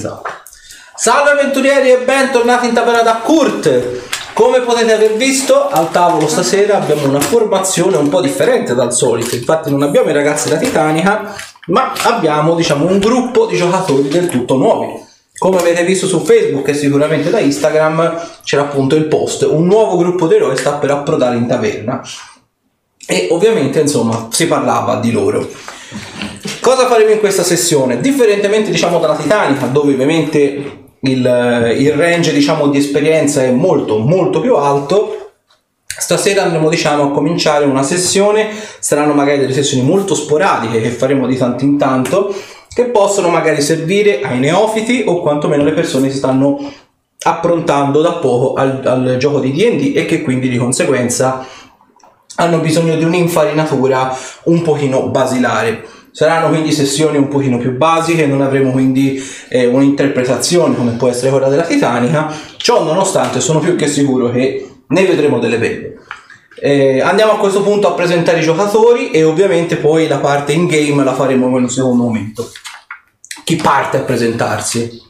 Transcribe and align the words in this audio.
Esatto. 0.00 0.30
Salve 0.96 1.32
avventurieri 1.32 1.90
e 1.90 1.98
bentornati 1.98 2.66
in 2.66 2.72
taverna 2.72 3.02
da 3.02 3.16
Kurt. 3.16 4.08
Come 4.32 4.60
potete 4.60 4.94
aver 4.94 5.12
visto, 5.12 5.68
al 5.68 5.90
tavolo 5.90 6.26
stasera 6.26 6.78
abbiamo 6.78 7.06
una 7.06 7.20
formazione 7.20 7.98
un 7.98 8.08
po' 8.08 8.22
differente 8.22 8.74
dal 8.74 8.94
solito. 8.94 9.34
Infatti 9.34 9.70
non 9.70 9.82
abbiamo 9.82 10.08
i 10.08 10.14
ragazzi 10.14 10.48
da 10.48 10.56
Titanica, 10.56 11.34
ma 11.66 11.92
abbiamo 12.04 12.54
diciamo 12.54 12.86
un 12.86 12.98
gruppo 12.98 13.44
di 13.44 13.58
giocatori 13.58 14.08
del 14.08 14.28
tutto 14.28 14.56
nuovi. 14.56 14.88
Come 15.36 15.58
avete 15.58 15.84
visto 15.84 16.06
su 16.06 16.20
Facebook 16.20 16.66
e 16.68 16.74
sicuramente 16.74 17.28
da 17.28 17.40
Instagram 17.40 18.28
c'era 18.42 18.62
appunto 18.62 18.94
il 18.94 19.04
post, 19.04 19.42
un 19.42 19.66
nuovo 19.66 19.98
gruppo 19.98 20.26
di 20.26 20.36
eroi 20.36 20.56
sta 20.56 20.72
per 20.72 20.92
approdare 20.92 21.36
in 21.36 21.46
taverna. 21.46 22.02
E 23.06 23.28
ovviamente 23.32 23.80
insomma 23.80 24.28
si 24.30 24.46
parlava 24.46 24.96
di 24.96 25.12
loro. 25.12 25.46
Cosa 26.70 26.86
faremo 26.86 27.10
in 27.10 27.18
questa 27.18 27.42
sessione? 27.42 28.00
Differentemente 28.00 28.70
diciamo 28.70 29.00
dalla 29.00 29.16
Titanica, 29.16 29.66
dove 29.66 29.92
ovviamente 29.92 30.86
il, 31.00 31.74
il 31.76 31.92
range 31.94 32.32
diciamo 32.32 32.68
di 32.68 32.78
esperienza 32.78 33.42
è 33.42 33.50
molto 33.50 33.98
molto 33.98 34.40
più 34.40 34.54
alto, 34.54 35.32
Stasera 35.84 36.44
andremo 36.44 36.68
diciamo 36.68 37.02
a 37.02 37.10
cominciare 37.10 37.64
una 37.64 37.82
sessione, 37.82 38.50
saranno 38.78 39.14
magari 39.14 39.38
delle 39.40 39.52
sessioni 39.52 39.82
molto 39.82 40.14
sporadiche 40.14 40.80
che 40.80 40.90
faremo 40.90 41.26
di 41.26 41.36
tanto 41.36 41.64
in 41.64 41.76
tanto, 41.76 42.32
che 42.72 42.84
possono 42.84 43.30
magari 43.30 43.60
servire 43.62 44.20
ai 44.20 44.38
neofiti 44.38 45.02
o 45.04 45.22
quantomeno 45.22 45.64
le 45.64 45.72
persone 45.72 46.06
che 46.06 46.12
si 46.12 46.18
stanno 46.18 46.56
approntando 47.24 48.00
da 48.00 48.12
poco 48.12 48.54
al, 48.54 48.80
al 48.84 49.16
gioco 49.18 49.40
di 49.40 49.50
D&D 49.50 49.96
e 49.96 50.04
che 50.04 50.22
quindi 50.22 50.48
di 50.48 50.56
conseguenza 50.56 51.44
hanno 52.36 52.58
bisogno 52.58 52.94
di 52.94 53.02
un'infarinatura 53.02 54.16
un 54.44 54.62
pochino 54.62 55.08
basilare. 55.08 55.98
Saranno 56.12 56.48
quindi 56.48 56.72
sessioni 56.72 57.16
un 57.16 57.28
pochino 57.28 57.58
più 57.58 57.76
basiche, 57.76 58.26
non 58.26 58.40
avremo 58.40 58.72
quindi 58.72 59.22
eh, 59.48 59.66
un'interpretazione 59.66 60.74
come 60.74 60.92
può 60.92 61.08
essere 61.08 61.30
quella 61.30 61.48
della 61.48 61.62
Titanica, 61.62 62.34
ciò 62.56 62.82
nonostante 62.82 63.40
sono 63.40 63.60
più 63.60 63.76
che 63.76 63.86
sicuro 63.86 64.30
che 64.30 64.68
ne 64.86 65.04
vedremo 65.06 65.38
delle 65.38 65.58
belle. 65.58 65.94
Eh, 66.62 67.00
andiamo 67.00 67.32
a 67.32 67.38
questo 67.38 67.62
punto 67.62 67.88
a 67.88 67.92
presentare 67.92 68.40
i 68.40 68.42
giocatori 68.42 69.10
e 69.12 69.22
ovviamente 69.22 69.76
poi 69.76 70.08
la 70.08 70.18
parte 70.18 70.52
in 70.52 70.66
game 70.66 71.02
la 71.04 71.14
faremo 71.14 71.46
in 71.46 71.62
un 71.62 71.70
secondo 71.70 72.02
momento. 72.02 72.50
Chi 73.44 73.56
parte 73.56 73.98
a 73.98 74.00
presentarsi? 74.00 75.08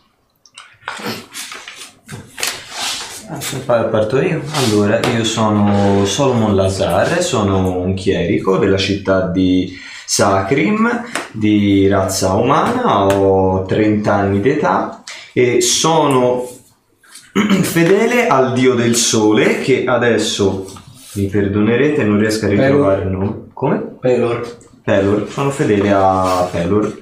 Ah, 3.66 3.84
Parto 3.84 4.20
io. 4.20 4.42
Allora, 4.54 5.00
io 5.14 5.24
sono 5.24 6.04
Solomon 6.04 6.54
Lazar, 6.54 7.22
sono 7.22 7.78
un 7.78 7.94
chierico 7.94 8.56
della 8.58 8.76
città 8.76 9.28
di 9.28 9.78
Sacrim, 10.12 11.05
di 11.30 11.86
razza 11.86 12.33
umana, 12.33 13.06
ho 13.06 13.64
30 13.64 14.12
anni 14.12 14.41
d'età 14.41 15.05
e 15.33 15.61
sono 15.61 16.48
fedele 17.62 18.27
al 18.27 18.53
dio 18.53 18.75
del 18.75 18.97
sole 18.97 19.61
che 19.61 19.84
adesso, 19.86 20.66
mi 21.12 21.27
perdonerete, 21.28 22.03
non 22.03 22.19
riesco 22.19 22.47
a 22.47 22.48
ritrovare 22.48 23.03
il 23.03 23.08
nome. 23.11 23.34
Come? 23.53 23.78
Pelor. 24.00 24.56
Pelor, 24.83 25.31
sono 25.31 25.50
fedele 25.50 25.92
a 25.92 26.48
Pelor. 26.50 26.98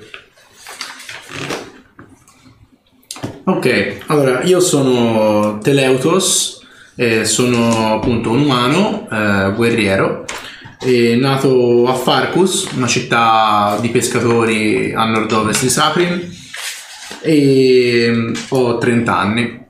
Ok, 3.45 4.01
allora 4.09 4.43
io 4.43 4.61
sono 4.61 5.57
Teleutos, 5.63 6.61
eh, 6.95 7.25
sono 7.25 7.95
appunto 7.95 8.29
un 8.29 8.41
umano, 8.41 9.09
eh, 9.11 9.55
guerriero, 9.57 10.27
e 10.81 11.17
nato 11.17 11.87
a 11.89 11.95
Farcus, 11.95 12.71
una 12.73 12.87
città 12.87 13.77
di 13.81 13.89
pescatori 13.89 14.93
a 14.95 15.05
nord-ovest 15.05 15.63
di 15.63 15.69
Saprim, 15.69 16.31
e 17.21 18.09
mm, 18.11 18.35
ho 18.51 18.79
30 18.79 19.17
anni. 19.17 19.67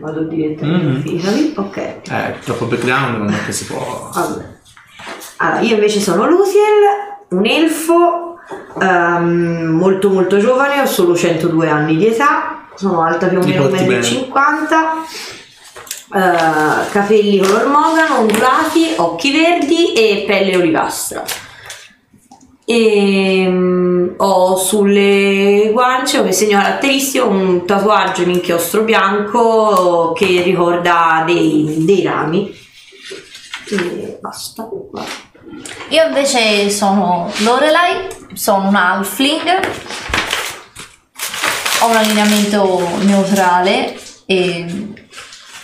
Vado 0.00 0.22
direttamente 0.22 1.10
Mhm. 1.10 1.22
mm 1.24 1.52
Ok. 1.56 1.76
Eh, 1.76 2.34
troppo 2.44 2.66
background 2.66 3.18
non 3.18 3.32
è 3.32 3.44
che 3.44 3.52
si 3.52 3.66
può... 3.66 4.10
Allora. 4.14 4.60
Allora, 5.36 5.60
io 5.60 5.74
invece 5.74 6.00
sono 6.00 6.28
Luciel, 6.28 7.30
un 7.30 7.46
elfo 7.46 8.38
ehm, 8.80 9.66
molto 9.76 10.10
molto 10.10 10.38
giovane, 10.38 10.80
ho 10.80 10.86
solo 10.86 11.16
102 11.16 11.68
anni 11.68 11.96
di 11.96 12.06
età, 12.06 12.66
sono 12.74 13.02
alta 13.02 13.26
più 13.26 13.38
o 13.38 13.44
meno 13.44 13.68
porti 13.68 13.84
1,50 13.84 14.28
m, 14.30 15.31
eh, 16.14 16.90
capelli 16.90 17.38
color 17.38 17.66
mogano, 17.68 18.18
ondulati, 18.18 18.92
occhi 18.96 19.32
verdi 19.32 19.94
e 19.94 20.24
pelle 20.26 20.56
olivastra. 20.56 21.24
E, 22.64 23.46
mm, 23.48 24.08
ho 24.18 24.56
sulle 24.56 25.70
guance 25.72 26.18
come 26.18 26.32
segno 26.32 26.58
caratteristico 26.58 27.26
un 27.26 27.64
tatuaggio 27.64 28.22
in 28.22 28.30
inchiostro 28.30 28.82
bianco 28.82 30.12
che 30.14 30.42
ricorda 30.42 31.22
dei, 31.24 31.76
dei 31.78 32.02
rami. 32.02 32.54
E 33.70 34.18
basta. 34.20 34.68
Io 35.88 36.06
invece 36.06 36.68
sono 36.68 37.30
Lorelai, 37.38 38.06
sono 38.34 38.68
un 38.68 38.74
halfling, 38.74 39.48
ho 41.80 41.86
un 41.88 41.96
allineamento 41.96 42.88
neutrale 43.00 43.98
e 44.26 45.01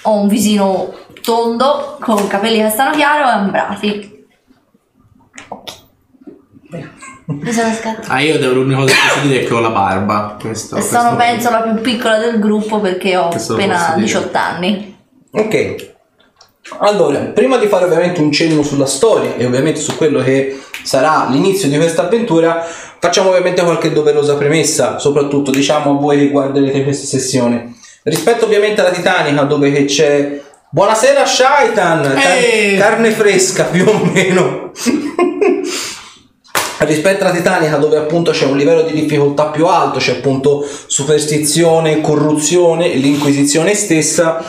ho 0.08 0.14
un 0.20 0.28
visino 0.28 0.92
tondo 1.22 1.98
con 2.00 2.26
capelli 2.28 2.60
castano 2.60 2.94
chiaro 2.96 3.26
e 3.28 3.30
ambrati. 3.30 4.26
Mi 7.26 7.52
sono 7.52 7.72
scattata. 7.74 8.10
Ah, 8.10 8.20
io 8.20 8.38
devo 8.38 8.54
l'unica 8.54 8.80
cosa 8.80 8.94
che 8.94 9.00
posso 9.14 9.26
dire 9.26 9.42
è 9.42 9.46
che 9.46 9.52
ho 9.54 9.60
la 9.60 9.68
barba. 9.68 10.36
Questo, 10.40 10.76
E 10.76 10.80
sono 10.82 11.14
questo- 11.14 11.16
penso 11.16 11.50
la 11.50 11.60
più 11.60 11.80
piccola 11.82 12.18
del 12.18 12.38
gruppo 12.38 12.80
perché 12.80 13.16
ho 13.18 13.28
Questo 13.28 13.52
appena 13.52 13.74
posso 13.76 13.92
dire. 13.94 14.06
18 14.06 14.38
anni. 14.38 14.96
Ok. 15.32 15.86
Allora, 16.80 17.18
prima 17.20 17.58
di 17.58 17.66
fare 17.66 17.84
ovviamente 17.84 18.20
un 18.22 18.32
cenno 18.32 18.62
sulla 18.62 18.86
storia 18.86 19.34
e 19.36 19.44
ovviamente 19.44 19.80
su 19.80 19.94
quello 19.96 20.22
che 20.22 20.58
sarà 20.82 21.26
l'inizio 21.30 21.68
di 21.68 21.76
questa 21.76 22.02
avventura, 22.06 22.62
facciamo 22.62 23.28
ovviamente 23.30 23.62
qualche 23.62 23.92
doverosa 23.92 24.34
premessa, 24.36 24.98
soprattutto 24.98 25.50
diciamo 25.50 25.90
a 25.90 26.00
voi 26.00 26.16
che 26.18 26.28
guarderete 26.30 26.82
questa 26.82 27.06
sessione. 27.06 27.76
Rispetto 28.08 28.46
ovviamente 28.46 28.80
alla 28.80 28.90
Titanica 28.90 29.42
dove 29.42 29.84
c'è 29.84 30.40
Buonasera 30.70 31.24
Shaitan, 31.24 32.14
Ehi! 32.16 32.76
carne 32.78 33.10
fresca 33.10 33.64
più 33.64 33.86
o 33.86 34.04
meno. 34.12 34.70
rispetto 36.80 37.24
alla 37.24 37.34
Titanica 37.34 37.76
dove 37.76 37.96
appunto 37.96 38.30
c'è 38.30 38.46
un 38.46 38.56
livello 38.56 38.82
di 38.82 38.92
difficoltà 38.92 39.46
più 39.46 39.66
alto, 39.66 39.98
c'è 39.98 40.12
appunto 40.12 40.66
superstizione, 40.86 42.00
corruzione, 42.00 42.88
l'inquisizione 42.94 43.74
stessa, 43.74 44.42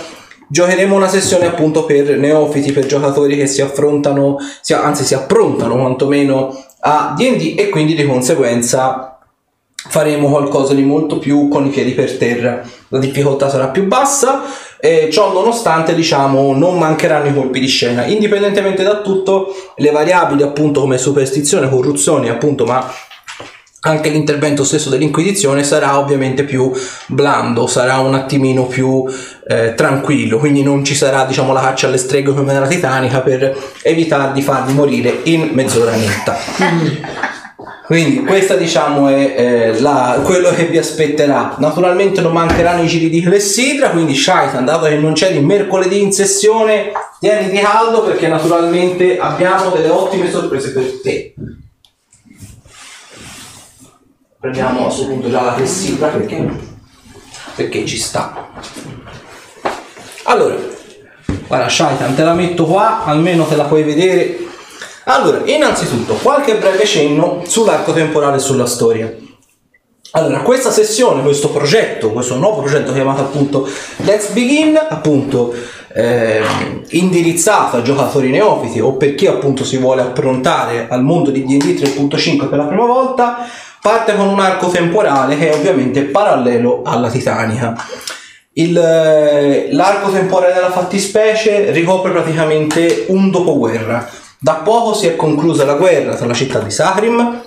giocheremo 0.47 0.95
una 0.95 1.09
sessione 1.09 1.45
appunto 1.45 1.85
per 1.85 2.17
neofiti, 2.17 2.71
per 2.71 2.85
giocatori 2.85 3.35
che 3.35 3.47
si 3.47 3.61
affrontano, 3.61 4.37
si- 4.61 4.73
anzi 4.73 5.03
si 5.03 5.13
approntano 5.13 5.75
quantomeno 5.77 6.65
a 6.81 7.13
D&D 7.17 7.55
e 7.57 7.69
quindi 7.69 7.95
di 7.95 8.05
conseguenza 8.05 9.08
faremo 9.89 10.29
qualcosa 10.29 10.73
di 10.73 10.83
molto 10.83 11.17
più 11.17 11.47
con 11.47 11.65
i 11.65 11.69
piedi 11.69 11.91
per 11.91 12.17
terra. 12.17 12.61
La 12.89 12.99
difficoltà 12.99 13.49
sarà 13.49 13.67
più 13.67 13.85
bassa 13.85 14.43
e 14.79 15.09
ciò 15.11 15.33
nonostante 15.33 15.93
diciamo 15.93 16.53
non 16.55 16.77
mancheranno 16.77 17.27
i 17.27 17.33
colpi 17.33 17.59
di 17.59 17.67
scena. 17.67 18.05
Indipendentemente 18.05 18.83
da 18.83 19.01
tutto, 19.01 19.53
le 19.75 19.91
variabili 19.91 20.43
appunto 20.43 20.81
come 20.81 20.97
superstizione, 20.97 21.69
corruzione 21.69 22.29
appunto, 22.29 22.65
ma 22.65 22.89
anche 23.81 24.09
l'intervento 24.09 24.63
stesso 24.63 24.89
dell'inquisizione 24.89 25.63
sarà 25.63 25.97
ovviamente 25.97 26.43
più 26.43 26.71
blando, 27.07 27.65
sarà 27.65 27.99
un 27.99 28.13
attimino 28.13 28.65
più 28.65 29.05
eh, 29.47 29.73
tranquillo, 29.73 30.37
quindi 30.37 30.63
non 30.63 30.83
ci 30.83 30.95
sarà 30.95 31.23
diciamo 31.25 31.53
la 31.53 31.61
caccia 31.61 31.87
alle 31.87 31.97
streghe 31.97 32.33
come 32.33 32.51
nella 32.51 32.67
Titanica 32.67 33.21
per 33.21 33.57
evitare 33.81 34.33
di 34.33 34.41
farli 34.41 34.73
morire 34.73 35.21
in 35.23 35.49
mezz'ora 35.53 35.95
netta. 35.95 36.37
Quindi 37.89 38.19
questa 38.23 38.53
diciamo 38.55 39.07
è 39.07 39.33
eh, 39.35 39.79
la- 39.79 40.21
quello 40.23 40.51
che 40.51 40.65
vi 40.65 40.77
aspetterà. 40.77 41.55
Naturalmente 41.57 42.21
non 42.21 42.33
mancheranno 42.33 42.83
i 42.83 42.87
giri 42.87 43.09
di 43.09 43.19
clessidra, 43.19 43.89
quindi 43.89 44.13
Shaitan, 44.13 44.63
dato 44.63 44.85
che 44.85 44.97
non 44.97 45.13
c'è 45.13 45.31
di 45.31 45.39
mercoledì 45.39 45.99
in 45.99 46.11
sessione, 46.13 46.91
tieniti 47.19 47.57
caldo 47.57 48.03
perché 48.03 48.27
naturalmente 48.27 49.17
abbiamo 49.17 49.71
delle 49.71 49.89
ottime 49.89 50.29
sorprese 50.29 50.71
per 50.71 51.01
te. 51.01 51.33
Prendiamo 54.39 54.81
a 54.81 54.83
questo 54.83 55.07
punto 55.07 55.31
già 55.31 55.41
la 55.41 55.55
clessidra 55.55 56.09
perché, 56.09 56.47
perché 57.55 57.87
ci 57.87 57.97
sta. 57.97 58.49
Allora, 60.25 60.57
guarda 61.47 61.67
Shaitan, 61.67 62.13
te 62.13 62.21
la 62.23 62.35
metto 62.35 62.65
qua, 62.65 63.03
almeno 63.03 63.45
te 63.45 63.55
la 63.55 63.63
puoi 63.63 63.81
vedere 63.81 64.45
allora, 65.13 65.41
innanzitutto, 65.45 66.15
qualche 66.15 66.55
breve 66.55 66.85
cenno 66.85 67.41
sull'arco 67.45 67.93
temporale 67.93 68.37
e 68.37 68.39
sulla 68.39 68.65
storia. 68.65 69.13
Allora, 70.11 70.39
questa 70.39 70.71
sessione, 70.71 71.21
questo 71.21 71.49
progetto, 71.49 72.11
questo 72.11 72.35
nuovo 72.35 72.61
progetto 72.61 72.93
chiamato 72.93 73.21
appunto 73.21 73.67
Let's 73.97 74.29
Begin, 74.29 74.75
appunto 74.89 75.53
ehm, 75.93 76.83
indirizzato 76.89 77.77
a 77.77 77.81
giocatori 77.83 78.29
neofiti 78.29 78.79
o 78.79 78.93
per 78.93 79.13
chi 79.13 79.27
appunto 79.27 79.63
si 79.63 79.77
vuole 79.77 80.01
approntare 80.01 80.87
al 80.89 81.03
mondo 81.03 81.29
di 81.29 81.45
D&D 81.45 81.79
3.5 81.79 82.49
per 82.49 82.57
la 82.57 82.65
prima 82.65 82.85
volta, 82.85 83.47
Parte 83.81 84.13
con 84.15 84.27
un 84.27 84.41
arco 84.41 84.67
temporale 84.67 85.37
che 85.37 85.49
è 85.49 85.55
ovviamente 85.55 86.01
parallelo 86.01 86.81
alla 86.83 87.09
Titanica. 87.09 87.75
Il, 88.53 88.77
eh, 88.77 89.69
l'arco 89.71 90.11
temporale 90.11 90.53
della 90.53 90.71
fattispecie 90.71 91.71
ricopre 91.71 92.11
praticamente 92.11 93.05
un 93.07 93.31
dopoguerra. 93.31 94.05
Da 94.41 94.61
poco 94.63 94.93
si 94.93 95.07
è 95.07 95.17
conclusa 95.17 95.65
la 95.65 95.73
guerra 95.73 96.15
tra 96.15 96.25
la 96.25 96.33
città 96.33 96.59
di 96.59 96.71
Sahrim 96.71 97.41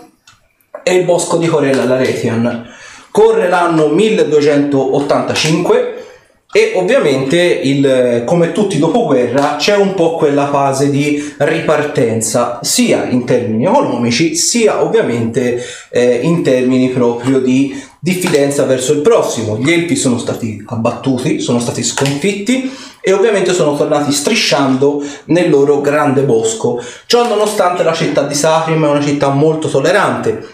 e 0.82 0.94
il 0.94 1.06
bosco 1.06 1.38
di 1.38 1.46
Corella 1.46 1.84
Laretian. 1.84 2.68
Corre 3.10 3.48
l'anno 3.48 3.88
1285 3.88 6.04
e 6.52 6.72
ovviamente, 6.74 7.38
il, 7.38 8.24
come 8.26 8.52
tutti 8.52 8.78
dopoguerra, 8.78 9.56
c'è 9.56 9.74
un 9.74 9.94
po' 9.94 10.16
quella 10.16 10.48
fase 10.48 10.90
di 10.90 11.32
ripartenza, 11.38 12.58
sia 12.60 13.06
in 13.06 13.24
termini 13.24 13.64
economici, 13.64 14.36
sia 14.36 14.82
ovviamente 14.82 15.64
eh, 15.90 16.20
in 16.22 16.42
termini 16.42 16.90
proprio 16.90 17.38
di 17.38 17.74
diffidenza 18.04 18.64
verso 18.64 18.94
il 18.94 19.00
prossimo. 19.00 19.56
Gli 19.56 19.70
elfi 19.70 19.94
sono 19.94 20.18
stati 20.18 20.60
abbattuti, 20.66 21.38
sono 21.38 21.60
stati 21.60 21.84
sconfitti 21.84 22.68
e 23.00 23.12
ovviamente 23.12 23.54
sono 23.54 23.76
tornati 23.76 24.10
strisciando 24.10 25.00
nel 25.26 25.48
loro 25.48 25.80
grande 25.80 26.22
bosco. 26.22 26.82
Ciò 27.06 27.28
nonostante 27.28 27.84
la 27.84 27.92
città 27.92 28.24
di 28.24 28.34
Sacrim 28.34 28.84
è 28.84 28.88
una 28.88 29.00
città 29.00 29.28
molto 29.28 29.68
tollerante, 29.68 30.44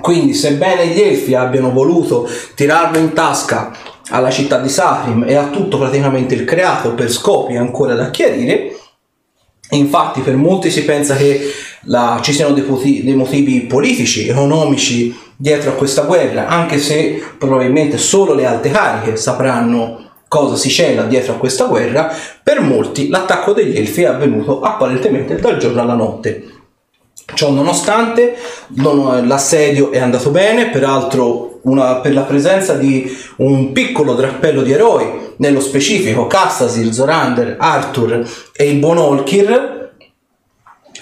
quindi 0.00 0.32
sebbene 0.32 0.86
gli 0.86 1.00
elfi 1.00 1.34
abbiano 1.34 1.72
voluto 1.72 2.28
tirarlo 2.54 2.98
in 2.98 3.14
tasca 3.14 3.72
alla 4.10 4.30
città 4.30 4.60
di 4.60 4.68
Sacrim 4.68 5.24
e 5.26 5.34
a 5.34 5.48
tutto 5.48 5.76
praticamente 5.76 6.36
il 6.36 6.44
creato 6.44 6.94
per 6.94 7.10
scopi 7.10 7.56
ancora 7.56 7.94
da 7.94 8.10
chiarire. 8.10 8.76
Infatti 9.70 10.20
per 10.20 10.36
molti 10.36 10.70
si 10.70 10.84
pensa 10.84 11.16
che 11.16 11.52
la, 11.84 12.18
ci 12.22 12.32
siano 12.32 12.52
dei, 12.52 12.62
poti- 12.64 13.02
dei 13.04 13.14
motivi 13.14 13.60
politici, 13.62 14.28
economici 14.28 15.16
dietro 15.36 15.70
a 15.70 15.74
questa 15.74 16.02
guerra, 16.02 16.48
anche 16.48 16.78
se 16.78 17.22
probabilmente 17.38 17.96
solo 17.96 18.34
le 18.34 18.44
alte 18.46 18.70
cariche 18.70 19.16
sapranno 19.16 20.08
cosa 20.28 20.54
si 20.54 20.68
cela 20.68 21.04
dietro 21.04 21.32
a 21.34 21.36
questa 21.36 21.64
guerra, 21.64 22.14
per 22.42 22.60
molti 22.60 23.08
l'attacco 23.08 23.52
degli 23.52 23.76
elfi 23.76 24.02
è 24.02 24.06
avvenuto 24.06 24.60
apparentemente 24.60 25.36
dal 25.36 25.56
giorno 25.56 25.80
alla 25.80 25.94
notte. 25.94 26.44
Ciò 27.34 27.50
nonostante 27.50 28.36
non- 28.76 29.26
l'assedio 29.26 29.90
è 29.90 29.98
andato 29.98 30.30
bene, 30.30 30.68
peraltro 30.70 31.60
una- 31.62 31.96
per 31.96 32.12
la 32.12 32.22
presenza 32.22 32.74
di 32.74 33.10
un 33.36 33.72
piccolo 33.72 34.14
drappello 34.14 34.62
di 34.62 34.72
eroi, 34.72 35.28
nello 35.38 35.60
specifico 35.60 36.26
Castasir, 36.26 36.92
Zorander, 36.92 37.56
Arthur 37.58 38.28
e 38.52 38.68
il 38.68 38.78
buon 38.78 38.98
Olkir, 38.98 39.79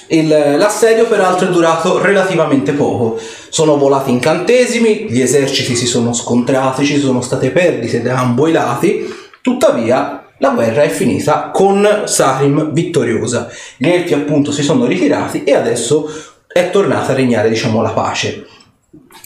il- 0.08 0.56
l'assedio 0.56 1.06
peraltro 1.06 1.48
è 1.48 1.50
durato 1.50 2.00
relativamente 2.00 2.72
poco. 2.72 3.18
Sono 3.48 3.76
volati 3.76 4.10
incantesimi, 4.10 5.06
gli 5.08 5.20
eserciti 5.20 5.74
si 5.74 5.86
sono 5.86 6.12
scontrati, 6.12 6.84
ci 6.84 6.98
sono 6.98 7.20
state 7.20 7.50
perdite 7.50 8.02
da 8.02 8.18
ambo 8.18 8.46
i 8.46 8.52
lati, 8.52 9.06
tuttavia 9.42 10.24
la 10.38 10.50
guerra 10.50 10.82
è 10.82 10.88
finita 10.88 11.50
con 11.52 12.02
Sarim 12.04 12.72
vittoriosa. 12.72 13.48
Gli 13.76 13.88
elfi 13.88 14.14
appunto 14.14 14.52
si 14.52 14.62
sono 14.62 14.86
ritirati 14.86 15.44
e 15.44 15.54
adesso 15.54 16.10
è 16.46 16.70
tornata 16.70 17.12
a 17.12 17.14
regnare 17.14 17.48
diciamo 17.48 17.82
la 17.82 17.90
pace. 17.90 18.46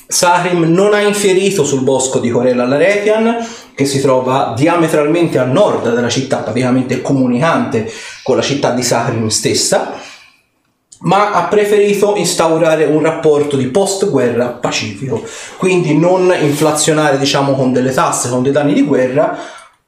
Sarim 0.07 0.65
non 0.65 0.93
ha 0.95 1.01
infierito 1.01 1.65
sul 1.65 1.83
bosco 1.83 2.19
di 2.19 2.31
Corella 2.31 2.67
Laretian, 2.67 3.37
che 3.75 3.85
si 3.87 4.01
trova 4.01 4.53
diametralmente 4.57 5.39
a 5.39 5.45
nord 5.45 5.95
della 5.95 6.09
città, 6.09 6.39
praticamente 6.39 7.01
comunicante 7.01 7.91
con 8.23 8.37
la 8.37 8.43
città 8.43 8.73
di 8.73 8.83
Sarim 8.83 9.29
stessa, 9.29 9.93
ma 11.03 11.33
ha 11.33 11.45
preferito 11.45 12.15
instaurare 12.17 12.85
un 12.85 13.03
rapporto 13.03 13.57
di 13.57 13.67
post-guerra 13.67 14.49
pacifico, 14.49 15.23
quindi 15.57 15.97
non 15.97 16.33
inflazionare 16.41 17.19
diciamo 17.19 17.55
con 17.55 17.73
delle 17.73 17.93
tasse, 17.93 18.29
con 18.29 18.43
dei 18.43 18.53
danni 18.53 18.75
di 18.75 18.83
guerra, 18.83 19.39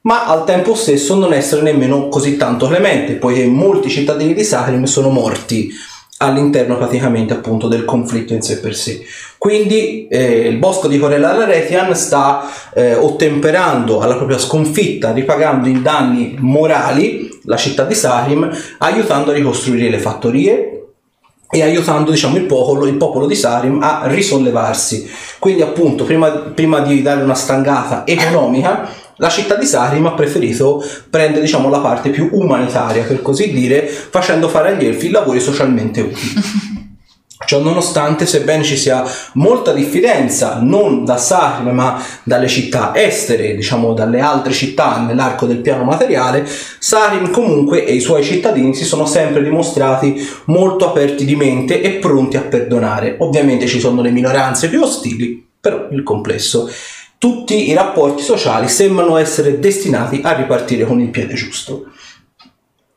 ma 0.01 0.25
al 0.25 0.45
tempo 0.45 0.75
stesso 0.75 1.15
non 1.15 1.33
essere 1.33 1.61
nemmeno 1.61 2.09
così 2.09 2.37
tanto 2.37 2.67
clemente, 2.67 3.13
poiché 3.13 3.45
molti 3.45 3.89
cittadini 3.89 4.33
di 4.33 4.43
Sarim 4.43 4.83
sono 4.83 5.09
morti 5.09 5.71
all'interno 6.17 6.77
praticamente 6.77 7.33
appunto 7.33 7.67
del 7.67 7.83
conflitto 7.83 8.33
in 8.33 8.41
sé 8.41 8.59
per 8.59 8.75
sé. 8.75 9.03
Quindi 9.37 10.07
eh, 10.07 10.47
il 10.47 10.57
bosco 10.57 10.87
di 10.87 10.97
Corella 10.97 11.33
Laretian 11.33 11.93
sta 11.95 12.49
eh, 12.73 12.95
ottemperando 12.95 13.99
alla 13.99 14.15
propria 14.15 14.37
sconfitta, 14.37 15.11
ripagando 15.11 15.67
in 15.67 15.81
danni 15.81 16.35
morali 16.39 17.39
la 17.43 17.57
città 17.57 17.83
di 17.83 17.95
Sarim, 17.95 18.49
aiutando 18.79 19.31
a 19.31 19.33
ricostruire 19.33 19.89
le 19.89 19.99
fattorie, 19.99 20.74
e 21.49 21.61
aiutando 21.61 22.11
diciamo, 22.11 22.37
il, 22.37 22.45
popolo, 22.45 22.85
il 22.85 22.95
popolo 22.95 23.27
di 23.27 23.35
Sarim 23.35 23.81
a 23.81 24.01
risollevarsi. 24.05 25.09
Quindi 25.39 25.61
appunto 25.61 26.03
prima, 26.03 26.29
prima 26.29 26.79
di 26.79 27.01
dare 27.01 27.21
una 27.21 27.35
stangata 27.35 28.05
economica 28.05 29.03
la 29.17 29.29
città 29.29 29.55
di 29.55 29.65
Sarim 29.65 30.05
ha 30.07 30.11
preferito 30.11 30.83
prendere 31.09 31.41
diciamo, 31.41 31.69
la 31.69 31.79
parte 31.79 32.09
più 32.09 32.29
umanitaria 32.33 33.03
per 33.03 33.21
così 33.21 33.53
dire 33.53 33.87
facendo 33.87 34.49
fare 34.49 34.73
agli 34.73 34.85
elfi 34.85 35.09
lavori 35.09 35.39
socialmente 35.39 36.01
utili. 36.01 36.73
Ciò 37.43 37.59
nonostante, 37.59 38.25
sebbene 38.25 38.63
ci 38.63 38.77
sia 38.77 39.03
molta 39.33 39.73
diffidenza, 39.73 40.59
non 40.61 41.03
da 41.03 41.17
Sarim 41.17 41.69
ma 41.69 42.01
dalle 42.23 42.47
città 42.47 42.91
estere, 42.95 43.55
diciamo 43.55 43.93
dalle 43.93 44.21
altre 44.21 44.53
città 44.53 44.99
nell'arco 44.99 45.45
del 45.45 45.57
piano 45.57 45.83
materiale, 45.83 46.47
Sarim 46.79 47.31
comunque 47.31 47.85
e 47.85 47.93
i 47.93 47.99
suoi 47.99 48.23
cittadini 48.23 48.73
si 48.73 48.85
sono 48.85 49.05
sempre 49.05 49.43
dimostrati 49.43 50.15
molto 50.45 50.87
aperti 50.87 51.25
di 51.25 51.35
mente 51.35 51.81
e 51.81 51.91
pronti 51.95 52.37
a 52.37 52.41
perdonare. 52.41 53.17
Ovviamente 53.19 53.67
ci 53.67 53.81
sono 53.81 54.01
le 54.01 54.11
minoranze 54.11 54.69
più 54.69 54.81
ostili, 54.81 55.45
però 55.59 55.87
il 55.91 56.03
complesso. 56.03 56.69
Tutti 57.17 57.69
i 57.69 57.73
rapporti 57.73 58.23
sociali 58.23 58.69
sembrano 58.69 59.17
essere 59.17 59.59
destinati 59.59 60.21
a 60.23 60.31
ripartire 60.33 60.85
con 60.85 61.01
il 61.01 61.09
piede 61.09 61.33
giusto. 61.33 61.87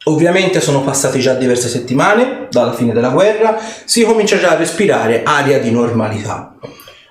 Ovviamente 0.04 0.60
sono 0.60 0.82
passate 0.82 1.18
già 1.18 1.34
diverse 1.34 1.68
settimane 1.68 2.46
dalla 2.50 2.72
fine 2.72 2.92
della 2.92 3.10
guerra, 3.10 3.58
si 3.84 4.04
comincia 4.04 4.38
già 4.38 4.50
a 4.50 4.56
respirare 4.56 5.22
aria 5.24 5.58
di 5.58 5.70
normalità. 5.70 6.56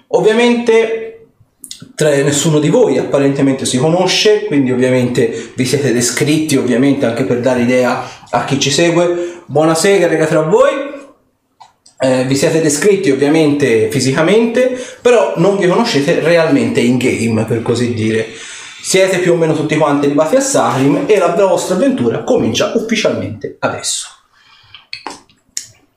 Ovviamente 0.08 1.08
tra 1.96 2.10
nessuno 2.10 2.60
di 2.60 2.70
voi 2.70 2.98
apparentemente 2.98 3.66
si 3.66 3.78
conosce, 3.78 4.46
quindi 4.46 4.72
ovviamente 4.72 5.52
vi 5.56 5.66
siete 5.66 5.92
descritti, 5.92 6.56
ovviamente 6.56 7.06
anche 7.06 7.24
per 7.24 7.40
dare 7.40 7.62
idea 7.62 8.04
a 8.30 8.46
chi 8.46 8.60
ci 8.60 8.72
segue. 8.72 9.42
Buonasera 9.46 10.08
raga 10.08 10.26
tra 10.26 10.42
voi. 10.42 10.96
Eh, 12.00 12.26
vi 12.26 12.36
siete 12.36 12.62
descritti 12.62 13.10
ovviamente 13.10 13.90
fisicamente, 13.90 14.80
però 15.02 15.34
non 15.38 15.58
vi 15.58 15.68
conoscete 15.68 16.20
realmente 16.20 16.80
in 16.80 16.98
game, 16.98 17.46
per 17.46 17.62
così 17.64 17.94
dire. 17.94 18.28
Siete 18.88 19.20
più 19.20 19.34
o 19.34 19.36
meno 19.36 19.54
tutti 19.54 19.76
quanti 19.76 20.06
arrivati 20.06 20.38
a 20.38 20.40
Sarim 20.40 21.04
e 21.08 21.18
la 21.18 21.36
vostra 21.46 21.76
avventura 21.76 22.24
comincia 22.24 22.72
ufficialmente 22.74 23.58
adesso. 23.60 24.08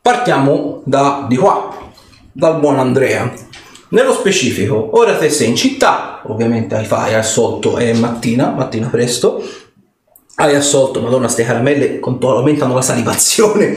Partiamo 0.03 0.83
da 0.85 1.25
di 1.29 1.37
qua, 1.37 1.93
dal 2.33 2.59
buon 2.59 2.81
Andrea. 2.81 3.33
Nello 3.91 4.13
specifico, 4.13 4.99
ora 4.99 5.17
te 5.17 5.31
sei 5.31 5.51
in 5.51 5.55
città, 5.55 6.23
ovviamente 6.25 6.75
hai 6.75 6.85
fai 6.85 7.15
assolto, 7.15 7.77
è 7.77 7.93
mattina, 7.93 8.51
mattina 8.51 8.89
presto, 8.89 9.41
hai 10.35 10.57
assolto, 10.57 11.01
madonna, 11.01 11.29
ste 11.29 11.45
caramelle 11.45 12.01
aumentano 12.01 12.75
la 12.75 12.83
salivazione. 12.83 13.77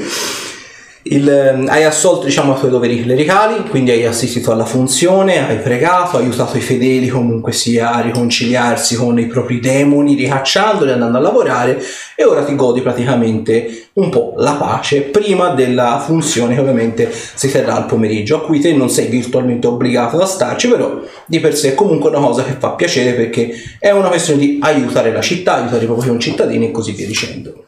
Il, 1.05 1.27
ehm, 1.27 1.67
hai 1.67 1.83
assolto 1.83 2.25
diciamo 2.25 2.55
i 2.55 2.59
tuoi 2.59 2.71
doveri 2.71 3.03
clericali, 3.03 3.67
quindi 3.67 3.91
hai 3.91 4.05
assistito 4.05 4.53
alla 4.53 4.63
funzione, 4.63 5.45
hai 5.45 5.57
pregato, 5.57 6.15
hai 6.15 6.23
aiutato 6.23 6.55
i 6.55 6.61
fedeli 6.61 7.09
comunque 7.09 7.51
sia 7.51 7.91
a 7.91 7.99
riconciliarsi 7.99 8.95
con 8.95 9.19
i 9.19 9.27
propri 9.27 9.59
demoni, 9.59 10.15
ricacciandoli, 10.15 10.91
andando 10.91 11.17
a 11.17 11.21
lavorare 11.21 11.77
e 12.15 12.23
ora 12.23 12.45
ti 12.45 12.55
godi 12.55 12.79
praticamente 12.79 13.89
un 13.93 14.09
po' 14.09 14.35
la 14.37 14.53
pace 14.53 15.01
prima 15.01 15.49
della 15.49 16.01
funzione 16.05 16.55
che 16.55 16.61
ovviamente 16.61 17.11
si 17.11 17.51
terrà 17.51 17.75
al 17.75 17.85
pomeriggio, 17.85 18.37
a 18.37 18.41
cui 18.41 18.61
te 18.61 18.71
non 18.71 18.89
sei 18.89 19.07
virtualmente 19.07 19.67
obbligato 19.67 20.17
ad 20.17 20.25
starci, 20.25 20.69
però 20.69 21.01
di 21.25 21.41
per 21.41 21.53
sé 21.53 21.71
è 21.71 21.75
comunque 21.75 22.11
una 22.11 22.19
cosa 22.19 22.45
che 22.45 22.55
fa 22.57 22.71
piacere 22.71 23.11
perché 23.11 23.53
è 23.77 23.91
una 23.91 24.07
questione 24.07 24.39
di 24.39 24.57
aiutare 24.61 25.11
la 25.11 25.21
città, 25.21 25.55
aiutare 25.55 25.83
i 25.83 25.87
propri 25.87 26.07
concittadini 26.07 26.67
e 26.67 26.71
così 26.71 26.93
via 26.93 27.07
dicendo. 27.07 27.65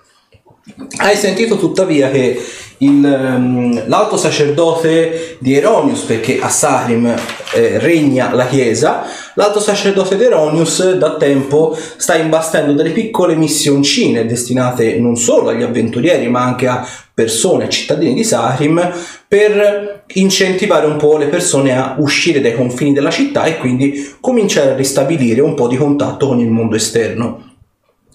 Hai 0.98 1.16
sentito 1.16 1.58
tuttavia 1.58 2.10
che 2.10 2.42
il, 2.80 3.06
ehm, 3.06 3.88
l'alto 3.88 4.18
sacerdote 4.18 5.38
di 5.38 5.54
Eronius, 5.54 6.02
perché 6.02 6.40
a 6.42 6.50
Sarim 6.50 7.06
eh, 7.54 7.78
regna 7.78 8.34
la 8.34 8.48
chiesa, 8.48 9.04
l'alto 9.36 9.60
sacerdote 9.60 10.18
di 10.18 10.24
Eronius 10.24 10.94
da 10.94 11.18
tempo 11.18 11.78
sta 11.98 12.16
imbastendo 12.16 12.74
delle 12.74 12.90
piccole 12.90 13.36
missioncine 13.36 14.26
destinate 14.26 14.98
non 14.98 15.18
solo 15.18 15.50
agli 15.50 15.62
avventurieri 15.62 16.28
ma 16.30 16.42
anche 16.42 16.66
a 16.66 16.84
persone, 17.14 17.70
cittadini 17.70 18.16
di 18.16 18.24
Sarim, 18.24 18.92
per 19.28 20.06
incentivare 20.14 20.88
un 20.88 20.98
po' 20.98 21.18
le 21.18 21.28
persone 21.28 21.78
a 21.78 21.96
uscire 22.00 22.42
dai 22.42 22.56
confini 22.56 22.92
della 22.92 23.12
città 23.12 23.44
e 23.44 23.60
quindi 23.60 24.16
cominciare 24.20 24.72
a 24.72 24.76
ristabilire 24.76 25.42
un 25.42 25.54
po' 25.54 25.68
di 25.68 25.78
contatto 25.78 26.26
con 26.26 26.40
il 26.40 26.50
mondo 26.50 26.76
esterno. 26.76 27.52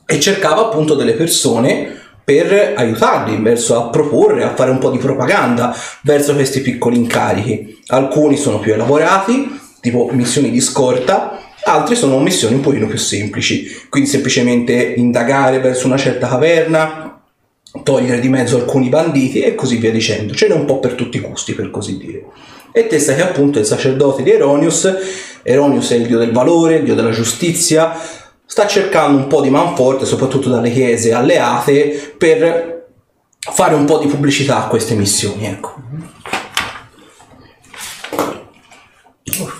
E 0.04 0.18
cercava 0.18 0.62
appunto 0.62 0.94
delle 0.96 1.12
persone 1.12 1.99
per 2.30 2.74
aiutarli 2.76 3.42
verso 3.42 3.76
a 3.76 3.88
proporre, 3.88 4.44
a 4.44 4.54
fare 4.54 4.70
un 4.70 4.78
po' 4.78 4.90
di 4.90 4.98
propaganda 4.98 5.74
verso 6.02 6.32
questi 6.32 6.60
piccoli 6.60 6.96
incarichi. 6.96 7.80
Alcuni 7.88 8.36
sono 8.36 8.60
più 8.60 8.72
elaborati, 8.72 9.58
tipo 9.80 10.08
missioni 10.12 10.48
di 10.48 10.60
scorta, 10.60 11.40
altri 11.64 11.96
sono 11.96 12.20
missioni 12.20 12.54
un 12.54 12.60
pochino 12.60 12.86
più 12.86 12.98
semplici, 12.98 13.66
quindi 13.88 14.08
semplicemente 14.08 14.74
indagare 14.74 15.58
verso 15.58 15.88
una 15.88 15.96
certa 15.96 16.28
caverna, 16.28 17.20
togliere 17.82 18.20
di 18.20 18.28
mezzo 18.28 18.58
alcuni 18.58 18.88
banditi 18.88 19.40
e 19.40 19.56
così 19.56 19.78
via 19.78 19.90
dicendo. 19.90 20.32
Ce 20.32 20.46
n'è 20.46 20.54
un 20.54 20.66
po' 20.66 20.78
per 20.78 20.92
tutti 20.92 21.16
i 21.16 21.20
gusti, 21.20 21.54
per 21.54 21.72
così 21.72 21.96
dire. 21.96 22.26
E 22.70 22.86
testa 22.86 23.12
che 23.16 23.22
appunto 23.22 23.58
è 23.58 23.62
il 23.62 23.66
sacerdote 23.66 24.22
di 24.22 24.30
Eronius, 24.30 24.88
Eronius 25.42 25.90
è 25.90 25.96
il 25.96 26.06
dio 26.06 26.18
del 26.18 26.30
valore, 26.30 26.76
il 26.76 26.84
dio 26.84 26.94
della 26.94 27.10
giustizia, 27.10 27.92
sta 28.50 28.66
cercando 28.66 29.16
un 29.16 29.28
po' 29.28 29.40
di 29.40 29.48
manforte, 29.48 30.04
soprattutto 30.04 30.48
dalle 30.48 30.72
chiese 30.72 31.12
alleate, 31.12 32.14
per 32.18 32.88
fare 33.38 33.76
un 33.76 33.84
po' 33.84 33.98
di 33.98 34.08
pubblicità 34.08 34.64
a 34.64 34.66
queste 34.66 34.96
missioni, 34.96 35.46
ecco. 35.46 35.74
Oh. 39.38 39.52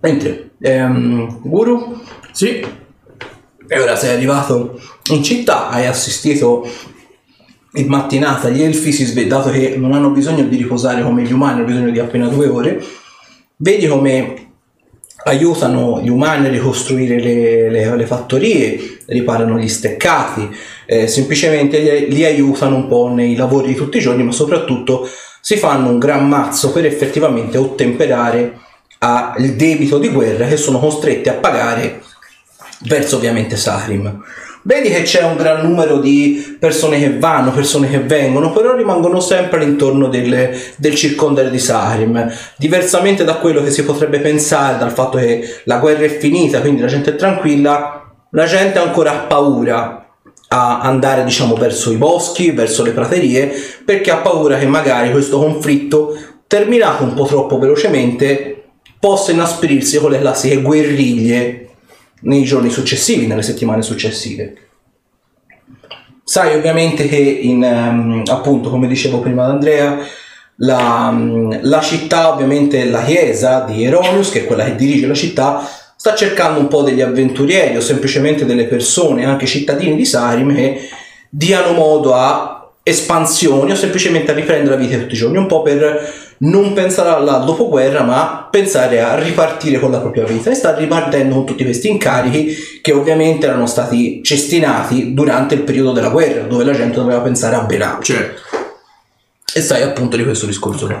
Mentre, 0.00 0.50
ehm, 0.60 1.40
Guru, 1.42 2.02
Sì, 2.32 2.66
e 3.68 3.80
ora 3.80 3.94
sei 3.94 4.16
arrivato 4.16 4.80
in 5.12 5.22
città, 5.22 5.68
hai 5.68 5.86
assistito 5.86 6.68
in 7.76 7.86
mattinata, 7.88 8.48
gli 8.48 8.62
elfi 8.62 8.92
si 8.92 9.04
svegliano, 9.04 9.42
dato 9.42 9.50
che 9.50 9.74
non 9.76 9.92
hanno 9.92 10.10
bisogno 10.10 10.44
di 10.44 10.56
riposare 10.56 11.02
come 11.02 11.22
gli 11.22 11.32
umani, 11.32 11.58
hanno 11.58 11.64
bisogno 11.64 11.90
di 11.90 11.98
appena 11.98 12.28
due 12.28 12.46
ore, 12.46 12.82
vedi 13.56 13.86
come 13.86 14.34
aiutano 15.24 16.00
gli 16.02 16.08
umani 16.08 16.46
a 16.46 16.50
ricostruire 16.50 17.18
le, 17.18 17.70
le- 17.70 17.96
le 17.96 18.06
fattorie, 18.06 18.98
riparano 19.06 19.58
gli 19.58 19.68
steccati, 19.68 20.48
eh, 20.86 21.06
semplicemente 21.06 21.78
li, 21.78 22.12
li 22.12 22.24
aiutano 22.24 22.76
un 22.76 22.86
po' 22.86 23.08
nei 23.08 23.34
lavori 23.34 23.68
di 23.68 23.74
tutti 23.74 23.96
i 23.96 24.00
giorni, 24.00 24.22
ma 24.22 24.32
soprattutto 24.32 25.08
si 25.40 25.56
fanno 25.56 25.88
un 25.88 25.98
gran 25.98 26.28
mazzo 26.28 26.72
per 26.72 26.84
effettivamente 26.86 27.58
ottemperare 27.58 28.60
al 28.98 29.54
debito 29.56 29.98
di 29.98 30.08
guerra 30.08 30.46
che 30.46 30.56
sono 30.56 30.78
costretti 30.78 31.28
a 31.28 31.34
pagare 31.34 32.02
verso 32.86 33.16
ovviamente 33.16 33.56
Sarim. 33.56 34.22
Vedi 34.66 34.88
che 34.88 35.02
c'è 35.02 35.22
un 35.22 35.36
gran 35.36 35.60
numero 35.60 35.98
di 35.98 36.56
persone 36.58 36.98
che 36.98 37.18
vanno, 37.18 37.52
persone 37.52 37.90
che 37.90 37.98
vengono, 37.98 38.50
però 38.50 38.74
rimangono 38.74 39.20
sempre 39.20 39.58
all'intorno 39.58 40.08
del, 40.08 40.56
del 40.76 40.94
circondare 40.94 41.50
di 41.50 41.58
Sarim. 41.58 42.32
Diversamente 42.56 43.24
da 43.24 43.34
quello 43.34 43.62
che 43.62 43.70
si 43.70 43.84
potrebbe 43.84 44.20
pensare, 44.20 44.78
dal 44.78 44.90
fatto 44.90 45.18
che 45.18 45.60
la 45.64 45.76
guerra 45.76 46.06
è 46.06 46.16
finita, 46.16 46.62
quindi 46.62 46.80
la 46.80 46.86
gente 46.86 47.10
è 47.10 47.16
tranquilla, 47.16 48.10
la 48.30 48.46
gente 48.46 48.78
ancora 48.78 49.12
ha 49.12 49.26
paura 49.26 50.08
a 50.48 50.80
andare 50.80 51.24
diciamo 51.24 51.56
verso 51.56 51.92
i 51.92 51.96
boschi, 51.96 52.52
verso 52.52 52.82
le 52.82 52.92
praterie, 52.92 53.52
perché 53.84 54.10
ha 54.10 54.16
paura 54.16 54.56
che 54.56 54.66
magari 54.66 55.10
questo 55.10 55.38
conflitto, 55.38 56.16
terminato 56.46 57.02
un 57.04 57.12
po' 57.12 57.26
troppo 57.26 57.58
velocemente, 57.58 58.62
possa 58.98 59.30
inasperirsi 59.30 59.98
con 59.98 60.10
le 60.10 60.20
classiche 60.20 60.62
guerriglie 60.62 61.63
nei 62.24 62.44
giorni 62.44 62.70
successivi, 62.70 63.26
nelle 63.26 63.42
settimane 63.42 63.82
successive. 63.82 64.54
Sai 66.24 66.54
ovviamente 66.54 67.06
che 67.06 67.16
in, 67.16 67.62
ehm, 67.62 68.22
appunto, 68.26 68.70
come 68.70 68.86
dicevo 68.86 69.20
prima 69.20 69.44
ad 69.44 69.50
Andrea, 69.50 69.98
la, 70.56 71.10
mm, 71.10 71.52
la 71.62 71.80
città, 71.80 72.32
ovviamente 72.32 72.84
la 72.84 73.02
chiesa 73.02 73.60
di 73.60 73.84
Eronius, 73.84 74.30
che 74.30 74.40
è 74.40 74.46
quella 74.46 74.64
che 74.64 74.76
dirige 74.76 75.06
la 75.06 75.14
città, 75.14 75.68
sta 75.96 76.14
cercando 76.14 76.60
un 76.60 76.68
po' 76.68 76.82
degli 76.82 77.00
avventurieri 77.00 77.76
o 77.76 77.80
semplicemente 77.80 78.44
delle 78.44 78.64
persone, 78.64 79.24
anche 79.24 79.46
cittadini 79.46 79.96
di 79.96 80.04
Sarim, 80.04 80.54
che 80.54 80.88
diano 81.28 81.72
modo 81.72 82.14
a 82.14 82.53
espansioni 82.86 83.72
o 83.72 83.74
semplicemente 83.74 84.30
a 84.30 84.34
riprendere 84.34 84.76
la 84.76 84.80
vita 84.80 84.98
tutti 84.98 85.14
i 85.14 85.16
giorni, 85.16 85.38
un 85.38 85.46
po' 85.46 85.62
per 85.62 86.12
non 86.38 86.74
pensare 86.74 87.08
alla 87.08 87.38
dopoguerra, 87.38 88.02
ma 88.02 88.46
pensare 88.50 89.00
a 89.00 89.18
ripartire 89.18 89.80
con 89.80 89.90
la 89.90 90.00
propria 90.00 90.24
vita 90.24 90.50
e 90.50 90.54
sta 90.54 90.76
ripartendo 90.76 91.34
con 91.34 91.46
tutti 91.46 91.64
questi 91.64 91.88
incarichi 91.88 92.54
che 92.82 92.92
ovviamente 92.92 93.46
erano 93.46 93.66
stati 93.66 94.22
cestinati 94.22 95.14
durante 95.14 95.54
il 95.54 95.62
periodo 95.62 95.92
della 95.92 96.10
guerra, 96.10 96.42
dove 96.42 96.64
la 96.64 96.72
gente 96.72 96.96
doveva 96.96 97.20
pensare 97.20 97.56
a 97.56 97.62
Benam. 97.62 98.02
certo. 98.02 98.42
E 99.54 99.60
sai 99.62 99.82
appunto 99.82 100.16
di 100.16 100.24
questo 100.24 100.44
discorso 100.44 100.86
qua. 100.86 100.98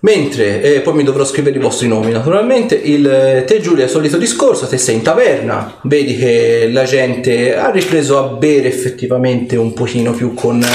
Mentre, 0.00 0.62
eh, 0.62 0.80
poi 0.80 0.94
mi 0.94 1.02
dovrò 1.02 1.24
scrivere 1.24 1.56
i 1.56 1.60
vostri 1.60 1.88
nomi 1.88 2.12
naturalmente, 2.12 2.74
il, 2.74 3.06
eh, 3.06 3.44
te 3.46 3.60
Giulia, 3.60 3.88
solito 3.88 4.18
discorso, 4.18 4.66
te 4.66 4.76
sei 4.76 4.96
in 4.96 5.02
taverna, 5.02 5.78
vedi 5.82 6.16
che 6.16 6.68
la 6.70 6.84
gente 6.84 7.56
ha 7.56 7.70
ripreso 7.70 8.18
a 8.18 8.22
bere 8.28 8.68
effettivamente 8.68 9.56
un 9.56 9.72
pochino 9.72 10.12
più 10.12 10.34
con 10.34 10.62
eh, 10.62 10.66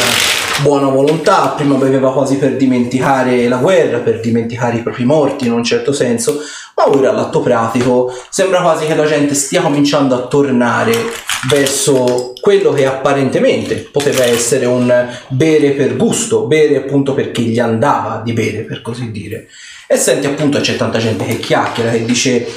buona 0.61 0.87
volontà, 0.87 1.53
prima 1.55 1.75
beveva 1.75 2.11
quasi 2.11 2.37
per 2.37 2.55
dimenticare 2.55 3.47
la 3.47 3.57
guerra, 3.57 3.99
per 3.99 4.19
dimenticare 4.19 4.77
i 4.77 4.81
propri 4.81 5.05
morti 5.05 5.45
in 5.45 5.53
un 5.53 5.63
certo 5.63 5.91
senso, 5.91 6.39
ma 6.75 6.89
ora 6.89 7.09
all'atto 7.09 7.41
pratico 7.41 8.13
sembra 8.29 8.61
quasi 8.61 8.85
che 8.85 8.95
la 8.95 9.05
gente 9.05 9.33
stia 9.33 9.61
cominciando 9.61 10.15
a 10.15 10.27
tornare 10.27 10.93
verso 11.49 12.33
quello 12.39 12.71
che 12.71 12.85
apparentemente 12.85 13.75
poteva 13.91 14.23
essere 14.23 14.65
un 14.65 15.07
bere 15.29 15.71
per 15.71 15.95
gusto, 15.95 16.45
bere 16.45 16.77
appunto 16.77 17.13
perché 17.13 17.41
gli 17.41 17.59
andava 17.59 18.21
di 18.23 18.33
bere, 18.33 18.61
per 18.61 18.81
così 18.81 19.11
dire. 19.11 19.47
E 19.87 19.97
senti 19.97 20.27
appunto 20.27 20.59
c'è 20.59 20.75
tanta 20.75 20.99
gente 20.99 21.25
che 21.25 21.37
chiacchiera, 21.37 21.91
che 21.91 22.05
dice 22.05 22.47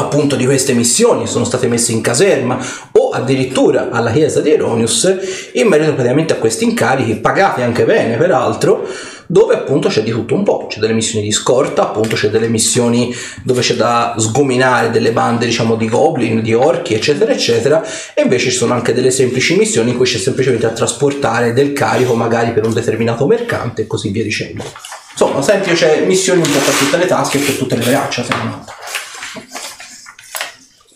appunto 0.00 0.36
di 0.36 0.44
queste 0.44 0.72
missioni 0.72 1.26
sono 1.26 1.44
state 1.44 1.66
messe 1.66 1.92
in 1.92 2.00
caserma 2.00 2.58
o 2.92 3.10
addirittura 3.10 3.90
alla 3.90 4.10
chiesa 4.10 4.40
di 4.40 4.52
Eronius 4.52 5.50
in 5.54 5.66
merito 5.66 5.94
praticamente 5.94 6.32
a 6.32 6.36
questi 6.36 6.64
incarichi 6.64 7.16
pagati 7.16 7.62
anche 7.62 7.84
bene 7.84 8.16
peraltro 8.16 8.86
dove 9.26 9.54
appunto 9.54 9.88
c'è 9.88 10.02
di 10.02 10.10
tutto 10.10 10.34
un 10.34 10.42
po', 10.42 10.66
c'è 10.68 10.80
delle 10.80 10.92
missioni 10.92 11.24
di 11.24 11.30
scorta, 11.30 11.82
appunto 11.82 12.16
c'è 12.16 12.30
delle 12.30 12.48
missioni 12.48 13.14
dove 13.44 13.60
c'è 13.60 13.74
da 13.74 14.16
sgominare 14.18 14.90
delle 14.90 15.12
bande 15.12 15.46
diciamo 15.46 15.76
di 15.76 15.88
goblin, 15.88 16.42
di 16.42 16.52
orchi 16.52 16.94
eccetera 16.94 17.30
eccetera 17.30 17.80
e 18.12 18.22
invece 18.22 18.50
ci 18.50 18.56
sono 18.56 18.74
anche 18.74 18.92
delle 18.92 19.12
semplici 19.12 19.56
missioni 19.56 19.90
in 19.90 19.96
cui 19.96 20.06
c'è 20.06 20.18
semplicemente 20.18 20.66
a 20.66 20.70
trasportare 20.70 21.52
del 21.52 21.72
carico 21.72 22.14
magari 22.14 22.52
per 22.52 22.66
un 22.66 22.72
determinato 22.72 23.24
mercante 23.28 23.82
e 23.82 23.86
così 23.86 24.10
via 24.10 24.24
dicendo. 24.24 24.64
Insomma, 25.12 25.42
senti, 25.42 25.72
c'è 25.72 26.04
missioni 26.06 26.40
un 26.40 26.50
po' 26.50 26.58
per 26.58 26.74
tutte 26.74 26.96
le 26.96 27.06
tasche 27.06 27.38
e 27.38 27.42
per 27.42 27.54
tutte 27.54 27.76
le 27.76 27.84
braccia, 27.84 28.24
se 28.24 28.34
non 28.34 28.48
altro. 28.48 28.79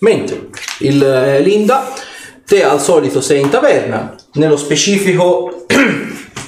Mentre 0.05 0.49
il 0.81 1.03
eh, 1.03 1.41
Linda, 1.41 1.91
te 2.45 2.63
al 2.63 2.79
solito 2.79 3.23
sei 3.23 3.41
in 3.41 3.49
taverna, 3.49 4.15
nello 4.35 4.59
specifico 4.59 5.65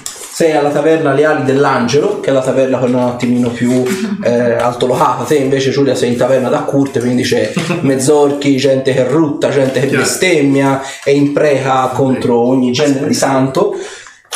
sei 0.05 0.53
alla 0.53 0.69
taverna 0.69 1.15
Le 1.15 1.25
Ali 1.25 1.45
dell'Angelo, 1.45 2.21
che 2.21 2.29
è 2.29 2.33
la 2.35 2.43
taverna 2.43 2.77
quella 2.77 2.99
un 2.99 3.09
attimino 3.09 3.49
più 3.49 3.83
eh, 4.23 4.57
altolocata, 4.57 5.25
te 5.25 5.37
invece 5.37 5.71
Giulia 5.71 5.95
sei 5.95 6.11
in 6.11 6.19
taverna 6.19 6.51
da 6.51 6.61
curte, 6.65 7.01
quindi 7.01 7.23
c'è 7.23 7.51
mezzorchi, 7.81 8.59
gente 8.59 8.93
che 8.93 9.09
rutta, 9.09 9.49
gente 9.49 9.81
che 9.81 9.97
bestemmia 9.97 10.83
e 11.03 11.13
impreca 11.13 11.87
contro 11.95 12.39
ogni 12.39 12.73
genere 12.73 13.07
di 13.07 13.15
santo. 13.15 13.75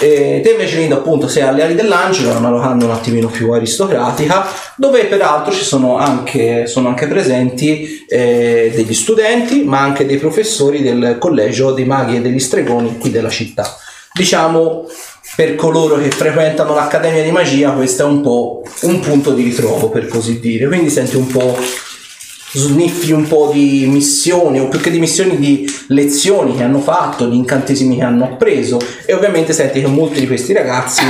E 0.02 0.40
te 0.42 0.52
invece 0.52 0.78
Linda 0.78 0.94
appunto 0.94 1.28
sei 1.28 1.42
alle 1.42 1.62
ali 1.62 1.74
dell'angelo, 1.74 2.34
una 2.34 2.48
locanda 2.48 2.86
un 2.86 2.90
attimino 2.92 3.28
più 3.28 3.50
aristocratica, 3.52 4.46
dove 4.76 5.04
peraltro 5.04 5.52
ci 5.52 5.62
sono 5.62 5.98
anche, 5.98 6.66
sono 6.66 6.88
anche 6.88 7.06
presenti 7.06 8.06
eh, 8.08 8.72
degli 8.74 8.94
studenti, 8.94 9.62
ma 9.64 9.80
anche 9.80 10.06
dei 10.06 10.16
professori 10.16 10.80
del 10.80 11.16
collegio 11.18 11.72
dei 11.72 11.84
maghi 11.84 12.16
e 12.16 12.22
degli 12.22 12.38
stregoni 12.38 12.96
qui 12.96 13.10
della 13.10 13.28
città. 13.28 13.76
Diciamo 14.14 14.86
per 15.36 15.54
coloro 15.54 15.96
che 15.96 16.10
frequentano 16.10 16.74
l'accademia 16.74 17.22
di 17.22 17.30
magia 17.30 17.70
questo 17.70 18.02
è 18.02 18.06
un 18.06 18.20
po' 18.20 18.62
un 18.82 19.00
punto 19.00 19.32
di 19.32 19.42
ritrovo 19.42 19.90
per 19.90 20.08
così 20.08 20.40
dire, 20.40 20.66
quindi 20.66 20.90
senti 20.90 21.16
un 21.16 21.26
po' 21.26 21.56
sniffi 22.52 23.12
un 23.12 23.26
po' 23.26 23.50
di 23.52 23.86
missioni 23.86 24.58
o 24.58 24.68
più 24.68 24.80
che 24.80 24.90
di 24.90 24.98
missioni 24.98 25.38
di 25.38 25.70
lezioni 25.88 26.56
che 26.56 26.62
hanno 26.62 26.80
fatto, 26.80 27.28
di 27.28 27.36
incantesimi 27.36 27.96
che 27.96 28.02
hanno 28.02 28.24
appreso. 28.24 28.78
E 29.06 29.12
ovviamente 29.12 29.52
senti 29.52 29.80
che 29.80 29.86
molti 29.86 30.20
di 30.20 30.26
questi 30.26 30.52
ragazzi 30.52 31.02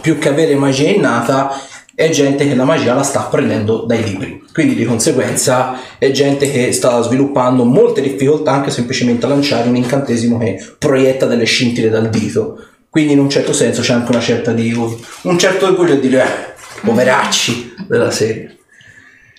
più 0.00 0.18
che 0.18 0.28
avere 0.28 0.54
magia 0.56 0.88
innata 0.88 1.60
è 1.94 2.08
gente 2.10 2.48
che 2.48 2.56
la 2.56 2.64
magia 2.64 2.94
la 2.94 3.04
sta 3.04 3.20
prendendo 3.22 3.84
dai 3.86 4.02
libri. 4.02 4.42
Quindi 4.52 4.74
di 4.74 4.84
conseguenza 4.84 5.78
è 5.98 6.10
gente 6.10 6.50
che 6.50 6.72
sta 6.72 7.00
sviluppando 7.02 7.64
molte 7.64 8.00
difficoltà 8.00 8.52
anche 8.52 8.70
semplicemente 8.70 9.26
a 9.26 9.28
lanciare 9.28 9.68
un 9.68 9.76
incantesimo 9.76 10.38
che 10.38 10.58
proietta 10.78 11.26
delle 11.26 11.44
scintille 11.44 11.90
dal 11.90 12.10
dito. 12.10 12.58
Quindi 12.90 13.12
in 13.12 13.20
un 13.20 13.30
certo 13.30 13.52
senso 13.52 13.82
c'è 13.82 13.92
anche 13.92 14.10
una 14.10 14.20
certa 14.20 14.52
di 14.52 14.72
un 14.72 15.38
certo 15.38 15.66
orgoglio 15.66 15.94
a 15.94 15.98
dire 15.98 16.22
eh, 16.22 16.80
poveracci 16.80 17.74
della 17.88 18.10
serie 18.10 18.58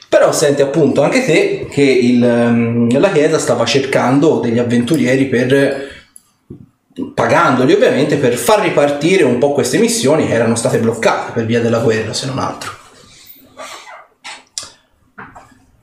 però 0.08 0.32
senti 0.32 0.62
appunto 0.62 1.02
anche 1.02 1.26
te 1.26 1.68
che 1.70 1.82
il, 1.82 2.24
ehm, 2.24 3.00
la 3.00 3.12
chiesa 3.12 3.40
stava 3.40 3.66
cercando 3.66 4.40
degli 4.40 4.60
avventurieri 4.60 5.26
per 5.26 5.94
pagandoli 7.14 7.74
ovviamente 7.74 8.16
per 8.18 8.36
far 8.36 8.62
ripartire 8.62 9.24
un 9.24 9.38
po' 9.38 9.52
queste 9.52 9.78
missioni 9.78 10.28
che 10.28 10.34
erano 10.34 10.56
state 10.56 10.80
bloccate 10.80 11.32
per 11.34 11.46
via 11.46 11.60
della 11.60 11.80
guerra 11.80 12.14
se 12.14 12.26
non 12.26 12.40
altro 12.40 12.84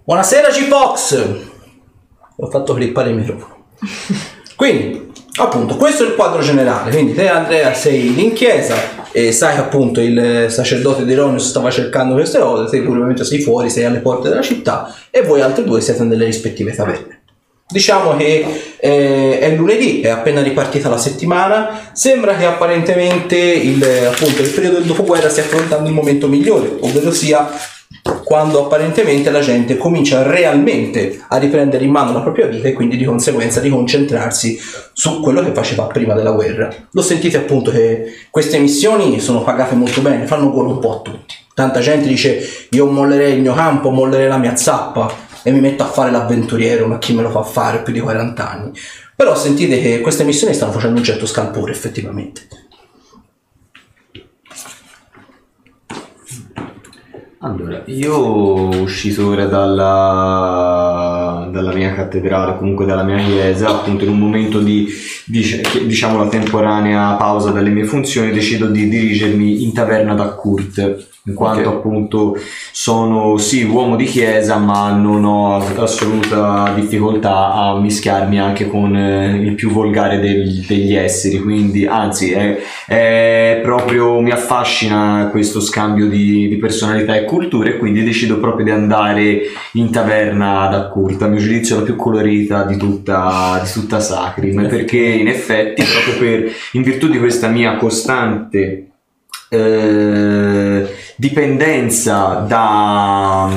Buonasera 0.04 0.48
G-Fox! 0.48 1.26
Ho 2.38 2.50
fatto 2.50 2.74
clippare 2.74 3.10
il 3.10 3.16
microfono. 3.16 3.66
Quindi, 4.56 5.12
appunto, 5.36 5.76
questo 5.76 6.02
è 6.02 6.08
il 6.08 6.16
quadro 6.16 6.42
generale. 6.42 6.90
Quindi 6.90 7.14
te 7.14 7.28
Andrea 7.28 7.72
sei 7.72 8.20
in 8.20 8.32
chiesa 8.32 8.74
e 9.12 9.30
sai 9.30 9.58
appunto 9.58 10.00
il 10.00 10.46
sacerdote 10.48 11.04
di 11.04 11.14
Ronius 11.14 11.48
stava 11.48 11.70
cercando 11.70 12.14
queste 12.14 12.38
cose, 12.38 12.70
te 12.70 12.78
pure 12.78 12.96
ovviamente 12.96 13.24
sei 13.24 13.40
fuori, 13.40 13.70
sei 13.70 13.84
alle 13.84 13.98
porte 14.00 14.28
della 14.28 14.42
città 14.42 14.94
e 15.10 15.22
voi 15.22 15.40
altri 15.40 15.64
due 15.64 15.80
siete 15.80 16.02
nelle 16.02 16.24
rispettive 16.24 16.74
taverne. 16.74 17.20
Diciamo 17.68 18.16
che 18.16 18.44
eh, 18.78 19.38
è 19.38 19.54
lunedì, 19.54 20.02
è 20.02 20.08
appena 20.08 20.42
ripartita 20.42 20.90
la 20.90 20.98
settimana, 20.98 21.90
sembra 21.92 22.36
che 22.36 22.44
apparentemente 22.44 23.36
il, 23.36 23.82
appunto, 23.82 24.42
il 24.42 24.50
periodo 24.50 24.76
del 24.76 24.86
dopoguerra 24.86 25.30
stia 25.30 25.42
affrontando 25.42 25.88
il 25.88 25.94
momento 25.94 26.28
migliore, 26.28 26.76
ovvero 26.80 27.10
sia 27.10 27.50
quando 28.24 28.64
apparentemente 28.64 29.30
la 29.30 29.40
gente 29.40 29.76
comincia 29.76 30.22
realmente 30.22 31.22
a 31.28 31.36
riprendere 31.36 31.84
in 31.84 31.90
mano 31.90 32.12
la 32.12 32.20
propria 32.20 32.46
vita 32.46 32.66
e 32.66 32.72
quindi 32.72 32.96
di 32.96 33.04
conseguenza 33.04 33.60
di 33.60 33.68
concentrarsi 33.68 34.58
su 34.92 35.20
quello 35.20 35.42
che 35.42 35.52
faceva 35.52 35.84
prima 35.84 36.14
della 36.14 36.32
guerra. 36.32 36.68
Lo 36.90 37.02
sentite 37.02 37.36
appunto 37.36 37.70
che 37.70 38.26
queste 38.30 38.58
missioni 38.58 39.20
sono 39.20 39.42
pagate 39.42 39.74
molto 39.74 40.00
bene, 40.00 40.26
fanno 40.26 40.50
gola 40.50 40.70
un 40.70 40.78
po' 40.80 40.98
a 40.98 41.00
tutti. 41.00 41.34
Tanta 41.54 41.80
gente 41.80 42.08
dice 42.08 42.66
io 42.70 42.86
mollerei 42.86 43.34
il 43.34 43.40
mio 43.40 43.54
campo, 43.54 43.90
mollerei 43.90 44.28
la 44.28 44.38
mia 44.38 44.56
zappa 44.56 45.12
e 45.42 45.50
mi 45.52 45.60
metto 45.60 45.82
a 45.82 45.86
fare 45.86 46.10
l'avventuriero, 46.10 46.86
ma 46.86 46.98
chi 46.98 47.14
me 47.14 47.22
lo 47.22 47.30
fa 47.30 47.42
fare 47.42 47.82
più 47.82 47.92
di 47.92 48.00
40 48.00 48.50
anni? 48.50 48.70
Però 49.14 49.36
sentite 49.36 49.80
che 49.80 50.00
queste 50.00 50.24
missioni 50.24 50.54
stanno 50.54 50.72
facendo 50.72 50.98
un 50.98 51.04
certo 51.04 51.26
scalpore 51.26 51.70
effettivamente. 51.70 52.48
Allora, 57.44 57.82
io 57.86 58.68
uscito 58.82 59.26
ora 59.26 59.46
dalla, 59.46 61.48
dalla 61.50 61.72
mia 61.72 61.92
cattedrale, 61.92 62.56
comunque 62.56 62.86
dalla 62.86 63.02
mia 63.02 63.16
chiesa, 63.16 63.68
appunto 63.68 64.04
in 64.04 64.10
un 64.10 64.18
momento 64.20 64.60
di, 64.60 64.86
dic- 65.26 65.82
diciamo 65.82 66.22
la 66.22 66.28
temporanea 66.28 67.14
pausa 67.14 67.50
dalle 67.50 67.70
mie 67.70 67.84
funzioni, 67.84 68.30
decido 68.30 68.68
di 68.68 68.88
dirigermi 68.88 69.64
in 69.64 69.72
taverna 69.72 70.14
da 70.14 70.28
Kurt, 70.28 71.08
in 71.26 71.34
quanto 71.34 71.68
Ok. 71.68 71.74
appunto 71.76 72.36
sono 72.72 73.36
sì 73.36 73.62
uomo 73.62 73.94
di 73.94 74.04
chiesa, 74.06 74.56
ma 74.56 74.90
non 74.90 75.24
ho 75.24 75.56
assoluta 75.76 76.72
difficoltà 76.74 77.52
a 77.52 77.78
mischiarmi 77.78 78.40
anche 78.40 78.66
con 78.66 78.96
eh, 78.96 79.36
il 79.36 79.54
più 79.54 79.70
volgare 79.70 80.18
del- 80.18 80.64
degli 80.66 80.94
esseri, 80.94 81.38
quindi 81.38 81.86
anzi 81.86 82.32
è, 82.32 82.58
è 82.86 83.60
proprio 83.62 84.20
mi 84.20 84.32
affascina 84.32 85.28
questo 85.30 85.60
scambio 85.60 86.08
di, 86.08 86.48
di 86.48 86.56
personalità 86.56 87.14
e 87.14 87.24
culture, 87.24 87.76
quindi 87.78 88.02
decido 88.02 88.38
proprio 88.40 88.64
di 88.64 88.72
andare 88.72 89.42
in 89.74 89.90
taverna 89.90 90.62
ad 90.62 90.74
Accurta, 90.74 91.26
a 91.26 91.28
mio 91.28 91.38
giudizio 91.38 91.76
la 91.76 91.82
più 91.82 91.94
colorita 91.94 92.64
di 92.64 92.76
tutta, 92.76 93.60
di 93.62 93.70
tutta 93.70 94.00
Sacrim, 94.00 94.66
perché 94.68 94.98
in 94.98 95.28
effetti 95.28 95.84
proprio 95.84 96.18
per, 96.18 96.52
in 96.72 96.82
virtù 96.82 97.08
di 97.08 97.18
questa 97.18 97.46
mia 97.46 97.76
costante 97.76 98.88
eh, 99.48 100.86
dipendenza 101.22 102.44
da, 102.48 103.48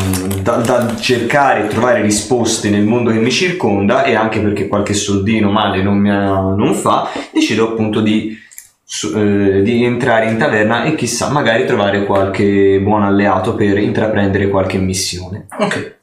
da- 0.43 0.57
da 0.57 0.95
cercare 1.00 1.65
e 1.65 1.67
trovare 1.67 2.03
risposte 2.03 2.69
nel 2.69 2.84
mondo 2.84 3.10
che 3.10 3.17
mi 3.17 3.31
circonda 3.31 4.03
e 4.03 4.13
anche 4.13 4.39
perché 4.39 4.67
qualche 4.67 4.93
soldino 4.93 5.50
male 5.50 5.81
non, 5.81 5.98
mi 5.98 6.10
non 6.10 6.75
fa, 6.75 7.10
decido 7.34 7.69
appunto 7.69 8.01
di, 8.01 8.38
su- 8.84 9.17
eh, 9.17 9.63
di 9.63 9.84
entrare 9.84 10.29
in 10.29 10.38
taverna 10.38 10.84
e 10.84 10.93
chissà 10.93 11.31
magari 11.31 11.65
trovare 11.65 12.05
qualche 12.05 12.79
buon 12.84 13.01
alleato 13.01 13.55
per 13.55 13.80
intraprendere 13.80 14.47
qualche 14.49 14.78
missione. 14.78 15.47
Ok. 15.58 15.93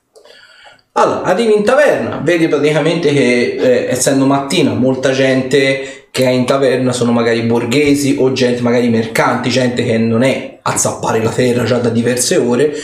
Allora, 0.94 1.22
arrivi 1.22 1.54
in 1.54 1.62
taverna, 1.62 2.20
vedi 2.24 2.48
praticamente 2.48 3.12
che 3.12 3.56
eh, 3.56 3.86
essendo 3.88 4.26
mattina 4.26 4.72
molta 4.72 5.12
gente 5.12 6.01
che 6.12 6.26
è 6.26 6.28
in 6.28 6.44
taverna 6.44 6.92
sono 6.92 7.10
magari 7.10 7.40
borghesi 7.40 8.16
o 8.18 8.32
gente 8.32 8.60
magari 8.60 8.90
mercanti, 8.90 9.48
gente 9.48 9.82
che 9.82 9.96
non 9.96 10.22
è 10.22 10.58
a 10.60 10.76
zappare 10.76 11.22
la 11.22 11.30
terra 11.30 11.64
già 11.64 11.78
da 11.78 11.88
diverse 11.88 12.36
ore, 12.36 12.74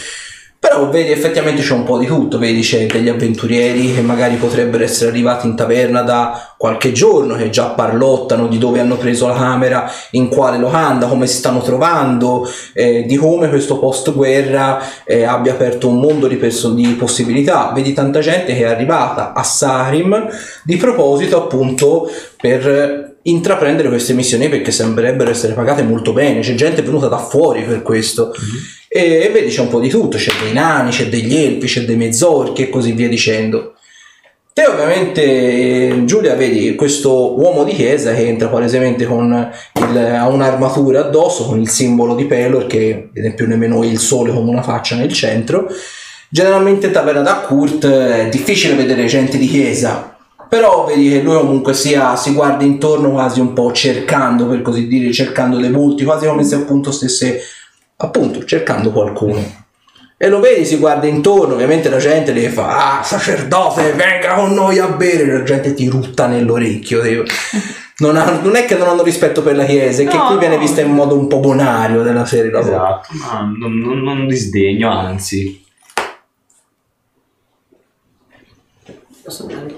però 0.60 0.88
vedi 0.88 1.12
effettivamente 1.12 1.62
c'è 1.62 1.74
un 1.74 1.84
po' 1.84 1.98
di 1.98 2.06
tutto, 2.06 2.38
vedi 2.38 2.62
c'è 2.62 2.86
degli 2.86 3.08
avventurieri 3.08 3.94
che 3.94 4.00
magari 4.00 4.36
potrebbero 4.36 4.82
essere 4.82 5.10
arrivati 5.10 5.46
in 5.46 5.54
taverna 5.54 6.00
da 6.00 6.54
qualche 6.56 6.90
giorno, 6.90 7.36
che 7.36 7.50
già 7.50 7.66
parlottano 7.66 8.48
di 8.48 8.56
dove 8.56 8.80
hanno 8.80 8.96
preso 8.96 9.28
la 9.28 9.34
camera, 9.34 9.88
in 10.12 10.28
quale 10.28 10.58
locanda, 10.58 11.06
come 11.06 11.26
si 11.26 11.36
stanno 11.36 11.60
trovando, 11.60 12.48
eh, 12.72 13.04
di 13.06 13.16
come 13.16 13.50
questo 13.50 13.78
post 13.78 14.12
guerra 14.12 14.80
eh, 15.04 15.24
abbia 15.24 15.52
aperto 15.52 15.86
un 15.86 16.00
mondo 16.00 16.26
di, 16.26 16.36
perso- 16.36 16.72
di 16.72 16.86
possibilità. 16.94 17.70
Vedi 17.72 17.92
tanta 17.92 18.20
gente 18.20 18.54
che 18.54 18.62
è 18.62 18.68
arrivata 18.68 19.34
a 19.34 19.42
Sarim 19.44 20.28
di 20.64 20.76
proposito 20.76 21.36
appunto 21.36 22.10
per 22.36 23.07
intraprendere 23.30 23.88
queste 23.88 24.12
missioni 24.12 24.48
perché 24.48 24.70
sembrerebbero 24.70 25.30
essere 25.30 25.52
pagate 25.52 25.82
molto 25.82 26.12
bene. 26.12 26.40
C'è 26.40 26.54
gente 26.54 26.82
venuta 26.82 27.08
da 27.08 27.18
fuori 27.18 27.62
per 27.62 27.82
questo. 27.82 28.32
E, 28.88 29.22
e 29.24 29.28
vedi 29.30 29.50
c'è 29.50 29.60
un 29.60 29.68
po' 29.68 29.80
di 29.80 29.88
tutto, 29.88 30.16
c'è 30.16 30.32
dei 30.42 30.52
nani, 30.52 30.90
c'è 30.90 31.08
degli 31.08 31.36
elfi, 31.36 31.66
c'è 31.66 31.82
dei 31.82 31.96
mezzorchi 31.96 32.62
e 32.62 32.68
così 32.70 32.92
via 32.92 33.08
dicendo. 33.08 33.74
Te 34.58 34.66
ovviamente 34.66 35.22
eh, 35.22 36.02
Giulia 36.04 36.34
vedi 36.34 36.74
questo 36.74 37.38
uomo 37.38 37.62
di 37.62 37.72
chiesa 37.72 38.12
che 38.12 38.26
entra 38.26 38.48
palesemente 38.48 39.04
con 39.06 39.52
il, 39.74 39.96
ha 39.96 40.26
un'armatura 40.26 40.98
addosso 40.98 41.46
con 41.46 41.60
il 41.60 41.68
simbolo 41.68 42.16
di 42.16 42.24
Pelor 42.24 42.66
che 42.66 43.08
ad 43.10 43.16
esempio 43.16 43.46
nemmeno 43.46 43.84
il 43.84 44.00
sole 44.00 44.32
come 44.32 44.50
una 44.50 44.62
faccia 44.62 44.96
nel 44.96 45.12
centro. 45.12 45.68
Generalmente 46.28 46.90
taverna 46.90 47.20
da 47.20 47.36
Kurt 47.36 47.86
è 47.86 48.28
difficile 48.28 48.74
vedere 48.74 49.06
gente 49.06 49.38
di 49.38 49.46
chiesa, 49.46 50.17
però 50.48 50.84
vedi 50.86 51.10
che 51.10 51.20
lui 51.22 51.36
comunque 51.36 51.74
sia, 51.74 52.16
si 52.16 52.32
guarda 52.32 52.64
intorno 52.64 53.10
quasi 53.10 53.40
un 53.40 53.52
po' 53.52 53.70
cercando 53.72 54.46
per 54.46 54.62
così 54.62 54.86
dire, 54.86 55.12
cercando 55.12 55.58
dei 55.58 55.70
volti, 55.70 56.04
quasi 56.04 56.26
come 56.26 56.42
se 56.44 56.54
appunto 56.56 56.90
stesse 56.90 57.40
appunto 57.96 58.44
cercando 58.44 58.90
qualcuno. 58.92 59.66
E 60.20 60.28
lo 60.28 60.40
vedi, 60.40 60.64
si 60.64 60.78
guarda 60.78 61.06
intorno, 61.06 61.54
ovviamente 61.54 61.88
la 61.88 61.98
gente 61.98 62.32
le 62.32 62.48
fa, 62.48 62.98
ah, 62.98 63.02
sacerdote, 63.04 63.92
venga 63.92 64.34
con 64.34 64.52
noi 64.52 64.78
a 64.78 64.88
bere, 64.88 65.26
la 65.26 65.44
gente 65.44 65.74
ti 65.74 65.88
rutta 65.88 66.26
nell'orecchio. 66.26 67.02
Non, 67.98 68.16
ha- 68.16 68.40
non 68.40 68.56
è 68.56 68.64
che 68.64 68.76
non 68.76 68.88
hanno 68.88 69.02
rispetto 69.04 69.42
per 69.42 69.54
la 69.56 69.64
chiesa, 69.64 70.02
è 70.02 70.06
che 70.06 70.16
No, 70.16 70.26
qui 70.26 70.38
viene 70.38 70.54
no. 70.56 70.60
vista 70.60 70.80
in 70.80 70.90
modo 70.92 71.16
un 71.16 71.26
po' 71.28 71.38
bonario 71.40 72.02
della 72.02 72.24
serie. 72.24 72.56
Esatto, 72.56 73.08
ma 73.12 73.40
non, 73.56 73.76
non- 73.78 74.02
non 74.02 74.26
disdegno, 74.26 74.90
anzi. 74.90 75.64
Posso 79.22 79.42
andare? 79.42 79.77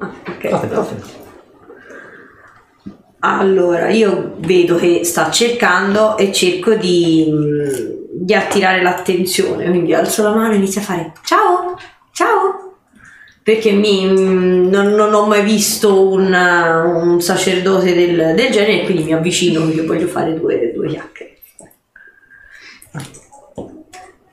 Ah, 0.00 0.12
ok. 0.26 0.48
Fate, 0.48 0.74
fate. 0.74 1.18
Allora, 3.22 3.90
io 3.90 4.36
vedo 4.38 4.76
che 4.76 5.04
sta 5.04 5.30
cercando 5.30 6.16
e 6.16 6.32
cerco 6.32 6.74
di, 6.74 7.26
mm, 7.30 7.68
di 8.12 8.34
attirare 8.34 8.82
l'attenzione, 8.82 9.68
quindi 9.68 9.92
alzo 9.92 10.22
la 10.22 10.34
mano 10.34 10.54
e 10.54 10.56
inizio 10.56 10.80
a 10.80 10.84
fare 10.84 11.12
ciao, 11.22 11.76
ciao, 12.12 12.76
perché 13.42 13.72
mi, 13.72 14.06
mm, 14.06 14.70
non, 14.70 14.94
non 14.94 15.12
ho 15.12 15.26
mai 15.26 15.42
visto 15.42 16.08
un, 16.10 16.32
un 16.32 17.20
sacerdote 17.20 17.94
del, 17.94 18.34
del 18.34 18.50
genere 18.50 18.84
quindi 18.84 19.04
mi 19.04 19.12
avvicino 19.12 19.66
perché 19.66 19.82
voglio 19.82 20.06
fare 20.06 20.38
due, 20.38 20.72
due 20.74 20.88
chiacchiere. 20.88 21.39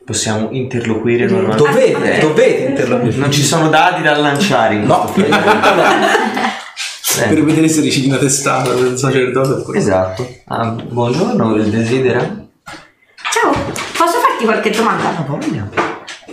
Possiamo 0.08 0.48
interloquire 0.52 1.26
normalmente. 1.26 1.64
Dovete, 1.64 2.20
dovete 2.22 2.64
interloquire. 2.70 3.18
Non 3.18 3.30
ci 3.30 3.44
sono 3.44 3.68
dadi 3.68 4.02
da 4.02 4.16
lanciare 4.16 4.76
in 4.76 4.84
No, 4.86 5.00
questo 5.14 5.36
Per 7.28 7.44
vedere 7.44 7.68
se 7.68 7.82
ricidi 7.82 8.08
una 8.08 8.16
testata 8.16 8.72
del 8.74 8.98
sacerdote. 8.98 9.78
Esatto. 9.78 10.26
Ah, 10.46 10.70
buongiorno, 10.70 11.56
il 11.56 11.66
desidera? 11.70 12.20
Ciao, 12.22 13.52
posso 13.98 14.20
farti 14.20 14.46
qualche 14.46 14.70
domanda? 14.70 15.10
Ah. 15.10 15.38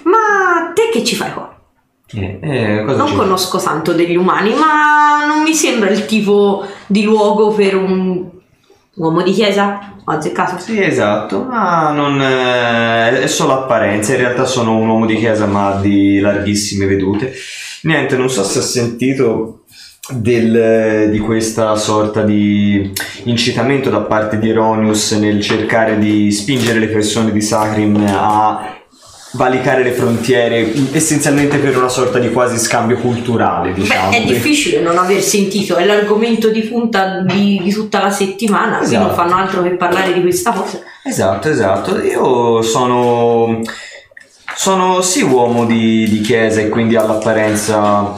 Ma 0.04 0.70
te 0.72 0.90
che 0.92 1.02
ci 1.02 1.16
fai 1.16 1.32
qua? 1.32 1.52
Eh, 2.12 2.38
eh, 2.42 2.84
cosa 2.84 2.96
Non 2.98 3.08
ci- 3.08 3.16
conosco 3.16 3.58
tanto 3.58 3.92
degli 3.92 4.14
umani, 4.14 4.54
ma 4.54 5.24
non 5.26 5.42
mi 5.42 5.52
sembra 5.52 5.90
il 5.90 6.06
tipo 6.06 6.64
di 6.86 7.02
luogo 7.02 7.50
per 7.50 7.74
un 7.74 8.24
uomo 8.94 9.22
di 9.22 9.32
chiesa. 9.32 9.92
Ho 10.04 10.12
azzeccato. 10.12 10.58
Sì, 10.58 10.82
esatto, 10.82 11.44
ma 11.44 11.90
non 11.90 12.20
eh, 12.20 13.22
è 13.22 13.26
solo 13.26 13.52
apparenza, 13.54 14.12
in 14.12 14.18
realtà 14.18 14.44
sono 14.44 14.76
un 14.76 14.88
uomo 14.88 15.06
di 15.06 15.16
chiesa 15.16 15.46
ma 15.46 15.78
di 15.80 16.20
larghissime 16.20 16.86
vedute. 16.86 17.32
Niente, 17.82 18.16
non 18.16 18.28
so 18.28 18.44
se 18.44 18.58
ha 18.58 18.62
sentito 18.62 19.60
del- 20.10 21.08
di 21.10 21.18
questa 21.18 21.74
sorta 21.76 22.22
di 22.22 22.92
incitamento 23.24 23.88
da 23.88 24.00
parte 24.00 24.38
di 24.38 24.50
Eronius 24.50 25.12
nel 25.12 25.40
cercare 25.40 25.98
di 25.98 26.30
spingere 26.30 26.78
le 26.78 26.88
persone 26.88 27.32
di 27.32 27.40
Sacrim 27.40 28.04
a 28.06 28.74
valicare 29.34 29.82
le 29.82 29.92
frontiere 29.92 30.72
essenzialmente 30.92 31.58
per 31.58 31.76
una 31.76 31.88
sorta 31.88 32.18
di 32.18 32.30
quasi 32.30 32.58
scambio 32.58 32.96
culturale, 32.98 33.72
diciamo. 33.72 34.10
Beh, 34.10 34.16
è 34.18 34.24
difficile 34.24 34.80
non 34.80 34.96
aver 34.98 35.20
sentito, 35.22 35.76
è 35.76 35.84
l'argomento 35.84 36.48
di 36.50 36.62
punta 36.62 37.20
di, 37.20 37.60
di 37.62 37.72
tutta 37.72 38.00
la 38.02 38.10
settimana, 38.10 38.78
qui 38.78 38.92
non 38.94 39.02
Esatto. 39.06 39.14
fanno 39.14 39.36
altro 39.36 39.62
che 39.62 39.70
parlare 39.70 40.12
di 40.12 40.20
questa 40.20 40.52
cosa. 40.52 40.80
Esatto, 41.04 41.48
esatto. 41.48 42.00
Io 42.00 42.62
sono 42.62 43.60
Sono 44.56 45.00
sì 45.02 45.22
uomo 45.22 45.66
di, 45.66 46.08
di 46.08 46.20
chiesa 46.20 46.60
e 46.60 46.68
quindi 46.68 46.94
all'apparenza 46.96 48.14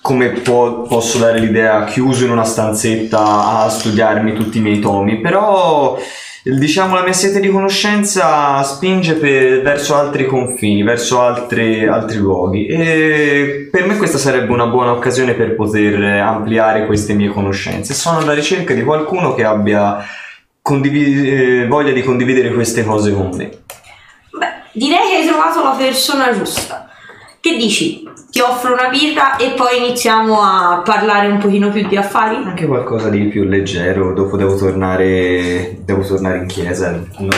come 0.00 0.30
può- 0.30 0.82
posso 0.82 1.18
dare 1.18 1.38
l'idea 1.38 1.84
chiuso 1.84 2.24
in 2.24 2.30
una 2.30 2.44
stanzetta 2.44 3.60
a 3.62 3.68
studiarmi 3.68 4.32
tutti 4.32 4.58
i 4.58 4.60
miei 4.60 4.80
tomi, 4.80 5.20
però 5.20 5.96
diciamo 6.56 6.94
la 6.94 7.02
mia 7.02 7.12
sete 7.12 7.40
di 7.40 7.48
conoscenza 7.48 8.62
spinge 8.62 9.14
per- 9.14 9.60
verso 9.62 9.94
altri 9.96 10.26
confini, 10.26 10.82
verso 10.82 11.20
altri, 11.20 11.86
altri 11.86 12.18
luoghi 12.18 12.66
e 12.66 13.68
per 13.70 13.86
me 13.86 13.96
questa 13.96 14.18
sarebbe 14.18 14.52
una 14.52 14.66
buona 14.66 14.92
occasione 14.92 15.34
per 15.34 15.54
poter 15.54 16.02
ampliare 16.02 16.86
queste 16.86 17.12
mie 17.12 17.28
conoscenze. 17.28 17.92
Sono 17.92 18.18
alla 18.18 18.32
ricerca 18.34 18.72
di 18.72 18.82
qualcuno 18.82 19.34
che 19.34 19.44
abbia 19.44 19.98
condivi- 20.62 21.30
eh, 21.30 21.66
voglia 21.66 21.92
di 21.92 22.02
condividere 22.02 22.52
queste 22.52 22.84
cose 22.84 23.12
con 23.12 23.30
me. 23.36 23.50
Beh, 24.30 24.46
direi 24.72 25.10
che 25.10 25.16
hai 25.16 25.26
trovato 25.26 25.62
la 25.62 25.74
persona 25.76 26.32
giusta. 26.32 26.88
Che 27.40 27.56
dici? 27.56 28.07
Ti 28.30 28.40
offro 28.40 28.74
una 28.74 28.88
birra 28.88 29.36
e 29.36 29.52
poi 29.52 29.78
iniziamo 29.78 30.42
a 30.42 30.82
parlare 30.84 31.28
un 31.28 31.38
pochino 31.38 31.70
più 31.70 31.86
di 31.88 31.96
affari? 31.96 32.36
Anche 32.36 32.66
qualcosa 32.66 33.08
di 33.08 33.24
più 33.24 33.44
leggero, 33.44 34.12
dopo 34.12 34.36
devo 34.36 34.54
tornare, 34.54 35.78
devo 35.82 36.02
tornare 36.02 36.36
in 36.38 36.46
chiesa. 36.46 36.90
Non, 36.90 37.30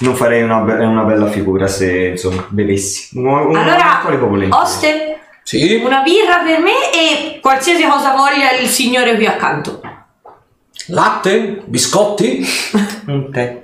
non 0.00 0.14
farei 0.16 0.42
una, 0.42 0.58
be- 0.58 0.84
una 0.84 1.04
bella 1.04 1.28
figura 1.28 1.68
se 1.68 2.08
insomma 2.08 2.44
bevessi. 2.48 3.16
Un, 3.16 3.26
un 3.26 3.56
Allora. 3.56 4.02
Oste, 4.50 5.18
Sì? 5.44 5.80
una 5.84 6.00
birra 6.02 6.38
per 6.44 6.58
me 6.58 6.92
e 6.92 7.38
qualsiasi 7.40 7.84
cosa 7.84 8.10
voglia 8.14 8.58
il 8.60 8.66
signore 8.66 9.14
qui 9.14 9.26
accanto. 9.26 9.80
Latte? 10.88 11.62
Biscotti? 11.64 12.44
Un 13.06 13.30
tè. 13.30 13.62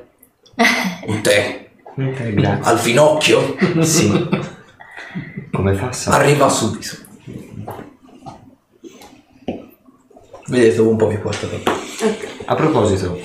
Un 1.06 1.20
tè? 1.20 1.68
Un 1.96 2.14
tè, 2.14 2.32
grazie. 2.32 2.70
Al 2.70 2.78
finocchio? 2.78 3.56
Sì. 3.80 4.28
Come 5.52 5.74
fa 5.74 5.92
sa? 5.92 6.12
Arriva 6.12 6.48
subito. 6.48 6.96
Vedete 10.46 10.76
dopo 10.76 10.90
un 10.90 10.96
po' 10.96 11.06
mi 11.08 11.18
porta 11.18 11.46
dopo. 11.46 11.70
A 12.46 12.54
proposito, 12.54 13.18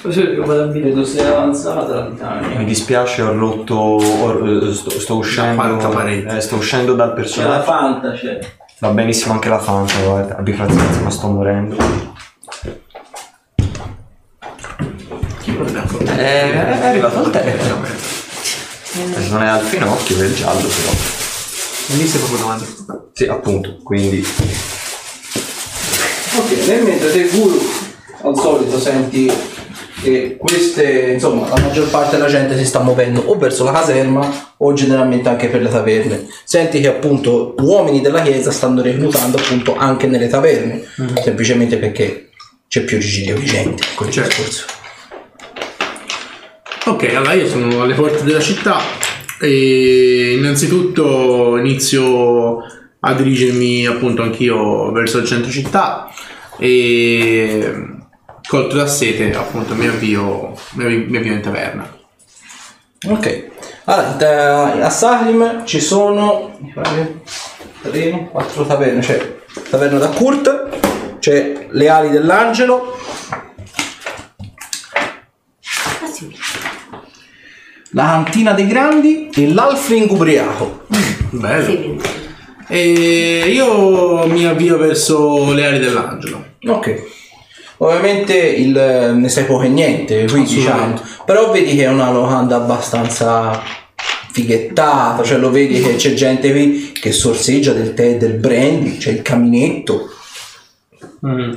Così 0.00 0.20
che 0.22 0.36
vado 0.36 0.62
a 0.62 0.66
dire 0.68 0.90
dove 0.92 1.04
sei 1.04 1.26
avanzata 1.26 1.92
la 1.94 2.06
Titania. 2.06 2.56
mi 2.58 2.64
dispiace, 2.64 3.20
ho 3.22 3.32
rotto. 3.36 3.74
ho- 3.74 4.46
eh, 4.68 4.72
sto, 4.72 4.90
sto 4.90 5.16
uscendo. 5.16 5.56
quarta 5.60 5.88
parete. 5.88 6.36
eh, 6.36 6.40
sto 6.40 6.54
uscendo 6.56 6.94
dal 6.94 7.08
C'è 7.08 7.14
la 7.14 7.20
personaggio. 7.20 7.62
Fanta, 7.64 8.12
c'è. 8.12 8.38
Va 8.78 8.90
benissimo 8.90 9.34
anche 9.34 9.48
la 9.48 9.58
Fanta, 9.58 9.98
guarda. 10.00 10.36
Abbi 10.36 10.52
pazienza, 10.52 11.00
ma 11.00 11.10
sto 11.10 11.26
morendo. 11.28 11.76
Affrontare? 15.66 16.22
Eh, 16.22 16.52
è 16.52 16.86
arrivato 16.86 17.20
il. 17.28 17.36
Eh, 17.36 19.28
Non 19.28 19.42
è 19.42 19.46
al 19.46 19.60
finocchio, 19.64 20.20
è 20.20 20.24
il 20.24 20.34
giallo 20.34 20.66
però. 20.66 20.90
Lì 21.96 22.06
sei 22.06 22.18
proprio 22.20 22.38
davanti. 22.38 22.66
Sì, 23.12 23.24
appunto, 23.24 23.76
quindi. 23.82 24.26
Ok, 26.36 26.66
nel 26.66 26.82
mentre 26.82 27.10
te 27.10 27.28
guru 27.28 27.58
al 28.22 28.36
solito 28.36 28.78
senti 28.78 29.32
che 30.02 30.36
queste, 30.38 31.12
insomma, 31.14 31.48
la 31.48 31.58
maggior 31.60 31.88
parte 31.90 32.16
della 32.16 32.28
gente 32.28 32.56
si 32.56 32.64
sta 32.64 32.80
muovendo 32.80 33.20
o 33.26 33.36
verso 33.36 33.64
la 33.64 33.72
caserma 33.72 34.52
o 34.58 34.72
generalmente 34.72 35.28
anche 35.28 35.48
per 35.48 35.62
le 35.62 35.68
taverne. 35.70 36.26
Senti 36.44 36.80
che 36.80 36.88
appunto 36.88 37.54
uomini 37.58 38.00
della 38.00 38.22
chiesa 38.22 38.52
stanno 38.52 38.80
reclutando 38.82 39.38
appunto 39.38 39.74
anche 39.76 40.06
nelle 40.06 40.28
taverne, 40.28 40.84
semplicemente 41.22 41.78
perché 41.78 42.28
c'è 42.68 42.82
più 42.82 42.98
giro 42.98 43.38
di 43.38 43.46
gente, 43.46 43.82
quel 43.96 44.10
Certo. 44.10 44.36
discorso. 44.36 44.64
Ok, 46.88 47.02
allora 47.14 47.34
io 47.34 47.46
sono 47.46 47.82
alle 47.82 47.92
porte 47.92 48.24
della 48.24 48.40
città 48.40 48.78
e 49.38 50.32
innanzitutto 50.38 51.58
inizio 51.58 52.60
a 53.00 53.12
dirigermi 53.12 53.84
appunto 53.84 54.22
anch'io 54.22 54.90
verso 54.90 55.18
il 55.18 55.26
centro 55.26 55.50
città 55.50 56.10
e 56.56 57.74
colto 58.48 58.76
da 58.76 58.86
sete 58.86 59.34
appunto 59.36 59.74
mi 59.74 59.86
avvio, 59.86 60.54
mi 60.72 60.84
avvio, 60.84 61.04
mi 61.08 61.16
avvio 61.18 61.32
in 61.34 61.42
taverna. 61.42 61.94
Ok, 63.06 63.48
allora 63.84 64.86
a 64.86 64.90
Sahrim 64.90 65.66
ci 65.66 65.80
sono 65.80 66.56
mi 66.58 66.72
pare, 66.72 67.20
tre, 67.82 68.28
quattro 68.32 68.64
taverne, 68.64 69.00
c'è 69.02 69.36
taverna 69.68 69.98
da 69.98 70.08
Kurt, 70.08 71.18
c'è 71.18 71.66
le 71.70 71.88
ali 71.90 72.08
dell'angelo, 72.08 72.96
Ah, 76.00 76.06
sì. 76.06 76.32
La 77.90 78.22
cantina 78.22 78.52
dei 78.52 78.66
grandi 78.66 79.30
e 79.34 79.52
l'alfring 79.52 80.10
ubriaco. 80.10 80.86
Bello. 81.30 81.64
Sì. 81.64 82.00
E 82.68 83.50
io 83.50 84.26
mi 84.26 84.44
avvio 84.44 84.76
verso 84.76 85.52
le 85.52 85.64
ali 85.64 85.78
dell'angelo. 85.78 86.44
Ok. 86.66 87.02
Ovviamente 87.78 88.36
il, 88.36 89.14
ne 89.16 89.28
sai 89.28 89.44
poco 89.44 89.62
e 89.62 89.68
niente, 89.68 90.26
qui 90.26 90.42
diciamo. 90.42 91.00
Però 91.24 91.50
vedi 91.52 91.76
che 91.76 91.84
è 91.84 91.88
una 91.88 92.10
locanda 92.10 92.56
abbastanza 92.56 93.62
fighettata, 94.32 95.22
cioè 95.22 95.38
lo 95.38 95.50
vedi 95.50 95.80
che 95.80 95.96
c'è 95.96 96.12
gente 96.12 96.50
qui 96.50 96.92
che 96.92 97.12
sorseggia 97.12 97.72
del 97.72 97.94
tè 97.94 98.10
e 98.10 98.16
del 98.16 98.34
brandy, 98.34 98.98
c'è 98.98 99.10
il 99.10 99.22
caminetto, 99.22 100.10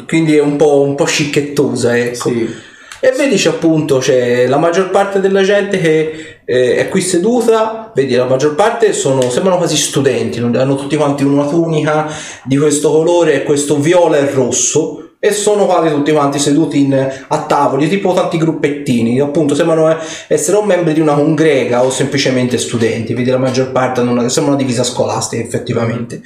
quindi 0.08 0.36
è 0.36 0.42
un 0.42 0.56
po', 0.56 0.82
un 0.82 0.96
po' 0.96 1.06
scicchettosa, 1.06 1.98
ecco. 1.98 2.30
Sì. 2.30 2.70
E 3.04 3.12
vedi 3.18 3.36
c'è 3.36 3.50
appunto 3.50 3.98
c'è 3.98 4.46
la 4.46 4.58
maggior 4.60 4.92
parte 4.92 5.20
della 5.20 5.42
gente 5.42 5.80
che 5.82 6.42
eh, 6.46 6.76
è 6.76 6.88
qui 6.88 7.02
seduta, 7.02 7.92
vedi 7.96 8.14
la 8.14 8.26
maggior 8.26 8.54
parte 8.54 8.94
sono, 8.94 9.28
sembrano 9.32 9.58
quasi 9.58 9.76
studenti, 9.76 10.40
non- 10.40 10.56
hanno 10.56 10.76
tutti 10.76 10.96
quanti 10.96 11.24
una 11.24 11.48
tunica 11.48 12.08
di 12.44 12.58
questo 12.58 12.92
colore, 12.92 13.42
questo 13.42 13.80
viola 13.80 14.18
e 14.18 14.30
rosso 14.32 15.16
e 15.20 15.32
sono 15.32 15.66
quasi 15.66 15.92
tutti 15.94 16.12
quanti 16.12 16.38
seduti 16.38 16.82
in- 16.82 17.26
a 17.28 17.42
tavoli, 17.46 17.90
tipo 17.90 18.14
tanti 18.14 18.38
gruppettini, 18.38 19.20
appunto 19.20 19.56
sembrano 19.56 19.90
eh, 19.90 19.98
essere 20.28 20.58
o 20.58 20.64
membri 20.64 20.94
di 20.94 21.00
una 21.00 21.14
congrega 21.14 21.84
o 21.84 21.90
semplicemente 21.90 22.60
studenti, 22.60 23.16
vedi 23.16 23.32
la 23.32 23.38
maggior 23.40 23.72
parte 23.72 24.02
una, 24.02 24.30
sembra 24.30 24.54
una 24.54 24.62
divisa 24.62 24.84
scolastica 24.84 25.42
effettivamente. 25.42 26.22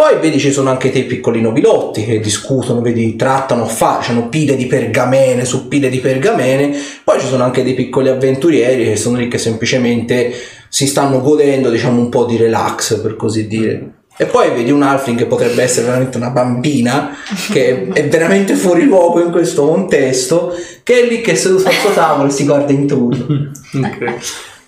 Poi 0.00 0.16
vedi 0.18 0.38
ci 0.38 0.50
sono 0.50 0.70
anche 0.70 0.90
dei 0.90 1.04
piccoli 1.04 1.42
nobilotti 1.42 2.06
che 2.06 2.20
discutono, 2.20 2.80
vedi, 2.80 3.16
trattano, 3.16 3.66
facciano 3.66 4.30
pile 4.30 4.56
di 4.56 4.64
pergamene 4.64 5.44
su 5.44 5.68
pile 5.68 5.90
di 5.90 5.98
pergamene. 5.98 6.74
Poi 7.04 7.20
ci 7.20 7.26
sono 7.26 7.44
anche 7.44 7.62
dei 7.62 7.74
piccoli 7.74 8.08
avventurieri 8.08 8.84
che 8.84 8.96
sono 8.96 9.18
lì 9.18 9.28
che 9.28 9.36
semplicemente 9.36 10.32
si 10.70 10.86
stanno 10.86 11.20
godendo, 11.20 11.68
diciamo, 11.68 12.00
un 12.00 12.08
po' 12.08 12.24
di 12.24 12.38
relax, 12.38 12.98
per 13.02 13.14
così 13.14 13.46
dire. 13.46 13.90
E 14.16 14.24
poi 14.24 14.52
vedi 14.52 14.70
un 14.70 14.82
Alfring 14.82 15.18
che 15.18 15.26
potrebbe 15.26 15.62
essere 15.62 15.84
veramente 15.84 16.16
una 16.16 16.30
bambina, 16.30 17.14
che 17.52 17.88
è 17.92 18.08
veramente 18.08 18.54
fuori 18.54 18.84
luogo 18.84 19.20
in 19.22 19.30
questo 19.30 19.66
contesto, 19.66 20.54
che 20.82 21.02
è 21.02 21.06
lì 21.06 21.20
che 21.20 21.32
è 21.32 21.34
seduto 21.34 21.68
al 21.68 21.74
suo 21.74 21.90
tavolo 21.90 22.28
e 22.28 22.32
si 22.32 22.46
guarda 22.46 22.72
intorno. 22.72 23.50
Ok. 23.74 24.14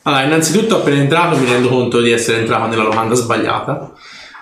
Allora, 0.02 0.24
innanzitutto 0.24 0.76
appena 0.76 1.00
entrato 1.00 1.38
mi 1.38 1.46
rendo 1.50 1.70
conto 1.70 2.02
di 2.02 2.10
essere 2.10 2.40
entrato 2.40 2.66
nella 2.66 2.82
locanda 2.82 3.14
sbagliata 3.14 3.94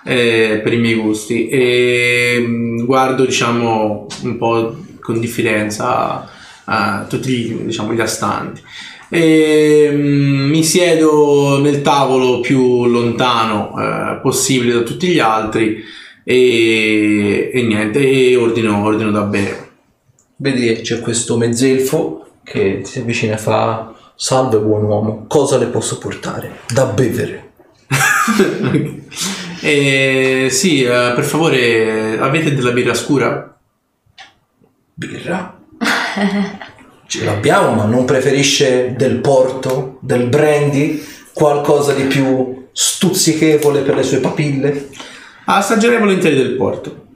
eh, 0.05 0.61
per 0.63 0.73
i 0.73 0.79
miei 0.79 0.95
gusti 0.95 1.49
e 1.49 2.37
mm, 2.41 2.85
guardo 2.85 3.25
diciamo 3.25 4.07
un 4.23 4.37
po' 4.37 4.77
con 5.01 5.21
diffidenza 5.21 6.29
eh, 6.67 7.07
tutti 7.09 7.65
diciamo, 7.65 7.93
gli 7.93 8.01
astanti 8.01 8.63
e 9.09 9.91
mm, 9.93 10.49
mi 10.49 10.63
siedo 10.63 11.59
nel 11.61 11.83
tavolo 11.83 12.41
più 12.41 12.87
lontano 12.87 13.75
eh, 13.79 14.19
possibile 14.23 14.75
da 14.75 14.81
tutti 14.81 15.09
gli 15.09 15.19
altri 15.19 15.83
e, 16.25 17.51
e 17.53 17.63
niente 17.63 17.99
e 17.99 18.37
ordino, 18.37 18.85
ordino 18.85 19.11
da 19.11 19.23
bere 19.23 19.69
Vedi 20.37 20.65
che 20.67 20.81
c'è 20.81 21.01
questo 21.01 21.37
mezzelfo 21.37 22.25
che 22.43 22.81
si 22.85 23.01
avvicina 23.01 23.35
e 23.35 23.39
fa 23.39 23.93
Salve 24.23 24.59
buon 24.59 24.85
uomo, 24.85 25.25
cosa 25.27 25.57
le 25.57 25.65
posso 25.65 25.97
portare? 25.97 26.59
Da 26.69 26.85
bevere. 26.85 27.53
e 29.61 30.49
sì 30.51 30.83
eh, 30.83 31.13
per 31.15 31.25
favore 31.25 32.19
avete 32.19 32.55
della 32.55 32.73
birra 32.73 32.95
scura? 32.95 33.59
Birra? 34.95 35.59
Ce 37.07 37.25
l'abbiamo, 37.25 37.73
ma 37.73 37.85
non 37.85 38.05
preferisce 38.05 38.95
del 38.97 39.17
porto, 39.17 39.99
del 40.01 40.29
brandy, 40.29 41.03
qualcosa 41.33 41.93
di 41.93 42.05
più 42.05 42.69
stuzzichevole 42.71 43.81
per 43.81 43.97
le 43.97 44.03
sue 44.03 44.19
papille? 44.19 44.89
Assaggerei 45.47 45.99
volentieri 45.99 46.37
del 46.37 46.53
porto. 46.53 47.07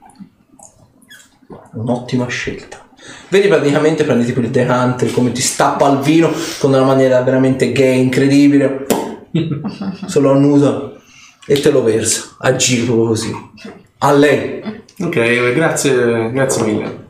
Un'ottima 1.73 2.27
scelta. 2.27 2.85
Vedi 3.29 3.47
praticamente 3.47 4.03
prendi 4.03 4.25
tipo 4.25 4.39
il 4.39 4.49
decante 4.49 5.11
come 5.11 5.31
ti 5.31 5.41
stappa 5.41 5.89
il 5.89 5.99
vino 5.99 6.31
con 6.59 6.73
una 6.73 6.83
maniera 6.83 7.21
veramente 7.21 7.71
gay, 7.71 7.99
incredibile. 8.01 8.85
Se 10.07 10.19
lo 10.19 10.31
annusa 10.31 10.94
e 11.45 11.59
te 11.59 11.69
lo 11.71 11.83
versa 11.83 12.35
a 12.39 12.55
giro 12.55 12.95
così. 12.95 13.33
A 13.99 14.11
lei. 14.11 14.61
Ok, 14.99 15.53
grazie, 15.53 16.31
grazie 16.31 16.63
mille. 16.63 17.03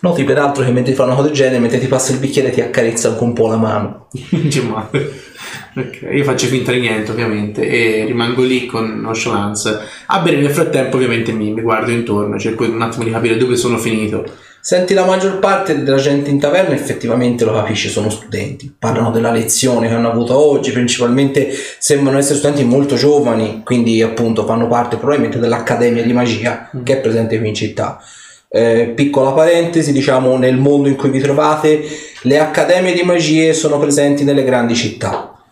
Noti 0.00 0.24
peraltro 0.24 0.62
che 0.62 0.70
mentre 0.70 0.92
fa 0.92 1.04
una 1.04 1.14
cosa 1.14 1.28
del 1.28 1.36
genere, 1.36 1.60
mentre 1.60 1.78
ti 1.78 1.86
passa 1.86 2.12
il 2.12 2.18
bicchiere 2.18 2.50
ti 2.50 2.60
accarezza 2.60 3.08
anche 3.08 3.22
un 3.24 3.32
po' 3.32 3.48
la 3.48 3.56
mano. 3.56 4.08
Ok, 5.76 6.08
io 6.12 6.22
faccio 6.22 6.46
finta 6.46 6.70
di 6.70 6.78
niente 6.78 7.10
ovviamente 7.10 7.66
e 7.66 8.04
rimango 8.04 8.42
lì 8.42 8.64
con 8.64 9.00
nonchalance. 9.00 9.80
A 10.06 10.20
bere 10.20 10.36
nel 10.36 10.50
frattempo 10.50 10.94
ovviamente 10.94 11.32
mi, 11.32 11.52
mi 11.52 11.62
guardo 11.62 11.90
intorno, 11.90 12.38
cerco 12.38 12.62
un 12.62 12.80
attimo 12.80 13.02
di 13.02 13.10
capire 13.10 13.36
dove 13.36 13.56
sono 13.56 13.76
finito. 13.76 14.24
Senti 14.66 14.94
la 14.94 15.04
maggior 15.04 15.40
parte 15.40 15.82
della 15.82 15.98
gente 15.98 16.30
in 16.30 16.38
taverna 16.38 16.74
effettivamente 16.74 17.44
lo 17.44 17.52
capisci, 17.52 17.90
sono 17.90 18.08
studenti. 18.08 18.74
Parlano 18.78 19.10
della 19.10 19.30
lezione 19.30 19.88
che 19.88 19.92
hanno 19.92 20.10
avuto 20.10 20.38
oggi, 20.38 20.72
principalmente 20.72 21.50
sembrano 21.78 22.16
essere 22.16 22.38
studenti 22.38 22.64
molto 22.64 22.94
giovani, 22.94 23.60
quindi 23.62 24.00
appunto 24.00 24.46
fanno 24.46 24.66
parte 24.66 24.96
probabilmente 24.96 25.38
dell'Accademia 25.38 26.02
di 26.02 26.14
Magia 26.14 26.70
che 26.82 26.94
è 26.94 27.00
presente 27.00 27.38
qui 27.38 27.48
in 27.48 27.54
città. 27.54 28.00
Eh, 28.48 28.90
piccola 28.96 29.32
parentesi, 29.32 29.92
diciamo 29.92 30.38
nel 30.38 30.56
mondo 30.56 30.88
in 30.88 30.96
cui 30.96 31.10
vi 31.10 31.20
trovate, 31.20 31.84
le 32.22 32.38
accademie 32.38 32.94
di 32.94 33.02
magie 33.02 33.52
sono 33.52 33.78
presenti 33.78 34.24
nelle 34.24 34.44
grandi 34.44 34.74
città. 34.74 35.44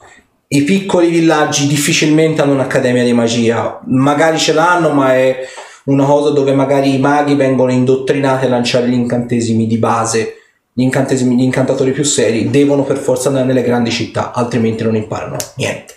I 0.46 0.62
piccoli 0.62 1.10
villaggi 1.10 1.66
difficilmente 1.66 2.40
hanno 2.40 2.52
un'accademia 2.52 3.04
di 3.04 3.12
magia, 3.12 3.78
magari 3.88 4.38
ce 4.38 4.54
l'hanno, 4.54 4.88
ma 4.88 5.14
è 5.14 5.46
una 5.84 6.04
cosa 6.04 6.30
dove 6.30 6.52
magari 6.52 6.94
i 6.94 6.98
maghi 6.98 7.34
vengono 7.34 7.72
indottrinati 7.72 8.46
a 8.46 8.48
lanciare 8.48 8.88
gli 8.88 8.94
incantesimi 8.94 9.66
di 9.66 9.78
base. 9.78 10.36
Gli 10.72 10.82
incantesimi, 10.82 11.36
gli 11.36 11.42
incantatori 11.42 11.92
più 11.92 12.04
seri 12.04 12.48
devono 12.48 12.82
per 12.82 12.96
forza 12.96 13.28
andare 13.28 13.46
nelle 13.46 13.62
grandi 13.62 13.90
città, 13.90 14.32
altrimenti 14.32 14.82
non 14.82 14.96
imparano 14.96 15.36
niente. 15.56 15.96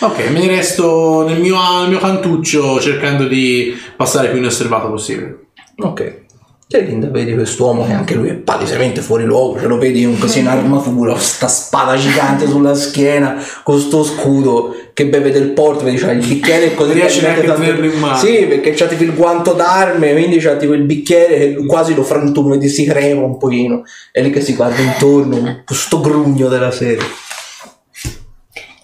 Ok, 0.00 0.30
me 0.30 0.40
ne 0.40 0.46
resto 0.46 1.24
nel 1.26 1.40
mio, 1.40 1.56
nel 1.80 1.88
mio 1.88 1.98
cantuccio 1.98 2.78
cercando 2.80 3.26
di 3.26 3.74
passare 3.96 4.28
più 4.28 4.38
inosservato 4.38 4.88
possibile. 4.88 5.46
Ok. 5.78 6.24
E 6.68 6.80
Linda 6.80 7.08
vedi 7.10 7.32
quest'uomo 7.32 7.86
che 7.86 7.92
anche 7.92 8.14
lui 8.14 8.28
è 8.28 8.34
palesemente 8.34 9.00
fuori 9.00 9.22
luogo, 9.22 9.60
ce 9.60 9.68
lo 9.68 9.78
vedi 9.78 10.04
un- 10.04 10.18
così 10.18 10.40
in 10.40 10.48
armatura, 10.48 11.12
con 11.12 11.20
sta 11.20 11.46
spada 11.46 11.94
gigante 11.94 12.48
sulla 12.48 12.74
schiena, 12.74 13.40
con 13.62 13.78
sto 13.78 14.02
scudo 14.02 14.74
che 14.92 15.06
beve 15.06 15.30
del 15.30 15.50
porto, 15.50 15.84
vedi 15.84 15.96
c'ha 15.98 16.10
il 16.10 16.26
bicchiere 16.26 16.72
e 16.72 16.74
così 16.74 16.94
Riesci 16.94 17.20
mette 17.20 17.42
neanche 17.42 17.50
a 17.52 17.54
tenerlo 17.54 17.84
in 17.86 17.98
mano. 18.00 18.16
Sì, 18.18 18.46
perché 18.46 18.72
c'ha 18.72 18.86
tipo 18.86 19.04
il 19.04 19.14
guanto 19.14 19.52
d'arme, 19.52 20.10
quindi 20.10 20.38
c'ha 20.38 20.56
tipo 20.56 20.72
il 20.72 20.82
bicchiere 20.82 21.38
che 21.54 21.66
quasi 21.66 21.94
lo 21.94 22.02
frantuma, 22.02 22.50
vedi 22.50 22.68
si 22.68 22.84
crema 22.84 23.22
un 23.22 23.38
pochino. 23.38 23.84
È 24.10 24.20
lì 24.20 24.30
che 24.30 24.40
si 24.40 24.56
guarda 24.56 24.80
intorno, 24.82 25.62
questo 25.64 26.00
grugno 26.00 26.48
della 26.48 26.72
serie. 26.72 27.06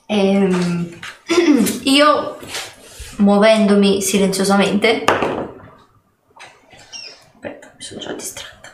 Ehm, 0.07 0.89
io, 1.83 2.37
muovendomi 3.17 4.01
silenziosamente, 4.01 5.05
mi 7.83 7.89
sono 7.89 8.01
già 8.01 8.13
distratta. 8.13 8.71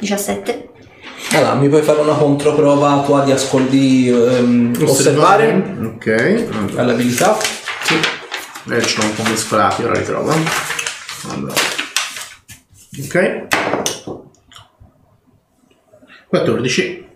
17. 0.00 0.68
Allora, 1.32 1.54
mi 1.54 1.68
puoi 1.68 1.80
fare 1.80 2.00
una 2.00 2.14
controprova 2.14 3.02
tua 3.06 3.24
di 3.24 3.32
ascolti 3.32 4.08
ehm, 4.10 4.76
osservare 4.82 5.76
Ok. 5.82 6.06
Allora, 6.50 6.82
all'abilità? 6.82 7.38
sì. 7.84 7.94
Eh, 8.70 8.82
ce 8.82 9.00
l'ho 9.00 9.04
un 9.06 9.14
po' 9.14 9.22
mescolati, 9.22 9.82
ora 9.82 9.94
li 9.94 10.04
trovo. 10.04 10.34
Allora. 11.30 11.54
Ok. 13.02 13.46
14. 16.28 17.08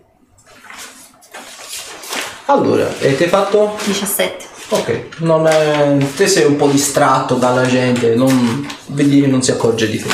Allora, 2.45 2.97
e 2.97 3.15
ti 3.15 3.23
hai 3.23 3.29
fatto? 3.29 3.77
17. 3.85 4.54
Ok, 4.69 5.19
non 5.19 5.45
è... 5.45 5.97
te 6.15 6.27
sei 6.27 6.45
un 6.45 6.55
po' 6.55 6.67
distratto 6.67 7.35
dalla 7.35 7.65
gente, 7.65 8.15
non... 8.15 8.67
vedi 8.87 9.21
che 9.21 9.27
non 9.27 9.41
si 9.41 9.51
accorge 9.51 9.89
di 9.89 9.99
te. 9.99 10.09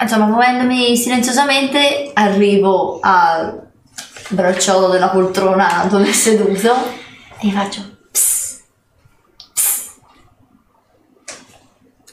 Insomma, 0.00 0.26
muovendomi 0.26 0.96
silenziosamente, 0.96 2.10
arrivo 2.12 2.98
al 3.00 3.66
bracciolo 4.28 4.88
della 4.88 5.08
poltrona 5.08 5.86
dove 5.88 6.08
è 6.08 6.12
seduto 6.12 6.74
e 7.40 7.50
faccio 7.50 7.96
psst. 8.10 8.64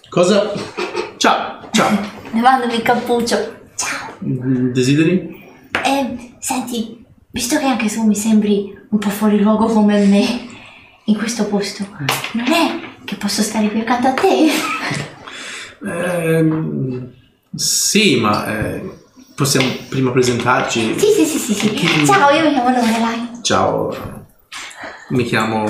Cosa? 0.10 0.54
Ciao, 1.18 1.68
ciao. 1.72 1.90
levandomi 2.32 2.76
il 2.76 2.82
cappuccio. 2.82 3.62
Ciao. 3.76 4.16
Desideri? 4.20 5.52
E 5.84 6.36
senti, 6.40 7.06
visto 7.32 7.58
che 7.58 7.66
anche 7.66 7.88
tu 7.88 8.06
mi 8.06 8.16
sembri 8.16 8.74
un 8.90 9.00
po' 9.00 9.10
fuori 9.10 9.40
luogo 9.40 9.66
come 9.66 10.06
me 10.06 10.52
in 11.06 11.18
questo 11.18 11.46
posto, 11.48 11.86
non 12.34 12.52
è 12.52 12.80
che 13.04 13.16
posso 13.16 13.42
stare 13.42 13.70
qui 13.70 13.82
accanto 13.82 14.08
a 14.08 14.14
te? 14.14 14.50
Ehm, 15.86 17.12
sì, 17.54 18.20
ma 18.20 18.48
eh, 18.48 18.90
possiamo 19.36 19.68
prima 19.90 20.12
presentarci. 20.12 20.98
Sì, 20.98 21.08
sì, 21.08 21.26
sì, 21.26 21.38
sì, 21.38 21.54
sì. 21.54 22.06
Ciao, 22.06 22.30
io 22.30 22.46
mi 22.46 22.54
chiamo 22.54 22.70
Lorelai. 22.70 23.30
Ciao, 23.42 24.26
mi 25.10 25.24
chiamo. 25.26 25.66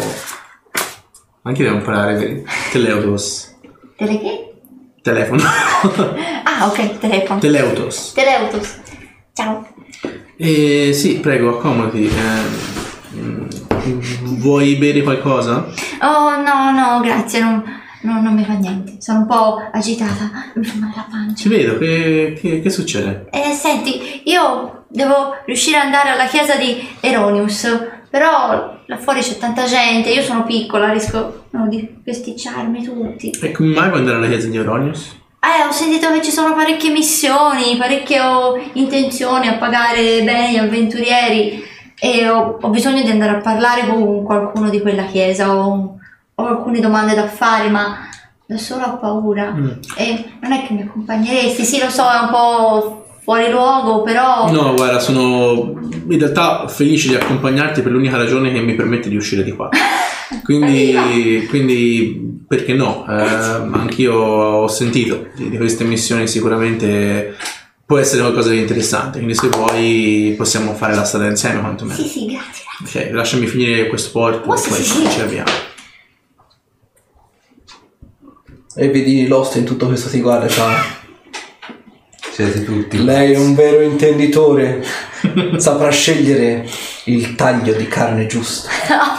Anche 1.41 1.63
devo 1.63 1.75
imparare? 1.77 2.43
Teleutos. 2.71 3.55
Tele 3.97 4.19
che? 4.19 4.53
Telefono. 5.01 5.41
Ah, 6.55 6.67
ok, 6.67 6.99
telefono. 6.99 7.39
Teleutos. 7.39 8.11
Teleutos. 8.13 8.75
Ciao. 9.33 9.67
Eh, 10.37 10.91
sì, 10.93 11.15
prego, 11.19 11.57
accomodi. 11.57 12.05
Eh, 12.05 13.15
mm, 13.15 13.47
vuoi 14.23 14.75
bere 14.75 15.01
qualcosa? 15.01 15.67
Oh, 16.01 16.41
no, 16.41 16.71
no, 16.71 16.99
grazie, 17.01 17.39
non, 17.39 17.63
no, 18.01 18.21
non 18.21 18.33
mi 18.33 18.43
fa 18.43 18.53
niente. 18.53 18.95
Sono 18.99 19.19
un 19.19 19.27
po' 19.27 19.61
agitata, 19.71 20.29
mi 20.55 20.63
fa 20.63 20.77
male 20.79 20.93
la 20.95 21.07
pancia. 21.09 21.35
Ci 21.35 21.49
vedo, 21.49 21.77
che, 21.77 22.37
che- 22.39 22.61
che 22.61 22.69
succede? 22.69 23.27
Eh, 23.31 23.53
senti, 23.53 24.21
io 24.25 24.85
devo 24.89 25.35
riuscire 25.45 25.77
ad 25.77 25.85
andare 25.85 26.09
alla 26.09 26.25
chiesa 26.25 26.55
di 26.55 26.87
Eronius, 26.99 27.67
però 28.09 28.79
là 28.85 28.97
fuori 28.97 29.21
c'è 29.21 29.37
tanta 29.37 29.65
gente, 29.65 30.11
io 30.11 30.21
sono 30.21 30.43
piccola, 30.43 30.91
rischio 30.91 31.45
no, 31.51 31.67
di 31.67 31.97
festicciarmi 32.03 32.83
tutti. 32.83 33.31
E 33.41 33.51
come 33.51 33.73
mai 33.73 33.87
vuoi 33.89 33.99
andare 33.99 34.17
alla 34.17 34.27
chiesa 34.27 34.47
di 34.47 34.57
Euronius? 34.57 35.21
Eh, 35.43 35.67
ho 35.67 35.71
sentito 35.71 36.09
che 36.13 36.21
ci 36.21 36.31
sono 36.31 36.53
parecchie 36.53 36.91
missioni, 36.91 37.75
parecchie 37.77 38.21
ho 38.21 38.57
intenzioni 38.73 39.47
a 39.49 39.55
pagare 39.55 40.21
bene 40.23 40.51
gli 40.53 40.57
avventurieri 40.57 41.61
e 42.03 42.27
ho, 42.27 42.57
ho 42.59 42.67
bisogno 42.67 43.01
di 43.01 43.09
andare 43.09 43.37
a 43.37 43.39
parlare 43.39 43.87
con 43.87 44.23
qualcuno 44.23 44.69
di 44.69 44.81
quella 44.81 45.05
chiesa, 45.05 45.55
ho, 45.55 45.97
ho 46.35 46.45
alcune 46.45 46.81
domande 46.81 47.15
da 47.15 47.27
fare, 47.27 47.69
ma 47.69 48.09
da 48.45 48.57
sola 48.57 48.91
ho 48.91 48.97
paura. 48.97 49.53
Mm. 49.53 49.69
E 49.95 50.25
non 50.41 50.51
è 50.51 50.67
che 50.67 50.73
mi 50.73 50.81
accompagneresti, 50.81 51.63
sì 51.63 51.79
lo 51.79 51.89
so, 51.89 52.03
è 52.03 52.19
un 52.23 52.29
po' 52.29 53.05
fuori 53.21 53.49
luogo, 53.49 54.01
però... 54.01 54.51
No, 54.51 54.73
guarda, 54.73 54.99
sono 54.99 55.79
in 56.09 56.19
realtà 56.19 56.67
felice 56.67 57.07
di 57.07 57.15
accompagnarti 57.15 57.81
per 57.81 57.93
l'unica 57.93 58.17
ragione 58.17 58.51
che 58.51 58.59
mi 58.59 58.75
permette 58.75 59.07
di 59.07 59.15
uscire 59.15 59.41
di 59.41 59.53
qua. 59.53 59.69
Quindi, 60.43 61.45
quindi 61.47 62.41
perché 62.47 62.73
no? 62.73 63.05
Eh, 63.07 63.13
anch'io 63.13 64.13
ho 64.15 64.67
sentito 64.67 65.27
di, 65.35 65.49
di 65.49 65.57
queste 65.57 65.83
missioni, 65.83 66.27
sicuramente 66.27 67.35
può 67.85 67.97
essere 67.97 68.21
qualcosa 68.21 68.49
di 68.49 68.59
interessante. 68.59 69.17
Quindi, 69.17 69.35
se 69.35 69.47
vuoi, 69.49 70.33
possiamo 70.37 70.73
fare 70.73 70.95
la 70.95 71.03
strada 71.03 71.27
insieme, 71.27 71.59
quantomeno. 71.59 71.99
Sì, 71.99 72.07
sì, 72.07 72.25
grazie. 72.25 72.63
Ok, 73.05 73.13
lasciami 73.13 73.47
finire 73.47 73.87
questo 73.87 74.11
porto 74.11 74.49
Oh, 74.49 74.55
e 74.55 74.61
poi 74.67 74.81
sì, 74.81 74.83
sì. 74.83 75.09
ci 75.09 75.19
avviamo. 75.21 75.51
E 78.75 78.89
vedi 78.89 79.27
Lost 79.27 79.55
in 79.55 79.65
tutto 79.65 79.87
questo 79.87 80.09
ti 80.09 80.19
guarda 80.19 80.45
e 80.45 80.49
fa... 80.49 81.01
Siete 82.31 82.63
tutti. 82.63 83.03
Lei 83.03 83.33
è 83.33 83.37
un 83.37 83.53
vero 83.53 83.81
intenditore, 83.81 84.83
saprà 85.57 85.91
scegliere 85.91 86.67
il 87.05 87.35
taglio 87.35 87.73
di 87.73 87.87
carne 87.87 88.25
giusta. 88.25 88.69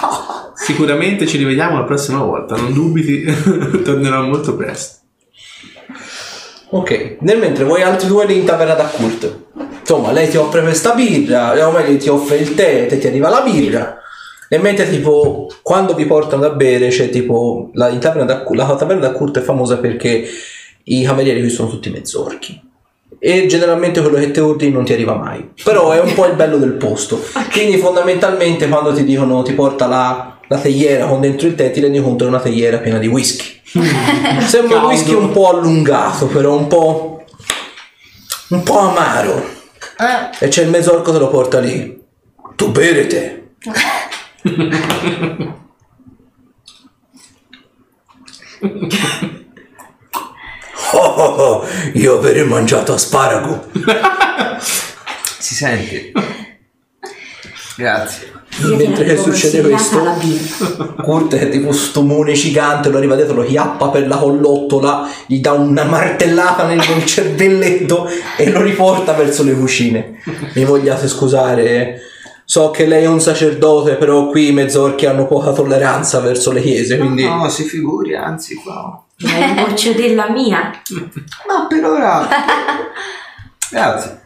Sicuramente 0.57 1.25
ci 1.25 1.37
rivediamo 1.37 1.77
la 1.77 1.85
prossima 1.85 2.25
volta, 2.25 2.57
non 2.57 2.73
dubiti, 2.73 3.23
tornerò 3.85 4.23
molto 4.25 4.57
presto. 4.57 5.04
Ok, 6.71 7.17
nel 7.21 7.39
mentre 7.39 7.65
voi 7.65 7.83
altri 7.83 8.09
due 8.09 8.27
lì 8.27 8.39
in 8.39 8.45
taverna 8.45 8.75
da 8.75 8.85
Kurt. 8.85 9.43
Insomma, 9.81 10.13
lei 10.13 10.29
ti 10.29 10.37
offre 10.37 10.63
questa 10.63 10.95
birra, 10.95 11.67
o 11.67 11.71
meglio 11.71 11.97
ti 11.99 12.09
offre 12.09 12.37
il 12.37 12.55
tè, 12.55 12.87
te 12.87 12.99
ti 12.99 13.07
arriva 13.07 13.29
la 13.29 13.43
birra. 13.43 13.99
E 14.49 14.59
mentre 14.59 14.89
tipo, 14.89 15.49
quando 15.63 15.95
vi 15.95 16.07
portano 16.07 16.43
da 16.43 16.51
bere, 16.51 16.89
c'è 16.89 17.11
tipo, 17.11 17.71
la, 17.75 17.95
taverna 17.99 18.25
da, 18.25 18.45
la 18.51 18.77
taverna 18.77 19.09
da 19.09 19.13
Kurt 19.13 19.39
è 19.39 19.43
famosa 19.43 19.79
perché 19.79 20.27
i 20.85 21.03
camerieri 21.03 21.41
qui 21.41 21.51
sono 21.51 21.69
tutti 21.69 21.91
mezzorchi. 21.91 22.61
E 23.19 23.47
generalmente 23.47 24.01
quello 24.01 24.19
che 24.19 24.31
ti 24.31 24.41
ordini 24.41 24.73
non 24.73 24.85
ti 24.85 24.93
arriva 24.93 25.15
mai. 25.15 25.51
Però 25.63 25.93
è 25.93 26.01
un 26.01 26.13
po' 26.13 26.27
il 26.27 26.35
bello 26.35 26.59
del 26.59 26.73
posto. 26.73 27.23
Quindi 27.51 27.79
fondamentalmente 27.79 28.69
quando 28.69 28.93
ti 28.93 29.05
dicono 29.05 29.43
ti 29.43 29.53
porta 29.53 29.87
la, 29.87 30.34
la 30.55 30.61
teiera 30.61 31.07
con 31.07 31.21
dentro 31.21 31.49
il 31.49 31.55
tè, 31.57 31.71
ti 31.73 31.81
rendi 31.81 32.01
conto 32.01 32.25
che 32.25 32.31
è 32.31 32.35
una 32.35 32.41
teiera 32.43 32.79
piena 32.79 32.99
di 32.99 33.09
whisky. 33.09 33.61
Sembra 34.47 34.79
un 34.79 34.85
whisky 34.85 35.13
un 35.13 35.33
po' 35.33 35.51
allungato, 35.51 36.27
però 36.27 36.57
un 36.57 36.67
po'. 36.69 37.25
un 38.49 38.63
po' 38.63 38.79
amaro. 38.79 39.53
Eh, 39.99 40.45
E 40.47 40.49
c'è 40.49 40.63
il 40.63 40.71
mezzorco 40.71 41.13
che 41.13 41.19
lo 41.19 41.29
porta 41.29 41.59
lì. 41.59 42.03
Tu 42.55 42.71
bere 42.71 43.07
te. 43.07 43.43
Oh, 50.97 50.99
oh, 50.99 51.35
oh, 51.43 51.67
io 51.95 52.19
avrei 52.19 52.47
mangiato 52.47 52.95
asparago. 52.95 53.69
Si 55.39 55.55
sente. 55.55 56.13
Grazie. 57.77 58.33
Mentre 58.63 59.05
che 59.05 59.17
succede 59.17 59.69
questo. 59.69 60.01
Kurt 61.03 61.35
è 61.35 61.49
tipo 61.49 61.73
sto 61.73 62.03
mone 62.03 62.33
gigante, 62.33 62.89
lo 62.89 62.99
arriva 62.99 63.17
dietro, 63.17 63.35
lo 63.35 63.45
chiappa 63.45 63.89
per 63.89 64.07
la 64.07 64.17
collottola, 64.17 65.09
gli 65.27 65.41
dà 65.41 65.53
una 65.53 65.85
martellata 65.85 66.67
nel 66.67 66.83
cervelletto 67.05 68.07
e 68.37 68.51
lo 68.51 68.63
riporta 68.63 69.13
verso 69.13 69.43
le 69.43 69.55
cucine. 69.55 70.21
Mi 70.55 70.65
vogliate 70.65 71.09
scusare, 71.09 72.01
so 72.45 72.71
che 72.71 72.87
lei 72.87 73.05
è 73.05 73.09
un 73.09 73.21
sacerdote, 73.21 73.97
però 73.97 74.29
qui 74.29 74.49
i 74.49 74.53
mezzorchi 74.53 75.07
hanno 75.07 75.27
poca 75.27 75.53
tolleranza 75.53 76.21
verso 76.21 76.53
le 76.53 76.61
chiese, 76.61 76.97
quindi... 76.97 77.25
No, 77.25 77.49
si 77.49 77.65
figuri, 77.65 78.15
anzi 78.15 78.55
qua. 78.55 79.03
È 79.17 79.45
un 79.45 79.65
goccio 79.65 79.93
della 79.93 80.31
mia. 80.31 80.71
Ma 81.49 81.67
per 81.67 81.85
ora... 81.85 82.29
Grazie. 83.71 84.23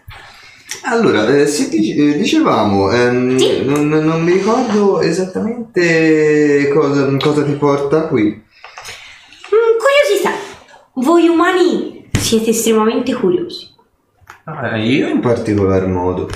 Allora, 0.85 1.27
eh, 1.29 1.45
dice- 1.45 1.95
eh, 1.95 2.17
dicevamo, 2.17 2.91
ehm, 2.91 3.37
Sì. 3.39 3.65
non, 3.65 3.89
non 3.89 4.23
mi 4.23 4.33
ricordo 4.33 5.01
esattamente 5.01 6.69
cosa, 6.73 7.09
cosa 7.19 7.43
ti 7.45 7.53
porta 7.53 8.07
qui. 8.07 8.25
Mm, 8.27 9.79
curiosità. 9.79 10.33
Voi 10.95 11.29
umani 11.29 12.09
siete 12.19 12.51
estremamente 12.51 13.15
curiosi. 13.15 13.67
Ah, 14.45 14.77
io 14.77 15.09
in 15.09 15.21
particolar 15.21 15.87
modo. 15.87 16.29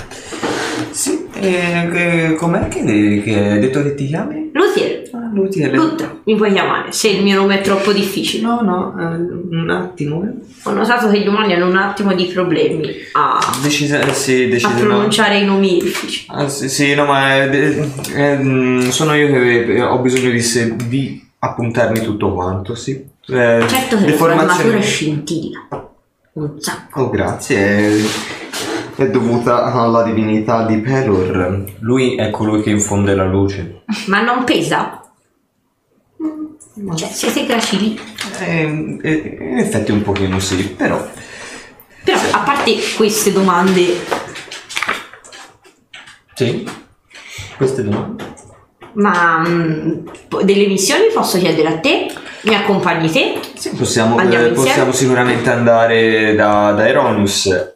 Sì, 0.91 1.27
eh, 1.35 2.35
com'è 2.37 2.67
che, 2.67 3.21
che 3.23 3.49
hai 3.49 3.59
detto 3.59 3.81
che 3.83 3.95
ti 3.95 4.07
chiami? 4.07 4.42
Luthier, 4.73 5.09
Ah, 5.13 5.29
Luthier. 5.33 5.71
Luther, 5.73 6.17
mi 6.23 6.35
puoi 6.35 6.51
chiamare 6.53 6.91
se 6.91 7.09
il 7.09 7.23
mio 7.23 7.35
nome 7.39 7.59
è 7.59 7.61
troppo 7.63 7.91
difficile. 7.93 8.43
No, 8.47 8.61
no, 8.61 8.95
eh, 8.99 9.03
un 9.55 9.69
attimo. 9.69 10.23
eh. 10.23 10.31
Ho 10.63 10.71
notato 10.71 11.09
che 11.09 11.19
gli 11.19 11.27
umani 11.27 11.53
hanno 11.53 11.67
un 11.67 11.75
attimo 11.77 12.13
di 12.13 12.25
problemi 12.25 12.89
a, 13.13 13.39
Decisa, 13.61 13.99
eh, 14.01 14.13
sì, 14.13 14.43
a 14.43 14.47
decisa. 14.47 14.69
pronunciare 14.69 15.37
i 15.39 15.45
nomi 15.45 15.79
difficili. 15.81 16.25
Ah, 16.29 16.47
sì, 16.47 16.69
sì, 16.69 16.93
no, 16.95 17.05
ma 17.05 17.43
eh, 17.43 17.89
eh, 18.15 18.37
mm, 18.37 18.87
sono 18.89 19.13
io 19.15 19.27
che 19.27 19.65
eh, 19.75 19.81
ho 19.81 19.99
bisogno 19.99 20.29
di, 20.31 20.41
se- 20.41 20.75
di 20.87 21.21
appuntarmi 21.39 21.99
tutto 22.01 22.33
quanto, 22.33 22.75
sì. 22.75 23.03
Certo 23.25 23.97
che 23.97 24.05
la 24.05 24.13
armatura 24.15 24.15
formazioni- 24.15 24.81
scintilla. 24.81 25.67
Un 26.33 26.59
sacco. 26.59 27.01
Oh, 27.03 27.09
grazie. 27.09 28.01
È, 28.95 29.09
dovuta 29.09 29.71
alla 29.71 30.03
divinità 30.03 30.65
di 30.65 30.77
Pelor. 30.77 31.63
Lui 31.79 32.15
è 32.15 32.29
colui 32.29 32.61
che 32.61 32.69
infonde 32.69 33.15
la 33.15 33.25
luce. 33.25 33.83
Ma 34.07 34.21
non 34.21 34.43
pesa? 34.43 35.01
Cioè, 36.95 37.09
siete 37.09 37.45
gracili. 37.45 37.99
Eh, 38.39 38.99
eh, 39.01 39.37
in 39.39 39.57
effetti 39.59 39.91
un 39.91 40.01
pochino 40.01 40.39
sì, 40.39 40.69
però. 40.69 41.05
Però, 42.03 42.19
a 42.31 42.39
parte 42.39 42.75
queste 42.95 43.31
domande, 43.31 43.95
Sì. 46.35 46.67
Queste 47.57 47.83
domande. 47.83 48.33
ma 48.93 49.43
mm, 49.47 50.07
delle 50.43 50.67
missioni 50.67 51.05
posso 51.13 51.37
chiedere 51.37 51.67
a 51.67 51.79
te? 51.79 52.11
Mi 52.41 52.55
accompagni 52.55 53.09
te? 53.09 53.39
Sì, 53.55 53.69
possiamo, 53.69 54.17
Andiamo 54.17 54.45
eh, 54.45 54.49
insieme? 54.49 54.69
possiamo 54.69 54.91
sicuramente 54.91 55.49
andare 55.49 56.35
da, 56.35 56.71
da 56.71 56.87
Eronius. 56.87 57.71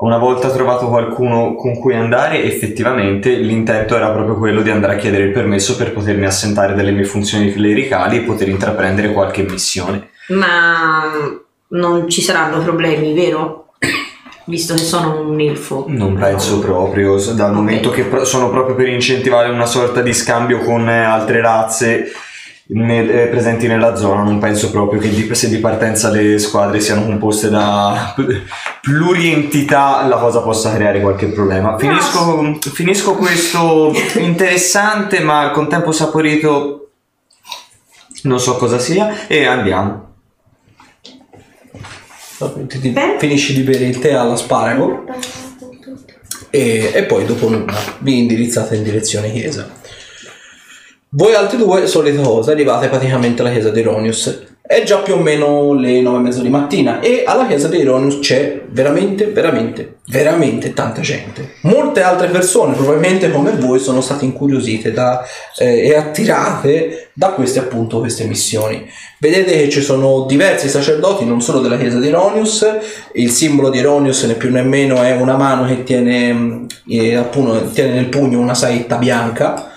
Una 0.00 0.18
volta 0.18 0.48
trovato 0.50 0.86
qualcuno 0.88 1.54
con 1.56 1.76
cui 1.76 1.96
andare, 1.96 2.44
effettivamente 2.44 3.30
l'intento 3.32 3.96
era 3.96 4.10
proprio 4.12 4.36
quello 4.36 4.62
di 4.62 4.70
andare 4.70 4.94
a 4.94 4.96
chiedere 4.96 5.24
il 5.24 5.32
permesso 5.32 5.74
per 5.74 5.92
potermi 5.92 6.24
assentare 6.24 6.74
dalle 6.74 6.92
mie 6.92 7.04
funzioni 7.04 7.52
clericali 7.52 8.18
e 8.18 8.20
poter 8.20 8.48
intraprendere 8.48 9.12
qualche 9.12 9.42
missione. 9.42 10.10
Ma 10.28 11.02
non 11.70 12.08
ci 12.08 12.22
saranno 12.22 12.62
problemi, 12.62 13.12
vero? 13.12 13.72
Visto 14.44 14.74
che 14.74 14.80
sono 14.82 15.20
un 15.28 15.40
elfo. 15.40 15.86
Non 15.88 16.14
penso 16.14 16.60
proprio, 16.60 17.16
dal 17.34 17.50
Ok. 17.50 17.56
momento 17.56 17.90
che 17.90 18.08
sono 18.22 18.50
proprio 18.50 18.76
per 18.76 18.86
incentivare 18.86 19.50
una 19.50 19.66
sorta 19.66 20.00
di 20.00 20.14
scambio 20.14 20.60
con 20.60 20.88
eh, 20.88 21.02
altre 21.04 21.40
razze 21.40 22.12
nel- 22.70 23.10
eh, 23.10 23.26
presenti 23.28 23.66
nella 23.66 23.94
zona, 23.96 24.22
non 24.22 24.38
penso 24.38 24.70
proprio 24.70 25.00
che 25.00 25.08
di, 25.08 25.34
se 25.34 25.48
di 25.48 25.58
partenza 25.58 26.10
le 26.10 26.38
squadre 26.38 26.80
siano 26.80 27.04
composte 27.04 27.48
da 27.48 28.14
plurientità 28.82 30.06
la 30.06 30.16
cosa 30.16 30.40
possa 30.40 30.74
creare 30.74 31.00
qualche 31.00 31.26
problema. 31.28 31.78
Finisco, 31.78 32.58
finisco 32.60 33.14
questo 33.14 33.92
interessante 34.16 35.20
ma 35.20 35.40
al 35.40 35.52
contempo 35.52 35.92
saporito, 35.92 36.90
non 38.22 38.40
so 38.40 38.56
cosa 38.56 38.78
sia, 38.78 39.26
e 39.26 39.46
andiamo. 39.46 40.06
Ti-. 42.68 42.94
Finisci 43.18 43.54
di 43.54 43.62
bere 43.62 43.84
il 43.86 43.98
tè 43.98 44.12
all'asparago 44.12 45.04
e, 46.50 46.92
e 46.94 47.02
poi 47.04 47.24
dopo 47.24 47.48
nulla 47.48 47.76
vi 47.98 48.18
indirizzate 48.18 48.76
in 48.76 48.82
direzione 48.84 49.32
chiesa. 49.32 49.68
Voi 51.12 51.32
altri 51.32 51.56
due, 51.56 51.86
solita 51.86 52.20
cosa, 52.20 52.50
arrivate 52.50 52.88
praticamente 52.88 53.40
alla 53.40 53.50
chiesa 53.50 53.70
di 53.70 53.80
Ironius. 53.80 54.42
È 54.60 54.82
già 54.82 54.98
più 54.98 55.14
o 55.14 55.16
meno 55.16 55.72
le 55.72 56.02
nove 56.02 56.18
e 56.18 56.20
mezzo 56.20 56.42
di 56.42 56.50
mattina 56.50 57.00
e 57.00 57.22
alla 57.24 57.46
chiesa 57.46 57.66
di 57.68 57.78
Ironius 57.78 58.18
c'è 58.18 58.64
veramente, 58.68 59.28
veramente, 59.28 60.00
veramente 60.08 60.74
tanta 60.74 61.00
gente. 61.00 61.54
Molte 61.62 62.02
altre 62.02 62.28
persone, 62.28 62.74
probabilmente 62.74 63.30
come 63.30 63.52
voi, 63.52 63.78
sono 63.78 64.02
state 64.02 64.26
incuriosite 64.26 64.92
da, 64.92 65.24
eh, 65.56 65.86
e 65.86 65.94
attirate 65.94 67.08
da 67.14 67.28
queste 67.28 67.60
appunto 67.60 68.00
queste 68.00 68.24
missioni. 68.24 68.86
Vedete 69.18 69.52
che 69.52 69.70
ci 69.70 69.80
sono 69.80 70.26
diversi 70.26 70.68
sacerdoti, 70.68 71.24
non 71.24 71.40
solo 71.40 71.60
della 71.60 71.78
chiesa 71.78 71.98
di 71.98 72.08
Ironius, 72.08 72.68
il 73.14 73.30
simbolo 73.30 73.70
di 73.70 73.78
Ironius 73.78 74.24
né 74.24 74.34
più 74.34 74.50
né 74.50 74.60
meno 74.60 75.02
è 75.02 75.12
una 75.12 75.38
mano 75.38 75.66
che 75.66 75.84
tiene, 75.84 76.34
mh, 76.34 76.66
eh, 76.90 77.14
appunto, 77.14 77.70
tiene 77.70 77.94
nel 77.94 78.10
pugno 78.10 78.38
una 78.38 78.54
saetta 78.54 78.96
bianca 78.96 79.67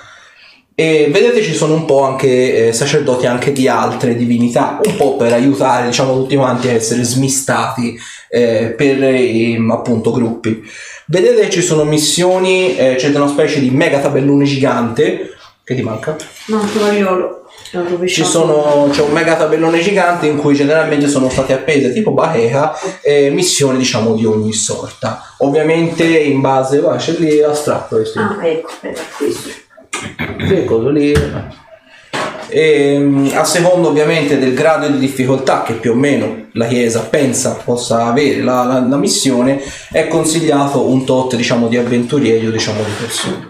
e 0.74 1.10
vedete 1.12 1.42
ci 1.42 1.54
sono 1.54 1.74
un 1.74 1.86
po' 1.86 2.04
anche 2.04 2.68
eh, 2.68 2.74
sacerdoti 2.74 3.26
anche 3.26 3.52
di 3.52 3.68
altre 3.68 4.16
divinità, 4.16 4.80
un 4.84 4.96
po' 4.96 5.16
per 5.16 5.34
aiutare 5.34 5.88
diciamo 5.88 6.14
tutti 6.14 6.36
quanti 6.36 6.70
a 6.70 6.74
essere 6.74 7.04
smistati 7.04 8.00
eh, 8.30 8.74
per 8.76 9.04
i 9.04 9.64
appunto 9.70 10.12
gruppi. 10.12 10.64
Vedete 11.08 11.50
ci 11.50 11.62
sono 11.62 11.84
missioni, 11.84 12.78
eh, 12.78 12.96
c'è 12.96 13.10
una 13.10 13.28
specie 13.28 13.60
di 13.60 13.70
mega 13.70 14.00
tabellone 14.00 14.46
gigante 14.46 15.36
che 15.64 15.76
ti 15.76 15.84
manca? 15.84 16.16
No, 16.48 16.60
tovagliolo. 16.74 17.38
Ci 18.06 18.26
sono, 18.26 18.90
c'è 18.92 19.02
un 19.02 19.12
mega 19.12 19.36
tabellone 19.36 19.80
gigante 19.80 20.26
in 20.26 20.38
cui 20.38 20.56
generalmente 20.56 21.08
sono 21.08 21.30
state 21.30 21.54
appese 21.54 21.94
tipo 21.94 22.12
bacheca 22.12 22.74
eh, 23.02 23.30
missioni 23.30 23.78
diciamo 23.78 24.14
di 24.14 24.26
ogni 24.26 24.52
sorta. 24.52 25.34
Ovviamente 25.38 26.04
in 26.04 26.42
base, 26.42 26.82
va, 26.82 26.98
c'è 26.98 27.14
lì 27.14 27.38
la 27.40 27.54
questo. 27.88 28.20
Ah, 28.20 28.40
ecco, 28.42 28.68
aspetta, 28.68 29.02
questo. 29.18 29.61
Che 30.38 30.66
cosa 30.66 30.90
lì? 30.90 31.14
Ehm, 32.50 33.32
a 33.34 33.46
seconda 33.46 33.88
ovviamente 33.88 34.38
del 34.38 34.54
grado 34.54 34.88
di 34.88 34.98
difficoltà 34.98 35.64
che 35.64 35.74
più 35.74 35.92
o 35.92 35.96
meno 35.96 36.48
la 36.54 36.68
Chiesa 36.68 37.02
pensa 37.02 37.58
possa 37.64 38.08
avere 38.08 38.42
la, 38.42 38.64
la- 38.64 38.86
la 38.86 38.98
missione, 38.98 39.62
è 39.92 40.08
consigliato 40.08 40.86
un 40.86 41.06
tot 41.06 41.36
diciamo 41.36 41.68
di 41.68 41.78
avventurieri 41.78 42.48
o 42.48 42.52
diciamo 42.52 42.84
di 42.84 42.92
persone. 43.00 43.50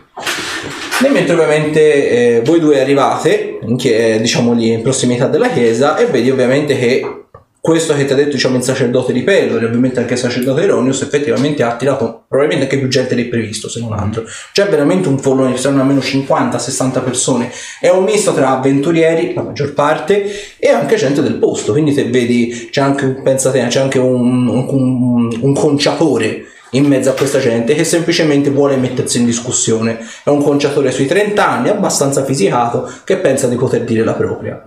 Nel 1.02 1.12
mentre 1.12 1.34
ovviamente 1.34 2.10
eh, 2.38 2.42
voi 2.42 2.60
due 2.60 2.80
arrivate, 2.80 3.58
in 3.66 3.76
diciamo 3.76 4.54
lì 4.54 4.72
in 4.72 4.84
prossimità 4.84 5.26
della 5.26 5.50
chiesa, 5.50 5.98
e 5.98 6.06
vedi 6.06 6.30
ovviamente 6.30 6.78
che 6.78 7.21
questo 7.62 7.94
che 7.94 8.06
ti 8.06 8.12
ha 8.14 8.16
detto 8.16 8.32
diciamo 8.32 8.58
il 8.58 8.64
sacerdote 8.64 9.14
di 9.14 9.22
Pelor 9.22 9.62
e 9.62 9.66
ovviamente 9.68 10.00
anche 10.00 10.14
il 10.14 10.20
sacerdote 10.20 10.64
Eronius 10.64 11.04
effettivamente 11.04 11.62
ha 11.62 11.72
attirato 11.72 12.24
probabilmente 12.28 12.66
anche 12.66 12.80
più 12.80 12.88
gente 12.88 13.14
del 13.14 13.30
previsto 13.30 13.70
se 13.70 13.80
non 13.80 13.94
altro. 13.94 14.24
C'è 14.52 14.68
veramente 14.68 15.08
un 15.08 15.20
follone, 15.20 15.56
saranno 15.58 15.82
almeno 15.82 16.00
50-60 16.00 17.04
persone. 17.04 17.52
È 17.80 17.90
un 17.90 18.04
misto 18.04 18.34
tra 18.34 18.50
avventurieri, 18.58 19.36
la 19.36 19.44
maggior 19.44 19.74
parte, 19.76 20.26
e 20.58 20.70
anche 20.70 20.96
gente 20.96 21.22
del 21.22 21.36
posto. 21.36 21.72
Quindi 21.72 21.94
se 21.94 22.06
vedi 22.06 22.70
c'è 22.72 22.82
anche, 22.82 23.06
pensate, 23.24 23.64
c'è 23.68 23.80
anche 23.80 24.00
un- 24.00 24.48
un- 24.48 25.38
un 25.40 25.54
conciatore 25.54 26.46
in 26.72 26.86
mezzo 26.86 27.10
a 27.10 27.14
questa 27.14 27.38
gente 27.40 27.76
che 27.76 27.84
semplicemente 27.84 28.50
vuole 28.50 28.76
mettersi 28.78 29.20
in 29.20 29.26
discussione. 29.26 30.00
È 30.24 30.30
un 30.30 30.42
conciatore 30.42 30.90
sui 30.92 31.06
30 31.06 31.48
anni, 31.48 31.70
abbastanza 31.70 32.24
fisicato, 32.26 32.90
che 33.04 33.18
pensa 33.18 33.48
di 33.48 33.56
poter 33.56 33.84
dire 33.84 34.04
la 34.04 34.14
propria. 34.14 34.64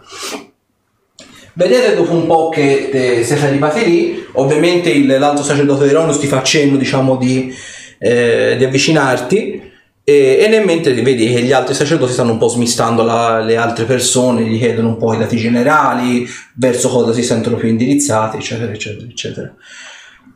Vedete 1.57 1.95
dopo 1.95 2.13
un 2.13 2.27
po' 2.27 2.49
che 2.49 2.89
eh, 3.19 3.25
siete 3.25 3.47
arrivati 3.47 3.85
lì, 3.85 4.25
ovviamente 4.33 4.91
il- 4.91 5.07
l'altro 5.07 5.45
sacerdote 5.45 5.87
di 5.87 5.93
Ronus 5.93 6.19
ti 6.19 6.27
fa 6.27 6.43
cenno 6.43 6.77
diciamo 6.77 7.17
di, 7.17 7.55
eh, 7.99 8.57
di 8.59 8.65
avvicinarti 8.65 9.63
e, 10.03 10.39
e 10.41 10.49
nel 10.49 10.65
mentre 10.65 10.93
vedi 11.01 11.33
che 11.33 11.41
gli 11.43 11.53
altri 11.53 11.75
sacerdoti 11.75 12.13
stanno 12.13 12.33
un 12.33 12.39
po' 12.39 12.49
smistando 12.49 13.05
la- 13.05 13.39
le 13.41 13.57
altre 13.57 13.85
persone, 13.85 14.43
gli 14.43 14.59
chiedono 14.59 14.89
un 14.89 14.97
po' 14.97 15.15
i 15.15 15.19
dati 15.19 15.37
generali, 15.37 16.27
verso 16.57 16.89
cosa 16.89 17.13
si 17.13 17.23
sentono 17.23 17.57
più 17.57 17.69
indirizzati, 17.69 18.37
eccetera, 18.39 18.73
eccetera, 18.73 19.07
eccetera. 19.09 19.55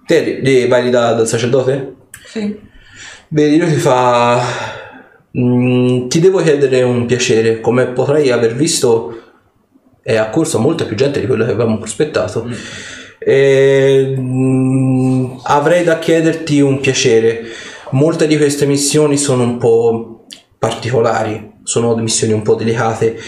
Te 0.07 0.41
ri- 0.43 0.69
vai 0.69 0.85
lì 0.85 0.91
da- 0.91 1.13
dal 1.15 1.27
sacerdote? 1.27 1.95
Sì. 2.27 2.57
Vedi, 3.29 3.59
lui 3.59 3.69
ti 3.73 3.79
fa... 3.81 4.41
"Mm, 5.39 6.07
ti 6.09 6.21
devo 6.21 6.39
chiedere 6.43 6.83
un 6.83 7.05
piacere, 7.07 7.61
come 7.61 7.89
potrai 7.89 8.31
aver 8.31 8.55
visto 8.55 9.28
è 10.09 10.17
accorsa 10.17 10.57
molta 10.57 10.87
più 10.87 10.97
gente 10.97 11.21
di 11.21 11.27
quello 11.27 11.45
che 11.45 11.51
avevamo 11.51 11.77
prospettato. 11.77 12.49
E, 13.19 14.15
mm, 14.17 15.37
avrei 15.43 15.85
da 15.85 15.99
chiederti 15.99 16.61
un 16.61 16.81
piacere. 16.81 17.43
Molte 17.91 18.27
di 18.27 18.39
queste 18.39 18.65
missioni 18.65 19.19
sono 19.19 19.43
un 19.43 19.59
po' 19.59 20.25
particolari, 20.59 21.57
sono 21.63 21.95
missioni 21.97 22.33
un 22.33 22.41
po' 22.41 22.55
delicate. 22.55 23.19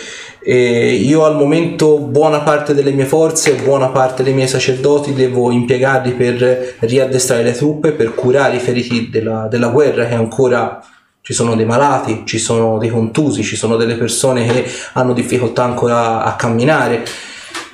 E 0.42 0.92
io 0.94 1.26
al 1.26 1.36
momento 1.36 1.98
buona 1.98 2.40
parte 2.40 2.72
delle 2.72 2.92
mie 2.92 3.04
forze, 3.04 3.56
buona 3.56 3.88
parte 3.88 4.22
dei 4.22 4.32
miei 4.32 4.48
sacerdoti 4.48 5.12
devo 5.12 5.50
impiegarli 5.50 6.12
per 6.12 6.76
riaddestrare 6.78 7.42
le 7.42 7.52
truppe, 7.52 7.92
per 7.92 8.14
curare 8.14 8.56
i 8.56 8.60
feriti 8.60 9.10
della, 9.10 9.48
della 9.50 9.68
guerra 9.68 10.06
che 10.06 10.14
ancora 10.14 10.82
ci 11.30 11.36
sono 11.36 11.54
dei 11.54 11.64
malati, 11.64 12.24
ci 12.24 12.40
sono 12.40 12.76
dei 12.76 12.90
contusi, 12.90 13.44
ci 13.44 13.54
sono 13.54 13.76
delle 13.76 13.94
persone 13.94 14.44
che 14.46 14.68
hanno 14.94 15.12
difficoltà 15.12 15.62
ancora 15.62 16.24
a 16.24 16.34
camminare. 16.34 17.04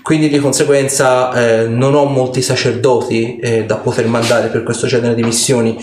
Quindi 0.03 0.29
di 0.29 0.39
conseguenza 0.39 1.33
eh, 1.33 1.67
non 1.67 1.95
ho 1.95 2.05
molti 2.05 2.43
sacerdoti 2.43 3.39
eh, 3.39 3.65
da 3.65 3.77
poter 3.77 4.09
mandare 4.09 4.49
per 4.49 4.63
questo 4.63 4.87
genere 4.87 5.15
di 5.15 5.23
missioni. 5.23 5.83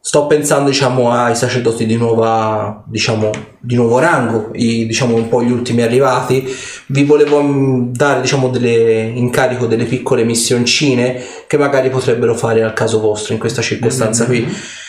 Sto 0.00 0.26
pensando 0.26 0.70
diciamo 0.70 1.10
ai 1.10 1.36
sacerdoti 1.36 1.84
di, 1.84 1.96
nuova, 1.96 2.82
diciamo, 2.86 3.30
di 3.60 3.74
nuovo 3.74 3.98
rango, 3.98 4.48
i, 4.54 4.86
diciamo 4.86 5.14
un 5.14 5.28
po' 5.28 5.42
gli 5.42 5.52
ultimi 5.52 5.82
arrivati. 5.82 6.46
Vi 6.86 7.04
volevo 7.04 7.42
mm, 7.42 7.92
dare 7.92 8.22
diciamo 8.22 8.48
delle 8.48 9.12
incarico 9.14 9.66
delle 9.66 9.84
piccole 9.84 10.24
missioncine 10.24 11.22
che 11.46 11.58
magari 11.58 11.90
potrebbero 11.90 12.34
fare 12.34 12.62
al 12.62 12.72
caso 12.72 12.98
vostro 12.98 13.34
in 13.34 13.38
questa 13.38 13.60
circostanza 13.60 14.24
qui. 14.24 14.82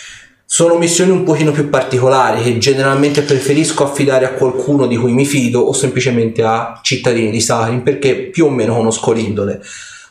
Sono 0.56 0.78
missioni 0.78 1.12
un 1.12 1.26
pochino 1.26 1.52
più 1.52 1.70
particolari 1.70 2.42
che 2.42 2.58
generalmente 2.60 3.24
preferisco 3.24 3.84
affidare 3.84 4.26
a 4.26 4.36
qualcuno 4.36 4.88
di 4.88 4.96
cui 4.96 5.12
mi 5.12 5.26
fido 5.26 5.60
o 5.60 5.74
semplicemente 5.74 6.44
a 6.44 6.80
cittadini 6.82 7.30
di 7.30 7.42
Sarin 7.42 7.84
perché 7.84 8.16
più 8.30 8.46
o 8.46 8.50
meno 8.50 8.74
conosco 8.74 9.12
l'indole. 9.12 9.62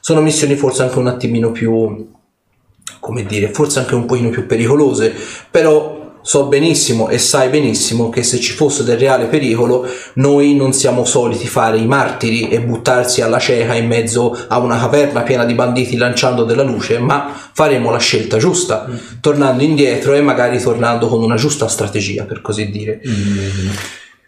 Sono 0.00 0.20
missioni 0.20 0.54
forse 0.54 0.82
anche 0.82 0.98
un 0.98 1.06
attimino 1.06 1.50
più, 1.50 2.10
come 3.00 3.24
dire, 3.24 3.54
forse 3.54 3.78
anche 3.78 3.94
un 3.94 4.04
pochino 4.04 4.28
più 4.28 4.44
pericolose, 4.44 5.14
però 5.50 6.03
so 6.26 6.46
benissimo 6.46 7.10
e 7.10 7.18
sai 7.18 7.50
benissimo 7.50 8.08
che 8.08 8.22
se 8.22 8.40
ci 8.40 8.52
fosse 8.52 8.82
del 8.82 8.96
reale 8.96 9.26
pericolo 9.26 9.86
noi 10.14 10.56
non 10.56 10.72
siamo 10.72 11.04
soliti 11.04 11.46
fare 11.46 11.76
i 11.76 11.86
martiri 11.86 12.48
e 12.48 12.62
buttarsi 12.62 13.20
alla 13.20 13.38
cieca 13.38 13.74
in 13.74 13.86
mezzo 13.86 14.34
a 14.48 14.58
una 14.58 14.78
caverna 14.78 15.20
piena 15.20 15.44
di 15.44 15.52
banditi 15.52 15.98
lanciando 15.98 16.44
della 16.44 16.62
luce, 16.62 16.98
ma 16.98 17.30
faremo 17.52 17.90
la 17.90 17.98
scelta 17.98 18.38
giusta, 18.38 18.88
tornando 19.20 19.62
indietro 19.62 20.14
e 20.14 20.22
magari 20.22 20.58
tornando 20.58 21.08
con 21.08 21.22
una 21.22 21.36
giusta 21.36 21.68
strategia, 21.68 22.24
per 22.24 22.40
così 22.40 22.70
dire. 22.70 23.02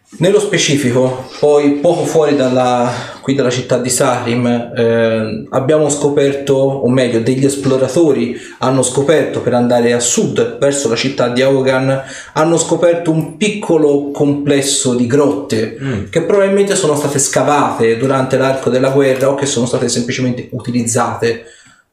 Nello 0.09 0.39
specifico, 0.39 1.27
poi 1.37 1.73
poco 1.73 2.05
fuori 2.05 2.37
dalla, 2.37 2.89
qui 3.19 3.35
dalla 3.35 3.49
città 3.49 3.77
di 3.77 3.89
Sarim, 3.89 4.47
eh, 4.47 5.45
abbiamo 5.49 5.89
scoperto, 5.89 6.53
o 6.53 6.89
meglio, 6.89 7.19
degli 7.19 7.43
esploratori 7.43 8.37
hanno 8.59 8.83
scoperto 8.83 9.41
per 9.41 9.53
andare 9.53 9.91
a 9.91 9.99
sud 9.99 10.59
verso 10.59 10.87
la 10.87 10.95
città 10.95 11.27
di 11.27 11.41
Aogan, 11.41 12.03
hanno 12.33 12.57
scoperto 12.57 13.11
un 13.11 13.35
piccolo 13.35 14.11
complesso 14.11 14.95
di 14.95 15.07
grotte 15.07 16.07
che 16.09 16.21
probabilmente 16.21 16.75
sono 16.75 16.95
state 16.95 17.19
scavate 17.19 17.97
durante 17.97 18.37
l'arco 18.37 18.69
della 18.69 18.91
guerra 18.91 19.29
o 19.29 19.35
che 19.35 19.45
sono 19.45 19.65
state 19.65 19.89
semplicemente 19.89 20.47
utilizzate 20.51 21.47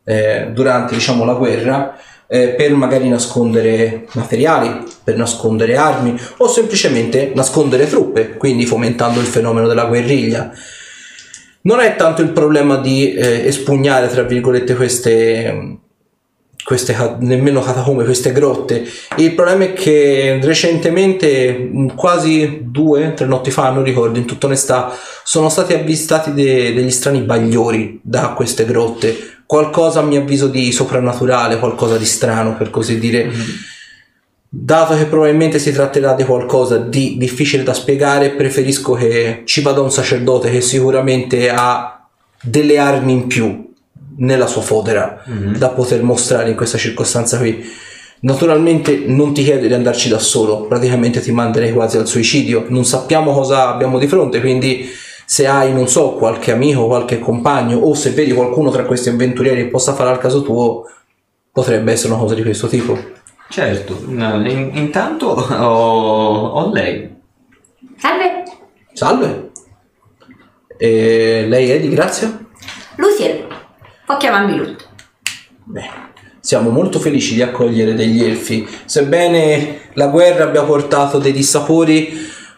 eh, 0.05 0.51
durante 0.53 0.95
diciamo, 0.95 1.25
la 1.25 1.35
guerra 1.35 1.99
eh, 2.27 2.49
per 2.49 2.75
magari 2.75 3.09
nascondere 3.09 4.07
materiali, 4.13 4.83
per 5.03 5.17
nascondere 5.17 5.77
armi 5.77 6.19
o 6.39 6.49
semplicemente 6.49 7.33
nascondere 7.35 7.89
truppe, 7.89 8.37
quindi 8.37 8.67
fomentando 8.67 9.21
il 9.21 9.27
fenomeno 9.27 9.69
della 9.69 9.85
guerriglia. 9.85 10.53
Non 11.63 11.81
è 11.81 11.97
tanto 11.97 12.21
il 12.23 12.31
problema 12.31 12.77
di 12.77 13.15
eh, 13.15 13.47
espugnare, 13.47 14.09
tra 14.09 14.23
virgolette, 14.23 14.75
queste, 14.75 15.79
queste 16.63 17.17
nemmeno 17.21 17.61
catacombe, 17.61 18.05
queste 18.05 18.33
grotte. 18.33 18.85
Il 19.17 19.33
problema 19.33 19.65
è 19.65 19.73
che 19.73 20.41
recentemente, 20.43 21.53
mh, 21.53 21.95
quasi 21.95 22.61
due, 22.65 23.15
tre 23.15 23.25
notti 23.25 23.51
fa, 23.51 23.71
non 23.71 23.83
ricordo, 23.83 24.19
in 24.19 24.27
tutta 24.27 24.47
onestà, 24.47 24.95
sono 25.23 25.49
stati 25.49 25.73
avvistati 25.73 26.35
de- 26.35 26.75
degli 26.75 26.91
strani 26.91 27.21
bagliori 27.21 27.99
da 28.03 28.35
queste 28.35 28.67
grotte. 28.67 29.34
Qualcosa 29.47 30.01
a 30.01 30.03
mio 30.03 30.21
avviso 30.21 30.49
di 30.49 30.73
soprannaturale, 30.73 31.59
qualcosa 31.59 31.97
di 31.97 32.05
strano 32.05 32.57
per 32.57 32.71
così 32.71 32.99
dire. 32.99 33.31
Dato 34.49 34.97
che 34.97 35.07
probabilmente 35.07 35.59
si 35.59 35.73
tratterà 35.73 36.15
di 36.15 36.25
qualcosa 36.25 36.79
di 36.79 37.17
difficile 37.19 37.63
da 37.63 37.75
spiegare, 37.75 38.31
preferisco 38.31 38.93
che 38.93 39.43
ci 39.45 39.63
vada 39.63 39.81
un 39.81 39.91
sacerdote 39.91 40.51
che 40.51 40.61
sicuramente 40.61 41.51
ha 41.51 42.07
delle 42.41 42.79
armi 42.79 43.13
in 43.13 43.27
più 43.27 43.73
nella 44.17 44.47
sua 44.47 44.63
fodera 44.63 45.25
da 45.27 45.71
poter 45.71 46.03
mostrare 46.05 46.51
in 46.51 46.57
questa 46.57 46.79
circostanza 46.79 47.39
qui. 47.39 47.65
Naturalmente 48.21 49.03
non 49.07 49.35
ti 49.35 49.43
chiedo 49.43 49.67
di 49.67 49.75
andarci 49.75 50.09
da 50.09 50.19
solo, 50.19 50.67
praticamente 50.67 51.21
ti 51.21 51.33
manderei 51.33 51.73
quasi 51.73 51.99
al 51.99 52.07
suicidio. 52.07 52.67
Non 52.69 52.85
sappiamo 52.85 53.33
cosa 53.33 53.69
abbiamo 53.69 53.99
di 53.99 54.07
fronte, 54.07 54.41
quindi 54.41 54.89
se 55.25 55.47
hai, 55.47 55.73
non 55.73 55.89
so, 55.89 56.13
qualche 56.13 56.53
amico, 56.53 56.87
qualche 56.87 57.19
compagno 57.19 57.79
o 57.79 57.95
se 57.95 58.11
vedi 58.11 58.33
qualcuno 58.33 58.71
tra 58.71 58.85
questi 58.85 59.09
avventurieri 59.09 59.65
che 59.65 59.71
possa 59.71 59.95
fare 59.95 60.11
al 60.11 60.19
caso 60.19 60.43
tuo, 60.43 60.89
potrebbe 61.51 61.93
essere 61.93 62.13
una 62.13 62.21
cosa 62.21 62.35
di 62.35 62.43
questo 62.43 62.67
tipo. 62.67 62.99
Certo, 63.49 63.99
no, 64.07 64.49
in- 64.49 64.71
intanto 64.75 65.27
ho, 65.27 66.49
ho 66.49 66.73
lei. 66.73 67.15
Salve, 67.97 68.43
Salve. 68.93 69.51
E 70.77 71.47
lei 71.49 71.71
è 71.71 71.81
di 71.81 71.89
Grazia? 71.89 72.37
Luciel. 72.97 73.47
Può 74.05 74.17
chiamarmi 74.17 74.57
Lut. 74.57 74.89
Bene. 75.65 76.13
Siamo 76.41 76.71
molto 76.71 76.99
felici 76.99 77.35
di 77.35 77.43
accogliere 77.43 77.95
degli 77.95 78.23
elfi. 78.23 78.69
Sebbene 78.85 79.91
la 79.95 80.09
guerra 80.09 80.45
abbia 80.45 80.63
portato 80.63 81.19
dei 81.19 81.33
dissapori, 81.33 82.13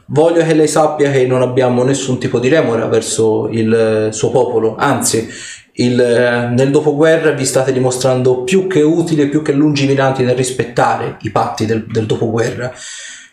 voglio 0.07 0.45
che 0.45 0.55
lei 0.55 0.69
sappia 0.69 1.11
che 1.11 1.27
non 1.27 1.43
abbiamo 1.43 1.83
nessun 1.83 2.19
tipo 2.19 2.39
di 2.39 2.49
remora 2.49 2.87
verso 2.87 3.49
il 3.49 3.73
eh, 3.73 4.13
suo 4.13 4.31
popolo. 4.31 4.77
Anzi, 4.77 5.29
il, 5.75 6.01
eh, 6.01 6.49
nel 6.49 6.71
dopoguerra 6.71 7.33
vi 7.33 7.45
state 7.45 7.73
dimostrando 7.73 8.43
più 8.43 8.67
che 8.67 8.83
utili, 8.83 9.29
più 9.29 9.43
che 9.43 9.53
lungimiranti 9.53 10.23
nel 10.23 10.37
rispettare 10.37 11.17
i 11.23 11.31
patti 11.31 11.67
del, 11.67 11.87
del 11.87 12.07
dopoguerra. 12.07 12.73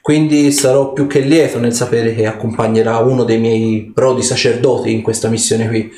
Quindi 0.02 0.52
sarò 0.52 0.92
più 0.92 1.08
che 1.08 1.20
lieto 1.20 1.60
nel 1.60 1.74
sapere 1.74 2.14
che 2.14 2.26
accompagnerà 2.26 2.98
uno 2.98 3.24
dei 3.24 3.40
miei 3.40 3.92
prodi 3.94 4.22
sacerdoti 4.22 4.92
in 4.92 5.02
questa 5.02 5.30
missione 5.30 5.68
qui. 5.68 5.90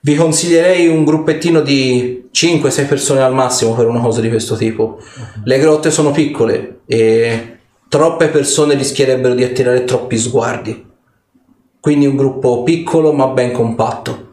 Vi 0.00 0.14
consiglierei 0.14 0.86
un 0.86 1.04
gruppettino 1.04 1.60
di 1.60 2.28
5-6 2.32 2.86
persone 2.86 3.20
al 3.20 3.34
massimo 3.34 3.74
per 3.74 3.86
una 3.86 4.00
cosa 4.00 4.20
di 4.20 4.28
questo 4.30 4.56
tipo. 4.56 4.98
Le 5.44 5.58
grotte 5.58 5.90
sono 5.90 6.12
piccole 6.12 6.80
e 6.86 7.58
troppe 7.94 8.26
persone 8.26 8.74
rischierebbero 8.74 9.34
di 9.34 9.44
attirare 9.44 9.84
troppi 9.84 10.18
sguardi. 10.18 10.84
Quindi 11.78 12.06
un 12.06 12.16
gruppo 12.16 12.64
piccolo 12.64 13.12
ma 13.12 13.28
ben 13.28 13.52
compatto. 13.52 14.30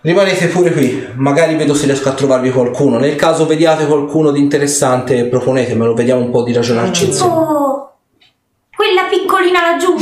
Rimanete 0.00 0.46
pure 0.46 0.72
qui, 0.72 1.06
magari 1.16 1.54
vedo 1.54 1.74
se 1.74 1.84
riesco 1.84 2.08
a 2.08 2.14
trovarvi 2.14 2.50
qualcuno. 2.50 2.96
Nel 2.96 3.14
caso 3.16 3.44
vediate 3.44 3.84
qualcuno 3.84 4.30
di 4.30 4.40
interessante, 4.40 5.26
proponetemelo, 5.26 5.92
vediamo 5.92 6.22
un 6.22 6.30
po' 6.30 6.42
di 6.42 6.54
ragionarci 6.54 7.04
insieme. 7.08 7.34
Oh, 7.34 7.92
quella 8.74 9.02
piccolina 9.10 9.60
laggiù. 9.60 9.94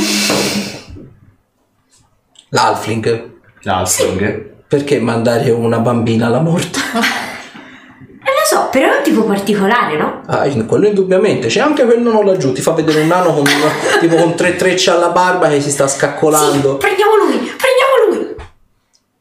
L'Alfling. 2.51 3.31
L'Alfling. 3.63 4.63
Perché 4.65 4.97
mandare 5.01 5.51
una 5.51 5.79
bambina 5.79 6.27
alla 6.27 6.39
morte? 6.39 6.79
So, 8.51 8.67
però 8.69 8.91
è 8.91 8.97
un 8.97 9.03
tipo 9.03 9.23
particolare, 9.23 9.95
no? 9.95 10.23
Ah, 10.25 10.45
quello 10.67 10.85
indubbiamente. 10.87 11.47
C'è 11.47 11.61
anche 11.61 11.85
quel 11.85 12.01
nano 12.01 12.21
laggiù, 12.21 12.51
ti 12.51 12.59
fa 12.59 12.73
vedere 12.73 12.99
un 12.99 13.07
nano 13.07 13.33
con, 13.33 13.45
tipo 14.01 14.17
con 14.17 14.35
tre 14.35 14.57
trecce 14.57 14.91
alla 14.91 15.07
barba 15.07 15.47
che 15.47 15.61
si 15.61 15.71
sta 15.71 15.87
scaccolando. 15.87 16.75
Prendiamo 16.75 17.11
lui, 17.15 17.37
prendiamo 17.37 18.25
lui. 18.25 18.35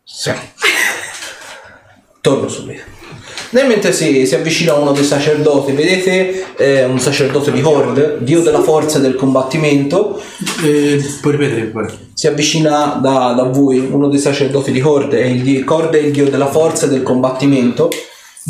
Sì. 0.03 0.33
Torno 2.21 2.49
subito. 2.49 2.83
Nel 3.51 3.69
mentre 3.69 3.93
si, 3.93 4.27
si 4.27 4.35
avvicina 4.35 4.75
uno 4.75 4.91
dei 4.91 5.05
sacerdoti, 5.05 5.71
vedete 5.73 6.55
eh, 6.57 6.85
un 6.87 6.99
sacerdote 6.99 7.53
di 7.53 7.63
Horde, 7.63 8.17
dio 8.23 8.41
della 8.43 8.63
forza 8.63 8.99
e 8.99 9.01
del 9.01 9.15
combattimento, 9.15 10.21
Eh, 10.65 11.01
puoi 11.21 11.37
ripetere 11.37 11.67
pure. 11.67 11.93
si 12.15 12.27
avvicina 12.27 12.99
da, 13.01 13.33
da 13.37 13.45
voi, 13.45 13.79
uno 13.79 14.09
dei 14.09 14.19
sacerdoti 14.19 14.73
di 14.73 14.81
Horde, 14.81 15.21
è 15.21 15.27
il, 15.27 15.43
di- 15.43 15.65
Horde 15.65 16.01
è 16.01 16.03
il 16.03 16.11
dio 16.11 16.29
della 16.29 16.49
forza 16.51 16.87
e 16.87 16.89
del 16.89 17.05
combattimento, 17.05 17.91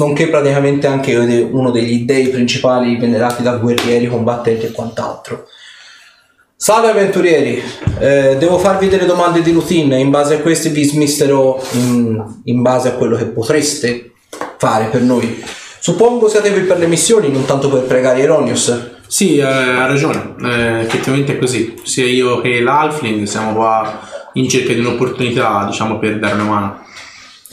nonché 0.01 0.29
praticamente 0.29 0.87
anche 0.87 1.15
uno 1.15 1.71
degli 1.71 2.05
dei 2.05 2.29
principali 2.29 2.97
venerati 2.97 3.43
da 3.43 3.57
guerrieri, 3.57 4.07
combattenti 4.09 4.67
e 4.67 4.73
quant'altro. 4.73 5.47
Salve 6.57 6.91
avventurieri, 6.91 7.63
Eh, 7.99 8.37
devo 8.39 8.57
farvi 8.59 8.89
delle 8.89 9.05
domande 9.05 9.43
di 9.43 9.53
routine, 9.53 9.99
in 9.99 10.09
base 10.09 10.37
a 10.37 10.41
queste 10.41 10.71
vi 10.71 10.85
smisterò 10.85 11.61
in, 11.73 12.23
in 12.45 12.63
base 12.63 12.89
a 12.89 12.93
quello 12.93 13.15
che 13.15 13.27
potreste 13.27 14.13
fare 14.57 14.87
per 14.87 15.03
noi. 15.03 15.43
Suppongo 15.81 16.29
siate 16.29 16.51
qui 16.51 16.63
per 16.63 16.79
le 16.79 16.87
missioni, 16.87 17.31
non 17.31 17.45
tanto 17.45 17.69
per 17.69 17.83
pregare 17.83 18.21
Ironius. 18.23 18.99
Sì, 19.07 19.37
eh, 19.37 19.43
ha 19.43 19.87
ragione, 19.87 20.35
Eh, 20.43 20.81
effettivamente 20.81 21.35
è 21.35 21.39
così. 21.39 21.75
Sia 21.83 22.07
io 22.07 22.41
che 22.41 22.61
l'Alfling 22.61 23.25
siamo 23.27 23.53
qua 23.53 24.01
in 24.35 24.49
cerca 24.49 24.73
di 24.73 24.81
un'opportunità, 24.81 25.67
diciamo, 25.67 25.99
per 25.99 26.19
dare 26.19 26.35
una 26.35 26.45
mano. 26.45 26.79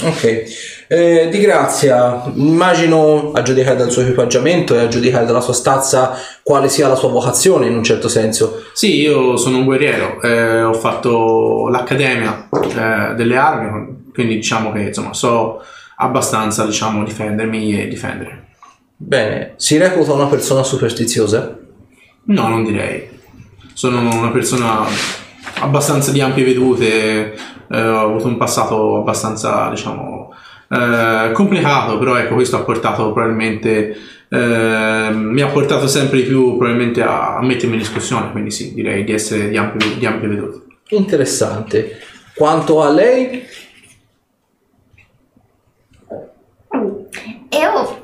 Ok. 0.03 0.43
Eh, 0.89 1.27
di 1.31 1.39
grazia, 1.39 2.31
immagino 2.35 3.31
a 3.31 3.41
giudicare 3.41 3.75
dal 3.75 3.89
suo 3.89 4.03
equipaggiamento 4.03 4.75
e 4.75 4.79
a 4.79 4.87
giudicare 4.87 5.25
dalla 5.25 5.41
sua 5.41 5.53
stazza 5.53 6.15
quale 6.43 6.69
sia 6.69 6.87
la 6.87 6.95
sua 6.95 7.09
vocazione 7.09 7.65
in 7.65 7.75
un 7.75 7.83
certo 7.83 8.07
senso. 8.07 8.63
Sì, 8.73 8.99
io 9.01 9.37
sono 9.37 9.57
un 9.57 9.65
guerriero, 9.65 10.21
eh, 10.21 10.61
ho 10.61 10.73
fatto 10.73 11.67
l'accademia 11.69 12.47
eh, 12.51 13.15
delle 13.15 13.37
armi, 13.37 14.11
quindi 14.13 14.35
diciamo 14.35 14.71
che 14.71 14.81
insomma 14.81 15.13
so 15.13 15.63
abbastanza 15.95 16.63
diciamo 16.65 17.03
difendermi 17.03 17.81
e 17.81 17.87
difendere. 17.87 18.45
Bene, 18.95 19.53
si 19.55 19.77
reputa 19.77 20.13
una 20.13 20.27
persona 20.27 20.61
superstiziosa? 20.61 21.57
No, 22.25 22.47
non 22.47 22.63
direi. 22.63 23.09
Sono 23.73 23.99
una 23.99 24.29
persona 24.29 24.85
abbastanza 25.61 26.11
di 26.11 26.21
ampie 26.21 26.43
vedute, 26.43 27.33
eh, 27.69 27.81
ho 27.81 27.99
avuto 27.99 28.27
un 28.27 28.37
passato 28.37 28.97
abbastanza, 28.97 29.69
diciamo, 29.69 30.33
eh, 30.69 31.31
complicato, 31.33 31.97
però 31.97 32.15
ecco, 32.15 32.35
questo 32.35 32.57
ha 32.57 32.63
portato 32.63 33.11
probabilmente, 33.11 33.95
eh, 34.29 35.09
mi 35.11 35.41
ha 35.41 35.47
portato 35.47 35.87
sempre 35.87 36.19
di 36.19 36.25
più 36.25 36.57
probabilmente 36.57 37.01
a, 37.01 37.37
a 37.37 37.43
mettermi 37.43 37.75
in 37.75 37.81
discussione, 37.81 38.31
quindi 38.31 38.51
sì, 38.51 38.73
direi 38.73 39.03
di 39.03 39.13
essere 39.13 39.49
di 39.49 39.57
ampie, 39.57 39.97
di 39.97 40.05
ampie 40.05 40.27
vedute. 40.27 40.61
Interessante. 40.89 41.99
Quanto 42.35 42.81
a 42.81 42.89
lei? 42.89 43.45
E 47.49 47.57
io 47.57 48.03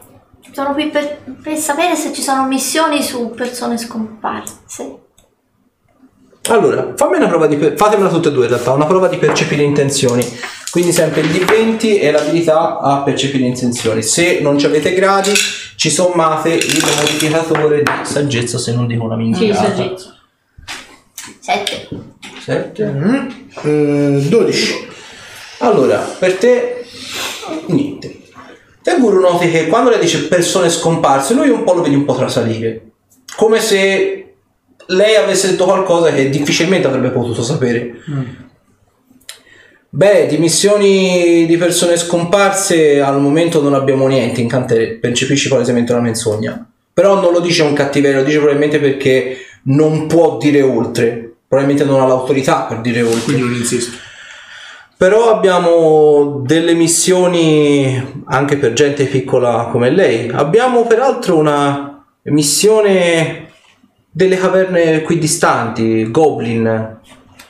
sono 0.51 0.73
qui 0.73 0.87
per, 0.89 1.19
per 1.41 1.57
sapere 1.57 1.95
se 1.95 2.13
ci 2.13 2.21
sono 2.21 2.47
missioni 2.47 3.01
su 3.03 3.31
persone 3.31 3.77
scomparse. 3.77 5.02
Allora, 6.49 6.93
fammi 6.95 7.15
una 7.17 7.27
prova 7.27 7.47
di 7.47 7.55
per- 7.55 7.73
fatemela 7.77 8.09
tutte 8.09 8.27
e 8.27 8.31
due 8.31 8.43
in 8.45 8.49
realtà, 8.51 8.71
una 8.73 8.85
prova 8.85 9.07
di 9.07 9.17
percepire 9.17 9.63
intenzioni. 9.63 10.25
Quindi 10.71 10.91
sempre 10.91 11.21
il 11.21 11.27
D20 11.29 12.01
e 12.01 12.11
l'abilità 12.11 12.79
a 12.79 13.01
percepire 13.03 13.45
intenzioni. 13.45 14.01
Se 14.03 14.39
non 14.41 14.57
ci 14.57 14.65
avete 14.65 14.93
gradi, 14.93 15.31
ci 15.75 15.89
sommate 15.89 16.49
il 16.49 16.83
modificatore 16.97 17.83
di 17.83 17.91
saggezza 18.03 18.57
se 18.57 18.73
non 18.73 18.87
dico 18.87 19.03
una 19.05 19.15
Sì, 19.15 19.21
minchiata. 19.21 19.63
saggezza. 19.63 20.17
Sette. 21.39 21.87
7. 22.43 23.27
Eh, 23.63 24.25
12. 24.27 24.87
Allora, 25.59 25.97
per 26.19 26.33
te 26.35 26.85
niente. 27.67 28.19
Te 28.81 28.97
guru 28.99 29.21
noti 29.21 29.49
che 29.49 29.67
quando 29.67 29.91
lei 29.91 29.99
dice 29.99 30.23
persone 30.27 30.69
scomparse, 30.69 31.33
lui 31.35 31.47
un 31.49 31.63
po' 31.63 31.73
lo 31.73 31.81
vedi 31.83 31.95
un 31.95 32.03
po' 32.03 32.15
trasalire. 32.15 32.81
Come 33.37 33.61
se 33.61 34.22
lei 34.87 35.15
avesse 35.15 35.51
detto 35.51 35.65
qualcosa 35.65 36.11
che 36.11 36.29
difficilmente 36.29 36.87
avrebbe 36.87 37.09
potuto 37.09 37.43
sapere. 37.43 37.95
Beh, 39.89 40.25
di 40.25 40.37
missioni 40.37 41.45
di 41.45 41.55
persone 41.55 41.97
scomparse 41.97 42.99
al 42.99 43.21
momento 43.21 43.61
non 43.61 43.75
abbiamo 43.75 44.07
niente, 44.07 44.41
in 44.41 44.47
Cantere 44.47 44.93
percepisci 44.93 45.49
palesemente 45.49 45.91
una 45.91 46.01
menzogna. 46.01 46.67
Però 46.91 47.21
non 47.21 47.31
lo 47.31 47.39
dice 47.39 47.61
un 47.61 47.73
cattiverio, 47.73 48.19
lo 48.19 48.25
dice 48.25 48.37
probabilmente 48.37 48.79
perché 48.79 49.37
non 49.65 50.07
può 50.07 50.37
dire 50.37 50.61
oltre. 50.61 51.33
Probabilmente 51.47 51.85
non 51.87 52.01
ha 52.01 52.07
l'autorità 52.07 52.63
per 52.63 52.81
dire 52.81 53.03
oltre. 53.03 53.21
Quindi 53.21 53.43
non 53.43 53.53
insisto. 53.53 53.97
Però 54.97 55.29
abbiamo 55.29 56.41
delle 56.43 56.73
missioni 56.73 58.23
anche 58.25 58.57
per 58.57 58.73
gente 58.73 59.05
piccola 59.05 59.67
come 59.71 59.91
lei. 59.91 60.29
Abbiamo 60.31 60.87
peraltro 60.87 61.37
una 61.37 62.03
missione 62.23 63.52
delle 64.15 64.37
caverne 64.37 65.01
qui 65.01 65.17
distanti, 65.17 66.09
Goblin, 66.11 66.99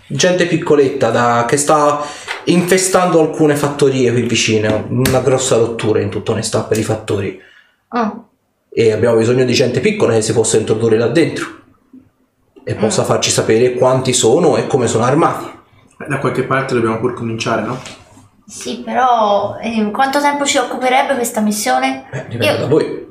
gente 0.07 0.45
piccoletta 0.47 1.09
da- 1.09 1.45
che 1.47 1.57
sta 1.57 2.01
infestando 2.45 3.19
alcune 3.19 3.55
fattorie 3.55 4.11
qui 4.11 4.21
vicine. 4.21 4.85
Una 4.89 5.19
grossa 5.19 5.57
rottura 5.57 5.99
in 5.99 6.09
tutta 6.09 6.31
onestà 6.31 6.63
per 6.63 6.77
i 6.77 6.83
fattori. 6.83 7.39
Ah, 7.89 8.17
E 8.75 8.91
abbiamo 8.91 9.17
bisogno 9.17 9.43
di 9.45 9.53
gente 9.53 9.81
piccola 9.81 10.13
che 10.13 10.21
si 10.23 10.33
possa 10.33 10.57
introdurre 10.57 10.97
là 10.97 11.07
dentro 11.07 11.45
e 12.63 12.73
possa 12.75 13.03
farci 13.03 13.29
sapere 13.29 13.73
quanti 13.73 14.13
sono 14.13 14.57
e 14.57 14.65
come 14.65 14.87
sono 14.87 15.03
armati. 15.03 15.45
Da 16.07 16.17
qualche 16.17 16.43
parte 16.43 16.73
dobbiamo 16.73 16.97
pur 16.99 17.13
cominciare, 17.13 17.61
no? 17.61 17.79
sì, 18.47 18.81
però 18.83 19.57
eh, 19.61 19.89
quanto 19.91 20.19
tempo 20.19 20.43
ci 20.45 20.57
occuperebbe 20.57 21.13
questa 21.13 21.39
missione? 21.41 22.05
Eh, 22.11 22.23
dipende 22.27 22.45
Io- 22.47 22.57
da 22.57 22.65
voi. 22.67 23.02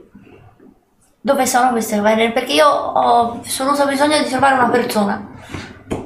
Dove 1.24 1.46
sono 1.46 1.70
queste 1.70 1.94
caverne? 1.94 2.32
Perché 2.32 2.54
io 2.54 2.66
ho 2.66 3.40
assoluto 3.44 3.86
bisogno 3.86 4.20
di 4.20 4.28
trovare 4.28 4.54
una 4.54 4.70
persona. 4.70 5.24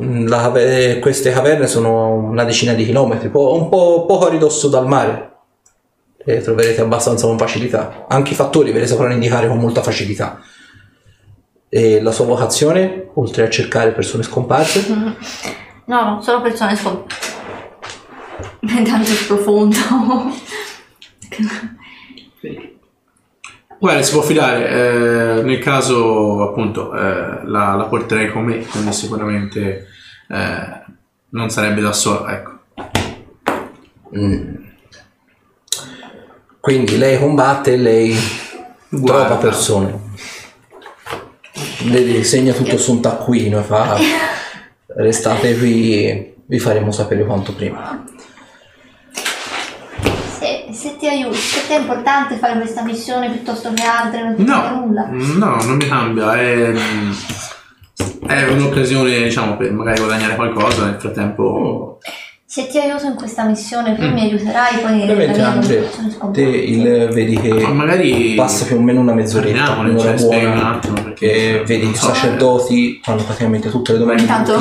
Mm, 0.03 0.27
la 0.27 0.43
cave- 0.43 0.99
queste 0.99 1.33
caverne 1.33 1.67
sono 1.67 2.13
una 2.13 2.45
decina 2.45 2.75
di 2.75 2.85
chilometri, 2.85 3.31
po- 3.31 3.55
un 3.55 3.71
po' 3.71 4.05
poco 4.05 4.27
a 4.27 4.29
ridosso 4.29 4.69
dal 4.69 4.87
mare. 4.87 5.31
Le 6.19 6.43
troverete 6.43 6.83
abbastanza 6.83 7.27
con 7.27 7.39
facilità. 7.39 8.05
Anche 8.09 8.33
i 8.33 8.35
fattori 8.35 8.73
ve 8.73 8.81
le 8.81 8.87
sapranno 8.87 9.15
indicare 9.15 9.49
con 9.49 9.59
molta 9.59 9.81
facilità. 9.81 10.39
E 11.71 12.03
la 12.03 12.13
sua 12.13 12.27
vocazione, 12.27 13.09
oltre 13.15 13.45
a 13.45 13.49
cercare 13.49 13.93
persone 13.93 14.23
scomparse, 14.23 14.85
No, 15.87 16.03
no, 16.03 16.21
solo 16.21 16.43
persone 16.43 16.77
scomparse. 16.77 17.35
Tanto 18.85 19.11
è 19.11 19.27
profondo. 19.27 19.77
Guarda, 23.87 24.03
si 24.03 24.13
può 24.15 24.23
fidare, 24.23 24.69
eh, 24.69 25.43
nel 25.43 25.61
caso 25.61 26.43
appunto 26.43 26.93
eh, 26.93 27.45
la, 27.45 27.77
la 27.77 27.85
porterei 27.89 28.33
con 28.33 28.43
me, 28.43 28.67
quindi 28.67 28.93
sicuramente 28.93 29.87
eh, 30.29 30.83
non 31.29 31.51
sarebbe 31.51 31.81
da 31.81 31.93
sola, 31.93 32.33
ecco. 32.33 32.59
quindi 36.59 36.99
lei 36.99 37.17
combatte 37.21 37.75
e 37.75 37.77
lei 37.77 38.17
Guarda. 38.89 39.27
trova 39.27 39.41
persone. 39.41 40.01
Vedi, 41.85 42.25
segna 42.25 42.55
tutto 42.55 42.79
su 42.79 42.91
un 42.91 43.01
taccuino 43.01 43.61
e 43.61 43.63
fa 43.63 43.97
restate 44.97 45.57
qui, 45.57 46.35
vi 46.45 46.59
faremo 46.59 46.91
sapere 46.91 47.25
quanto 47.25 47.55
prima. 47.55 48.05
Ti 51.07 51.13
aiuti, 51.13 51.39
per 51.55 51.63
te 51.69 51.77
è 51.77 51.79
importante 51.79 52.35
fare 52.35 52.59
questa 52.59 52.83
missione 52.83 53.31
piuttosto 53.31 53.73
che 53.73 53.85
altre, 53.85 54.25
non 54.25 54.35
ti 54.35 54.43
cambia 54.45 54.71
No, 54.73 54.81
nulla. 54.87 55.07
no, 55.11 55.63
non 55.65 55.77
mi 55.77 55.87
cambia, 55.87 56.37
è, 56.37 56.73
è 58.27 58.49
un'occasione 58.49 59.23
diciamo 59.23 59.57
per 59.57 59.71
magari 59.73 60.01
guadagnare 60.01 60.35
qualcosa, 60.35 60.87
nel 60.87 60.97
frattempo 60.99 62.01
Se 62.57 62.69
ti 62.69 62.79
aiuto 62.79 63.05
in 63.05 63.17
questa 63.17 63.45
missione, 63.45 63.95
tu 63.95 64.01
mi 64.01 64.23
aiuterai 64.23 64.79
poi 64.79 65.03
Ovviamente 65.03 65.37
mia 65.37 65.49
Andre, 65.51 65.91
te 66.33 66.41
il, 66.41 67.11
vedi 67.13 67.39
che 67.39 67.53
Ma 67.53 67.69
magari 67.69 68.33
passa 68.35 68.65
più 68.65 68.77
o 68.77 68.81
meno 68.81 69.01
una 69.01 69.13
mezz'oretta, 69.13 69.77
un'ora 69.77 69.99
cioè, 69.99 70.17
spiegami 70.17 70.47
un 70.47 70.61
buona, 70.61 70.75
attimo, 70.75 70.95
perché 71.03 71.63
vedi 71.67 71.91
i 71.91 71.95
so, 71.95 72.07
sacerdoti 72.07 73.01
fanno 73.03 73.25
praticamente 73.25 73.69
tutte 73.69 73.93
le 73.93 73.99
domande 73.99 74.23
di 74.23 74.29
Intanto- 74.29 74.59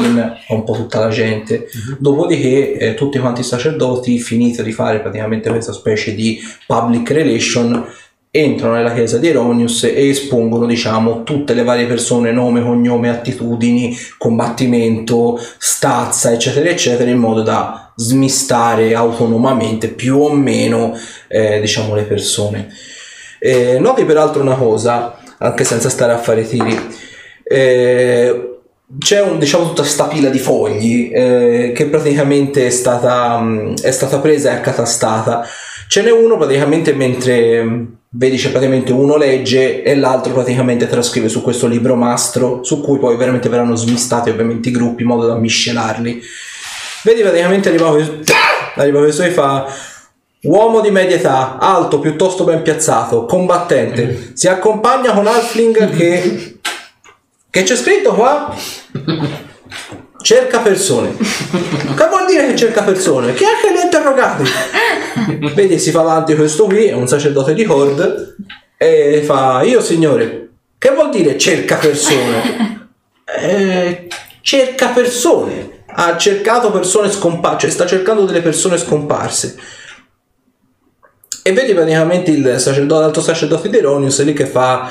un 0.49 0.63
po' 0.65 0.73
tutta 0.73 0.99
la 0.99 1.07
gente. 1.07 1.69
Dopodiché 1.97 2.77
eh, 2.77 2.93
tutti 2.95 3.17
quanti 3.17 3.39
i 3.39 3.45
sacerdoti, 3.45 4.19
finito 4.19 4.61
di 4.61 4.73
fare 4.73 4.99
praticamente 4.99 5.49
questa 5.49 5.71
specie 5.71 6.13
di 6.13 6.37
public 6.67 7.11
relation, 7.11 7.81
entrano 8.29 8.73
nella 8.73 8.93
chiesa 8.93 9.17
di 9.19 9.29
Eronius 9.29 9.85
e 9.85 10.09
espongono, 10.09 10.65
diciamo, 10.65 11.23
tutte 11.23 11.53
le 11.53 11.63
varie 11.63 11.85
persone, 11.85 12.33
nome, 12.33 12.61
cognome, 12.61 13.07
attitudini, 13.07 13.95
combattimento, 14.17 15.39
stazza, 15.57 16.33
eccetera, 16.33 16.67
eccetera, 16.67 17.09
in 17.09 17.19
modo 17.19 17.41
da 17.41 17.84
smistare 17.95 18.93
autonomamente 18.93 19.87
più 19.87 20.19
o 20.19 20.31
meno, 20.31 20.97
eh, 21.27 21.59
diciamo, 21.59 21.95
le 21.95 22.03
persone. 22.03 22.67
Eh, 23.39 23.79
noti 23.79 24.03
peraltro 24.05 24.41
una 24.41 24.55
cosa, 24.55 25.17
anche 25.37 25.63
senza 25.63 25.89
stare 25.89 26.13
a 26.13 26.17
fare 26.17 26.47
tiri. 26.47 26.77
Eh, 27.43 28.49
c'è 28.99 29.21
un, 29.21 29.39
diciamo 29.39 29.67
tutta 29.67 29.83
sta 29.83 30.05
pila 30.05 30.29
di 30.29 30.37
fogli 30.37 31.09
eh, 31.11 31.71
che 31.75 31.85
praticamente 31.87 32.67
è 32.67 32.69
stata, 32.69 33.43
è 33.81 33.91
stata 33.91 34.19
presa 34.19 34.51
e 34.51 34.55
accatastata. 34.55 35.45
Ce 35.87 36.01
n'è 36.01 36.11
uno 36.11 36.37
praticamente 36.37 36.93
mentre 36.93 37.87
vedi 38.09 38.37
c'è 38.37 38.49
praticamente 38.49 38.91
uno 38.91 39.17
legge 39.17 39.83
e 39.83 39.95
l'altro 39.95 40.33
praticamente 40.33 40.87
trascrive 40.87 41.29
su 41.29 41.41
questo 41.41 41.67
libro 41.67 41.95
mastro 41.95 42.63
su 42.63 42.81
cui 42.81 42.97
poi 42.97 43.17
veramente 43.17 43.49
verranno 43.49 43.75
smistati 43.75 44.29
ovviamente 44.29 44.69
i 44.69 44.71
gruppi 44.71 45.01
in 45.01 45.09
modo 45.09 45.27
da 45.27 45.35
miscelarli. 45.35 46.21
Vedi 47.05 47.21
praticamente 47.21 47.69
arriva 47.69 47.91
questo, 47.91 48.17
arriva 48.75 48.99
questo 48.99 49.21
e 49.21 49.29
fa 49.29 49.67
Uomo 50.41 50.81
di 50.81 50.89
media 50.89 51.15
età, 51.15 51.57
alto, 51.59 51.99
piuttosto 51.99 52.43
ben 52.43 52.63
piazzato, 52.63 53.25
combattente. 53.25 54.31
Si 54.33 54.47
accompagna 54.47 55.13
con 55.13 55.27
Alfling 55.27 55.95
che... 55.95 56.59
Che 57.55 57.63
c'è 57.63 57.77
scritto 57.77 58.13
qua? 58.13 58.53
Cerca 60.21 60.59
persone. 60.59 61.15
Che 61.15 62.07
vuol 62.09 62.25
dire 62.27 62.47
che 62.47 62.55
cerca 62.57 62.83
persone? 62.83 63.33
Chi 63.33 63.45
è 63.45 63.61
che 63.61 63.71
li 63.71 63.77
ha 63.77 63.83
interrogati? 63.83 64.43
Vedi, 65.55 65.79
si 65.79 65.91
fa 65.91 66.01
avanti 66.01 66.35
questo 66.35 66.65
qui, 66.65 66.87
è 66.87 66.93
un 66.93 67.07
sacerdote 67.07 67.53
di 67.53 67.63
Horde, 67.63 68.35
e 68.75 69.21
fa, 69.23 69.61
io 69.63 69.79
signore, 69.79 70.49
che 70.77 70.89
vuol 70.89 71.11
dire 71.11 71.37
cerca 71.37 71.77
persone? 71.77 72.73
Eh, 73.37 74.07
cerca 74.41 74.89
persone. 74.89 75.74
Ha 75.95 76.17
cercato 76.17 76.71
persone 76.71 77.09
scomparse, 77.09 77.59
cioè 77.59 77.69
sta 77.69 77.85
cercando 77.85 78.25
delle 78.25 78.41
persone 78.41 78.77
scomparse. 78.77 79.55
E 81.43 81.53
vedi 81.53 81.73
praticamente 81.73 82.31
il 82.31 82.55
sacerdote, 82.59 83.01
l'altro 83.01 83.21
sacerdote 83.21 83.69
di 83.69 83.77
Eronius 83.77 84.23
lì 84.23 84.33
che 84.33 84.45
fa 84.47 84.89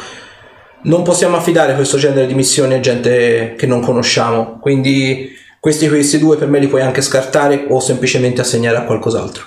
non 0.85 1.03
possiamo 1.03 1.37
affidare 1.37 1.75
questo 1.75 1.97
genere 1.97 2.27
di 2.27 2.35
missioni 2.35 2.75
a 2.75 2.81
gente 2.81 3.55
che 3.57 3.67
non 3.67 3.81
conosciamo, 3.81 4.59
quindi 4.61 5.31
questi, 5.59 5.89
questi 5.89 6.19
due 6.19 6.37
per 6.37 6.49
me 6.49 6.59
li 6.59 6.69
puoi 6.69 6.83
anche 6.83 7.01
scartare 7.01 7.67
o 7.69 7.81
semplicemente 7.81 8.41
assegnare 8.43 8.77
a 8.77 8.83
qualcos'altro. 8.85 9.45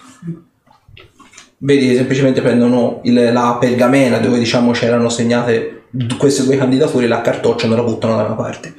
Vedi, 1.59 1.95
semplicemente 1.95 2.41
prendono 2.41 2.99
il- 3.03 3.31
la 3.33 3.57
pergamena 3.59 4.17
dove 4.17 4.37
diciamo 4.37 4.71
c'erano 4.71 5.09
segnate 5.09 5.85
queste 6.17 6.43
due 6.43 6.57
candidature, 6.57 7.07
la 7.07 7.21
cartocciano 7.21 7.73
e 7.73 7.77
la 7.77 7.83
buttano 7.83 8.15
da 8.15 8.23
una 8.23 8.35
parte. 8.35 8.75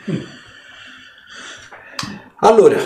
Allora, 2.41 2.76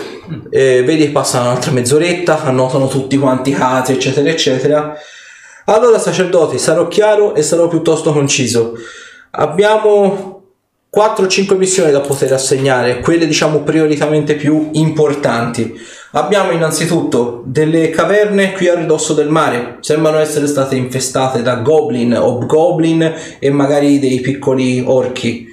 eh, 0.49 0.81
vedi 0.83 1.09
passa 1.09 1.41
un'altra 1.41 1.71
mezz'oretta, 1.71 2.41
annotano 2.41 2.87
tutti 2.87 3.17
quanti 3.17 3.51
casi, 3.51 3.91
eccetera, 3.91 4.29
eccetera. 4.29 4.97
Allora, 5.65 5.99
sacerdoti, 5.99 6.57
sarò 6.57 6.87
chiaro 6.87 7.35
e 7.35 7.43
sarò 7.43 7.67
piuttosto 7.67 8.11
conciso. 8.11 8.73
Abbiamo 9.31 10.41
4-5 10.95 11.55
missioni 11.55 11.91
da 11.91 12.01
poter 12.01 12.33
assegnare, 12.33 12.99
quelle 12.99 13.27
diciamo 13.27 13.59
prioritamente 13.59 14.35
più 14.35 14.69
importanti. 14.73 15.79
Abbiamo 16.13 16.51
innanzitutto 16.51 17.43
delle 17.45 17.91
caverne 17.91 18.53
qui 18.53 18.67
a 18.69 18.75
ridosso 18.75 19.13
del 19.13 19.29
mare, 19.29 19.77
sembrano 19.81 20.17
essere 20.17 20.47
state 20.47 20.75
infestate 20.75 21.43
da 21.43 21.55
goblin, 21.57 22.13
hobgoblin 22.13 23.13
e 23.37 23.49
magari 23.51 23.99
dei 23.99 24.19
piccoli 24.19 24.83
orchi. 24.85 25.47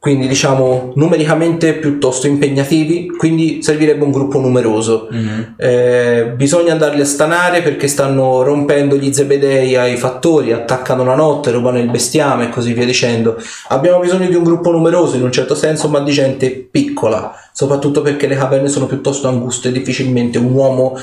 Quindi 0.00 0.28
diciamo 0.28 0.92
numericamente 0.94 1.74
piuttosto 1.74 2.28
impegnativi, 2.28 3.08
quindi 3.08 3.64
servirebbe 3.64 4.04
un 4.04 4.12
gruppo 4.12 4.38
numeroso. 4.38 5.08
Eh, 5.56 6.32
bisogna 6.36 6.70
andarli 6.70 7.00
a 7.00 7.04
stanare 7.04 7.62
perché 7.62 7.88
stanno 7.88 8.42
rompendo 8.42 8.96
gli 8.96 9.12
zebedei 9.12 9.74
ai 9.74 9.96
fattori, 9.96 10.52
attaccano 10.52 11.04
la 11.04 11.16
notte, 11.16 11.50
rubano 11.50 11.80
il 11.80 11.90
bestiame 11.90 12.44
e 12.44 12.48
così 12.48 12.74
via 12.74 12.86
dicendo. 12.86 13.42
Abbiamo 13.70 13.98
bisogno 13.98 14.28
di 14.28 14.36
un 14.36 14.44
gruppo 14.44 14.70
numeroso 14.70 15.16
in 15.16 15.24
un 15.24 15.32
certo 15.32 15.56
senso, 15.56 15.88
ma 15.88 15.98
di 15.98 16.12
gente 16.12 16.50
piccola, 16.50 17.34
soprattutto 17.52 18.00
perché 18.00 18.28
le 18.28 18.36
caverne 18.36 18.68
sono 18.68 18.86
piuttosto 18.86 19.26
anguste 19.26 19.68
e 19.68 19.72
difficilmente 19.72 20.38
un 20.38 20.52
uomo 20.52 20.96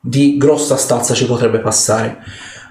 di 0.00 0.36
grossa 0.36 0.76
stazza 0.76 1.14
ci 1.14 1.26
potrebbe 1.26 1.60
passare. 1.60 2.18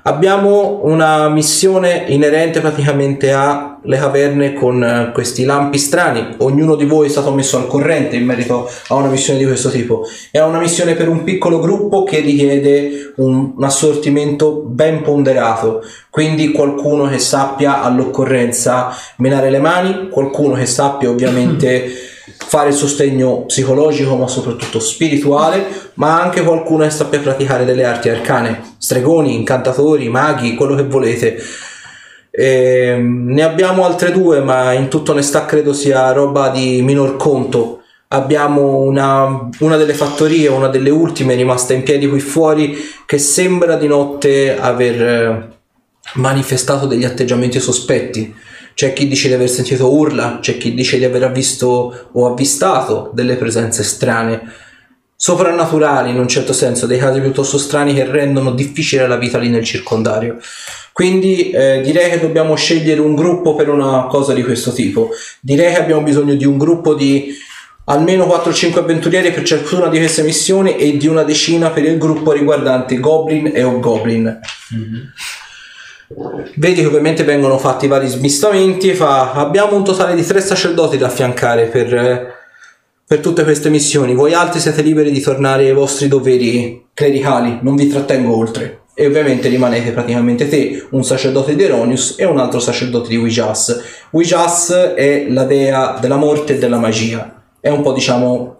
Abbiamo 0.04 0.80
una 0.84 1.30
missione 1.30 2.06
inerente 2.08 2.60
praticamente 2.60 3.32
alle 3.32 3.98
caverne 3.98 4.54
con 4.54 4.84
eh, 4.84 5.12
questi 5.14 5.44
lampi 5.44 5.78
strani. 5.78 6.38
Ognuno 6.38 6.76
di 6.76 6.86
voi 6.86 7.06
è 7.06 7.10
stato 7.10 7.32
messo 7.32 7.58
al 7.58 7.68
corrente 7.68 8.16
in 8.16 8.26
merito 8.26 8.68
a 8.88 8.96
una 8.96 9.10
missione 9.10 9.38
di 9.38 9.46
questo 9.46 9.70
tipo. 9.70 10.06
È 10.32 10.40
una 10.40 10.58
missione 10.58 10.96
per 10.96 11.08
un 11.08 11.24
piccolo 11.24 11.60
gruppo 11.60 12.04
che 12.04 12.20
richiede 12.20 13.14
un, 13.18 13.54
un 13.56 13.64
assortimento 13.64 14.64
ben 14.66 15.04
ponderato. 15.04 15.84
Quindi 16.10 16.52
qualcuno 16.52 17.08
che 17.08 17.20
sappia 17.20 17.84
all'occorrenza 17.84 18.90
menare 19.18 19.52
le 19.52 19.60
mani, 19.60 20.10
qualcuno 20.10 20.56
che 20.56 20.66
sappia 20.66 21.12
ovviamente 21.12 22.10
fare 22.38 22.70
il 22.70 22.76
sostegno 22.76 23.46
psicologico 23.46 24.16
ma 24.16 24.28
soprattutto 24.28 24.80
spirituale, 24.80 25.66
ma 25.96 26.22
anche 26.22 26.44
qualcuno 26.44 26.84
che 26.84 26.92
sappia 26.92 27.20
praticare 27.20 27.66
delle 27.66 27.86
arti 27.86 28.10
arcane, 28.10 28.76
stregoni, 28.78 29.36
incantatori, 29.36 30.10
maghi, 30.10 30.56
quello 30.56 30.76
che 30.76 30.84
volete. 30.84 31.42
Ehm, 32.32 33.26
ne 33.28 33.44
abbiamo 33.44 33.86
altre 33.86 34.12
due, 34.12 34.40
ma 34.42 34.72
in 34.74 34.88
tutta 34.88 35.12
onestà 35.12 35.46
credo 35.46 35.74
sia 35.74 36.12
roba 36.12 36.50
di 36.50 36.82
minor 36.82 37.18
conto. 37.18 37.82
Abbiamo 38.10 38.80
una, 38.80 39.50
una 39.60 39.78
delle 39.78 39.94
fattorie, 39.94 40.50
una 40.50 40.68
delle 40.68 40.90
ultime 40.90 41.36
rimasta 41.36 41.74
in 41.74 41.84
piedi 41.84 42.08
qui 42.10 42.20
fuori, 42.20 42.76
che 43.06 43.18
sembra 43.18 43.76
di 43.78 43.88
notte 43.88 44.58
aver 44.58 45.02
eh, 45.02 45.48
manifestato 46.16 46.88
degli 46.88 47.06
atteggiamenti 47.06 47.60
sospetti. 47.60 48.34
C'è 48.74 48.94
chi 48.94 49.08
dice 49.08 49.28
di 49.28 49.34
aver 49.34 49.50
sentito 49.50 49.94
urla, 49.94 50.40
c'è 50.42 50.58
chi 50.58 50.74
dice 50.74 50.98
di 50.98 51.06
aver 51.06 51.32
visto 51.32 52.10
o 52.12 52.28
avvistato 52.28 53.12
delle 53.14 53.36
presenze 53.36 53.84
strane, 53.84 54.42
soprannaturali 55.16 56.10
in 56.10 56.18
un 56.18 56.28
certo 56.28 56.52
senso, 56.52 56.88
dei 56.88 56.98
casi 56.98 57.20
piuttosto 57.20 57.58
strani 57.58 57.94
che 57.94 58.06
rendono 58.06 58.52
difficile 58.54 59.08
la 59.08 59.18
vita 59.18 59.38
lì 59.38 59.50
nel 59.50 59.64
circondario. 59.64 60.38
Quindi 60.94 61.52
eh, 61.52 61.82
direi 61.84 62.10
che 62.10 62.20
dobbiamo 62.20 62.56
scegliere 62.56 63.00
un 63.00 63.16
gruppo 63.16 63.56
per 63.56 63.70
una 63.70 64.08
cosa 64.08 64.34
di 64.34 64.44
questo 64.44 64.74
tipo. 64.74 65.10
Direi 65.40 65.74
che 65.74 65.80
abbiamo 65.80 66.02
bisogno 66.02 66.34
di 66.36 66.46
un 66.46 66.58
gruppo 66.58 66.96
di 66.96 67.36
almeno 67.86 68.26
4-5 68.26 68.80
avventurieri 68.80 69.32
per 69.32 69.44
ciascuna 69.44 69.88
di 69.88 69.98
queste 69.98 70.24
missioni 70.24 70.76
e 70.78 70.98
di 70.98 71.08
una 71.08 71.24
decina 71.24 71.70
per 71.70 71.86
il 71.86 71.98
gruppo 71.98 72.32
riguardante 72.32 73.00
Goblin 73.00 73.52
e 73.54 73.64
Hobgoblin. 73.64 74.40
Vedi 76.56 76.82
che 76.82 76.88
ovviamente 76.88 77.24
vengono 77.24 77.58
fatti 77.58 77.88
vari 77.88 78.08
smistamenti. 78.08 78.94
Fa, 78.94 79.34
abbiamo 79.34 79.76
un 79.76 79.84
totale 79.84 80.16
di 80.16 80.24
tre 80.24 80.42
sacerdoti 80.42 80.98
da 80.98 81.08
affiancare 81.08 81.66
per, 81.66 82.34
per 83.06 83.20
tutte 83.20 83.44
queste 83.44 83.70
missioni. 83.70 84.14
Voi 84.14 84.34
altri 84.34 84.60
siete 84.60 84.82
liberi 84.82 85.12
di 85.12 85.22
tornare 85.22 85.68
ai 85.68 85.74
vostri 85.74 86.08
doveri 86.08 86.88
clericali, 86.94 87.60
non 87.62 87.76
vi 87.76 87.88
trattengo 87.88 88.36
oltre. 88.36 88.80
E 88.94 89.06
ovviamente 89.06 89.48
rimanete 89.48 89.92
praticamente 89.92 90.50
te, 90.50 90.86
un 90.92 91.04
sacerdote 91.04 91.56
di 91.56 91.64
Eronius 91.64 92.16
e 92.18 92.26
un 92.26 92.38
altro 92.38 92.60
sacerdote 92.60 93.08
di 93.08 93.18
Wijas. 93.18 93.82
Wijas 94.12 94.72
è 94.96 95.28
la 95.30 95.46
dea 95.46 95.98
della 96.00 96.18
morte 96.18 96.56
e 96.56 96.58
della 96.58 96.78
magia. 96.78 97.42
È 97.60 97.70
un 97.70 97.82
po' 97.82 97.94
diciamo 97.94 98.58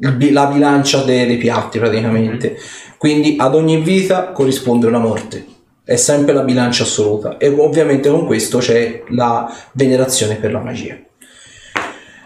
la 0.00 0.46
bilancia 0.46 1.02
dei, 1.02 1.26
dei 1.26 1.36
piatti 1.36 1.78
praticamente. 1.78 2.56
Quindi 2.98 3.36
ad 3.38 3.54
ogni 3.54 3.80
vita 3.80 4.32
corrisponde 4.32 4.86
una 4.86 4.98
morte. 4.98 5.58
È 5.90 5.96
sempre 5.96 6.32
la 6.32 6.42
bilancia 6.42 6.84
assoluta. 6.84 7.36
E 7.36 7.48
ovviamente 7.48 8.08
con 8.10 8.24
questo 8.24 8.58
c'è 8.58 9.02
la 9.08 9.52
venerazione 9.72 10.36
per 10.36 10.52
la 10.52 10.60
magia. 10.60 10.96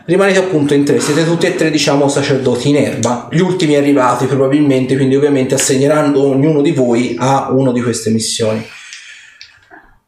Rimanete 0.04 0.38
appunto 0.38 0.74
in 0.74 0.84
tre, 0.84 1.00
siete 1.00 1.24
tutti 1.24 1.46
e 1.46 1.54
tre 1.54 1.70
diciamo 1.70 2.06
sacerdoti 2.06 2.68
in 2.68 2.76
erba, 2.76 3.26
gli 3.30 3.38
ultimi 3.38 3.74
arrivati 3.74 4.26
probabilmente, 4.26 4.96
quindi 4.96 5.16
ovviamente 5.16 5.54
assegneranno 5.54 6.24
ognuno 6.24 6.60
di 6.60 6.72
voi 6.72 7.16
a 7.18 7.52
una 7.52 7.72
di 7.72 7.80
queste 7.80 8.10
missioni. 8.10 8.62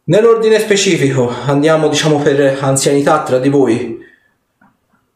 Nell'ordine 0.04 0.60
specifico 0.60 1.32
andiamo 1.46 1.88
diciamo 1.88 2.18
per 2.18 2.58
anzianità 2.60 3.22
tra 3.22 3.38
di 3.38 3.48
voi. 3.48 3.96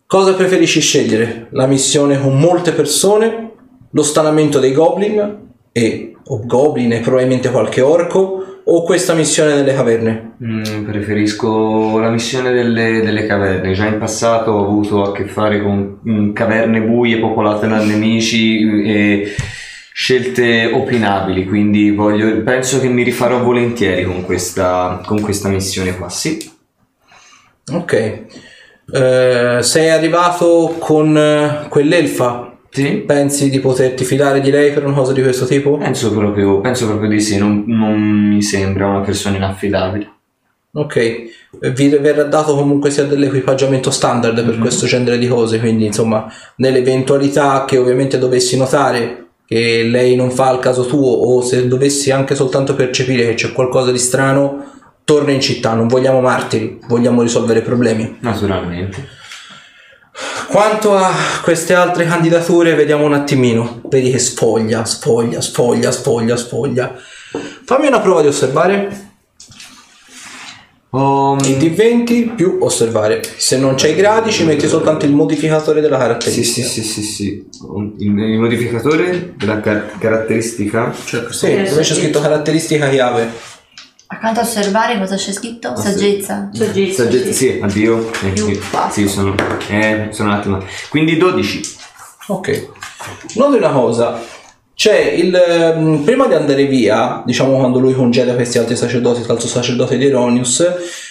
Cosa 0.07 0.33
preferisci 0.33 0.81
scegliere? 0.81 1.49
La 1.51 1.67
missione 1.67 2.19
con 2.19 2.41
molte 2.41 2.73
persone, 2.73 3.53
lo 3.91 4.03
stanamento 4.03 4.59
dei 4.59 4.73
goblin 4.73 5.49
e 5.85 6.15
o 6.25 6.41
goblin 6.45 6.93
e 6.93 7.01
probabilmente 7.01 7.51
qualche 7.51 7.81
orco 7.81 8.61
o 8.63 8.83
questa 8.83 9.15
missione 9.15 9.55
nelle 9.55 9.75
caverne? 9.75 10.37
Mm, 10.45 10.85
preferisco 10.85 11.99
la 11.99 12.11
missione 12.11 12.53
delle, 12.53 13.01
delle 13.03 13.27
caverne. 13.27 13.73
Già 13.73 13.87
in 13.87 13.99
passato 13.99 14.53
ho 14.53 14.65
avuto 14.65 15.03
a 15.03 15.13
che 15.13 15.25
fare 15.25 15.61
con 15.63 16.01
mm, 16.09 16.33
caverne 16.33 16.81
buie 16.81 17.19
popolate 17.19 17.67
da 17.67 17.83
nemici 17.83 18.83
e 18.85 19.35
scelte 19.93 20.71
opinabili, 20.73 21.45
quindi 21.45 21.91
voglio, 21.91 22.43
penso 22.43 22.81
che 22.81 22.89
mi 22.89 23.03
rifarò 23.03 23.43
volentieri 23.43 24.05
con 24.05 24.25
questa, 24.25 25.03
con 25.05 25.21
questa 25.21 25.49
missione 25.49 25.97
qua. 25.97 26.09
Sì. 26.09 26.51
Ok. 27.73 28.23
Eh, 28.93 29.59
sei 29.61 29.91
arrivato 29.91 30.77
con 30.79 31.17
eh, 31.17 31.67
quell'elfa? 31.69 32.50
Sì. 32.71 33.03
Pensi 33.07 33.51
di 33.51 33.59
poterti 33.59 34.05
fidare 34.05 34.41
di 34.41 34.51
lei 34.51 34.73
per 34.73 34.85
una 34.85 34.95
cosa 34.95 35.13
di 35.13 35.23
questo 35.23 35.45
tipo? 35.45 35.77
Penso 35.77 36.13
proprio, 36.13 36.61
penso 36.61 36.87
proprio 36.87 37.09
di 37.09 37.21
sì, 37.21 37.37
non, 37.37 37.65
non 37.67 38.01
mi 38.01 38.43
sembra 38.43 38.87
una 38.87 39.01
persona 39.01 39.37
inaffidabile. 39.37 40.13
Ok, 40.73 41.23
vi 41.73 41.89
verrà 41.89 42.23
dato 42.23 42.55
comunque 42.55 42.93
sia 42.93 43.03
dell'equipaggiamento 43.03 43.91
standard 43.91 44.45
per 44.45 44.57
questo 44.59 44.87
genere 44.87 45.19
di 45.19 45.27
cose, 45.27 45.59
quindi 45.59 45.87
insomma 45.87 46.33
nell'eventualità 46.57 47.65
che 47.65 47.77
ovviamente 47.77 48.19
dovessi 48.19 48.57
notare 48.57 49.25
che 49.45 49.83
lei 49.83 50.15
non 50.15 50.31
fa 50.31 50.47
al 50.47 50.61
caso 50.61 50.87
tuo 50.87 51.11
o 51.11 51.43
se 51.43 51.67
dovessi 51.67 52.13
anche 52.13 52.37
soltanto 52.37 52.77
percepire 52.77 53.27
che 53.27 53.35
c'è 53.35 53.53
qualcosa 53.53 53.91
di 53.91 53.99
strano, 53.99 54.65
torna 55.03 55.33
in 55.33 55.41
città, 55.41 55.75
non 55.75 55.89
vogliamo 55.89 56.21
martiri, 56.21 56.79
vogliamo 56.87 57.23
risolvere 57.23 57.63
problemi. 57.63 58.19
Naturalmente. 58.21 59.19
Quanto 60.51 60.97
a 60.97 61.13
queste 61.45 61.75
altre 61.75 62.07
candidature, 62.07 62.75
vediamo 62.75 63.05
un 63.05 63.13
attimino. 63.15 63.83
Vedi 63.85 64.11
che 64.11 64.19
sfoglia, 64.19 64.85
sfoglia, 64.85 65.41
sfoglia, 65.41 65.93
sfoglia, 65.93 66.37
sfoglia. 66.37 66.93
Fammi 67.65 67.87
una 67.87 68.01
prova 68.01 68.21
di 68.21 68.27
osservare. 68.27 69.09
Um, 70.91 71.39
Il 71.45 71.57
D20 71.57 72.35
più 72.35 72.59
osservare. 72.63 73.23
Se 73.37 73.59
non 73.59 73.75
c'hai 73.77 73.93
i 73.93 73.95
gradi, 73.95 74.33
ci 74.33 74.45
metti 74.45 74.67
soltanto 74.67 75.05
il 75.05 75.13
modificatore 75.13 75.81
della 75.81 75.99
sì, 75.99 76.03
caratteristica. 76.03 76.67
sì, 76.67 76.83
sì, 76.83 76.83
sì, 76.83 77.03
sì. 77.03 77.49
Un- 77.69 77.93
Il, 77.99 78.19
il 78.19 78.39
modificatore 78.41 79.35
della 79.37 79.61
car- 79.61 79.99
caratteristica 79.99 80.93
Cioè, 81.05 81.23
questo 81.23 81.47
Sì, 81.47 81.63
dove 81.63 81.83
c'è 81.83 81.95
scritto 81.95 82.21
caratteristica 82.21 82.89
chiave. 82.89 83.31
Accanto 84.13 84.41
a 84.41 84.43
osservare 84.43 84.99
cosa 84.99 85.15
c'è 85.15 85.31
scritto? 85.31 85.77
Saggezza. 85.77 86.51
Saggezza. 86.53 87.05
Saggezza, 87.05 87.33
sì, 87.33 87.61
addio. 87.63 88.11
Eh, 88.25 88.31
Più 88.31 88.61
sì, 88.91 89.07
sono, 89.09 89.37
eh, 89.69 90.09
sono 90.11 90.31
un 90.31 90.35
attimo. 90.35 90.65
Quindi 90.89 91.17
12. 91.17 91.61
Ok. 92.27 92.69
Noti 93.37 93.57
una 93.57 93.71
cosa. 93.71 94.21
C'è 94.81 95.13
il 95.13 95.35
ehm, 95.35 96.05
prima 96.05 96.27
di 96.27 96.33
andare 96.33 96.65
via, 96.65 97.23
diciamo 97.27 97.55
quando 97.59 97.79
lui 97.79 97.93
congeda 97.93 98.33
questi 98.33 98.57
altri 98.57 98.77
sacerdoti, 98.77 99.23
l'altro 99.27 99.47
sacerdote 99.47 99.99
di 99.99 100.07
Eronius, 100.07 100.67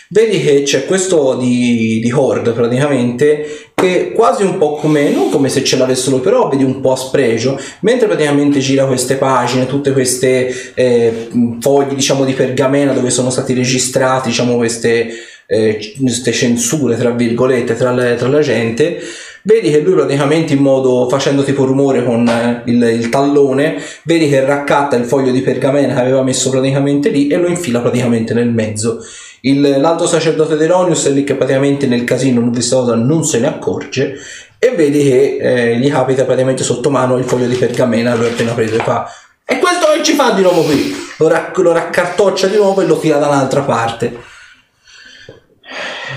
vedi 0.08 0.42
che 0.42 0.64
c'è 0.64 0.88
questo 0.88 1.36
di, 1.36 2.00
di 2.02 2.12
Horde 2.12 2.50
praticamente 2.54 3.68
che 3.76 4.12
quasi 4.12 4.42
un 4.42 4.58
po' 4.58 4.74
come, 4.74 5.12
non 5.12 5.30
come 5.30 5.50
se 5.50 5.64
ce 5.64 5.78
l'avessero 5.78 6.18
però 6.18 6.50
vedi 6.50 6.64
un 6.64 6.82
po' 6.82 6.94
a 6.94 6.96
spregio, 6.96 7.62
mentre 7.82 8.08
praticamente 8.08 8.58
gira 8.58 8.88
queste 8.88 9.18
pagine, 9.18 9.68
tutte 9.68 9.92
queste 9.92 10.52
eh, 10.74 11.28
fogli 11.60 11.94
diciamo 11.94 12.26
di 12.26 12.34
pergamena 12.34 12.92
dove 12.92 13.12
sono 13.12 13.30
stati 13.30 13.54
registrati 13.54 14.30
diciamo 14.30 14.56
queste, 14.56 15.10
eh, 15.46 15.94
queste 16.02 16.32
censure 16.32 16.98
tra 16.98 17.12
virgolette 17.12 17.76
tra, 17.76 17.92
le- 17.92 18.16
tra 18.16 18.30
la 18.30 18.42
gente, 18.42 19.00
vedi 19.44 19.72
che 19.72 19.80
lui 19.80 19.94
praticamente 19.94 20.54
in 20.54 20.62
modo 20.62 21.08
facendo 21.10 21.44
tipo 21.44 21.66
rumore 21.66 22.04
con 22.04 22.28
eh, 22.28 22.62
il, 22.66 22.82
il 22.82 23.10
tallone, 23.10 23.82
vedi 24.04 24.30
che 24.30 24.44
raccatta 24.46 24.96
il 24.96 25.06
foglio 25.06 25.32
di 25.32 25.42
pergamena 25.42 25.94
che 25.94 26.02
aveva 26.02 26.24
messo 26.24 26.50
praticamente 26.50 27.10
lì 27.10 27.28
e 27.28 27.38
lo 27.38 27.48
infila 27.48 27.80
praticamente 27.80 28.34
nel 28.34 28.50
mezzo. 28.50 29.00
Il- 29.42 29.78
l'altro 29.80 30.06
sacerdote 30.06 30.58
Deronius 30.58 31.08
è 31.08 31.12
lì 31.12 31.24
che 31.24 31.36
praticamente 31.36 31.88
nel 31.88 32.04
casino 32.04 32.42
non 32.42 32.52
questa 32.52 32.76
cosa 32.76 32.96
non 32.96 33.24
se 33.24 33.40
ne 33.40 33.48
accorge 33.48 34.18
e 34.60 34.72
vedi 34.76 35.02
che 35.02 35.38
eh, 35.40 35.78
gli 35.78 35.90
capita 35.90 36.26
praticamente 36.26 36.64
sotto 36.64 36.90
mano 36.90 37.18
il 37.18 37.24
foglio 37.24 37.48
di 37.48 37.56
pergamena 37.56 38.16
lui 38.16 38.28
appena 38.28 38.52
preso 38.52 38.76
e 38.76 38.80
fa 38.80 39.10
e 39.46 39.58
questo 39.58 39.86
che 39.96 40.04
ci 40.04 40.14
fa 40.14 40.32
di 40.32 40.42
nuovo 40.42 40.64
qui? 40.64 40.94
Lo, 41.18 41.30
rac- 41.30 41.58
lo 41.58 41.72
raccartoccia 41.72 42.48
di 42.48 42.58
nuovo 42.58 42.82
e 42.82 42.86
lo 42.86 43.00
tira 43.00 43.18
da 43.18 43.28
un'altra 43.30 43.62
parte 43.62 44.18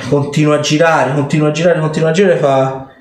continua 0.08 0.56
a 0.56 0.60
girare 0.60 1.14
continua 1.14 1.48
a 1.48 1.52
girare 1.52 1.78
continua 1.78 2.08
a 2.08 2.12
girare 2.12 2.38
fa 2.38 2.91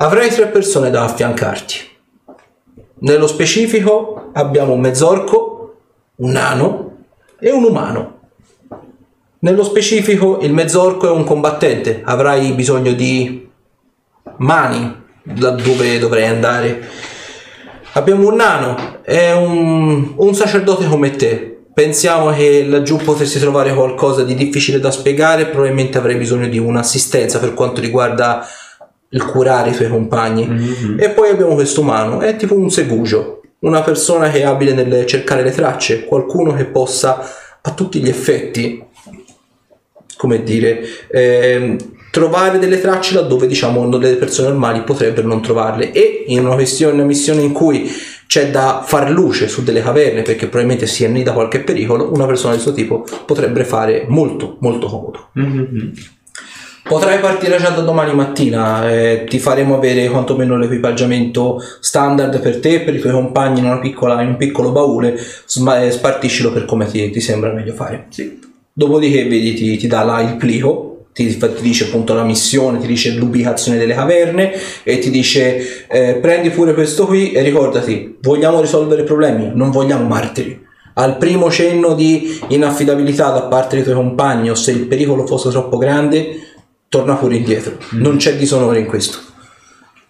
avrai 0.00 0.30
tre 0.30 0.48
persone 0.48 0.90
da 0.90 1.04
affiancarti 1.04 1.76
nello 3.00 3.26
specifico 3.26 4.30
abbiamo 4.32 4.72
un 4.72 4.80
mezzorco 4.80 5.76
un 6.16 6.30
nano 6.30 6.96
e 7.38 7.52
un 7.52 7.64
umano 7.64 8.18
nello 9.40 9.62
specifico 9.62 10.40
il 10.40 10.52
mezzorco 10.52 11.06
è 11.06 11.10
un 11.12 11.22
combattente, 11.22 12.02
avrai 12.04 12.54
bisogno 12.54 12.92
di 12.92 13.48
mani 14.38 14.96
da 15.22 15.50
dove 15.50 15.96
dovrei 16.00 16.26
andare. 16.26 16.88
Abbiamo 17.92 18.26
un 18.26 18.34
nano, 18.34 19.00
è 19.02 19.32
un, 19.32 20.14
un 20.16 20.34
sacerdote 20.34 20.86
come 20.86 21.10
te. 21.12 21.56
Pensiamo 21.72 22.32
che 22.32 22.66
laggiù 22.66 22.96
potresti 22.96 23.38
trovare 23.38 23.72
qualcosa 23.72 24.24
di 24.24 24.34
difficile 24.34 24.80
da 24.80 24.90
spiegare, 24.90 25.46
probabilmente 25.46 25.98
avrai 25.98 26.16
bisogno 26.16 26.48
di 26.48 26.58
un'assistenza 26.58 27.38
per 27.38 27.54
quanto 27.54 27.80
riguarda 27.80 28.44
il 29.10 29.24
curare 29.24 29.70
i 29.70 29.74
tuoi 29.74 29.88
compagni. 29.88 30.96
E 30.98 31.10
poi 31.10 31.30
abbiamo 31.30 31.54
questo 31.54 31.80
umano, 31.80 32.20
è 32.20 32.36
tipo 32.36 32.54
un 32.54 32.70
segugio, 32.70 33.42
una 33.60 33.82
persona 33.82 34.30
che 34.30 34.40
è 34.40 34.44
abile 34.44 34.72
nel 34.72 35.06
cercare 35.06 35.42
le 35.42 35.50
tracce, 35.50 36.04
qualcuno 36.04 36.52
che 36.54 36.64
possa 36.66 37.20
a 37.60 37.72
tutti 37.72 38.00
gli 38.00 38.08
effetti 38.08 38.86
come 40.18 40.42
dire, 40.42 40.82
ehm, 41.10 41.76
trovare 42.10 42.58
delle 42.58 42.80
tracce 42.80 43.14
laddove 43.14 43.46
diciamo 43.46 43.88
delle 43.96 44.16
persone 44.16 44.48
normali 44.48 44.82
potrebbero 44.82 45.28
non 45.28 45.40
trovarle 45.40 45.92
e 45.92 46.24
in 46.26 46.44
una, 46.44 46.54
questione, 46.54 46.94
una 46.94 47.04
missione 47.04 47.42
in 47.42 47.52
cui 47.52 47.90
c'è 48.26 48.50
da 48.50 48.82
far 48.84 49.10
luce 49.10 49.48
su 49.48 49.62
delle 49.62 49.80
caverne 49.80 50.22
perché 50.22 50.48
probabilmente 50.48 50.86
si 50.86 51.04
annida 51.04 51.32
qualche 51.32 51.60
pericolo, 51.60 52.12
una 52.12 52.26
persona 52.26 52.54
di 52.54 52.60
questo 52.60 52.78
tipo 52.78 53.06
potrebbe 53.24 53.64
fare 53.64 54.04
molto 54.08 54.56
molto 54.60 54.88
comodo. 54.88 55.30
Potrai 56.88 57.18
partire 57.18 57.58
già 57.58 57.68
da 57.68 57.82
domani 57.82 58.14
mattina, 58.14 58.90
eh, 58.90 59.26
ti 59.28 59.38
faremo 59.38 59.76
avere 59.76 60.08
quantomeno 60.08 60.56
l'equipaggiamento 60.56 61.62
standard 61.80 62.40
per 62.40 62.60
te 62.60 62.76
e 62.76 62.80
per 62.80 62.94
i 62.94 62.98
tuoi 62.98 63.12
compagni 63.12 63.58
in, 63.58 63.66
una 63.66 63.78
piccola- 63.78 64.22
in 64.22 64.28
un 64.28 64.36
piccolo 64.36 64.72
baule, 64.72 65.14
sma- 65.44 65.82
eh, 65.82 65.90
spartiscilo 65.90 66.50
per 66.50 66.64
come 66.64 66.86
ti, 66.86 67.10
ti 67.10 67.20
sembra 67.20 67.52
meglio 67.52 67.74
fare. 67.74 68.06
Dopodiché 68.72 69.28
vedi 69.28 69.52
ti, 69.52 69.76
ti 69.76 69.86
dà 69.86 70.02
là 70.02 70.22
il 70.22 70.36
plico, 70.36 71.08
ti, 71.12 71.36
ti 71.36 71.48
dice 71.60 71.84
appunto 71.84 72.14
la 72.14 72.24
missione, 72.24 72.78
ti 72.78 72.86
dice 72.86 73.12
l'ubicazione 73.12 73.76
delle 73.76 73.94
caverne 73.94 74.52
e 74.82 74.98
ti 74.98 75.10
dice 75.10 75.86
eh, 75.88 76.14
prendi 76.14 76.48
pure 76.48 76.72
questo 76.72 77.04
qui 77.04 77.32
e 77.32 77.42
ricordati, 77.42 78.16
vogliamo 78.22 78.62
risolvere 78.62 79.02
problemi, 79.02 79.50
non 79.52 79.70
vogliamo 79.70 80.06
martiri. 80.06 80.64
Al 80.94 81.18
primo 81.18 81.50
cenno 81.50 81.94
di 81.94 82.40
inaffidabilità 82.48 83.28
da 83.30 83.42
parte 83.42 83.76
dei 83.76 83.84
tuoi 83.84 83.96
compagni 83.96 84.48
o 84.48 84.54
se 84.54 84.70
il 84.70 84.86
pericolo 84.86 85.26
fosse 85.26 85.50
troppo 85.50 85.76
grande, 85.76 86.56
torna 86.88 87.14
pure 87.16 87.36
indietro. 87.36 87.78
Non 87.92 88.16
c'è 88.16 88.36
disonore 88.36 88.80
in 88.80 88.86
questo. 88.86 89.18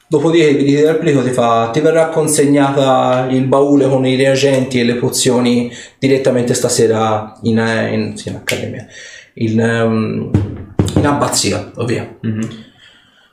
Dopodiché 0.07 0.55
vedi 0.55 0.74
che 0.74 0.83
dal 0.83 0.99
plico 0.99 1.22
ti 1.22 1.31
fa 1.31 1.68
ti 1.70 1.81
verrà 1.81 2.09
consegnata 2.09 3.26
il 3.31 3.45
baule 3.45 3.89
con 3.89 4.07
i 4.07 4.16
reagenti 4.16 4.81
e 4.81 4.85
le 4.85 4.95
pozioni 4.95 5.70
direttamente 5.99 6.55
stasera 6.55 7.39
in, 7.43 7.59
in, 7.59 8.16
sì, 8.16 8.29
in 8.29 8.37
accademia. 8.37 8.87
In, 9.35 9.61
ehm, 9.61 10.31
in 10.95 11.07
abbazia 11.07 11.70
via 11.85 12.16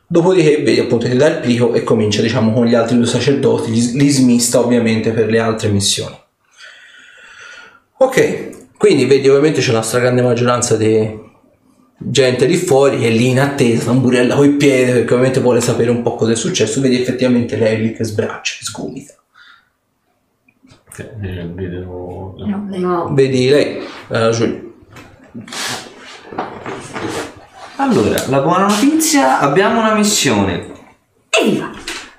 dopodiché 0.07 0.61
vedi 0.61 0.79
appunto 0.79 1.07
ti 1.07 1.15
dà 1.15 1.27
il 1.27 1.39
plico 1.39 1.73
e 1.73 1.83
comincia 1.83 2.21
diciamo 2.21 2.53
con 2.53 2.65
gli 2.65 2.75
altri 2.75 2.95
due 2.95 3.07
sacerdoti 3.07 3.71
li, 3.71 3.91
li 3.93 4.09
smista 4.09 4.59
ovviamente 4.59 5.11
per 5.11 5.29
le 5.29 5.39
altre 5.39 5.69
missioni. 5.69 6.15
Ok 7.97 8.53
quindi 8.77 9.05
vedi 9.05 9.27
ovviamente 9.29 9.61
c'è 9.61 9.71
una 9.71 9.81
stragrande 9.81 10.21
maggioranza 10.21 10.75
di 10.75 11.23
gente 12.07 12.45
lì 12.45 12.55
fuori 12.55 13.03
è 13.03 13.09
lì 13.09 13.29
in 13.29 13.39
attesa, 13.39 13.85
tamburella 13.85 14.35
coi 14.35 14.51
piedi 14.51 14.91
perché 14.91 15.13
ovviamente 15.13 15.39
vuole 15.39 15.61
sapere 15.61 15.89
un 15.89 16.01
po' 16.01 16.15
cosa 16.15 16.31
è 16.31 16.35
successo. 16.35 16.81
Vedi 16.81 17.01
effettivamente 17.01 17.55
lei 17.55 17.81
lì 17.81 17.93
che 17.93 18.03
sbraccia, 18.03 18.57
sgomita. 18.61 19.13
Eh, 20.97 21.49
vedo... 21.53 22.35
No, 22.37 22.57
beh. 22.69 22.77
No. 22.77 23.09
Vedi 23.13 23.49
lei, 23.49 23.81
eh, 24.09 24.29
Giulia. 24.31 24.61
Allora, 27.77 28.23
la 28.29 28.39
buona 28.39 28.67
notizia, 28.67 29.39
abbiamo 29.39 29.79
una 29.81 29.93
missione. 29.93 30.71
Evviva! 31.29 31.71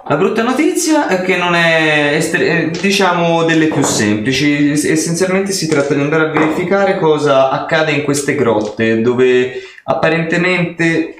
La 0.09 0.17
brutta 0.17 0.43
notizia 0.43 1.09
è 1.09 1.23
che 1.23 1.37
non 1.37 1.55
è, 1.55 2.13
estre- 2.15 2.71
eh, 2.71 2.71
diciamo, 2.79 3.43
delle 3.45 3.67
più 3.67 3.83
semplici. 3.83 4.71
Es- 4.71 4.85
Essenzialmente 4.85 5.51
si 5.53 5.67
tratta 5.67 5.95
di 5.95 6.01
andare 6.01 6.29
a 6.29 6.31
verificare 6.31 6.99
cosa 6.99 7.51
accade 7.51 7.93
in 7.93 8.05
queste 8.05 8.35
grotte, 8.35 9.01
dove 9.01 9.55
apparentemente 9.89 11.15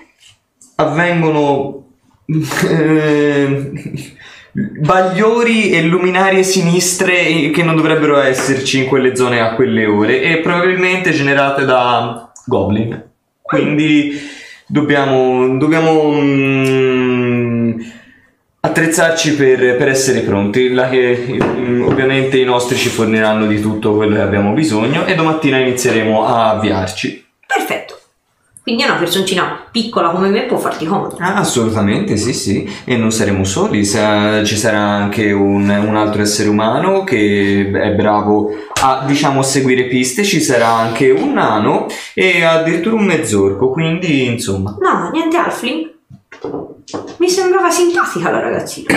avvengono 0.77 1.85
eh, 2.27 3.71
bagliori 4.53 5.71
e 5.71 5.83
luminarie 5.83 6.43
sinistre 6.43 7.51
che 7.51 7.63
non 7.63 7.77
dovrebbero 7.77 8.19
esserci 8.19 8.79
in 8.79 8.87
quelle 8.87 9.15
zone 9.15 9.41
a 9.41 9.55
quelle 9.55 9.87
ore 9.87 10.23
e 10.23 10.39
probabilmente 10.39 11.13
generate 11.13 11.65
da 11.65 12.33
goblin. 12.45 13.05
Quindi 13.41 14.19
dobbiamo, 14.67 15.57
dobbiamo 15.57 16.11
mm, 16.13 17.81
attrezzarci 18.61 19.37
per, 19.37 19.77
per 19.77 19.89
essere 19.89 20.21
pronti. 20.21 20.71
La 20.71 20.91
mm, 20.91 21.83
ovviamente 21.83 22.39
i 22.39 22.45
nostri 22.45 22.77
ci 22.77 22.89
forniranno 22.89 23.47
di 23.47 23.61
tutto 23.61 23.95
quello 23.95 24.17
che 24.17 24.23
abbiamo 24.23 24.53
bisogno 24.53 25.07
e 25.07 25.15
domattina 25.15 25.59
inizieremo 25.59 26.27
a 26.27 26.51
avviarci. 26.51 27.25
Perfetto. 27.47 27.86
Quindi 28.67 28.83
una 28.83 28.97
personcina 28.97 29.65
piccola 29.71 30.09
come 30.11 30.29
me 30.29 30.43
può 30.43 30.57
farti 30.59 30.87
comodo. 30.87 31.17
Ah, 31.21 31.37
assolutamente, 31.37 32.17
sì, 32.17 32.33
sì, 32.33 32.69
e 32.85 32.97
non 32.97 33.13
saremo 33.13 33.45
soli, 33.45 33.85
sa- 33.85 34.43
ci 34.43 34.57
sarà 34.57 34.81
anche 34.81 35.31
un, 35.31 35.69
un 35.69 35.95
altro 35.97 36.21
essere 36.23 36.49
umano 36.49 37.05
che 37.05 37.71
è 37.73 37.91
bravo 37.93 38.51
a, 38.83 39.05
diciamo, 39.07 39.43
seguire 39.45 39.85
piste, 39.87 40.25
ci 40.25 40.41
sarà 40.41 40.67
anche 40.73 41.11
un 41.11 41.35
nano 41.35 41.87
e 42.13 42.43
addirittura 42.43 42.97
un 42.97 43.05
mezzorco, 43.05 43.71
quindi, 43.71 44.27
insomma. 44.27 44.77
No, 44.81 45.11
niente 45.13 45.37
Alfling. 45.37 45.95
Mi 47.19 47.29
sembrava 47.31 47.71
simpatica 47.71 48.31
la 48.33 48.41
ragazzina. 48.41 48.89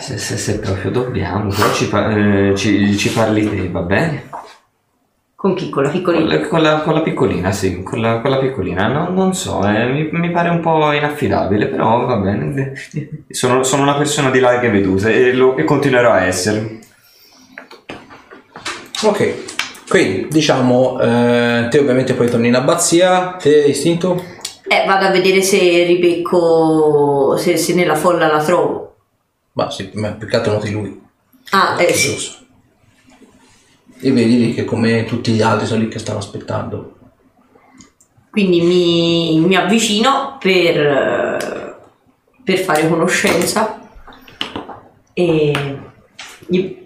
Se, 0.00 0.18
se- 0.18 0.36
se 0.36 0.58
proprio 0.58 0.90
dobbiamo, 0.90 1.50
però 1.54 1.72
ci, 1.72 1.86
pa- 1.88 2.10
eh, 2.10 2.52
ci- 2.56 2.96
ci 2.96 3.10
parli 3.10 3.48
te, 3.48 3.68
va 3.68 3.80
bene? 3.82 4.28
Con 5.40 5.54
chi? 5.54 5.70
Con 5.70 5.84
la 5.84 5.88
Con 5.88 5.98
piccolina? 5.98 6.34
la, 6.34 6.46
con 6.48 6.60
la- 6.62 6.80
con 6.82 6.92
la 6.92 7.00
piccolina, 7.00 7.50
sì, 7.50 7.82
con 7.82 8.02
la, 8.02 8.20
con 8.20 8.30
la 8.30 8.36
piccolina, 8.36 8.88
no- 8.88 9.08
non 9.08 9.32
so, 9.34 9.66
eh, 9.66 9.86
mi, 9.86 10.06
mi 10.12 10.30
pare 10.30 10.50
un 10.50 10.60
po' 10.60 10.92
inaffidabile, 10.92 11.68
però 11.68 12.04
va 12.04 12.16
bene. 12.16 12.74
Sono, 13.30 13.62
sono 13.62 13.82
una 13.82 13.94
persona 13.96 14.28
di 14.30 14.38
larghe 14.38 14.68
vedute 14.68 15.14
e, 15.28 15.32
lo- 15.32 15.56
e 15.56 15.64
continuerò 15.64 16.12
a 16.12 16.24
essere. 16.26 16.80
Ok, 19.02 19.88
quindi 19.88 20.26
diciamo, 20.28 21.00
eh, 21.00 21.68
te 21.70 21.78
ovviamente 21.78 22.12
poi 22.12 22.28
torni 22.28 22.48
in 22.48 22.56
abbazia, 22.56 23.36
te 23.40 23.48
istinto? 23.66 24.22
Eh, 24.68 24.84
vado 24.86 25.06
a 25.06 25.10
vedere 25.10 25.40
se 25.40 25.58
ribecco. 25.84 27.36
se, 27.38 27.56
se 27.56 27.72
nella 27.74 27.94
folla 27.94 28.26
la 28.26 28.42
trovo. 28.44 28.94
Ma 29.52 29.70
sì, 29.70 29.90
ma 29.94 30.10
più 30.10 30.28
che 30.28 30.36
altro 30.36 30.52
noti 30.52 30.70
lui. 30.70 31.00
Ah, 31.52 31.76
eh 31.82 31.94
sì. 31.94 32.38
E 34.02 34.12
vedi 34.12 34.38
lì 34.38 34.54
che 34.54 34.64
come 34.64 35.04
tutti 35.04 35.32
gli 35.32 35.42
altri 35.42 35.66
sono 35.66 35.80
lì 35.82 35.88
che 35.88 35.98
stanno 35.98 36.18
aspettando. 36.18 36.96
Quindi 38.30 38.60
mi, 38.60 39.40
mi 39.40 39.56
avvicino 39.56 40.36
per. 40.40 41.78
per 42.42 42.58
fare 42.58 42.88
conoscenza 42.88 43.78
e 45.12 45.52
gli 46.46 46.76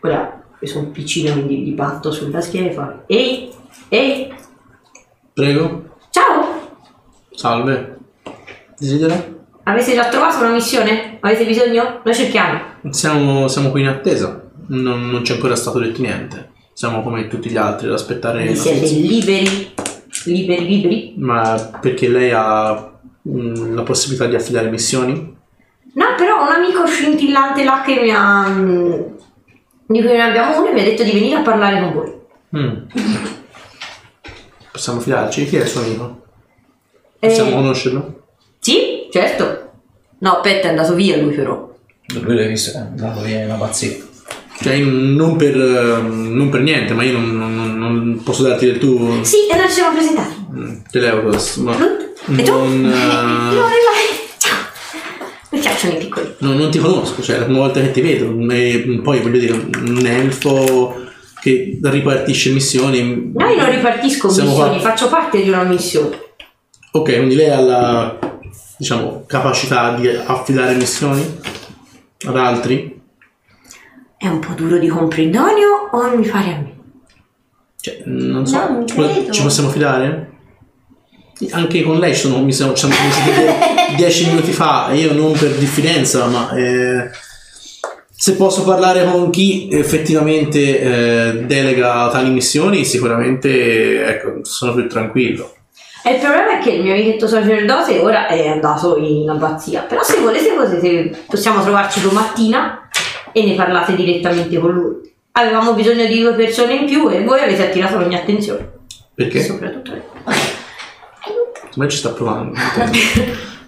ora 0.00 0.42
io 0.58 0.66
sono 0.68 0.88
piccino 0.88 1.32
quindi 1.32 1.58
gli 1.62 1.72
batto 1.72 2.10
sulla 2.10 2.40
schiena 2.40 2.68
e 2.68 2.72
fa 2.72 3.02
ehi 3.06 3.50
ehi 3.88 4.34
Prego. 5.32 5.96
ciao 6.10 6.76
Salve. 7.30 7.98
Desidera? 8.78 9.32
avete 9.62 9.94
già 9.94 10.08
trovato 10.08 10.38
una 10.40 10.52
missione? 10.52 11.18
avete 11.20 11.46
bisogno? 11.46 12.00
noi 12.04 12.14
cerchiamo 12.14 12.60
Siamo, 12.90 13.48
siamo 13.48 13.70
qui 13.70 13.80
in 13.82 13.88
attesa. 13.88 14.43
Non, 14.68 15.10
non 15.10 15.22
c'è 15.22 15.34
ancora 15.34 15.54
stato 15.56 15.78
detto 15.78 16.00
niente. 16.00 16.50
Siamo 16.72 17.02
come 17.02 17.28
tutti 17.28 17.50
gli 17.50 17.56
altri 17.56 17.86
ad 17.86 17.92
aspettare 17.94 18.54
siete 18.56 18.80
notizie. 18.80 19.00
liberi 19.00 19.72
liberi 20.24 20.66
liberi 20.66 21.14
Ma 21.18 21.78
perché 21.80 22.08
lei 22.08 22.30
ha 22.32 22.92
mm, 23.28 23.74
la 23.74 23.82
possibilità 23.82 24.26
di 24.26 24.34
affidare 24.36 24.70
missioni? 24.70 25.32
no 25.96 26.04
però 26.16 26.42
un 26.42 26.48
amico 26.52 26.84
scintillante 26.86 27.62
là 27.62 27.82
che 27.86 28.00
mi 28.00 28.10
ha 28.10 28.48
mm, 28.48 28.92
di 29.86 30.00
cui 30.00 30.12
ne 30.12 30.22
abbiamo 30.22 30.58
uno 30.58 30.68
e 30.70 30.72
mi 30.72 30.80
ha 30.80 30.84
detto 30.84 31.04
di 31.04 31.12
venire 31.12 31.36
a 31.36 31.42
parlare 31.42 31.80
con 31.80 31.92
voi 31.92 32.12
Mm. 32.56 32.76
Possiamo 34.72 35.00
fidarci? 35.00 35.46
Chi 35.46 35.56
è 35.56 35.62
il 35.62 35.68
suo 35.68 35.80
amico? 35.82 36.22
Possiamo 37.18 37.50
Eh, 37.50 37.54
conoscerlo? 37.54 38.22
sì 38.60 39.08
certo 39.12 39.70
no 40.18 40.30
aspetta 40.36 40.66
è 40.68 40.70
andato 40.70 40.94
via 40.94 41.16
lui 41.18 41.34
però 41.34 41.70
Lui 42.08 42.34
l'hai 42.34 42.48
visto, 42.48 42.76
è 42.76 42.80
andato 42.80 43.20
via 43.20 43.40
è 43.40 43.44
una 43.44 43.54
pazzia. 43.56 43.94
Cioè, 44.60 44.74
io 44.74 44.88
non 44.88 45.36
per, 45.36 45.56
eh, 45.56 46.00
non 46.00 46.48
per 46.48 46.60
niente, 46.62 46.94
ma 46.94 47.02
io 47.02 47.12
non, 47.18 47.36
non- 47.36 47.76
non 47.78 48.20
posso 48.22 48.42
darti 48.44 48.66
del 48.66 48.78
tuo. 48.78 49.22
sì 49.24 49.46
e 49.50 49.56
noi 49.56 49.66
ci 49.66 49.72
siamo 49.74 49.94
presentati 49.94 50.32
Mm, 50.54 50.74
Teleucos, 50.90 51.56
ma 51.56 51.72
e 51.74 52.42
tu? 52.44 52.52
non, 52.52 52.84
Eh, 52.86 53.54
no, 53.54 53.62
mi 55.50 55.58
piacciono 55.60 55.94
i 55.94 55.96
piccoli 55.98 56.34
non, 56.38 56.56
non 56.56 56.70
ti 56.70 56.78
conosco, 56.78 57.22
cioè 57.22 57.36
è 57.36 57.38
la 57.40 57.44
prima 57.44 57.60
volta 57.60 57.80
che 57.80 57.90
ti 57.90 58.00
vedo. 58.00 58.26
E 58.52 59.00
poi 59.02 59.20
voglio 59.20 59.38
dire, 59.38 59.52
un 59.52 60.04
elfo 60.06 61.02
che 61.40 61.78
ripartisce 61.82 62.50
missioni. 62.50 63.32
No, 63.34 63.46
io 63.48 63.56
non 63.60 63.70
ripartisco 63.70 64.28
Siamo 64.30 64.50
missioni, 64.50 64.80
qua. 64.80 64.90
faccio 64.90 65.08
parte 65.08 65.42
di 65.42 65.48
una 65.48 65.62
missione. 65.64 66.18
Ok, 66.92 67.16
quindi 67.16 67.34
lei 67.34 67.50
ha 67.50 67.60
la 67.60 68.18
diciamo 68.76 69.24
capacità 69.26 69.94
di 69.94 70.08
affidare 70.08 70.74
missioni 70.74 71.24
ad 72.26 72.36
altri? 72.36 73.00
È 74.16 74.26
un 74.26 74.38
po' 74.38 74.52
duro 74.54 74.78
di 74.78 74.88
comprendonio 74.88 75.88
o 75.90 76.16
mi 76.16 76.26
pare 76.26 76.44
a 76.52 76.58
me? 76.58 76.72
Cioè, 77.80 78.02
non 78.06 78.46
so, 78.46 78.58
No, 78.58 78.68
non 78.70 78.86
ci, 78.86 78.94
po- 78.94 79.02
credo. 79.02 79.30
ci 79.32 79.42
possiamo 79.42 79.68
fidare? 79.68 80.30
Anche 81.50 81.82
con 81.82 81.98
lei 81.98 82.14
ci 82.14 82.20
sono, 82.20 82.38
mi 82.42 82.52
siamo, 82.52 82.72
ci 82.74 82.86
siamo 82.86 82.94
conosciuti 82.94 83.30
die- 83.40 83.96
dieci 83.96 84.26
minuti 84.28 84.52
fa, 84.52 84.90
io 84.92 85.12
non 85.12 85.32
per 85.32 85.50
diffidenza, 85.56 86.26
ma 86.26 86.50
eh, 86.56 87.10
se 88.16 88.34
posso 88.36 88.62
parlare 88.64 89.04
con 89.04 89.28
chi 89.30 89.68
effettivamente 89.70 90.80
eh, 90.80 91.44
delega 91.44 92.08
tali 92.10 92.30
missioni, 92.30 92.84
sicuramente 92.84 94.04
ecco, 94.06 94.38
sono 94.44 94.74
più 94.74 94.88
tranquillo. 94.88 95.52
E 96.06 96.14
il 96.14 96.20
problema 96.20 96.58
è 96.58 96.62
che 96.62 96.70
il 96.70 96.82
mio 96.82 96.92
amichetto 96.92 97.26
sacerdote 97.26 97.98
ora 97.98 98.26
è 98.28 98.46
andato 98.46 98.96
in 98.98 99.28
abbazia. 99.28 99.80
Però 99.82 100.02
se 100.02 100.20
volete 100.20 100.52
potete, 100.52 101.24
possiamo 101.26 101.62
trovarci 101.62 102.00
domattina 102.02 102.83
e 103.34 103.44
ne 103.44 103.54
parlate 103.56 103.96
direttamente 103.96 104.56
con 104.58 104.70
lui. 104.70 105.12
Avevamo 105.32 105.74
bisogno 105.74 106.06
di 106.06 106.20
due 106.20 106.34
persone 106.34 106.74
in 106.74 106.86
più 106.86 107.10
e 107.10 107.24
voi 107.24 107.40
avete 107.40 107.66
attirato 107.66 107.98
la 107.98 108.06
mia 108.06 108.20
attenzione. 108.20 108.70
Perché? 109.12 109.42
Soprattutto 109.42 109.90
lei. 109.90 110.02
Ma 111.74 111.88
ci 111.88 111.96
sta 111.96 112.10
provando. 112.10 112.54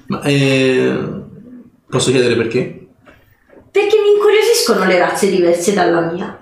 ma 0.07 0.23
eh, 0.23 0.97
posso 1.89 2.13
chiedere 2.13 2.37
perché? 2.37 2.87
Perché 3.73 3.97
mi 4.01 4.13
incuriosiscono 4.15 4.85
le 4.85 4.99
razze 4.99 5.29
diverse 5.29 5.75
dalla 5.75 6.13
mia. 6.13 6.39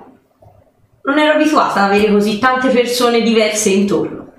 Non 1.04 1.18
ero 1.18 1.32
abituata 1.32 1.84
ad 1.84 1.92
avere 1.92 2.12
così 2.12 2.38
tante 2.38 2.68
persone 2.68 3.22
diverse 3.22 3.70
intorno. 3.70 4.32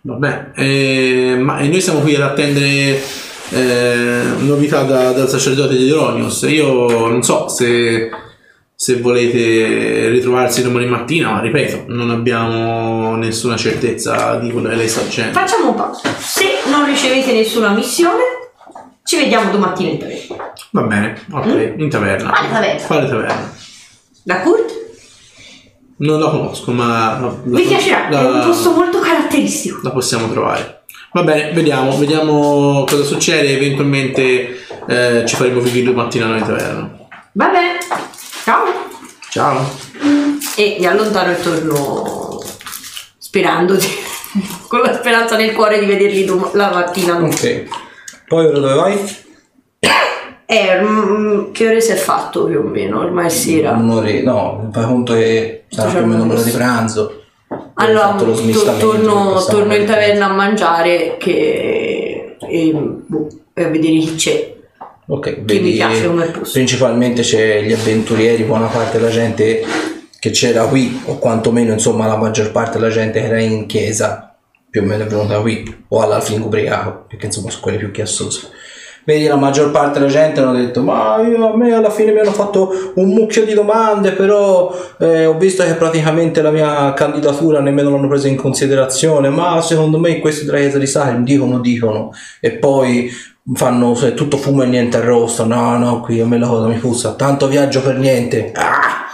Vabbè, 0.00 0.50
eh, 0.56 1.36
ma 1.38 1.60
noi 1.60 1.80
siamo 1.80 2.00
qui 2.00 2.16
ad 2.16 2.22
attendere 2.22 2.98
eh, 3.50 4.22
novità 4.38 4.82
da- 4.82 5.12
dal 5.12 5.28
sacerdote 5.28 5.76
di 5.76 5.88
Eronius. 5.88 6.42
Io 6.48 7.06
non 7.08 7.22
so 7.22 7.48
se, 7.48 8.10
se 8.74 8.96
volete 9.00 10.08
ritrovarsi 10.08 10.62
domani 10.62 10.86
mattina, 10.86 11.30
ma 11.32 11.40
ripeto, 11.40 11.84
non 11.88 12.10
abbiamo 12.10 13.16
nessuna 13.16 13.56
certezza 13.56 14.36
di 14.36 14.50
quello 14.50 14.68
che 14.68 14.74
lei 14.74 14.88
sta 14.88 15.00
dicendo. 15.02 15.32
Facciamo 15.38 15.70
un 15.70 15.74
passo. 15.74 16.08
Se 16.18 16.44
non 16.70 16.84
ricevete 16.86 17.32
nessuna 17.32 17.70
missione, 17.70 18.22
ci 19.04 19.16
vediamo 19.16 19.50
domattina 19.50 19.90
in 19.90 19.98
taverna. 19.98 20.52
Va 20.70 20.82
bene, 20.82 21.24
ok, 21.30 21.74
in 21.78 21.88
taverna. 21.88 22.30
Quale 22.30 22.48
taverna? 22.50 22.86
Quale 22.86 23.08
taverna? 23.08 23.52
Da 24.22 24.40
Kurt? 24.40 24.76
Non 26.00 26.20
la 26.20 26.28
conosco, 26.28 26.70
ma 26.70 27.18
la, 27.18 27.34
Vi 27.42 27.62
piacerà, 27.62 28.08
la- 28.10 28.20
è 28.20 28.24
un 28.30 28.42
posto 28.46 28.70
molto 28.72 29.00
caratteristico. 29.00 29.80
la 29.82 29.90
possiamo 29.90 30.30
trovare. 30.30 30.77
Va 31.12 31.22
bene, 31.22 31.52
vediamo, 31.52 31.96
vediamo 31.96 32.84
cosa 32.86 33.02
succede. 33.02 33.56
Eventualmente 33.56 34.58
eh, 34.86 35.24
ci 35.26 35.36
faremo 35.36 35.60
vedere 35.60 35.84
domattina 35.84 36.26
noi 36.26 36.38
in 36.38 36.44
taverna. 36.44 36.90
Va 37.32 37.46
bene. 37.48 37.78
Ciao. 38.44 38.64
Ciao. 39.30 39.70
E 40.56 40.76
mi 40.78 40.86
allontano 40.86 41.30
e 41.32 41.40
torno 41.40 42.42
sperando 43.18 43.74
di- 43.74 43.86
con 44.68 44.80
la 44.80 44.94
speranza 44.94 45.36
nel 45.36 45.52
cuore 45.54 45.78
di 45.78 45.86
vederli 45.86 46.24
dom- 46.24 46.52
la 46.54 46.70
mattina. 46.72 47.16
Ok. 47.16 47.64
Poi 48.26 48.44
ora 48.46 48.58
dove 48.58 48.74
vai? 48.74 49.16
Eh, 50.50 50.80
mm, 50.80 51.52
che 51.52 51.66
ore 51.66 51.80
si 51.80 51.92
è 51.92 51.94
fatto 51.96 52.44
più 52.44 52.58
o 52.58 52.62
meno? 52.62 53.00
Ormai 53.00 53.26
è 53.26 53.28
sera. 53.30 53.72
Un'ora, 53.72 54.10
no, 54.22 54.68
fai 54.72 54.84
conto 54.84 55.12
che 55.14 55.64
sarà 55.68 55.90
più 55.90 56.00
o 56.00 56.06
meno 56.06 56.24
l'ora 56.26 56.42
di 56.42 56.50
pranzo. 56.50 57.17
Allora, 57.80 58.14
to- 58.16 58.76
torno, 58.78 59.44
torno 59.48 59.74
in 59.74 59.86
taverna 59.86 60.26
a 60.26 60.32
mangiare 60.32 61.16
che, 61.16 62.36
e, 62.38 62.72
boh, 62.72 63.28
e 63.54 63.64
a 63.64 63.68
vedere 63.68 63.98
chi 63.98 64.14
c'è. 64.16 64.56
Ok, 65.06 65.42
vedi, 65.42 65.60
mi 65.60 65.72
piace 65.72 66.06
come 66.06 66.26
posto. 66.26 66.52
principalmente 66.52 67.22
c'è 67.22 67.62
gli 67.62 67.72
avventurieri, 67.72 68.42
buona 68.42 68.66
parte 68.66 68.98
della 68.98 69.10
gente 69.10 69.64
che 70.18 70.30
c'era 70.30 70.64
qui, 70.64 71.00
o 71.06 71.18
quantomeno 71.18 71.72
insomma 71.72 72.06
la 72.06 72.16
maggior 72.16 72.50
parte 72.50 72.78
della 72.78 72.90
gente 72.90 73.20
che 73.20 73.26
era 73.26 73.40
in 73.40 73.66
chiesa, 73.66 74.36
più 74.68 74.82
o 74.82 74.84
meno 74.84 75.04
è 75.04 75.06
venuta 75.06 75.40
qui, 75.40 75.84
o 75.88 76.00
all'Alfing 76.02 76.44
ubriaco, 76.44 77.04
perché 77.08 77.26
insomma 77.26 77.48
sono 77.48 77.62
quelli 77.62 77.78
più 77.78 77.90
chiassosi. 77.92 78.48
Vedi, 79.08 79.26
la 79.26 79.36
maggior 79.36 79.70
parte 79.70 79.98
della 79.98 80.10
gente 80.10 80.40
hanno 80.40 80.52
detto, 80.52 80.82
ma 80.82 81.18
io, 81.26 81.54
a 81.54 81.56
me 81.56 81.72
alla 81.72 81.88
fine 81.88 82.12
mi 82.12 82.18
hanno 82.18 82.30
fatto 82.30 82.92
un 82.96 83.08
mucchio 83.08 83.46
di 83.46 83.54
domande, 83.54 84.12
però 84.12 84.70
eh, 84.98 85.24
ho 85.24 85.38
visto 85.38 85.64
che 85.64 85.76
praticamente 85.76 86.42
la 86.42 86.50
mia 86.50 86.92
candidatura 86.92 87.60
nemmeno 87.60 87.88
l'hanno 87.88 88.06
presa 88.06 88.28
in 88.28 88.36
considerazione, 88.36 89.30
ma 89.30 89.62
secondo 89.62 89.98
me 89.98 90.18
questi 90.18 90.44
della 90.44 90.58
chiesa 90.58 90.76
di 90.76 90.86
Sarim 90.86 91.24
dicono, 91.24 91.58
dicono, 91.60 92.12
e 92.38 92.50
poi 92.50 93.10
fanno 93.54 93.94
se 93.94 94.12
tutto 94.12 94.36
fumo 94.36 94.62
e 94.62 94.66
niente 94.66 94.98
arrosto, 94.98 95.46
no, 95.46 95.78
no, 95.78 96.02
qui 96.02 96.20
a 96.20 96.26
me 96.26 96.38
la 96.38 96.46
cosa 96.46 96.66
mi 96.66 96.76
puzza, 96.76 97.14
tanto 97.14 97.48
viaggio 97.48 97.80
per 97.80 97.96
niente. 97.96 98.52
Ah! 98.56 99.06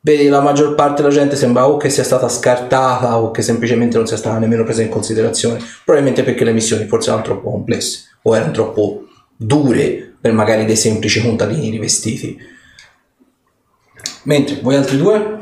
Vedi, 0.00 0.28
la 0.28 0.40
maggior 0.40 0.74
parte 0.74 1.02
della 1.02 1.12
gente 1.12 1.36
sembra 1.36 1.68
o 1.68 1.76
che 1.76 1.90
sia 1.90 2.02
stata 2.02 2.30
scartata 2.30 3.18
o 3.18 3.30
che 3.30 3.42
semplicemente 3.42 3.98
non 3.98 4.06
sia 4.06 4.16
stata 4.16 4.38
nemmeno 4.38 4.64
presa 4.64 4.80
in 4.80 4.88
considerazione, 4.88 5.60
probabilmente 5.84 6.22
perché 6.22 6.44
le 6.44 6.52
missioni 6.52 6.86
forse 6.86 7.10
erano 7.10 7.24
troppo 7.24 7.50
complesse 7.50 8.04
o 8.22 8.34
erano 8.34 8.52
troppo 8.52 9.02
dure 9.38 10.16
per 10.20 10.32
magari 10.32 10.64
dei 10.64 10.76
semplici 10.76 11.22
contadini 11.22 11.70
rivestiti. 11.70 12.36
Mentre 14.24 14.58
voi 14.60 14.74
altri 14.74 14.96
due? 14.96 15.36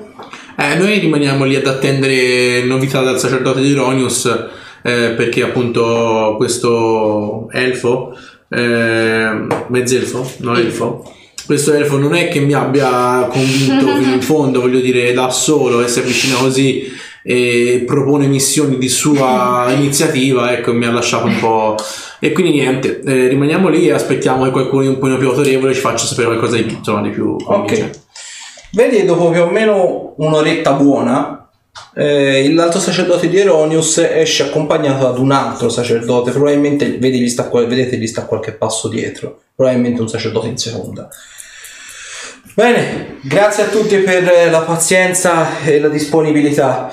Eh, 0.59 0.75
noi 0.77 0.99
rimaniamo 0.99 1.45
lì 1.45 1.57
ad 1.57 1.67
attendere 1.67 2.63
novità 2.65 3.03
dal 3.03 3.19
sacerdote 3.19 3.61
di 3.61 3.73
Ronius 3.73 4.27
eh, 4.83 5.15
perché 5.17 5.43
appunto 5.43 6.35
questo 6.37 7.49
elfo, 7.51 8.17
eh, 8.49 9.47
mezzelfo, 9.69 10.33
no 10.39 10.57
elfo, 10.57 11.13
questo 11.45 11.73
elfo 11.73 11.99
non 11.99 12.15
è 12.15 12.29
che 12.29 12.41
mi 12.41 12.53
abbia 12.53 13.27
convinto 13.31 13.97
fino 13.97 14.13
in 14.15 14.23
fondo, 14.23 14.61
voglio 14.61 14.81
dire, 14.81 15.13
da 15.13 15.31
solo 15.31 15.83
e 15.83 15.89
si 15.89 15.99
avvicina 15.99 16.37
così 16.37 16.85
e 17.29 17.83
propone 17.85 18.29
missioni 18.29 18.79
di 18.79 18.89
sua 18.89 19.67
iniziativa, 19.75 20.53
ecco, 20.53 20.73
mi 20.73 20.85
ha 20.85 20.93
lasciato 20.93 21.27
un 21.27 21.39
po'... 21.41 21.75
E 22.21 22.31
quindi 22.31 22.53
niente, 22.53 23.01
eh, 23.01 23.27
rimaniamo 23.27 23.69
lì 23.69 23.89
e 23.89 23.93
aspettiamo 23.93 24.45
che 24.45 24.51
qualcuno 24.51 24.83
di 24.83 24.89
un 24.89 24.99
po' 24.99 25.15
più 25.17 25.29
autorevole 25.29 25.75
ci 25.75 25.81
faccia 25.81 26.07
sapere 26.07 26.29
qualcosa 26.29 26.57
di 26.57 26.63
più, 26.63 26.77
insomma, 26.77 27.03
di 27.03 27.11
più. 27.11 27.37
Ok. 27.45 27.91
Vedi, 28.73 29.05
dopo 29.05 29.31
più 29.31 29.43
o 29.43 29.51
meno 29.51 30.15
un'oretta 30.17 30.73
buona, 30.75 31.49
eh, 31.95 32.53
l'alto 32.53 32.79
sacerdote 32.79 33.29
di 33.29 33.39
Eronius 33.39 33.99
esce 33.99 34.45
accompagnato 34.45 35.09
ad 35.09 35.19
un 35.19 35.33
altro 35.33 35.69
sacerdote, 35.69 36.31
probabilmente 36.31 36.97
vedi, 36.99 37.21
gli 37.21 37.29
sta, 37.29 37.51
vedete 37.53 37.97
gli 37.97 38.07
sta 38.07 38.25
qualche 38.25 38.53
passo 38.53 38.89
dietro, 38.89 39.41
probabilmente 39.55 40.01
un 40.01 40.09
sacerdote 40.09 40.49
in 40.49 40.57
seconda. 40.57 41.09
Bene, 42.55 43.19
grazie 43.23 43.65
a 43.65 43.69
tutti 43.69 43.97
per 43.99 44.29
eh, 44.29 44.51
la 44.51 44.61
pazienza 44.61 45.61
e 45.65 45.79
la 45.79 45.89
disponibilità. 45.89 46.93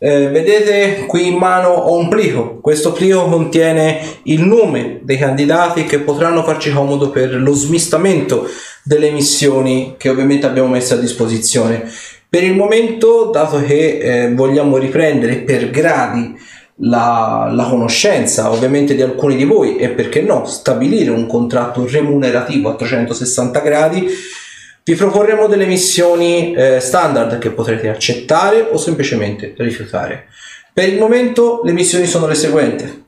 Eh, 0.00 0.28
vedete 0.28 1.06
qui 1.06 1.28
in 1.28 1.36
mano 1.36 1.68
ho 1.68 1.96
un 1.96 2.08
plico. 2.08 2.58
Questo 2.60 2.92
plico 2.92 3.24
contiene 3.24 4.00
il 4.24 4.42
nome 4.42 5.00
dei 5.02 5.18
candidati 5.18 5.84
che 5.84 6.00
potranno 6.00 6.44
farci 6.44 6.72
comodo 6.72 7.10
per 7.10 7.34
lo 7.34 7.52
smistamento 7.52 8.48
delle 8.84 9.10
missioni 9.10 9.94
che 9.98 10.08
ovviamente 10.08 10.46
abbiamo 10.46 10.68
messo 10.68 10.94
a 10.94 10.98
disposizione. 10.98 11.90
Per 12.28 12.44
il 12.44 12.54
momento, 12.54 13.30
dato 13.32 13.62
che 13.62 13.98
eh, 13.98 14.34
vogliamo 14.34 14.76
riprendere 14.76 15.36
per 15.36 15.70
gradi 15.70 16.36
la, 16.80 17.48
la 17.50 17.64
conoscenza 17.64 18.52
ovviamente 18.52 18.94
di 18.94 19.02
alcuni 19.02 19.34
di 19.34 19.44
voi 19.44 19.76
e 19.76 19.88
perché 19.88 20.20
no 20.20 20.44
stabilire 20.44 21.10
un 21.10 21.26
contratto 21.26 21.86
remunerativo 21.88 22.68
a 22.68 22.74
360 22.76 23.60
gradi, 23.60 24.06
vi 24.88 24.94
proporremo 24.94 25.48
delle 25.48 25.66
missioni 25.66 26.54
eh, 26.54 26.80
standard 26.80 27.36
che 27.36 27.50
potrete 27.50 27.90
accettare 27.90 28.68
o 28.72 28.78
semplicemente 28.78 29.52
rifiutare. 29.58 30.28
Per 30.72 30.88
il 30.88 30.98
momento 30.98 31.60
le 31.62 31.72
missioni 31.72 32.06
sono 32.06 32.26
le 32.26 32.34
seguenti. 32.34 33.04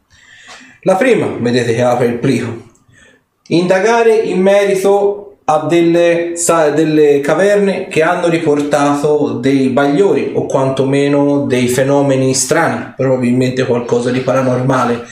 La 0.82 0.96
prima, 0.96 1.34
vedete 1.40 1.74
che 1.74 1.80
apre 1.80 2.04
il 2.04 2.18
plico, 2.18 2.68
indagare 3.46 4.14
in 4.14 4.42
merito 4.42 5.38
a 5.46 5.64
delle, 5.66 6.32
sa- 6.34 6.68
delle 6.68 7.20
caverne 7.20 7.88
che 7.88 8.02
hanno 8.02 8.28
riportato 8.28 9.38
dei 9.40 9.68
bagliori 9.70 10.32
o 10.34 10.44
quantomeno 10.44 11.46
dei 11.46 11.68
fenomeni 11.68 12.34
strani, 12.34 12.92
probabilmente 12.94 13.64
qualcosa 13.64 14.10
di 14.10 14.20
paranormale. 14.20 15.06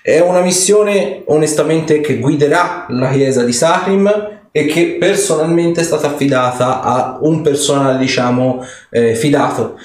È 0.00 0.20
una 0.20 0.42
missione 0.42 1.22
onestamente 1.26 2.00
che 2.00 2.18
guiderà 2.18 2.86
la 2.90 3.10
chiesa 3.10 3.42
di 3.42 3.52
Sacrim 3.52 4.33
e 4.56 4.66
che 4.66 4.98
personalmente 5.00 5.80
è 5.80 5.82
stata 5.82 6.06
affidata 6.06 6.80
a 6.80 7.18
un 7.22 7.42
personale 7.42 7.98
diciamo 7.98 8.64
eh, 8.88 9.16
fidato. 9.16 9.76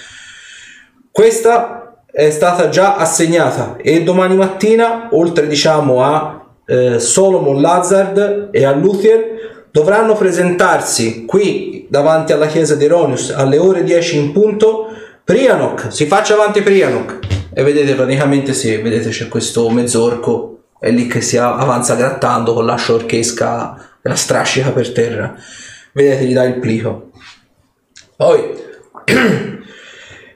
Questa 1.11 2.03
è 2.11 2.30
stata 2.30 2.70
già 2.70 2.95
assegnata 2.95 3.78
e 3.82 4.03
domani 4.03 4.36
mattina 4.36 5.07
oltre 5.13 5.47
diciamo 5.47 6.03
a 6.03 6.45
eh, 6.67 6.99
Solomon 6.99 7.59
Lazard 7.59 8.49
e 8.51 8.63
a 8.63 8.72
Luthier 8.72 9.65
dovranno 9.72 10.13
presentarsi 10.13 11.26
qui 11.26 11.88
davanti 11.89 12.32
alla 12.32 12.45
chiesa 12.45 12.76
di 12.76 12.86
Eronius 12.86 13.32
alle 13.32 13.57
ore 13.57 13.84
10 13.84 14.17
in 14.20 14.32
punto 14.32 14.89
Prianok, 15.24 15.88
si 15.91 16.05
faccia 16.05 16.36
avanti 16.36 16.61
Prianok 16.61 17.17
e 17.51 17.63
vedete 17.63 17.95
praticamente 17.95 18.53
se 18.53 18.80
vedete 18.84 19.09
c'è 19.09 19.28
questo 19.30 19.67
mezzorco 19.72 20.57
è 20.80 20.91
lì 20.91 21.07
che 21.07 21.22
si 21.22 21.38
avanza 21.38 21.95
grattando 21.95 22.53
con 22.53 22.67
l'ascia 22.67 22.93
orchesca 22.93 23.76
e 23.76 23.89
la 24.02 24.16
strascica 24.16 24.72
per 24.72 24.91
terra 24.91 25.36
vedete 25.91 26.26
gli 26.26 26.34
dà 26.34 26.43
il 26.43 26.60
plico 26.60 27.12
poi 28.16 28.68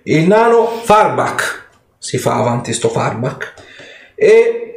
il 0.04 0.28
nano 0.28 0.82
Farbach 0.84 1.70
si 1.98 2.18
fa 2.18 2.36
avanti 2.36 2.74
sto 2.74 2.90
Farbach 2.90 3.54
e 4.16 4.74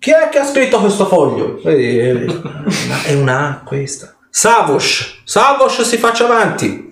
chi 0.00 0.12
è 0.12 0.30
che 0.30 0.38
ha 0.38 0.46
scritto 0.46 0.80
questo 0.80 1.04
foglio? 1.04 1.60
È 1.62 3.12
una 3.12 3.48
A 3.50 3.62
questa. 3.62 4.16
Savos. 4.30 5.20
Savos 5.24 5.82
si 5.82 5.98
faccia 5.98 6.24
avanti. 6.24 6.90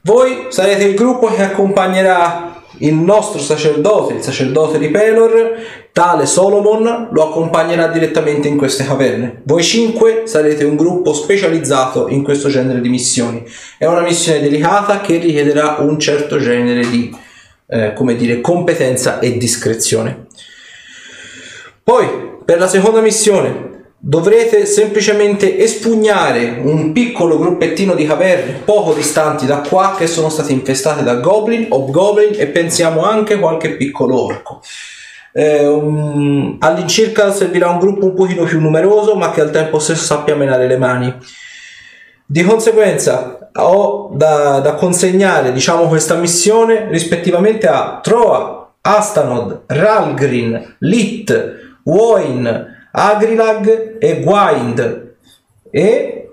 Voi 0.00 0.46
sarete 0.48 0.84
il 0.84 0.94
gruppo 0.94 1.26
che 1.26 1.42
accompagnerà 1.42 2.62
il 2.78 2.94
nostro 2.94 3.38
sacerdote, 3.38 4.14
il 4.14 4.22
sacerdote 4.22 4.78
di 4.78 4.88
Pelor, 4.88 5.58
tale 5.92 6.26
Solomon, 6.26 7.08
lo 7.10 7.28
accompagnerà 7.28 7.88
direttamente 7.88 8.48
in 8.48 8.56
queste 8.56 8.84
caverne. 8.84 9.42
Voi 9.44 9.62
cinque 9.62 10.22
sarete 10.24 10.64
un 10.64 10.76
gruppo 10.76 11.12
specializzato 11.12 12.08
in 12.08 12.22
questo 12.22 12.48
genere 12.48 12.80
di 12.80 12.88
missioni. 12.88 13.44
È 13.76 13.86
una 13.86 14.02
missione 14.02 14.40
delicata 14.40 15.00
che 15.00 15.18
richiederà 15.18 15.76
un 15.80 15.98
certo 15.98 16.38
genere 16.38 16.88
di, 16.88 17.14
eh, 17.68 17.92
come 17.94 18.16
dire, 18.16 18.40
competenza 18.40 19.18
e 19.18 19.36
discrezione. 19.36 20.26
Poi, 21.82 22.06
per 22.44 22.58
la 22.58 22.68
seconda 22.68 23.00
missione, 23.00 23.68
dovrete 24.02 24.64
semplicemente 24.64 25.58
espugnare 25.58 26.60
un 26.62 26.92
piccolo 26.92 27.38
gruppettino 27.38 27.94
di 27.94 28.06
caverne 28.06 28.62
poco 28.64 28.94
distanti 28.94 29.44
da 29.44 29.58
qua 29.58 29.94
che 29.98 30.06
sono 30.06 30.30
state 30.30 30.52
infestate 30.52 31.02
da 31.02 31.16
goblin, 31.16 31.66
hobgoblin 31.68 32.34
e 32.36 32.46
pensiamo 32.46 33.04
anche 33.04 33.38
qualche 33.38 33.76
piccolo 33.76 34.24
orco. 34.24 34.62
Eh, 35.32 35.66
um, 35.66 36.56
all'incirca 36.58 37.32
servirà 37.32 37.68
un 37.68 37.78
gruppo 37.78 38.06
un 38.06 38.14
pochino 38.14 38.44
più 38.44 38.60
numeroso 38.60 39.14
ma 39.14 39.30
che 39.30 39.40
al 39.40 39.50
tempo 39.50 39.78
stesso 39.78 40.04
sappia 40.04 40.34
menare 40.34 40.66
le 40.66 40.76
mani. 40.76 41.14
Di 42.26 42.42
conseguenza 42.42 43.50
ho 43.54 44.10
da, 44.12 44.60
da 44.60 44.74
consegnare 44.74 45.52
diciamo, 45.52 45.88
questa 45.88 46.14
missione 46.14 46.88
rispettivamente 46.88 47.66
a 47.66 48.00
Troa, 48.02 48.72
Astanod, 48.80 49.62
Ralgrin, 49.66 50.76
Lit, 50.80 51.78
Woin, 51.84 52.88
Agrilag 52.92 53.98
e 53.98 54.20
Gwind. 54.20 55.14
E 55.70 56.30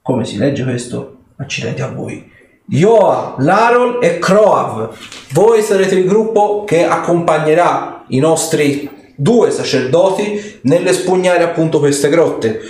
come 0.00 0.24
si 0.24 0.36
legge 0.36 0.64
questo? 0.64 1.16
Accidenti 1.36 1.82
a 1.82 1.88
voi. 1.88 2.30
Yoa, 2.66 3.34
Larol 3.38 3.98
e 4.00 4.18
Croav. 4.18 4.96
Voi 5.32 5.62
sarete 5.62 5.94
il 5.96 6.06
gruppo 6.06 6.64
che 6.64 6.86
accompagnerà 6.86 8.01
i 8.12 8.18
nostri 8.18 8.88
due 9.14 9.50
sacerdoti 9.50 10.60
nell'espugnare 10.62 11.42
appunto 11.42 11.78
queste 11.78 12.08
grotte. 12.08 12.60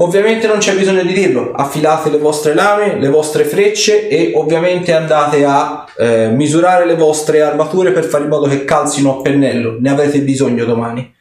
Ovviamente 0.00 0.46
non 0.46 0.58
c'è 0.58 0.76
bisogno 0.76 1.02
di 1.02 1.12
dirlo, 1.12 1.52
affilate 1.52 2.10
le 2.10 2.18
vostre 2.18 2.54
lame, 2.54 3.00
le 3.00 3.08
vostre 3.08 3.44
frecce 3.44 4.06
e 4.08 4.32
ovviamente 4.36 4.92
andate 4.92 5.44
a 5.44 5.86
eh, 5.96 6.28
misurare 6.28 6.86
le 6.86 6.94
vostre 6.94 7.42
armature 7.42 7.90
per 7.90 8.04
fare 8.04 8.22
in 8.22 8.30
modo 8.30 8.46
che 8.46 8.64
calzino 8.64 9.18
a 9.18 9.22
pennello, 9.22 9.76
ne 9.80 9.90
avrete 9.90 10.20
bisogno 10.20 10.64
domani. 10.64 11.12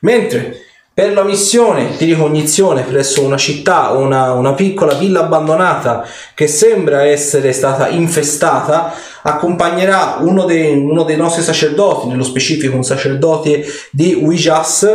Mentre 0.00 0.63
per 0.94 1.12
la 1.12 1.24
missione 1.24 1.96
di 1.98 2.04
ricognizione 2.04 2.82
presso 2.82 3.24
una 3.24 3.36
città, 3.36 3.90
una, 3.90 4.32
una, 4.32 4.52
piccola 4.52 4.94
villa 4.94 5.24
abbandonata 5.24 6.06
che 6.36 6.46
sembra 6.46 7.02
essere 7.02 7.52
stata 7.52 7.88
infestata, 7.88 8.94
accompagnerà 9.22 10.18
uno 10.20 10.44
dei, 10.44 10.72
uno 10.72 11.02
dei 11.02 11.16
nostri 11.16 11.42
sacerdoti, 11.42 12.06
nello 12.06 12.22
specifico 12.22 12.76
un 12.76 12.84
sacerdote 12.84 13.64
di 13.90 14.14
Wijas, 14.14 14.88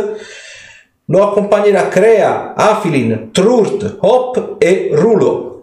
lo 1.04 1.28
accompagnerà 1.28 1.88
Crea, 1.88 2.54
Afilin, 2.54 3.28
Trurt, 3.30 3.98
Hop 4.00 4.56
e 4.56 4.88
Rulo. 4.94 5.59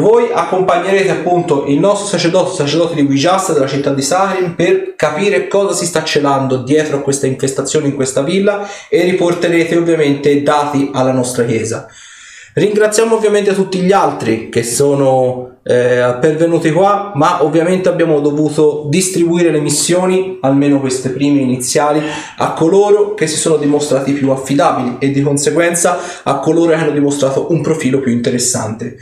Voi 0.00 0.30
accompagnerete 0.32 1.10
appunto 1.10 1.66
il 1.66 1.78
nostro 1.78 2.06
sacerdote, 2.06 2.54
sacerdote 2.54 2.94
di 2.94 3.02
Wijas 3.02 3.52
della 3.52 3.66
città 3.66 3.92
di 3.92 4.00
Saharin 4.00 4.54
per 4.54 4.94
capire 4.96 5.48
cosa 5.48 5.74
si 5.74 5.84
sta 5.84 6.02
celando 6.02 6.62
dietro 6.62 6.96
a 6.96 7.00
questa 7.00 7.26
infestazione 7.26 7.88
in 7.88 7.94
questa 7.94 8.22
villa 8.22 8.66
e 8.88 9.02
riporterete 9.02 9.76
ovviamente 9.76 10.42
dati 10.42 10.88
alla 10.94 11.12
nostra 11.12 11.44
chiesa. 11.44 11.86
Ringraziamo 12.54 13.14
ovviamente 13.14 13.54
tutti 13.54 13.80
gli 13.80 13.92
altri 13.92 14.48
che 14.48 14.62
sono 14.62 15.58
eh, 15.62 16.16
pervenuti 16.20 16.72
qua, 16.72 17.12
ma 17.14 17.44
ovviamente 17.44 17.90
abbiamo 17.90 18.20
dovuto 18.20 18.86
distribuire 18.88 19.50
le 19.50 19.60
missioni, 19.60 20.38
almeno 20.40 20.80
queste 20.80 21.10
prime 21.10 21.40
iniziali, 21.40 22.00
a 22.38 22.52
coloro 22.52 23.12
che 23.12 23.26
si 23.26 23.36
sono 23.36 23.56
dimostrati 23.56 24.12
più 24.12 24.30
affidabili 24.30 24.96
e 25.00 25.10
di 25.10 25.20
conseguenza 25.20 25.98
a 26.22 26.38
coloro 26.38 26.70
che 26.70 26.78
hanno 26.78 26.92
dimostrato 26.92 27.48
un 27.50 27.60
profilo 27.60 28.00
più 28.00 28.10
interessante. 28.10 28.96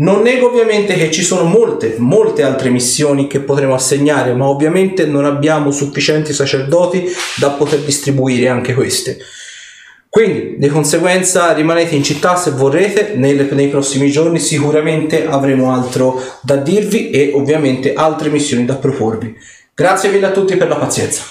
Non 0.00 0.22
nego 0.22 0.48
ovviamente 0.48 0.94
che 0.94 1.10
ci 1.10 1.22
sono 1.22 1.44
molte, 1.44 1.96
molte 1.98 2.42
altre 2.42 2.70
missioni 2.70 3.26
che 3.26 3.40
potremo 3.40 3.74
assegnare, 3.74 4.32
ma 4.32 4.46
ovviamente 4.46 5.04
non 5.04 5.26
abbiamo 5.26 5.70
sufficienti 5.70 6.32
sacerdoti 6.32 7.06
da 7.36 7.50
poter 7.50 7.80
distribuire 7.80 8.48
anche 8.48 8.72
queste. 8.72 9.18
Quindi, 10.08 10.56
di 10.56 10.68
conseguenza, 10.68 11.52
rimanete 11.52 11.94
in 11.94 12.02
città 12.02 12.34
se 12.34 12.52
vorrete, 12.52 13.12
nei, 13.14 13.46
nei 13.52 13.68
prossimi 13.68 14.10
giorni 14.10 14.38
sicuramente 14.38 15.26
avremo 15.26 15.70
altro 15.70 16.20
da 16.40 16.56
dirvi 16.56 17.10
e 17.10 17.32
ovviamente 17.34 17.92
altre 17.92 18.30
missioni 18.30 18.64
da 18.64 18.76
proporvi. 18.76 19.36
Grazie 19.74 20.10
mille 20.10 20.26
a 20.26 20.32
tutti 20.32 20.56
per 20.56 20.68
la 20.68 20.76
pazienza. 20.76 21.22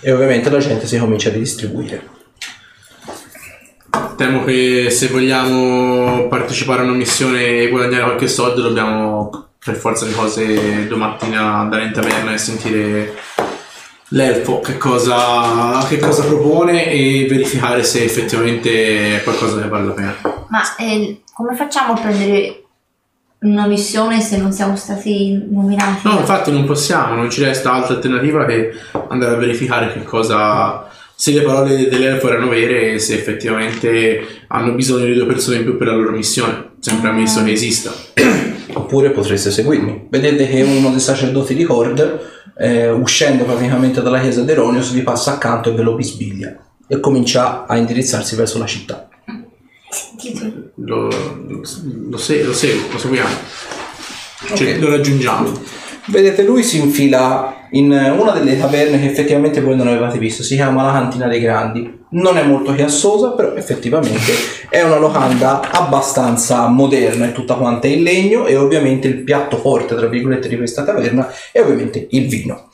E 0.00 0.12
ovviamente 0.12 0.50
la 0.50 0.58
gente 0.58 0.86
si 0.88 0.98
comincia 0.98 1.28
a 1.28 1.32
ridistribuire. 1.32 2.23
Temo 4.16 4.44
che 4.44 4.90
se 4.90 5.08
vogliamo 5.08 6.28
partecipare 6.28 6.82
a 6.82 6.84
una 6.84 6.92
missione 6.92 7.44
e 7.44 7.68
guadagnare 7.68 8.04
qualche 8.04 8.28
soldo 8.28 8.62
dobbiamo 8.62 9.48
per 9.64 9.76
forza 9.76 10.04
di 10.04 10.12
cose 10.12 10.86
domattina 10.86 11.54
andare 11.54 11.84
in 11.84 11.92
taverna 11.92 12.32
e 12.32 12.38
sentire 12.38 13.14
l'elfo 14.08 14.60
che 14.60 14.76
cosa, 14.76 15.84
che 15.88 15.98
cosa 15.98 16.24
propone 16.24 16.90
e 16.90 17.26
verificare 17.28 17.82
se 17.82 18.04
effettivamente 18.04 19.16
è 19.16 19.22
qualcosa 19.22 19.60
che 19.60 19.68
vale 19.68 19.86
la 19.86 19.92
pena. 19.92 20.16
Ma 20.48 20.76
eh, 20.76 21.22
come 21.32 21.54
facciamo 21.54 21.94
a 21.94 22.00
prendere 22.00 22.64
una 23.40 23.66
missione 23.66 24.20
se 24.20 24.36
non 24.36 24.52
siamo 24.52 24.76
stati 24.76 25.46
nominati? 25.50 26.06
No, 26.08 26.18
infatti 26.18 26.50
non 26.52 26.64
possiamo, 26.64 27.14
non 27.14 27.30
ci 27.30 27.42
resta 27.42 27.72
altra 27.72 27.96
alternativa 27.96 28.44
che 28.44 28.72
andare 29.08 29.34
a 29.34 29.38
verificare 29.38 29.92
che 29.92 30.02
cosa 30.02 30.88
se 31.16 31.30
le 31.32 31.42
parole 31.42 31.88
dell'elfo 31.88 32.28
erano 32.28 32.48
vere 32.48 32.92
e 32.94 32.98
se 32.98 33.14
effettivamente 33.14 34.44
hanno 34.48 34.72
bisogno 34.72 35.06
di 35.06 35.14
due 35.14 35.26
persone 35.26 35.58
in 35.58 35.62
più 35.64 35.76
per 35.76 35.86
la 35.88 35.94
loro 35.94 36.10
missione, 36.10 36.72
sempre 36.80 37.08
ammesso 37.10 37.42
che 37.44 37.52
esista. 37.52 37.92
Oppure 38.76 39.10
potreste 39.10 39.50
seguirmi. 39.50 40.06
Vedete 40.10 40.48
che 40.48 40.62
uno 40.62 40.90
dei 40.90 40.98
sacerdoti 41.00 41.54
di 41.54 41.64
Horde, 41.64 42.18
eh, 42.58 42.90
uscendo 42.90 43.44
praticamente 43.44 44.02
dalla 44.02 44.20
chiesa 44.20 44.42
di 44.42 44.50
Eronius, 44.50 44.90
vi 44.92 45.02
passa 45.02 45.34
accanto 45.34 45.70
e 45.70 45.74
ve 45.74 45.82
lo 45.82 45.94
bisbiglia. 45.94 46.56
E 46.86 47.00
comincia 47.00 47.66
a 47.66 47.76
indirizzarsi 47.76 48.34
verso 48.36 48.58
la 48.58 48.66
città. 48.66 49.08
Lo, 50.76 51.08
lo, 51.08 51.62
lo 52.10 52.16
se- 52.18 52.42
lo 52.42 52.52
seguo, 52.52 52.88
lo 52.92 52.98
seguiamo. 52.98 53.34
Cioè, 54.54 54.74
Ok. 54.74 54.80
lo 54.80 54.90
raggiungiamo. 54.90 55.52
Vedete, 56.06 56.42
lui 56.42 56.62
si 56.62 56.78
infila 56.78 57.66
in 57.70 57.90
una 57.90 58.32
delle 58.32 58.58
taverne 58.58 59.00
che 59.00 59.06
effettivamente 59.06 59.60
voi 59.62 59.74
non 59.74 59.88
avevate 59.88 60.18
visto. 60.18 60.42
Si 60.42 60.54
chiama 60.54 60.82
la 60.82 60.92
Cantina 60.92 61.26
dei 61.26 61.40
Grandi. 61.40 62.02
Non 62.10 62.36
è 62.36 62.42
molto 62.44 62.74
chiassosa, 62.74 63.30
però 63.30 63.54
effettivamente 63.54 64.32
è 64.68 64.82
una 64.82 64.98
locanda 64.98 65.60
abbastanza 65.72 66.68
moderna, 66.68 67.26
è 67.26 67.32
tutta 67.32 67.54
quanta 67.54 67.86
in 67.86 68.02
legno 68.02 68.46
e 68.46 68.56
ovviamente 68.56 69.08
il 69.08 69.24
piatto 69.24 69.56
forte, 69.56 69.96
tra 69.96 70.06
virgolette, 70.06 70.48
di 70.48 70.56
questa 70.56 70.84
taverna 70.84 71.32
è 71.50 71.60
ovviamente 71.60 72.06
il 72.10 72.28
vino. 72.28 72.68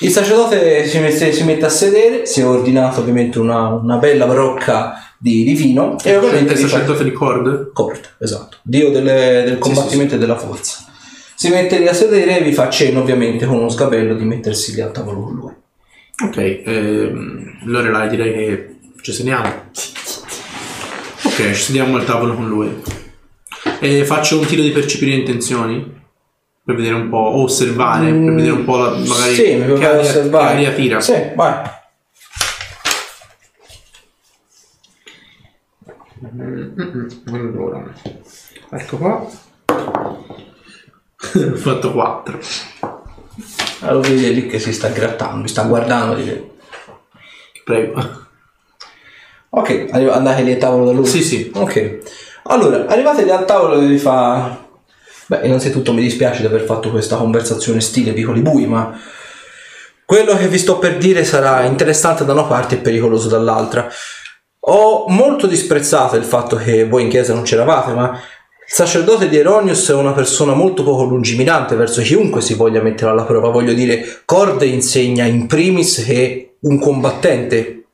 Il 0.00 0.10
sacerdote 0.10 0.86
si 0.86 0.98
mette, 0.98 1.32
si 1.32 1.44
mette 1.44 1.64
a 1.64 1.70
sedere, 1.70 2.26
si 2.26 2.40
è 2.40 2.46
ordinato 2.46 3.00
ovviamente 3.00 3.38
una, 3.38 3.68
una 3.68 3.96
bella 3.96 4.26
brocca 4.26 5.14
di, 5.16 5.44
di 5.44 5.54
vino 5.54 5.96
e 6.02 6.16
ovviamente 6.16 6.54
il 6.54 6.58
sacerdote 6.58 7.04
di 7.04 7.12
Cord? 7.12 7.72
Cord, 7.72 8.16
esatto, 8.20 8.58
dio 8.62 8.90
delle- 8.90 9.44
del 9.44 9.58
combattimento 9.58 10.16
e 10.16 10.18
della 10.18 10.36
forza. 10.36 10.83
Si 11.36 11.48
mette 11.50 11.78
lì 11.78 11.88
a 11.88 11.92
sedere 11.92 12.38
e 12.38 12.42
vi 12.42 12.52
fa 12.52 12.70
cenno 12.70 13.00
ovviamente 13.00 13.44
con 13.46 13.56
uno 13.56 13.68
sgabello 13.68 14.14
di 14.14 14.24
mettersi 14.24 14.74
lì 14.74 14.80
al 14.80 14.92
tavolo 14.92 15.22
con 15.22 15.34
lui. 15.34 15.52
Ok, 16.24 16.36
ehm, 16.64 17.58
Lorelai 17.64 18.08
direi 18.08 18.32
che 18.32 18.76
ci 19.02 19.12
sediamo. 19.12 19.48
Ok, 21.24 21.34
ci 21.52 21.54
sediamo 21.54 21.96
al 21.96 22.04
tavolo 22.04 22.34
con 22.34 22.48
lui. 22.48 22.82
E 23.80 24.04
faccio 24.04 24.38
un 24.38 24.46
tiro 24.46 24.62
di 24.62 24.70
percepire 24.70 25.12
intenzioni? 25.16 26.02
Per 26.64 26.74
vedere 26.76 26.94
un 26.94 27.10
po', 27.10 27.16
o 27.18 27.42
osservare, 27.42 28.10
per 28.10 28.32
vedere 28.34 28.52
un 28.52 28.64
po' 28.64 28.76
la, 28.78 28.90
magari 28.90 29.32
Mm, 29.32 29.34
sì, 29.34 29.54
mi 29.56 29.78
che 29.78 29.86
aria, 29.86 30.00
osservare. 30.00 30.46
che 30.46 30.52
aria 30.54 30.72
tira. 30.72 31.00
Sì, 31.00 31.12
vai. 31.34 31.54
Allora, 37.26 37.92
ecco 38.70 38.96
qua. 38.96 39.28
Ho 41.32 41.56
fatto 41.56 41.92
4. 41.92 42.38
Allora 43.80 44.08
vedi 44.08 44.34
lì 44.34 44.46
che 44.46 44.58
si 44.58 44.72
sta 44.72 44.88
grattando, 44.88 45.42
mi 45.42 45.48
sta 45.48 45.62
guardando. 45.62 46.14
Dice. 46.14 46.50
Prego. 47.64 48.22
Ok, 49.50 49.88
andate 49.92 50.42
lì 50.42 50.52
al 50.52 50.58
tavolo 50.58 50.86
da 50.86 50.92
lui? 50.92 51.06
Sì, 51.06 51.22
sì. 51.22 51.50
Ok. 51.54 51.98
Allora, 52.44 52.86
arrivate 52.86 53.24
lì 53.24 53.30
al 53.30 53.44
tavolo 53.44 53.80
e 53.80 53.86
vi 53.86 53.98
fa... 53.98 54.62
Beh, 55.26 55.40
innanzitutto 55.44 55.92
mi 55.92 56.02
dispiace 56.02 56.40
di 56.40 56.46
aver 56.46 56.62
fatto 56.62 56.90
questa 56.90 57.16
conversazione 57.16 57.80
stile 57.80 58.12
vicoli 58.12 58.40
bui, 58.40 58.66
ma... 58.66 58.98
Quello 60.04 60.36
che 60.36 60.48
vi 60.48 60.58
sto 60.58 60.78
per 60.78 60.98
dire 60.98 61.24
sarà 61.24 61.62
interessante 61.62 62.26
da 62.26 62.32
una 62.32 62.44
parte 62.44 62.74
e 62.74 62.78
pericoloso 62.78 63.28
dall'altra. 63.28 63.88
Ho 64.66 65.06
molto 65.08 65.46
disprezzato 65.46 66.16
il 66.16 66.24
fatto 66.24 66.56
che 66.56 66.86
voi 66.86 67.04
in 67.04 67.08
chiesa 67.08 67.32
non 67.32 67.42
c'eravate, 67.44 67.92
ma 67.92 68.20
sacerdote 68.74 69.28
di 69.28 69.36
Eronius 69.36 69.88
è 69.90 69.94
una 69.94 70.10
persona 70.10 70.52
molto 70.52 70.82
poco 70.82 71.04
lungimirante 71.04 71.76
verso 71.76 72.02
chiunque 72.02 72.40
si 72.40 72.54
voglia 72.54 72.82
mettere 72.82 73.12
alla 73.12 73.22
prova. 73.22 73.50
Voglio 73.50 73.72
dire, 73.72 74.22
Corde 74.24 74.66
insegna 74.66 75.24
in 75.26 75.46
primis 75.46 76.02
che 76.04 76.56
un 76.58 76.80
combattente, 76.80 77.84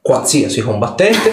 qualsiasi 0.00 0.62
combattente, 0.62 1.30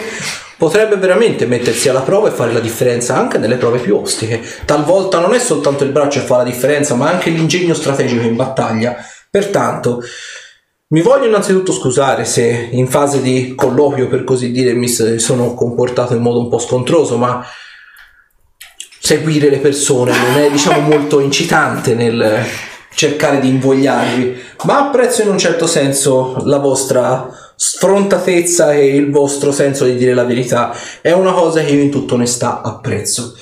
potrebbe 0.57 0.97
veramente 0.97 1.45
mettersi 1.45 1.87
alla 1.87 2.01
prova 2.01 2.27
e 2.27 2.31
fare 2.31 2.51
la 2.51 2.59
differenza 2.59 3.15
anche 3.15 3.37
nelle 3.37 3.55
prove 3.55 3.79
più 3.79 3.95
ostiche. 3.95 4.41
Talvolta 4.65 5.19
non 5.19 5.33
è 5.33 5.39
soltanto 5.39 5.85
il 5.85 5.91
braccio 5.91 6.19
che 6.19 6.25
fa 6.25 6.35
la 6.35 6.43
differenza, 6.43 6.93
ma 6.95 7.09
anche 7.09 7.29
l'ingegno 7.29 7.75
strategico 7.75 8.23
in 8.23 8.35
battaglia. 8.35 8.97
Pertanto, 9.31 10.01
mi 10.87 10.99
voglio 11.01 11.27
innanzitutto 11.27 11.71
scusare 11.71 12.25
se 12.25 12.67
in 12.73 12.87
fase 12.87 13.21
di 13.21 13.53
colloquio, 13.55 14.09
per 14.09 14.25
così 14.25 14.51
dire, 14.51 14.73
mi 14.73 14.89
sono 14.89 15.53
comportato 15.53 16.13
in 16.13 16.21
modo 16.21 16.39
un 16.39 16.49
po' 16.49 16.59
scontroso, 16.59 17.15
ma 17.15 17.41
seguire 19.07 19.49
le 19.49 19.59
persone 19.59 20.11
non 20.11 20.37
è, 20.37 20.51
diciamo, 20.51 20.81
molto 20.81 21.21
incitante 21.21 21.95
nel 21.95 22.43
cercare 22.93 23.39
di 23.39 23.47
invogliarvi, 23.47 24.35
ma 24.63 24.79
apprezzo 24.79 25.21
in 25.21 25.29
un 25.29 25.37
certo 25.37 25.65
senso 25.65 26.41
la 26.43 26.57
vostra 26.57 27.29
sfrontatezza 27.55 28.73
e 28.73 28.97
il 28.97 29.09
vostro 29.09 29.53
senso 29.53 29.85
di 29.85 29.95
dire 29.95 30.13
la 30.13 30.25
verità. 30.25 30.75
È 30.99 31.13
una 31.13 31.31
cosa 31.31 31.63
che 31.63 31.71
io 31.71 31.83
in 31.83 31.89
tutta 31.89 32.15
onestà 32.15 32.61
apprezzo. 32.61 33.37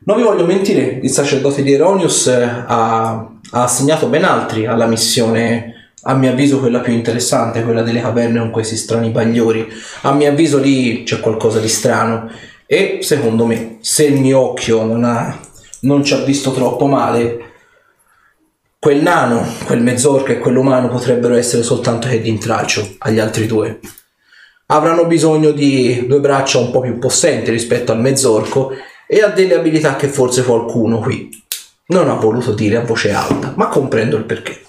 Non 0.00 0.18
vi 0.18 0.24
voglio 0.24 0.44
mentire, 0.44 1.00
il 1.02 1.10
sacerdote 1.10 1.62
di 1.62 1.72
Eronius 1.72 2.26
eh, 2.26 2.42
ha, 2.42 3.12
ha 3.12 3.62
assegnato 3.62 4.08
ben 4.08 4.24
altri 4.24 4.66
alla 4.66 4.86
missione, 4.86 5.92
a 6.02 6.14
mio 6.16 6.32
avviso 6.32 6.60
quella 6.60 6.80
più 6.80 6.92
interessante, 6.92 7.64
quella 7.64 7.82
delle 7.82 8.02
caverne 8.02 8.40
con 8.40 8.50
questi 8.50 8.76
strani 8.76 9.08
bagliori. 9.08 9.66
A 10.02 10.12
mio 10.12 10.28
avviso 10.28 10.58
lì 10.58 11.02
c'è 11.04 11.18
qualcosa 11.20 11.60
di 11.60 11.68
strano 11.68 12.28
e 12.70 12.98
secondo 13.00 13.46
me 13.46 13.78
se 13.80 14.04
il 14.04 14.20
mio 14.20 14.40
occhio 14.40 14.84
non, 14.84 15.02
ha, 15.02 15.40
non 15.80 16.04
ci 16.04 16.12
ha 16.12 16.18
visto 16.18 16.52
troppo 16.52 16.84
male, 16.84 17.52
quel 18.78 19.00
nano, 19.00 19.42
quel 19.64 19.80
mezzorco 19.80 20.32
e 20.32 20.38
quell'umano 20.38 20.88
potrebbero 20.88 21.34
essere 21.34 21.62
soltanto 21.62 22.08
che 22.08 22.20
di 22.20 22.28
intralcio 22.28 22.96
agli 22.98 23.18
altri 23.18 23.46
due. 23.46 23.80
Avranno 24.66 25.06
bisogno 25.06 25.52
di 25.52 26.04
due 26.06 26.20
braccia 26.20 26.58
un 26.58 26.70
po' 26.70 26.80
più 26.80 26.98
possenti 26.98 27.50
rispetto 27.50 27.92
al 27.92 28.00
mezzorco 28.00 28.72
e 29.06 29.22
ha 29.22 29.28
delle 29.28 29.54
abilità 29.54 29.96
che 29.96 30.08
forse 30.08 30.44
qualcuno 30.44 30.98
qui 30.98 31.30
non 31.86 32.10
ha 32.10 32.14
voluto 32.14 32.52
dire 32.52 32.76
a 32.76 32.84
voce 32.84 33.12
alta, 33.12 33.54
ma 33.56 33.68
comprendo 33.68 34.18
il 34.18 34.24
perché. 34.24 34.60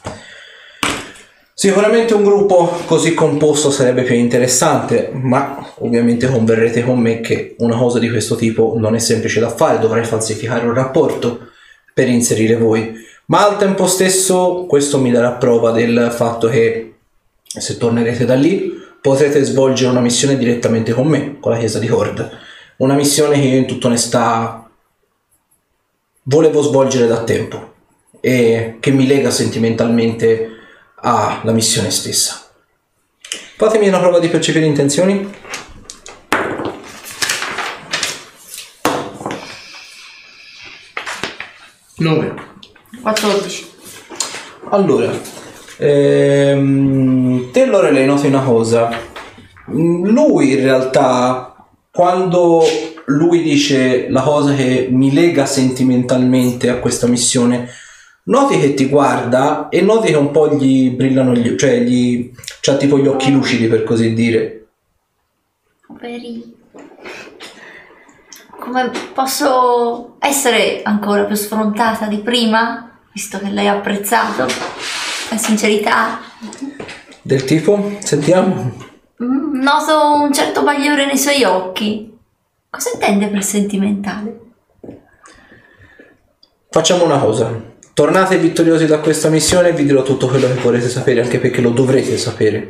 Sicuramente 1.60 2.14
un 2.14 2.24
gruppo 2.24 2.72
così 2.86 3.14
composto 3.14 3.70
sarebbe 3.70 4.04
più 4.04 4.16
interessante, 4.16 5.10
ma 5.12 5.74
ovviamente 5.80 6.32
converrete 6.32 6.86
con 6.86 6.98
me 7.00 7.20
che 7.20 7.56
una 7.58 7.76
cosa 7.76 8.00
di 8.00 8.10
questo 8.10 8.38
tipo 8.38 8.76
non 8.78 8.96
è 8.96 9.00
semplice 9.00 9.42
da 9.42 9.50
fare, 9.50 9.78
dovrei 9.78 10.06
falsificare 10.06 10.66
un 10.66 10.74
rapporto 10.74 11.50
per 11.94 12.08
inserire 12.08 12.56
voi, 12.56 12.94
ma 13.26 13.46
al 13.46 13.58
tempo 13.58 13.88
stesso 13.88 14.68
questo 14.70 15.00
mi 15.00 15.12
darà 15.12 15.32
prova 15.32 15.72
del 15.72 16.14
fatto 16.16 16.48
che 16.48 16.94
se 17.44 17.76
tornerete 17.76 18.24
da 18.24 18.36
lì 18.36 18.72
potrete 19.02 19.44
svolgere 19.44 19.92
una 19.92 20.00
missione 20.00 20.38
direttamente 20.38 20.94
con 20.94 21.08
me, 21.08 21.40
con 21.42 21.52
la 21.52 21.58
chiesa 21.58 21.78
di 21.78 21.90
Horde, 21.90 22.30
una 22.78 22.96
missione 22.96 23.38
che 23.38 23.48
io 23.48 23.58
in 23.58 23.68
tutta 23.68 23.88
onestà 23.88 24.70
volevo 26.24 26.62
svolgere 26.62 27.06
da 27.06 27.22
tempo 27.26 27.74
e 28.22 28.78
che 28.80 28.92
mi 28.92 29.06
lega 29.06 29.30
sentimentalmente 29.30 30.54
alla 31.02 31.52
missione 31.52 31.92
stessa. 31.92 32.42
Fatemi 33.58 33.88
una 33.88 34.00
prova 34.00 34.20
di 34.20 34.28
percepire 34.30 34.66
intenzioni. 34.66 35.30
Nove. 41.98 42.34
14. 43.02 43.68
Allora, 44.70 45.12
ehm, 45.78 47.52
te 47.52 47.66
Lorelei 47.66 48.06
noti 48.06 48.28
una 48.28 48.42
cosa. 48.42 48.90
Mm, 49.72 50.06
Lui 50.06 50.52
in 50.52 50.62
realtà, 50.62 51.56
quando 51.92 52.64
lui 53.06 53.42
dice 53.42 54.08
la 54.10 54.22
cosa 54.22 54.54
che 54.54 54.88
mi 54.92 55.12
lega 55.12 55.46
sentimentalmente 55.46 56.70
a 56.70 56.78
questa 56.78 57.08
missione, 57.08 57.70
noti 58.30 58.60
che 58.60 58.74
ti 58.74 58.86
guarda 58.86 59.70
e 59.70 59.82
noti 59.82 60.12
che 60.12 60.18
un 60.18 60.32
po' 60.32 60.56
gli 60.56 60.92
brillano 60.92 61.34
gli 61.34 61.48
occhi, 61.48 61.58
cioè 61.58 61.80
gli, 61.80 62.32
c'ha 62.62 62.78
tipo 62.78 62.98
gli 62.98 63.08
occhi 63.08 63.32
lucidi 63.32 63.68
per 63.68 63.84
così 63.84 64.14
dire. 64.14 64.68
Poveri. 65.86 66.58
Come 68.60 68.92
posso 69.14 70.16
essere 70.20 70.82
ancora 70.84 71.24
più 71.24 71.36
sfrontata 71.36 72.06
di 72.06 72.20
prima, 72.20 73.00
visto 73.12 73.40
che 73.40 73.50
lei 73.50 73.68
ha 73.68 73.74
apprezzato 73.74 74.46
la 75.30 75.38
sincerità? 75.38 76.20
Del 77.22 77.44
tipo, 77.46 77.98
sentiamo. 78.00 78.72
Mm, 79.24 79.62
Noto 79.62 80.22
un 80.22 80.32
certo 80.32 80.64
bagliore 80.64 81.06
nei 81.06 81.18
suoi 81.18 81.44
occhi. 81.44 82.16
Cosa 82.70 82.92
intende 82.94 83.28
per 83.28 83.44
sentimentale? 83.44 84.40
Facciamo 86.70 87.06
una 87.06 87.18
cosa. 87.18 87.69
Tornate 88.00 88.38
vittoriosi 88.38 88.86
da 88.86 89.00
questa 89.00 89.28
missione 89.28 89.68
e 89.68 89.74
vi 89.74 89.84
dirò 89.84 90.04
tutto 90.04 90.30
quello 90.30 90.48
che 90.48 90.62
vorrete 90.62 90.88
sapere, 90.88 91.20
anche 91.20 91.38
perché 91.38 91.60
lo 91.60 91.72
dovrete 91.72 92.18
sapere. 92.18 92.70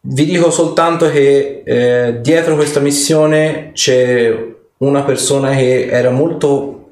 Vi 0.00 0.24
dico 0.24 0.48
soltanto 0.52 1.10
che 1.10 1.64
eh, 1.66 2.20
dietro 2.20 2.54
questa 2.54 2.78
missione 2.78 3.72
c'è 3.72 4.32
una 4.76 5.02
persona 5.02 5.50
che 5.56 5.88
era 5.88 6.10
molto 6.10 6.90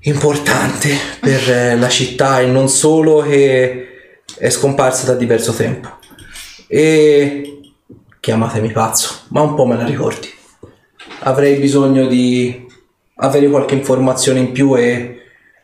importante 0.00 0.90
per 1.20 1.50
eh, 1.50 1.78
la 1.78 1.88
città 1.88 2.42
e 2.42 2.46
non 2.46 2.68
solo 2.68 3.22
che 3.22 3.86
è 4.36 4.50
scomparsa 4.50 5.06
da 5.06 5.14
diverso 5.14 5.54
tempo. 5.54 5.88
E 6.66 7.60
chiamatemi 8.20 8.72
pazzo, 8.72 9.20
ma 9.28 9.40
un 9.40 9.54
po' 9.54 9.64
me 9.64 9.78
la 9.78 9.86
ricordi. 9.86 10.28
Avrei 11.20 11.58
bisogno 11.58 12.06
di 12.08 12.68
avere 13.14 13.48
qualche 13.48 13.74
informazione 13.74 14.40
in 14.40 14.52
più 14.52 14.76
e 14.76 15.14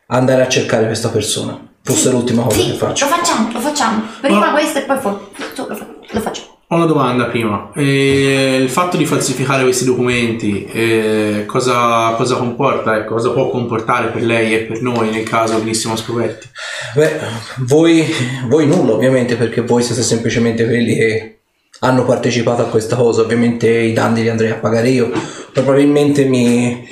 andare 0.09 0.43
a 0.43 0.49
cercare 0.49 0.87
questa 0.87 1.09
persona. 1.09 1.59
Fosse 1.83 2.11
l'ultima 2.11 2.43
cosa 2.43 2.59
Sì, 2.61 2.71
che 2.71 2.77
faccio. 2.77 3.05
lo 3.07 3.11
facciamo, 3.15 3.53
lo 3.53 3.61
facciamo. 3.61 4.03
Prima 4.21 4.39
Ma- 4.39 4.51
questo 4.53 4.79
e 4.79 4.83
poi 4.83 4.99
fa- 4.99 5.19
lo 5.57 6.21
facciamo. 6.21 6.55
Ho 6.71 6.75
una 6.75 6.87
domanda 6.87 7.27
prima. 7.27 7.71
Eh, 7.77 8.59
il 8.61 8.69
fatto 8.69 8.97
di 8.97 9.07
falsificare 9.07 9.63
questi 9.63 9.85
documenti, 9.85 10.65
eh, 10.65 11.45
cosa, 11.47 12.11
cosa 12.17 12.35
comporta? 12.35 12.97
Ecco, 12.97 13.15
cosa 13.15 13.31
può 13.31 13.51
comportare 13.51 14.09
per 14.09 14.23
lei 14.25 14.53
e 14.53 14.59
per 14.63 14.83
noi 14.83 15.11
nel 15.11 15.23
caso 15.23 15.59
venissimo 15.59 15.95
scoperti? 15.95 16.49
Beh, 16.97 17.21
voi, 17.59 18.05
voi 18.49 18.67
nulla 18.67 18.95
ovviamente 18.95 19.37
perché 19.37 19.61
voi 19.61 19.85
siete 19.85 20.03
semplicemente 20.03 20.65
quelli 20.65 20.97
che 20.97 21.39
hanno 21.81 22.05
partecipato 22.05 22.63
a 22.63 22.67
questa 22.67 22.97
cosa. 22.97 23.21
Ovviamente 23.21 23.69
i 23.71 23.93
danni 23.93 24.23
li 24.23 24.29
andrei 24.29 24.51
a 24.51 24.57
pagare 24.57 24.89
io. 24.89 25.13
Probabilmente 25.53 26.25
mi, 26.25 26.85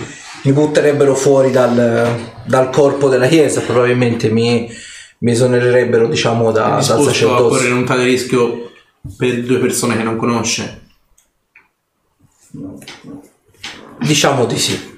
mi 0.44 0.52
butterebbero 0.52 1.14
fuori 1.14 1.50
dal, 1.50 2.32
dal 2.44 2.70
corpo 2.70 3.08
della 3.08 3.26
chiesa, 3.26 3.60
probabilmente 3.60 4.30
mi, 4.30 4.70
mi 5.18 5.30
esonererebbero 5.30 6.06
diciamo 6.06 6.52
da, 6.52 6.68
dal 6.68 6.78
disposto 6.78 7.02
a 7.02 7.12
sacerdozio. 7.12 7.48
correre 7.48 7.72
un 7.72 7.84
tale 7.84 8.04
rischio 8.04 8.70
per 9.16 9.42
due 9.42 9.58
persone 9.58 9.96
che 9.96 10.02
non 10.02 10.16
conosce? 10.16 10.82
Diciamo 14.00 14.44
di 14.44 14.58
sì. 14.58 14.92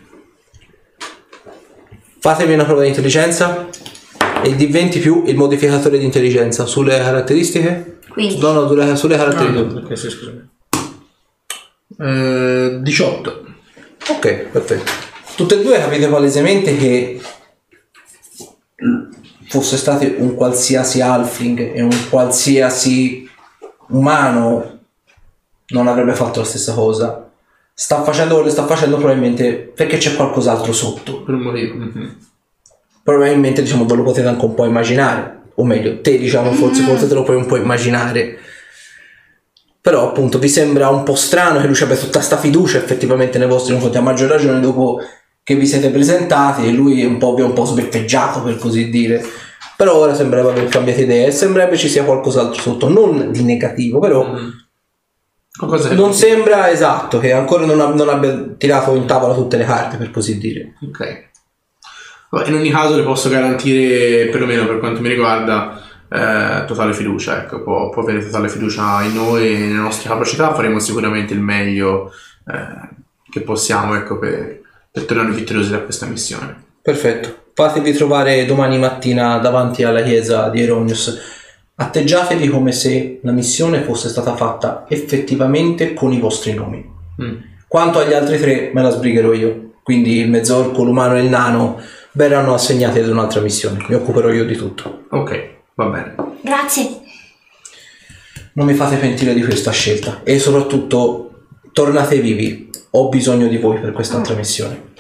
Fatemi 2.19 2.55
una 2.55 2.65
prova 2.65 2.83
di 2.83 2.89
intelligenza 2.89 3.69
e 4.43 4.49
il 4.49 4.57
D20 4.57 5.01
più 5.01 5.23
il 5.27 5.37
modificatore 5.37 5.99
di 5.99 6.05
intelligenza 6.05 6.67
sulle 6.67 6.99
caratteristiche. 6.99 8.01
Quindi. 8.09 8.39
No, 8.39 8.53
no, 8.53 8.67
sulle, 8.67 8.97
sulle 8.97 9.17
caratteristiche. 9.17 9.85
ok, 9.85 9.97
sì, 9.97 10.11
scusami. 10.11 10.49
Eh, 12.01 12.79
18. 12.83 13.45
Ok, 14.09 14.35
perfetto. 14.51 15.06
Tutte 15.37 15.61
e 15.61 15.63
due 15.63 15.79
capite 15.79 16.09
palesemente 16.09 16.77
che 16.79 17.21
fosse 19.49 19.77
stato 19.77 20.07
un 20.17 20.35
qualsiasi 20.35 21.03
halfling 21.03 21.75
e 21.75 21.83
un 21.83 22.09
qualsiasi 22.09 23.29
umano 23.89 24.79
non 25.69 25.89
avrebbe 25.89 26.15
fatto 26.15 26.41
la 26.41 26.47
stessa 26.47 26.73
cosa. 26.73 27.31
Sta 27.75 28.03
facendo 28.03 28.35
quello 28.35 28.49
che 28.49 28.55
sta 28.55 28.65
facendo 28.65 28.97
probabilmente 28.97 29.73
perché 29.75 29.99
c'è 29.99 30.17
qualcos'altro 30.17 30.73
sotto. 30.73 31.23
Per 31.23 31.35
un 31.35 31.43
motivo. 31.43 31.75
Mhm. 31.75 32.17
Probabilmente 33.03 33.61
diciamo 33.61 33.85
ve 33.85 33.95
lo 33.95 34.03
potete 34.05 34.27
anche 34.27 34.45
un 34.45 34.55
po' 34.55 34.65
immaginare. 34.65 35.43
O 35.57 35.65
meglio, 35.65 36.01
te 36.01 36.17
diciamo 36.17 36.53
forse, 36.53 36.83
forse 36.83 37.07
te 37.09 37.15
lo 37.15 37.23
puoi 37.23 37.37
un 37.37 37.45
po' 37.45 37.57
immaginare. 37.57 38.39
Però 39.83 40.09
appunto 40.09 40.39
vi 40.39 40.49
sembra 40.49 40.89
un 40.89 41.03
po' 41.03 41.15
strano 41.15 41.61
che 41.61 41.67
lui 41.67 41.75
ci 41.75 41.83
abbia 41.83 41.97
tutta 41.97 42.21
sta 42.21 42.39
fiducia 42.39 42.79
effettivamente 42.79 43.39
nei 43.39 43.47
vostri 43.47 43.73
confronti, 43.73 43.99
a 43.99 44.03
maggior 44.03 44.31
ragione 44.31 44.61
dopo 44.61 44.99
che 45.47 45.55
vi 45.55 45.65
siete 45.65 45.91
presentati 45.91 46.67
e 46.67 46.73
lui 46.73 47.05
un 47.05 47.19
po' 47.19 47.33
vi 47.35 47.43
ha 47.43 47.45
un 47.45 47.53
po' 47.53 47.65
sbeffeggiato 47.65 48.43
per 48.43 48.59
così 48.59 48.91
dire. 48.91 49.25
Però 49.77 49.95
ora 49.95 50.13
sembrerebbe 50.13 50.51
aver 50.51 50.67
cambiato 50.67 51.03
idea 51.03 51.29
e 51.29 51.31
sembrerebbe 51.31 51.77
ci 51.77 51.89
sia 51.89 52.03
qualcos'altro 52.03 52.61
sotto, 52.61 52.89
non 52.89 53.31
di 53.31 53.45
negativo, 53.45 54.01
però 54.01 54.29
che 54.29 55.95
non 55.95 56.13
sembra 56.13 56.69
esatto 56.69 57.21
che 57.21 57.33
ancora 57.33 57.65
non, 57.65 57.81
ab- 57.81 57.95
non 57.95 58.09
abbia 58.09 58.57
tirato 58.59 58.97
in 58.97 59.07
tavola 59.07 59.35
tutte 59.35 59.57
le 59.57 59.65
carte 59.65 59.97
per 59.99 60.11
così 60.11 60.37
dire. 60.37 60.75
Ok. 60.85 61.29
Vabbè, 62.31 62.49
in 62.49 62.55
ogni 62.55 62.71
caso 62.71 62.97
le 62.97 63.05
posso 63.05 63.29
garantire, 63.29 64.27
perlomeno 64.27 64.67
per 64.67 64.81
quanto 64.81 65.01
mi 65.01 65.09
riguarda, 65.09 65.81
eh, 66.11 66.65
totale 66.67 66.93
fiducia. 66.93 67.45
Ecco, 67.45 67.63
può, 67.63 67.89
può 67.91 68.03
avere 68.03 68.25
totale 68.25 68.49
fiducia 68.49 69.01
in 69.03 69.15
noi 69.15 69.47
e 69.47 69.59
nelle 69.59 69.75
nostre 69.75 70.09
capacità. 70.09 70.53
Faremo 70.55 70.81
sicuramente 70.81 71.35
il 71.35 71.41
meglio 71.41 72.11
eh, 72.49 72.89
che 73.31 73.43
possiamo 73.43 73.95
ecco, 73.95 74.19
per, 74.19 74.65
per 74.97 75.05
tornare 75.05 75.33
vittoriosi 75.33 75.71
da 75.71 75.81
questa 75.81 76.07
missione. 76.07 76.57
Perfetto. 76.81 77.49
Fatevi 77.53 77.93
trovare 77.93 78.47
domani 78.47 78.79
mattina 78.79 79.37
davanti 79.37 79.83
alla 79.83 80.03
chiesa 80.03 80.49
di 80.49 80.63
Eronius. 80.63 81.19
Atteggiatevi 81.75 82.49
come 82.49 82.73
se 82.73 83.21
la 83.23 83.33
missione 83.33 83.83
fosse 83.83 84.09
stata 84.09 84.35
fatta 84.35 84.87
effettivamente 84.89 85.93
con 85.93 86.15
i 86.15 86.19
vostri 86.19 86.55
nomi. 86.55 86.83
Mm. 87.23 87.35
Quanto 87.69 87.99
agli 87.99 88.15
altri 88.15 88.39
tre, 88.39 88.71
me 88.73 88.81
la 88.81 88.89
sbrigherò 88.89 89.35
io. 89.35 89.73
Quindi 89.83 90.21
il 90.21 90.31
mezzorco, 90.31 90.83
l'umano 90.83 91.19
e 91.19 91.25
il 91.25 91.29
nano 91.29 91.79
verranno 92.13 92.55
assegnati 92.55 92.99
ad 92.99 93.09
un'altra 93.09 93.43
missione. 93.43 93.85
Mi 93.87 93.97
occuperò 93.97 94.31
io 94.31 94.47
di 94.47 94.57
tutto. 94.57 95.05
Ok, 95.11 95.49
va 95.75 95.85
bene. 95.89 96.15
Grazie. 96.41 96.89
Non 98.55 98.65
mi 98.65 98.73
fate 98.73 98.97
pentire 98.97 99.35
di 99.35 99.45
questa 99.45 99.73
scelta. 99.73 100.23
E 100.25 100.39
soprattutto, 100.39 101.49
tornate 101.73 102.19
vivi. 102.19 102.66
Ho 102.97 103.09
bisogno 103.11 103.47
di 103.47 103.59
voi 103.59 103.79
per 103.79 103.93
quest'altra 103.93 104.35
missione. 104.35 104.93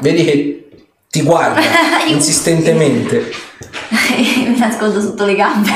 Vedi 0.00 0.22
che 0.24 0.68
ti 1.08 1.22
guarda 1.22 1.60
insistentemente. 2.06 3.32
Mi 4.46 4.58
nascondo 4.58 5.00
sotto 5.00 5.24
le 5.24 5.34
gambe. 5.34 5.70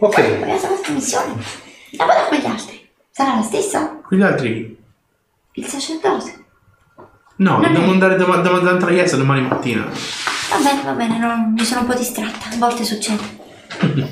Ok. 0.00 0.14
Quella 0.38 0.58
sarà 0.58 0.72
questa 0.74 0.92
missione. 0.92 1.42
La 1.90 2.04
vado 2.06 2.28
con 2.28 2.38
gli 2.38 2.46
altri. 2.46 2.88
Sarà 3.10 3.34
la 3.36 3.42
stessa? 3.42 4.00
Quegli 4.06 4.22
altri? 4.22 4.78
Il 5.52 5.66
sacerdote. 5.66 6.44
No, 7.36 7.52
Non 7.52 7.64
è- 7.64 7.66
dobbiamo 7.68 7.92
andare 7.92 8.16
dav- 8.16 8.40
davanti 8.42 8.84
alla 8.84 8.92
chiesa 8.94 9.16
domani 9.16 9.42
mattina. 9.42 9.84
Va 9.84 10.56
bene, 10.56 10.82
va 10.84 10.92
bene, 10.92 11.18
non- 11.18 11.52
mi 11.52 11.64
sono 11.64 11.80
un 11.82 11.86
po' 11.86 11.94
distratta. 11.94 12.48
A 12.50 12.56
volte 12.56 12.84
succede. 12.84 13.22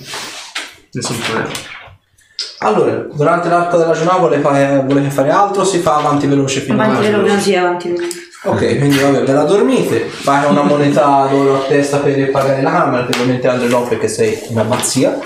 Nessun 0.93 1.19
problema. 1.21 1.49
Allora, 2.59 3.07
durante 3.13 3.49
l'arco 3.49 3.77
della 3.77 3.93
giornata 3.93 4.19
volete 4.19 4.43
fare, 4.43 4.83
volete 4.85 5.11
fare 5.11 5.31
altro 5.31 5.63
o 5.63 5.65
si 5.65 5.79
fa 5.79 5.97
avanti 5.97 6.27
veloce 6.27 6.61
fino 6.61 6.81
Avanti 6.81 7.07
a 7.07 7.11
veloce, 7.11 7.41
sì, 7.41 7.55
avanti 7.55 7.89
veloce. 7.89 8.17
Ok, 8.45 8.79
quindi 8.79 8.99
vabbè, 8.99 9.25
ve 9.25 9.33
la 9.33 9.43
dormite, 9.45 10.01
fate 10.01 10.47
una 10.47 10.63
moneta 10.63 11.27
d'oro 11.31 11.57
a 11.57 11.67
testa 11.67 11.99
per 11.99 12.31
pagare 12.31 12.63
la 12.63 12.71
camera, 12.71 13.05
che 13.05 13.13
ovviamente 13.13 13.49
Andre 13.49 13.69
no 13.69 13.83
perché 13.83 14.09
sei 14.09 14.39
in 14.49 14.59
abbazia. 14.59 15.19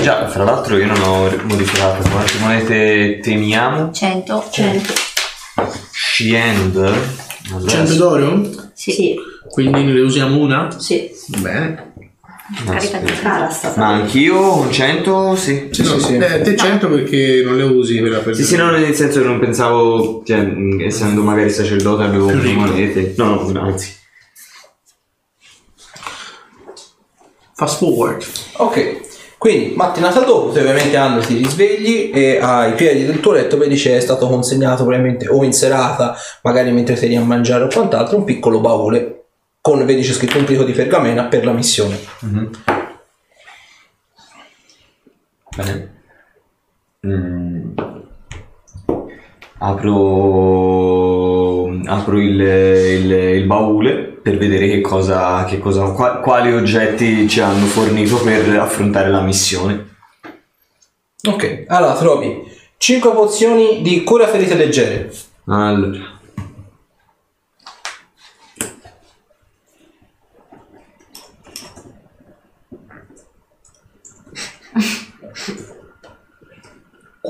Già, 0.00 0.28
fra 0.28 0.44
l'altro 0.44 0.76
io 0.76 0.86
non 0.86 1.02
ho 1.02 1.30
modificato 1.44 2.08
quante 2.08 2.38
monete 2.38 3.20
teniamo. 3.20 3.92
100. 3.92 4.48
100. 4.50 4.50
Cento 4.50 5.10
Scend. 5.90 6.76
Allora, 7.54 7.82
d'oro? 7.82 8.50
Sì. 8.74 9.16
Quindi 9.48 9.84
ne 9.84 10.00
usiamo 10.00 10.38
una? 10.38 10.68
Sì. 10.78 11.10
Bene. 11.26 11.91
Sta 13.50 13.72
Ma 13.76 13.88
anch'io 13.88 14.58
un 14.58 14.70
100, 14.70 15.34
sì. 15.36 15.68
Sì, 15.70 15.82
no, 15.82 15.98
Sì, 15.98 16.00
sì. 16.00 16.16
eh, 16.16 16.40
te 16.42 16.56
100 16.56 16.88
perché 16.88 17.42
non 17.44 17.56
le 17.56 17.62
usi 17.64 17.98
quella 17.98 18.18
per 18.18 18.34
Sì, 18.34 18.44
sì, 18.44 18.56
no, 18.56 18.70
nel 18.70 18.94
senso 18.94 19.20
che 19.20 19.26
non 19.26 19.38
pensavo, 19.38 20.22
cioè, 20.24 20.52
essendo 20.80 21.22
magari 21.22 21.50
sacerdote 21.50 22.02
avevo 22.04 22.26
Più 22.26 22.40
ricco. 22.40 22.60
monete. 22.60 23.14
No, 23.16 23.48
no, 23.50 23.60
anzi. 23.62 23.94
Fast 27.54 27.78
forward. 27.78 28.22
Ok, 28.56 29.36
quindi 29.38 29.74
mattinata 29.76 30.20
dopo, 30.20 30.50
te 30.52 30.60
ovviamente 30.60 30.96
Andre 30.96 31.24
ti 31.24 31.36
risvegli 31.36 32.10
e 32.12 32.38
ai 32.40 32.72
piedi 32.74 33.04
del 33.06 33.20
tuo 33.20 33.32
letto 33.32 33.56
vedi 33.56 33.76
c'è 33.76 34.00
stato 34.00 34.26
consegnato 34.26 34.84
probabilmente 34.84 35.28
o 35.28 35.42
in 35.44 35.52
serata, 35.52 36.16
magari 36.42 36.70
mentre 36.72 36.96
sei 36.96 37.10
lì 37.10 37.16
a 37.16 37.20
mangiare 37.20 37.64
o 37.64 37.68
quant'altro, 37.68 38.16
un 38.16 38.24
piccolo 38.24 38.60
baule 38.60 39.21
con, 39.62 39.86
vedi 39.86 40.02
c'è 40.02 40.12
scritto 40.12 40.36
un 40.38 40.44
plico 40.44 40.64
di 40.64 40.72
pergamena 40.72 41.24
per 41.24 41.44
la 41.46 41.52
missione. 41.52 41.96
Bene. 45.56 45.90
Mm. 47.06 47.70
Apro, 50.72 51.68
apro 51.86 52.18
il, 52.20 52.40
il- 52.40 53.10
il 53.12 53.44
baule 53.46 53.94
per 54.22 54.36
vedere 54.36 54.66
che 54.68 54.80
cosa, 54.80 55.44
che 55.44 55.58
cosa 55.60 55.90
qua- 55.92 56.16
quali 56.18 56.52
oggetti 56.52 57.28
ci 57.28 57.40
hanno 57.40 57.66
fornito 57.66 58.16
per 58.20 58.48
affrontare 58.58 59.10
la 59.10 59.20
missione. 59.20 59.90
Ok, 61.28 61.64
allora 61.68 61.94
trovi 61.94 62.42
5 62.78 63.12
pozioni 63.12 63.82
di 63.82 64.02
cura 64.02 64.26
ferite 64.26 64.56
leggere, 64.56 65.12
Allora. 65.46 66.11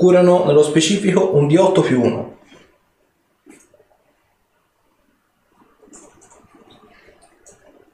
Curano 0.03 0.43
nello 0.43 0.63
specifico 0.63 1.33
un 1.33 1.47
D8 1.47 1.81
più 1.81 2.01
1. 2.01 2.37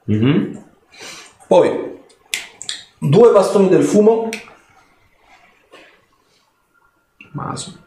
Mhm. 0.06 0.64
Poi 1.46 2.00
due 2.98 3.30
bastoni 3.30 3.68
del 3.68 3.84
fumo, 3.84 4.28
Maso. 7.32 7.78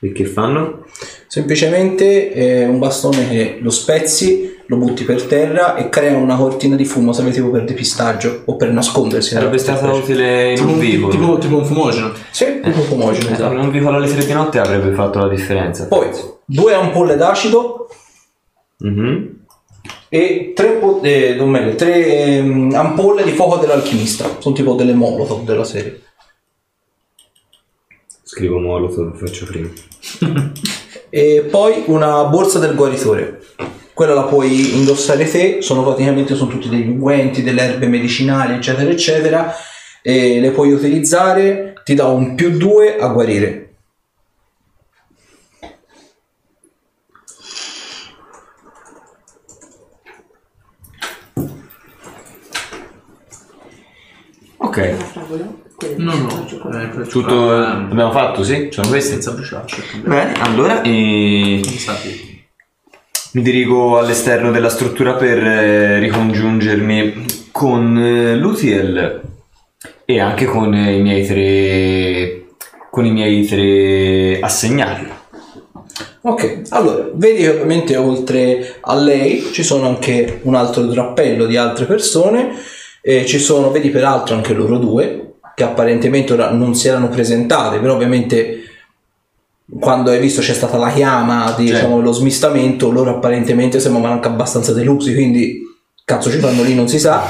E 0.00 0.12
che 0.12 0.24
fanno? 0.24 0.86
Semplicemente 1.26 2.32
è 2.32 2.66
un 2.66 2.78
bastone 2.78 3.28
che 3.28 3.58
lo 3.60 3.70
spezzi, 3.70 4.53
lo 4.66 4.76
butti 4.76 5.04
per 5.04 5.22
terra 5.24 5.74
e 5.76 5.88
crea 5.88 6.16
una 6.16 6.36
cortina 6.36 6.76
di 6.76 6.84
fumo, 6.84 7.12
serve 7.12 7.30
tipo 7.30 7.50
per 7.50 7.64
depistaggio 7.64 8.42
o 8.46 8.56
per 8.56 8.70
nascondersi. 8.72 9.30
Sarebbe 9.34 9.58
stata 9.58 9.92
utile 9.92 10.50
in 10.50 10.56
Tipo, 10.56 10.68
un 10.70 10.78
vivo. 10.78 11.08
tipo, 11.08 11.38
tipo 11.38 11.56
un 11.58 11.64
fumogeno. 11.64 12.12
Sì, 12.30 12.60
tipo 12.62 12.80
fumogeno, 12.80 13.28
Eh, 13.28 13.32
esatto. 13.32 13.52
In 13.52 13.58
un 13.60 13.70
vicolo 13.70 13.96
alle 13.96 14.08
tre 14.08 14.24
di 14.24 14.32
notte 14.32 14.58
avrebbe 14.58 14.92
fatto 14.94 15.18
la 15.18 15.28
differenza. 15.28 15.86
Poi 15.86 16.08
due 16.44 16.74
ampolle 16.74 17.16
d'acido 17.16 17.88
Mhm. 18.78 19.38
e 20.08 20.52
tre, 20.54 20.68
po- 20.72 21.00
eh, 21.02 21.36
meglio, 21.44 21.74
tre 21.74 22.06
ehm, 22.36 22.72
ampolle 22.74 23.22
di 23.24 23.32
fuoco 23.32 23.56
dell'alchimista. 23.56 24.36
Sono 24.38 24.54
tipo 24.54 24.74
delle 24.74 24.94
molotov 24.94 25.44
della 25.44 25.64
serie. 25.64 26.00
Scrivo 28.22 28.58
Molotov, 28.58 29.16
faccio 29.16 29.44
prima. 29.46 29.68
E 31.10 31.46
poi 31.48 31.84
una 31.86 32.24
borsa 32.24 32.58
del 32.58 32.74
guaritore. 32.74 33.40
Quella 33.94 34.12
la 34.12 34.24
puoi 34.24 34.74
indossare 34.76 35.30
te, 35.30 35.62
sono 35.62 35.84
praticamente 35.84 36.34
sono 36.34 36.50
tutti 36.50 36.68
degli 36.68 36.88
unguenti, 36.88 37.42
delle 37.44 37.62
erbe 37.62 37.86
medicinali, 37.86 38.54
eccetera, 38.54 38.90
eccetera. 38.90 39.54
E 40.02 40.40
le 40.40 40.50
puoi 40.50 40.72
utilizzare, 40.72 41.74
ti 41.84 41.94
dà 41.94 42.06
un 42.08 42.34
più 42.34 42.50
2 42.58 42.98
a 42.98 43.06
guarire. 43.08 43.60
Ok, 54.56 54.96
No, 55.96 56.14
no. 56.14 56.46
eh, 56.80 57.06
tutto 57.08 57.50
ah, 57.50 57.72
abbiamo 57.72 58.12
fatto, 58.12 58.42
sì? 58.42 58.68
Sono 58.70 58.88
questi? 58.88 59.12
senza 59.12 59.32
bruciarci. 59.32 59.82
Bene, 60.04 60.32
allora 60.40 60.80
eh, 60.82 61.60
Infatti. 61.64 62.33
Mi 63.34 63.42
dirigo 63.42 63.98
all'esterno 63.98 64.52
della 64.52 64.68
struttura 64.68 65.14
per 65.14 65.44
eh, 65.44 65.98
ricongiungermi 65.98 67.24
con 67.50 67.98
eh, 67.98 68.36
Luthiel 68.36 69.22
e 70.04 70.20
anche 70.20 70.44
con 70.44 70.72
eh, 70.72 70.94
i 70.94 71.02
miei 71.02 71.26
tre 71.26 72.44
con 72.90 73.04
i 73.04 73.10
miei 73.10 73.44
tre 73.44 74.38
assegnati. 74.40 75.08
Ok, 76.20 76.62
allora, 76.68 77.10
vedi 77.12 77.42
che 77.42 77.48
ovviamente 77.48 77.96
oltre 77.96 78.76
a 78.80 78.94
lei 78.94 79.48
ci 79.50 79.64
sono 79.64 79.88
anche 79.88 80.38
un 80.42 80.54
altro 80.54 80.82
drappello 80.82 81.46
di 81.46 81.56
altre 81.56 81.86
persone, 81.86 82.52
e 83.02 83.26
ci 83.26 83.40
sono, 83.40 83.72
vedi 83.72 83.90
peraltro 83.90 84.36
anche 84.36 84.54
loro 84.54 84.78
due, 84.78 85.34
che 85.56 85.64
apparentemente 85.64 86.32
ora 86.32 86.50
non 86.50 86.76
si 86.76 86.86
erano 86.86 87.08
presentate, 87.08 87.80
però 87.80 87.94
ovviamente 87.94 88.63
quando 89.78 90.10
hai 90.10 90.20
visto 90.20 90.40
c'è 90.40 90.54
stata 90.54 90.76
la 90.76 90.92
chiama, 90.92 91.54
di, 91.56 91.66
Certo. 91.66 91.82
diciamo, 91.82 92.00
lo 92.00 92.12
smistamento, 92.12 92.90
loro 92.90 93.10
apparentemente 93.10 93.80
sembravano 93.80 94.14
anche 94.14 94.28
abbastanza 94.28 94.72
delusi, 94.72 95.14
quindi 95.14 95.62
cazzo 96.04 96.30
ci 96.30 96.38
fanno 96.38 96.62
lì 96.62 96.74
non 96.74 96.86
si 96.88 96.98
sa. 96.98 97.24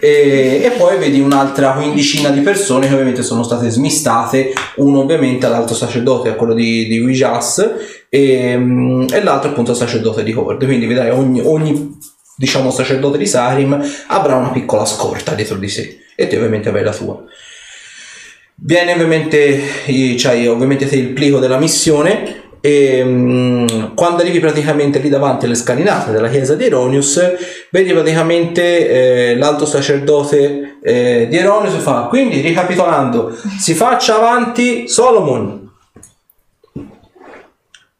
E, 0.00 0.60
e 0.64 0.72
poi 0.76 0.98
vedi 0.98 1.20
un'altra 1.20 1.72
quindicina 1.72 2.30
di 2.30 2.40
persone 2.40 2.86
che 2.86 2.92
ovviamente 2.92 3.22
sono 3.22 3.42
state 3.42 3.70
smistate, 3.70 4.52
uno 4.76 5.00
ovviamente 5.00 5.46
all'alto 5.46 5.74
sacerdote, 5.74 6.28
a 6.28 6.34
quello 6.34 6.54
di, 6.54 6.86
di 6.86 7.00
Wijas, 7.00 7.74
e, 8.08 8.56
mm, 8.56 9.06
e 9.12 9.22
l'altro 9.22 9.50
appunto 9.50 9.70
al 9.70 9.76
sacerdote 9.76 10.22
di 10.22 10.32
Horde. 10.32 10.66
Quindi 10.66 10.86
vedrai 10.86 11.10
ogni, 11.10 11.40
ogni 11.40 11.96
diciamo 12.36 12.70
sacerdote 12.70 13.18
di 13.18 13.26
Sarim 13.26 13.80
avrà 14.08 14.36
una 14.36 14.50
piccola 14.50 14.84
scorta 14.84 15.34
dietro 15.34 15.56
di 15.56 15.68
sé 15.68 15.98
e 16.14 16.26
te 16.26 16.36
ovviamente 16.36 16.68
avrai 16.68 16.84
la 16.84 16.92
tua. 16.92 17.22
Viene 18.60 18.92
ovviamente, 18.92 19.60
c'hai 19.86 20.48
ovviamente 20.48 20.88
te 20.88 20.96
il 20.96 21.10
plico 21.10 21.38
della 21.38 21.58
missione 21.58 22.46
e 22.60 23.04
mm, 23.04 23.94
quando 23.94 24.22
arrivi 24.22 24.40
praticamente 24.40 24.98
lì 24.98 25.08
davanti 25.08 25.44
alle 25.44 25.54
scalinate 25.54 26.10
della 26.10 26.28
chiesa 26.28 26.56
di 26.56 26.64
Eronius 26.64 27.20
vedi 27.70 27.92
praticamente 27.92 29.30
eh, 29.30 29.36
l'alto 29.36 29.64
sacerdote 29.64 30.78
eh, 30.82 31.28
di 31.30 31.36
Eronius 31.36 31.74
e 31.74 31.78
fa 31.78 32.06
quindi 32.08 32.40
ricapitolando 32.40 33.32
si 33.58 33.74
faccia 33.74 34.16
avanti 34.16 34.88
Solomon. 34.88 35.66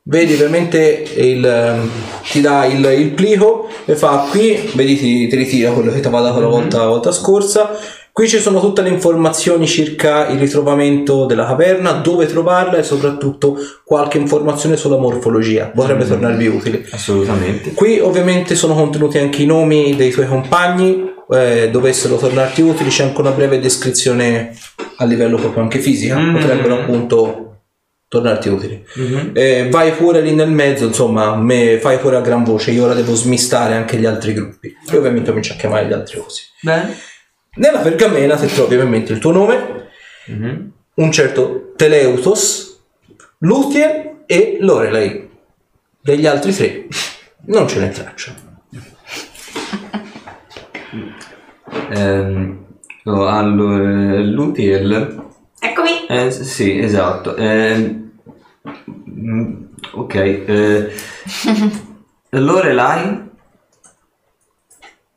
Vedi 0.02 0.32
ovviamente 0.32 1.05
il, 1.16 1.90
ti 2.30 2.40
dà 2.40 2.64
il, 2.64 2.82
il 2.98 3.10
plico 3.10 3.68
e 3.85 3.94
fa 3.94 4.26
qui 4.30 4.70
vedi 4.74 4.98
ti, 4.98 5.28
ti 5.28 5.36
ritira 5.36 5.70
quello 5.70 5.93
che 5.93 6.01
ti 6.01 6.06
aveva 6.06 6.22
dato 6.22 6.40
la 6.40 6.47
volta, 6.48 6.78
la 6.78 6.86
volta 6.86 7.12
scorsa 7.12 7.78
qui 8.18 8.26
ci 8.26 8.40
sono 8.40 8.58
tutte 8.58 8.82
le 8.82 8.88
informazioni 8.88 9.64
circa 9.64 10.26
il 10.26 10.40
ritrovamento 10.40 11.24
della 11.24 11.46
caverna 11.46 11.92
dove 11.92 12.26
trovarla 12.26 12.76
e 12.78 12.82
soprattutto 12.82 13.56
qualche 13.84 14.18
informazione 14.18 14.76
sulla 14.76 14.96
morfologia 14.96 15.66
potrebbe 15.66 16.04
tornarvi 16.04 16.48
utile 16.48 16.84
Assolutamente. 16.90 17.74
Qui 17.74 18.00
ovviamente 18.00 18.56
sono 18.56 18.74
contenuti 18.74 19.18
anche 19.18 19.42
i 19.42 19.46
nomi 19.46 19.94
dei 19.94 20.10
tuoi 20.10 20.26
compagni, 20.26 21.12
eh, 21.30 21.70
dovessero 21.70 22.16
tornarti 22.16 22.60
utili, 22.60 22.90
c'è 22.90 23.04
anche 23.04 23.20
una 23.20 23.30
breve 23.30 23.60
descrizione 23.60 24.52
a 24.96 25.04
livello 25.04 25.36
proprio 25.36 25.62
anche 25.62 25.78
fisica, 25.78 26.18
Mm. 26.18 26.34
potrebbero 26.34 26.74
appunto 26.74 27.60
tornarti 28.08 28.48
utili. 28.48 28.84
Mhm. 28.96 29.30
Eh, 29.32 29.68
vai 29.70 29.92
pure 29.92 30.22
lì 30.22 30.34
nel 30.34 30.50
mezzo, 30.50 30.86
insomma, 30.86 31.36
me 31.36 31.78
fai 31.80 31.98
pure 31.98 32.16
a 32.16 32.20
gran 32.20 32.42
voce, 32.42 32.72
io 32.72 32.82
ora 32.82 32.94
devo 32.94 33.14
smistare 33.14 33.74
anche 33.74 33.96
gli 33.96 34.06
altri 34.06 34.32
gruppi. 34.32 34.74
E 34.90 34.96
ovviamente 34.96 35.28
comincio 35.28 35.52
a 35.52 35.56
chiamare 35.56 35.86
gli 35.86 35.92
altri 35.92 36.18
cosi. 36.18 36.42
Bene. 36.60 36.96
Nella 37.59 37.80
pergamena 37.80 38.36
ti 38.36 38.47
trovi 38.47 38.74
ovviamente 38.74 39.12
il 39.12 39.18
tuo 39.18 39.32
nome, 39.32 39.89
Mhm. 40.26 40.72
un 40.94 41.10
certo 41.12 41.72
Teleutos, 41.76 42.80
Luthier 43.39 44.22
e 44.26 44.59
Lorelei. 44.60 45.28
Degli 46.01 46.26
altri 46.26 46.55
tre 46.55 46.86
non 47.47 47.66
ce 47.68 47.80
n'è 47.80 47.90
traccia. 47.90 48.35
Ehm, 51.90 52.64
oh, 53.05 53.26
allora, 53.26 54.20
Luthiel 54.20 55.26
Eccomi. 55.60 56.06
Eh, 56.09 56.30
sì, 56.30 56.78
esatto. 56.78 57.35
Ehm, 57.36 58.10
mm, 59.10 59.55
ok. 59.93 60.14
Eh, 60.14 60.93
Lorelai? 62.30 63.01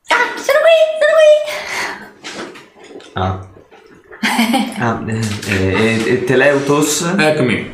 Ah, 0.08 0.38
sono 0.38 0.60
qui, 0.60 0.78
sono 1.00 1.14
qui. 1.18 3.01
Ah. 3.14 3.40
Ah, 4.80 5.04
eh, 5.08 5.20
eh, 5.48 6.04
e 6.14 6.24
Teleutos? 6.24 7.14
Eccomi. 7.18 7.70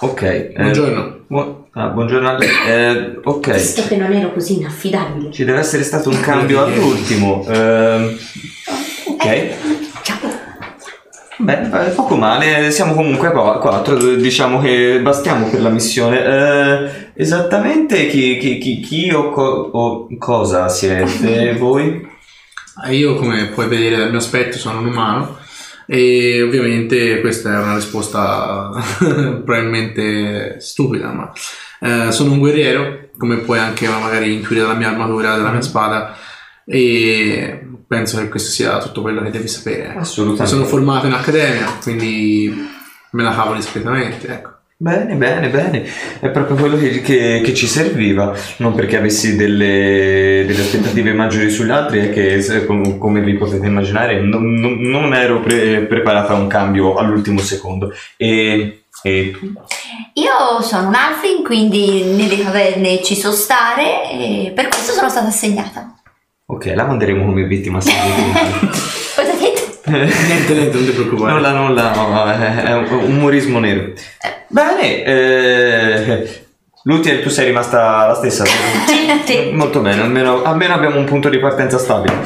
Ok. 0.00 0.22
eh, 0.22 0.52
Buongiorno. 0.56 1.20
buo- 1.26 1.68
ah, 1.72 1.86
buongiorno 1.88 2.28
a 2.28 2.36
lei. 2.38 2.48
Eh, 2.66 3.20
ok. 3.22 3.52
Visto 3.52 3.86
che 3.86 3.96
non 3.96 4.12
ero 4.12 4.32
così 4.32 4.58
inaffidabile. 4.58 5.30
Ci 5.30 5.44
deve 5.44 5.58
essere 5.60 5.82
stato 5.82 6.10
un 6.10 6.20
cambio 6.20 6.62
all'ultimo. 6.62 7.44
Ehm, 7.48 8.18
ok. 9.08 9.48
Beh, 11.36 11.60
eh, 11.86 11.90
poco 11.90 12.16
male, 12.16 12.70
siamo 12.70 12.94
comunque 12.94 13.30
qua, 13.32 13.58
quattro, 13.58 13.96
diciamo 14.16 14.60
che 14.60 15.00
bastiamo 15.02 15.48
per 15.48 15.60
la 15.62 15.68
missione. 15.70 16.24
Eh, 16.24 16.90
esattamente 17.14 18.06
chi, 18.08 18.36
chi, 18.38 18.58
chi, 18.58 18.80
chi 18.80 19.10
o, 19.12 19.30
co- 19.30 19.70
o 19.72 20.06
cosa 20.18 20.68
siete 20.68 21.54
voi? 21.58 22.12
Io, 22.90 23.14
come 23.16 23.46
puoi 23.46 23.68
vedere 23.68 23.96
dal 23.96 24.10
mio 24.10 24.18
aspetto, 24.18 24.58
sono 24.58 24.80
un 24.80 24.86
umano. 24.86 25.38
E 25.86 26.42
ovviamente 26.42 27.20
questa 27.20 27.52
è 27.52 27.62
una 27.62 27.74
risposta 27.74 28.70
probabilmente 29.44 30.58
stupida, 30.58 31.12
ma 31.12 31.30
eh, 31.80 32.10
sono 32.10 32.32
un 32.32 32.38
guerriero, 32.38 33.10
come 33.18 33.36
puoi 33.38 33.58
anche 33.58 33.86
magari 33.86 34.32
intuire 34.32 34.62
dalla 34.62 34.74
mia 34.74 34.88
armatura, 34.88 35.36
dalla 35.36 35.50
mia 35.50 35.60
spada, 35.60 36.16
e 36.64 37.66
penso 37.86 38.18
che 38.18 38.28
questo 38.30 38.50
sia 38.50 38.78
tutto 38.78 39.02
quello 39.02 39.20
che 39.20 39.30
devi 39.30 39.48
sapere. 39.48 39.90
ecco. 39.90 39.98
Assolutamente. 39.98 40.46
Sono 40.46 40.64
formato 40.64 41.06
in 41.06 41.12
accademia, 41.12 41.66
quindi 41.82 42.70
me 43.10 43.22
la 43.22 43.34
cavo 43.34 43.54
discretamente, 43.54 44.26
ecco. 44.26 44.53
Bene, 44.84 45.14
bene, 45.14 45.48
bene. 45.48 45.82
È 46.20 46.28
proprio 46.28 46.56
quello 46.56 46.76
che, 46.76 47.00
che- 47.00 47.40
che 47.42 47.54
ci 47.54 47.66
serviva. 47.66 48.34
Non 48.58 48.74
perché 48.74 48.98
avessi 48.98 49.34
delle, 49.34 50.44
delle 50.46 50.60
aspettative 50.60 51.14
maggiori 51.14 51.48
sugli 51.48 51.70
altri, 51.70 52.00
è 52.00 52.12
che 52.12 52.42
se- 52.42 52.66
com- 52.66 52.98
come 52.98 53.22
vi 53.22 53.32
potete 53.32 53.64
immaginare 53.66 54.20
non, 54.20 54.52
non- 54.52 54.78
non 54.82 55.14
ero 55.14 55.40
pre- 55.40 55.86
preparata 55.86 56.34
a 56.34 56.36
un 56.36 56.48
cambio 56.48 56.96
all'ultimo 56.96 57.38
secondo. 57.38 57.94
E, 58.18 58.82
e 59.02 59.30
tu? 59.30 59.52
Io 60.14 60.60
sono 60.60 60.88
un 60.88 60.94
Alfrin, 60.94 61.42
quindi 61.42 62.02
nelle 62.14 62.36
caverne 62.42 63.02
ci 63.02 63.16
so 63.16 63.32
stare 63.32 64.10
e 64.10 64.52
per 64.54 64.68
questo 64.68 64.92
sono 64.92 65.08
stata 65.08 65.28
assegnata. 65.28 65.94
Ok, 66.44 66.66
la 66.74 66.84
manderemo 66.84 67.24
come 67.24 67.44
vittima 67.44 67.80
segreta. 67.80 68.68
Cosa 69.16 69.30
hai 69.32 69.38
detto? 69.38 69.62
Niente, 69.86 70.52
niente, 70.54 70.76
non 70.76 70.84
ti 70.86 70.92
preoccupare. 70.92 71.32
Nulla, 71.32 71.52
nulla, 71.52 71.94
no, 71.94 72.30
è 72.30 72.54
è 72.64 72.74
un 72.74 73.16
umorismo 73.16 73.58
nero. 73.58 73.92
Bene, 74.48 75.02
eh, 75.04 76.40
Luthiel, 76.84 77.22
tu 77.22 77.28
sei 77.28 77.46
rimasta 77.46 78.06
la 78.06 78.14
stessa. 78.14 78.44
Sì. 78.44 79.50
Molto 79.52 79.80
bene, 79.80 80.02
almeno, 80.02 80.42
almeno 80.42 80.74
abbiamo 80.74 80.98
un 80.98 81.04
punto 81.04 81.28
di 81.28 81.38
partenza 81.38 81.78
stabile. 81.78 82.18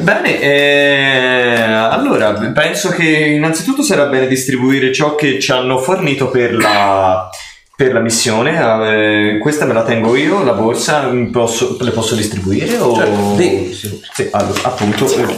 Bene, 0.00 0.40
eh, 0.40 1.60
allora 1.62 2.32
penso 2.54 2.88
che 2.90 3.04
innanzitutto 3.04 3.82
sarà 3.82 4.06
bene 4.06 4.26
distribuire 4.26 4.92
ciò 4.92 5.14
che 5.14 5.38
ci 5.40 5.52
hanno 5.52 5.78
fornito 5.78 6.28
per 6.28 6.54
la, 6.54 7.28
per 7.76 7.92
la 7.92 8.00
missione. 8.00 9.34
Eh, 9.34 9.38
questa 9.38 9.66
me 9.66 9.74
la 9.74 9.82
tengo 9.82 10.16
io, 10.16 10.42
la 10.42 10.52
borsa, 10.52 11.10
posso- 11.30 11.76
le 11.80 11.90
posso 11.90 12.14
distribuire? 12.14 12.76
O... 12.78 12.94
Certo, 12.94 13.36
sì, 13.36 13.72
sì. 13.74 14.00
Sì, 14.12 14.28
allora, 14.32 14.60
appunto. 14.62 15.04
eh, 15.06 15.36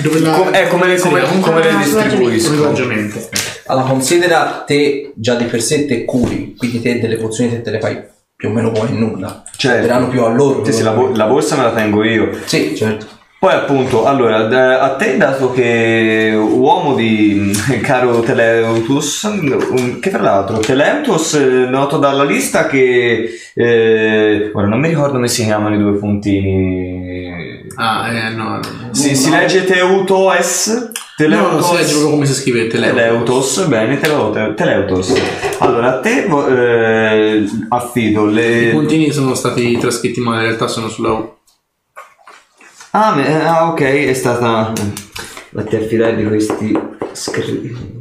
Dove 0.00 0.18
la... 0.20 0.30
com- 0.32 0.54
eh, 0.54 0.66
come, 0.68 0.86
le- 0.88 0.98
come- 0.98 1.40
come 1.40 1.62
le 1.62 1.68
Ah, 1.70 1.76
distribuisco? 1.76 2.72
Allora, 3.66 3.86
considera 3.86 4.64
te 4.66 5.12
già 5.14 5.34
di 5.34 5.44
per 5.44 5.62
sé 5.62 5.86
te 5.86 6.04
curi, 6.04 6.54
quindi 6.56 6.80
te 6.80 6.98
delle 7.00 7.16
pozioni 7.16 7.50
te, 7.50 7.62
te 7.62 7.70
le 7.70 7.80
fai 7.80 8.02
più 8.34 8.48
o 8.48 8.52
meno 8.52 8.70
come 8.72 8.90
nulla. 8.90 9.42
Certo. 9.56 9.86
Verranno 9.86 10.08
più 10.08 10.22
a 10.22 10.28
loro. 10.28 10.64
Sì, 10.64 10.72
sì, 10.72 10.82
la, 10.82 10.90
bo- 10.92 11.12
la 11.14 11.26
borsa 11.26 11.56
me 11.56 11.62
la 11.62 11.72
tengo 11.72 12.02
io. 12.04 12.30
Sì, 12.44 12.74
certo. 12.76 13.06
Poi 13.38 13.54
appunto, 13.54 14.04
allora, 14.04 14.80
a 14.80 14.94
te 14.94 15.16
dato 15.16 15.50
che 15.50 16.32
uomo 16.32 16.94
di 16.94 17.50
caro 17.82 18.20
Teleutus, 18.20 19.28
che 20.00 20.10
tra 20.10 20.22
l'altro 20.22 20.58
Teleutus 20.58 21.34
noto 21.34 21.98
dalla 21.98 22.22
lista 22.22 22.66
che, 22.68 23.30
eh, 23.54 24.50
ora 24.54 24.68
non 24.68 24.78
mi 24.78 24.86
ricordo 24.88 25.14
come 25.14 25.26
si 25.26 25.42
chiamano 25.42 25.74
i 25.74 25.78
due 25.78 25.98
puntini, 25.98 27.66
Ah, 27.74 28.12
eh, 28.12 28.30
no. 28.30 28.60
si, 28.92 29.16
si 29.16 29.30
legge 29.30 29.64
Teutos, 31.28 31.38
No, 31.38 31.48
Teleutos, 31.48 31.68
si 31.68 31.76
legge 31.76 31.90
proprio 31.92 32.10
come 32.10 32.26
si 32.26 32.34
scrive 32.34 32.66
Teleutos. 32.66 32.96
Teleutos, 33.02 33.66
bene, 33.66 33.98
Teleutos, 34.00 34.54
Teleutos. 34.56 35.12
Allora, 35.58 35.96
a 35.96 36.00
te 36.00 36.24
eh, 36.24 37.44
affido 37.68 38.28
I 38.28 38.32
le... 38.32 38.68
puntini 38.72 39.12
sono 39.12 39.34
stati 39.34 39.78
trascritti 39.78 40.20
ma 40.20 40.36
in 40.36 40.42
realtà 40.42 40.66
sono 40.68 40.88
sulla 40.88 41.12
U. 41.12 41.34
Ah, 42.90 43.14
me- 43.14 43.44
ah, 43.44 43.68
ok, 43.70 43.80
è 43.80 44.12
stata... 44.14 44.72
Vatti 45.50 45.76
a 45.76 45.78
affidare 45.80 46.16
di 46.16 46.24
questi 46.24 46.78
scritti. 47.12 48.00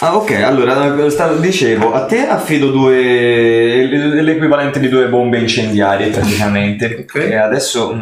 Ah, 0.00 0.14
ok, 0.16 0.30
allora 0.42 1.08
sta- 1.08 1.32
dicevo, 1.34 1.94
a 1.94 2.04
te 2.04 2.26
affido 2.26 2.70
due. 2.70 3.86
l'equivalente 3.86 4.78
di 4.78 4.90
due 4.90 5.08
bombe 5.08 5.38
incendiarie 5.38 6.08
praticamente. 6.08 7.06
Ok. 7.08 7.14
E 7.14 7.36
adesso. 7.36 7.98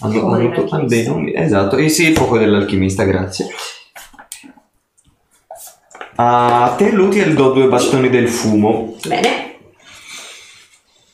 Hanno, 0.00 0.84
dei 0.86 1.06
nomi. 1.06 1.32
Esatto, 1.34 1.76
eh 1.76 1.88
sì, 1.88 2.08
il 2.08 2.16
fuoco 2.16 2.36
dell'alchimista, 2.38 3.04
grazie. 3.04 3.48
A 6.16 6.74
te, 6.76 6.90
Lutiel, 6.90 7.34
do 7.34 7.50
due 7.50 7.66
bastoni 7.68 8.08
del 8.10 8.28
fumo. 8.28 8.96
Bene. 9.06 9.44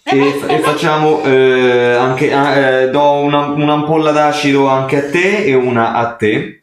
E, 0.05 0.41
e 0.47 0.59
facciamo 0.59 1.23
eh, 1.25 1.95
anche. 1.99 2.33
ah, 2.33 2.55
eh, 2.57 2.91
do 2.91 3.13
una- 3.21 3.47
un'ampolla 3.47 4.11
d'acido 4.11 4.69
anche 4.69 5.07
a 5.07 5.11
te 5.11 5.45
e 5.45 5.55
una 5.55 5.95
a 5.95 6.15
te. 6.15 6.63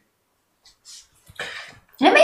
E 1.98 2.06
a 2.06 2.10
me? 2.10 2.20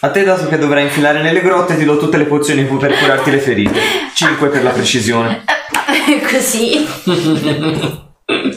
A 0.00 0.10
te, 0.10 0.24
dato 0.24 0.48
che 0.48 0.58
dovrai 0.58 0.84
infilare 0.84 1.22
nelle 1.22 1.40
grotte, 1.40 1.76
ti 1.76 1.84
do 1.84 1.98
tutte 1.98 2.16
le 2.16 2.24
pozioni 2.24 2.64
per 2.64 2.96
curarti 2.98 3.30
le 3.30 3.38
ferite. 3.38 3.80
5 4.14 4.48
per 4.48 4.62
la 4.62 4.70
precisione. 4.70 5.44
Così. 6.30 6.86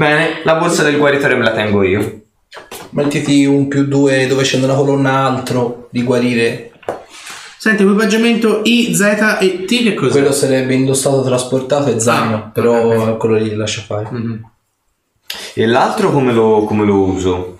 Bene, 0.00 0.40
la 0.44 0.54
borsa 0.54 0.82
del 0.82 0.96
guaritore 0.96 1.34
me 1.34 1.44
la 1.44 1.50
tengo 1.50 1.82
io. 1.82 2.22
Mettiti 2.92 3.44
un 3.44 3.68
più 3.68 3.84
due 3.84 4.26
dove 4.26 4.44
scende 4.44 4.64
una 4.64 4.74
colonna 4.74 5.26
altro 5.26 5.88
di 5.90 6.02
guarire. 6.02 6.70
Senti, 7.58 7.82
equipaggiamento 7.82 8.62
I, 8.64 8.94
Z 8.94 9.36
e 9.40 9.64
T 9.66 9.82
che 9.82 9.92
cos'è? 9.92 10.12
Quello 10.12 10.32
sarebbe 10.32 10.72
indossato, 10.72 11.22
trasportato 11.22 11.90
e 11.94 12.00
zaino, 12.00 12.34
Ah, 12.36 12.40
però 12.50 13.10
ok. 13.10 13.16
quello 13.18 13.36
lì 13.36 13.54
lascia 13.54 13.82
fare. 13.82 14.08
Mhm. 14.10 14.50
E 15.52 15.66
l'altro 15.66 16.10
come 16.10 16.32
lo, 16.32 16.64
come 16.64 16.86
lo 16.86 16.96
uso? 17.02 17.58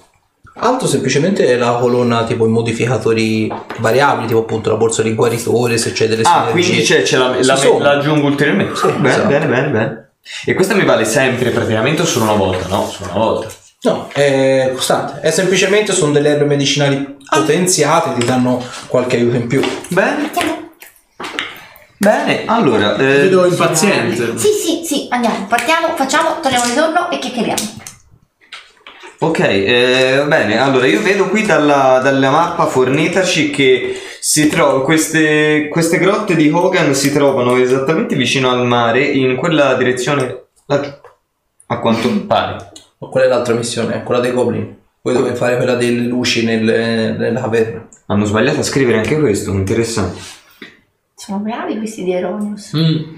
Altro 0.63 0.89
semplicemente 0.89 1.45
è 1.47 1.57
la 1.59 1.73
colonna 1.79 2.25
tipo 2.25 2.47
i 2.47 2.49
modificatori 2.49 3.53
variabili, 3.81 4.29
tipo 4.29 4.39
appunto 4.41 4.71
la 4.71 4.77
borsa 4.77 5.03
di 5.03 5.13
guaritore, 5.13 5.77
se 5.77 5.93
c'è 5.93 6.09
delle 6.09 6.23
Ah, 6.23 6.47
sinergie. 6.49 6.53
quindi 6.53 6.83
c'è, 6.85 7.03
c'è 7.03 7.19
la, 7.19 7.37
la, 7.39 7.57
sono. 7.57 7.79
la 7.85 7.91
aggiungo 7.91 8.27
ulteriormente. 8.29 8.75
Sì, 8.77 8.87
bene, 8.93 9.09
esatto. 9.11 9.29
bene, 9.29 9.47
bene, 9.47 9.69
bene. 9.69 10.10
E 10.45 10.55
questa 10.55 10.75
mi 10.75 10.85
vale 10.85 11.05
sempre 11.05 11.51
praticamente 11.51 12.03
o 12.03 12.05
solo 12.05 12.25
una 12.25 12.35
volta? 12.35 12.69
No, 12.69 12.89
solo 12.89 13.11
una 13.11 13.19
volta. 13.19 13.49
No, 13.83 14.09
è 14.13 14.73
costante. 14.75 15.21
È 15.21 15.31
semplicemente 15.31 15.93
sono 15.93 16.13
delle 16.13 16.31
erbe 16.31 16.45
medicinali 16.45 17.17
potenziate, 17.29 18.19
ti 18.19 18.27
danno 18.27 18.63
qualche 18.89 19.17
aiuto 19.17 19.37
in 19.37 19.47
più. 19.47 19.61
Bene. 19.89 20.31
Bene, 21.97 22.45
allora. 22.47 22.95
Ti 22.95 23.03
eh, 23.03 23.05
vedo 23.05 23.47
impaziente. 23.47 24.39
Sì, 24.39 24.49
sì, 24.53 24.83
sì, 24.85 25.07
andiamo, 25.11 25.47
partiamo, 25.47 25.95
facciamo, 25.97 26.41
torniamo 26.41 26.65
ritorno 26.65 27.11
e 27.11 27.19
chiacchieriamo. 27.19 27.80
Ok, 29.23 29.39
eh, 29.41 30.25
bene, 30.27 30.59
allora 30.59 30.87
io 30.87 31.03
vedo 31.03 31.29
qui 31.29 31.45
dalla, 31.45 32.01
dalla 32.03 32.31
mappa 32.31 32.65
fornitaci 32.65 33.51
che 33.51 33.95
si 34.19 34.49
trova, 34.49 34.83
queste, 34.83 35.69
queste 35.69 35.99
grotte 35.99 36.35
di 36.35 36.49
Hogan 36.49 36.95
si 36.95 37.13
trovano 37.13 37.57
esattamente 37.57 38.17
vicino 38.17 38.49
al 38.49 38.67
mare 38.67 39.05
in 39.05 39.37
quella 39.37 39.75
direzione 39.75 40.45
laggiù, 40.65 40.91
a 41.67 41.79
quanto 41.81 42.09
pare. 42.27 42.73
Ma 42.97 43.09
qual 43.09 43.25
è 43.25 43.27
l'altra 43.27 43.53
missione? 43.53 44.03
Quella 44.05 44.23
dei 44.23 44.33
goblin. 44.33 44.75
Voi 45.03 45.13
dovete 45.13 45.37
fare 45.37 45.57
quella 45.57 45.75
delle 45.75 46.07
luci 46.07 46.47
nel- 46.47 47.17
nella 47.19 47.41
caverna. 47.43 47.89
Hanno 48.07 48.25
sbagliato 48.25 48.61
a 48.61 48.65
scrivere 48.65 48.99
anche 48.99 49.19
questo, 49.19 49.51
interessante. 49.53 50.19
Sono 51.15 51.41
bravi 51.41 51.77
questi 51.77 52.05
di 52.05 52.13
Eronius. 52.15 52.75
Mm. 52.75 53.17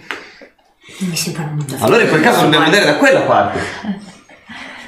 Mi 0.99 1.17
sembrano 1.17 1.55
molto 1.55 1.77
Allora 1.79 2.03
in 2.03 2.09
quel 2.09 2.23
caso 2.23 2.43
dobbiamo 2.43 2.65
andare 2.65 2.87
da 2.87 2.97
quella 2.97 3.21
parte. 3.21 4.11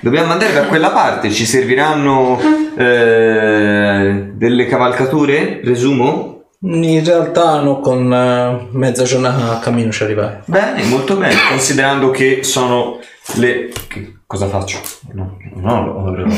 Dobbiamo 0.04 0.32
andare 0.32 0.52
da 0.52 0.64
quella 0.64 0.90
parte, 0.90 1.30
ci 1.30 1.46
serviranno 1.46 2.38
eh, 2.76 4.32
delle 4.34 4.66
cavalcature, 4.66 5.60
presumo? 5.62 6.42
In 6.60 7.02
realtà 7.02 7.62
no, 7.62 7.80
con 7.80 8.12
eh, 8.12 8.68
mezza 8.72 9.04
giornata 9.04 9.52
a 9.52 9.58
cammino 9.60 9.90
ci 9.90 10.02
arrivai. 10.02 10.40
Bene, 10.44 10.84
molto 10.84 11.16
bene, 11.16 11.36
considerando 11.48 12.10
che 12.10 12.40
sono 12.42 12.98
le... 13.36 13.72
che- 13.88 14.16
cosa 14.26 14.46
faccio? 14.48 14.78
No, 15.14 15.38
no, 15.54 15.84
no, 15.84 16.10
no, 16.10 16.24
no. 16.26 16.34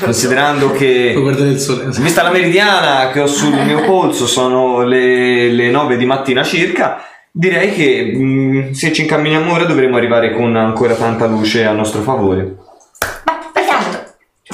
Considerando 0.00 0.70
Puoi 0.70 0.78
che... 0.78 1.16
guardare 1.16 1.50
il 1.50 1.60
sole. 1.60 1.84
Vista 2.00 2.24
la 2.24 2.30
meridiana 2.32 3.10
che 3.12 3.20
ho 3.20 3.28
sul 3.28 3.54
mio 3.54 3.84
polso, 3.84 4.26
sono 4.26 4.82
le, 4.82 5.48
le 5.52 5.70
9 5.70 5.96
di 5.96 6.06
mattina 6.06 6.42
circa, 6.42 7.04
direi 7.30 7.72
che 7.72 8.12
mm, 8.16 8.70
se 8.72 8.92
ci 8.92 9.02
incamminiamo 9.02 9.52
ora 9.52 9.62
dovremo 9.62 9.96
arrivare 9.96 10.32
con 10.32 10.56
ancora 10.56 10.94
tanta 10.94 11.26
luce 11.26 11.64
a 11.64 11.70
nostro 11.70 12.00
favore. 12.02 12.64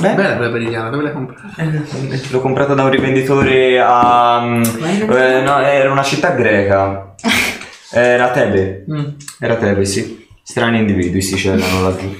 Bene. 0.02 0.14
Bella 0.16 0.36
quella 0.36 0.50
peridiana, 0.50 0.90
dove 0.90 1.04
l'hai 1.04 1.12
comprata? 1.12 1.48
Eh, 1.56 2.20
L'ho 2.30 2.40
comprata 2.40 2.74
da 2.74 2.82
un 2.82 2.90
rivenditore 2.90 3.80
a... 3.80 4.40
mm, 4.40 4.62
eh, 5.10 5.40
no, 5.42 5.60
era 5.60 5.92
una 5.92 6.02
città 6.02 6.30
greca. 6.30 7.14
Era 7.94 8.30
Tebe. 8.30 8.84
Mm. 8.90 9.04
Era 9.38 9.54
Tebe, 9.56 9.84
sì. 9.84 10.26
Strani 10.42 10.78
individui 10.78 11.20
si 11.20 11.36
cellano 11.36 11.82
laggiù. 11.82 12.12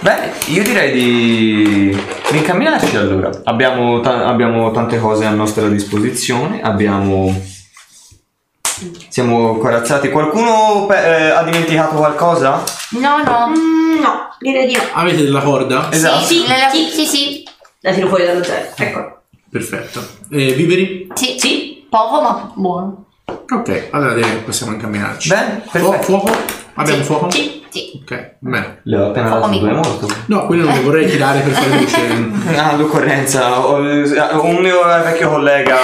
Bene, 0.00 0.32
io 0.48 0.62
direi 0.64 0.92
di, 0.92 1.96
di 2.30 2.36
incamminarci 2.36 2.96
allora. 2.96 3.30
Abbiamo, 3.44 4.00
ta- 4.00 4.26
abbiamo 4.26 4.70
tante 4.72 4.98
cose 4.98 5.24
a 5.24 5.30
nostra 5.30 5.68
disposizione. 5.68 6.60
Abbiamo... 6.60 7.32
Siamo 9.10 9.56
corazzati. 9.58 10.08
Qualcuno 10.10 10.86
pe- 10.86 11.04
eh, 11.26 11.30
ha 11.30 11.42
dimenticato 11.42 11.96
qualcosa? 11.96 12.62
No, 12.90 13.22
no. 13.22 13.48
Mm, 13.48 14.00
no, 14.00 14.28
direi 14.38 14.66
di 14.66 14.74
no. 14.74 14.82
Avete 14.92 15.22
della 15.24 15.40
corda? 15.42 15.88
Esatto. 15.90 16.24
Sì, 16.24 16.40
Sì, 16.42 16.46
la- 16.48 16.68
sì. 16.70 16.88
sì, 16.90 17.04
sì, 17.06 17.44
La 17.80 17.92
tiro 17.92 18.08
fuori 18.08 18.24
dallo 18.24 18.44
zaino. 18.44 18.68
Ecco. 18.76 19.18
Perfetto. 19.50 20.00
E 20.30 20.52
viveri? 20.52 21.08
sì, 21.14 21.36
Sì. 21.38 21.86
Poco 21.90 22.20
ma 22.22 22.52
buono. 22.54 23.06
Ok, 23.50 23.88
allora 23.90 24.14
direi 24.14 24.30
che 24.30 24.36
possiamo 24.38 24.72
incamminarci. 24.72 25.28
Bene, 25.28 25.62
perfetto. 25.70 26.02
fuoco? 26.02 26.30
Abbiamo 26.74 27.00
Sì, 27.00 27.04
fuoco? 27.04 27.30
Sì, 27.32 27.62
sì. 27.68 28.00
Ok, 28.02 28.34
bene. 28.38 28.80
Le 28.84 28.96
ho 28.96 29.06
appena 29.08 29.30
dato 29.30 29.48
due 29.58 29.72
morto. 29.72 30.06
No, 30.26 30.46
quello 30.46 30.66
non 30.66 30.74
li 30.74 30.82
vorrei 30.84 31.10
tirare 31.10 31.40
per 31.40 31.52
fare 31.52 31.80
luce. 31.80 31.98
Ah, 32.56 32.76
l'occorrenza. 32.76 33.58
Ho- 33.66 33.74
Un 33.78 34.56
mio 34.60 34.84
vecchio 35.02 35.30
collega, 35.30 35.76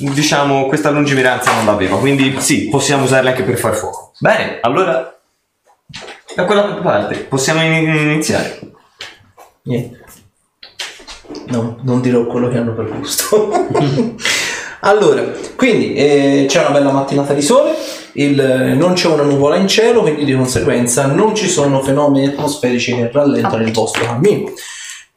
diciamo, 0.00 0.66
questa 0.66 0.90
lungimiranza 0.90 1.52
non 1.54 1.66
l'aveva, 1.66 1.98
quindi 1.98 2.36
sì, 2.40 2.68
possiamo 2.68 3.04
usarle 3.04 3.30
anche 3.30 3.42
per 3.42 3.56
far 3.58 3.74
fuoco. 3.74 4.12
Bene, 4.18 4.58
allora, 4.60 5.18
da 6.34 6.44
quella 6.44 6.62
parte 6.82 7.18
possiamo 7.18 7.62
in- 7.62 7.94
iniziare. 7.94 8.58
Niente. 9.62 9.98
No, 11.46 11.78
non 11.82 12.00
dirò 12.00 12.26
quello 12.26 12.48
che 12.48 12.58
hanno 12.58 12.72
per 12.74 12.88
gusto. 12.98 13.50
allora, 14.80 15.22
quindi 15.56 15.94
eh, 15.94 16.44
c'è 16.48 16.60
una 16.60 16.70
bella 16.70 16.90
mattinata 16.92 17.34
di 17.34 17.42
sole, 17.42 17.72
il- 18.12 18.74
non 18.76 18.94
c'è 18.94 19.08
una 19.08 19.22
nuvola 19.22 19.56
in 19.56 19.68
cielo, 19.68 20.02
quindi 20.02 20.24
di 20.24 20.34
conseguenza 20.34 21.06
non 21.06 21.34
ci 21.34 21.48
sono 21.48 21.82
fenomeni 21.82 22.26
atmosferici 22.28 22.94
che 22.94 23.10
rallentano 23.12 23.62
il 23.62 23.72
vostro 23.72 24.04
cammino. 24.04 24.52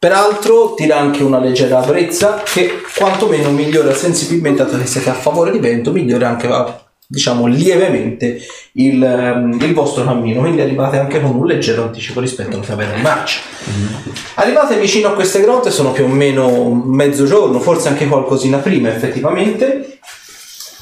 Peraltro 0.03 0.73
tira 0.73 0.97
anche 0.97 1.23
una 1.23 1.39
leggera 1.39 1.79
brezza 1.79 2.43
che 2.43 2.81
quantomeno 2.93 3.51
migliora 3.51 3.93
sensibilmente, 3.93 4.61
dato 4.61 4.77
che 4.77 4.85
siete 4.85 5.09
a 5.09 5.13
favore 5.13 5.49
di 5.49 5.59
vento, 5.59 5.93
migliora 5.93 6.27
anche 6.27 6.49
diciamo 7.07 7.45
lievemente 7.45 8.37
il, 8.73 9.01
ehm, 9.01 9.59
il 9.61 9.73
vostro 9.73 10.03
cammino, 10.03 10.41
quindi 10.41 10.59
arrivate 10.59 10.99
anche 10.99 11.21
con 11.21 11.33
un 11.35 11.45
leggero 11.45 11.83
anticipo 11.83 12.19
rispetto 12.19 12.57
alla 12.57 12.65
taverna 12.65 12.95
di 12.95 13.01
marcia. 13.01 13.39
Arrivate 14.33 14.77
vicino 14.77 15.07
a 15.07 15.13
queste 15.13 15.39
grotte, 15.39 15.71
sono 15.71 15.93
più 15.93 16.03
o 16.03 16.09
meno 16.09 16.73
mezzogiorno, 16.73 17.61
forse 17.61 17.87
anche 17.87 18.05
qualcosina 18.05 18.57
prima 18.57 18.89
effettivamente. 18.89 19.99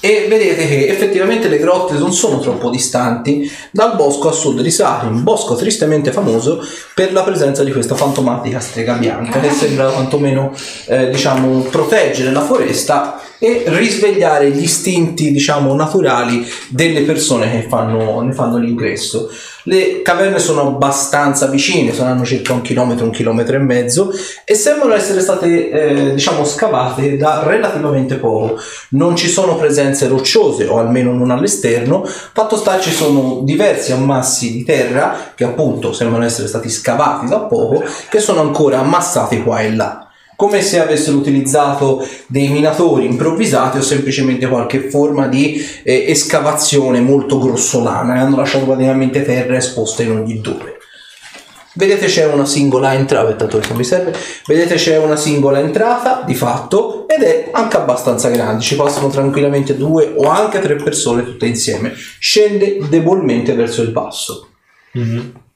E 0.03 0.26
vedete 0.28 0.68
che 0.68 0.88
effettivamente 0.88 1.48
le 1.48 1.60
grotte 1.60 1.94
non 1.94 2.11
sono 2.11 2.40
troppo 2.40 2.72
distanti 2.72 3.49
dal 3.69 3.95
bosco 3.95 4.30
a 4.30 4.32
sud 4.32 4.60
di 4.61 4.72
Sari, 4.72 5.06
un 5.06 5.22
bosco 5.22 5.56
tristemente 5.56 6.11
famoso 6.11 6.60
per 6.95 7.14
la 7.14 7.22
presenza 7.22 7.64
di 7.64 7.72
questa 7.72 7.94
fantomatica 7.94 8.60
strega 8.60 8.94
bianca 8.94 9.40
che 9.40 9.52
sembra 9.52 9.91
quantomeno 9.91 10.53
eh, 10.88 11.11
diciamo, 11.11 11.61
proteggere 11.69 12.32
la 12.32 12.41
foresta 12.41 13.22
e 13.38 13.64
risvegliare 13.68 14.49
gli 14.49 14.64
istinti 14.64 15.32
diciamo, 15.32 15.76
naturali 15.76 16.48
delle 16.68 17.02
persone 17.02 17.52
che 17.52 17.68
fanno, 17.68 18.22
ne 18.22 18.34
fanno 18.34 18.57
l'ingresso. 18.57 19.30
Le 19.63 20.01
caverne 20.01 20.39
sono 20.39 20.61
abbastanza 20.61 21.47
vicine, 21.47 21.93
saranno 21.93 22.25
circa 22.25 22.53
un 22.53 22.61
chilometro, 22.61 23.05
un 23.05 23.11
chilometro 23.11 23.55
e 23.55 23.59
mezzo 23.59 24.11
e 24.43 24.55
sembrano 24.55 24.93
essere 24.93 25.21
state 25.21 25.69
eh, 25.69 26.13
diciamo 26.13 26.43
scavate 26.43 27.17
da 27.17 27.43
relativamente 27.43 28.15
poco. 28.15 28.59
Non 28.89 29.15
ci 29.15 29.27
sono 29.27 29.55
presenze 29.55 30.07
rocciose 30.07 30.65
o 30.65 30.79
almeno 30.79 31.13
non 31.13 31.31
all'esterno, 31.31 32.03
fatto 32.05 32.55
sta 32.55 32.79
ci 32.79 32.91
sono 32.91 33.41
diversi 33.43 33.91
ammassi 33.91 34.51
di 34.51 34.63
terra 34.63 35.33
che 35.35 35.43
appunto 35.43 35.93
sembrano 35.93 36.25
essere 36.25 36.47
stati 36.47 36.69
scavati 36.69 37.27
da 37.27 37.39
poco 37.39 37.83
che 38.09 38.19
sono 38.19 38.41
ancora 38.41 38.79
ammassati 38.79 39.41
qua 39.43 39.61
e 39.61 39.75
là 39.75 40.05
come 40.41 40.63
se 40.63 40.80
avessero 40.80 41.18
utilizzato 41.18 42.03
dei 42.26 42.47
minatori 42.47 43.05
improvvisati 43.05 43.77
o 43.77 43.84
semplicemente 43.84 44.47
qualche 44.47 44.89
forma 44.89 45.27
di 45.27 45.63
eh, 45.84 46.05
escavazione 46.07 46.99
molto 46.99 47.38
grossolana 47.38 48.15
e 48.15 48.19
hanno 48.22 48.38
lasciato 48.38 48.65
praticamente 48.65 49.22
terra 49.22 49.55
esposta 49.55 50.01
in 50.01 50.09
ogni 50.09 50.41
dove. 50.41 50.80
Vedete 51.76 52.07
c'è 52.07 52.26
una 52.26 52.47
singola 52.47 52.95
entrata, 52.95 53.47
mi 53.76 53.84
serve, 53.84 54.15
vedete 54.47 54.73
c'è 54.77 54.97
una 54.97 55.15
singola 55.15 55.59
entrata 55.59 56.23
di 56.26 56.34
fatto 56.34 57.07
ed 57.07 57.22
è 57.22 57.49
anche 57.51 57.77
abbastanza 57.77 58.30
grande, 58.30 58.63
ci 58.63 58.76
passano 58.76 59.09
tranquillamente 59.09 59.77
due 59.77 60.11
o 60.18 60.27
anche 60.27 60.59
tre 60.59 60.76
persone 60.77 61.23
tutte 61.23 61.45
insieme, 61.45 61.93
scende 62.18 62.80
debolmente 62.89 63.53
verso 63.53 63.84
il 63.84 63.91
basso. 63.91 64.47
Beh, 64.91 65.51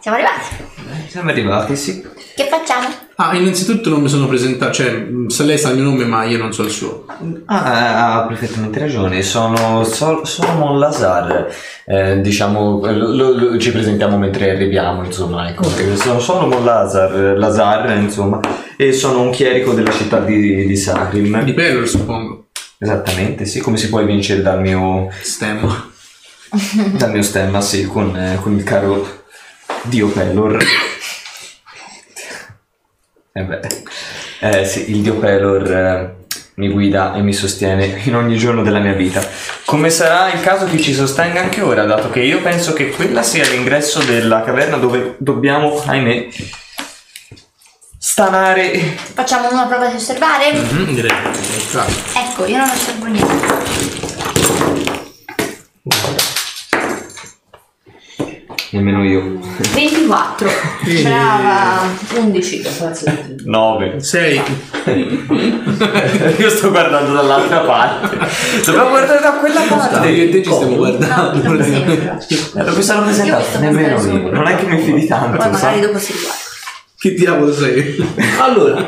siamo 0.00 0.16
arrivati. 0.16 0.68
Siamo 1.08 1.30
arrivati, 1.30 1.76
sì. 1.76 2.02
Che 2.34 2.46
facciamo? 2.48 2.88
Ah, 3.16 3.36
innanzitutto 3.36 3.90
non 3.90 4.00
mi 4.00 4.08
sono 4.08 4.26
presentato, 4.26 4.72
cioè, 4.72 5.06
se 5.26 5.42
lei 5.44 5.58
sa 5.58 5.68
il 5.70 5.76
mio 5.76 5.84
nome, 5.90 6.04
ma 6.06 6.24
io 6.24 6.38
non 6.38 6.54
so 6.54 6.62
il 6.62 6.70
suo. 6.70 7.04
Ah, 7.46 8.22
ha 8.22 8.26
perfettamente 8.26 8.78
ragione, 8.78 9.20
sono 9.22 9.84
Sol- 9.84 10.26
Solomon 10.26 10.78
Lazar, 10.78 11.52
eh, 11.84 12.20
diciamo, 12.22 12.80
lo- 12.80 13.14
lo- 13.14 13.32
lo- 13.36 13.58
ci 13.58 13.72
presentiamo 13.72 14.16
mentre 14.16 14.50
arriviamo, 14.50 15.04
insomma, 15.04 15.50
ecco, 15.50 15.64
Eh, 15.76 15.96
sono 15.96 16.18
Solomon 16.18 16.64
Lazar, 16.64 17.36
Lazar, 17.36 17.98
insomma, 17.98 18.40
e 18.78 18.92
sono 18.94 19.20
un 19.20 19.30
chierico 19.32 19.74
della 19.74 19.90
città 19.92 20.20
di, 20.20 20.64
di 20.66 20.76
Sacrim. 20.76 21.42
Di 21.44 21.52
Pelor, 21.52 21.86
suppongo. 21.86 22.46
Esattamente, 22.78 23.44
sì, 23.44 23.60
come 23.60 23.76
si 23.76 23.90
può 23.90 24.00
evincere 24.00 24.40
dal 24.40 24.62
mio, 24.62 25.10
Stemma. 25.20 25.88
dal 26.96 27.10
mio 27.12 27.22
stemma, 27.22 27.60
sì, 27.60 27.84
con, 27.84 28.16
eh, 28.16 28.38
con 28.40 28.54
il 28.56 28.62
caro 28.64 29.19
Dio 29.84 30.08
Pelor. 30.08 30.62
Eh 33.32 33.42
beh, 33.42 33.60
eh 34.40 34.64
sì, 34.64 34.90
il 34.90 35.02
Dio 35.02 35.14
Pelor 35.14 35.70
eh, 35.70 36.16
mi 36.54 36.68
guida 36.68 37.14
e 37.14 37.22
mi 37.22 37.32
sostiene 37.32 38.00
in 38.04 38.14
ogni 38.14 38.36
giorno 38.36 38.62
della 38.62 38.80
mia 38.80 38.92
vita. 38.92 39.26
Come 39.64 39.88
sarà 39.90 40.32
il 40.32 40.40
caso 40.40 40.66
che 40.66 40.80
ci 40.80 40.92
sostenga 40.92 41.40
anche 41.40 41.62
ora, 41.62 41.84
dato 41.84 42.10
che 42.10 42.20
io 42.20 42.42
penso 42.42 42.72
che 42.72 42.90
quella 42.90 43.22
sia 43.22 43.48
l'ingresso 43.48 44.02
della 44.02 44.42
caverna 44.42 44.76
dove 44.76 45.14
dobbiamo, 45.18 45.82
ahimè, 45.86 46.28
stanare. 47.98 48.78
Facciamo 48.78 49.50
una 49.50 49.66
prova 49.66 49.86
di 49.88 49.96
osservare? 49.96 50.52
Mhm, 50.52 50.94
direi. 50.94 51.16
Ecco, 52.14 52.44
io 52.46 52.58
non 52.58 52.68
osservo 52.68 53.06
niente. 53.06 53.88
Nemmeno 58.72 59.02
io. 59.04 59.38
24. 59.74 60.48
Brava. 61.02 61.88
11. 62.16 62.62
9. 63.44 64.00
Sei. 64.00 64.40
Io 66.38 66.50
sto 66.50 66.70
guardando 66.70 67.12
dall'altra 67.14 67.58
parte. 67.60 68.16
Dobbiamo 68.64 68.90
guardare 68.90 69.20
da 69.20 69.32
quella 69.32 69.60
parte. 69.62 70.08
Io 70.08 70.24
e 70.24 70.28
te 70.30 70.42
ci 70.44 70.50
stiamo 70.52 70.70
No, 70.70 70.76
guardando. 70.76 71.42
non 71.42 71.56
mi 72.76 72.82
sono 72.82 73.02
presentato? 73.02 73.58
Nemmeno 73.58 74.00
io. 74.02 74.30
Non 74.30 74.46
è 74.46 74.54
che 74.56 74.66
mi 74.66 74.78
fidi 74.78 74.98
Poi 75.00 75.06
tanto, 75.08 75.36
magari 75.36 75.56
sai? 75.56 75.80
dopo 75.80 75.98
si 75.98 76.12
riguarda. 76.12 76.48
Che 77.00 77.14
diavolo 77.14 77.50
sei? 77.50 77.96
Allora, 78.38 78.86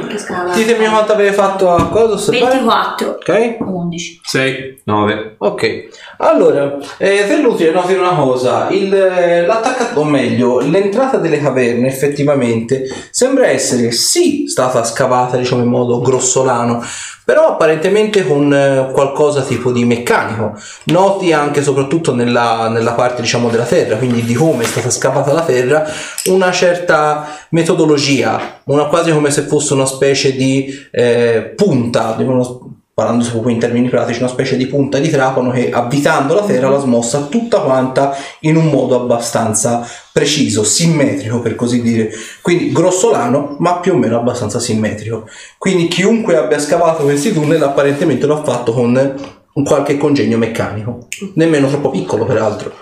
ditemi 0.55 0.87
quanto 0.87 1.13
avete 1.13 1.33
fatto 1.33 1.71
a 1.71 1.89
cosa 1.89 2.13
osservare. 2.13 2.57
24. 2.59 3.09
Ok? 3.09 3.57
11. 3.61 4.21
Sei. 4.23 4.81
9. 4.85 5.37
Ok, 5.39 5.89
allora, 6.19 6.77
eh, 6.99 7.25
per 7.27 7.39
l'utile 7.39 7.71
noti 7.71 7.95
una 7.95 8.15
cosa, 8.15 8.69
il, 8.71 8.93
eh, 8.93 9.47
l'attaccato, 9.47 10.01
o 10.01 10.05
meglio, 10.05 10.59
l'entrata 10.61 11.19
delle 11.19 11.41
caverne 11.41 11.87
effettivamente 11.87 12.85
sembra 13.11 13.47
essere 13.47 13.93
sì 13.93 14.47
stata 14.47 14.83
scavata 14.83 15.37
diciamo 15.37 15.63
in 15.63 15.69
modo 15.69 16.01
grossolano, 16.01 16.85
però 17.25 17.49
apparentemente 17.49 18.27
con 18.27 18.53
eh, 18.53 18.91
qualcosa 18.93 19.43
tipo 19.43 19.71
di 19.71 19.85
meccanico. 19.85 20.59
Noti 20.85 21.33
anche 21.33 21.63
soprattutto 21.63 22.15
nella, 22.15 22.69
nella 22.69 22.93
parte 22.93 23.23
diciamo 23.23 23.49
della 23.49 23.65
terra, 23.65 23.97
quindi 23.97 24.23
di 24.23 24.35
come 24.35 24.65
è 24.65 24.67
stata 24.67 24.91
scavata 24.91 25.33
la 25.33 25.43
terra, 25.43 25.85
una 26.27 26.51
certa 26.51 27.27
metodologia, 27.51 28.61
una 28.65 28.87
quasi 28.87 29.13
come 29.13 29.31
se 29.31 29.43
fosse 29.43 29.75
una 29.75 29.87
specie 29.87 30.35
di 30.35 30.67
eh, 30.91 31.53
punta, 31.55 32.15
di 32.17 32.25
uno- 32.25 32.72
parlando 33.03 33.29
proprio 33.29 33.53
in 33.53 33.59
termini 33.59 33.89
pratici, 33.89 34.21
una 34.21 34.29
specie 34.29 34.57
di 34.57 34.67
punta 34.67 34.99
di 34.99 35.11
trapano 35.11 35.51
che 35.51 35.71
avvitando 35.71 36.35
la 36.35 36.45
terra 36.45 36.69
la 36.69 36.79
smossa 36.79 37.27
tutta 37.27 37.59
quanta 37.61 38.15
in 38.41 38.55
un 38.55 38.67
modo 38.67 38.95
abbastanza 38.95 39.85
preciso, 40.13 40.63
simmetrico 40.63 41.41
per 41.41 41.57
così 41.57 41.83
dire. 41.83 42.11
Quindi 42.41 42.71
grossolano, 42.71 43.57
ma 43.59 43.79
più 43.79 43.95
o 43.95 43.97
meno 43.97 44.17
abbastanza 44.17 44.61
simmetrico. 44.61 45.29
Quindi 45.59 45.89
chiunque 45.89 46.37
abbia 46.37 46.61
scavato 46.61 47.03
questi 47.03 47.33
tunnel 47.33 47.63
apparentemente 47.63 48.27
lo 48.27 48.39
ha 48.39 48.45
fatto 48.45 48.73
con 48.73 49.15
un 49.55 49.65
qualche 49.65 49.99
congegno 49.99 50.39
meccanico, 50.39 51.09
nemmeno 51.35 51.69
troppo 51.69 51.91
piccolo 51.91 52.25
peraltro. 52.25 52.73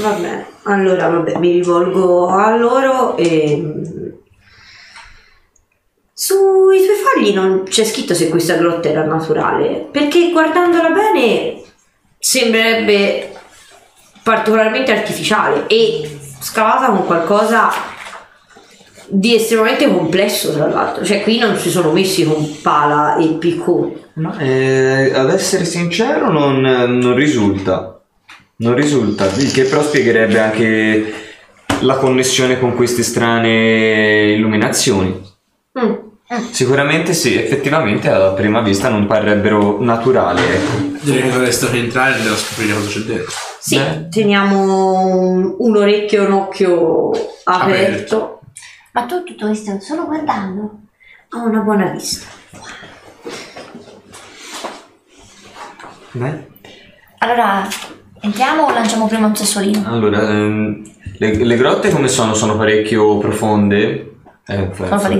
Va 0.00 0.10
bene, 0.12 0.46
allora 0.62 1.08
vabbè, 1.08 1.38
mi 1.38 1.52
rivolgo 1.52 2.28
a 2.28 2.56
loro 2.56 3.16
e... 3.16 4.22
Sui 6.16 6.84
tuoi 6.84 6.96
fogli 6.96 7.34
non 7.34 7.64
c'è 7.64 7.84
scritto 7.84 8.14
se 8.14 8.28
questa 8.28 8.54
grotta 8.54 8.88
era 8.88 9.04
naturale, 9.04 9.88
perché 9.90 10.30
guardandola 10.30 10.90
bene 10.90 11.60
sembrerebbe 12.16 13.32
particolarmente 14.22 14.92
artificiale 14.92 15.66
e 15.66 16.16
scavata 16.38 16.86
con 16.86 17.04
qualcosa 17.04 17.68
di 19.08 19.34
estremamente 19.34 19.92
complesso 19.92 20.52
tra 20.52 20.68
l'altro, 20.68 21.04
cioè 21.04 21.20
qui 21.20 21.38
non 21.38 21.56
si 21.58 21.68
sono 21.68 21.90
messi 21.90 22.24
con 22.24 22.60
pala 22.62 23.16
e 23.16 23.26
picconi. 23.34 24.00
Ma 24.14 24.38
eh, 24.38 25.12
ad 25.12 25.30
essere 25.30 25.64
sincero 25.64 26.30
non, 26.30 26.60
non 26.60 27.14
risulta. 27.16 28.00
Non 28.58 28.76
risulta, 28.76 29.24
il 29.24 29.50
che 29.50 29.64
però 29.64 29.82
spiegherebbe 29.82 30.38
anche 30.38 31.12
la 31.80 31.96
connessione 31.96 32.60
con 32.60 32.76
queste 32.76 33.02
strane 33.02 34.32
illuminazioni. 34.36 35.32
Mm. 35.78 35.92
Sicuramente 36.50 37.12
sì, 37.12 37.34
effettivamente 37.36 38.08
a 38.08 38.32
prima 38.32 38.60
vista 38.62 38.88
non 38.88 39.06
parrebbero 39.06 39.82
naturali. 39.82 40.42
Ecco. 40.42 40.96
Direi 41.02 41.30
che 41.30 41.38
che 41.70 41.76
entrare 41.78 42.12
e 42.12 42.14
andiamo 42.14 42.34
a 42.34 42.38
scoprire 42.38 42.74
cosa 42.74 42.88
c'è 42.88 43.00
dentro. 43.00 43.32
Sì, 43.60 43.76
Beh. 43.76 44.08
teniamo 44.08 45.54
un, 45.58 45.76
orecchio 45.76 46.22
e 46.22 46.26
un 46.26 46.32
occhio 46.32 47.10
aperto. 47.44 47.44
Aperto. 47.44 48.40
Ma 48.92 49.02
tu 49.04 49.22
tutto 49.24 49.46
questo 49.46 49.78
solo 49.80 50.06
guardando? 50.06 50.78
Ho 51.32 51.44
una 51.46 51.60
buona 51.60 51.90
vista. 51.90 52.26
Beh, 56.12 56.46
Allora, 57.18 57.66
entriamo 58.20 58.66
o 58.66 58.72
lanciamo 58.72 59.08
prima 59.08 59.26
un 59.26 59.34
sassolino? 59.34 59.82
allora, 59.86 60.20
ehm, 60.20 60.82
le, 61.18 61.44
le 61.44 61.56
grotte 61.56 61.90
come 61.90 62.06
sono? 62.08 62.34
Sono 62.34 62.56
parecchio 62.56 63.18
profonde. 63.18 64.13
Eh. 64.46 64.68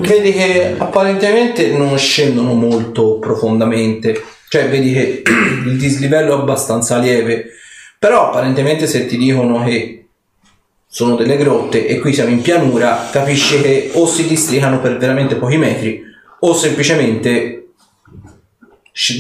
Vedi 0.01 0.33
che 0.33 0.75
apparentemente 0.77 1.69
non 1.71 1.97
scendono 1.97 2.53
molto 2.53 3.19
profondamente, 3.19 4.23
cioè 4.49 4.69
vedi 4.69 4.93
che 4.93 5.23
il 5.67 5.79
dislivello 5.79 6.37
è 6.37 6.41
abbastanza 6.41 6.99
lieve, 6.99 7.47
però 7.99 8.29
apparentemente 8.29 8.87
se 8.87 9.07
ti 9.07 9.17
dicono 9.17 9.65
che 9.65 10.07
sono 10.87 11.17
delle 11.17 11.37
grotte 11.37 11.87
e 11.87 11.99
qui 11.99 12.13
siamo 12.13 12.31
in 12.31 12.43
pianura, 12.43 13.09
capisci 13.11 13.61
che 13.61 13.91
o 13.95 14.07
si 14.07 14.29
districano 14.29 14.81
per 14.81 14.97
veramente 14.99 15.37
pochi 15.37 15.57
metri 15.57 16.03
o 16.41 16.55
semplicemente 16.55 17.71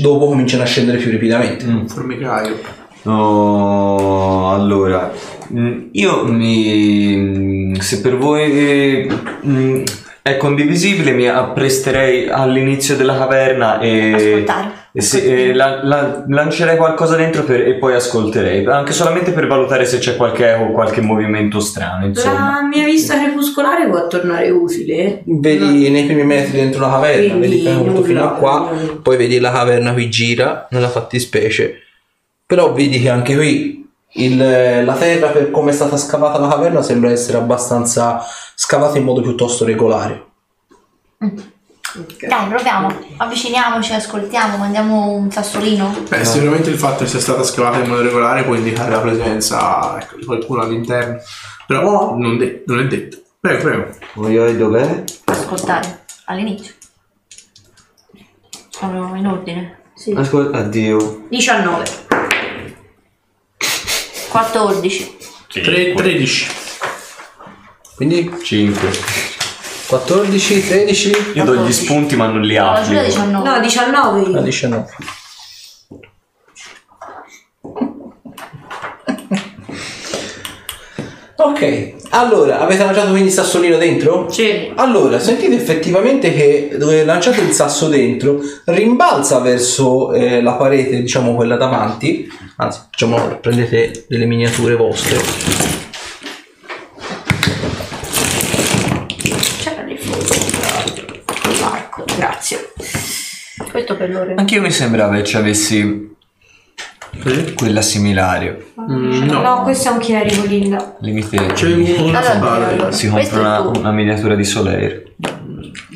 dopo 0.00 0.26
cominciano 0.26 0.62
a 0.62 0.66
scendere 0.66 0.98
più 0.98 1.10
rapidamente. 1.10 1.64
Mm. 1.64 1.76
Un 1.76 1.88
formicaio. 1.88 2.82
No, 3.02 4.52
allora, 4.52 5.12
Io 5.92 6.24
mi. 6.24 7.74
Se 7.80 8.00
per 8.00 8.16
voi 8.16 9.10
mm, 9.46 9.82
è 10.22 10.36
condivisibile, 10.36 11.12
mi 11.12 11.28
appresterei 11.28 12.28
all'inizio 12.28 12.96
della 12.96 13.16
caverna 13.16 13.78
e. 13.80 14.44
E 14.96 15.00
sì, 15.00 15.24
e 15.24 15.52
la- 15.54 15.82
la- 15.82 16.24
lancerei 16.28 16.76
qualcosa 16.76 17.16
dentro 17.16 17.42
per- 17.42 17.66
e 17.66 17.74
poi 17.74 17.94
ascolterei, 17.94 18.64
anche 18.66 18.92
solamente 18.92 19.32
per 19.32 19.48
valutare 19.48 19.84
se 19.86 19.98
c'è 19.98 20.14
qualche 20.14 20.48
eco, 20.54 20.70
qualche 20.70 21.00
movimento 21.00 21.58
strano, 21.58 22.06
insomma. 22.06 22.60
La 22.60 22.68
mia 22.68 22.84
vista 22.84 23.20
crepuscolare 23.20 23.88
può 23.88 24.06
tornare 24.06 24.50
utile. 24.50 25.22
Vedi 25.26 25.90
nei 25.90 26.04
primi 26.04 26.22
metri 26.22 26.52
dentro 26.58 26.82
la 26.82 26.90
caverna, 26.92 27.34
Quindi 27.34 27.48
vedi 27.48 27.62
che 27.62 27.70
è 27.70 27.72
venuto 27.72 27.90
nulla. 27.90 28.06
fino 28.06 28.24
a 28.24 28.32
qua, 28.34 28.70
poi 29.02 29.16
vedi 29.16 29.40
la 29.40 29.50
caverna 29.50 29.92
qui 29.92 30.08
gira 30.08 30.68
nella 30.70 30.88
fattispecie. 30.88 31.74
Però 32.46 32.72
vedi 32.72 33.00
che 33.00 33.08
anche 33.08 33.34
qui 33.34 33.83
il- 34.14 34.84
la 34.84 34.94
terra 34.94 35.28
per 35.28 35.50
come 35.50 35.70
è 35.70 35.74
stata 35.74 35.96
scavata 35.96 36.38
la 36.38 36.48
caverna 36.48 36.82
sembra 36.82 37.10
essere 37.10 37.38
abbastanza 37.38 38.22
scavata 38.54 38.98
in 38.98 39.04
modo 39.04 39.20
piuttosto 39.20 39.64
regolare. 39.64 40.26
Dai, 41.18 42.48
proviamo. 42.48 42.88
Avviciniamoci, 43.18 43.92
ascoltiamo, 43.92 44.56
mandiamo 44.56 45.10
un 45.12 45.30
sassolino. 45.30 45.94
Beh, 46.08 46.24
sicuramente 46.24 46.68
il 46.70 46.76
fatto 46.78 47.04
che 47.04 47.10
sia 47.10 47.20
stata 47.20 47.44
scavata 47.44 47.78
in 47.78 47.88
modo 47.88 48.02
regolare 48.02 48.42
può 48.42 48.54
indicare 48.54 48.90
la 48.90 49.00
presenza 49.00 49.96
ecco, 50.00 50.16
di 50.16 50.24
qualcuno 50.24 50.62
all'interno. 50.62 51.18
Però 51.66 52.16
non, 52.16 52.36
de- 52.36 52.64
non 52.66 52.80
è 52.80 52.86
detto. 52.86 53.18
Prego, 53.38 53.62
prego. 53.62 53.92
Oi, 54.42 54.56
dov'è? 54.56 55.04
Ascoltare 55.24 56.04
all'inizio. 56.26 56.72
Sono 58.70 59.14
in 59.14 59.26
ordine. 59.26 59.78
Ascolta, 60.16 60.58
addio. 60.58 61.26
19. 61.28 61.84
14. 64.34 65.16
Tre- 65.46 65.94
13. 65.94 66.46
Quindi 67.94 68.32
5. 68.42 68.90
14, 69.86 70.66
13, 70.66 71.32
Io 71.34 71.44
do 71.44 71.54
gli 71.64 71.72
spunti 71.72 72.16
ma 72.16 72.26
non 72.26 72.40
li 72.40 72.56
No, 72.56 72.64
la 72.64 72.72
applico. 72.80 73.00
19. 73.04 73.48
No, 73.48 73.60
19. 73.60 74.30
la 74.32 74.40
19. 74.40 74.86
Ok, 81.36 81.94
allora 82.10 82.60
avete 82.60 82.84
lanciato 82.84 83.10
quindi 83.10 83.26
il 83.28 83.34
sassolino 83.34 83.76
dentro? 83.76 84.30
Sì. 84.30 84.72
Allora, 84.76 85.18
sentite 85.18 85.56
effettivamente 85.56 86.32
che 86.32 86.76
dove 86.78 87.04
lanciate 87.04 87.40
il 87.40 87.50
sasso 87.50 87.88
dentro 87.88 88.40
rimbalza 88.66 89.40
verso 89.40 90.12
eh, 90.12 90.40
la 90.40 90.52
parete, 90.52 91.00
diciamo 91.00 91.34
quella 91.34 91.56
davanti. 91.56 92.30
Anzi, 92.58 92.82
diciamo, 92.88 93.38
prendete 93.40 94.04
delle 94.08 94.26
miniature 94.26 94.76
vostre. 94.76 95.16
C'era 99.60 99.82
del 99.82 99.98
fuoco. 99.98 100.34
Marco, 101.60 102.04
grazie. 102.16 102.72
Questo 103.72 103.96
per 103.96 104.10
loro. 104.10 104.34
Anche 104.36 104.54
io 104.54 104.60
mi 104.60 104.70
sembrava 104.70 105.16
che 105.16 105.24
ci 105.24 105.36
avessi 105.36 106.13
quella 107.54 107.82
similare. 107.82 108.66
Mm, 108.80 109.22
no. 109.24 109.40
No, 109.40 109.62
questo 109.62 109.88
è 109.88 109.92
un 109.92 109.98
chierico, 109.98 110.44
Linda. 110.46 110.96
Limite. 111.00 111.36
C'è 111.54 111.72
uno 111.72 112.04
una 112.06 112.20
Allora. 112.40 112.92
Si 112.92 113.08
compra 113.08 113.36
è 113.36 113.38
una, 113.38 113.60
una 113.78 113.92
miniatura 113.92 114.34
di 114.34 114.44
Solaire. 114.44 115.14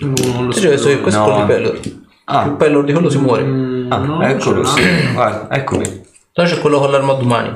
Non 0.00 0.46
lo 0.46 0.52
Cioè, 0.52 0.68
questo, 0.68 1.00
questo 1.00 1.20
No. 1.26 1.46
è 1.46 1.46
colli 1.46 2.06
Ah. 2.30 2.42
Più 2.42 2.56
pello 2.56 2.82
di 2.82 2.92
quello 2.92 3.08
si 3.08 3.18
muore. 3.18 3.42
Mm, 3.42 3.90
Ah, 3.90 3.96
no, 3.98 4.22
eccolo, 4.22 4.62
sì. 4.64 4.82
Guarda, 5.14 5.48
eccomi. 5.54 6.02
Poi 6.32 6.46
c'è 6.46 6.58
quello 6.58 6.78
con 6.78 6.90
l'arma 6.90 7.14
d'umani. 7.14 7.52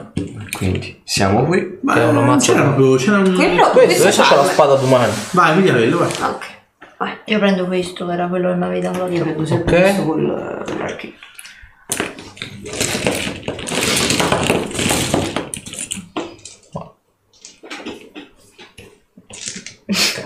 Quindi 0.56 1.00
siamo 1.04 1.44
qui. 1.44 1.78
Ma 1.82 1.94
è 1.96 2.04
una 2.06 2.20
mazza. 2.22 2.52
c'era 2.52 2.64
proprio. 2.64 2.96
C'era 2.96 3.18
un. 3.18 3.34
Quello, 3.34 3.68
Questo, 3.68 3.70
questo 3.72 4.02
adesso 4.02 4.22
c'è 4.22 4.36
la 4.36 4.44
spada 4.44 4.74
d'umani. 4.76 5.12
Vai, 5.32 5.60
via 5.60 5.72
quello, 5.74 5.98
vai. 5.98 6.08
Ok. 6.08 6.44
Vai. 6.96 7.12
Io 7.26 7.38
prendo 7.38 7.66
questo, 7.66 8.08
era 8.10 8.26
quello 8.28 8.48
che 8.48 8.54
mi 8.56 8.64
avete 8.64 8.90
dato 8.90 9.06
Io 9.08 9.44
sempre 9.44 9.76
Ok. 9.76 9.82
questo 9.82 10.02
col 10.04 10.26
l'archino. 10.78 11.12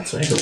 Cazzo, 0.07 0.19
ecco. 0.19 0.37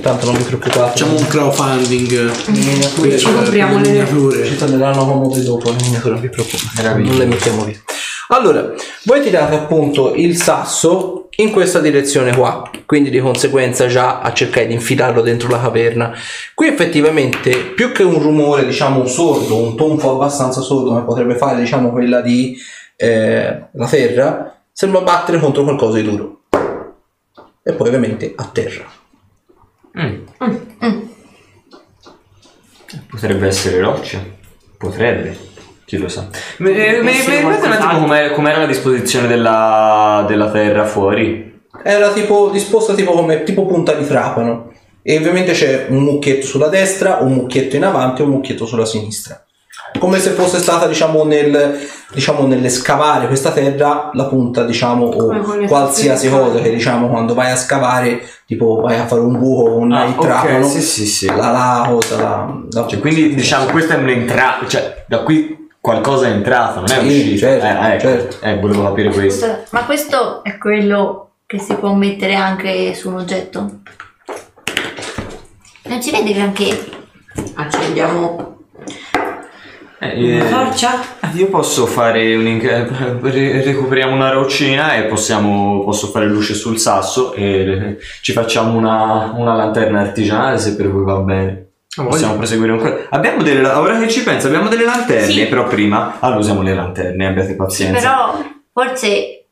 Tanto 0.00 0.26
non 0.26 0.36
vi 0.36 0.44
preoccupate. 0.44 0.90
Facciamo 0.90 1.16
un 1.16 1.26
crowdfunding. 1.26 2.30
Ci 3.18 3.24
compriamo 3.24 3.80
le- 3.80 3.88
miniature. 3.88 4.44
Ci 4.46 4.56
torneranno 4.56 5.06
comode 5.06 5.42
dopo, 5.42 5.70
le 5.70 5.76
miniature, 5.82 6.12
non 6.12 6.20
vi 6.20 6.28
preoccupate. 6.28 6.82
Non 7.02 7.16
le 7.16 7.26
mettiamo 7.26 7.64
via. 7.64 7.80
Allora, 8.28 8.72
voi 9.04 9.22
tirate 9.22 9.54
appunto 9.56 10.14
il 10.14 10.36
sasso 10.36 11.28
in 11.36 11.50
questa 11.50 11.80
direzione 11.80 12.34
qua, 12.34 12.70
quindi 12.86 13.10
di 13.10 13.18
conseguenza 13.18 13.86
già 13.88 14.20
a 14.20 14.32
cercare 14.32 14.68
di 14.68 14.74
infilarlo 14.74 15.20
dentro 15.20 15.48
la 15.48 15.60
caverna. 15.60 16.12
Qui 16.54 16.68
effettivamente 16.68 17.50
più 17.74 17.90
che 17.90 18.04
un 18.04 18.20
rumore, 18.22 18.64
diciamo 18.64 19.04
sordo, 19.06 19.56
un 19.56 19.76
tonfo 19.76 20.12
abbastanza 20.12 20.60
sordo 20.60 20.90
come 20.90 21.02
potrebbe 21.02 21.34
fare 21.36 21.60
diciamo 21.60 21.90
quella 21.90 22.20
di 22.20 22.56
eh, 22.96 23.64
la 23.72 23.86
terra, 23.88 24.62
sembra 24.72 25.00
battere 25.00 25.38
contro 25.38 25.62
qualcosa 25.62 25.98
di 25.98 26.04
duro. 26.04 26.42
E 27.62 27.72
poi 27.72 27.88
ovviamente 27.88 28.32
a 28.36 28.44
terra. 28.52 28.84
Mm. 29.98 30.24
Potrebbe 33.08 33.46
essere 33.46 33.80
roccia. 33.80 34.22
Potrebbe. 34.76 35.36
Chi 35.84 35.98
lo 35.98 36.08
sa. 36.08 36.28
Mi 36.58 36.72
ripeti 36.72 37.44
un 37.44 37.52
attimo 37.52 38.00
com'è- 38.00 38.32
com'era 38.32 38.58
la 38.58 38.66
disposizione 38.66 39.26
della, 39.26 40.24
della 40.26 40.50
terra 40.50 40.86
fuori? 40.86 41.62
Era 41.82 42.12
tipo 42.12 42.50
disposta 42.50 42.94
tipo 42.94 43.12
come 43.12 43.42
tipo 43.42 43.66
punta 43.66 43.92
di 43.94 44.06
trapano. 44.06 44.72
E 45.02 45.16
ovviamente 45.18 45.52
c'è 45.52 45.86
un 45.90 46.02
mucchietto 46.02 46.46
sulla 46.46 46.68
destra, 46.68 47.18
un 47.20 47.32
mucchietto 47.32 47.76
in 47.76 47.84
avanti 47.84 48.22
e 48.22 48.24
un 48.24 48.30
mucchietto 48.30 48.64
sulla 48.64 48.86
sinistra. 48.86 49.44
Come 49.98 50.18
se 50.18 50.30
fosse 50.30 50.58
stata, 50.58 50.86
diciamo, 50.86 51.24
nel, 51.24 51.78
diciamo, 52.12 52.46
nell'escavare 52.46 53.26
questa 53.26 53.52
terra, 53.52 54.10
la 54.12 54.24
punta, 54.24 54.64
diciamo, 54.64 55.06
o 55.06 55.66
qualsiasi 55.66 56.28
cosa 56.28 56.60
che 56.60 56.70
diciamo 56.70 57.08
quando 57.08 57.32
vai 57.32 57.50
a 57.52 57.56
scavare, 57.56 58.20
tipo 58.44 58.80
vai 58.80 58.98
a 58.98 59.06
fare 59.06 59.20
un 59.22 59.38
buco 59.38 59.74
con 59.74 59.92
Ah, 59.92 60.04
il 60.04 60.16
trapano, 60.16 60.66
sì, 60.66 60.82
sì, 60.82 61.06
sì. 61.06 61.26
la, 61.26 61.36
la 61.50 61.86
cosa, 61.88 62.16
la, 62.20 62.54
la- 62.70 62.86
Cioè, 62.86 62.98
quindi 62.98 63.34
diciamo 63.34 63.66
questa 63.66 63.94
è 63.94 63.98
un'entrata, 63.98 64.66
cioè 64.66 65.04
da 65.06 65.20
qui 65.20 65.68
qualcosa 65.80 66.26
è 66.26 66.30
entrato, 66.30 66.80
non 66.80 66.90
è 66.90 67.00
Sì, 67.00 67.06
uscito. 67.06 67.38
certo, 67.38 67.64
eh, 67.64 67.92
ecco. 67.94 68.00
certo. 68.00 68.44
Eh, 68.46 68.58
volevo 68.58 68.82
capire 68.84 69.10
questo. 69.10 69.58
Ma 69.70 69.84
questo 69.84 70.42
è 70.44 70.58
quello 70.58 71.30
che 71.46 71.58
si 71.60 71.74
può 71.74 71.92
mettere 71.94 72.34
anche 72.34 72.92
su 72.94 73.08
un 73.08 73.16
oggetto? 73.20 73.70
Non 75.84 76.02
si 76.02 76.10
vede 76.10 76.32
granché. 76.32 76.84
Accendiamo 77.54 78.53
Eh, 80.12 80.34
una 80.34 80.46
eh, 80.46 80.50
torcia. 80.50 80.90
io 81.34 81.48
posso 81.48 81.86
fare 81.86 82.34
un 82.36 82.60
recuperiamo 83.20 84.14
una 84.14 84.30
roccina 84.30 84.94
e 84.94 85.04
possiamo 85.04 85.82
posso 85.84 86.08
fare 86.08 86.26
luce 86.26 86.54
sul 86.54 86.78
sasso 86.78 87.32
e 87.34 87.96
ci 88.20 88.32
facciamo 88.32 88.76
una, 88.76 89.32
una 89.34 89.54
lanterna 89.54 90.00
artigianale 90.00 90.58
se 90.58 90.76
per 90.76 90.90
voi 90.90 91.04
va 91.04 91.16
bene. 91.18 91.68
Voglio. 91.96 92.08
Possiamo 92.08 92.36
proseguire 92.36 92.72
un 92.72 92.78
po'. 92.78 92.98
Abbiamo 93.10 93.42
delle 93.42 93.66
ora 93.68 93.98
che 93.98 94.08
ci 94.08 94.22
penso, 94.24 94.48
abbiamo 94.48 94.68
delle 94.68 94.84
lanterne, 94.84 95.30
Sì. 95.32 95.46
però 95.46 95.66
prima 95.68 96.16
allora 96.18 96.40
usiamo 96.40 96.62
le 96.62 96.74
lanterne, 96.74 97.26
abbiate 97.26 97.54
pazienza. 97.54 98.00
Però 98.00 98.44
forse 98.72 99.44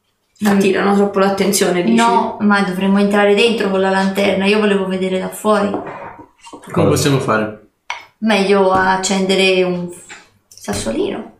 Attirano 0.44 0.96
troppo 0.96 1.20
l'attenzione, 1.20 1.82
dici? 1.82 1.94
no, 1.94 2.36
ma 2.40 2.62
dovremmo 2.62 2.98
entrare 2.98 3.34
dentro 3.34 3.70
con 3.70 3.80
la 3.80 3.90
lanterna. 3.90 4.44
Io 4.46 4.58
volevo 4.58 4.86
vedere 4.86 5.20
da 5.20 5.28
fuori. 5.28 5.70
Come 6.72 6.88
possiamo 6.88 7.20
fare? 7.20 7.60
Meglio 8.18 8.72
accendere 8.72 9.62
un 9.62 9.88
sassolino. 10.62 11.30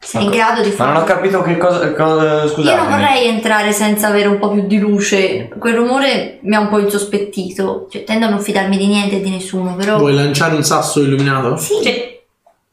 Sei 0.00 0.22
in 0.22 0.30
grado 0.30 0.62
di 0.62 0.72
Ma 0.78 0.86
non 0.92 1.02
ho 1.02 1.04
capito 1.04 1.42
che 1.42 1.56
cosa, 1.56 1.92
cosa 1.92 2.42
Io 2.44 2.48
scusate. 2.48 2.76
non 2.76 2.88
vorrei 2.88 3.26
entrare 3.26 3.72
senza 3.72 4.06
avere 4.06 4.28
un 4.28 4.38
po' 4.38 4.50
più 4.50 4.64
di 4.68 4.78
luce. 4.78 5.48
Quel 5.58 5.74
rumore 5.74 6.38
mi 6.42 6.54
ha 6.54 6.60
un 6.60 6.68
po' 6.68 6.78
insospettito. 6.78 7.88
Cioè, 7.90 8.04
tendo 8.04 8.26
a 8.26 8.28
non 8.28 8.40
fidarmi 8.40 8.76
di 8.76 8.86
niente 8.86 9.16
e 9.16 9.20
di 9.20 9.30
nessuno, 9.30 9.74
però. 9.74 9.98
Vuoi 9.98 10.14
lanciare 10.14 10.54
un 10.54 10.62
sasso 10.62 11.00
illuminato? 11.02 11.56
Sì. 11.56 11.74
Sì, 11.82 12.16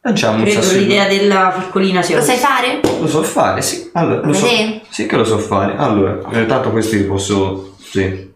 Lanciamo 0.02 0.44
un 0.44 0.50
sasso. 0.52 0.78
l'idea 0.78 1.08
della 1.08 1.52
piccolina 1.58 2.04
sia 2.04 2.18
Lo 2.18 2.22
sai 2.22 2.38
fare? 2.38 2.80
Lo 3.00 3.08
so 3.08 3.24
fare, 3.24 3.64
sì. 3.64 3.90
Allora, 3.94 4.22
lo 4.24 4.34
so. 4.34 4.46
Sì 4.92 5.08
che 5.08 5.16
lo 5.16 5.24
so 5.26 5.40
fare. 5.40 5.74
Allora, 5.78 6.20
eh, 6.32 6.46
tanto 6.46 6.70
questi 6.70 6.98
li 6.98 7.04
posso. 7.06 7.74
Sì. 7.80 8.34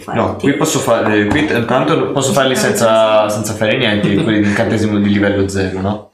Fare 0.00 0.18
No, 0.18 0.36
qui 0.36 0.54
posso 0.54 0.78
fare. 0.78 1.26
Qui 1.26 1.44
t- 1.44 1.64
tanto 1.66 2.10
posso 2.12 2.32
farli 2.32 2.56
senza, 2.56 3.28
senza 3.28 3.52
fare 3.52 3.76
niente, 3.76 4.14
quelli 4.22 4.40
di 4.40 4.48
incantesimo 4.48 4.98
di 4.98 5.10
livello 5.10 5.46
0, 5.46 5.80
no? 5.82 6.10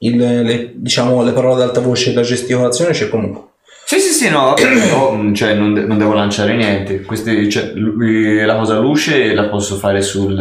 Il- 0.00 0.16
le, 0.16 0.72
diciamo, 0.76 1.22
le 1.22 1.32
parole 1.32 1.54
ad 1.62 1.68
alta 1.68 1.80
voce 1.80 2.10
e 2.10 2.14
la 2.14 2.22
gesticolazione 2.22 2.92
c'è 2.92 3.08
comunque. 3.08 3.42
Sì, 3.84 3.98
sì, 4.00 4.12
sì, 4.12 4.28
no, 4.28 4.54
no, 4.56 5.12
mm, 5.16 5.32
cioè 5.34 5.54
non, 5.54 5.72
de- 5.74 5.84
non 5.86 5.96
devo 5.98 6.12
lanciare 6.12 6.54
niente. 6.54 7.02
Questi, 7.02 7.48
cioè, 7.50 7.72
eh, 7.74 8.44
la 8.44 8.56
cosa 8.56 8.78
luce 8.78 9.32
la 9.34 9.44
posso 9.48 9.76
fare 9.76 10.02
sul. 10.02 10.34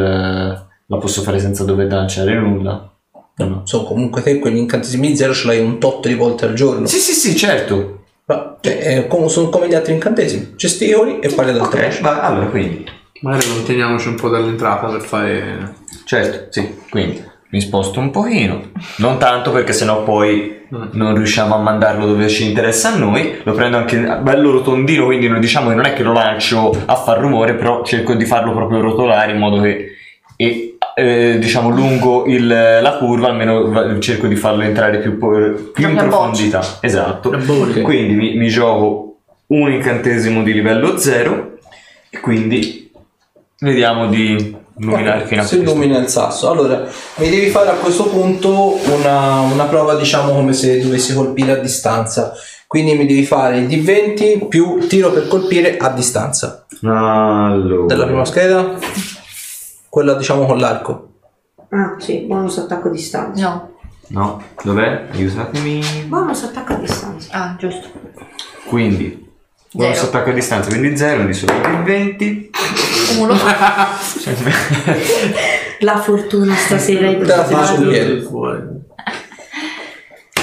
La 0.89 0.97
posso 0.97 1.21
fare 1.21 1.39
senza 1.39 1.63
dover 1.63 1.87
lanciare 1.91 2.33
nulla. 2.35 2.91
No, 3.39 3.61
sono 3.65 3.83
comunque 3.83 4.21
te 4.23 4.39
quegli 4.39 4.57
incantesimi 4.57 5.15
zero 5.15 5.33
ce 5.33 5.45
l'hai 5.47 5.59
un 5.59 5.77
tot 5.79 6.07
di 6.07 6.15
volte 6.15 6.45
al 6.45 6.53
giorno. 6.53 6.87
Sì, 6.87 6.97
sì, 6.97 7.11
sì, 7.13 7.35
certo. 7.35 8.03
Ma, 8.25 8.57
cioè, 8.59 8.77
è 8.79 9.07
come- 9.07 9.29
sono 9.29 9.49
come 9.49 9.67
gli 9.67 9.75
altri 9.75 9.93
incantesimi. 9.93 10.53
Gesticoli 10.55 11.19
e 11.19 11.29
pari 11.29 11.49
ad 11.51 11.57
alta 11.59 11.77
Ok, 11.77 12.01
va, 12.01 12.21
allora 12.21 12.47
quindi. 12.47 12.85
Magari 13.21 13.47
allontaniamoci 13.49 14.07
un 14.09 14.15
po' 14.15 14.29
dall'entrata 14.29 14.87
per 14.87 15.01
fare... 15.01 15.73
Certo, 16.05 16.51
sì, 16.51 16.75
quindi 16.89 17.23
mi 17.49 17.61
sposto 17.61 17.99
un 17.99 18.11
pochino, 18.11 18.71
non 18.97 19.17
tanto 19.17 19.51
perché 19.51 19.71
sennò 19.73 20.03
poi 20.03 20.55
non 20.69 21.15
riusciamo 21.15 21.55
a 21.55 21.59
mandarlo 21.59 22.05
dove 22.05 22.27
ci 22.27 22.45
interessa 22.45 22.93
a 22.93 22.97
noi, 22.97 23.37
lo 23.43 23.53
prendo 23.53 23.77
anche 23.77 23.97
bello 24.21 24.51
rotondino, 24.51 25.05
quindi 25.05 25.29
non 25.29 25.39
diciamo 25.39 25.69
che 25.69 25.75
non 25.75 25.85
è 25.85 25.93
che 25.93 26.03
lo 26.03 26.11
lancio 26.11 26.71
a 26.85 26.95
far 26.95 27.19
rumore, 27.19 27.53
però 27.53 27.83
cerco 27.85 28.15
di 28.15 28.25
farlo 28.25 28.51
proprio 28.51 28.81
rotolare 28.81 29.31
in 29.31 29.37
modo 29.37 29.61
che 29.61 29.91
e, 30.39 30.77
eh, 30.95 31.37
diciamo 31.39 31.69
lungo 31.69 32.25
il- 32.25 32.47
la 32.47 32.97
curva 32.99 33.27
almeno 33.29 33.97
cerco 33.99 34.27
di 34.27 34.35
farlo 34.35 34.61
entrare 34.63 34.99
più, 34.99 35.17
più 35.17 35.89
in 35.89 35.95
profondità. 35.95 36.61
Esatto. 36.81 37.31
A 37.31 37.37
bocce. 37.37 37.81
Quindi 37.81 38.13
mi, 38.13 38.35
mi 38.35 38.47
gioco 38.49 39.17
un 39.47 39.71
incantesimo 39.71 40.43
di 40.43 40.53
livello 40.53 40.97
0 40.97 41.57
e 42.09 42.19
quindi 42.19 42.86
vediamo 43.59 44.07
di 44.07 44.55
illuminare 44.77 45.25
fino 45.25 45.41
a 45.41 45.45
si 45.45 45.55
questo. 45.57 45.73
illumina 45.73 45.97
il 45.99 46.07
sasso. 46.07 46.49
Allora, 46.49 46.85
mi 47.15 47.29
devi 47.29 47.49
fare 47.49 47.69
a 47.69 47.75
questo 47.75 48.05
punto 48.07 48.77
una, 48.93 49.39
una 49.41 49.65
prova, 49.65 49.95
diciamo, 49.95 50.33
come 50.33 50.53
se 50.53 50.79
dovessi 50.81 51.13
colpire 51.13 51.53
a 51.53 51.57
distanza. 51.57 52.33
Quindi 52.67 52.95
mi 52.95 53.05
devi 53.05 53.23
fare 53.23 53.59
il 53.59 53.67
D20 53.67 54.47
più 54.49 54.87
tiro 54.87 55.11
per 55.11 55.27
colpire 55.27 55.77
a 55.77 55.89
distanza. 55.89 56.65
Allora. 56.83 57.85
Della 57.85 58.05
prima 58.05 58.25
scheda, 58.25 58.77
quella 59.89 60.13
diciamo 60.15 60.45
con 60.45 60.57
l'arco. 60.57 61.05
Ah, 61.69 61.95
sì, 61.97 62.19
bonus 62.27 62.57
attacco 62.57 62.89
a 62.89 62.91
distanza. 62.91 63.41
No. 63.41 63.75
No, 64.09 64.41
dov'è? 64.63 65.07
Aiutatemi. 65.11 65.81
Bonus 66.07 66.43
attacco 66.43 66.73
a 66.73 66.75
distanza. 66.75 67.29
Ah, 67.33 67.55
giusto. 67.57 67.87
Quindi. 68.65 69.26
Bonus 69.77 69.95
Zero. 69.95 70.07
attacco 70.07 70.29
a 70.31 70.33
distanza, 70.33 70.69
quindi 70.69 70.97
0, 70.97 71.23
di 71.25 71.33
solo 71.33 71.53
il 71.53 71.83
20. 71.83 72.49
Uno. 73.19 73.35
La 75.81 75.97
fortuna 75.99 76.55
stasera 76.55 77.07
è. 77.09 78.19
Fuori. 78.21 78.61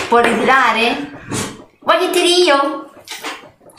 Può 0.08 0.18
ritirare? 0.20 1.10
Voglio 1.80 2.10
tirare 2.10 2.28
io? 2.44 2.90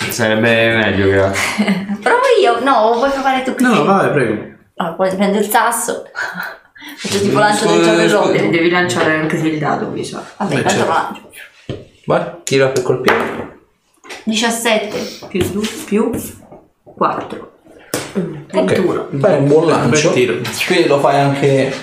Sarebbe 0.10 0.76
meglio, 0.76 1.08
grazie. 1.10 1.98
Provo 2.02 2.20
io. 2.42 2.60
No, 2.62 2.94
vuoi 2.96 3.10
provare 3.12 3.44
tu 3.44 3.54
così? 3.56 3.64
No, 3.64 3.86
vai, 3.86 4.12
prego. 4.12 4.54
Ah, 4.76 4.92
poi 4.94 5.16
prendo 5.16 5.38
il 5.38 5.46
sasso. 5.50 6.04
Faccio 6.98 7.20
tipo 7.22 7.40
lancio 7.40 7.66
del 7.66 7.78
Scusa, 7.78 7.90
giavellone. 7.92 8.38
Eh, 8.38 8.50
Devi 8.50 8.70
lanciare 8.70 9.16
anche 9.16 9.38
il 9.38 9.58
dado, 9.58 9.88
mi 9.88 10.04
sa. 10.04 10.22
Vabbè, 10.38 10.54
Eh, 10.54 10.62
tanto 10.64 10.70
certo. 10.70 10.86
lo 10.86 10.94
lancio. 10.94 11.22
Vai, 12.06 12.24
tira 12.44 12.68
per 12.68 12.84
colpire. 12.84 13.54
17. 14.24 15.28
Più 15.28 15.44
2 15.52 15.68
più 15.86 16.12
4. 16.84 17.52
21. 18.52 19.02
Ok, 19.02 19.18
fai 19.20 19.38
un 19.40 19.48
buon 19.48 19.68
lancio. 19.68 20.10
Bel 20.10 20.14
tiro. 20.18 20.36
Quindi 20.68 20.88
lo 20.88 21.00
fai 21.00 21.20
anche 21.20 21.74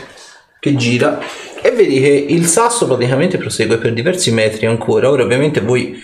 che 0.59 0.75
gira. 0.77 1.21
E 1.61 1.71
vedi 1.71 2.01
che 2.01 2.09
il 2.29 2.47
sasso 2.47 2.87
praticamente 2.87 3.39
prosegue 3.39 3.79
per 3.79 3.93
diversi 3.93 4.33
metri 4.33 4.67
ancora. 4.67 5.11
Ora 5.11 5.23
ovviamente 5.23 5.61
voi 5.61 6.01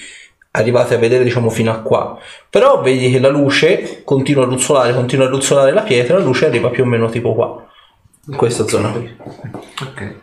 arrivate 0.53 0.95
a 0.95 0.99
vedere 0.99 1.24
diciamo 1.24 1.51
fino 1.51 1.70
a 1.73 1.78
qua. 1.81 2.19
Però 2.51 2.81
vedi 2.82 3.11
che 3.11 3.19
la 3.20 3.28
luce 3.28 4.03
continua 4.05 4.45
a 4.45 4.47
ruzzolare, 4.47 4.95
continua 4.95 5.27
a 5.27 5.28
ruzzolare 5.31 5.73
la 5.73 5.82
pietra, 5.82 6.19
la 6.19 6.24
luce 6.24 6.47
arriva 6.47 6.69
più 6.70 6.85
o 6.85 6.86
meno 6.86 7.09
tipo 7.09 7.35
qua. 7.35 7.66
In 8.28 8.36
questa 8.36 8.66
zona 8.69 8.90
qui. 8.90 9.16
Ok. 9.82 10.15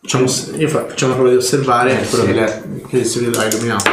Facciamo, 0.00 0.24
io 0.56 0.68
fa- 0.68 0.86
facciamo 0.86 1.12
una 1.12 1.20
prova 1.20 1.30
di 1.30 1.36
osservare 1.36 2.00
Eh, 2.00 2.06
quello 2.08 2.24
sì. 2.24 2.32
che, 2.32 2.40
le- 2.40 2.62
che 2.88 3.04
si 3.04 3.24
vedrà 3.24 3.44
illuminato. 3.46 3.90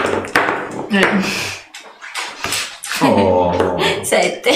Oh. 3.01 3.77
7. 4.03 4.51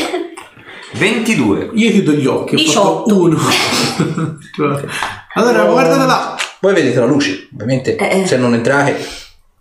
22. 0.94 1.70
Io 1.74 1.92
chiudo 1.92 2.12
gli 2.14 2.26
occhi, 2.26 2.56
ho 2.56 2.58
18. 2.58 2.98
fatto 2.98 3.22
uno. 3.22 3.38
allora, 5.36 5.64
guardate 5.66 6.06
là. 6.06 6.36
Voi 6.62 6.74
vedete 6.74 7.00
la 7.00 7.06
luce, 7.06 7.48
ovviamente 7.54 7.96
Eh, 7.96 8.22
eh. 8.22 8.28
se 8.28 8.36
non 8.38 8.54
entrate 8.54 9.00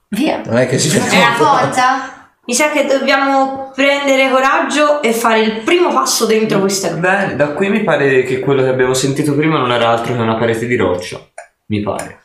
Via. 0.09 0.41
non 0.45 0.57
è 0.57 0.67
che 0.67 0.79
si 0.79 0.89
vede. 0.89 1.09
È 1.11 1.19
la 1.19 1.35
forza? 1.37 2.13
Mi 2.45 2.55
sa 2.55 2.71
che 2.71 2.87
dobbiamo 2.87 3.71
prendere 3.75 4.31
coraggio 4.31 5.03
e 5.03 5.13
fare 5.13 5.41
il 5.41 5.61
primo 5.61 5.93
passo 5.93 6.25
dentro 6.25 6.61
questa 6.61 6.89
Bene, 6.93 7.37
da 7.37 7.49
qui 7.53 7.69
mi 7.69 7.85
pare 7.85 8.25
che 8.25 8.41
quello 8.41 8.63
che 8.63 8.69
abbiamo 8.69 8.95
sentito 8.95 9.35
prima 9.35 9.59
non 9.59 9.71
era 9.71 9.91
altro 9.91 10.15
che 10.15 10.21
una 10.21 10.37
parete 10.37 10.67
di 10.67 10.75
roccia. 10.77 11.21
Mi 11.67 11.83
pare. 11.83 12.23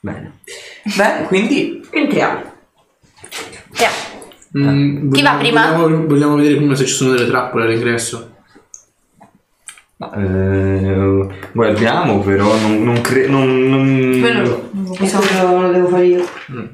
Bene. 0.00 0.38
Beh, 0.84 1.24
quindi 1.26 1.84
Entriamo. 1.90 2.40
Via. 3.78 3.90
Mm, 4.58 5.12
Chi 5.12 5.22
va 5.22 5.34
prima? 5.34 5.72
Vogliamo, 5.72 6.06
vogliamo 6.06 6.34
vedere 6.36 6.56
prima 6.56 6.74
se 6.74 6.84
ci 6.86 6.92
sono 6.94 7.12
delle 7.12 7.26
trappole 7.26 7.64
all'ingresso. 7.64 8.34
eh, 10.14 11.26
guardiamo, 11.52 12.20
però 12.20 12.54
non, 12.56 12.82
non 12.82 13.00
credo. 13.00 13.32
Non, 13.32 13.68
non- 13.68 14.18
Quello 14.20 14.70
Questo 14.96 15.20
lo, 15.42 15.60
lo 15.62 15.72
devo 15.72 15.88
fare 15.88 16.06
io. 16.06 16.28
Mm. 16.52 16.64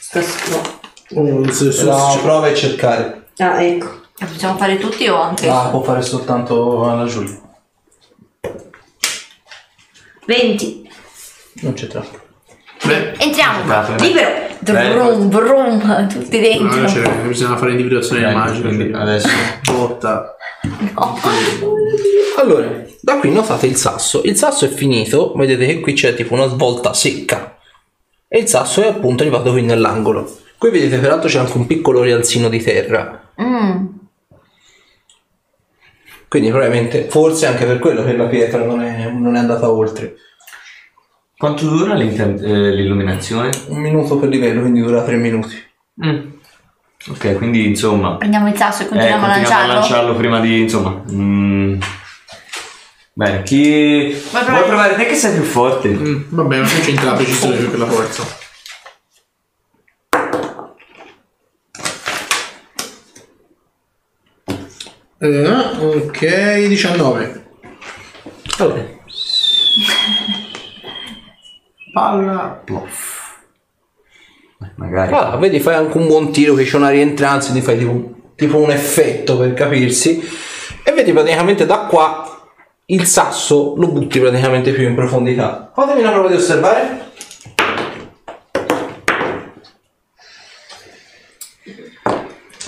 Sta 0.00 0.20
no. 0.20 0.78
Oh, 1.14 1.50
se- 1.52 1.72
se- 1.72 1.84
La 1.84 2.10
se- 2.10 2.20
prova 2.20 2.48
è 2.48 2.52
cercare. 2.54 3.28
Ah, 3.38 3.62
ecco. 3.62 3.98
La 4.18 4.26
possiamo 4.26 4.56
fare 4.58 4.78
tutti 4.78 5.08
o 5.08 5.20
anche? 5.20 5.48
Ah, 5.48 5.68
può 5.70 5.82
fare 5.82 6.02
soltanto 6.02 6.88
alla 6.88 7.06
Giulia. 7.06 7.40
20. 10.26 10.88
Non 11.62 11.72
c'è 11.72 11.86
troppo. 11.86 12.18
Beh, 12.84 13.12
Entriamo. 13.18 13.64
Beh. 13.64 14.02
Libero. 14.02 14.48
Brum, 14.62 15.28
brum, 15.30 16.08
tutti 16.08 16.38
no, 16.38 16.68
dentro. 16.68 16.84
c'è- 16.84 17.10
bisogna 17.26 17.56
fare 17.56 17.70
individuazione 17.70 18.20
Bene, 18.20 18.32
d'immagine. 18.32 18.74
quindi 18.74 18.92
adesso. 18.94 19.28
Botta. 19.72 20.36
Allora, 22.36 22.84
da 23.00 23.18
qui 23.18 23.30
notate 23.32 23.66
il 23.66 23.76
sasso. 23.76 24.20
Il 24.24 24.36
sasso 24.36 24.66
è 24.66 24.68
finito, 24.68 25.32
vedete 25.34 25.66
che 25.66 25.80
qui 25.80 25.94
c'è 25.94 26.14
tipo 26.14 26.34
una 26.34 26.46
svolta 26.46 26.92
secca. 26.92 27.56
E 28.28 28.38
il 28.38 28.46
sasso 28.48 28.82
è 28.82 28.86
appunto 28.88 29.22
arrivato 29.22 29.50
qui 29.50 29.62
nell'angolo. 29.62 30.30
Qui 30.58 30.70
vedete 30.70 30.98
peraltro 30.98 31.28
c'è 31.28 31.38
anche 31.38 31.56
un 31.56 31.66
piccolo 31.66 32.02
rialzino 32.02 32.48
di 32.50 32.62
terra. 32.62 33.28
Mm. 33.40 33.86
Quindi 36.28 36.50
probabilmente, 36.50 37.08
forse 37.08 37.46
anche 37.46 37.64
per 37.64 37.78
quello 37.78 38.04
che 38.04 38.14
la 38.14 38.26
pietra 38.26 38.62
non 38.62 38.82
è, 38.82 39.10
non 39.10 39.34
è 39.36 39.38
andata 39.38 39.70
oltre. 39.70 40.16
Quanto 41.40 41.66
dura 41.66 41.94
l'inter- 41.94 42.44
eh, 42.44 42.70
l'illuminazione? 42.74 43.48
Un 43.68 43.78
minuto 43.80 44.18
per 44.18 44.28
livello, 44.28 44.60
quindi 44.60 44.80
dura 44.82 45.02
tre 45.02 45.16
minuti. 45.16 45.56
Mm. 46.04 46.32
Ok, 47.08 47.36
quindi 47.38 47.66
insomma. 47.66 48.16
Prendiamo 48.16 48.48
il 48.48 48.56
sasso 48.58 48.82
e 48.82 48.84
Eh, 48.84 48.88
continuiamo 48.88 49.24
a 49.24 49.28
continuiamo 49.28 49.56
lanciarlo. 49.56 49.72
a 49.72 49.74
lanciarlo 49.80 50.16
prima 50.16 50.40
di. 50.40 50.60
insomma. 50.60 51.02
mm. 51.10 51.80
Bene, 53.14 53.42
chi. 53.42 54.08
Vuoi 54.10 54.20
Vuoi 54.30 54.44
provare? 54.44 54.66
provare 54.66 54.94
te 54.96 55.06
che 55.06 55.14
sei 55.14 55.32
più 55.32 55.42
forte? 55.44 55.88
Mm, 55.88 56.22
vabbè, 56.28 56.58
ma 56.60 56.68
qui 56.68 56.80
c'entra 56.80 57.06
la 57.12 57.16
precisione 57.16 57.56
più 57.56 57.70
che 57.70 57.76
la 57.78 57.86
forza. 57.86 58.22
Eh, 65.18 65.48
ok, 65.80 66.66
19. 66.68 67.44
Allora, 68.58 68.84
Palla. 71.92 72.62
Magari. 74.76 75.12
ah, 75.12 75.36
vedi, 75.36 75.60
fai 75.60 75.74
anche 75.74 75.96
un 75.96 76.06
buon 76.06 76.32
tiro 76.32 76.54
che 76.54 76.64
c'è 76.64 76.76
una 76.76 76.90
rientranza, 76.90 77.50
quindi 77.50 77.66
fai 77.66 77.78
tipo, 77.78 78.14
tipo 78.36 78.58
un 78.58 78.70
effetto 78.70 79.38
per 79.38 79.54
capirsi. 79.54 80.22
E 80.84 80.92
vedi 80.92 81.12
praticamente 81.12 81.66
da 81.66 81.86
qua 81.88 82.30
il 82.86 83.04
sasso 83.06 83.74
lo 83.76 83.88
butti 83.88 84.18
praticamente 84.18 84.72
più 84.72 84.86
in 84.86 84.94
profondità. 84.94 85.70
Fatemi 85.74 86.00
una 86.00 86.12
prova 86.12 86.28
di 86.28 86.34
osservare. 86.34 87.08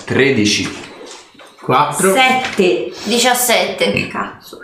13. 0.05 0.81
4. 1.61 2.13
7. 2.13 2.91
17. 3.05 4.07
Cazzo. 4.07 4.61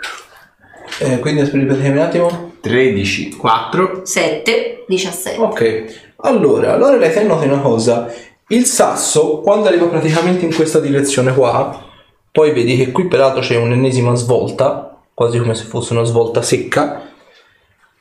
Eh, 0.98 1.18
quindi 1.18 1.42
ripetemi 1.42 1.88
un 1.88 1.98
attimo. 1.98 2.49
13. 2.60 3.36
4. 3.36 4.00
7. 4.04 4.84
17. 4.86 5.38
Ok, 5.40 5.84
allora, 6.18 6.74
allora 6.74 6.96
lei 6.96 7.12
te 7.12 7.22
noti 7.22 7.46
una 7.46 7.60
cosa. 7.60 8.12
Il 8.48 8.64
sasso, 8.66 9.38
quando 9.40 9.68
arriva 9.68 9.86
praticamente 9.86 10.44
in 10.44 10.54
questa 10.54 10.80
direzione 10.80 11.32
qua, 11.32 11.84
poi 12.32 12.52
vedi 12.52 12.76
che 12.76 12.90
qui 12.90 13.06
peraltro 13.06 13.40
c'è 13.40 13.56
un'ennesima 13.56 14.14
svolta, 14.14 14.98
quasi 15.14 15.38
come 15.38 15.54
se 15.54 15.64
fosse 15.64 15.92
una 15.92 16.02
svolta 16.04 16.42
secca. 16.42 17.02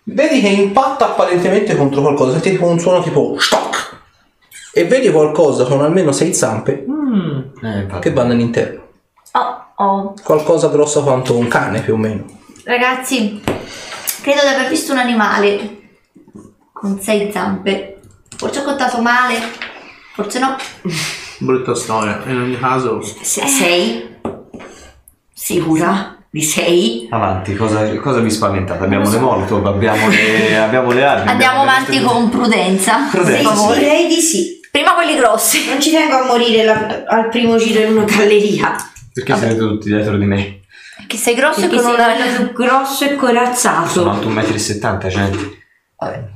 Vedi 0.04 0.42
che 0.42 0.48
impatta 0.48 1.06
apparentemente 1.10 1.76
contro 1.76 2.02
qualcosa, 2.02 2.32
senti 2.32 2.52
tipo 2.52 2.66
un 2.66 2.80
suono 2.80 3.04
tipo 3.04 3.36
stock. 3.38 3.98
E 4.74 4.86
vedi 4.86 5.12
qualcosa 5.12 5.66
con 5.66 5.82
almeno 5.82 6.12
sei 6.12 6.34
zampe 6.34 6.72
Eh, 7.64 7.80
infatti. 7.82 8.00
che 8.00 8.12
va 8.14 8.24
nell'interno. 8.24 8.82
Oh, 9.34 9.84
oh. 9.84 10.14
Qualcosa 10.24 10.70
grosso 10.70 11.04
quanto 11.04 11.36
un 11.38 11.48
cane 11.48 11.82
più 11.82 11.94
o 11.94 11.98
meno. 11.98 12.26
Ragazzi, 12.64 13.42
credo 14.32 14.48
di 14.48 14.54
aver 14.54 14.70
visto 14.70 14.92
un 14.92 14.98
animale. 15.00 15.78
con 16.72 17.00
sei 17.02 17.30
zampe. 17.32 18.00
Forse 18.38 18.60
ho 18.60 18.64
contato 18.64 19.02
male, 19.02 19.36
forse 20.14 20.40
no. 20.40 20.56
Brutta 21.40 21.76
storia. 21.76 22.22
In 22.26 22.38
ogni 22.38 22.58
caso, 22.58 23.02
Se- 23.02 23.46
sei? 23.48 24.16
Sicura? 25.34 26.16
Di 26.30 26.42
sei? 26.44 27.08
Avanti, 27.10 27.56
cosa, 27.56 27.94
cosa 27.98 28.20
vi 28.20 28.30
spaventate? 28.30 28.84
Abbiamo 28.84 29.10
le 29.10 29.18
molotov, 29.20 29.66
abbiamo 29.66 30.08
le, 30.08 30.58
abbiamo 30.58 30.92
le 30.92 31.04
armi. 31.04 31.30
Andiamo 31.30 31.62
abbiamo 31.62 31.64
le 31.64 31.70
avanti 31.70 32.00
nostre- 32.00 32.14
con 32.20 32.30
prudenza. 32.30 32.98
Prudenza, 33.12 33.50
per 33.50 33.58
favore. 33.58 33.80
Direi 33.80 34.08
di 34.08 34.22
sì. 34.22 34.60
Prima 34.72 34.94
quelli 34.94 35.16
grossi. 35.16 35.68
Non 35.68 35.82
ci 35.82 35.90
tengo 35.92 36.16
a 36.18 36.26
morire 36.26 36.64
la- 36.64 37.04
al 37.08 37.28
primo 37.30 37.58
giro 37.58 37.82
in 37.82 37.92
una 37.98 38.06
galleria. 38.06 38.76
Perché 39.12 39.36
siete 39.36 39.58
tutti 39.58 39.90
dietro 39.90 40.16
di 40.18 40.26
me? 40.26 40.59
Che 41.10 41.18
sei 41.18 41.34
grosso 41.34 41.62
e 41.66 41.70
con 41.70 41.80
sei 41.80 41.94
una... 41.96 42.06
più 42.38 42.54
grosso 42.54 43.04
e 43.04 43.08
Sono 43.08 43.20
corazzato. 43.20 44.10
alto 44.12 44.30
1,70 44.30 44.96
m, 44.96 45.08
gente. 45.08 45.58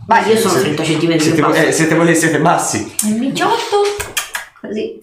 Vai, 0.07 0.27
io 0.27 0.35
sono 0.37 0.59
30 0.59 0.81
cm 0.83 1.17
Siete, 1.17 1.41
basso. 1.41 1.61
eh, 1.61 1.71
siete 1.71 1.93
voi 1.95 2.07
che 2.07 2.15
siete 2.15 2.39
bassi. 2.39 2.95
Il 3.03 3.15
migiotto. 3.19 3.83
Così. 4.59 4.99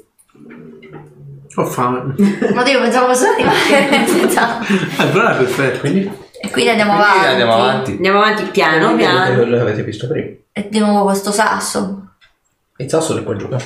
ho 1.55 1.65
fame. 1.67 2.15
Ma 2.53 2.69
io 2.69 2.81
pensavo 2.81 3.07
fosse. 3.15 3.37
Eh, 3.37 5.07
però 5.07 5.29
è 5.29 5.37
perfetto. 5.37 5.87
e 5.87 6.51
quindi 6.51 6.71
andiamo 6.71 6.95
Quindi 6.97 7.09
avanti. 7.13 7.29
andiamo 7.29 7.53
avanti. 7.55 7.91
Andiamo 7.93 8.19
avanti 8.19 8.43
piano 8.51 8.97
piano. 8.97 9.35
quello 9.37 9.55
che 9.57 9.63
avete 9.63 9.83
visto 9.85 10.09
prima. 10.09 10.31
E 10.53 10.69
di 10.69 10.79
nuovo 10.81 11.05
questo 11.05 11.31
sasso. 11.31 12.09
Il 12.79 12.89
sasso 12.89 13.17
è 13.17 13.23
qua 13.23 13.37
giù. 13.37 13.47
eh. 13.53 13.59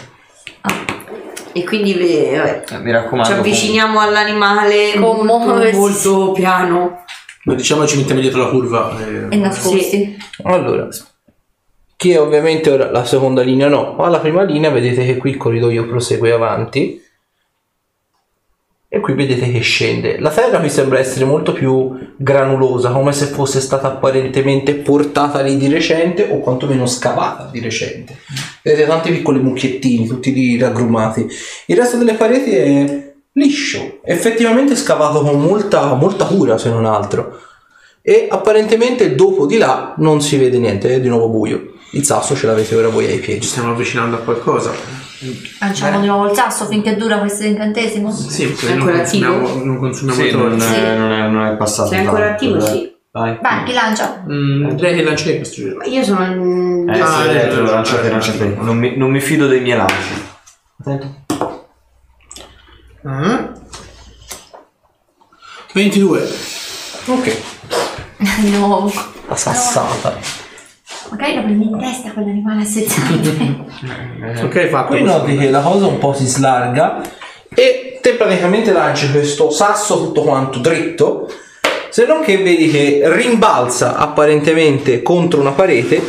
E 1.54 1.64
quindi 1.64 1.94
vabbè, 1.94 2.64
Eh, 2.70 2.78
Mi 2.78 2.90
raccomando. 2.90 3.32
ci 3.32 3.38
avviciniamo 3.38 4.00
all'animale 4.00 4.92
Con 5.00 5.24
molto, 5.24 6.32
piano. 6.32 7.04
Ma 7.44 7.54
diciamo 7.54 7.86
ci 7.86 7.96
mettiamo 7.98 8.20
dietro 8.20 8.42
la 8.42 8.48
curva. 8.48 8.96
eh. 8.98 9.26
E 9.30 9.36
nascosti. 9.36 10.16
Allora, 10.42 10.88
chi 11.96 12.10
è 12.10 12.20
ovviamente 12.20 12.70
ora 12.70 12.90
la 12.90 13.04
seconda 13.04 13.42
linea 13.42 13.68
no, 13.68 13.94
ma 13.96 14.08
la 14.08 14.18
prima 14.18 14.42
linea 14.42 14.70
vedete 14.70 15.06
che 15.06 15.16
qui 15.16 15.30
il 15.30 15.36
corridoio 15.36 15.86
prosegue 15.86 16.32
avanti 16.32 17.00
e 18.94 19.00
qui 19.00 19.14
vedete 19.14 19.50
che 19.50 19.58
scende. 19.58 20.20
La 20.20 20.30
terra 20.30 20.60
qui 20.60 20.70
sembra 20.70 21.00
essere 21.00 21.24
molto 21.24 21.52
più 21.52 21.98
granulosa, 22.16 22.90
come 22.90 23.12
se 23.12 23.26
fosse 23.26 23.60
stata 23.60 23.88
apparentemente 23.88 24.74
portata 24.74 25.40
lì 25.40 25.56
di 25.56 25.66
recente 25.66 26.28
o 26.30 26.38
quantomeno 26.38 26.86
scavata 26.86 27.48
di 27.50 27.58
recente. 27.58 28.16
Vedete 28.62 28.86
tanti 28.86 29.10
piccoli 29.10 29.40
mucchiettini, 29.40 30.06
tutti 30.06 30.32
lì 30.32 30.56
raggrumati. 30.56 31.26
Il 31.66 31.76
resto 31.76 31.96
delle 31.96 32.14
pareti 32.14 32.52
è 32.52 33.12
liscio, 33.32 33.98
effettivamente 34.04 34.76
scavato 34.76 35.22
con 35.22 35.40
molta, 35.40 35.94
molta 35.94 36.26
cura 36.26 36.56
se 36.56 36.70
non 36.70 36.86
altro. 36.86 37.40
E 38.00 38.28
apparentemente 38.30 39.16
dopo 39.16 39.44
di 39.44 39.58
là 39.58 39.94
non 39.96 40.22
si 40.22 40.36
vede 40.36 40.58
niente, 40.58 40.94
è 40.94 41.00
di 41.00 41.08
nuovo 41.08 41.28
buio. 41.30 41.72
Il 41.94 42.04
sasso 42.04 42.36
ce 42.36 42.46
l'avete 42.46 42.76
ora 42.76 42.88
voi 42.88 43.06
ai 43.06 43.14
Ci 43.14 43.20
piedi. 43.20 43.44
stiamo 43.44 43.72
avvicinando 43.72 44.14
a 44.14 44.20
qualcosa. 44.20 45.03
Lanciamo 45.60 46.00
di 46.00 46.06
nuovo 46.06 46.28
il 46.30 46.34
sasso 46.36 46.66
finché 46.66 46.96
dura 46.96 47.18
questo 47.18 47.44
incantesimo. 47.44 48.10
Sì, 48.12 48.46
perché 48.46 48.66
non 48.74 48.78
ancora 48.78 48.96
consumiamo, 48.98 49.46
attivo? 49.48 49.64
non 49.64 49.78
consumiamo 49.78 50.20
Sì, 50.20 50.30
non, 50.32 50.58
torce. 50.58 50.84
è, 50.84 50.96
non, 50.96 51.12
è, 51.12 51.28
non 51.28 51.46
è 51.46 51.56
passato. 51.56 51.88
Sei 51.88 51.98
ancora 52.00 52.26
tanto, 52.28 52.44
attivo? 52.44 52.60
Sì. 52.66 52.92
Vai. 53.12 53.38
Vai, 53.40 53.62
chi 53.64 53.72
lancia? 53.72 54.24
Mm, 54.28 54.70
direi 54.70 54.96
che 54.96 55.02
lancerei 55.04 55.36
questo 55.36 55.54
giro. 55.54 55.76
Ma 55.76 55.84
Io 55.84 56.02
sono 56.02 56.24
in... 56.24 56.88
Eh, 56.92 57.00
Ah, 57.00 57.22
sì, 57.22 57.28
eh, 57.28 57.32
dentro, 57.32 57.64
eh, 57.66 57.70
lanciate, 57.70 58.06
eh, 58.06 58.10
lanciate. 58.10 58.44
eh. 58.44 58.56
Non 58.60 58.76
mi, 58.76 58.96
non 58.96 59.10
mi 59.10 59.20
fido 59.20 59.46
dei 59.46 59.60
miei 59.60 59.76
lanci. 59.76 60.22
Attento. 60.80 61.22
Ah. 63.04 63.52
22. 65.74 66.28
Ok, 67.06 67.36
Di 68.40 68.50
nuovo. 68.50 68.90
la 69.28 69.36
sassata. 69.36 70.16
Magari 71.16 71.36
lo 71.36 71.42
prendi 71.42 71.66
in 71.66 71.78
testa 71.78 72.10
quell'animale 72.10 72.62
a 72.62 72.64
sei 72.64 72.88
zampe. 72.88 74.42
Ok, 74.42 74.68
fatto. 74.68 74.88
Qui 74.88 75.02
noti 75.02 75.36
che 75.36 75.48
la 75.48 75.60
cosa 75.60 75.86
un 75.86 75.98
po' 75.98 76.12
si 76.12 76.26
slarga 76.26 77.00
e 77.54 78.00
te 78.02 78.14
praticamente 78.14 78.72
lanci 78.72 79.10
questo 79.12 79.50
sasso 79.50 79.98
tutto 79.98 80.22
quanto 80.22 80.58
dritto, 80.58 81.30
se 81.88 82.04
non 82.04 82.20
che 82.22 82.38
vedi 82.38 82.68
che 82.68 83.02
rimbalza 83.04 83.94
apparentemente 83.96 85.02
contro 85.02 85.40
una 85.40 85.52
parete 85.52 86.02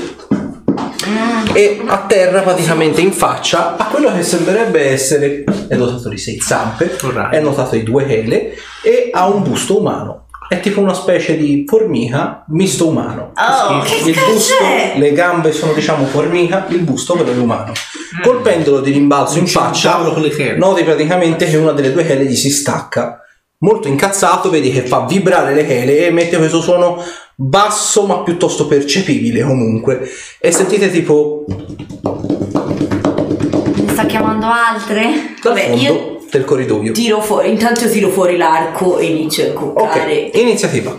e 1.53 1.81
atterra 1.85 2.41
praticamente 2.41 3.01
in 3.01 3.11
faccia 3.11 3.77
a 3.77 3.85
quello 3.85 4.11
che 4.11 4.23
sembrerebbe 4.23 4.89
essere 4.89 5.43
è 5.67 5.75
dotato 5.75 6.09
di 6.09 6.17
sei 6.17 6.39
zampe, 6.39 6.97
è 7.29 7.41
dotato 7.41 7.75
di 7.75 7.83
due 7.83 8.07
chele 8.07 8.55
e 8.81 9.09
ha 9.13 9.27
un 9.27 9.43
busto 9.43 9.77
umano. 9.77 10.24
È 10.47 10.59
tipo 10.59 10.79
una 10.79 10.93
specie 10.93 11.35
di 11.37 11.65
formica 11.67 12.43
misto 12.49 12.87
umano. 12.87 13.31
Oh, 13.35 13.83
il 14.07 14.13
busto, 14.13 14.53
le 14.95 15.11
gambe 15.11 15.51
sono 15.51 15.73
diciamo 15.73 16.05
formica, 16.05 16.65
il 16.69 16.81
busto 16.81 17.15
però 17.15 17.31
è 17.31 17.37
umano. 17.37 17.71
Colpendolo 18.21 18.79
di 18.79 18.91
rimbalzo 18.91 19.39
in 19.39 19.47
faccia, 19.47 19.97
noti 20.57 20.83
praticamente 20.83 21.45
che 21.49 21.57
una 21.57 21.71
delle 21.71 21.91
due 21.91 22.05
chele 22.05 22.25
gli 22.25 22.35
si 22.35 22.49
stacca. 22.51 23.21
Molto 23.59 23.87
incazzato, 23.87 24.49
vedi 24.49 24.71
che 24.71 24.81
fa 24.81 25.05
vibrare 25.05 25.53
le 25.55 25.65
chele 25.65 25.97
e 25.97 26.03
emette 26.03 26.37
questo 26.37 26.61
suono 26.61 27.01
basso 27.35 28.05
ma 28.05 28.19
piuttosto 28.21 28.67
percepibile 28.67 29.41
comunque. 29.43 30.07
E 30.39 30.51
sentite 30.51 30.91
tipo 30.91 31.45
Ne 33.77 33.91
sta 33.91 34.05
chiamando 34.05 34.45
altre? 34.47 35.33
dal 35.41 35.53
Vabbè, 35.53 35.67
fondo 35.69 35.81
io- 35.81 36.14
del 36.29 36.43
corridoio. 36.45 36.91
Tiro 36.91 37.21
fuori, 37.21 37.49
intanto 37.49 37.89
tiro 37.89 38.09
fuori 38.09 38.37
l'arco 38.37 38.97
e 38.97 39.05
inizio 39.05 39.49
a 39.49 39.53
cuccare. 39.53 40.29
Ok, 40.33 40.35
iniziativa. 40.41 40.97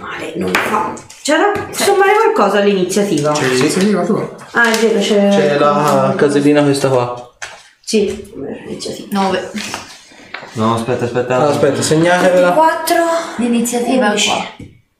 Male, 0.00 0.32
non 0.36 0.52
fa. 0.52 0.92
C'era 1.22 1.52
sommare 1.70 2.12
qualcosa 2.14 2.58
all'iniziativa. 2.58 3.34
Cioè, 3.34 3.48
iniziativa 3.48 4.04
tu? 4.04 4.28
Ah, 4.52 4.70
è 4.70 4.76
vero, 4.78 4.98
c'è. 4.98 5.28
C'è 5.28 5.58
la 5.58 6.14
casellina 6.16 6.62
questa 6.62 6.88
qua. 6.88 7.36
Sì, 7.80 8.32
iniziativa. 8.66 9.08
9. 9.10 9.50
No, 10.52 10.74
aspetta, 10.74 11.04
aspetta. 11.04 11.36
Allora, 11.36 11.50
aspetta, 11.50 11.82
segnatevela. 11.82 12.52
4 12.52 12.96
di 13.36 13.46
iniziativa 13.46 14.06
Undici. 14.08 14.28
qua. 14.30 14.46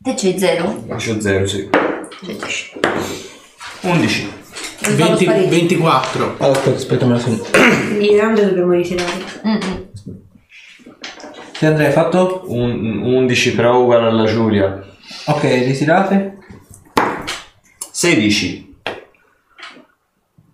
Te 0.03 0.15
c'hai 0.15 0.39
0? 0.39 0.85
Lascio 0.87 1.21
0, 1.21 1.47
sì. 1.47 1.69
11. 3.81 4.33
20, 4.81 5.25
24. 5.49 6.37
Allora, 6.39 6.59
aspetta, 6.59 6.77
aspetta, 6.77 7.07
me 7.07 7.13
la 7.15 7.19
segno. 7.19 7.43
Quindi 7.89 8.15
grande 8.15 8.47
dobbiamo 8.47 8.73
ritirare. 8.73 9.13
Andrea 11.61 11.89
hai 11.89 11.93
fatto? 11.93 12.45
Un- 12.47 13.03
11 13.03 13.55
però 13.55 13.81
uguale 13.81 14.07
alla 14.07 14.25
Giulia. 14.27 14.81
Ok, 15.27 15.43
ritirate. 15.43 16.39
16. 17.91 18.77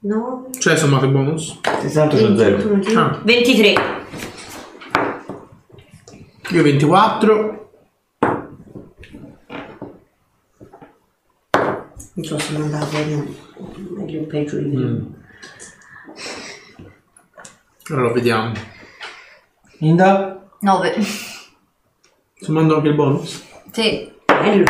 No. 0.01 0.49
Cioè, 0.59 0.77
sommato 0.77 1.05
il 1.05 1.11
bonus? 1.13 1.61
Tanto 1.93 2.17
c'ho 2.17 2.37
0. 2.37 2.81
Ah. 2.97 3.21
23. 3.23 3.75
Io 6.51 6.63
24. 6.63 7.69
Non 12.17 12.25
so 12.25 12.39
se 12.39 12.57
mandare 12.59 12.85
fuori 12.87 13.37
meglio 13.95 14.23
o 14.23 14.27
peggio 14.27 14.59
di 14.59 14.69
prima. 14.69 15.23
Allora 17.91 18.12
vediamo. 18.12 18.53
Inda? 19.79 20.49
9. 20.61 20.95
Sommando 22.37 22.77
anche 22.77 22.89
il 22.89 22.95
bonus? 22.95 23.45
Sì. 23.71 24.12
Bello. 24.25 24.65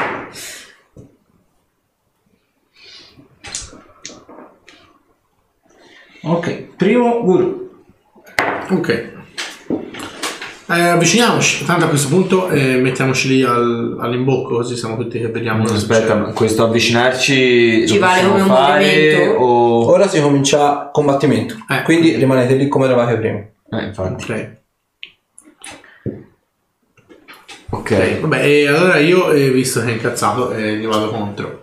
Ok, 6.22 6.74
primo 6.76 7.22
guru. 7.22 7.84
Ok. 8.70 9.13
Eh, 10.66 10.80
avviciniamoci. 10.80 11.64
Tanto 11.66 11.84
a 11.84 11.88
questo 11.88 12.08
punto 12.08 12.48
eh, 12.48 12.76
mettiamoci 12.76 13.28
lì 13.28 13.42
al- 13.42 13.98
all'imbocco 14.00 14.56
così 14.56 14.76
siamo 14.76 14.96
tutti 14.96 15.18
che 15.20 15.28
vediamo. 15.28 15.64
Aspetta, 15.64 16.14
ma 16.14 16.32
questo 16.32 16.64
avvicinarci 16.64 17.86
Ci 17.86 17.98
vale 17.98 18.26
come 18.26 18.40
un 18.40 18.46
fare 18.48 18.84
movimento? 18.84 19.42
o... 19.44 19.86
Ora 19.90 20.08
si 20.08 20.20
comincia 20.22 20.88
combattimento. 20.90 21.54
Eh. 21.68 21.82
Quindi 21.82 22.14
rimanete 22.16 22.54
lì 22.54 22.68
come 22.68 22.86
eravate 22.86 23.16
prima. 23.18 23.38
Eh, 23.78 23.84
infatti. 23.86 24.32
Ok. 24.32 24.52
Ok. 27.70 28.20
Vabbè, 28.20 28.44
e 28.44 28.66
allora 28.68 28.96
io, 28.98 29.30
eh, 29.32 29.50
visto 29.50 29.80
che 29.80 29.88
è 29.88 29.92
incazzato, 29.92 30.52
eh, 30.52 30.76
gli 30.76 30.86
vado 30.86 31.10
contro. 31.10 31.62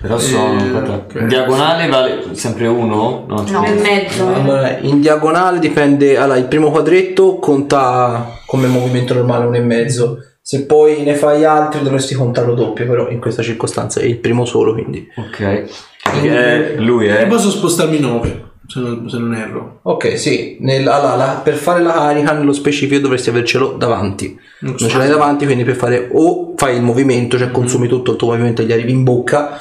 Però 0.00 0.18
sono... 0.18 0.52
Eh, 0.52 0.56
aspetta. 0.66 0.92
ok. 0.92 1.14
In 1.20 1.28
diagonale 1.28 1.88
vale 1.88 2.22
sempre 2.32 2.66
uno? 2.68 3.24
No. 3.26 3.44
No. 3.50 3.64
E 3.64 3.72
mezzo. 3.72 4.26
Allora, 4.32 4.78
in 4.78 5.00
diagonale 5.00 5.58
dipende. 5.58 6.16
Allora, 6.16 6.38
il 6.38 6.46
primo 6.46 6.70
quadretto 6.70 7.38
conta 7.38 8.38
come 8.46 8.66
movimento 8.68 9.14
normale 9.14 9.46
uno 9.46 9.56
e 9.56 9.60
mezzo. 9.60 10.18
Se 10.40 10.64
poi 10.64 11.02
ne 11.02 11.14
fai 11.14 11.44
altri 11.44 11.82
dovresti 11.82 12.14
contarlo 12.14 12.54
doppio, 12.54 12.86
però 12.86 13.10
in 13.10 13.18
questa 13.20 13.42
circostanza 13.42 14.00
è 14.00 14.04
il 14.04 14.16
primo 14.18 14.44
solo, 14.46 14.72
quindi. 14.72 15.06
Ok. 15.16 15.64
Perché 16.02 16.76
lui 16.78 17.06
E 17.06 17.18
è... 17.18 17.26
posso 17.26 17.50
spostarmi 17.50 17.98
9, 18.00 18.44
se 18.66 18.80
non, 18.80 19.10
se 19.10 19.18
non 19.18 19.34
erro. 19.34 19.80
Ok, 19.82 20.18
sì. 20.18 20.56
Nel- 20.60 20.88
allora, 20.88 21.16
la- 21.16 21.40
per 21.44 21.54
fare 21.54 21.82
la 21.82 21.92
carica 21.92 22.32
nello 22.32 22.54
specifico 22.54 22.98
dovresti 23.00 23.28
avercelo 23.28 23.74
davanti. 23.76 24.38
Non 24.60 24.76
ce 24.78 24.96
l'hai 24.96 25.08
davanti, 25.08 25.44
quindi 25.44 25.64
per 25.64 25.74
fare 25.76 26.08
o 26.12 26.54
fai 26.56 26.76
il 26.76 26.82
movimento, 26.82 27.36
cioè 27.36 27.50
consumi 27.50 27.86
tutto 27.86 28.12
il 28.12 28.16
tuo 28.16 28.28
movimento 28.28 28.62
e 28.62 28.64
gli 28.64 28.72
arrivi 28.72 28.92
in 28.92 29.04
bocca, 29.04 29.60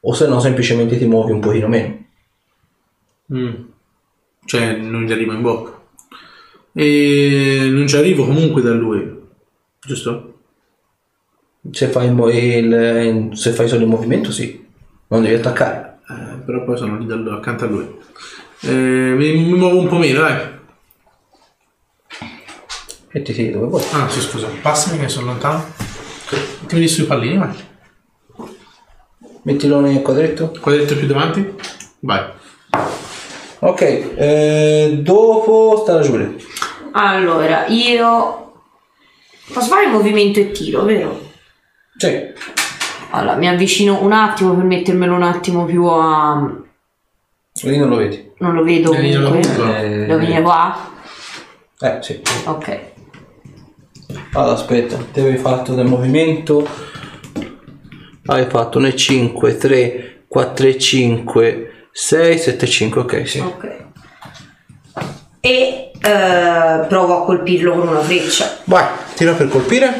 o 0.00 0.12
se 0.14 0.26
no 0.26 0.40
semplicemente 0.40 0.98
ti 0.98 1.06
muovi 1.06 1.32
un 1.32 1.40
pochino 1.40 1.68
meno. 1.68 2.04
Mm. 3.32 3.54
Cioè, 4.44 4.76
non 4.76 5.04
gli 5.04 5.12
arrivo 5.12 5.32
in 5.32 5.42
bocca. 5.42 5.76
E 6.72 7.68
non 7.70 7.86
ci 7.86 7.96
arrivo 7.96 8.24
comunque 8.24 8.62
da 8.62 8.72
lui. 8.72 9.16
Giusto? 9.80 10.34
Se 11.70 11.88
fai, 11.88 12.08
il 12.08 13.30
se 13.32 13.52
fai 13.52 13.68
solo 13.68 13.82
il 13.82 13.88
movimento, 13.88 14.30
sì, 14.30 14.66
non 15.08 15.22
devi 15.22 15.34
attaccare. 15.34 15.98
Eh, 16.08 16.38
però 16.44 16.64
poi 16.64 16.78
sono 16.78 16.96
lì 16.96 17.06
da 17.06 17.16
accanto 17.34 17.64
a 17.64 17.68
lui. 17.68 17.96
Eh, 18.60 19.14
mi, 19.16 19.32
mi 19.32 19.54
muovo 19.54 19.80
un 19.80 19.88
po' 19.88 19.98
meno, 19.98 20.20
dai. 20.20 20.56
E 23.10 23.22
ti 23.22 23.32
tiri 23.32 23.50
dove 23.50 23.66
vuoi. 23.66 23.82
Ah, 23.92 24.08
sì, 24.08 24.20
scusa. 24.20 24.48
Passami 24.62 24.98
che 24.98 25.08
sono 25.08 25.26
lontano. 25.26 25.64
Mettimi 26.60 26.80
lì 26.80 26.88
sui 26.88 27.04
pallini, 27.04 27.38
vai. 27.38 27.54
Mettilo 29.42 29.80
nel 29.80 30.02
quadretto. 30.02 30.52
Quadretto 30.60 30.96
più 30.96 31.06
davanti. 31.06 31.54
Vai. 32.00 32.22
Ok, 33.60 33.80
eh, 33.82 34.98
dopo 35.02 35.80
sta 35.82 35.94
la 35.94 36.02
Giulia. 36.02 36.32
Allora, 36.92 37.66
io 37.66 38.52
posso 39.52 39.68
fare 39.68 39.86
il 39.86 39.90
movimento 39.92 40.38
e 40.38 40.50
tiro, 40.52 40.84
vero? 40.84 41.20
Sì. 41.96 42.20
Allora, 43.10 43.36
mi 43.36 43.48
avvicino 43.48 44.02
un 44.02 44.12
attimo 44.12 44.54
per 44.54 44.64
mettermelo 44.64 45.14
un 45.14 45.22
attimo 45.22 45.64
più 45.64 45.84
a... 45.86 46.54
Lì 47.62 47.76
non 47.76 47.88
lo 47.88 47.96
vedi. 47.96 48.30
Non 48.38 48.54
lo 48.54 48.62
vedo 48.62 48.92
La 48.92 48.98
linea 49.00 49.22
comunque. 49.22 49.54
lunga. 49.56 49.78
Eh, 49.80 49.88
Devo 50.06 50.18
venire 50.18 50.42
qua? 50.42 50.90
Eh, 51.80 51.98
sì. 52.00 52.20
Ok. 52.44 52.80
Allora, 54.34 54.52
aspetta, 54.52 54.96
te 55.12 55.20
avevi 55.20 55.38
fatto 55.38 55.74
del 55.74 55.86
movimento. 55.86 56.66
Hai 58.30 58.44
fatto 58.44 58.78
ne 58.78 58.94
5, 58.94 59.56
3, 59.56 60.24
4, 60.28 60.76
5, 60.76 61.72
6, 61.90 62.38
7, 62.38 62.66
5, 62.66 63.00
ok, 63.00 63.26
sì. 63.26 63.38
Ok. 63.38 63.76
E 65.40 65.90
eh, 65.98 66.86
provo 66.86 67.22
a 67.22 67.24
colpirlo 67.24 67.72
con 67.72 67.88
una 67.88 68.00
freccia. 68.00 68.58
Vai, 68.64 68.84
tira 69.14 69.32
per 69.32 69.48
colpire. 69.48 69.94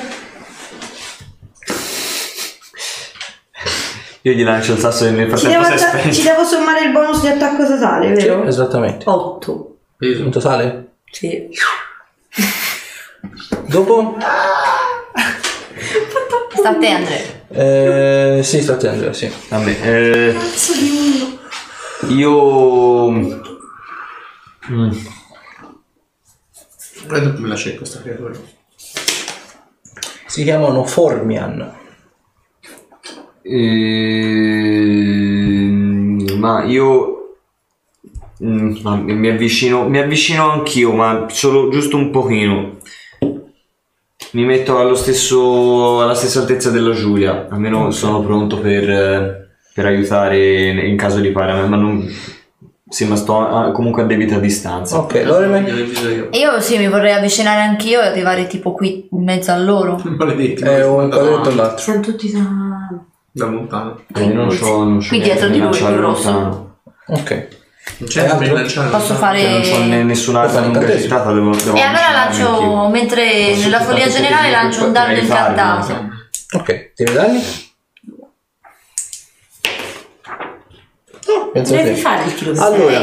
Io 4.22 4.32
gli 4.32 4.44
lancio 4.44 4.72
il 4.72 4.78
sasso 4.78 5.06
e 5.06 5.10
nel 5.10 5.34
Ci 5.34 5.46
devo, 5.46 5.62
frattempo 5.64 5.78
si 5.78 5.84
è 5.84 6.00
atta- 6.00 6.10
ci 6.12 6.22
devo 6.22 6.44
sommare 6.44 6.84
il 6.84 6.92
bonus 6.92 7.22
di 7.22 7.28
attacco 7.28 7.66
totale, 7.66 8.12
vero? 8.12 8.44
Esattamente. 8.44 9.08
8. 9.08 9.76
Peso. 9.96 10.22
In 10.22 10.30
totale? 10.30 10.88
Sì. 11.10 11.48
Dopo? 13.68 14.16
Sta 16.58 16.70
a 16.70 16.74
te 16.78 16.88
Andrea. 16.88 18.36
Eh, 18.38 18.42
sì, 18.42 18.60
sta 18.60 18.72
attento, 18.74 19.12
sì. 19.12 19.30
Vabbè, 19.48 19.76
eh, 19.82 20.34
io... 22.08 23.10
Mm, 24.70 24.92
E 27.10 27.20
dopo 27.20 27.40
me 27.40 27.48
la 27.48 27.56
cerco 27.56 27.84
sta 27.84 28.00
creatura. 28.02 28.34
Si 30.26 30.42
chiamano 30.42 30.84
Formian. 30.84 31.74
ehm, 34.58 36.38
ma 36.38 36.64
io... 36.64 37.36
mm, 38.42 38.76
ma 38.82 38.96
mi 38.96 39.28
avvicino, 39.28 39.88
mi 39.88 39.98
avvicino 39.98 40.50
anch'io, 40.50 40.92
ma 40.92 41.26
solo 41.28 41.68
giusto 41.70 41.96
un 41.96 42.10
pochino. 42.10 42.77
Mi 44.32 44.44
metto 44.44 44.78
allo 44.78 44.94
stesso, 44.94 46.02
alla 46.02 46.14
stessa 46.14 46.40
altezza 46.40 46.70
della 46.70 46.92
Giulia, 46.92 47.46
almeno 47.50 47.90
sono 47.90 48.20
pronto 48.20 48.58
per, 48.58 49.48
per 49.72 49.86
aiutare 49.86 50.68
in 50.86 50.96
caso 50.96 51.20
di 51.20 51.30
parame, 51.30 51.66
ma 51.66 51.76
non... 51.76 52.06
Sì, 52.90 53.06
ma 53.06 53.16
sto 53.16 53.46
a- 53.46 53.70
comunque 53.70 54.02
a 54.02 54.06
debita 54.06 54.38
distanza. 54.38 54.98
Ok, 54.98 55.22
avviso 55.82 56.08
io. 56.08 56.28
Io 56.32 56.60
sì, 56.60 56.78
mi 56.78 56.88
vorrei 56.88 57.12
avvicinare 57.12 57.60
anch'io 57.60 58.00
e 58.00 58.06
arrivare 58.06 58.46
tipo 58.46 58.72
qui 58.72 59.08
in 59.10 59.24
mezzo 59.24 59.50
a 59.50 59.58
loro. 59.58 60.00
Maledetti. 60.04 60.62
È 60.62 60.86
ma 60.86 60.86
un 60.86 61.08
da 61.10 61.18
quadretto 61.18 61.48
all'altro. 61.50 61.78
Sono 61.78 62.00
tutti 62.00 62.30
da... 62.32 62.40
Da 63.30 63.46
lontano. 63.46 64.00
Eh, 64.14 64.26
non 64.26 64.48
c'ho, 64.48 64.84
non 64.84 64.98
c'ho 64.98 65.08
Qui 65.08 65.20
dietro 65.20 65.48
di 65.48 65.58
lui, 65.58 65.78
lontano. 66.00 66.76
Ok. 67.08 67.48
Non 67.96 68.08
c'è 68.08 68.26
altro? 68.28 68.54
lanciare. 68.54 68.90
Posso 68.90 69.12
no? 69.14 69.18
fare... 69.18 69.40
Cioè, 69.40 69.50
non 69.50 69.62
c'ho 69.62 69.78
ne- 69.88 70.02
nessuna 70.04 70.38
Puoi 70.40 70.50
fare 70.52 70.64
arma 70.66 70.76
incantesimo. 70.76 71.04
incantata, 71.04 71.32
devo, 71.34 71.56
devo 71.56 71.76
E 71.76 71.80
allora 71.80 72.10
lancio, 72.12 72.48
anch'io. 72.52 72.88
mentre 72.90 73.24
Posso 73.48 73.62
nella 73.64 73.80
follia 73.80 74.08
generale 74.08 74.50
lancio 74.50 74.78
un 74.78 74.84
aiutarmi, 74.84 75.18
incantato. 75.20 76.08
Ok, 76.56 76.92
tiri 76.94 77.10
i 77.10 77.14
danni? 77.14 77.42
Penso 81.52 81.74
a 81.74 81.76
Devi 81.76 81.94
te. 81.94 82.00
fare 82.00 82.24
il 82.24 82.58
Allora, 82.60 83.00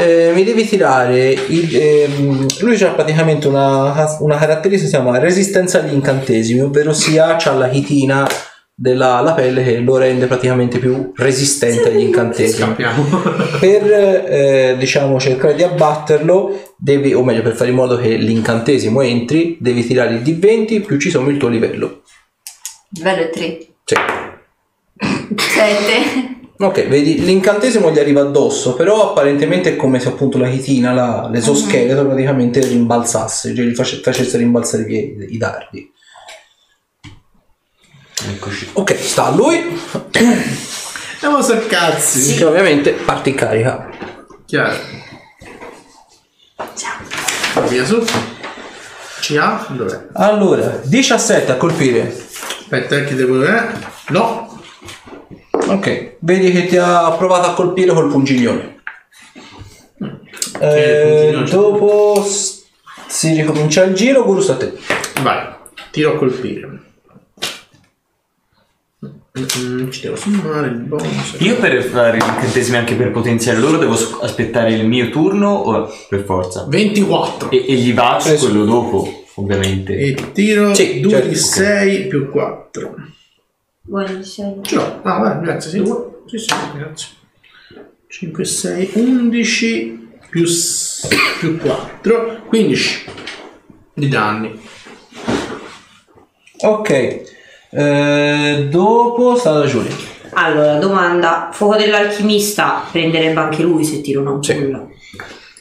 Eh, 0.00 0.28
eh, 0.28 0.32
mi 0.32 0.42
devi 0.44 0.66
tirare. 0.66 1.30
il- 1.30 1.76
ehm, 1.76 2.46
lui 2.60 2.82
ha 2.82 2.90
praticamente 2.90 3.46
una, 3.46 4.16
una 4.20 4.36
caratteristica 4.36 4.68
che 4.70 4.96
si 4.96 5.02
chiama 5.02 5.18
resistenza 5.18 5.78
agli 5.78 5.92
incantesimi, 5.92 6.60
ovvero 6.60 6.92
sia 6.92 7.36
c'ha 7.36 7.52
la 7.52 7.68
chitina 7.68 8.26
della 8.80 9.20
la 9.22 9.32
pelle 9.32 9.64
che 9.64 9.78
lo 9.80 9.96
rende 9.96 10.26
praticamente 10.26 10.78
più 10.78 11.10
resistente 11.16 11.88
agli 11.88 11.98
incantesimi. 12.02 12.76
Per 13.58 13.92
eh, 13.92 14.76
diciamo 14.78 15.18
cercare 15.18 15.56
di 15.56 15.64
abbatterlo, 15.64 16.74
devi, 16.76 17.12
o 17.12 17.24
meglio, 17.24 17.42
per 17.42 17.56
fare 17.56 17.70
in 17.70 17.76
modo 17.76 17.96
che 17.96 18.14
l'incantesimo 18.14 19.00
entri, 19.00 19.56
devi 19.60 19.84
tirare 19.84 20.14
il 20.14 20.22
D20 20.22 20.84
più 20.84 20.96
ci 20.96 21.10
sono 21.10 21.28
il 21.28 21.38
tuo 21.38 21.48
livello. 21.48 22.02
Livello 22.90 23.22
è 23.22 23.30
3. 23.30 23.58
Sì. 23.84 23.96
7. 25.36 26.36
Ok, 26.58 26.86
vedi, 26.86 27.24
l'incantesimo 27.24 27.90
gli 27.90 27.98
arriva 27.98 28.20
addosso, 28.20 28.74
però 28.74 29.10
apparentemente 29.10 29.70
è 29.70 29.76
come 29.76 29.98
se 29.98 30.08
appunto 30.08 30.38
la 30.38 30.48
chitina, 30.48 30.92
la- 30.92 31.28
l'esoscheletro 31.32 32.06
praticamente 32.06 32.60
rimbalzasse, 32.60 33.54
cioè 33.54 33.64
gli 33.64 33.74
face- 33.74 33.96
facesse 34.02 34.38
rimbalzare 34.38 34.84
i, 34.84 34.86
piedi, 34.86 35.34
i 35.34 35.36
dardi. 35.36 35.90
Eccoci. 38.28 38.70
Ok, 38.74 38.94
sta 38.98 39.26
a 39.26 39.30
lui, 39.30 39.56
Andiamo 41.20 41.38
a 41.38 41.56
cazzi. 41.66 42.36
che 42.36 42.44
ovviamente 42.44 42.92
parte 42.92 43.30
in 43.30 43.34
carica. 43.34 43.88
Chiaro. 44.46 44.76
Via 47.68 47.84
su. 47.84 48.04
CA? 49.20 49.66
Dov'è? 49.70 50.06
Allora, 50.14 50.80
17 50.84 51.52
a 51.52 51.56
colpire. 51.56 52.16
Aspetta 52.60 52.96
eh, 52.96 53.04
che 53.04 53.14
devo... 53.14 53.42
Eh? 53.44 53.62
No. 54.08 54.60
Ok, 55.50 56.16
vedi 56.20 56.50
che 56.52 56.66
ti 56.66 56.76
ha 56.76 57.10
provato 57.12 57.48
a 57.48 57.54
colpire 57.54 57.92
col 57.92 58.10
pungiglione. 58.10 58.76
Eh, 60.60 61.30
pungiglione? 61.32 61.50
dopo 61.50 62.24
s- 62.24 62.62
si 63.06 63.32
ricomincia 63.34 63.82
il 63.84 63.94
giro, 63.94 64.24
Guru 64.24 64.40
sta 64.40 64.52
a 64.52 64.56
te. 64.56 64.72
Vai. 65.22 65.46
Tiro 65.90 66.12
a 66.14 66.16
colpire. 66.16 66.86
Mm, 69.38 69.90
ci 69.90 70.00
devo 70.02 70.16
sommare 70.16 70.66
il 70.68 70.74
bonus. 70.80 71.36
Io 71.38 71.56
per 71.56 71.82
fare 71.84 72.16
gli 72.18 72.22
incantesimi 72.22 72.76
anche 72.76 72.94
per 72.94 73.10
potenziare 73.10 73.58
loro 73.58 73.76
devo 73.78 73.94
s- 73.96 74.18
aspettare 74.22 74.72
il 74.72 74.86
mio 74.86 75.10
turno 75.10 75.50
o 75.50 75.88
per 76.08 76.24
forza? 76.24 76.64
24. 76.68 77.50
E, 77.50 77.64
e 77.68 77.74
gli 77.74 77.94
va 77.94 78.18
su 78.20 78.28
Preso. 78.28 78.48
quello 78.48 78.64
dopo, 78.64 79.24
ovviamente. 79.36 79.96
E 79.96 80.32
tiro 80.32 80.74
Sì, 80.74 81.00
2 81.00 81.10
certo. 81.10 81.28
di 81.28 81.34
6 81.36 82.06
più 82.08 82.30
4. 82.30 82.94
Vuoi 83.82 84.24
sei? 84.24 84.54
Ce 84.62 84.74
l'ho. 84.74 85.00
Ah, 85.02 85.18
guarda, 85.18 85.34
grazie. 85.40 85.70
Sì, 85.70 85.84
sì, 86.26 86.38
sì, 86.38 86.54
grazie. 86.76 87.08
5, 88.08 88.44
6, 88.44 88.90
11 88.94 90.08
più, 90.30 90.44
s- 90.46 91.06
più 91.38 91.58
4, 91.58 92.42
15 92.48 93.04
di 93.94 94.08
danni. 94.08 94.58
Ok, 96.60 97.36
eh, 97.70 98.66
dopo 98.70 99.36
sta 99.36 99.52
la 99.52 99.66
Giulia. 99.66 99.94
Allora, 100.32 100.74
domanda. 100.76 101.48
Fuoco 101.52 101.76
dell'alchimista 101.76 102.84
prenderebbe 102.90 103.40
anche 103.40 103.62
lui 103.62 103.84
se 103.84 104.00
tiro 104.00 104.20
una 104.20 104.38
Sì. 104.42 104.54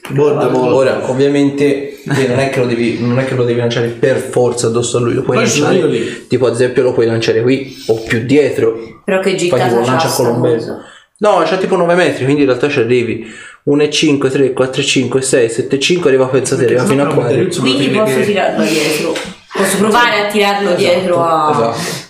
borda. 0.10 0.56
Ora, 0.56 1.10
ovviamente, 1.10 2.02
eh, 2.04 2.28
non 2.28 2.40
è, 2.40 2.50
che 2.50 2.60
lo 2.60 2.66
devi, 2.66 2.98
non 3.00 3.20
è 3.20 3.26
che 3.26 3.34
lo 3.36 3.44
devi 3.44 3.60
lanciare 3.60 3.88
per 3.88 4.18
forza 4.18 4.68
addosso 4.68 4.98
a 4.98 5.00
lui, 5.02 5.14
lo 5.14 5.22
puoi 5.24 5.38
Poi 5.38 5.48
ci 5.48 5.60
sono 5.60 5.72
lanciare. 5.72 5.92
lì. 5.92 6.28
Tipo, 6.28 6.46
ad 6.48 6.54
esempio, 6.54 6.84
lo 6.84 6.94
puoi 6.94 7.06
lanciare 7.08 7.42
qui 7.42 7.76
o 7.88 7.96
più 8.02 8.24
dietro. 8.26 9.02
Però 9.04 9.20
che 9.20 9.30
Fai 9.32 9.38
gittata 9.38 9.68
tipo 9.68 9.82
c'ha 9.82 9.86
lancia 9.92 10.08
sta 10.08 10.24
colombello. 10.24 10.56
cosa? 10.58 10.78
No, 11.20 11.42
c'ha 11.46 11.58
tipo 11.58 11.76
9 11.76 11.96
metri, 11.96 12.24
quindi 12.26 12.42
in 12.44 12.48
realtà 12.48 12.70
ci 12.70 12.80
arrivi. 12.80 13.26
1 13.64 13.84
e 13.84 13.90
5, 13.90 14.30
3, 14.30 14.54
4, 14.54 14.82
5, 14.82 15.22
6, 15.22 15.50
7, 15.50 15.80
5, 15.80 16.10
arriva 16.10 16.28
pensa 16.28 16.56
te, 16.56 16.66
arriva 16.66 16.86
fino 16.86 17.04
a 17.04 17.08
4. 17.14 17.48
Quindi 17.60 17.88
posso 17.90 18.20
tirarlo 18.22 18.64
dietro. 18.64 19.14
Posso 19.58 19.78
provare 19.78 20.28
a 20.28 20.28
tirarlo 20.28 20.74
dietro 20.74 21.24
a... 21.24 21.52
Esatto. 21.52 22.06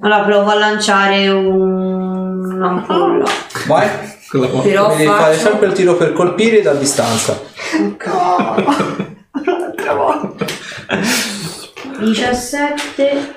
Allora 0.00 0.20
provo 0.22 0.50
a 0.50 0.54
lanciare 0.54 1.28
un... 1.28 2.50
un'ampolla. 2.52 3.24
Vai. 3.66 3.88
Però 4.30 4.88
Devi 4.88 5.04
fare 5.04 5.34
faccio... 5.34 5.48
sempre 5.50 5.66
il 5.66 5.72
tiro 5.74 5.94
per 5.96 6.14
colpire 6.14 6.62
da 6.62 6.72
distanza. 6.72 7.38
17 11.98 13.34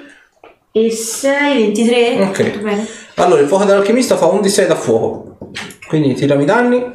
e 0.72 0.92
6, 0.92 1.74
23. 1.74 2.22
Ok. 2.22 2.60
Bene. 2.60 2.88
Allora, 3.16 3.42
il 3.42 3.48
fuoco 3.48 3.66
dell'alchimista 3.66 4.16
fa 4.16 4.28
un 4.28 4.42
di 4.42 4.50
6 4.50 4.68
da 4.68 4.76
fuoco. 4.76 5.38
Quindi 5.88 6.14
tirami 6.14 6.44
i 6.44 6.46
danni. 6.46 6.94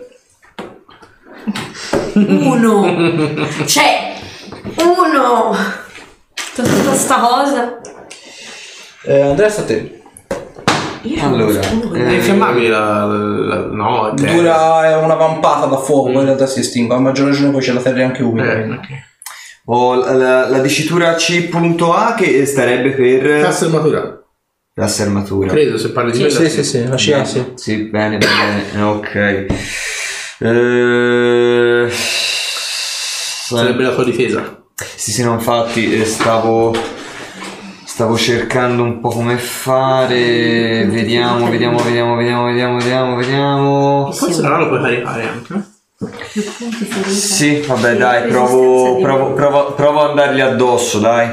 Uno. 2.15 2.83
C'è. 3.65 4.15
Uno. 4.77 5.55
Tutta 6.55 6.95
sta 6.95 7.19
cosa. 7.21 7.81
Eh, 9.05 9.21
Andrea, 9.23 9.49
sta 9.49 9.63
a 9.63 9.65
te. 9.65 10.03
Io 11.03 11.25
Allora. 11.25 11.61
È 11.61 12.13
infiammabile 12.13 12.69
la, 12.69 13.05
la- 13.07 13.67
no, 13.71 14.11
è 14.11 14.15
terra. 14.15 14.33
Dura 14.35 14.91
è 14.91 14.97
una 15.03 15.15
vampata 15.15 15.65
da 15.67 15.79
fuoco, 15.79 16.11
poi 16.11 16.17
in 16.21 16.25
realtà 16.27 16.47
si 16.47 16.61
estingue. 16.61 16.95
A 16.95 16.99
maggior 16.99 17.29
ragione 17.29 17.51
poi 17.51 17.61
c'è 17.63 17.73
la 17.73 17.81
terra 17.81 18.05
anche 18.05 18.23
umida. 18.23 18.53
Eh, 18.53 18.57
quindi. 18.57 18.75
ok. 18.77 18.87
Ho 19.67 19.95
la, 19.95 20.13
la- 20.13 20.49
la 20.49 20.59
dicitura 20.59 21.15
C.A 21.15 22.15
che 22.15 22.45
starebbe 22.45 22.91
per 22.91 23.41
Cassa 23.43 23.65
armatura. 23.67 24.23
la 24.75 24.89
sermatura. 24.89 25.49
Credo 25.49 25.79
se 25.79 25.91
parli 25.93 26.11
di 26.11 26.17
Sì, 26.19 26.25
quella. 26.25 26.39
sì, 26.39 26.49
sì, 26.51 26.65
sì, 26.65 26.87
la 26.87 26.97
CA 26.97 27.25
sì. 27.25 27.53
Sì, 27.55 27.77
bene, 27.89 28.19
bene, 28.19 28.65
bene, 28.73 28.83
ok. 28.83 29.47
Eh, 30.43 31.89
Sarebbe 31.91 33.83
la 33.83 33.93
tua 33.95 34.05
difesa. 34.05 34.60
Sì, 34.97 35.13
sì, 35.13 35.23
no, 35.23 35.35
infatti 35.35 35.93
eh, 36.01 36.05
stavo, 36.05 36.75
stavo 37.85 38.17
cercando 38.17 38.83
un 38.83 39.01
po' 39.01 39.09
come 39.11 39.37
fare. 39.37 40.87
Vediamo, 40.87 41.49
vediamo, 41.51 41.83
vediamo, 41.83 42.15
vediamo, 42.17 42.45
vediamo, 42.47 42.77
vediamo, 42.79 43.17
vediamo. 43.17 44.13
Forse 44.13 44.41
allora 44.41 44.59
lo 44.59 44.69
puoi 44.69 44.81
caricare 44.81 45.29
anche. 45.29 45.55
eh? 45.55 45.69
Sì, 47.11 47.61
vabbè, 47.61 47.97
dai, 47.97 48.29
provo, 48.29 49.01
provo, 49.01 49.33
provo, 49.35 49.73
provo 49.73 50.01
ad 50.01 50.11
andargli 50.11 50.41
addosso, 50.41 50.99
dai. 50.99 51.29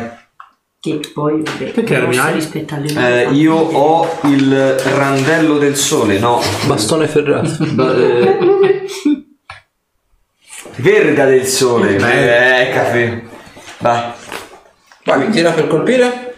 Che 0.79 0.99
poi, 1.13 1.41
vabbè, 1.41 1.71
Perché 1.71 1.97
non 1.99 2.17
hai? 2.19 2.33
rispettare 2.33 2.81
le 2.87 3.23
Eh, 3.23 3.29
io 3.33 3.55
ho 3.55 4.07
il 4.25 4.75
randello 4.95 5.57
del 5.57 5.75
sole, 5.75 6.19
no, 6.19 6.41
Bastone 6.65 7.07
ferrato. 7.07 7.55
ba- 7.71 7.95
eh, 7.95 8.37
verga 10.77 11.25
del 11.25 11.45
sole, 11.45 11.95
eh, 11.95 12.71
caffè. 12.71 13.21
Vai. 13.79 14.11
Vai, 15.05 15.29
tira 15.29 15.51
per 15.51 15.67
colpire. 15.67 16.35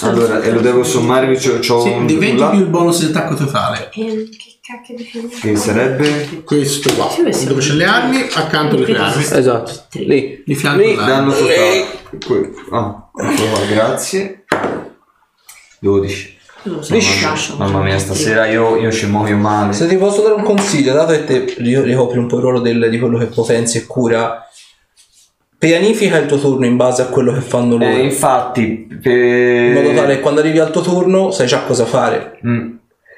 Allora, 0.00 0.40
e 0.42 0.50
lo 0.52 0.60
devo 0.60 0.84
sommare, 0.84 1.34
c'ho, 1.36 1.58
c'ho 1.58 1.80
Sì, 1.82 1.88
un 1.90 2.06
di 2.06 2.14
20 2.16 2.38
là, 2.40 2.48
più 2.50 2.60
il 2.60 2.66
bonus 2.66 3.00
di 3.04 3.06
attacco 3.06 3.34
totale. 3.34 3.88
Che 3.90 4.28
cacchio 4.62 4.94
di 4.96 5.02
film? 5.04 5.28
che 5.28 5.56
sarebbe 5.56 6.42
Questo 6.44 6.92
qua. 6.94 7.10
Sì, 7.10 7.22
questo- 7.22 7.48
Dove 7.48 7.60
c'è 7.60 7.72
le 7.72 7.84
armi, 7.84 8.26
accanto 8.32 8.76
alle 8.76 8.84
tue 8.84 8.96
armi. 8.96 9.22
Esatto. 9.22 9.72
Lì. 9.92 10.42
Di 10.46 10.54
fianco 10.54 10.82
Lì. 10.82 10.92
all'arma. 10.92 11.06
danno 11.14 11.32
totale. 11.32 11.86
Que- 12.24 12.50
Ah, 12.70 13.10
ecco 13.16 13.42
qua, 13.50 13.64
grazie. 13.68 14.44
12. 15.80 16.36
Liscio. 16.88 17.56
Mamma 17.56 17.82
mia, 17.82 17.98
stasera 17.98 18.46
io, 18.46 18.76
io 18.76 18.90
ci 18.92 19.06
muoio 19.06 19.36
male. 19.36 19.72
Se 19.72 19.86
ti 19.86 19.96
posso 19.96 20.20
dare 20.22 20.34
un 20.34 20.42
consiglio, 20.42 20.92
dato 20.92 21.12
che 21.12 21.24
te 21.24 21.54
ri- 21.58 21.80
ricopri 21.82 22.18
un 22.18 22.26
po' 22.26 22.36
il 22.36 22.42
ruolo 22.42 22.60
del- 22.60 22.88
di 22.90 22.98
quello 22.98 23.16
che 23.18 23.26
potenzia 23.26 23.80
e 23.80 23.86
cura, 23.86 24.47
pianifica 25.58 26.18
il 26.18 26.26
tuo 26.26 26.38
turno 26.38 26.64
in 26.64 26.76
base 26.76 27.02
a 27.02 27.06
quello 27.06 27.32
che 27.32 27.40
fanno 27.40 27.76
loro. 27.76 27.90
Eh, 27.90 28.04
infatti, 28.04 28.86
per... 29.02 29.12
in 29.12 29.72
modo 29.72 29.92
tale 29.92 30.14
che 30.14 30.20
quando 30.20 30.40
arrivi 30.40 30.58
al 30.58 30.70
tuo 30.70 30.82
turno 30.82 31.30
sai 31.30 31.46
già 31.46 31.64
cosa 31.64 31.84
fare. 31.84 32.38
Mm. 32.46 32.76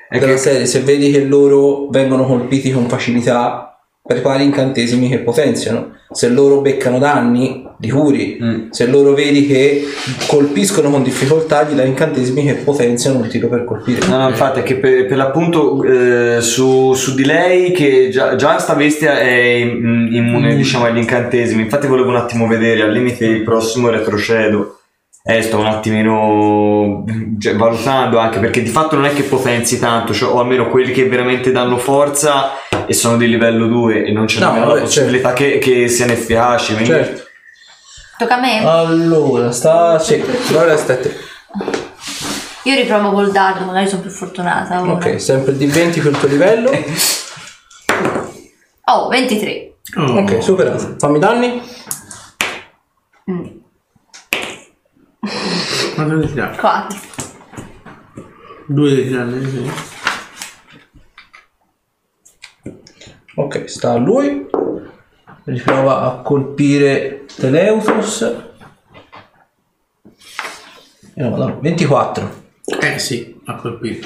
Della 0.08 0.26
che 0.26 0.38
serie, 0.38 0.66
se 0.66 0.80
vedi 0.80 1.12
che 1.12 1.24
loro 1.24 1.88
vengono 1.88 2.24
colpiti 2.24 2.72
con 2.72 2.88
facilità, 2.88 3.69
prepari 4.02 4.44
incantesimi 4.44 5.08
che 5.08 5.18
potenziano. 5.18 5.98
Se 6.10 6.28
loro 6.28 6.60
beccano 6.60 6.98
danni, 6.98 7.64
li 7.78 7.88
curi. 7.88 8.38
Mm. 8.42 8.70
Se 8.70 8.86
loro 8.86 9.12
vedi 9.12 9.46
che 9.46 9.84
colpiscono 10.26 10.90
con 10.90 11.02
difficoltà, 11.02 11.62
gli 11.62 11.74
dai 11.74 11.86
incantesimi 11.86 12.44
che 12.44 12.54
potenziano 12.54 13.20
il 13.20 13.30
tiro 13.30 13.48
per 13.48 13.64
colpire. 13.64 14.04
No, 14.08 14.18
no, 14.18 14.28
infatti 14.28 14.60
è 14.60 14.62
che 14.64 14.76
per, 14.76 15.06
per 15.06 15.16
l'appunto 15.16 15.82
eh, 15.84 16.40
su, 16.40 16.94
su 16.94 17.14
di 17.14 17.24
lei 17.24 17.70
che 17.72 18.08
già, 18.10 18.34
già 18.34 18.58
sta 18.58 18.74
bestia 18.74 19.20
è 19.20 19.30
im- 19.30 20.08
immune 20.10 20.56
diciamo 20.56 20.86
agli 20.86 20.98
incantesimi, 20.98 21.62
infatti 21.62 21.86
volevo 21.86 22.08
un 22.08 22.16
attimo 22.16 22.48
vedere, 22.48 22.82
al 22.82 22.92
limite 22.92 23.26
il 23.26 23.42
prossimo 23.42 23.88
retrocedo. 23.88 24.76
Eh, 25.22 25.42
sto 25.42 25.58
un 25.58 25.66
attimino 25.66 27.04
cioè, 27.38 27.54
valutando 27.54 28.16
anche 28.16 28.38
perché 28.38 28.62
di 28.62 28.70
fatto 28.70 28.96
non 28.96 29.04
è 29.04 29.12
che 29.12 29.22
potenzi 29.24 29.78
tanto, 29.78 30.14
cioè, 30.14 30.32
o 30.32 30.40
almeno 30.40 30.70
quelli 30.70 30.92
che 30.92 31.06
veramente 31.08 31.52
danno 31.52 31.76
forza 31.76 32.52
e 32.86 32.92
sono 32.94 33.16
di 33.16 33.28
livello 33.28 33.66
2 33.66 34.04
e 34.04 34.12
non 34.12 34.26
c'è 34.26 34.40
No, 34.40 34.52
nemmeno 34.52 34.74
la 34.74 34.80
possibilità 34.80 35.32
che, 35.32 35.58
che 35.58 35.88
siano 35.88 36.12
efficaci. 36.12 36.72
quindi- 36.74 36.90
Certo. 36.90 37.22
Tocca 38.18 38.36
a 38.36 38.40
me. 38.40 38.64
Allora, 38.66 39.50
sta. 39.50 39.98
Sì, 39.98 40.22
allora 40.50 40.76
sta 40.76 40.92
a 40.92 40.96
te. 40.98 41.16
Io 42.64 42.74
riprovo 42.74 43.12
col 43.12 43.32
dardo, 43.32 43.64
magari 43.64 43.88
sono 43.88 44.02
più 44.02 44.10
fortunata. 44.10 44.80
ora. 44.82 44.92
Ok, 44.92 45.18
sempre 45.20 45.56
di 45.56 45.64
20 45.66 46.00
per 46.00 46.12
il 46.12 46.18
tuo 46.18 46.28
livello. 46.28 46.70
Oh, 48.92 49.06
23. 49.06 49.74
Oh. 49.98 50.18
Ok, 50.18 50.42
superato. 50.42 50.96
Fammi 50.98 51.20
danni. 51.20 51.62
Quanto 55.94 56.16
devi 56.16 56.26
tirare? 56.32 56.56
4. 56.56 56.98
Due 58.66 58.88
devi 58.94 59.08
tirare. 59.08 59.40
sì. 59.48 59.70
Ok, 63.36 63.64
sta 63.68 63.92
a 63.92 63.96
lui. 63.96 64.46
Riprova 65.44 66.02
a 66.02 66.20
colpire 66.22 67.24
Teleuthus. 67.34 68.22
Eh, 71.14 71.22
no, 71.22 71.30
madonna, 71.30 71.54
24. 71.60 72.38
Eh 72.80 72.98
sì, 72.98 73.40
a 73.46 73.54
colpire. 73.56 74.00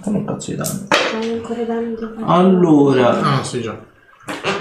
Fanno 0.00 0.18
un 0.18 0.24
cazzo 0.24 0.50
di 0.50 0.56
danni. 0.56 0.86
Hai 1.20 1.32
ancora 1.32 1.62
danni 1.64 1.94
da 1.94 2.12
fare? 2.14 2.22
Allora, 2.26 3.20
Ah, 3.38 3.42
sì 3.44 3.60
già. 3.60 3.86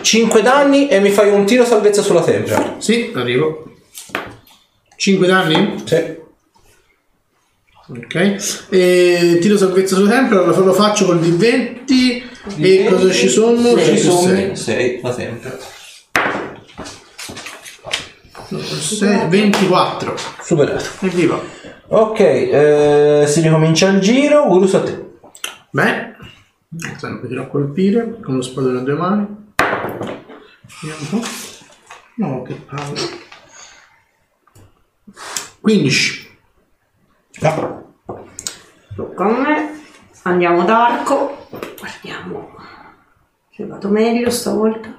5 0.01 0.41
danni 0.41 0.87
e 0.87 0.99
mi 0.99 1.09
fai 1.09 1.29
un 1.31 1.45
tiro 1.45 1.65
salvezza 1.65 2.01
sulla 2.01 2.23
tempra. 2.23 2.75
Sì, 2.79 3.11
arrivo. 3.15 3.71
5 4.95 5.27
danni? 5.27 5.81
Sì. 5.85 6.15
Ok. 7.89 8.65
E 8.69 9.37
tiro 9.41 9.57
salvezza 9.57 9.95
sulla 9.95 10.09
tempra, 10.09 10.41
lo, 10.45 10.63
lo 10.63 10.73
faccio 10.73 11.05
col 11.05 11.19
D20. 11.19 12.26
E 12.55 12.87
cosa 12.89 13.11
ci 13.11 13.27
sono? 13.27 13.77
Ci 13.77 13.97
sono 13.97 14.19
sono 14.21 14.55
6 14.55 15.01
la 15.01 15.13
tempra. 15.13 15.57
24. 19.27 20.15
Superato. 20.41 20.85
Evviva. 21.01 21.39
Ok, 21.89 22.19
eh, 22.19 23.23
si 23.27 23.41
ricomincia 23.41 23.89
il 23.89 23.99
giro. 23.99 24.49
Urus 24.49 24.73
a 24.75 24.83
te. 24.83 25.05
Beh, 25.71 26.15
sempre 26.97 27.27
tiro 27.27 27.43
a 27.43 27.47
colpire 27.47 28.19
con 28.21 28.35
lo 28.35 28.41
spadone 28.41 28.79
a 28.79 28.81
due 28.81 28.93
mani. 28.93 29.27
Vediamo 30.81 31.01
un 31.11 31.19
po'. 31.19 31.27
No, 32.15 32.41
che 32.43 32.53
palle. 32.53 33.25
15. 35.61 36.37
Ah, 37.41 37.83
Tocca 38.95 39.23
a 39.25 39.29
me. 39.29 39.76
Andiamo 40.27 40.65
d'arco. 40.65 41.47
Guardiamo. 41.79 42.49
Se 43.49 43.65
vado 43.65 43.87
meglio 43.87 44.29
stavolta. 44.29 44.93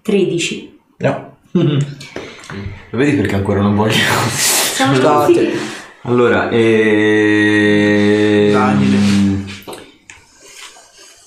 13. 0.00 0.80
no. 0.96 1.36
Lo 1.52 2.98
vedi 2.98 3.16
perché 3.16 3.34
ancora 3.34 3.60
non 3.60 3.74
voglio? 3.76 3.92
Siamo 3.92 4.94
Sta 4.94 5.18
a 5.18 5.26
te. 5.26 5.32
sconfitti. 5.34 5.58
Allora, 6.04 6.48
e... 6.48 8.48
Daniele. 8.50 9.40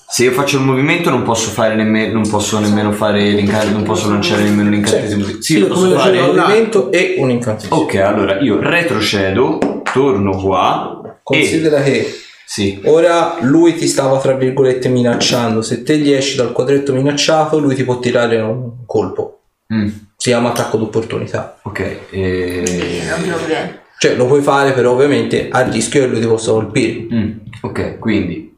Se 0.08 0.24
io 0.24 0.32
faccio 0.32 0.56
il 0.56 0.64
movimento 0.64 1.08
non 1.10 1.22
posso 1.22 1.50
fare 1.50 1.76
nemmeno 1.76 2.14
non 2.14 2.28
posso 2.28 2.58
nemmeno 2.58 2.90
fare 2.90 3.30
l'incantesimo, 3.30 3.76
non 3.76 3.84
posso 3.86 4.10
lanciare 4.10 4.42
nemmeno 4.42 4.70
l'incantesimo. 4.70 5.24
Sì, 5.24 5.36
Sì, 5.40 5.58
lo 5.60 5.68
posso 5.68 5.96
fare. 5.96 6.18
Un 6.20 6.34
movimento 6.36 6.90
e 6.90 7.14
un 7.18 7.30
incantesimo. 7.30 7.76
Ok, 7.76 7.94
allora 7.96 8.40
io 8.40 8.58
retrocedo, 8.60 9.82
torno 9.92 10.36
qua 10.36 10.95
e 11.34 11.38
Considera 11.38 11.82
che 11.82 12.06
sì, 12.46 12.80
ora 12.84 13.38
lui 13.40 13.74
ti 13.74 13.88
stava 13.88 14.20
tra 14.20 14.34
virgolette 14.34 14.88
minacciando. 14.88 15.62
Se 15.62 15.82
te 15.82 15.98
gli 15.98 16.12
esci 16.12 16.36
dal 16.36 16.52
quadretto 16.52 16.92
minacciato, 16.92 17.58
lui 17.58 17.74
ti 17.74 17.82
può 17.82 17.98
tirare 17.98 18.40
un 18.40 18.84
colpo. 18.86 19.40
Mm, 19.74 19.88
Si 20.16 20.28
chiama 20.30 20.50
attacco 20.50 20.76
d'opportunità. 20.76 21.58
ok, 21.62 21.98
e... 22.10 22.62
Non 23.08 23.28
problema. 23.28 23.80
Cioè, 23.98 24.14
lo 24.14 24.26
puoi 24.26 24.42
fare, 24.42 24.72
però 24.72 24.92
ovviamente 24.92 25.48
a 25.50 25.62
rischio 25.62 26.02
che 26.02 26.06
lui 26.06 26.20
ti 26.20 26.26
possa 26.26 26.52
colpire. 26.52 27.06
Mm, 27.12 27.30
ok, 27.62 27.98
quindi 27.98 28.54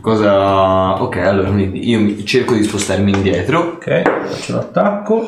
cosa 0.00 1.02
ok, 1.02 1.16
allora 1.16 1.48
io 1.58 2.22
cerco 2.22 2.54
di 2.54 2.62
spostarmi 2.62 3.10
indietro. 3.10 3.58
Ok, 3.60 4.02
faccio 4.02 4.54
l'attacco. 4.54 5.26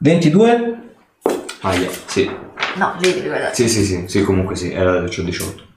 22. 0.00 0.78
Ah, 1.62 1.74
yeah, 1.74 1.90
sì. 2.06 2.30
No, 2.76 2.94
vedi, 3.00 3.20
guardate. 3.26 3.54
Sì, 3.54 3.68
sì, 3.68 3.84
sì, 3.84 4.04
sì, 4.06 4.22
comunque 4.22 4.56
sì, 4.56 4.72
era 4.72 5.02
c'ho 5.04 5.22
18. 5.22 5.68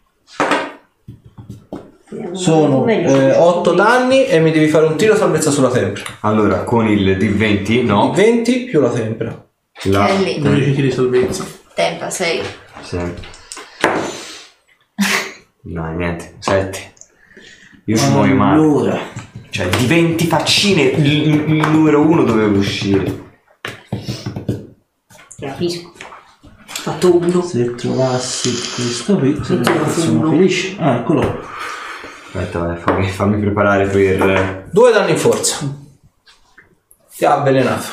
Vediamo 2.10 2.36
Sono 2.36 2.84
meglio. 2.84 3.42
8 3.44 3.74
danni 3.74 4.26
e 4.28 4.40
mi 4.40 4.52
devi 4.52 4.68
fare 4.68 4.86
un 4.86 4.96
tiro 4.96 5.16
salvezza 5.16 5.50
sulla 5.52 5.70
tempra. 5.72 6.04
Allora, 6.22 6.64
con 6.64 6.88
il 6.88 7.18
D20, 7.18 7.86
no? 7.86 8.12
20 8.14 8.64
più 8.66 8.80
la 8.80 8.90
tempra. 8.92 9.46
là. 9.84 10.08
È 10.08 10.18
lì. 10.20 10.40
12 10.40 10.74
tiri 10.74 10.88
di 10.88 10.92
salvezza. 10.94 11.46
Tempa, 11.74 12.10
6. 12.12 12.42
Sì. 12.82 13.00
No, 15.66 15.92
niente, 15.96 16.36
7. 16.40 16.94
Io 17.86 17.98
ci 17.98 18.10
muoio 18.10 18.36
male. 18.36 18.60
Allora, 18.62 19.00
Cioè, 19.50 19.68
di 19.70 19.86
20 19.88 20.28
faccine, 20.28 20.82
il, 20.84 21.06
il- 21.06 21.50
il 21.50 21.68
numero 21.70 22.02
1 22.02 22.24
doveva 22.24 22.56
uscire. 22.58 23.22
Capisco. 25.40 25.93
Ho 26.86 26.92
fatto 26.92 27.16
uno. 27.16 27.42
se 27.42 27.76
trovassi 27.76 28.50
questo 28.76 29.16
qui, 29.18 29.40
sono 29.42 30.30
felice. 30.30 30.76
Ah, 30.80 30.98
eccolo. 30.98 31.40
Aspetta, 32.34 32.60
vai, 32.60 32.76
fammi, 32.76 33.08
fammi 33.08 33.40
preparare 33.40 33.86
per... 33.88 34.68
Due 34.70 34.92
danni 34.92 35.12
in 35.12 35.18
forza. 35.18 35.66
Ti 37.16 37.24
ha 37.24 37.36
avvelenato. 37.36 37.88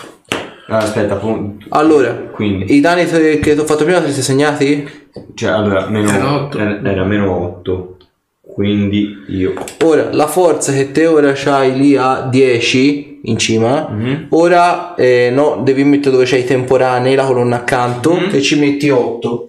ah, 0.66 0.78
aspetta, 0.78 1.14
appunto. 1.14 1.66
Allora, 1.68 2.14
Quindi, 2.14 2.74
i 2.74 2.80
danni 2.80 3.06
che 3.06 3.38
ti 3.38 3.50
ho 3.50 3.64
fatto 3.64 3.84
prima 3.84 4.00
te 4.00 4.06
li 4.06 4.12
sei 4.12 4.22
segnati? 4.24 5.08
cioè, 5.34 5.50
allora, 5.50 5.86
meno 5.86 6.10
Era 6.10 6.34
otto. 6.34 6.58
Era, 6.58 6.80
era 6.82 7.04
meno 7.04 7.32
8. 7.32 7.96
Quindi 8.40 9.24
io... 9.28 9.54
Ora, 9.84 10.12
la 10.12 10.26
forza 10.26 10.72
che 10.72 10.90
te 10.90 11.06
ora 11.06 11.30
c'hai 11.36 11.78
lì 11.78 11.96
a 11.96 12.22
10 12.28 13.09
in 13.24 13.36
cima, 13.38 13.88
Mhm. 13.88 14.26
ora 14.30 14.94
eh, 14.94 15.30
no, 15.32 15.60
devi 15.62 15.84
mettere 15.84 16.10
dove 16.12 16.24
c'hai 16.24 16.40
i 16.40 16.44
temporanei, 16.44 17.14
la 17.14 17.24
colonna 17.26 17.56
accanto, 17.56 18.12
Mhm. 18.14 18.34
e 18.34 18.40
ci 18.40 18.58
metti 18.58 18.88
8. 18.90 19.48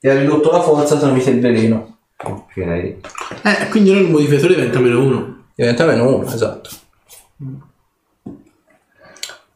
E 0.00 0.10
ha 0.10 0.18
ridotto 0.18 0.50
la 0.50 0.60
forza 0.60 0.96
tramite 0.96 1.30
il 1.30 1.40
veleno. 1.40 1.96
Ok. 2.24 2.56
Eh, 2.56 2.96
quindi 3.70 3.90
ora 3.90 4.00
il 4.00 4.08
modificatore 4.10 4.54
diventa 4.54 4.78
meno 4.78 5.00
1. 5.02 5.36
Diventa 5.54 5.84
meno 5.86 6.16
1, 6.16 6.26
esatto. 6.32 6.70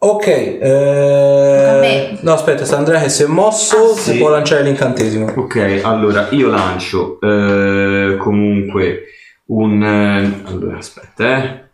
Ok, 0.02 0.26
eh... 0.26 1.66
a 1.68 1.78
me. 1.78 2.18
no 2.22 2.32
aspetta, 2.32 2.64
sta 2.64 2.78
Andrea 2.78 3.02
che 3.02 3.10
si 3.10 3.22
è 3.22 3.26
mosso, 3.26 3.90
Ah, 3.92 3.94
si 3.96 4.12
sì. 4.12 4.18
può 4.18 4.30
lanciare 4.30 4.62
l'incantesimo. 4.62 5.30
Ok, 5.36 5.80
allora 5.84 6.28
io 6.30 6.48
lancio 6.48 7.18
eh, 7.20 8.16
comunque 8.18 9.02
un... 9.46 9.82
eh, 9.82 10.48
allora, 10.48 10.78
aspetta, 10.78 11.36
eh. 11.36 11.64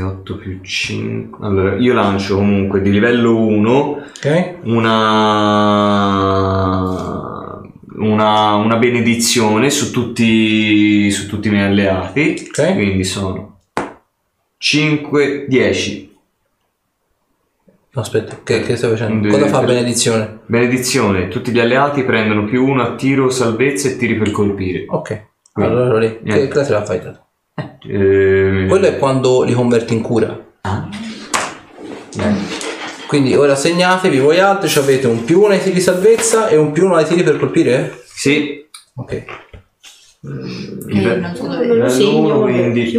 8 0.00 0.36
più 0.36 0.60
5... 0.62 1.46
Allora, 1.46 1.76
io 1.76 1.92
lancio 1.94 2.36
comunque 2.36 2.80
di 2.80 2.90
livello 2.90 3.36
1 3.38 4.02
Ok? 4.16 4.54
una... 4.62 6.00
Una, 7.94 8.54
una 8.54 8.76
benedizione 8.76 9.70
su 9.70 9.92
tutti, 9.92 11.08
su 11.10 11.28
tutti 11.28 11.48
i 11.48 11.50
miei 11.52 11.66
alleati. 11.66 12.48
Ok. 12.48 12.72
Quindi 12.74 13.04
sono 13.04 13.58
5, 14.56 15.46
10. 15.46 16.16
No, 17.94 18.00
aspetta, 18.00 18.38
che, 18.42 18.62
che 18.62 18.76
stai 18.76 18.90
facendo? 18.90 19.28
Cosa 19.28 19.46
fa 19.48 19.62
benedizione? 19.62 20.38
Benedizione, 20.46 21.28
tutti 21.28 21.50
gli 21.52 21.58
alleati 21.60 22.02
prendono 22.04 22.44
più 22.44 22.66
uno 22.66 22.82
a 22.82 22.94
tiro, 22.94 23.28
salvezza 23.28 23.88
e 23.88 23.96
tiri 23.96 24.16
per 24.16 24.30
colpire. 24.30 24.86
Ok, 24.88 25.26
Quindi, 25.52 25.72
allora 25.72 25.98
lì, 25.98 26.20
che 26.24 26.48
classe 26.48 26.72
la 26.72 26.84
fai? 26.84 27.00
te? 27.02 27.20
Eh, 27.54 28.66
Quello 28.68 28.86
è 28.86 28.98
quando 28.98 29.42
li 29.42 29.52
converti 29.52 29.94
in 29.94 30.02
cura. 30.02 30.38
Ah. 30.62 30.88
Quindi 33.06 33.34
ora 33.34 33.54
segnatevi 33.54 34.18
voi 34.18 34.40
altri, 34.40 34.68
ci 34.68 34.78
avete 34.78 35.06
un 35.06 35.24
più 35.24 35.42
uno 35.42 35.52
ai 35.52 35.60
tiri 35.60 35.74
di 35.74 35.80
salvezza 35.80 36.48
e 36.48 36.56
un 36.56 36.72
più 36.72 36.86
uno 36.86 36.96
ai 36.96 37.04
tiri 37.04 37.22
per 37.22 37.38
colpire? 37.38 38.02
Sì, 38.06 38.62
Ok. 38.94 39.12
Eh, 39.12 39.24
non 40.20 41.34
so 41.34 41.46
dove. 41.46 41.66
Non 41.66 41.78
lo 41.78 41.88
segno, 41.88 42.40
vabbè, 42.40 42.52
quindi... 42.52 42.96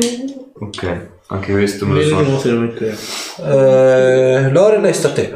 Ok, 0.53 1.07
anche 1.27 1.51
questo 1.51 1.85
me 1.85 2.01
lo 2.01 2.07
so. 2.07 2.15
come 2.15 2.39
se 2.39 2.49
lo. 2.49 2.73
Eh, 4.84 4.93
sta 4.93 5.09
a 5.09 5.11
te. 5.11 5.34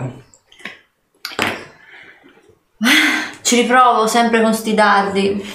Ci 3.41 3.61
riprovo 3.61 4.07
sempre 4.07 4.41
con 4.41 4.53
sti 4.53 4.73
dardi. 4.73 5.45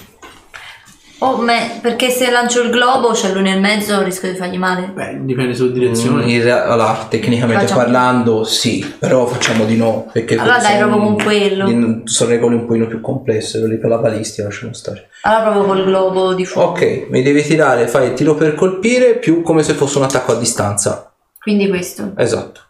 Oh, 1.25 1.37
me, 1.37 1.79
perché 1.81 2.11
se 2.11 2.31
lancio 2.33 2.63
il 2.63 2.71
globo 2.71 3.11
c'è 3.13 3.33
lui 3.33 3.43
nel 3.43 3.61
mezzo 3.61 4.03
rischio 4.03 4.33
di 4.33 4.37
fargli 4.37 4.59
male. 4.59 4.91
Beh, 4.93 5.19
dipende 5.25 5.55
sulla 5.55 5.71
direzione. 5.71 6.25
Mm, 6.25 6.29
in 6.29 6.49
allora, 6.51 7.07
tecnicamente 7.09 7.63
Facciamo- 7.63 7.81
parlando, 7.83 8.43
sì, 8.43 8.85
però 8.99 9.27
facciamo 9.27 9.65
di 9.65 9.77
no. 9.77 10.09
Perché 10.13 10.37
Allora 10.37 10.59
dai, 10.59 10.79
sono- 10.79 10.89
proprio 10.89 11.15
con 11.15 11.23
quello. 11.23 12.01
Sono 12.07 12.31
regole 12.31 12.55
un 12.57 12.67
pochino 12.67 12.87
più 12.89 13.01
complesse, 13.01 13.61
quelli 13.61 13.79
per 13.79 13.91
la 13.91 13.99
balistica 13.99 14.49
lasciamo 14.49 14.73
stare. 14.73 15.11
Allora 15.23 15.43
proprio 15.51 15.65
col 15.65 15.85
globo 15.85 16.35
di 16.35 16.45
fuoco. 16.45 16.71
Ok, 16.71 17.07
mi 17.11 17.23
devi 17.23 17.43
tirare, 17.45 17.87
fai 17.87 18.09
il 18.09 18.15
tiro 18.15 18.35
per 18.35 18.55
colpire 18.57 19.15
più 19.19 19.43
come 19.43 19.63
se 19.63 19.75
fosse 19.75 19.99
un 19.99 20.05
attacco 20.05 20.33
a 20.33 20.37
distanza. 20.37 21.13
Quindi 21.41 21.69
questo. 21.69 22.15
Esatto. 22.17 22.63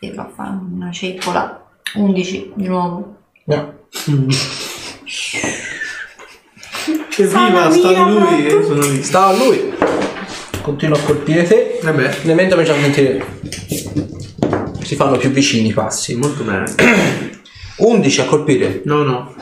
E 0.00 0.12
va 0.12 0.22
a 0.22 0.30
fare 0.34 0.50
una 0.74 0.90
ceppola. 0.92 1.64
11 1.94 2.52
di 2.56 2.66
nuovo. 2.68 3.16
No. 3.46 3.72
Evviva, 7.16 7.70
sta 7.70 7.88
di 7.92 8.10
lui. 8.10 8.46
eh, 8.46 8.62
sono 8.64 8.80
lì. 8.80 9.02
Sta 9.02 9.26
a 9.26 9.36
lui. 9.36 9.72
Continua 10.62 10.96
a 10.98 11.02
colpire 11.02 11.42
te. 11.44 11.78
Vabbè, 11.82 12.18
Elemento 12.22 12.56
mi 12.56 12.64
fa 12.64 12.74
sentire. 12.74 13.24
Si 14.82 14.94
fanno 14.96 15.16
più 15.18 15.30
vicini 15.30 15.68
i 15.68 15.72
passi. 15.72 16.16
molto 16.16 16.42
bene. 16.42 16.72
11 17.78 18.20
a 18.20 18.24
colpire. 18.24 18.82
No, 18.84 19.02
no. 19.02 19.34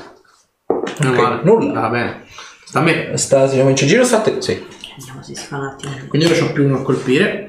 Meno 0.99 1.13
Ok, 1.13 1.19
male. 1.21 1.41
nulla. 1.45 1.81
Va 1.81 1.89
bene. 1.89 2.25
Sta 2.65 2.79
a 2.81 2.83
me. 2.83 3.17
Sta, 3.17 3.49
si 3.49 3.59
comincia 3.59 3.85
il 3.85 3.91
giro, 3.91 4.05
sta 4.05 4.19
a 4.19 4.21
te. 4.21 4.41
Sì. 4.41 4.67
Vediamo 4.99 5.23
se 5.23 5.35
si 5.35 5.47
fa 5.47 5.57
un 5.59 5.65
attimo. 5.67 5.93
Quindi 6.09 6.27
ora 6.27 6.37
c'ho 6.39 6.53
più 6.53 6.65
uno 6.65 6.79
a 6.79 6.83
colpire. 6.83 7.47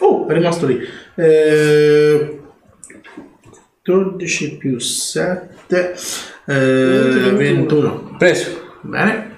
Oh, 0.00 0.26
è 0.28 0.32
rimasto 0.32 0.66
lì. 0.66 0.78
Eh, 1.14 2.40
12 3.82 4.56
più 4.56 4.78
7. 4.78 5.94
Eh, 6.46 7.32
21. 7.34 8.16
Preso. 8.18 8.76
Bene. 8.82 9.32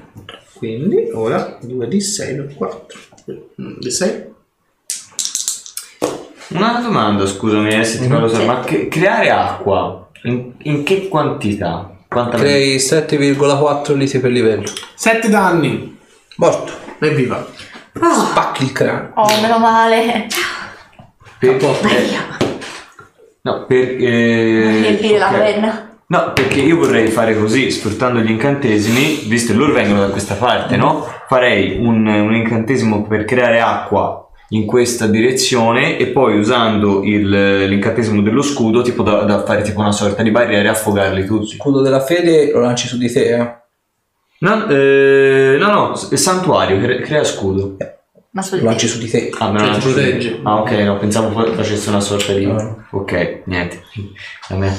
Quindi 0.54 1.10
ora 1.12 1.58
2 1.60 1.88
di 1.88 2.00
6 2.00 2.34
per 2.36 2.54
4. 2.54 2.98
Di 3.78 3.90
6. 3.90 4.24
Una 6.48 6.80
domanda, 6.80 7.26
scusami, 7.26 7.74
eh, 7.74 7.84
se 7.84 7.98
ti 8.00 8.06
parlo 8.06 8.28
solo, 8.28 8.44
ma 8.44 8.60
che- 8.60 8.88
creare 8.88 9.30
acqua 9.30 10.08
in, 10.22 10.52
in 10.62 10.82
che 10.84 11.08
quantità? 11.08 11.90
Quanta 12.08 12.38
Crei 12.38 12.78
7,4 12.78 13.94
litri 13.94 14.20
per 14.20 14.30
livello. 14.30 14.64
7 14.94 15.28
danni. 15.28 15.98
Morto. 16.36 16.72
Evviva. 17.00 17.44
Spacchi 17.92 18.64
il 18.64 18.72
cranio. 18.72 19.10
Oh, 19.14 19.40
meno 19.40 19.58
male. 19.58 20.26
Per, 21.38 21.60
no, 23.42 23.64
per 23.66 23.78
eh, 23.78 24.80
Riempire 24.82 25.18
la 25.18 25.28
ok. 25.30 25.36
penna. 25.38 25.95
No, 26.08 26.32
perché 26.32 26.60
io 26.60 26.76
vorrei 26.76 27.08
fare 27.08 27.36
così, 27.36 27.68
sfruttando 27.70 28.20
gli 28.20 28.30
incantesimi, 28.30 29.24
visto 29.26 29.52
che 29.52 29.58
loro 29.58 29.72
vengono 29.72 30.00
da 30.00 30.10
questa 30.10 30.34
parte, 30.34 30.76
no? 30.76 31.04
Farei 31.26 31.78
un, 31.80 32.06
un 32.06 32.32
incantesimo 32.34 33.02
per 33.08 33.24
creare 33.24 33.60
acqua 33.60 34.20
in 34.50 34.66
questa 34.66 35.08
direzione 35.08 35.96
e 35.98 36.06
poi 36.06 36.38
usando 36.38 37.02
il- 37.02 37.66
l'incantesimo 37.66 38.22
dello 38.22 38.42
scudo, 38.42 38.82
tipo 38.82 39.02
da, 39.02 39.22
da 39.22 39.42
fare 39.44 39.62
tipo 39.62 39.80
una 39.80 39.90
sorta 39.90 40.22
di 40.22 40.30
barriera 40.30 40.68
e 40.68 40.70
affogarli 40.70 41.26
tutti. 41.26 41.56
Scudo 41.56 41.80
della 41.82 42.00
fede 42.00 42.52
lo 42.52 42.60
lanci 42.60 42.86
su 42.86 42.96
di 42.98 43.10
te, 43.12 43.34
eh? 43.34 43.54
No, 44.38 44.68
eh, 44.68 45.56
no, 45.58 45.72
no, 45.72 45.94
santuario, 45.96 46.78
cre- 46.78 47.00
crea 47.00 47.24
scudo. 47.24 47.76
Ma 48.36 48.42
sul 48.42 48.58
Lo 48.58 48.66
lanci 48.66 48.86
su 48.86 48.98
di 48.98 49.08
te. 49.08 49.30
Ah, 49.38 49.50
me 49.50 49.60
lo 49.60 49.72
Cioè, 49.72 49.80
protegge. 49.80 50.40
Ah, 50.42 50.56
ok, 50.56 50.70
no, 50.72 50.98
pensavo 50.98 51.30
fa- 51.30 51.54
facesse 51.54 51.88
una 51.88 52.00
sorta 52.00 52.34
di... 52.34 52.44
No. 52.44 52.84
Ok, 52.90 53.44
niente. 53.46 53.82
La 54.48 54.56
mia, 54.56 54.74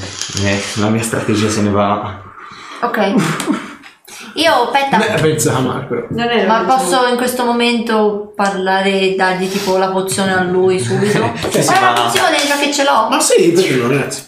la 0.75 0.89
mia 0.89 1.01
strategia 1.01 1.49
se 1.49 1.61
ne 1.63 1.71
va. 1.71 2.21
Ok. 2.81 3.15
Io, 4.35 4.53
aspetta. 4.53 4.97
Beh, 4.97 5.21
pensa 5.21 5.57
Marco. 5.57 6.05
Non 6.11 6.27
era 6.27 6.45
Ma 6.45 6.75
posso 6.75 7.07
in 7.07 7.17
questo 7.17 7.45
momento 7.45 8.31
parlare 8.35 8.91
e 8.99 9.15
dargli 9.15 9.49
tipo 9.49 9.75
la 9.77 9.89
pozione 9.89 10.34
a 10.34 10.43
lui 10.43 10.79
subito? 10.79 11.34
Sì, 11.49 11.65
Ma 11.65 11.79
la 11.79 12.01
pozione 12.03 12.38
già 12.45 12.57
che 12.59 12.71
ce 12.71 12.84
l'ho. 12.84 13.07
Ma 13.09 13.19
sì, 13.19 13.53
perché 13.53 13.75
no, 13.75 13.88
ragazzi. 13.88 14.23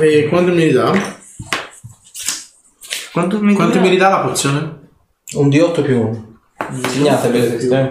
E 0.00 0.26
quanto 0.28 0.50
mi 0.50 0.68
dà? 0.72 0.90
Quanto 3.12 3.40
mi 3.40 3.54
Quanto 3.54 3.78
mi 3.78 3.88
ridà 3.88 4.08
la 4.08 4.18
pozione? 4.18 4.78
Un 5.34 5.46
D8 5.46 5.82
più 5.84 6.00
1. 6.00 6.35
Segnate 6.88 7.28
per 7.28 7.48
questo, 7.50 7.74
eh? 7.74 7.90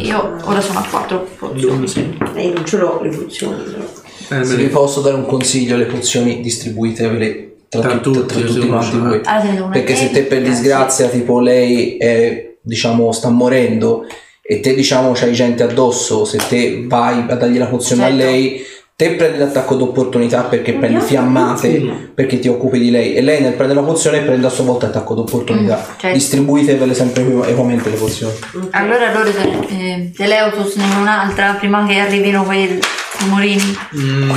Io 0.00 0.36
ora 0.44 0.60
sono 0.60 0.78
a 0.80 0.86
4 0.88 1.28
pozioni. 1.38 1.88
Sì. 1.88 2.16
Eh, 2.34 2.52
non 2.54 2.64
ce 2.64 2.76
l'ho 2.76 3.00
le 3.02 3.10
funzioni. 3.10 3.62
però. 3.62 4.40
Eh, 4.40 4.44
Se 4.44 4.56
vi 4.56 4.66
posso 4.68 5.00
dare 5.00 5.14
un 5.16 5.26
consiglio, 5.26 5.76
le 5.76 5.86
pozioni 5.86 6.40
distribuitevele 6.40 7.46
tra, 7.68 7.80
Tra 7.80 7.98
tutti, 7.98 8.18
tutti, 8.18 8.34
tra 8.38 8.46
tutti 8.46 8.66
quanti 8.66 8.98
voi. 8.98 9.20
Allora, 9.24 9.64
una 9.64 9.72
Perché 9.72 9.94
se 9.94 10.10
te 10.10 10.22
per 10.22 10.42
disgrazia, 10.42 11.08
tipo 11.08 11.40
lei 11.40 11.96
è, 11.96 12.54
diciamo, 12.60 13.10
sta 13.12 13.28
morendo 13.30 14.06
e 14.42 14.60
te, 14.60 14.74
diciamo, 14.74 15.12
c'hai 15.12 15.32
gente 15.32 15.62
addosso, 15.62 16.24
se 16.24 16.38
te 16.48 16.84
vai 16.86 17.24
a 17.28 17.34
dargli 17.34 17.58
la 17.58 17.66
pozione 17.66 18.02
Certo. 18.02 18.14
a 18.14 18.16
lei, 18.16 18.62
Te 18.98 19.14
prendi 19.14 19.38
l'attacco 19.38 19.76
d'opportunità 19.76 20.42
perché 20.42 20.72
prendi 20.72 20.98
fiammate 20.98 22.10
perché 22.12 22.40
ti 22.40 22.48
occupi 22.48 22.80
di 22.80 22.90
lei 22.90 23.14
e 23.14 23.22
lei 23.22 23.40
nel 23.40 23.52
prendere 23.52 23.78
la 23.78 23.86
pozione 23.86 24.22
prende 24.22 24.48
a 24.48 24.50
sua 24.50 24.64
volta 24.64 24.86
attacco 24.86 25.14
d'opportunità. 25.14 25.76
Mm, 25.76 25.98
certo. 25.98 26.12
Distribuitevele 26.14 26.94
sempre 26.94 27.22
equ- 27.22 27.46
equamente 27.48 27.90
le 27.90 27.96
pozioni. 27.96 28.32
Allora 28.70 29.12
loro 29.12 29.30
te, 29.30 29.66
eh, 29.68 30.10
Teleutus 30.12 30.74
ne 30.74 30.96
un'altra 30.96 31.52
prima 31.52 31.86
che 31.86 32.00
arrivino 32.00 32.42
quei 32.42 32.76
rumorini. 33.20 33.76
Mm, 33.98 34.30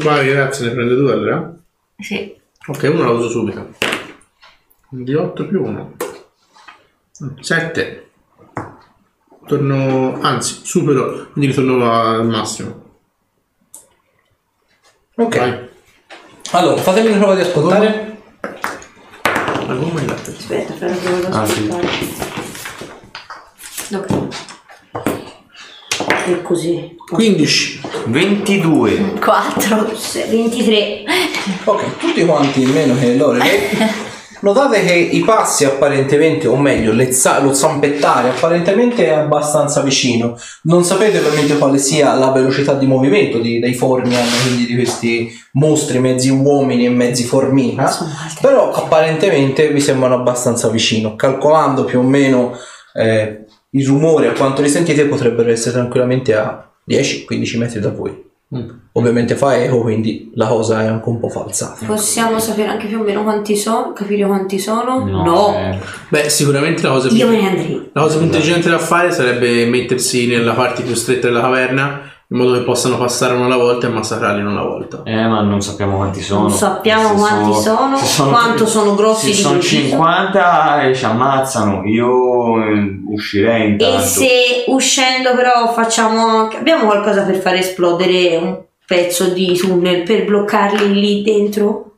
vai, 0.00 0.28
ragazzi, 0.32 0.64
ne 0.64 0.70
prende 0.70 0.94
due 0.94 1.12
allora? 1.12 1.54
Sì. 1.98 2.34
Ok, 2.68 2.88
uno 2.90 3.04
la 3.04 3.10
uso 3.10 3.28
subito. 3.28 3.74
Di 4.88 5.14
8 5.14 5.46
più 5.46 5.64
1. 5.64 5.96
7. 7.40 8.06
Torno, 9.46 10.18
anzi, 10.22 10.60
supero, 10.62 11.28
quindi 11.32 11.50
ritorno 11.50 11.92
al 11.92 12.26
massimo. 12.26 12.81
Ok. 15.16 15.36
Vai. 15.38 15.68
Allora, 16.52 16.80
fatemi 16.80 17.08
una 17.08 17.18
prova 17.18 17.34
di 17.34 17.40
ascoltare. 17.42 18.16
La 19.66 19.74
gomma 19.74 20.00
e 20.00 20.02
il 20.02 20.08
latte. 20.08 20.30
Aspetta, 20.36 20.72
fai 20.74 20.88
una 20.88 20.96
prova 20.98 21.18
da 21.28 21.40
Ah, 21.40 21.46
sì. 21.46 21.68
ascoltare. 21.70 21.88
Ok. 24.92 25.20
E 26.28 26.42
così. 26.42 26.96
15. 27.10 27.80
22. 28.06 29.14
4. 29.20 29.90
23. 30.30 31.04
Ok, 31.64 31.96
tutti 31.98 32.24
quanti 32.24 32.64
meno 32.66 32.98
che 32.98 33.16
Lore. 33.16 33.40
Notate 34.42 34.84
che 34.84 34.92
i 34.92 35.20
passi 35.20 35.64
apparentemente, 35.64 36.48
o 36.48 36.56
meglio, 36.56 36.92
za- 37.12 37.40
lo 37.40 37.54
zampettare 37.54 38.30
apparentemente 38.30 39.06
è 39.06 39.10
abbastanza 39.10 39.82
vicino. 39.82 40.36
Non 40.62 40.82
sapete 40.82 41.18
ovviamente 41.18 41.56
quale 41.58 41.78
sia 41.78 42.12
la 42.14 42.32
velocità 42.32 42.74
di 42.74 42.86
movimento 42.86 43.38
di- 43.38 43.60
dei 43.60 43.74
Formian, 43.74 44.26
quindi 44.42 44.66
di 44.66 44.74
questi 44.74 45.32
mostri 45.52 46.00
mezzi 46.00 46.30
uomini 46.30 46.86
e 46.86 46.90
mezzi 46.90 47.22
formica. 47.22 47.88
Però 48.40 48.72
apparentemente 48.72 49.68
vi 49.68 49.80
sembrano 49.80 50.16
abbastanza 50.16 50.68
vicino. 50.68 51.14
Calcolando 51.14 51.84
più 51.84 52.00
o 52.00 52.02
meno 52.02 52.52
eh, 52.94 53.44
il 53.70 53.86
rumore 53.86 54.26
a 54.26 54.32
quanto 54.32 54.60
li 54.60 54.68
sentite, 54.68 55.06
potrebbero 55.06 55.50
essere 55.50 55.74
tranquillamente 55.74 56.34
a 56.34 56.68
10-15 56.88 57.58
metri 57.58 57.78
da 57.78 57.90
voi. 57.90 58.30
Ovviamente 58.94 59.34
fa 59.36 59.56
eco, 59.56 59.80
quindi 59.80 60.30
la 60.34 60.46
cosa 60.46 60.82
è 60.82 60.86
anche 60.86 61.08
un 61.08 61.18
po' 61.18 61.30
falsata. 61.30 61.86
Possiamo 61.86 62.38
sapere 62.38 62.68
anche 62.68 62.86
più 62.86 63.00
o 63.00 63.02
meno 63.02 63.22
quanti 63.22 63.56
sono? 63.56 63.92
Capire 63.94 64.26
quanti 64.26 64.58
sono? 64.58 65.06
eh, 65.56 65.78
Beh, 66.10 66.28
sicuramente 66.28 66.82
la 66.82 66.90
cosa 66.90 67.08
più, 67.08 67.16
Io 67.16 67.28
me 67.28 67.40
ne 67.40 67.48
andrei. 67.48 67.90
la 67.92 68.02
cosa 68.02 68.16
più 68.18 68.26
intelligente 68.26 68.68
da 68.68 68.78
fare 68.78 69.10
sarebbe 69.10 69.64
mettersi 69.64 70.26
nella 70.26 70.52
parte 70.52 70.82
più 70.82 70.94
stretta 70.94 71.28
della 71.28 71.40
caverna 71.40 72.00
in 72.32 72.38
modo 72.38 72.54
che 72.54 72.60
possano 72.60 72.96
passare 72.96 73.34
uno 73.34 73.44
alla 73.44 73.56
volta 73.56 73.86
e 73.86 73.90
massacrarli 73.90 74.40
uno 74.40 74.50
alla 74.52 74.62
volta. 74.62 75.02
Eh, 75.04 75.26
ma 75.26 75.42
non 75.42 75.60
sappiamo 75.60 75.96
quanti 75.96 76.22
sono. 76.22 76.40
Non 76.42 76.50
sappiamo 76.50 77.08
Se 77.08 77.14
quanti 77.14 77.60
sono, 77.60 77.96
se 77.98 78.22
quanto 78.22 78.66
sono 78.66 78.94
grossi 78.94 79.26
Se 79.26 79.32
di 79.32 79.36
sono 79.42 79.58
preciso. 79.58 79.88
50 79.90 80.82
e 80.82 80.94
ci 80.94 81.04
ammazzano. 81.04 81.82
Io 81.84 82.58
eh, 82.64 83.00
uscirei 83.10 83.72
intanto. 83.72 83.96
E 83.96 84.00
se 84.00 84.28
uscendo 84.68 85.34
però 85.34 85.70
facciamo 85.74 86.26
anche... 86.26 86.56
Abbiamo 86.56 86.86
qualcosa 86.86 87.22
per 87.22 87.36
far 87.36 87.54
esplodere 87.56 88.36
un 88.38 88.58
pezzo 88.86 89.24
di 89.28 89.54
tunnel 89.54 90.02
per 90.02 90.24
bloccarli 90.24 90.90
lì 90.92 91.22
dentro? 91.22 91.96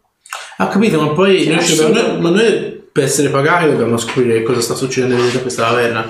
Ha 0.57 0.67
capito, 0.67 1.01
ma 1.01 1.13
poi 1.13 1.47
noi, 1.47 1.61
ci 1.61 1.75
sì. 1.77 1.83
dobbiamo- 1.85 2.09
noi- 2.09 2.21
ma 2.21 2.31
noi 2.31 2.83
per 2.91 3.05
essere 3.05 3.29
pagati 3.29 3.67
dobbiamo 3.67 3.97
scoprire 3.97 4.43
cosa 4.43 4.61
sta 4.61 4.75
succedendo 4.75 5.15
dentro 5.15 5.41
questa 5.41 5.65
caverna. 5.65 6.05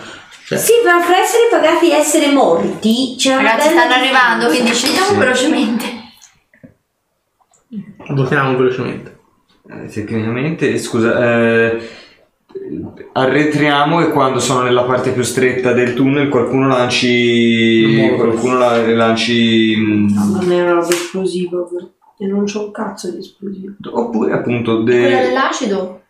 Cioè, 0.47 0.59
Sì, 0.59 0.73
però 0.83 0.99
per 1.01 1.17
essere 1.17 1.49
pagati 1.51 1.91
e 1.91 1.95
essere 1.95 2.31
morti 2.31 3.15
c'è 3.17 3.35
una 3.35 3.53
Ragazzi, 3.53 3.71
stanno 3.71 3.95
arrivando, 3.95 4.47
quindi 4.49 4.73
scendiamo 4.75 5.07
Sì. 5.09 5.17
velocemente. 5.17 5.85
votiamo 8.11 8.57
velocemente. 8.57 9.19
Eh, 9.71 9.87
Tecnicamente, 9.89 10.77
scusa, 10.79 11.19
eh, 11.19 11.89
arretriamo 13.13 14.01
e 14.03 14.11
quando 14.11 14.39
sono 14.39 14.63
nella 14.63 14.83
parte 14.85 15.13
più 15.13 15.23
stretta 15.23 15.73
del 15.73 15.95
tunnel 15.95 16.29
qualcuno 16.29 16.69
lanci. 16.69 18.11
Qualcuno 18.17 18.59
la- 18.59 18.87
lanci. 18.95 19.75
mm, 19.77 20.09
Non 20.15 20.53
è 20.53 20.61
una 20.63 20.73
roba 20.73 20.89
esplosiva. 20.89 21.67
E 22.19 22.27
non 22.27 22.45
c'ho 22.45 22.67
un 22.67 22.71
cazzo 22.71 23.11
di 23.11 23.19
esplosivo. 23.19 23.73
Oppure 23.91 24.33
appunto. 24.35 24.83
Quella 24.83 24.99
De, 25.19 25.23
dell'acido 25.29 26.03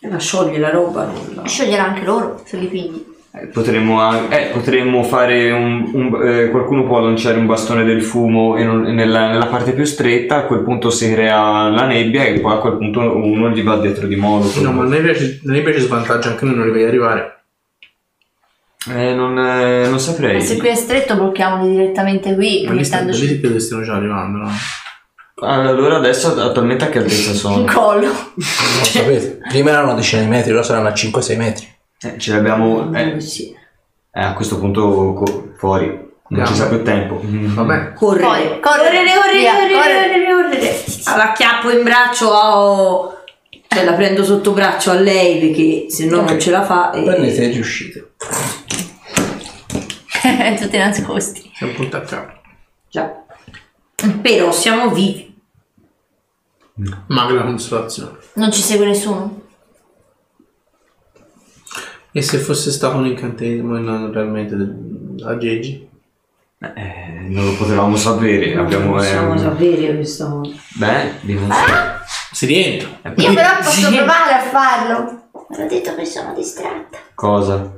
E 0.00 0.08
la 0.08 0.18
scioglie 0.18 0.58
la 0.58 0.70
roba. 0.70 1.04
non 1.04 1.32
la- 1.34 1.44
scioglierà 1.46 1.84
anche 1.84 2.02
loro 2.04 2.40
se 2.44 2.56
li 2.56 2.66
pigli. 2.66 3.16
Potremmo, 3.52 4.28
eh, 4.30 4.50
potremmo 4.52 5.02
fare 5.02 5.50
un. 5.50 5.90
un- 5.92 6.20
eh, 6.26 6.48
qualcuno 6.50 6.84
può 6.84 7.00
lanciare 7.00 7.38
un 7.38 7.46
bastone 7.46 7.84
del 7.84 8.02
fumo 8.02 8.56
non- 8.64 8.82
nella, 8.82 9.28
nella 9.28 9.46
parte 9.46 9.72
più 9.72 9.84
stretta, 9.84 10.36
a 10.38 10.42
quel 10.44 10.62
punto 10.62 10.90
si 10.90 11.12
crea 11.12 11.68
la 11.68 11.86
nebbia 11.86 12.24
e 12.24 12.40
poi 12.40 12.52
a 12.52 12.58
quel 12.58 12.76
punto 12.76 13.00
uno 13.00 13.50
gli 13.50 13.62
va 13.62 13.76
dietro 13.78 14.06
di 14.06 14.16
modo. 14.16 14.50
No, 14.60 14.72
ma 14.72 14.82
a 14.82 14.86
noi 14.86 15.00
piace, 15.02 15.40
a 15.46 15.50
noi 15.50 15.62
piace 15.62 15.80
svantaggia 15.80 16.28
anche 16.30 16.44
noi 16.44 16.54
non 16.56 16.66
li 16.66 16.72
vedi 16.72 16.84
arrivare. 16.84 17.32
Eh, 18.90 19.12
non, 19.14 19.36
eh, 19.38 19.82
non 19.82 19.90
Ma 19.92 19.98
saprei. 19.98 20.40
se 20.40 20.56
qui 20.56 20.68
è 20.68 20.74
stretto 20.74 21.14
blocchiamoli 21.16 21.70
direttamente 21.70 22.34
qui, 22.34 22.64
Ma 22.64 22.72
lì, 22.72 22.78
che 22.78 22.84
stiano 23.60 23.82
già 23.82 23.94
arrivando, 23.94 24.38
no? 24.38 24.50
Allora 25.40 25.96
adesso 25.96 26.34
attualmente 26.40 26.84
a 26.84 26.88
che 26.88 26.98
altezza 26.98 27.30
in 27.30 27.36
sono? 27.36 27.64
collo. 27.64 28.06
Non 28.06 28.84
sapete. 28.84 29.38
Prima 29.48 29.70
erano 29.70 29.86
una 29.88 29.94
decina 29.94 30.22
di 30.22 30.28
metri, 30.28 30.52
ora 30.52 30.62
saranno 30.62 30.88
a 30.88 30.92
5-6 30.92 31.36
metri. 31.36 31.66
Eh, 32.00 32.18
ce 32.18 32.32
l'abbiamo 32.32 32.92
eh, 32.94 33.20
Sì. 33.20 33.52
eh, 34.12 34.20
a 34.22 34.34
questo 34.34 34.58
punto 34.58 35.14
co- 35.14 35.52
fuori, 35.56 36.06
non 36.28 36.46
ci 36.46 36.54
sa 36.54 36.68
più 36.68 36.82
tempo. 36.84 37.20
Mm. 37.24 37.54
Vabbè. 37.54 37.92
Correre, 37.94 38.24
Correre, 38.24 38.60
correre, 38.60 39.14
correre, 39.14 39.38
via, 39.38 39.52
correre, 39.54 40.24
correre. 40.26 40.84
La 41.16 41.32
chiappo 41.32 41.70
in 41.70 41.82
braccio, 41.82 42.28
ho- 42.28 43.16
cioè 43.66 43.84
la 43.84 43.94
prendo 43.94 44.22
sotto 44.24 44.52
braccio 44.52 44.90
a 44.92 44.94
lei 44.94 45.40
perché 45.40 45.90
se 45.90 46.06
no 46.06 46.18
Ok. 46.20 46.30
non 46.30 46.40
ce 46.40 46.50
la 46.50 46.62
fa. 46.62 46.92
E... 46.92 47.02
Prendete 47.02 47.42
e 47.42 47.48
riuscite. 47.48 48.12
Tutti 50.60 50.76
nascosti. 50.76 51.50
Siamo 51.54 51.72
punto 51.72 51.96
a 51.96 52.00
capo. 52.00 52.32
Già. 52.88 53.24
Però 54.22 54.52
siamo 54.52 54.90
vivi. 54.90 55.26
Magra 57.08 57.42
consolazione. 57.42 58.16
Non 58.34 58.52
ci 58.52 58.62
segue 58.62 58.86
nessuno? 58.86 59.46
E 62.12 62.22
se 62.22 62.38
fosse 62.38 62.70
stato 62.70 62.96
un 62.96 63.06
incantesimo 63.06 63.76
e 63.76 63.80
non 63.80 64.12
realmente 64.12 64.56
del- 64.56 65.22
a 65.24 65.36
Gigi? 65.36 65.86
Eh, 66.60 67.26
non 67.28 67.44
lo 67.44 67.52
potevamo 67.54 67.96
sapere. 67.96 68.54
Non 68.54 68.64
Abbiamo, 68.64 68.92
possiamo 68.92 69.34
eh, 69.34 69.38
sapere 69.38 69.94
questa 69.94 70.26
cosa. 70.28 70.52
Beh, 70.74 71.10
di 71.20 71.34
non 71.34 71.52
Si 72.32 72.46
rientra. 72.46 72.88
Io 73.16 73.32
però 73.34 73.56
posso 73.62 73.70
Sì. 73.88 73.94
provare 73.96 74.32
a 74.32 74.40
farlo. 74.40 75.22
Me 75.50 75.56
l'ho 75.58 75.66
detto 75.68 75.94
che 75.94 76.04
sono 76.04 76.34
distratta. 76.34 76.98
Cosa? 77.14 77.72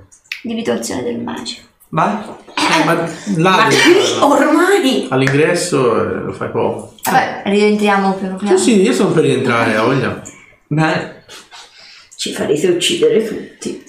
Individuazione 0.45 1.03
del 1.03 1.19
magico. 1.19 1.67
Beh, 1.89 2.03
Eh, 2.03 2.85
ma 2.85 2.93
là 2.95 3.51
Ma 3.57 3.67
qui 3.67 4.21
ormai 4.21 5.07
all'ingresso 5.11 6.01
eh, 6.01 6.15
lo 6.25 6.33
fai 6.33 6.51
poco. 6.51 6.95
Vabbè, 7.03 7.43
rientriamo 7.47 8.15
piano 8.15 8.37
piano. 8.37 8.57
Sì, 8.57 8.73
sì, 8.75 8.83
io 8.83 8.93
sono 8.93 9.11
per 9.11 9.25
rientrare, 9.25 9.75
a 9.77 9.83
voglia. 9.83 10.23
beh, 10.69 11.15
ci 12.17 12.33
farete 12.33 12.69
uccidere 12.69 13.27
tutti. 13.27 13.85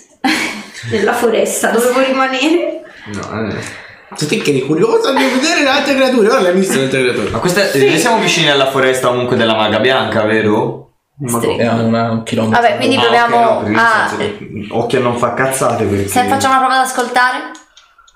Nella 0.90 1.14
foresta 1.14 1.70
dovevo 1.70 2.00
rimanere. 2.02 2.82
no, 3.14 3.48
eh. 3.50 3.80
Se 4.14 4.26
te 4.28 4.38
che 4.40 4.50
eri 4.50 4.62
curiosa 4.66 5.14
di 5.14 5.24
vedere 5.24 5.62
le 5.64 5.70
altre 5.70 5.96
creature, 5.96 6.28
ora 6.30 6.42
le 6.42 6.50
hai 6.50 6.56
viste 6.56 6.76
le 6.76 6.84
altre 6.84 7.02
creature. 7.02 7.30
Ma 7.30 7.40
questa, 7.40 7.72
eh, 7.72 7.86
noi 7.86 7.98
siamo 7.98 8.18
vicini 8.20 8.50
alla 8.50 8.70
foresta 8.70 9.08
comunque 9.08 9.38
della 9.38 9.56
maga 9.56 9.80
bianca, 9.80 10.24
vero? 10.24 10.80
Ma 11.20 11.40
Sì. 11.40 11.56
È 11.56 11.70
una- 11.72 12.12
un 12.12 12.24
chilometro. 12.24 12.62
Vabbè, 12.62 12.76
quindi 12.78 12.96
Ah, 12.98 13.00
proviamo 13.00 13.38
ok, 13.38 13.44
no, 13.44 13.56
perché 13.58 13.70
nel 13.70 13.80
a... 13.80 14.08
senso, 14.18 14.76
occhio 14.78 15.00
a 15.00 15.02
non 15.04 15.18
fa 15.18 15.34
cazzate 15.34 15.84
perché... 15.86 16.08
Se 16.10 16.24
facciamo 16.26 16.54
una 16.58 16.66
prova 16.66 16.80
ad 16.82 16.86
ascoltare? 16.88 17.38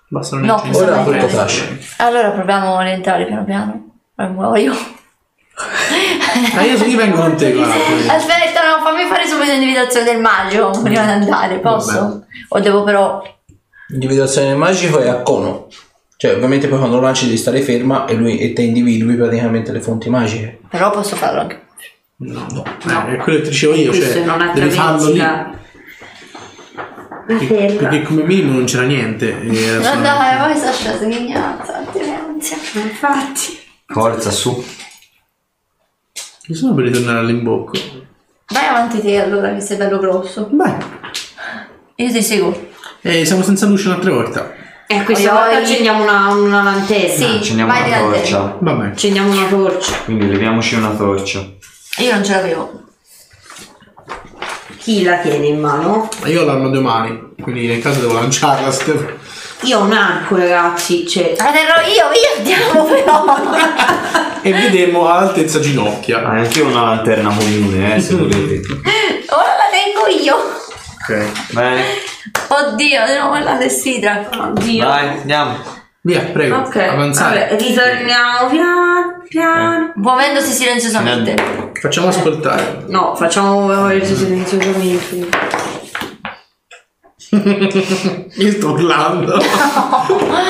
Basta 0.10 0.36
No, 0.36 0.46
non 0.46 0.60
questo 0.62 0.84
Ora 0.84 0.96
non 1.02 1.14
è 1.16 1.20
tutto 1.20 1.34
trash. 1.34 1.64
Allora 1.98 2.30
proviamo 2.32 2.78
a 2.78 2.84
rientrare 2.84 3.26
piano 3.26 3.44
piano. 3.46 3.90
Poi 4.16 4.28
muoio. 4.30 4.74
Ah, 5.58 6.64
io, 6.64 6.84
io 6.84 6.98
vengo 6.98 7.18
con 7.22 7.36
te, 7.38 7.54
guarda. 7.54 7.74
Aspetta, 8.14 8.62
no, 8.68 8.84
fammi 8.84 9.08
fare 9.08 9.26
subito 9.26 9.52
l'individuazione 9.52 10.06
del 10.06 10.20
magico 10.20 10.72
prima 10.84 11.06
di 11.06 11.12
andare, 11.12 11.60
posso? 11.60 12.26
O 12.50 12.60
devo 12.60 12.84
però... 12.84 13.24
L'individuazione 13.88 14.50
del 14.50 14.58
magico 14.58 15.00
è 15.00 15.08
a 15.08 15.22
cono. 15.22 15.68
Cioè, 16.18 16.36
ovviamente 16.36 16.68
poi 16.68 16.78
quando 16.80 16.98
lo 16.98 17.04
lanci 17.04 17.26
devi 17.26 17.38
stare 17.38 17.62
ferma 17.62 18.06
e 18.06 18.16
lui 18.16 18.40
e 18.40 18.54
te 18.54 18.64
individui 18.64 19.16
praticamente 19.16 19.72
le 19.72 19.82
fonti 19.82 20.10
magiche. 20.10 20.60
Però 20.70 20.90
posso 20.90 21.16
farlo 21.16 21.42
anche. 21.42 21.64
No, 22.18 22.46
no. 22.52 22.64
Eh, 23.10 23.16
è 23.16 23.18
quello 23.18 23.40
che 23.40 23.44
ti 23.44 23.50
dicevo 23.50 23.76
io, 23.76 23.90
Questo 23.90 24.14
cioè, 24.14 24.24
non 24.24 24.52
devi 24.54 24.70
farlo 24.70 25.10
lì. 25.10 25.18
la... 25.18 25.26
la 25.26 27.24
Perché, 27.26 27.76
perché 27.78 28.02
come 28.04 28.24
minimo 28.24 28.54
non 28.54 28.66
c'era 28.66 28.84
niente. 28.84 29.36
solo- 29.84 30.02
dai, 30.02 30.38
poi 30.38 30.58
sta 30.58 31.06
ghignazza, 31.06 31.78
ansia. 31.78 32.58
Infatti. 32.74 33.60
Forza, 33.88 34.32
su. 34.32 34.64
Io 36.48 36.56
sono 36.56 36.74
per 36.74 36.86
ritornare 36.86 37.20
all'imbocco. 37.20 37.74
Vai 38.50 38.66
avanti 38.68 39.02
te 39.02 39.20
allora 39.20 39.54
che 39.54 39.62
sei 39.62 39.78
bello 39.78 39.98
grosso. 39.98 40.48
Beh. 40.52 40.76
Io 41.96 42.12
ti 42.12 42.22
seguo. 42.22 42.70
Eh, 43.02 43.26
siamo 43.26 43.42
senza 43.42 43.66
luce 43.66 43.88
un'altra 43.88 44.12
volta. 44.12 44.54
E 44.88 45.04
questa 45.04 45.32
Oi, 45.32 45.38
volta 45.40 45.58
oi. 45.58 45.64
accendiamo 45.64 46.04
una, 46.04 46.28
una 46.30 46.62
lanterna. 46.64 47.14
Sì. 47.16 47.24
Accendiamo 47.38 47.72
vai 47.72 47.88
una 47.88 47.98
di 47.98 48.04
torcia. 48.04 48.58
Vabbè. 48.60 48.86
Accendiamo 48.88 49.32
una 49.32 49.48
torcia. 49.48 49.94
Quindi 50.06 50.28
leviamoci 50.28 50.76
una 50.76 50.92
torcia. 50.92 51.40
Io 51.98 52.12
non 52.14 52.24
ce 52.24 52.32
l'avevo. 52.34 52.84
Chi 54.78 55.02
la 55.02 55.18
tiene 55.18 55.48
in 55.48 55.60
mano? 55.60 56.08
Io 56.26 56.44
ho 56.44 56.46
l'arma 56.46 56.68
a 56.68 56.70
due 56.70 56.82
mani, 56.82 57.20
quindi 57.42 57.66
nel 57.66 57.82
caso 57.82 58.02
devo 58.02 58.14
lanciarla. 58.14 58.72
Stefano. 58.72 59.14
Io 59.62 59.80
ho 59.80 59.84
un 59.84 59.94
arco, 59.94 60.36
ragazzi. 60.36 61.08
Cioè, 61.08 61.34
terrò 61.36 61.82
io, 61.88 62.12
io 62.12 62.38
andiamo 62.38 62.84
però. 62.86 63.24
E 64.42 64.54
vedremo 64.54 65.08
all'altezza 65.10 65.60
ginocchia. 65.60 66.20
Ah, 66.24 66.30
anche 66.32 66.60
io 66.60 66.66
ho 66.66 66.70
una 66.70 66.84
lanterna 66.84 67.30
comune, 67.34 67.96
eh, 67.96 68.00
se 68.00 68.16
volete. 68.16 68.62
Ora 69.30 69.56
la 69.58 69.70
tengo 69.72 70.22
io. 70.24 70.36
Ok. 70.36 71.52
Bene, 71.52 71.84
Oddio, 72.48 73.06
di 73.06 73.18
nuovo 73.20 73.38
la 73.40 73.58
sessidra. 73.60 74.28
oddio. 74.32 74.86
vai, 74.86 75.08
andiamo. 75.08 75.58
Via, 76.02 76.20
prego. 76.22 76.58
Ok, 76.58 76.76
Avanzare. 76.76 77.48
vabbè, 77.50 77.60
ritorniamo 77.60 78.48
piano, 78.52 79.24
piano. 79.28 79.92
Muovendosi 79.96 80.52
silenziosamente. 80.52 81.34
Facciamo 81.82 82.10
ascoltare. 82.10 82.84
No, 82.88 83.16
facciamo 83.16 83.92
il 83.92 84.06
silenziosamente. 84.06 85.28
Io 88.36 88.52
sto 88.52 88.70
urlando. 88.72 89.38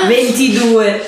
22. 0.08 1.04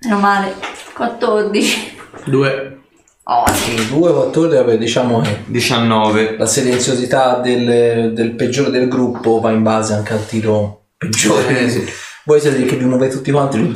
Meno 0.00 0.18
male. 0.18 0.54
14. 0.94 1.96
Due. 2.24 2.78
Oh, 3.24 3.44
sì. 3.52 3.88
2 3.88 4.12
14, 4.12 4.56
vabbè, 4.56 4.78
diciamo 4.78 5.20
che 5.20 5.42
19. 5.46 6.36
la 6.38 6.46
silenziosità 6.46 7.36
del, 7.36 8.12
del 8.14 8.32
peggiore 8.32 8.70
del 8.70 8.88
gruppo 8.88 9.38
va 9.40 9.50
in 9.52 9.62
base 9.62 9.94
anche 9.94 10.12
al 10.12 10.26
tiro 10.26 10.86
peggiore. 10.96 11.60
Eh, 11.60 11.70
sì. 11.70 11.84
Voi 12.24 12.40
siete 12.40 12.64
che 12.64 12.76
vi 12.76 12.84
muovete 12.84 13.14
tutti 13.16 13.30
quanti. 13.30 13.58
lui- 13.58 13.72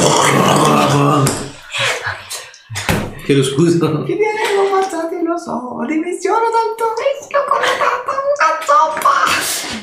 Chiedo 3.25 3.43
scusa. 3.43 4.05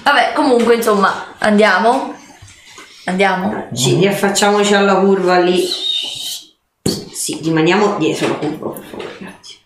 Vabbè, 0.03 0.33
comunque, 0.35 0.75
insomma, 0.75 1.35
andiamo. 1.39 2.13
Andiamo. 3.05 3.67
Ci 3.73 3.95
riaffacciamoci 3.95 4.73
alla 4.73 4.95
curva 4.95 5.39
lì. 5.39 5.65
Sì, 6.83 7.39
rimaniamo 7.41 7.97
dietro 7.97 8.27
la 8.27 8.33
curva, 8.35 8.69
per 8.71 8.83
favore, 8.89 9.15
grazie. 9.19 9.57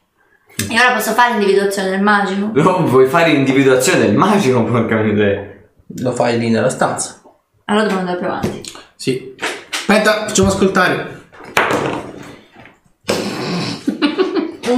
E 0.70 0.80
ora 0.80 0.94
posso 0.94 1.12
fare 1.14 1.34
individuazione 1.34 1.90
del 1.90 2.02
magico? 2.02 2.52
No, 2.54 2.86
vuoi 2.88 3.08
fare 3.08 3.32
individuazione 3.32 4.00
del 4.00 4.16
magico, 4.16 4.64
porca 4.64 4.96
miseria. 4.98 5.56
Lo 6.00 6.12
fai 6.12 6.38
lì 6.38 6.50
nella 6.50 6.70
stanza. 6.70 7.22
Allora 7.66 7.86
dobbiamo 7.86 8.08
andare 8.08 8.20
più 8.20 8.28
avanti. 8.28 8.62
Sì. 8.96 9.36
Aspetta, 9.72 10.28
facciamo 10.28 10.50
ascoltare. 10.50 11.16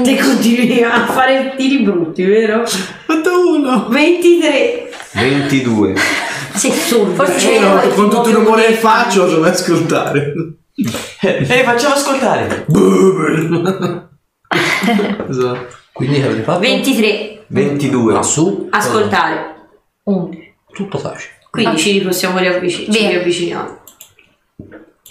Te 0.03 0.18
continui 0.18 0.81
a 0.84 1.06
fare 1.07 1.56
tiri 1.57 1.80
brutti, 1.80 2.23
vero? 2.23 2.65
Fatto 2.65 3.49
uno. 3.49 3.88
23. 3.90 4.89
22. 5.14 5.95
Sì, 6.56 6.69
Assurdo, 6.69 7.14
forse 7.14 7.56
eh, 7.56 7.60
c'è- 7.60 7.94
con 7.94 8.10
tutto 8.10 8.30
il 8.30 8.36
rumore 8.36 8.65
che 8.68 8.73
faccio 8.73 9.26
devo 9.27 9.44
ascoltare. 9.45 10.34
Ehi, 11.22 11.64
facciamo 11.64 11.94
ascoltare. 11.95 12.65
esatto. 15.30 15.68
Quindi 15.91 16.22
avete 16.22 16.41
fatto? 16.44 16.60
23. 16.60 17.44
22. 17.48 18.18
Ah, 18.18 18.23
su. 18.23 18.68
Ascoltare. 18.72 19.56
Tutto 20.73 20.98
taci. 20.99 21.27
Quindi 21.52 21.77
ci 21.77 21.99
possiamo 22.02 22.38
riavvicinare. 22.40 22.91
Ci 22.91 22.99
Via. 22.99 23.10
riavviciniamo. 23.10 23.77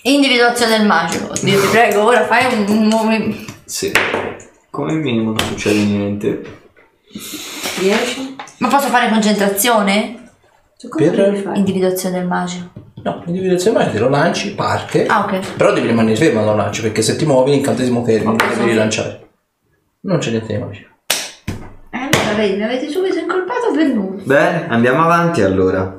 Individuazione 0.03 0.79
del 0.79 0.87
magico. 0.87 1.33
Dio 1.43 1.61
ti 1.61 1.67
prego, 1.67 2.05
ora 2.05 2.25
fai 2.27 2.53
un, 2.55 2.65
un 2.69 2.87
movimento. 2.87 3.53
Sì. 3.65 3.91
Come 4.71 4.93
minimo 4.95 5.31
non 5.33 5.39
succede 5.41 5.81
niente. 5.81 6.61
10. 7.81 8.37
Ma 8.59 8.69
posso 8.69 8.89
fare 8.89 9.09
concentrazione? 9.11 10.15
Cosa 10.89 11.11
Per- 11.11 11.15
devi 11.31 11.43
fare? 11.43 11.59
Individuazione 11.59 12.19
del 12.19 12.27
magico. 12.27 12.71
No, 13.03 13.23
l'individuazione 13.25 13.77
magica 13.79 13.97
te 13.97 14.01
lo 14.03 14.09
lanci, 14.09 14.55
parte. 14.55 15.07
Ah, 15.07 15.21
ok. 15.25 15.55
Però 15.57 15.73
devi 15.73 15.87
rimanere 15.87 16.17
fermo 16.17 16.35
quando 16.43 16.51
lo 16.53 16.57
lanci, 16.57 16.83
perché 16.83 17.03
se 17.03 17.17
ti 17.17 17.25
muovi 17.25 17.53
l'incantesimo 17.53 18.05
fermo, 18.05 18.33
Ok, 18.33 18.49
devi 18.49 18.61
ok. 18.61 18.67
rilanciare. 18.67 19.29
Non 20.01 20.19
c'è 20.19 20.31
niente 20.31 20.53
di 20.55 20.59
magico. 20.59 20.89
Eh, 21.91 21.97
allora 21.99 22.35
vedi, 22.37 22.57
mi 22.57 22.65
avete 22.65 22.89
subito 22.91 23.19
incolpato 23.19 23.73
per 23.75 23.87
nulla. 23.89 24.23
Bene, 24.25 24.69
andiamo 24.69 25.03
avanti 25.03 25.43
allora. 25.43 25.97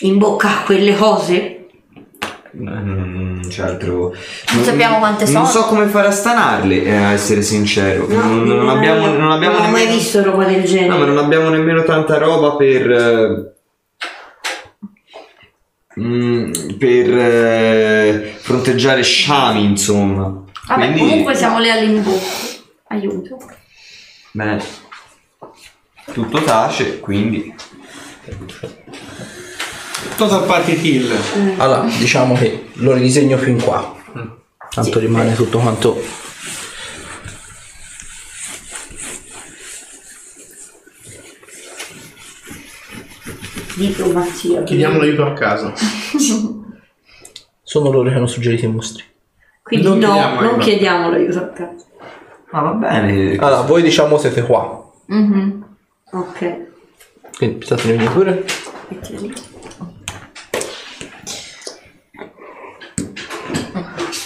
In 0.00 0.18
bocca 0.18 0.48
a 0.60 0.62
quelle 0.64 0.96
cose? 0.96 1.51
Non 2.54 3.40
c'è 3.48 3.62
altro. 3.62 4.14
Non 4.54 4.64
sappiamo 4.64 4.98
quante 4.98 5.24
Non 5.30 5.46
sono. 5.46 5.64
so 5.64 5.68
come 5.68 5.86
fare 5.86 6.08
a 6.08 6.10
stanarle, 6.10 6.82
eh, 6.82 6.94
a 6.96 7.12
essere 7.12 7.40
sincero. 7.42 8.06
non, 8.08 8.44
non 8.44 8.66
eh, 8.68 8.70
abbiamo, 8.70 9.06
non 9.06 9.30
abbiamo 9.32 9.56
non 9.58 9.66
ho 9.66 9.70
mai 9.70 9.80
nemmeno. 9.84 9.96
visto 9.96 10.22
roba 10.22 10.44
del 10.44 10.62
genere. 10.64 10.88
No, 10.88 10.98
ma 10.98 11.04
non 11.06 11.18
abbiamo 11.18 11.48
nemmeno 11.48 11.82
tanta 11.84 12.18
roba 12.18 12.54
per. 12.56 12.90
eh, 12.90 13.52
mm, 16.00 16.52
per 16.78 17.18
eh, 17.18 18.34
fronteggiare 18.38 19.02
sciami, 19.02 19.64
insomma. 19.64 20.24
Vabbè, 20.68 20.80
Quindi, 20.92 20.98
comunque 21.00 21.34
siamo 21.34 21.58
lì 21.58 21.70
all'imbocco. 21.70 22.20
Aiuto. 22.88 23.38
bene, 24.32 24.62
tutto 26.12 26.42
tace, 26.42 27.00
quindi. 27.00 27.54
Total 30.22 30.44
party 30.46 30.76
kill. 30.80 31.10
Allora, 31.56 31.82
diciamo 31.98 32.34
che 32.36 32.66
lo 32.74 32.92
ridisegno 32.92 33.36
fin 33.38 33.60
qua. 33.60 33.92
Tanto 34.70 35.00
rimane 35.00 35.34
tutto 35.34 35.58
quanto. 35.58 36.00
Diplomazia. 43.76 44.62
Chiediamo 44.62 44.98
l'aiuto 44.98 45.24
a 45.24 45.32
casa. 45.32 45.72
Sono 47.62 47.90
loro 47.90 48.08
che 48.10 48.16
hanno 48.16 48.26
suggerito 48.26 48.64
i 48.66 48.68
mostri. 48.68 49.04
Quindi 49.62 49.86
Non 49.86 49.98
no, 49.98 50.06
chiediamo 50.12 50.34
non 50.34 50.44
aiuto. 50.44 50.58
chiediamo 50.58 51.10
l'aiuto 51.10 51.38
a 51.38 51.46
casa. 51.48 51.84
Ah, 52.50 52.60
va 52.60 52.70
bene. 52.72 53.36
Allora, 53.36 53.62
voi 53.62 53.82
diciamo 53.82 54.18
siete 54.18 54.42
qua. 54.42 54.90
Mhm. 55.06 55.64
Ok. 56.12 56.56
Quindi 57.36 57.64
state 57.64 57.94
venire 57.96 58.44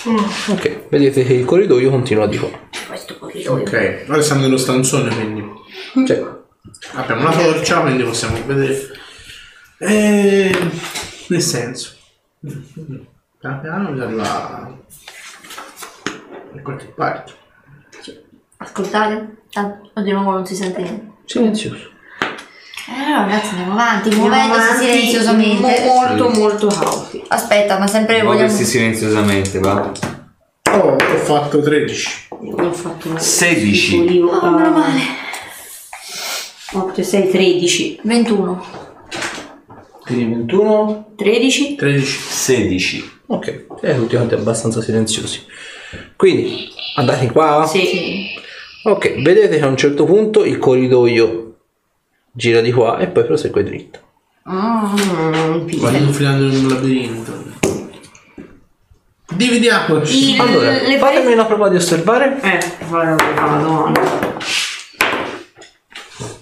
pure. 0.07 0.23
Ok, 0.49 0.89
vedete 0.89 1.25
che 1.25 1.35
il 1.35 1.45
corridoio 1.45 1.91
continua 1.91 2.27
di 2.27 2.39
qua. 2.39 2.51
Questo 2.87 3.19
corridoio. 3.19 3.63
Ok, 3.63 4.05
ora 4.09 4.21
siamo 4.23 4.43
nello 4.43 4.57
stanzone 4.57 5.15
quindi. 5.15 5.45
Cioè, 6.07 6.35
Abbiamo 6.95 7.23
una 7.23 7.37
torcia, 7.37 7.81
quindi 7.81 8.03
possiamo 8.03 8.45
vedere. 8.45 8.91
Eh, 9.79 10.71
nel 11.29 11.43
senso. 11.43 11.95
Piano 12.41 13.61
piano 13.61 13.91
mi 13.91 14.01
arriva. 14.01 14.79
Da 16.53 16.63
qualche 16.63 16.87
parte. 16.87 17.33
Ascoltate? 18.59 19.43
Tanto 19.51 20.01
di 20.01 20.13
nuovo 20.13 20.33
non 20.33 20.47
si 20.47 20.55
sente 20.55 20.83
niente. 20.83 21.13
silenzioso. 21.25 21.91
Eh, 22.89 22.93
allora 22.93 23.25
ragazzi 23.25 23.49
andiamo 23.51 23.73
avanti, 23.73 24.15
muovendosi 24.15 24.77
silenziosamente. 24.79 25.85
Molto, 25.85 26.29
molto 26.31 26.67
cauti. 26.69 27.23
Aspetta, 27.29 27.79
ma 27.79 27.87
sempre 27.89 28.17
vogliamo... 28.23 28.35
Muoversi 28.35 28.65
silenziosamente, 28.65 29.59
va. 29.59 29.93
Oh, 30.71 30.95
ho 30.95 31.17
fatto 31.25 31.61
13. 31.61 32.29
Io 32.43 32.55
ho 32.55 32.73
fatto 32.73 33.09
una 33.09 33.19
16. 33.19 33.99
Olivo, 33.99 34.29
Oh, 34.29 34.51
meno 34.51 34.71
male. 34.71 35.01
8, 36.73 37.03
6, 37.03 37.31
13. 37.31 38.01
21. 38.03 38.65
Quindi 40.05 40.25
21. 40.35 41.13
13. 41.17 41.75
13. 41.75 42.07
16. 42.07 43.11
Ok, 43.27 43.67
siete 43.81 43.97
tutti 43.97 44.15
quanti 44.15 44.35
abbastanza 44.35 44.81
silenziosi. 44.81 45.43
Quindi, 46.15 46.69
andate 46.95 47.33
qua. 47.33 47.67
Sì. 47.67 48.27
Ok, 48.85 49.23
vedete 49.23 49.59
che 49.59 49.65
a 49.65 49.67
un 49.67 49.77
certo 49.77 50.05
punto 50.05 50.45
il 50.45 50.59
corridoio 50.59 51.46
gira 52.37 52.61
di 52.61 52.71
qua 52.73 52.99
e 52.99 53.09
poi 53.09 53.25
prosegue 53.25 53.65
dritto. 53.65 53.99
Mm, 54.49 55.67
Vado 55.81 55.97
infilando 55.97 56.45
in 56.55 56.65
un 56.65 56.69
labirinto. 56.69 57.45
Dividiamoci. 59.35 60.35
Il- 60.35 60.41
Allora, 60.41 60.71
le 60.71 60.79
fatemi 60.79 60.99
pareti- 61.01 61.33
una 61.33 61.45
prova 61.47 61.69
di 61.69 61.77
osservare. 61.77 62.41
Eh, 62.43 62.61
guarda, 62.89 63.25
madonna. 63.35 64.35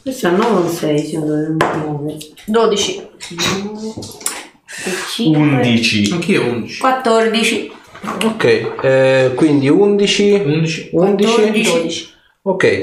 Questo 0.02 0.28
è 0.28 0.30
9 0.32 0.66
o 0.66 0.68
6, 0.68 0.98
si 0.98 1.18
deve 1.18 1.54
9. 1.56 2.16
12. 2.46 3.08
5. 3.18 5.38
11. 5.38 6.10
Anch'io 6.12 6.42
11. 6.44 6.78
14. 6.78 7.72
Ok, 8.24 8.44
eh, 8.82 9.32
quindi 9.34 9.68
11. 9.70 10.42
11. 10.44 10.90
11. 10.92 11.50
12. 11.62 12.08
Ok. 12.42 12.82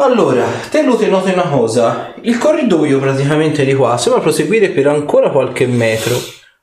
Allora, 0.00 0.46
te 0.70 0.82
Lute 0.82 1.08
noti 1.08 1.32
una 1.32 1.48
cosa. 1.48 2.14
Il 2.22 2.38
corridoio 2.38 3.00
praticamente 3.00 3.64
di 3.64 3.74
qua 3.74 3.98
sembra 3.98 4.20
proseguire 4.20 4.68
per 4.68 4.86
ancora 4.86 5.30
qualche 5.30 5.66
metro. 5.66 6.14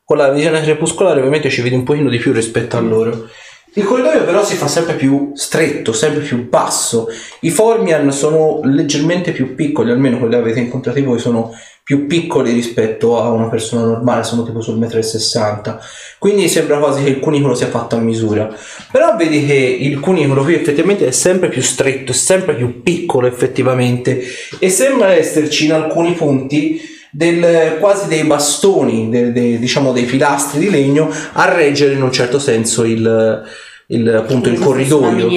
Con 0.05 0.15
la 0.15 0.29
visione 0.29 0.61
crepuscolare 0.61 1.19
ovviamente 1.19 1.49
ci 1.49 1.61
vedi 1.61 1.75
un 1.75 1.83
pochino 1.83 2.07
di 2.09 2.17
più 2.17 2.31
rispetto 2.31 2.77
a 2.77 2.79
loro. 2.79 3.27
Il 3.73 3.83
corridoio 3.83 4.23
però 4.23 4.41
si 4.41 4.55
fa 4.55 4.69
sempre 4.69 4.93
più 4.93 5.31
stretto, 5.33 5.91
sempre 5.91 6.21
più 6.21 6.47
basso. 6.47 7.09
I 7.41 7.49
Formian 7.49 8.09
sono 8.13 8.61
leggermente 8.63 9.33
più 9.33 9.53
piccoli, 9.53 9.91
almeno 9.91 10.17
quelli 10.17 10.35
che 10.35 10.39
avete 10.39 10.59
incontrati 10.61 11.01
voi 11.01 11.19
sono 11.19 11.51
più 11.85 12.07
piccoli 12.07 12.51
rispetto 12.51 13.21
a 13.21 13.29
una 13.29 13.47
persona 13.47 13.85
normale, 13.85 14.23
sono 14.23 14.43
tipo 14.43 14.59
sul 14.59 14.79
1,60 14.79 15.75
m. 15.75 15.79
Quindi 16.17 16.49
sembra 16.49 16.79
quasi 16.79 17.03
che 17.03 17.11
il 17.11 17.19
cunicolo 17.19 17.53
sia 17.53 17.67
fatto 17.67 17.95
a 17.95 17.99
misura. 17.99 18.51
Però 18.91 19.15
vedi 19.15 19.45
che 19.45 19.53
il 19.53 19.99
cunicolo 19.99 20.41
qui 20.41 20.55
effettivamente 20.55 21.05
è 21.05 21.11
sempre 21.11 21.47
più 21.47 21.61
stretto, 21.61 22.11
è 22.11 22.15
sempre 22.15 22.55
più 22.55 22.81
piccolo 22.81 23.27
effettivamente 23.27 24.19
e 24.57 24.69
sembra 24.69 25.13
esserci 25.13 25.65
in 25.65 25.73
alcuni 25.73 26.13
punti 26.13 26.81
del, 27.11 27.77
quasi 27.79 28.07
dei 28.07 28.23
bastoni, 28.23 29.09
de- 29.11 29.31
de- 29.31 29.59
diciamo 29.59 29.91
dei 29.91 30.05
pilastri 30.05 30.61
di 30.61 30.71
legno 30.71 31.07
a 31.33 31.53
reggere 31.53 31.93
in 31.93 32.01
un 32.01 32.11
certo 32.11 32.39
senso 32.39 32.83
il, 32.83 33.43
il, 33.89 34.09
appunto 34.09 34.49
il 34.49 34.57
corridoio. 34.57 35.29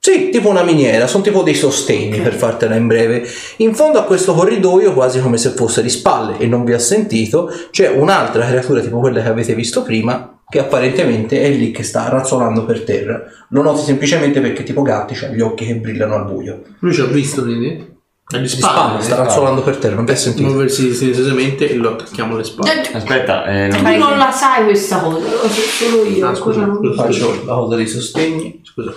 Sì, 0.00 0.30
tipo 0.30 0.48
una 0.48 0.62
miniera, 0.62 1.06
sono 1.06 1.22
tipo 1.22 1.42
dei 1.42 1.54
sostegni 1.54 2.20
per 2.20 2.34
fartela 2.34 2.76
in 2.76 2.86
breve. 2.86 3.26
In 3.56 3.74
fondo 3.74 3.98
a 3.98 4.04
questo 4.04 4.32
corridoio, 4.32 4.94
quasi 4.94 5.20
come 5.20 5.36
se 5.38 5.50
fosse 5.50 5.82
di 5.82 5.90
spalle 5.90 6.38
e 6.38 6.46
non 6.46 6.64
vi 6.64 6.72
ha 6.72 6.78
sentito, 6.78 7.50
c'è 7.70 7.88
un'altra 7.88 8.46
creatura 8.46 8.80
tipo 8.80 9.00
quella 9.00 9.20
che 9.20 9.28
avete 9.28 9.54
visto 9.54 9.82
prima, 9.82 10.38
che 10.48 10.60
apparentemente 10.60 11.42
è 11.42 11.50
lì 11.50 11.72
che 11.72 11.82
sta 11.82 12.08
razzolando 12.08 12.64
per 12.64 12.84
terra. 12.84 13.22
Lo 13.50 13.60
noti 13.62 13.82
semplicemente 13.82 14.40
perché 14.40 14.62
tipo 14.62 14.82
gatti 14.82 15.14
ha 15.24 15.28
gli 15.28 15.40
occhi 15.40 15.66
che 15.66 15.74
brillano 15.76 16.14
al 16.14 16.24
buio. 16.24 16.62
Lui 16.78 16.94
ci 16.94 17.00
ha 17.02 17.04
visto, 17.06 17.42
quindi? 17.42 17.96
Di 18.30 18.46
spalle, 18.46 19.02
sta 19.02 19.16
razzolando 19.16 19.62
per 19.62 19.76
terra, 19.78 19.94
non 19.96 20.04
vi 20.04 20.12
ha 20.12 20.16
sentito. 20.16 20.48
Muoversi 20.48 20.94
silenziosamente 20.94 21.68
e 21.68 21.74
lo 21.74 21.92
attacchiamo 21.92 22.34
alle 22.34 22.44
spalle. 22.44 22.82
Aspetta, 22.92 23.44
eh, 23.46 23.68
non- 23.68 23.82
Tu 23.82 23.98
non 23.98 24.16
la 24.18 24.30
sai 24.30 24.64
questa 24.64 24.98
cosa, 25.00 25.18
lo 25.18 25.48
so 25.48 25.60
solo 25.60 26.04
io. 26.04 26.28
Ah, 26.28 26.34
scusa, 26.34 26.60
non 26.64 26.78
lo 26.80 26.94
so. 26.94 27.02
Faccio 27.02 27.42
la 27.44 27.54
cosa 27.54 27.76
dei 27.76 27.86
sostegni. 27.86 28.60
Scusa. 28.62 28.92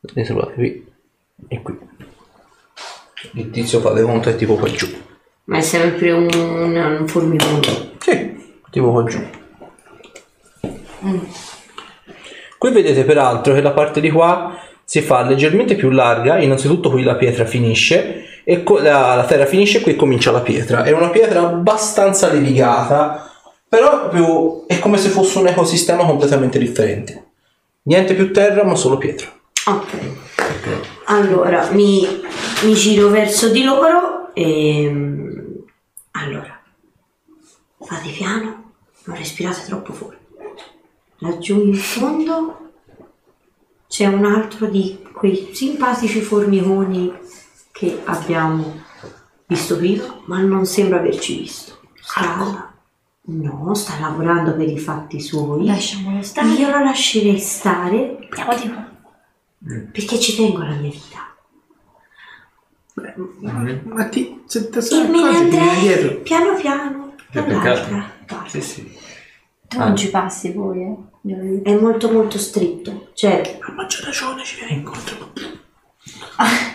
Vedete 0.00 0.32
guardate 0.32 0.54
qui 0.56 0.86
e 1.48 1.62
qui. 1.62 1.78
Il 3.34 3.50
tizio 3.50 3.80
fate 3.80 4.02
conto 4.02 4.30
è 4.30 4.36
tipo 4.36 4.54
qua 4.54 4.70
giù. 4.70 4.88
Ma 5.44 5.58
è 5.58 5.60
sempre 5.60 6.10
un, 6.12 6.28
un, 6.32 6.96
un 7.00 7.06
formicone. 7.06 7.96
Sì, 7.98 8.60
tipo 8.70 8.90
qua 8.92 9.04
giù. 9.04 9.20
Qui 12.58 12.72
vedete 12.72 13.04
peraltro 13.04 13.54
che 13.54 13.60
la 13.60 13.72
parte 13.72 14.00
di 14.00 14.10
qua 14.10 14.54
si 14.84 15.02
fa 15.02 15.22
leggermente 15.22 15.76
più 15.76 15.90
larga, 15.90 16.38
innanzitutto 16.38 16.90
qui 16.90 17.02
la 17.02 17.14
pietra 17.16 17.44
finisce 17.44 18.42
e 18.44 18.62
co- 18.62 18.80
la, 18.80 19.14
la 19.14 19.24
terra 19.24 19.46
finisce 19.46 19.78
e 19.78 19.80
qui 19.82 19.96
comincia 19.96 20.30
la 20.30 20.40
pietra. 20.40 20.82
È 20.82 20.92
una 20.92 21.10
pietra 21.10 21.40
abbastanza 21.40 22.32
levigata, 22.32 23.30
però 23.68 24.00
proprio 24.00 24.66
è 24.66 24.78
come 24.78 24.98
se 24.98 25.10
fosse 25.10 25.38
un 25.38 25.46
ecosistema 25.46 26.04
completamente 26.04 26.58
differente. 26.58 27.24
Niente 27.82 28.14
più 28.14 28.32
terra, 28.32 28.64
ma 28.64 28.74
solo 28.74 28.98
pietra. 28.98 29.28
Ok. 29.66 30.78
Allora, 31.04 31.70
mi, 31.70 32.06
mi 32.64 32.74
giro 32.74 33.08
verso 33.08 33.50
di 33.50 33.62
loro 33.62 34.34
e... 34.34 35.24
Allora, 36.12 36.60
fate 37.78 38.10
piano, 38.10 38.72
non 39.04 39.16
respirate 39.16 39.64
troppo 39.66 39.92
fuori. 39.92 40.16
Laggiù 41.18 41.62
in 41.64 41.74
fondo 41.74 42.72
c'è 43.86 44.06
un 44.06 44.24
altro 44.24 44.66
di 44.66 45.06
quei 45.12 45.50
simpatici 45.52 46.20
formiconi 46.20 47.12
che 47.72 48.00
abbiamo 48.04 48.82
visto 49.46 49.76
prima, 49.76 50.22
ma 50.26 50.40
non 50.40 50.66
sembra 50.66 50.98
averci 50.98 51.38
visto. 51.38 51.80
Sta... 52.00 52.68
No, 53.22 53.74
sta 53.74 54.00
lavorando 54.00 54.56
per 54.56 54.66
i 54.68 54.78
fatti 54.78 55.20
suoi. 55.20 55.64
Lasciamolo 55.64 56.22
stare. 56.22 56.48
Io 56.48 56.68
lo 56.70 56.82
lascerei 56.82 57.38
stare 57.38 58.18
Andiamo 58.30 58.56
di 58.56 58.68
qua. 58.68 58.89
Perché 59.92 60.18
ci 60.18 60.36
tengo 60.36 60.60
alla 60.60 60.74
mia 60.76 60.90
vita. 60.90 61.28
Ma 63.82 64.04
ti, 64.08 64.42
se 64.46 64.68
te 64.68 64.78
E 64.78 65.08
me 65.08 65.22
ne 65.22 65.36
andrei 65.36 66.16
piano 66.22 66.54
piano 66.56 67.14
Che 67.30 67.44
dall'altra 67.44 68.10
parte. 68.26 68.60
Sì, 68.60 68.62
sì. 68.62 68.98
Tu 69.68 69.78
Ah. 69.80 69.86
non 69.86 69.96
ci 69.96 70.10
passi 70.10 70.52
poi, 70.52 70.82
eh. 70.82 71.62
È 71.62 71.74
molto 71.76 72.10
molto 72.10 72.38
stretto. 72.38 73.10
Cioè, 73.14 73.58
A 73.60 73.72
maggior 73.72 74.04
ragione 74.04 74.42
ci 74.44 74.56
viene 74.56 74.74
incontro. 74.80 75.32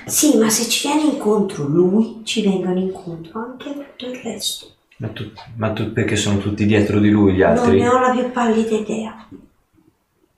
sì, 0.06 0.38
ma 0.38 0.50
se 0.50 0.70
ci 0.70 0.88
viene 0.88 1.12
incontro 1.12 1.68
lui, 1.68 2.22
ci 2.24 2.42
vengono 2.42 2.80
incontro 2.80 3.40
anche 3.40 3.74
tutto 3.74 4.06
il 4.10 4.16
resto. 4.22 4.72
Ma, 4.98 5.10
tu, 5.10 5.30
ma 5.58 5.72
tu 5.74 5.92
perché 5.92 6.16
sono 6.16 6.38
tutti 6.38 6.66
dietro 6.66 7.00
di 7.00 7.10
lui 7.10 7.34
gli 7.34 7.40
Non 7.40 7.50
altri? 7.50 7.80
ne 7.82 7.88
ho 7.90 8.00
la 8.00 8.12
più 8.12 8.32
pallida 8.32 8.76
idea. 8.76 9.28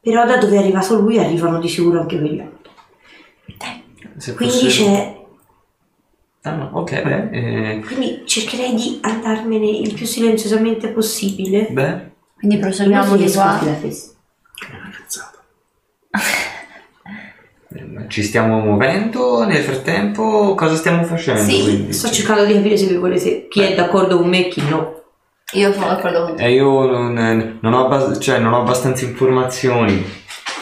Però 0.07 0.25
da 0.25 0.37
dove 0.37 0.55
è 0.55 0.59
arrivato 0.59 0.97
lui 1.01 1.19
arrivano 1.19 1.59
di 1.59 1.67
sicuro 1.67 1.99
anche 1.99 2.17
quegli 2.17 2.39
altri. 2.39 2.71
Se 4.15 4.33
Quindi 4.35 4.53
fosse- 4.55 4.67
c'è. 4.69 5.15
Ah, 6.43 6.51
no, 6.55 6.69
ok, 6.71 7.01
beh. 7.01 7.29
eh, 7.31 7.79
Quindi 7.81 8.21
cercherei 8.25 8.73
di 8.73 8.99
andarmene 9.01 9.67
il 9.69 9.93
più 9.93 10.05
silenziosamente 10.05 10.87
possibile. 10.89 11.67
beh. 11.69 12.11
Quindi 12.37 12.57
proseguiamo 12.57 13.17
di 13.17 13.29
qua. 13.29 13.55
a 13.55 13.57
fare 13.57 13.73
festa. 13.81 14.13
eh, 17.73 18.07
Ci 18.07 18.23
stiamo 18.23 18.59
muovendo 18.61 19.45
nel 19.45 19.61
frattempo? 19.61 20.55
Cosa 20.55 20.75
stiamo 20.75 21.03
facendo? 21.03 21.41
Sì, 21.41 21.63
quindi? 21.63 21.91
Sto 21.93 22.09
cercando 22.09 22.45
di 22.45 22.53
capire 22.53 22.77
se 22.77 22.85
vi 22.85 22.95
volete. 22.95 23.47
Chi 23.49 23.59
è 23.61 23.75
d'accordo 23.75 24.17
con 24.19 24.29
me 24.29 24.45
e 24.45 24.49
chi 24.49 24.61
no. 24.69 24.95
Io 25.53 25.71
sono 25.71 25.87
d'accordo 25.87 26.23
con 26.25 26.35
te. 26.35 26.43
E 26.43 26.51
io 26.53 26.85
non, 26.85 27.57
non 27.61 27.73
ho, 27.73 27.85
abbas- 27.85 28.17
cioè, 28.21 28.39
non 28.39 28.53
ho 28.53 28.61
abbastanza 28.61 29.05
informazioni. 29.05 30.03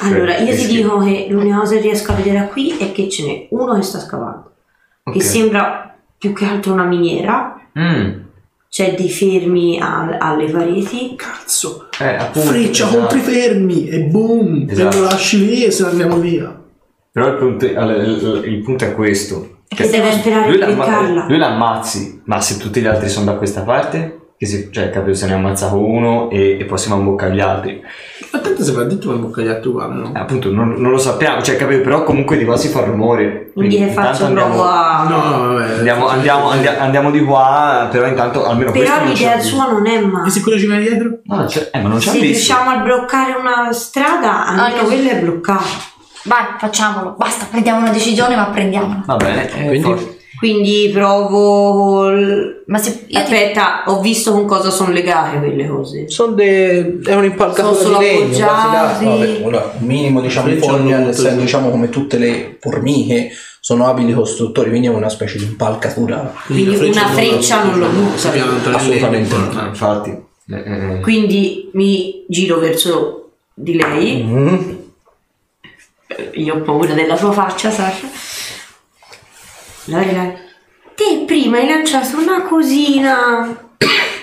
Allora, 0.02 0.38
io 0.38 0.48
Cioè, 0.56 0.56
ti 0.68 0.68
dico 0.76 1.00
che 1.00 1.26
l'unica 1.30 1.58
cosa 1.58 1.74
che 1.76 1.82
riesco 1.82 2.12
a 2.12 2.16
vedere 2.16 2.48
qui 2.52 2.78
è 2.78 2.92
che 2.92 3.10
ce 3.10 3.26
n'è 3.26 3.48
uno 3.52 3.74
che 3.76 3.82
sta 3.82 4.00
scavando, 4.00 4.52
che 5.04 5.10
Ok. 5.18 5.24
sembra 5.24 5.96
più 6.18 6.34
che 6.34 6.46
altro 6.46 6.74
una 6.74 6.84
miniera, 6.86 7.54
Mm, 7.78 8.12
c'è 8.70 8.94
dei 8.96 9.10
fermi 9.10 9.80
al- 9.82 10.16
alle 10.20 10.50
pareti. 10.50 11.16
Cazzo. 11.18 11.88
eh, 12.00 12.16
appunto. 12.16 12.48
Freccia, 12.50 12.86
esatto. 12.86 13.00
compri 13.00 13.20
fermi 13.20 13.88
e 13.90 14.00
boom. 14.04 14.66
Esatto. 14.70 14.90
Te 14.90 14.96
lo 14.98 15.04
lasci 15.04 15.46
lì 15.46 15.64
e 15.66 15.72
se 15.72 15.84
ne 15.84 15.90
andiamo 15.90 16.18
via. 16.18 16.58
Però 17.12 17.28
il 17.28 17.36
punto, 17.36 17.66
il- 17.66 18.42
il 18.46 18.62
punto 18.62 18.86
è 18.86 18.94
questo. 18.94 19.58
Che 19.68 19.90
deve 19.90 20.12
sperare 20.12 20.48
lui, 20.48 20.54
di 20.54 20.60
l'amma- 20.60 20.86
beccarla. 20.86 21.26
lui 21.28 21.38
l'ammazzi, 21.38 22.22
ma 22.26 22.40
se 22.40 22.58
tutti 22.58 22.80
gli 22.82 22.86
altri 22.88 23.10
sono 23.10 23.26
da 23.26 23.34
questa 23.36 23.62
parte, 23.64 24.20
che 24.38 24.46
si, 24.46 24.70
cioè 24.72 24.90
capito 24.90 25.16
se 25.16 25.28
ne 25.28 25.32
è 25.32 25.36
ammazzato 25.36 25.78
uno 25.78 26.30
e, 26.30 26.58
e 26.60 26.66
poi 26.66 26.78
si 26.78 26.90
va 26.90 26.96
in 26.96 27.06
bocca 27.06 27.28
agli 27.28 27.40
altri. 27.40 27.82
Ma 28.32 28.40
tanto 28.40 28.64
se 28.64 28.72
va 28.74 28.84
detto 28.84 29.10
ma 29.12 29.16
bocca 29.16 29.42
gli 29.42 29.48
altri 29.48 29.70
uguali, 29.70 29.96
no? 29.98 30.12
Eh, 30.14 30.20
appunto 30.20 30.52
non, 30.52 30.74
non 30.78 30.92
lo 30.92 30.98
sappiamo, 30.98 31.42
cioè 31.42 31.56
capito, 31.56 31.82
però 31.82 32.04
comunque 32.04 32.36
di 32.38 32.44
qua 32.44 32.58
si 32.58 32.68
fa 32.68 32.82
rumore. 32.82 33.52
Quindi 33.54 33.78
che 33.78 33.84
intanto 33.84 34.12
faccio? 34.12 34.26
andiamo, 34.26 34.64
a... 34.64 35.06
No, 35.08 35.54
vabbè. 35.54 35.72
andiamo, 35.78 36.08
andiamo, 36.08 36.50
andia- 36.50 36.80
andiamo 36.82 37.12
di 37.12 37.24
qua, 37.24 37.88
però 37.90 38.08
intanto 38.08 38.46
almeno 38.46 38.72
questo 38.72 38.92
Però 38.94 39.06
l'idea 39.06 39.36
c'è- 39.38 39.42
sua 39.42 39.72
non 39.72 39.88
è 39.88 39.96
E 39.98 40.02
male. 40.06 40.30
se 40.30 40.42
quello 40.42 40.58
ci 40.58 40.66
viene 40.68 40.82
dietro? 40.82 41.20
No, 41.24 41.36
non 41.38 41.46
c'è- 41.46 41.70
eh, 41.72 41.80
ma 41.82 41.88
non 41.88 42.00
ci 42.02 42.10
ha 42.10 42.12
Se 42.12 42.20
visto. 42.20 42.34
riusciamo 42.54 42.70
a 42.72 42.84
bloccare 42.84 43.34
una 43.40 43.72
strada, 43.72 44.48
almeno 44.48 44.80
che- 44.82 44.86
quella 44.96 45.10
è 45.12 45.20
bloccata. 45.22 45.64
Vai, 46.26 46.44
facciamolo. 46.58 47.16
Basta, 47.18 47.46
prendiamo 47.50 47.80
una 47.82 47.92
decisione, 47.92 48.36
ma 48.36 48.46
prendiamola. 48.48 49.04
Va 49.06 49.16
bene, 49.16 49.48
eh, 49.50 49.68
Quindi? 49.68 49.82
forse- 49.82 50.15
Quindi 50.38 50.90
provo... 50.94 52.12
Ma 52.68 52.78
se 52.78 52.90
io 52.90 53.06
ti... 53.08 53.16
Aspetta, 53.16 53.84
ho 53.88 54.02
visto 54.02 54.32
con 54.32 54.46
cosa 54.46 54.70
sono 54.70 54.92
legate 54.92 55.40
quelle 55.40 55.68
cose. 55.68 56.10
Sono 56.10 56.34
de... 56.34 57.00
è 57.04 57.14
un'impalcatura 57.14 57.98
di 57.98 58.06
legno, 58.06 58.46
quasi. 58.46 59.06
Vabbè, 59.06 59.42
ora, 59.44 59.74
un 59.80 59.86
minimo 59.86 60.22
diciamo 60.22 60.48
i 60.48 60.52
Freccia 60.52 60.72
formian, 60.72 61.04
molto, 61.04 61.18
essendo 61.18 61.40
sì. 61.40 61.46
diciamo 61.46 61.70
come 61.70 61.90
tutte 61.90 62.18
le 62.18 62.58
formiche, 62.60 63.32
sono 63.60 63.88
abili 63.88 64.14
costruttori, 64.14 64.70
quindi 64.70 64.88
è 64.88 64.92
una 64.92 65.10
specie 65.10 65.38
di 65.38 65.46
impalcatura. 65.46 66.34
Quindi 66.46 66.76
una 66.76 67.08
freccia 67.08 67.64
non 67.64 67.80
lo 67.80 67.88
nel 67.88 68.76
Assolutamente 68.76 69.36
no. 69.36 69.52
Ah, 69.56 69.68
infatti. 69.68 70.10
eh, 70.50 70.56
eh, 70.56 71.00
Quindi 71.00 71.70
mi 71.74 72.26
giro 72.28 72.60
verso 72.60 73.32
di 73.54 73.76
lei. 73.76 74.24
Mm. 74.24 74.56
Eh, 76.08 76.30
Io 76.34 76.56
ho 76.56 76.62
paura 76.62 76.94
della 76.94 77.16
sua 77.16 77.32
faccia, 77.32 77.72
Sasha. 77.72 78.08
Te 80.96 81.24
prima 81.26 81.58
hai 81.58 81.68
lanciato 81.68 82.18
una 82.18 82.42
cosina 82.44 83.56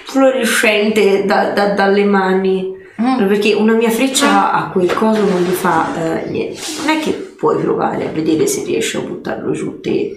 fluorescente 0.05 1.24
da- 1.24 1.51
da- 1.51 1.70
dalle 1.74 2.05
mani. 2.05 2.70
Mm. 3.01 3.26
Perché 3.26 3.52
una 3.55 3.72
mia 3.72 3.90
freccia 3.90 4.52
a 4.52 4.68
quel 4.70 4.93
coso 4.93 5.22
non 5.24 5.43
gli 5.43 5.51
fa 5.52 6.22
eh, 6.24 6.30
niente. 6.30 6.60
Non 6.84 6.89
è 6.97 7.01
che 7.01 7.12
puoi 7.12 7.60
provare 7.60 8.06
a 8.09 8.10
vedere 8.12 8.47
se 8.47 8.62
riesci 8.64 8.97
a 8.97 9.01
buttarlo 9.01 9.52
giù 9.52 9.80
te. 9.80 10.16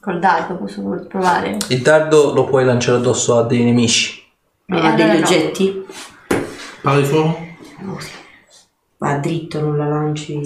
Col 0.00 0.18
dardo 0.18 0.56
posso 0.56 0.82
provare. 1.08 1.56
Il 1.68 1.82
dardo 1.82 2.32
lo 2.32 2.44
puoi 2.44 2.64
lanciare 2.64 2.98
addosso 2.98 3.38
a 3.38 3.44
dei 3.44 3.62
nemici. 3.64 4.22
Non 4.66 4.84
Eh, 4.84 4.88
ha 4.88 4.92
degli 4.94 5.16
oggetti? 5.22 5.84
Palla 6.80 7.00
di 7.00 7.06
fuoco? 7.06 7.38
No, 7.80 7.98
sì. 8.00 8.10
Va 8.98 9.14
dritto, 9.18 9.60
non 9.60 9.76
la 9.76 9.86
lanci. 9.88 10.36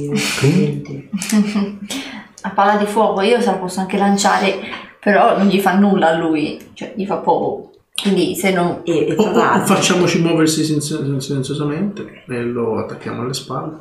niente. 0.42 1.08
A 2.42 2.50
palla 2.50 2.76
di 2.76 2.86
fuoco 2.86 3.20
io 3.20 3.40
se 3.40 3.46
la 3.46 3.52
posso 3.56 3.80
anche 3.80 3.96
lanciare, 3.98 4.58
però 4.98 5.36
non 5.36 5.46
gli 5.48 5.60
fa 5.60 5.74
nulla 5.74 6.08
a 6.08 6.12
lui. 6.16 6.70
Cioè, 6.74 6.92
gli 6.96 7.06
fa 7.06 7.16
poco. 7.16 7.70
Quindi 8.00 8.34
se 8.34 8.50
non... 8.52 8.80
E, 8.84 9.08
e 9.08 9.14
O, 9.16 9.24
o- 9.24 9.64
facciamoci 9.66 10.20
muoversi 10.22 10.64
silenzi- 10.64 11.20
silenziosamente 11.20 12.22
e 12.28 12.40
lo 12.42 12.78
attacchiamo 12.78 13.22
alle 13.22 13.34
spalle. 13.34 13.78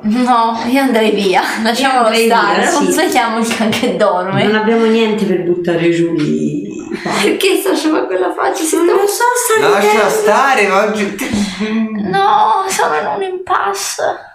No, 0.00 0.58
io 0.70 0.80
andrei 0.82 1.12
via. 1.12 1.42
Lasciamolo 1.62 2.06
andrei 2.06 2.26
stare, 2.26 2.60
via, 2.62 2.70
non 2.72 2.84
sì. 2.84 2.92
svegliamoci 2.92 3.62
anche 3.62 3.96
dorme. 3.96 4.44
Non 4.44 4.56
abbiamo 4.56 4.84
niente 4.86 5.24
per 5.24 5.42
buttare 5.44 5.90
giù 5.90 6.14
i... 6.14 6.66
Perché 7.22 7.56
Sasha 7.56 7.90
fa 7.90 8.02
quella 8.04 8.32
faccia? 8.32 8.62
Si 8.64 8.76
Non 8.76 8.86
lo 8.86 9.06
so, 9.06 9.24
sta 9.56 9.68
Lascia 9.68 10.08
stare, 10.08 10.66
ma 10.68 10.84
oggi... 10.86 11.16
No, 12.10 12.64
sono 12.68 12.94
in 12.96 13.06
un 13.16 13.22
impasse. 13.22 14.27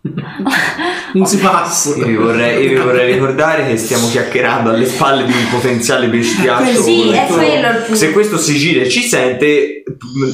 Non 1.12 1.26
si 1.26 1.38
passa. 1.38 1.96
Io 1.96 2.06
vi, 2.06 2.16
vorrei, 2.16 2.62
io 2.62 2.68
vi 2.70 2.84
vorrei 2.84 3.12
ricordare 3.12 3.66
che 3.66 3.76
stiamo 3.76 4.08
chiacchierando 4.08 4.70
alle 4.70 4.86
spalle 4.86 5.24
di 5.24 5.32
un 5.32 5.48
potenziale 5.50 6.08
bestiaccio. 6.08 6.82
Sì, 6.82 7.10
è 7.10 7.26
quello. 7.26 7.94
Se 7.94 8.12
questo 8.12 8.38
si 8.38 8.56
gira 8.56 8.82
e 8.82 8.88
ci 8.88 9.02
sente, 9.02 9.82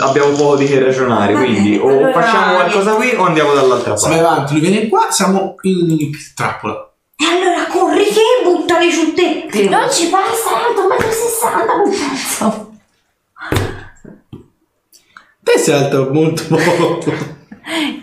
abbiamo 0.01 0.33
poco 0.33 0.57
di 0.57 0.67
che 0.67 0.81
ragionare. 0.81 1.35
Quindi 1.35 1.77
o 1.77 1.89
allora, 1.89 2.13
facciamo 2.13 2.55
qualcosa 2.55 2.93
qui 2.93 3.15
o 3.17 3.25
andiamo 3.25 3.55
dall'altra 3.55 3.95
parte. 3.95 4.19
avanti, 4.19 4.53
lui 4.55 4.69
viene 4.69 4.89
qua, 4.89 5.07
siamo 5.11 5.55
in, 5.63 6.11
trappola. 6.35 6.93
E 7.17 7.25
allora 7.25 7.67
corri 7.69 8.05
che 8.05 8.43
buttali 8.43 8.91
giù 8.91 9.15
te. 9.15 9.49
Non 9.69 9.91
ci 9.91 10.09
passa, 10.09 10.51
è 10.51 10.65
alto 10.69 10.83
1,60 12.41 12.61
m. 12.61 12.73
Te 15.43 15.59
sei 15.59 15.75
alto 15.75 16.11
molto 16.11 16.43
poco. 16.47 17.34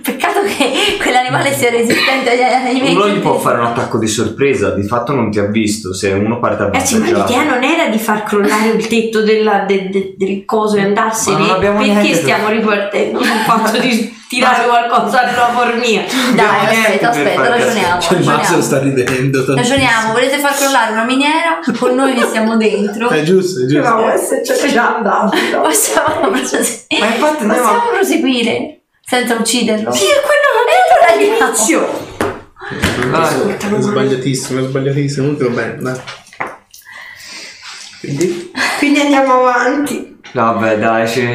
Peccato 0.01 0.41
che 0.41 0.97
quell'animale 0.99 1.53
sia 1.53 1.69
resistente 1.69 2.31
agli 2.31 2.41
alimenti. 2.41 2.95
Uno 2.95 3.07
gli 3.09 3.19
può 3.19 3.37
fare 3.37 3.59
un 3.59 3.65
attacco 3.65 3.99
di 3.99 4.07
sorpresa, 4.07 4.71
di 4.71 4.83
fatto 4.83 5.13
non 5.13 5.29
ti 5.29 5.37
ha 5.39 5.45
visto. 5.45 5.93
Se 5.93 6.09
uno 6.11 6.39
parte 6.39 6.63
Ragazzi, 6.63 6.97
ma 6.97 7.05
avvantaggiato. 7.05 7.39
l'idea 7.39 7.53
non 7.53 7.63
era 7.63 7.87
di 7.89 7.99
far 7.99 8.23
crollare 8.23 8.69
il 8.69 8.87
tetto 8.87 9.21
della- 9.21 9.63
de- 9.67 9.89
de- 9.89 10.13
del 10.17 10.45
coso 10.45 10.77
e 10.77 10.81
andarsene. 10.81 11.45
Ma 11.45 11.55
Perché 11.55 11.93
per- 12.09 12.15
stiamo 12.15 12.49
ripartendo 12.49 13.21
sul 13.23 13.37
fatto 13.45 13.77
di 13.79 14.19
tirare 14.27 14.65
qualcosa 14.67 15.21
alla 15.21 15.49
fornia? 15.53 16.03
Dai, 16.33 16.65
aspetta, 16.77 17.09
aspetta, 17.09 17.47
ragioniamo. 17.49 18.01
Cioè, 18.01 18.17
il 18.17 18.25
mazzo 18.25 18.37
ragioniamo. 18.37 18.61
sta 18.63 18.79
ridendo. 18.79 19.45
tantissimo. 19.45 19.55
Ragioniamo, 19.55 20.11
volete 20.13 20.37
far 20.39 20.55
crollare 20.55 20.91
una 20.93 21.03
miniera 21.03 21.59
con 21.77 21.93
noi 21.93 22.13
che 22.15 22.25
siamo 22.31 22.57
dentro? 22.57 23.09
È 23.09 23.21
giusto, 23.21 23.61
è 23.63 23.67
giusto. 23.67 24.09
esserci 24.09 24.69
già 24.71 24.95
andato. 24.95 25.37
Possiamo 25.61 26.29
proseguire. 26.29 26.79
Ma 26.99 27.05
infatti 27.05 27.43
andiamo 27.43 27.53
a- 27.53 27.71
Possiamo 27.73 27.89
proseguire 27.91 28.75
senza 29.01 29.35
ucciderlo? 29.35 29.91
Sì, 29.91 30.05
è 30.05 30.21
quello 30.21 30.47
che 30.53 30.59
ho 30.59 30.65
detto 30.69 31.45
all'inizio. 31.45 32.09
Vai. 33.09 33.57
È 33.57 33.81
sbagliatissimo, 33.81 34.59
è 34.59 34.63
sbagliatissimo. 34.63 35.25
Comunque 35.25 35.49
va 35.49 35.61
bene, 35.61 35.81
dai. 35.81 36.01
Quindi? 37.99 38.51
Quindi 38.77 38.99
andiamo 38.99 39.33
avanti. 39.33 40.10
Vabbè, 40.33 40.77
dai, 40.77 41.07
ci, 41.07 41.27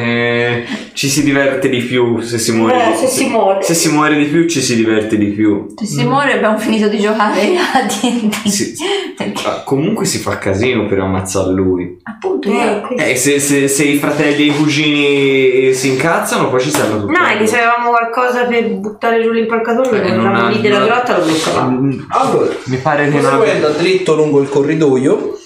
ci 0.93 1.07
si 1.09 1.23
diverte 1.23 1.69
di 1.69 1.79
più 1.81 2.19
se 2.21 2.37
si 2.39 2.51
muore. 2.51 2.73
Eh, 2.87 2.91
di- 2.91 2.97
se 2.97 3.07
si 3.07 3.27
muore. 3.29 3.61
Se 3.61 3.73
si 3.73 3.89
muore 3.91 4.15
di 4.17 4.25
più, 4.25 4.47
ci 4.47 4.61
si 4.61 4.75
diverte 4.75 5.17
di 5.17 5.27
più. 5.27 5.67
Se 5.75 5.85
si 5.85 6.03
muore 6.03 6.33
abbiamo 6.33 6.57
finito 6.57 6.87
di 6.87 6.99
giocare 6.99 7.41
a 7.73 7.81
D&D. 7.83 8.33
Sì. 8.47 8.73
Perché 9.15 9.47
Ah, 9.47 9.61
Comunque 9.63 10.05
si 10.05 10.17
fa 10.17 10.37
casino 10.37 10.85
per 10.87 10.99
ammazzare 10.99 11.51
lui. 11.51 11.97
appunto 12.03 12.49
Eh, 12.49 13.11
Eh, 13.11 13.15
se, 13.15 13.39
se- 13.39 13.67
se 13.67 13.83
i 13.83 13.97
fratelli 13.97 14.43
e 14.43 14.51
i 14.51 14.55
cugini 14.55 15.73
si 15.73 15.89
incazzano, 15.89 16.49
poi 16.49 16.61
ci 16.61 16.69
stanno 16.69 16.99
tutti. 17.01 17.11
No, 17.11 17.25
è 17.25 17.37
che 17.37 17.45
se 17.47 17.57
avevamo 17.59 17.89
qualcosa 17.89 18.45
per 18.45 18.67
buttare 18.69 19.21
giù 19.21 19.31
l'impalcatore, 19.31 20.01
Eh, 20.03 20.07
eravamo 20.09 20.45
ha- 20.47 20.49
lì 20.49 20.59
della 20.61 20.79
grotta, 20.85 21.17
lo 21.17 21.23
bloccavamo. 21.25 21.79
Mm, 21.79 21.99
Allora, 22.09 22.51
Mi 22.65 22.77
pare 22.77 23.05
che 23.09 23.19
non 23.19 23.21
proseguendo 23.21 23.69
dritto 23.77 24.15
lungo 24.15 24.41
il 24.41 24.49
corridoio, 24.49 25.37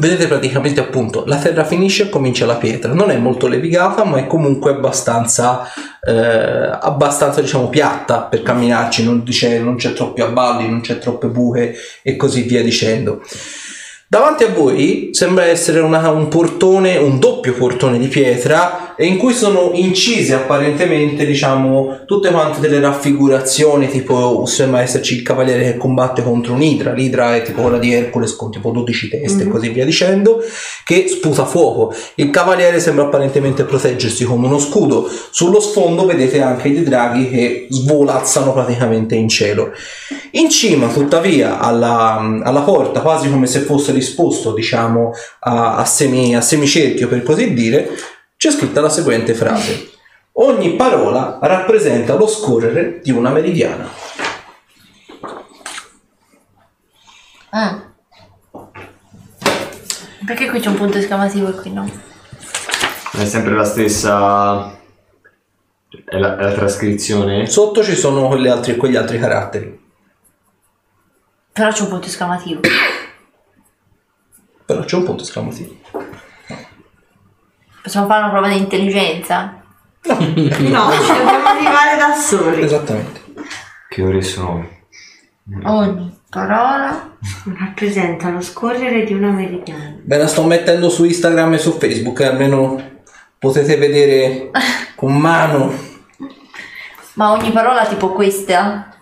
vedete 0.00 0.26
praticamente 0.26 0.80
appunto 0.80 1.24
la 1.26 1.36
terra 1.36 1.62
finisce 1.64 2.04
e 2.04 2.08
comincia 2.08 2.46
la 2.46 2.56
pietra. 2.56 2.92
Non 2.94 3.10
è 3.10 3.16
molto 3.18 3.46
levigata, 3.46 4.02
ma 4.04 4.18
è 4.18 4.26
comunque 4.26 4.70
abbastanza, 4.72 5.62
eh, 6.02 6.12
abbastanza 6.80 7.40
diciamo 7.40 7.68
piatta 7.68 8.22
per 8.22 8.42
camminarci. 8.42 9.04
Non, 9.04 9.22
dice- 9.22 9.60
non 9.60 9.76
c'è 9.76 9.92
troppi 9.92 10.22
abballi, 10.22 10.68
non 10.68 10.80
c'è 10.80 10.98
troppe 10.98 11.28
buche 11.28 11.74
e 12.02 12.16
così 12.16 12.42
via 12.42 12.62
dicendo. 12.62 13.22
Davanti 14.08 14.42
a 14.42 14.48
voi 14.48 15.10
sembra 15.12 15.44
essere 15.44 15.78
una- 15.78 16.10
un 16.10 16.26
portone, 16.26 16.96
un 16.96 17.20
doppio 17.20 17.52
portone 17.54 17.96
di 17.96 18.08
pietra 18.08 18.89
e 19.00 19.06
in 19.06 19.16
cui 19.16 19.32
sono 19.32 19.70
incise 19.72 20.34
apparentemente, 20.34 21.24
diciamo, 21.24 22.00
tutte 22.04 22.30
quante 22.30 22.60
delle 22.60 22.80
raffigurazioni, 22.80 23.88
tipo 23.88 24.44
sembra 24.44 24.82
esserci 24.82 25.14
il 25.14 25.22
cavaliere 25.22 25.62
che 25.64 25.78
combatte 25.78 26.22
contro 26.22 26.52
un'idra, 26.52 26.92
l'idra 26.92 27.34
è 27.34 27.40
tipo 27.42 27.62
quella 27.62 27.78
di 27.78 27.94
Hercules 27.94 28.36
con 28.36 28.50
tipo 28.50 28.70
12 28.70 29.08
teste 29.08 29.42
e 29.42 29.46
Mhm. 29.46 29.50
così 29.50 29.70
via 29.70 29.86
dicendo, 29.86 30.42
che 30.84 31.06
sputa 31.08 31.46
fuoco. 31.46 31.94
Il 32.16 32.28
cavaliere 32.28 32.78
sembra 32.78 33.04
apparentemente 33.04 33.64
proteggersi 33.64 34.24
con 34.24 34.44
uno 34.44 34.58
scudo. 34.58 35.08
Sullo 35.30 35.60
sfondo 35.60 36.04
vedete 36.04 36.42
anche 36.42 36.70
dei 36.70 36.82
draghi 36.82 37.30
che 37.30 37.66
svolazzano 37.70 38.52
praticamente 38.52 39.14
in 39.14 39.30
cielo. 39.30 39.70
In 40.32 40.50
cima, 40.50 40.88
tuttavia, 40.88 41.58
alla, 41.58 42.40
alla 42.44 42.60
porta, 42.60 43.00
quasi 43.00 43.30
come 43.30 43.46
se 43.46 43.60
fosse 43.60 43.94
disposto, 43.94 44.52
diciamo, 44.52 45.12
a, 45.40 45.76
a 45.76 45.84
semi- 45.86 46.36
a 46.36 46.42
semicerchio 46.42 47.08
per 47.08 47.22
così 47.22 47.54
dire, 47.54 47.88
c'è 48.40 48.50
scritta 48.50 48.80
la 48.80 48.88
seguente 48.88 49.34
frase. 49.34 49.90
Ogni 50.32 50.74
parola 50.74 51.38
rappresenta 51.42 52.14
lo 52.14 52.26
scorrere 52.26 53.00
di 53.02 53.10
una 53.10 53.28
meridiana. 53.28 53.86
Mm. 57.54 57.80
Perché 60.24 60.48
qui 60.48 60.58
c'è 60.58 60.68
un 60.68 60.76
punto 60.76 60.96
esclamativo 60.96 61.50
e 61.50 61.52
qui 61.52 61.70
no? 61.70 61.86
è 63.12 63.26
sempre 63.26 63.52
la 63.54 63.64
stessa. 63.64 64.74
È 66.02 66.16
la, 66.16 66.38
è 66.38 66.42
la 66.42 66.52
trascrizione? 66.54 67.46
Sotto 67.46 67.84
ci 67.84 67.94
sono 67.94 68.26
quelle 68.26 68.48
altri- 68.48 68.76
quegli 68.76 68.96
altri 68.96 69.18
caratteri, 69.18 69.78
Però 71.52 71.70
c'è 71.70 71.82
un 71.82 71.88
punto 71.88 72.06
esclamativo. 72.06 72.60
però 74.64 74.82
c'è 74.82 74.96
un 74.96 75.04
punto 75.04 75.24
esclamativo. 75.24 75.76
Possiamo 77.82 78.06
fare 78.06 78.22
una 78.22 78.30
prova 78.30 78.48
di 78.48 78.58
intelligenza? 78.58 79.54
No, 80.06 80.16
ci 80.16 81.12
dobbiamo 81.12 81.46
arrivare 81.46 81.96
da 81.98 82.14
soli. 82.14 82.62
Esattamente. 82.62 83.20
Che 83.88 84.02
ore 84.02 84.22
sono? 84.22 84.66
Ogni 85.64 86.16
parola. 86.30 87.16
Rappresenta 87.58 88.30
lo 88.30 88.40
scorrere 88.40 89.04
di 89.04 89.12
una 89.12 89.30
meridiana. 89.30 89.96
Beh, 90.00 90.16
la 90.16 90.26
sto 90.26 90.44
mettendo 90.44 90.88
su 90.88 91.04
Instagram 91.04 91.54
e 91.54 91.58
su 91.58 91.72
Facebook, 91.72 92.20
eh, 92.20 92.26
almeno 92.26 92.82
potete 93.38 93.76
vedere 93.76 94.50
con 94.94 95.16
mano. 95.16 95.72
Ma 97.14 97.32
ogni 97.32 97.50
parola 97.50 97.84
tipo 97.86 98.12
questa? 98.12 98.96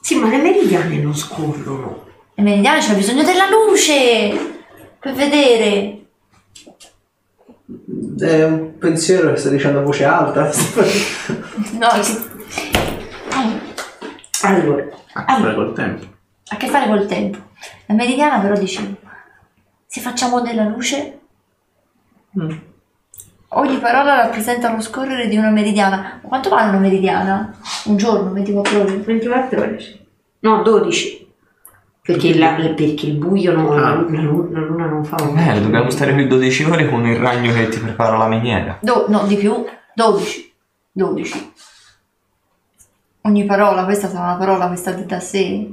Sì, 0.00 0.16
ma 0.18 0.28
le 0.28 0.38
meridiane 0.38 0.96
non 0.98 1.16
scorrono. 1.16 2.04
E 2.34 2.42
meridiano 2.42 2.80
c'è 2.80 2.94
bisogno 2.94 3.22
della 3.22 3.48
luce 3.48 4.64
per 4.98 5.14
vedere. 5.14 6.05
È 8.18 8.44
un 8.44 8.78
pensiero 8.78 9.30
che 9.32 9.36
sta 9.38 9.48
dicendo 9.48 9.80
a 9.80 9.82
voce 9.82 10.04
alta. 10.04 10.50
No, 11.78 11.88
ci- 12.02 12.34
Allora, 14.42 14.84
A 15.14 15.24
che 15.24 15.40
fare 15.42 15.54
col 15.54 15.72
tempo? 15.74 16.04
ha 16.48 16.54
a 16.54 16.56
che 16.58 16.68
fare 16.68 16.86
col 16.86 17.06
tempo. 17.06 17.38
La 17.86 17.94
meridiana 17.94 18.38
però 18.40 18.56
dicevo, 18.56 18.94
se 19.86 20.00
facciamo 20.00 20.40
della 20.40 20.64
luce, 20.64 21.12
Mm. 22.38 22.50
ogni 23.48 23.78
parola 23.78 24.16
rappresenta 24.16 24.70
lo 24.70 24.80
scorrere 24.82 25.26
di 25.28 25.36
una 25.38 25.48
meridiana. 25.50 26.20
Ma 26.22 26.28
quanto 26.28 26.50
vale 26.50 26.68
una 26.68 26.78
meridiana? 26.78 27.56
Un 27.86 27.96
giorno, 27.96 28.30
24 28.32 28.80
ore? 28.82 28.96
24 28.98 29.58
ore. 29.60 29.80
sì. 29.80 29.98
No, 30.40 30.62
12. 30.62 31.25
Perché, 32.06 32.38
la- 32.38 32.52
perché 32.54 33.06
il 33.06 33.14
buio 33.14 33.52
no, 33.52 33.72
Ah. 33.72 33.80
la, 33.80 33.94
luna, 33.94 34.60
luna 34.60 34.86
non 34.86 35.04
fa 35.04 35.16
un 35.22 35.36
Eh, 35.36 35.60
dobbiamo 35.60 35.90
stare 35.90 36.12
qui 36.12 36.28
12 36.28 36.62
ore 36.64 36.88
con 36.88 37.04
il 37.04 37.16
ragno 37.16 37.52
che 37.52 37.68
ti 37.68 37.78
prepara 37.80 38.16
la 38.16 38.28
miniera. 38.28 38.78
Do- 38.80 39.06
no, 39.08 39.24
di 39.26 39.34
più, 39.36 39.64
12. 39.94 40.52
12. 40.92 41.52
Ogni 43.22 43.44
parola, 43.44 43.84
questa 43.84 44.08
sarà 44.08 44.22
una 44.24 44.34
parola 44.36 44.68
questa 44.68 44.92
di 44.92 45.04
da 45.04 45.18
sé. 45.18 45.68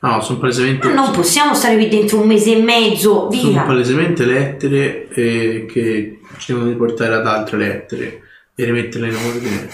No, 0.00 0.20
sono 0.20 0.38
palesemente. 0.38 0.92
Non 0.92 1.12
possiamo 1.12 1.54
stare 1.54 1.76
qui 1.76 1.88
dentro 1.88 2.20
un 2.20 2.26
mese 2.26 2.58
e 2.58 2.62
mezzo, 2.62 3.30
Sono 3.32 3.50
via. 3.52 3.62
palesemente 3.62 4.26
lettere 4.26 5.08
eh, 5.08 5.64
che 5.66 6.20
ci 6.36 6.52
devono 6.52 6.68
riportare 6.68 7.14
ad 7.14 7.26
altre 7.26 7.56
lettere 7.56 8.20
e 8.54 8.64
rimetterle 8.66 9.08
in 9.08 9.16
ordine. 9.16 9.68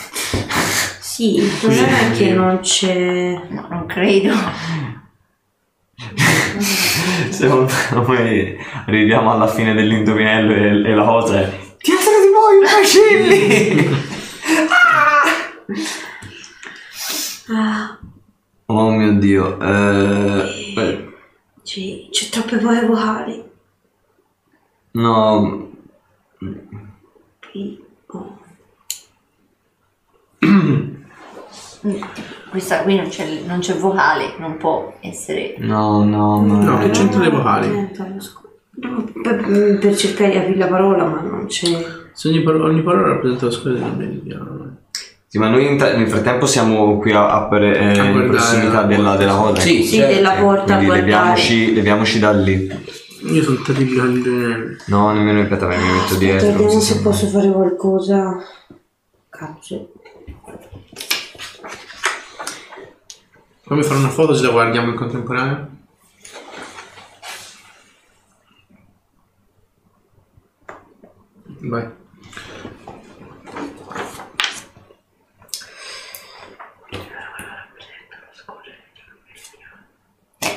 Sì, 1.00 1.38
il 1.38 1.50
problema 1.60 1.98
è 1.98 2.10
che 2.12 2.32
non 2.32 2.60
c'è... 2.60 3.40
No, 3.48 3.66
non 3.68 3.86
credo. 3.86 4.32
Secondo 7.30 7.70
me 8.08 8.56
arriviamo 8.86 9.30
alla 9.32 9.48
fine 9.48 9.74
dell'indovinello 9.74 10.52
e, 10.52 10.90
e 10.90 10.94
la 10.94 11.04
cosa 11.04 11.40
è 11.40 11.58
Dietro 11.78 12.12
di 12.20 12.28
voi, 12.32 12.60
bacilli! 12.62 14.08
Ah, 17.52 17.98
oh 18.66 18.90
mio 18.90 19.18
dio. 19.18 19.58
Eh, 19.60 20.72
beh, 20.72 21.12
Sì, 21.64 22.06
c'è 22.12 22.28
troppe 22.28 22.58
poche 22.58 22.86
vocali. 22.86 23.42
No, 24.92 25.68
P, 27.40 27.78
O. 28.06 28.38
Questa 32.50 32.82
qui 32.82 32.96
non 32.96 33.08
c'è, 33.08 33.42
non 33.46 33.60
c'è 33.60 33.74
vocale, 33.76 34.34
non 34.38 34.56
può 34.56 34.92
essere. 35.00 35.54
no, 35.58 36.02
no, 36.04 36.40
no. 36.44 36.62
No, 36.62 36.78
che 36.78 36.90
c'entra 36.90 37.20
le 37.20 37.30
vocali? 37.30 37.90
Per, 39.22 39.78
per 39.80 39.96
cercare 39.96 40.30
di 40.30 40.36
aprire 40.38 40.58
la 40.58 40.66
parola, 40.66 41.04
ma 41.04 41.20
non 41.20 41.46
c'è. 41.46 41.68
Se 42.12 42.28
ogni, 42.28 42.42
paro- 42.42 42.64
ogni 42.64 42.82
parola 42.82 43.08
rappresenta 43.08 43.44
la 43.46 43.50
scuola 43.52 43.78
della 43.78 43.92
meridiana. 43.92 44.76
Sì, 45.28 45.38
ma 45.38 45.48
noi 45.48 45.64
in 45.70 45.78
ta- 45.78 45.94
nel 45.96 46.08
frattempo 46.08 46.44
siamo 46.46 46.98
qui 46.98 47.12
a, 47.12 47.30
a 47.30 47.42
per- 47.44 47.62
eh, 47.62 47.98
A 47.98 48.04
in 48.04 48.26
prossimità 48.28 48.80
la 48.80 48.82
della, 48.86 49.16
della 49.16 49.34
porta. 49.34 49.50
cosa. 49.52 49.60
Sì, 49.60 49.84
Sì, 49.84 49.96
certo. 49.98 50.14
della 50.14 50.32
porta 50.32 50.76
Quindi 50.76 50.94
leviamoci, 50.96 51.74
leviamoci 51.74 52.18
da 52.18 52.32
lì. 52.32 52.68
Io 53.30 53.42
sono 53.42 53.60
terribile 53.64 54.02
il 54.08 54.76
No, 54.86 55.12
nemmeno 55.12 55.40
aspetta, 55.42 55.66
me 55.68 55.76
mi 55.76 55.92
metto 55.92 56.14
dietro. 56.16 56.48
vediamo 56.48 56.80
se 56.80 57.00
posso 57.00 57.26
fare 57.28 57.48
qualcosa. 57.52 58.36
Cazzo. 59.28 59.92
Fammi 63.70 63.84
fare 63.84 64.00
una 64.00 64.08
foto 64.08 64.34
se 64.34 64.42
la 64.42 64.50
guardiamo 64.50 64.90
in 64.90 64.96
contemporanea. 64.96 65.68
Vai. 71.70 71.86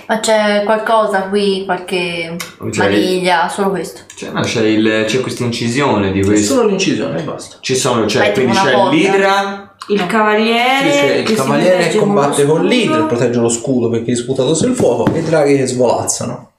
Ma 0.07 0.19
c'è 0.19 0.63
qualcosa 0.65 1.23
qui, 1.23 1.63
qualche 1.65 2.35
Cioè- 2.71 2.89
maniglia, 2.89 3.47
solo 3.49 3.69
questo. 3.69 4.01
Cioè, 4.15 4.31
no, 4.31 4.41
c'è, 4.41 4.61
il- 4.65 5.05
c'è 5.07 5.21
questa 5.21 5.43
incisione 5.43 6.11
di 6.11 6.21
questo. 6.23 6.55
solo 6.55 6.67
l'incisione 6.67 7.19
e 7.19 7.23
basta. 7.23 7.57
Ci 7.61 7.75
sono, 7.75 8.05
cioè, 8.05 8.31
tipo 8.31 8.41
quindi 8.41 8.51
una 8.51 8.63
c'è 8.63 8.73
porta. 8.75 8.91
l'idra. 8.95 9.72
Il 9.89 10.05
cavaliere. 10.05 10.91
Sì, 10.91 10.97
c'è 10.99 11.15
il 11.15 11.23
che 11.23 11.29
si 11.29 11.35
cavaliere 11.35 11.75
protegge 11.75 11.97
combatte 11.99 12.45
con 12.45 12.65
l'idra 12.65 13.03
protegge 13.05 13.39
lo 13.39 13.49
scudo 13.49 13.89
perché 13.89 14.13
è 14.13 14.15
sputato 14.15 14.53
sul 14.53 14.73
fuoco 14.75 15.13
e 15.13 15.19
i 15.19 15.23
draghi 15.23 15.57
che 15.57 15.65
svolazzano. 15.65 16.51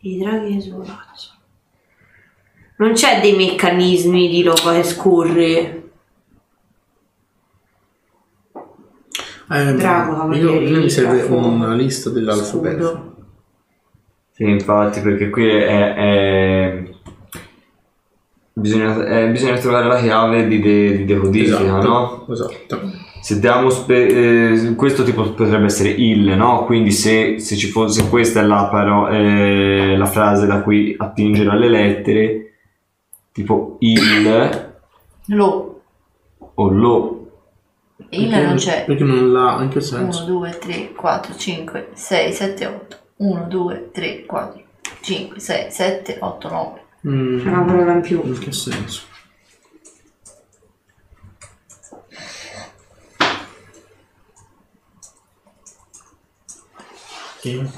I 0.00 0.18
draghi 0.18 0.54
che 0.54 0.60
svolazzano. 0.60 1.38
Non 2.76 2.92
c'è 2.92 3.20
dei 3.20 3.36
meccanismi 3.36 4.28
di 4.28 4.42
roba 4.42 4.74
che 4.74 4.82
scorre. 4.84 5.82
Eh, 9.52 9.74
Drago, 9.74 10.32
io, 10.34 10.52
cavaliere, 10.52 10.68
io 10.68 10.80
mi 10.80 10.90
serve 10.90 11.22
una 11.22 11.74
lista 11.74 12.08
dell'alfabeto. 12.10 13.14
Sì, 14.32 14.44
infatti, 14.44 15.00
perché 15.00 15.28
qui 15.28 15.48
è... 15.48 15.94
è- 15.94 16.98
Bisogna, 18.60 19.04
eh, 19.06 19.28
bisogna 19.30 19.56
trovare 19.58 19.86
la 19.86 19.98
chiave 20.00 20.46
di, 20.46 20.60
de- 20.60 20.96
di 20.98 21.04
decodifica, 21.04 21.60
Esatto. 21.60 21.88
no? 21.88 22.26
Esatto. 22.30 22.80
Se 23.22 23.38
diamo 23.38 23.68
spe- 23.70 24.06
eh, 24.70 24.74
questo 24.76 25.02
tipo 25.02 25.22
potrebbe 25.32 25.66
essere 25.66 25.90
il, 25.90 26.30
no? 26.36 26.64
Quindi 26.64 26.90
se, 26.90 27.38
se 27.38 27.56
ci 27.56 27.68
fosse 27.68 28.08
questa 28.08 28.40
è 28.40 28.44
la, 28.44 28.68
paro- 28.70 29.08
eh, 29.08 29.94
la 29.96 30.06
frase 30.06 30.46
da 30.46 30.60
cui 30.62 30.94
attingere 30.98 31.50
alle 31.50 31.68
lettere, 31.68 32.52
tipo 33.32 33.76
il 33.80 34.68
Lo. 35.26 35.80
o 36.54 36.68
lo. 36.70 37.14
Il 38.10 38.28
Perché- 38.28 38.44
non 38.46 38.54
c'è. 38.56 38.84
Perché 38.86 39.04
non 39.04 39.30
l'ha, 39.32 39.58
in 39.62 39.68
che 39.68 39.78
1, 39.78 39.86
senso? 39.86 40.24
2, 40.24 40.58
3, 40.58 40.92
4, 40.94 41.34
5, 41.36 41.88
6, 41.92 42.32
7, 42.32 42.66
8. 42.66 42.96
1, 43.16 43.46
2, 43.48 43.90
3, 43.92 44.24
4, 44.26 44.60
5, 45.02 45.38
6, 45.38 45.70
7, 45.70 46.16
8, 46.20 46.48
9. 46.48 46.80
Mm, 47.06 47.46
una 47.46 47.62
parola 47.62 47.92
in 47.94 48.00
più. 48.02 48.22
in 48.24 48.38
che 48.38 48.52
senso? 48.52 49.02
Sì. 57.40 57.68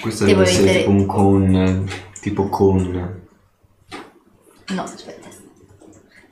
Questo 0.00 0.24
Devo 0.24 0.38
deve 0.40 0.50
essere 0.50 0.64
vedere- 0.66 0.78
tipo 0.84 0.90
un 0.90 1.06
con, 1.06 1.88
tipo 2.20 2.48
con. 2.48 3.20
No, 4.68 4.82
aspetta. 4.82 5.28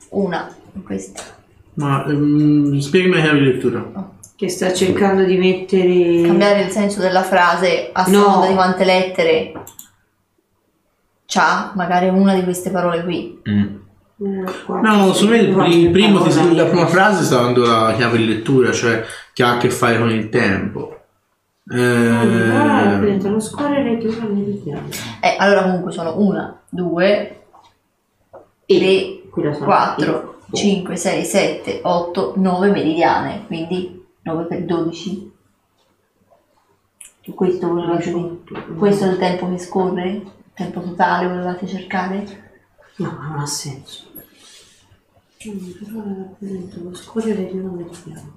Una. 0.09 0.55
Questa. 0.83 1.23
Ma 1.73 2.05
ehm, 2.05 2.79
spiegami 2.79 3.15
la 3.15 3.21
chiave 3.21 3.39
di 3.39 3.45
lettura. 3.45 4.15
Che 4.37 4.49
sta 4.49 4.71
cercando 4.71 5.23
di 5.23 5.35
mettere. 5.37 6.21
Cambiare 6.27 6.61
il 6.61 6.69
senso 6.69 6.99
della 6.99 7.23
frase 7.23 7.89
a 7.91 8.03
No. 8.07 8.19
seconda 8.19 8.47
di 8.47 8.53
quante 8.53 8.83
lettere 8.85 9.51
c'ha, 11.25 11.71
magari 11.75 12.07
una 12.09 12.35
di 12.35 12.43
queste 12.43 12.69
parole 12.69 13.03
qui. 13.03 13.41
Mm. 13.49 13.75
Quattro, 14.65 14.81
No, 14.81 15.13
secondo 15.13 15.35
me 15.35 15.41
il, 15.41 15.53
quattro, 15.53 15.73
il 15.73 15.89
primo 15.91 16.21
ti- 16.21 16.55
la 16.55 16.65
prima 16.65 16.85
frase 16.87 17.23
sta 17.23 17.37
dando 17.41 17.61
la 17.65 17.93
chiave 17.95 18.17
di 18.17 18.25
lettura, 18.27 18.71
cioè 18.71 19.03
che 19.33 19.43
ha 19.43 19.53
a 19.53 19.57
che 19.57 19.69
fare 19.71 19.97
con 19.97 20.09
il 20.11 20.29
tempo. 20.29 20.91
Allora, 21.69 22.99
Eh. 22.99 23.09
Eh, 25.21 25.35
allora 25.39 25.63
comunque 25.63 25.91
sono 25.91 26.19
una, 26.19 26.59
due, 26.69 27.41
E 28.69 28.77
tre, 28.79 29.29
qui 29.29 29.43
la 29.43 29.53
so. 29.53 29.63
4, 29.63 30.39
E- 30.51 30.55
5, 30.55 30.95
6, 30.95 31.23
7, 31.25 31.79
8, 31.83 32.33
9 32.37 32.69
meridiane, 32.69 33.43
quindi 33.47 33.96
9 34.27 34.43
per 34.45 34.63
12. 34.65 35.31
Questo 37.33 37.67
volevate 37.67 38.11
dire? 38.13 38.65
Questo 38.77 39.05
è 39.05 39.11
il 39.11 39.17
tempo 39.17 39.49
che 39.49 39.57
scorre? 39.57 40.07
Il 40.09 40.31
tempo 40.53 40.81
totale 40.81 41.27
volevate 41.27 41.67
cercare? 41.67 42.45
No, 42.97 43.17
non 43.21 43.39
ha 43.39 43.45
senso. 43.45 44.05
Mm, 45.47 45.71
però 45.71 46.03
rappresenta 46.03 46.77
lo 46.81 46.93
scorrere 46.95 47.47
di 47.47 47.57
una 47.57 47.71
meridiana. 47.71 48.35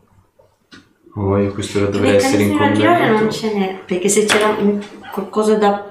Oh, 1.14 1.36
io 1.38 1.52
questo 1.52 1.80
dovrebbe 1.86 2.16
essere 2.16 2.42
in 2.44 2.56
girare 2.74 3.10
non 3.10 3.30
ce 3.32 3.52
n'è, 3.52 3.78
perché 3.84 4.08
se 4.08 4.24
c'era 4.26 4.48
un- 4.50 4.80
qualcosa 5.12 5.56
da 5.56 5.88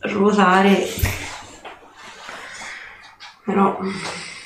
ruotare, 0.00 0.84
però 3.44 3.78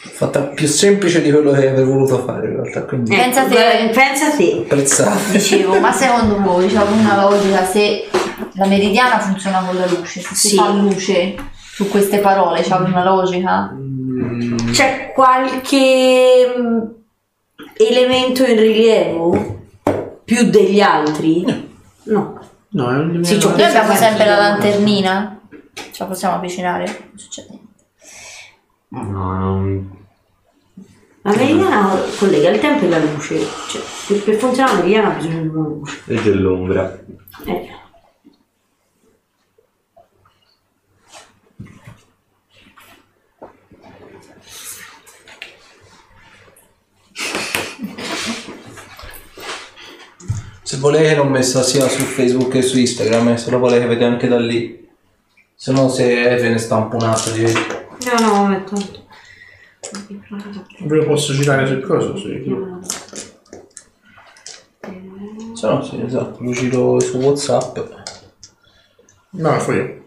Fatta 0.06 0.40
più 0.42 0.66
semplice 0.68 1.20
di 1.22 1.30
quello 1.30 1.50
che 1.52 1.68
avrei 1.68 1.84
voluto 1.84 2.18
fare 2.24 2.46
in 2.48 2.52
realtà, 2.60 2.82
quindi 2.84 3.14
Pensa 3.14 3.44
te. 3.44 3.90
pensa 3.92 4.30
te. 4.36 4.60
apprezzate. 4.62 5.32
Dicevo, 5.32 5.78
ma 5.80 5.92
secondo 5.92 6.40
voi 6.40 6.66
c'è 6.68 6.80
una 6.82 7.22
logica 7.28 7.64
se 7.64 8.08
la 8.52 8.66
meridiana 8.66 9.18
funziona 9.18 9.60
con 9.66 9.76
la 9.76 9.86
luce, 9.86 10.20
se 10.20 10.34
si 10.34 10.48
Sì. 10.48 10.56
fa 10.56 10.68
luce 10.70 11.34
su 11.56 11.88
queste 11.88 12.18
parole 12.18 12.60
c'è 12.62 12.74
una 12.76 13.02
logica? 13.02 13.74
C'è 14.70 15.10
qualche 15.14 16.54
mm, 16.58 16.78
elemento 17.76 18.44
in 18.44 18.56
rilievo 18.58 19.62
più 20.24 20.44
degli 20.50 20.80
altri? 20.80 21.44
No. 22.04 22.38
no, 22.68 22.90
è 22.90 22.94
un 22.96 23.24
Sì, 23.24 23.38
Noi 23.42 23.62
abbiamo 23.62 23.94
sempre 23.94 24.26
la 24.26 24.36
lanternina, 24.36 25.40
ce 25.74 25.90
la 25.98 26.04
possiamo 26.04 26.34
avvicinare? 26.36 26.84
Non 26.86 27.18
succede 27.18 27.48
niente. 27.50 27.72
No, 28.94 29.38
non... 29.38 30.02
La 31.22 31.34
meridiana 31.34 32.00
collega 32.18 32.50
il 32.50 32.60
tempo 32.60 32.84
e 32.84 32.88
la 32.88 32.98
luce. 32.98 33.38
Cioè, 33.68 33.82
per, 34.06 34.22
per 34.22 34.34
funzionare 34.36 34.76
la 34.76 34.82
meridiana 34.82 35.08
ha 35.08 35.16
bisogno 35.16 35.40
di 35.40 35.48
una 35.48 35.68
luce. 35.68 36.02
è 36.06 36.14
dell'ombra. 36.20 37.04
Eh. 37.46 37.68
Se 50.62 50.76
volete 50.76 51.14
l'ho 51.14 51.24
messa 51.24 51.62
sia 51.62 51.88
su 51.88 52.02
Facebook 52.02 52.50
che 52.50 52.62
su 52.62 52.78
Instagram, 52.78 53.28
e 53.28 53.36
se 53.38 53.50
lo 53.50 53.58
volete 53.58 53.86
vedere 53.86 54.12
anche 54.12 54.28
da 54.28 54.38
lì. 54.38 54.88
Se 55.54 55.72
no 55.72 55.88
se 55.88 56.04
ve 56.04 56.48
ne 56.50 56.58
stampo 56.58 56.96
un 56.96 57.04
altro 57.04 57.32
di 57.32 57.44
No, 58.04 58.48
no, 58.48 58.64
tanto. 58.64 59.06
Ve 60.80 60.96
lo 60.96 61.04
posso 61.06 61.32
girare 61.32 61.66
sul 61.66 61.80
coso? 61.80 62.16
Sì. 62.16 62.42
Se 65.54 65.66
no 65.66 65.82
sì, 65.82 66.02
esatto, 66.02 66.42
lo 66.42 66.52
giro 66.52 67.00
su 67.00 67.18
Whatsapp. 67.18 67.78
No, 69.30 69.58
fuori. 69.60 70.02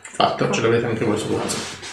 Fatto, 0.00 0.50
ce 0.50 0.60
l'avete 0.62 0.86
anche 0.86 1.04
voi 1.04 1.18
su 1.18 1.32
WhatsApp. 1.32 1.84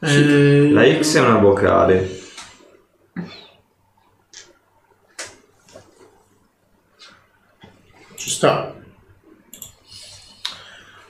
Eh, 0.00 0.70
La 0.70 1.00
X 1.00 1.16
è 1.16 1.20
una 1.20 1.38
vocale. 1.38 2.22
Ci 8.24 8.30
sta. 8.30 8.74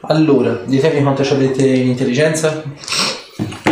Allora, 0.00 0.62
ditemi 0.64 1.00
quanto 1.00 1.22
ci 1.22 1.32
avete 1.32 1.64
in 1.64 1.88
intelligenza? 1.90 2.62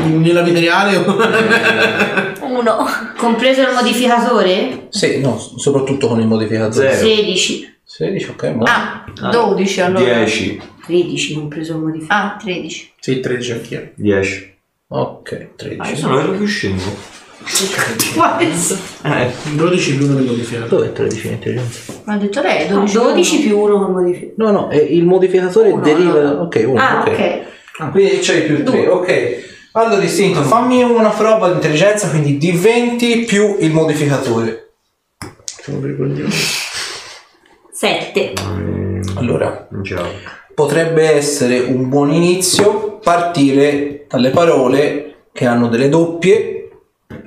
nella 0.04 0.42
vita 0.42 0.60
reale. 0.60 0.96
Uno. 2.40 2.86
Compreso 3.16 3.62
il 3.62 3.72
modificatore? 3.74 4.86
Sì, 4.90 5.20
no, 5.20 5.38
soprattutto 5.38 6.06
con 6.06 6.20
il 6.20 6.26
modificatore. 6.26 6.94
Zero. 6.94 7.06
16. 7.06 7.80
16, 7.84 8.30
ok, 8.30 8.42
mo. 8.54 8.62
Ah, 8.64 9.04
12 9.30 9.80
allora. 9.80 10.14
10. 10.24 10.60
13 10.86 11.34
compreso 11.34 11.72
il 11.72 11.78
modificatore. 11.80 12.32
Ah, 12.34 12.36
13. 12.40 12.92
sì, 13.00 13.20
13 13.20 13.52
anch'io. 13.52 13.92
10. 13.96 14.54
Ok, 14.88 15.32
Ah, 15.32 15.36
io 15.36 15.50
13. 15.56 15.96
sono 15.96 16.46
scemo. 16.46 16.80
Eh, 19.04 19.30
12 19.54 19.96
l'uno 19.98 20.14
del 20.14 20.24
modificatore. 20.24 20.68
Dove 20.68 20.86
è 20.86 20.92
13 20.92 21.26
in 21.26 21.32
intelligenza? 21.32 21.92
Ma 22.04 22.12
ha 22.14 22.16
detto 22.16 22.40
lei, 22.40 22.68
No, 22.68 22.76
12. 22.80 22.96
12 22.98 23.40
più 23.40 23.58
1 23.58 23.78
col 23.78 23.90
modificatore. 23.92 24.34
No, 24.36 24.50
no, 24.50 24.70
eh, 24.70 24.76
il 24.78 25.04
modificatore 25.04 25.70
Uno, 25.70 25.82
deriva... 25.82 26.20
no. 26.22 26.42
Ok, 26.42 26.64
uno, 26.66 26.80
Ah, 26.80 27.00
ok. 27.06 27.08
ok. 27.78 27.90
Quindi 27.90 28.18
c'hai 28.20 28.42
più 28.42 28.62
3, 28.64 28.86
ok. 28.88 29.50
Allora, 29.72 29.96
distinto, 30.00 30.42
fammi 30.42 30.82
una 30.82 31.08
prova 31.08 31.48
di 31.48 31.54
intelligenza, 31.54 32.08
quindi 32.10 32.36
di 32.36 32.52
20 32.52 33.24
più 33.24 33.56
il 33.60 33.70
modificatore. 33.72 34.72
7. 37.72 38.32
Allora, 39.16 39.66
non 39.70 39.82
ce 39.84 39.94
l'ho. 39.94 40.06
potrebbe 40.54 41.10
essere 41.10 41.58
un 41.60 41.88
buon 41.88 42.12
inizio 42.12 42.98
partire 43.02 44.06
dalle 44.08 44.30
parole 44.30 45.24
che 45.32 45.46
hanno 45.46 45.68
delle 45.68 45.88
doppie 45.88 46.61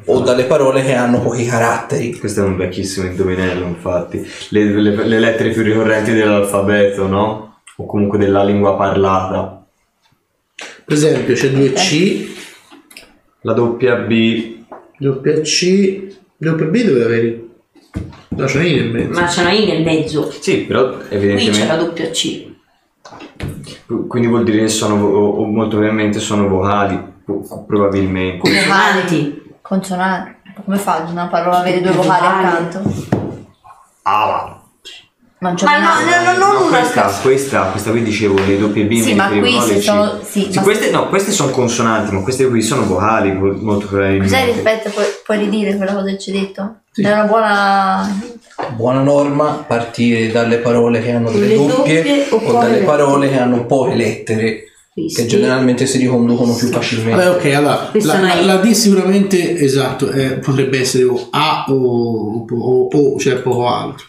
o 0.06 0.20
dalle 0.22 0.44
parole 0.46 0.84
che 0.84 0.94
hanno 0.94 1.22
pochi 1.22 1.46
caratteri. 1.46 2.18
Questo 2.18 2.42
è 2.42 2.44
un 2.44 2.56
vecchissimo 2.58 3.08
indovinello, 3.08 3.66
infatti. 3.66 4.26
Le, 4.50 4.64
le- 4.66 5.06
le 5.08 5.20
lettere 5.20 5.50
più 5.50 5.64
ricorrenti 5.64 6.12
dell'alfabeto, 6.14 7.08
no? 7.08 7.60
O 7.78 7.86
comunque 7.86 8.18
della 8.18 8.44
lingua 8.44 8.76
parlata. 8.76 9.66
Per 10.86 10.94
esempio 10.96 11.34
c'è 11.34 11.48
2C, 11.50 12.28
La 13.42 13.54
doppia 13.54 13.96
B. 13.96 14.56
doppia 14.98 15.42
C, 15.42 16.16
doppia 16.38 16.66
B 16.66 16.84
dove 16.84 17.04
avevi? 17.04 17.50
No, 18.30 18.46
c'è 18.46 18.64
I 18.64 18.76
nel 18.76 18.92
mezzo. 18.92 19.20
Ma 19.20 19.26
c'è 19.28 19.42
una 19.42 19.52
I 19.52 19.66
nel 19.66 19.84
mezzo. 19.84 20.30
Sì, 20.32 20.58
però 20.60 20.90
Qui 20.98 20.98
c'è 21.08 21.10
la 21.10 21.16
evidentemente. 21.16 21.78
doppia 21.78 22.10
C. 22.12 22.54
Quindi 24.08 24.28
vuol 24.28 24.44
dire 24.44 24.60
che 24.60 24.68
sono, 24.70 24.98
vo- 24.98 25.08
o, 25.18 25.30
o 25.42 25.46
molto 25.46 25.78
probabilmente 25.78 26.20
sono 26.20 26.48
vocali. 26.48 27.00
po- 27.24 27.66
Probabilmente. 27.68 28.38
Consonanti. 28.40 29.44
Consonanti. 29.68 30.34
Come 30.64 30.78
fa 30.78 31.06
una 31.10 31.28
parola 31.28 31.58
avere 31.60 31.82
due 31.82 31.92
vocali 31.92 32.26
accanto? 32.26 32.82
Ah, 34.04 34.62
Ma 35.40 35.50
non 35.50 35.58
c'è 35.58 35.66
Ma 35.66 35.78
no, 35.80 36.00
no, 36.00 36.06
no, 36.06 36.38
non 36.38 36.54
no, 36.62 36.68
una 36.68 36.78
questa, 36.78 37.04
questa, 37.22 37.62
questa 37.72 37.90
qui 37.92 38.04
dicevo, 38.04 38.36
le 38.46 38.58
doppie 38.60 38.86
B 38.86 39.02
Sì, 39.02 39.16
ma 39.16 39.28
qui 39.28 39.60
se 39.62 39.82
sono- 39.82 40.20
sì, 40.24 40.50
ma- 40.54 40.62
queste, 40.62 40.92
no, 40.92 41.10
queste 41.10 41.32
sono 41.32 41.50
consonanti, 41.52 42.14
ma 42.14 42.22
queste 42.22 42.48
qui 42.48 42.62
sono 42.62 42.86
vocali, 42.86 43.36
vo- 43.36 43.58
molto 43.60 43.88
probabilmente. 43.88 44.34
Cos'è 44.34 44.46
rispetto? 44.46 44.90
Puoi, 44.92 45.06
puoi 45.26 45.38
ridire 45.40 45.76
quella 45.76 45.94
cosa 45.94 46.06
che 46.06 46.20
ci 46.20 46.32
hai 46.32 46.40
detto? 46.40 46.76
È 46.94 47.12
una 47.12 47.24
buona. 47.24 48.20
Buona 48.76 49.02
norma 49.02 49.64
partire 49.68 50.32
dalle 50.32 50.60
parole 50.60 51.02
che 51.02 51.12
hanno 51.12 51.30
delle 51.32 51.48
Le 51.48 51.56
doppie, 51.56 51.96
doppie 52.04 52.28
o 52.30 52.36
o 52.38 52.60
dalle 52.60 52.74
poche 52.76 52.84
parole 52.86 53.30
che 53.30 53.40
hanno 53.40 53.66
poche 53.66 53.96
lettere 53.96 54.64
Visti. 54.98 55.22
che 55.24 55.28
generalmente 55.28 55.86
si 55.88 55.98
riconducono 55.98 56.56
più 56.56 56.70
facilmente. 56.70 57.22
Vabbè, 57.22 57.36
ok, 57.38 57.54
allora 57.54 57.92
la, 57.92 57.92
è 57.92 58.02
la- 58.02 58.42
la 58.46 58.56
D 58.62 58.72
sicuramente 58.72 59.58
esatto, 59.60 60.10
eh, 60.10 60.36
potrebbe 60.40 60.80
essere 60.80 61.04
o 61.04 61.28
A 61.32 61.66
o, 61.68 62.46
o, 62.50 62.88
o 62.90 63.20
cioè 63.20 63.36
poco 63.42 63.68
altro. 63.68 64.06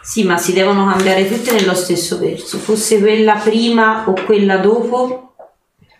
Sì, 0.00 0.22
ma 0.22 0.36
si 0.36 0.52
devono 0.52 0.86
cambiare 0.86 1.26
tutte 1.28 1.52
nello 1.52 1.74
stesso 1.74 2.18
verso. 2.18 2.58
Fosse 2.58 3.00
quella 3.00 3.34
prima 3.34 4.04
o 4.08 4.14
quella 4.24 4.58
dopo 4.58 5.34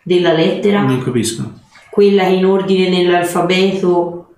della 0.04 0.32
lettera, 0.32 0.82
Non 0.82 1.02
capisco. 1.02 1.52
quella 1.90 2.22
che 2.24 2.30
in 2.34 2.46
ordine 2.46 2.88
nell'alfabeto 2.90 4.34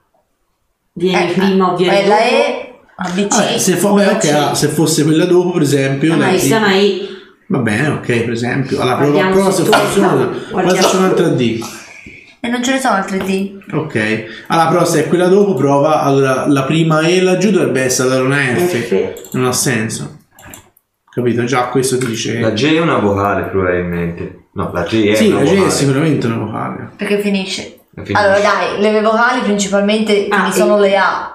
viene 0.92 1.32
prima 1.32 1.72
o 1.72 1.76
viene 1.76 2.04
eh, 2.04 2.06
la 2.08 2.16
dopo. 2.16 2.28
E, 2.30 2.74
ABC. 2.96 3.28
Vabbè, 3.36 3.58
se, 3.58 3.76
fo- 3.76 3.92
beh, 3.94 4.06
ok, 4.06 4.24
ah, 4.32 4.54
se 4.54 4.68
fosse 4.68 5.04
quella 5.04 5.24
dopo, 5.26 5.50
per 5.52 5.62
esempio, 5.62 6.12
Ah, 6.14 6.16
la 6.16 6.24
ma 6.24 6.30
D- 6.30 6.36
questa 6.36 6.54
è 6.54 6.58
una 6.58 6.74
I. 6.74 7.08
va 7.48 7.58
bene, 7.58 7.88
ok, 7.88 8.06
per 8.06 8.30
esempio. 8.32 8.80
Allora, 8.80 8.96
prova, 8.96 9.26
prova 9.28 9.50
se 9.50 9.62
funziona. 9.64 10.30
Poi 10.50 10.68
faccio 10.70 10.96
un'altra 10.98 11.28
D. 11.28 11.64
E 12.40 12.48
non 12.48 12.62
ce 12.62 12.72
ne 12.72 12.80
sono 12.80 12.94
altre 12.94 13.18
D. 13.18 13.58
Ok, 13.72 14.24
allora, 14.48 14.68
però 14.68 14.84
se 14.84 15.04
è 15.04 15.08
quella 15.08 15.28
dopo, 15.28 15.54
prova. 15.54 16.02
Allora, 16.02 16.46
la 16.46 16.64
prima 16.64 17.00
E 17.00 17.20
laggiù 17.22 17.50
dovrebbe 17.50 17.82
essere 17.82 18.10
allora 18.12 18.24
una 18.26 18.36
F. 18.56 18.86
F. 18.86 19.30
Non 19.32 19.46
ha 19.46 19.52
senso. 19.52 20.18
Capito? 21.10 21.44
Già 21.44 21.68
questo 21.68 21.96
ti 21.96 22.06
dice. 22.06 22.40
La 22.40 22.52
J 22.52 22.74
è 22.74 22.80
una 22.80 22.98
vocale 22.98 23.44
probabilmente. 23.44 24.46
No, 24.52 24.70
la 24.72 24.82
J 24.82 25.06
è 25.06 25.14
sì, 25.14 25.28
una 25.28 25.38
la 25.38 25.44
G 25.44 25.48
vocale. 25.50 25.66
è 25.66 25.70
sicuramente 25.70 26.26
una 26.26 26.36
vocale. 26.36 26.90
Perché 26.96 27.18
finisce. 27.20 27.78
Finisce. 27.94 28.12
Allora 28.12 28.40
dai, 28.40 28.80
le 28.80 29.00
vocali 29.00 29.40
principalmente 29.42 30.26
Ah, 30.28 30.50
sì. 30.50 30.58
sono 30.58 30.78
le 30.78 30.96
A. 30.96 31.32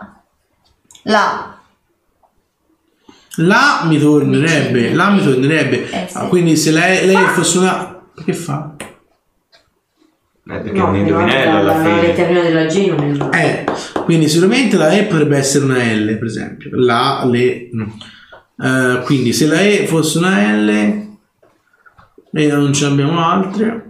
La. 1.04 1.59
La 3.42 3.84
mi 3.86 3.98
tornerebbe, 4.00 4.94
la 4.94 5.10
mi 5.12 5.24
tornerebbe. 5.24 5.90
Eh, 5.90 6.08
sì. 6.10 6.18
Ah, 6.18 6.26
quindi 6.28 6.56
se 6.58 6.72
lei, 6.72 7.06
lei 7.06 7.16
fosse 7.28 7.58
una. 7.60 8.02
Che 8.26 8.34
fa? 8.34 8.76
Eh, 8.78 10.58
perché 10.60 10.72
è 10.72 10.74
No, 10.74 10.86
un 10.88 10.92
però 10.92 11.20
indovinello 11.20 11.52
la, 11.52 11.58
alla 11.60 11.78
la 11.78 11.84
fine. 11.84 12.02
lettera 12.02 12.28
prima 12.28 12.42
della 12.42 12.66
G 12.66 12.88
non 12.88 13.30
è. 13.32 13.64
Eh, 13.66 14.02
quindi 14.04 14.28
sicuramente 14.28 14.78
la 14.78 14.90
E 14.90 15.04
potrebbe 15.04 15.38
essere 15.38 15.64
una 15.66 15.78
L, 15.78 16.18
per 16.18 16.24
esempio. 16.28 16.70
La, 16.74 17.24
le. 17.26 17.70
no. 17.72 17.98
Eh, 18.62 19.02
quindi 19.04 19.32
se 19.32 19.48
la 19.48 19.62
E 19.62 19.86
fosse 19.88 20.18
una 20.18 20.52
L 20.56 20.70
e 22.32 22.48
non 22.48 22.74
ce 22.74 22.86
ne 22.88 22.92
abbiamo 22.92 23.26
altre. 23.26 23.84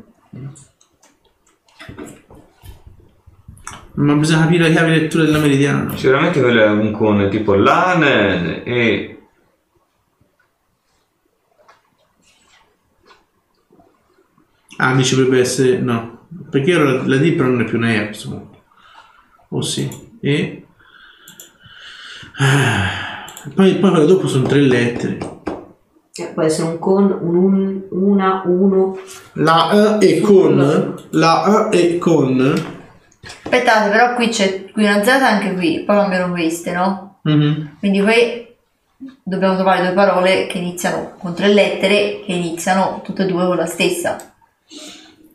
Ma 3.95 4.13
bisogna 4.13 4.43
capire 4.43 4.63
la 4.63 4.69
chiave 4.69 4.93
di 4.93 4.99
lettura 4.99 5.23
della 5.25 5.39
meridiana. 5.39 5.95
Sicuramente 5.97 6.39
quello 6.39 6.61
è 6.63 6.69
un 6.69 6.91
con 6.91 7.27
tipo 7.29 7.55
LAN 7.55 8.03
e 8.63 9.18
Ah, 14.81 14.95
dice 14.95 15.15
potrebbe 15.15 15.39
essere. 15.39 15.77
No. 15.79 16.27
Perché 16.49 16.75
ora 16.75 17.03
la, 17.05 17.17
D 17.17 17.33
però 17.33 17.49
non 17.49 17.61
è 17.61 17.65
più 17.65 17.77
una 17.77 17.93
E 17.93 18.05
questo 18.05 18.29
punto. 18.29 18.57
Oh 19.49 19.61
sì. 19.61 19.89
E. 20.21 20.65
Ah, 22.37 23.25
Poi, 23.53 23.75
poi 23.75 23.91
quella 23.91 24.05
dopo 24.05 24.27
sono 24.27 24.47
tre 24.47 24.61
lettere. 24.61 25.17
Eh, 26.13 26.31
può 26.33 26.43
essere 26.43 26.69
un 26.69 26.79
con, 26.79 27.17
un, 27.21 27.35
un 27.43 27.81
una, 27.89 28.43
uno. 28.45 28.97
La 29.33 29.97
E 29.99 30.17
e 30.17 30.21
con. 30.21 30.95
La 31.11 31.69
E 31.71 31.95
e 31.95 31.97
con. 31.97 32.77
Aspettate, 33.43 33.89
però 33.89 34.15
qui 34.15 34.29
c'è 34.29 34.71
qui 34.71 34.83
una 34.83 35.03
Z 35.03 35.07
anche 35.07 35.53
qui, 35.53 35.83
poi 35.85 35.95
cambiano 35.97 36.31
queste, 36.31 36.71
no? 36.71 37.19
Mhm. 37.23 37.75
Quindi 37.79 38.01
qui 38.01 38.47
dobbiamo 39.23 39.55
trovare 39.55 39.81
due 39.81 39.91
parole 39.93 40.47
che 40.47 40.57
iniziano 40.57 41.15
con 41.17 41.33
tre 41.33 41.47
lettere 41.49 42.21
che 42.25 42.31
iniziano 42.31 43.01
tutte 43.03 43.23
e 43.23 43.25
due 43.25 43.45
con 43.45 43.57
la 43.57 43.65
stessa. 43.65 44.17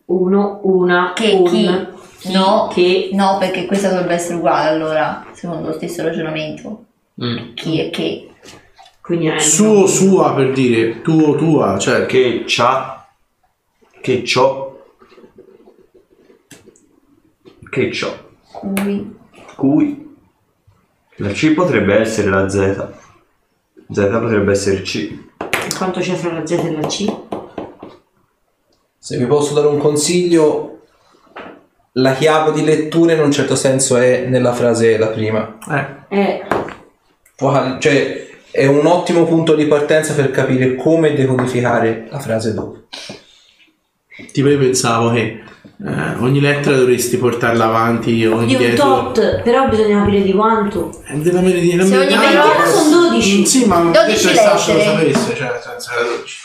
Uno, 0.06 0.60
una, 0.64 1.12
Che 1.14 1.30
un. 1.32 1.44
chi? 1.44 1.88
chi, 2.18 2.32
No, 2.32 2.68
Che. 2.72 3.10
no, 3.12 3.36
perché 3.38 3.66
questa 3.66 3.88
dovrebbe 3.88 4.14
essere 4.14 4.36
uguale 4.36 4.68
allora, 4.68 5.26
secondo 5.32 5.68
lo 5.68 5.74
stesso 5.74 6.02
ragionamento. 6.02 6.84
Mm. 7.22 7.54
Chi 7.54 7.80
e 7.80 7.90
che. 7.90 8.28
Quindi 9.00 9.26
è 9.26 9.38
Suo, 9.38 9.86
sua 9.86 10.34
per 10.34 10.52
dire. 10.52 11.02
Tuo, 11.02 11.36
tua. 11.36 11.78
Cioè. 11.78 12.06
che 12.06 12.44
c'ha 12.46 13.06
che 14.00 14.22
c'ho 14.22 14.82
che 17.70 17.88
c'ho 17.88 18.30
Cui. 18.52 19.16
cui 19.56 20.14
la 21.16 21.30
C 21.30 21.52
potrebbe 21.54 21.94
essere 21.98 22.28
la 22.28 22.48
Z 22.48 22.88
Z 23.90 24.08
potrebbe 24.20 24.52
essere 24.52 24.82
C 24.82 25.18
Quanto 25.76 26.00
c'è 26.00 26.14
fra 26.14 26.32
la 26.32 26.46
Z 26.46 26.50
e 26.52 26.72
la 26.72 26.86
C? 26.86 27.12
Se 29.04 29.18
vi 29.18 29.26
posso 29.26 29.52
dare 29.52 29.66
un 29.66 29.76
consiglio, 29.78 30.78
la 31.92 32.14
chiave 32.14 32.52
di 32.52 32.64
lettura 32.64 33.12
in 33.12 33.20
un 33.20 33.30
certo 33.30 33.54
senso 33.54 33.98
è 33.98 34.24
nella 34.26 34.54
frase 34.54 34.96
la 34.96 35.08
prima. 35.08 35.58
Eh. 35.70 36.18
Eh, 36.18 36.42
Vocali- 37.36 37.78
Cioè, 37.80 38.26
è 38.50 38.64
un 38.64 38.86
ottimo 38.86 39.24
punto 39.26 39.54
di 39.54 39.66
partenza 39.66 40.14
per 40.14 40.30
capire 40.30 40.74
come 40.76 41.12
decodificare 41.12 42.06
la 42.08 42.18
frase 42.18 42.54
dopo. 42.54 42.78
Tipo 44.32 44.48
io 44.48 44.56
pensavo 44.58 45.10
che 45.12 45.20
eh, 45.84 46.14
ogni 46.20 46.40
lettera 46.40 46.76
dovresti 46.76 47.18
portarla 47.18 47.66
avanti 47.66 48.24
o 48.24 48.38
di 48.38 48.54
un 48.54 48.60
indietro. 48.60 49.10
tot, 49.12 49.42
però 49.42 49.68
bisogna 49.68 49.98
capire 50.02 50.22
di 50.22 50.32
quanto. 50.32 51.02
Eh, 51.08 51.18
Della 51.18 51.42
meridiana. 51.42 51.84
Se 51.84 51.94
ogni 51.98 52.16
meridiana 52.16 52.64
sono 52.64 53.08
12. 53.08 53.40
Mm, 53.40 53.42
Sì, 53.42 53.64
ma 53.66 53.80
12 53.82 53.92
detto 54.06 54.28
che 54.28 54.34
Sasha 54.34 54.72
lo 54.72 54.78
lettere. 54.78 55.12
sapesse, 55.12 55.34
cioè, 55.36 55.60
senza 55.62 55.90
12. 56.02 56.42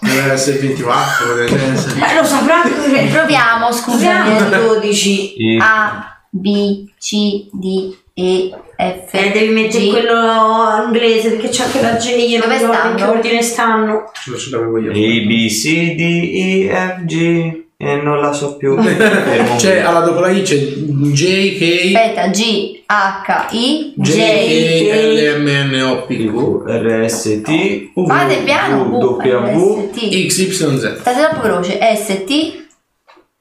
Deve 0.00 0.32
essere 0.32 0.58
24, 0.58 1.26
potrebbe 1.26 1.72
essere. 1.72 1.94
Eh, 2.00 2.14
lo 2.20 2.24
saprà 2.24 2.60
Proviamo, 2.62 3.08
Proviamo 3.10 3.72
scusami. 3.72 4.48
12. 4.48 5.34
I 5.42 5.58
A, 5.60 6.18
B, 6.30 6.84
C, 6.98 7.48
D, 7.52 7.94
E, 8.14 8.50
F. 8.76 9.14
Eh, 9.14 9.30
devi 9.32 9.52
mettere 9.52 9.84
G. 9.84 9.90
quello 9.90 10.84
inglese 10.86 11.30
perché 11.30 11.48
c'è 11.48 11.64
anche 11.64 11.80
la 11.82 11.96
J. 11.96 12.06
io 12.28 12.38
non 12.38 12.48
Dove 12.48 12.58
ricordo 12.58 12.88
in 12.88 12.94
che 12.94 12.98
stanno? 13.02 13.10
ordine 13.12 13.42
stanno. 13.42 14.10
Ce 14.14 14.30
lo 14.30 14.36
ce 14.38 14.50
l'avevo 14.50 14.78
io. 14.78 14.90
A 14.90 14.94
B 14.94 15.48
C 15.48 15.94
D 15.94 16.00
E 16.00 16.70
F 16.72 17.04
G 17.04 17.64
E 17.78 17.96
non 17.96 18.20
la 18.20 18.32
so 18.32 18.56
più. 18.56 18.76
Fermo. 18.80 19.56
C'è, 19.56 19.80
allora 19.80 20.04
dopo 20.04 20.20
la 20.20 20.30
I 20.30 20.42
c'è 20.42 20.56
JK, 20.56 21.94
Aspetta, 21.94 22.28
G, 22.28 22.75
H, 22.88 23.48
I, 23.50 23.94
J. 23.96 24.12
JK, 24.12 25.38
LMNOP, 25.38 26.06
V, 26.06 26.62
R, 26.70 27.02
S, 27.02 27.42
T, 27.42 27.92
U, 27.94 28.06
Fate 28.06 28.42
piano, 28.44 28.98
W. 28.98 29.90
XYZ. 29.92 31.00
State 31.00 31.28
troppo 31.28 31.40
veloce. 31.42 31.78
S, 31.80 32.24
T, 32.24 32.66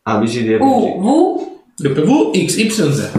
A, 0.04 0.18
B, 0.18 0.28
C, 0.28 0.44
D, 0.44 0.52
E, 0.52 0.56
F, 0.56 0.64
U, 0.64 1.62
W, 1.78 2.32
XYZ. 2.32 3.12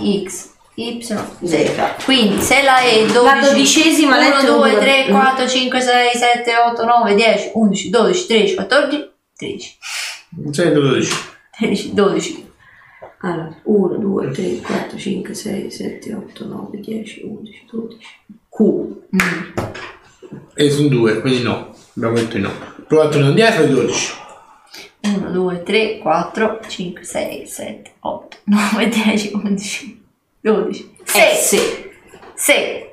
X, 0.00 0.50
Y, 0.74 1.02
Z. 1.42 1.94
Quindi 2.04 2.42
se 2.42 2.62
la 2.62 2.82
E 2.82 3.06
12, 3.06 3.22
La 3.22 3.40
dodicesima 3.40 4.16
1, 4.16 4.28
lettera 4.28 4.52
2, 4.52 4.70
due. 4.70 4.80
3, 4.80 5.06
4, 5.08 5.48
5, 5.48 5.80
6, 5.80 6.18
7, 6.18 6.52
8, 6.56 6.84
9, 6.84 7.14
10, 7.14 7.50
11, 7.54 7.90
12, 7.90 8.26
13, 8.26 8.54
14, 8.54 9.10
13. 9.36 9.78
6, 10.52 10.72
12. 10.72 11.14
13, 11.58 11.94
12. 11.94 12.49
Allora, 13.22 13.54
1, 13.64 13.96
2, 13.96 14.30
3, 14.30 14.60
4, 14.60 14.98
5, 14.98 15.34
6, 15.34 15.70
7, 15.70 16.14
8, 16.14 16.46
9, 16.46 16.80
10, 16.80 17.22
11, 17.22 17.66
12. 17.70 17.98
Q. 18.48 18.94
E 20.54 20.70
sono 20.70 20.88
due, 20.88 21.20
quindi 21.20 21.42
no. 21.42 21.74
Abbiamo 21.96 22.14
detto 22.14 22.36
di 22.36 22.42
no. 22.42 22.52
Provate 22.86 23.18
uno 23.18 23.28
indietro 23.28 23.64
e 23.64 23.68
12. 23.68 24.12
1, 25.02 25.30
2, 25.30 25.62
3, 25.62 25.98
4, 25.98 26.60
5, 26.66 27.04
6, 27.04 27.46
7, 27.46 27.92
8, 28.00 28.36
9, 28.44 28.88
10, 28.88 29.30
11, 29.34 30.02
12. 30.40 30.94
6. 31.04 31.36
S. 31.36 31.88
6. 32.34 32.88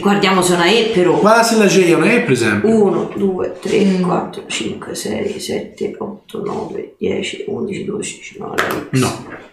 Guardiamo 0.00 0.42
se 0.42 0.52
è 0.52 0.56
una 0.56 0.70
E 0.70 0.90
però. 0.94 1.18
Guarda 1.18 1.42
se 1.42 1.56
la 1.56 1.66
J 1.66 1.84
è 1.84 1.94
una 1.94 2.12
E, 2.12 2.20
per 2.20 2.32
esempio. 2.32 2.68
1, 2.68 3.12
2, 3.16 3.58
3, 3.58 4.00
4, 4.00 4.44
5, 4.46 4.94
6, 4.94 5.40
7, 5.40 5.94
8, 5.98 6.42
9, 6.42 6.94
10, 6.98 7.44
11, 7.48 7.84
12, 7.84 8.18
19. 8.18 8.88
No. 8.90 9.50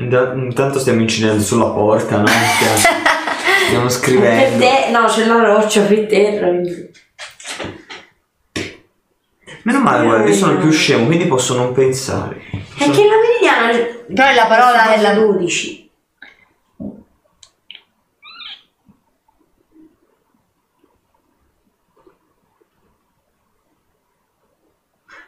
Intanto 0.00 0.78
stiamo 0.78 1.00
incidendo 1.00 1.42
sulla 1.42 1.70
porta, 1.70 2.18
no? 2.18 2.26
Stiamo, 3.68 3.88
stiamo 3.88 3.88
Per 3.88 3.90
scrivendo. 3.90 4.58
te, 4.64 4.90
no, 4.90 5.04
c'è 5.06 5.26
la 5.26 5.42
roccia 5.44 5.82
per 5.82 6.06
terra. 6.06 6.50
Meno 9.62 9.80
male, 9.80 10.04
guarda, 10.04 10.28
io 10.28 10.34
sono 10.34 10.58
più 10.58 10.70
scemo, 10.70 11.06
quindi 11.06 11.26
posso 11.26 11.54
non 11.56 11.72
pensare. 11.72 12.40
È 12.50 12.90
che 12.90 13.06
la 13.06 13.16
meridiana 13.20 13.96
Però 14.06 14.34
la 14.34 14.46
parola 14.46 14.94
è 14.94 15.00
la 15.00 15.12
12. 15.14 15.90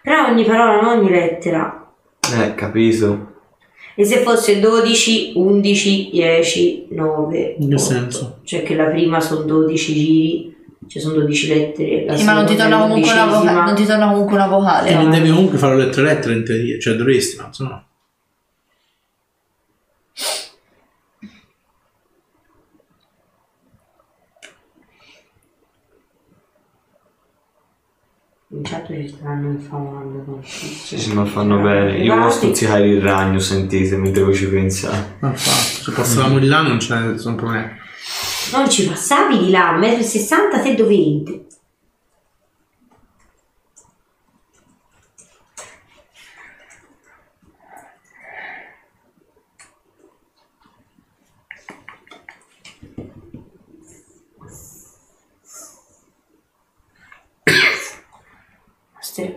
Però 0.02 0.26
ogni 0.28 0.44
parola, 0.44 0.80
non 0.80 0.98
ogni 0.98 1.10
lettera. 1.10 1.92
Eh, 2.34 2.54
capito. 2.54 3.39
E 3.94 4.04
se 4.04 4.18
fosse 4.18 4.60
12, 4.60 5.32
11, 5.34 6.10
10, 6.12 6.86
9. 6.90 7.56
In 7.58 7.68
che 7.68 7.74
8. 7.74 7.82
senso? 7.82 8.38
Cioè 8.44 8.62
che 8.62 8.74
la 8.74 8.84
prima 8.84 9.20
sono 9.20 9.42
12 9.42 9.92
giri, 9.94 10.56
ci 10.86 11.00
sono 11.00 11.14
12 11.14 11.48
lettere. 11.48 12.04
La 12.06 12.16
Sì, 12.16 12.24
ma 12.24 12.32
non 12.32 12.46
ti, 12.46 12.56
torna 12.56 12.78
comunque 12.78 13.12
una 13.12 13.26
vocale, 13.26 13.64
non 13.64 13.74
ti 13.74 13.86
torna 13.86 14.08
comunque 14.08 14.34
una 14.34 14.46
vocale. 14.46 14.88
E 14.88 14.94
no? 14.94 15.02
non 15.02 15.10
devi 15.10 15.28
comunque 15.30 15.58
fare 15.58 15.76
lettera 15.76 16.08
lettera 16.08 16.34
in 16.34 16.44
teoria. 16.44 16.78
Cioè 16.78 16.94
dovresti, 16.94 17.36
ma 17.36 17.46
insomma. 17.46 17.84
In 28.52 28.62
chat 28.64 28.88
ci 28.88 29.14
stanno 29.16 29.50
infamando 29.50 30.24
con 30.24 30.40
Sì, 30.42 30.98
sì, 30.98 31.12
ma 31.12 31.24
fanno 31.24 31.60
bene. 31.60 31.98
Io 31.98 32.16
voglio 32.16 32.30
stuzzicare 32.30 32.88
il 32.88 33.00
ragno, 33.00 33.38
sentite, 33.38 33.96
mentre 33.96 34.24
voi 34.24 34.34
ci 34.34 34.48
pensate. 34.48 35.18
Ma 35.20 35.28
infatti, 35.28 35.84
se 35.84 35.92
passavamo 35.92 36.40
di 36.40 36.48
là 36.48 36.60
non 36.62 36.78
c'è 36.78 36.98
nessun 36.98 37.36
problema. 37.36 37.70
Non 38.52 38.68
ci 38.68 38.88
passavi 38.88 39.38
di 39.38 39.50
là, 39.50 39.78
1,60 39.78 40.58
m 40.58 40.62
te 40.62 40.74
dove 40.74 40.94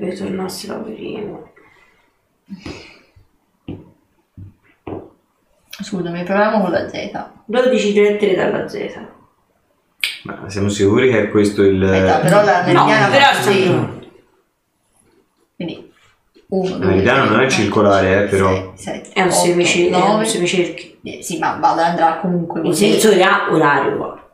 entri? 0.06 0.09
Basterebbe 0.09 0.09
che 0.09 0.15
tornasse 0.15 0.67
la 0.67 0.75
prima. 0.75 1.40
Scusami, 5.82 6.23
proviamo 6.23 6.61
con 6.61 6.72
la 6.72 6.88
Z. 6.88 7.25
12 7.45 7.93
lettere 7.93 8.35
dalla 8.35 8.67
Z. 8.67 9.01
Ma 10.23 10.49
siamo 10.49 10.69
sicuri 10.69 11.09
che 11.09 11.23
è 11.23 11.30
questo 11.30 11.64
il... 11.64 11.82
Aspetta, 11.83 12.19
però 12.19 12.43
la 12.43 12.61
meridiana 12.65 13.07
però 13.09 13.33
stanno- 13.33 13.99
Quindi 15.56 15.91
1, 16.48 16.69
2, 16.69 16.80
La 16.80 16.85
meridiana 16.85 17.23
non 17.25 17.41
è 17.41 17.49
circolare, 17.49 18.23
eh, 18.23 18.27
però. 18.27 18.73
7, 18.75 19.09
È 19.14 19.22
un, 19.22 19.32
semici- 19.32 19.88
è 19.90 19.95
un 19.95 20.01
9, 20.01 20.25
semicerchio. 20.25 20.91
Sì, 21.22 21.40
ma 21.40 21.57
vado 21.59 21.82
andrà 21.82 22.17
comunque 22.17 22.61
così. 22.61 22.91
senso 22.91 23.09
era 23.11 23.48
orario 23.51 23.98
qua. 23.98 24.30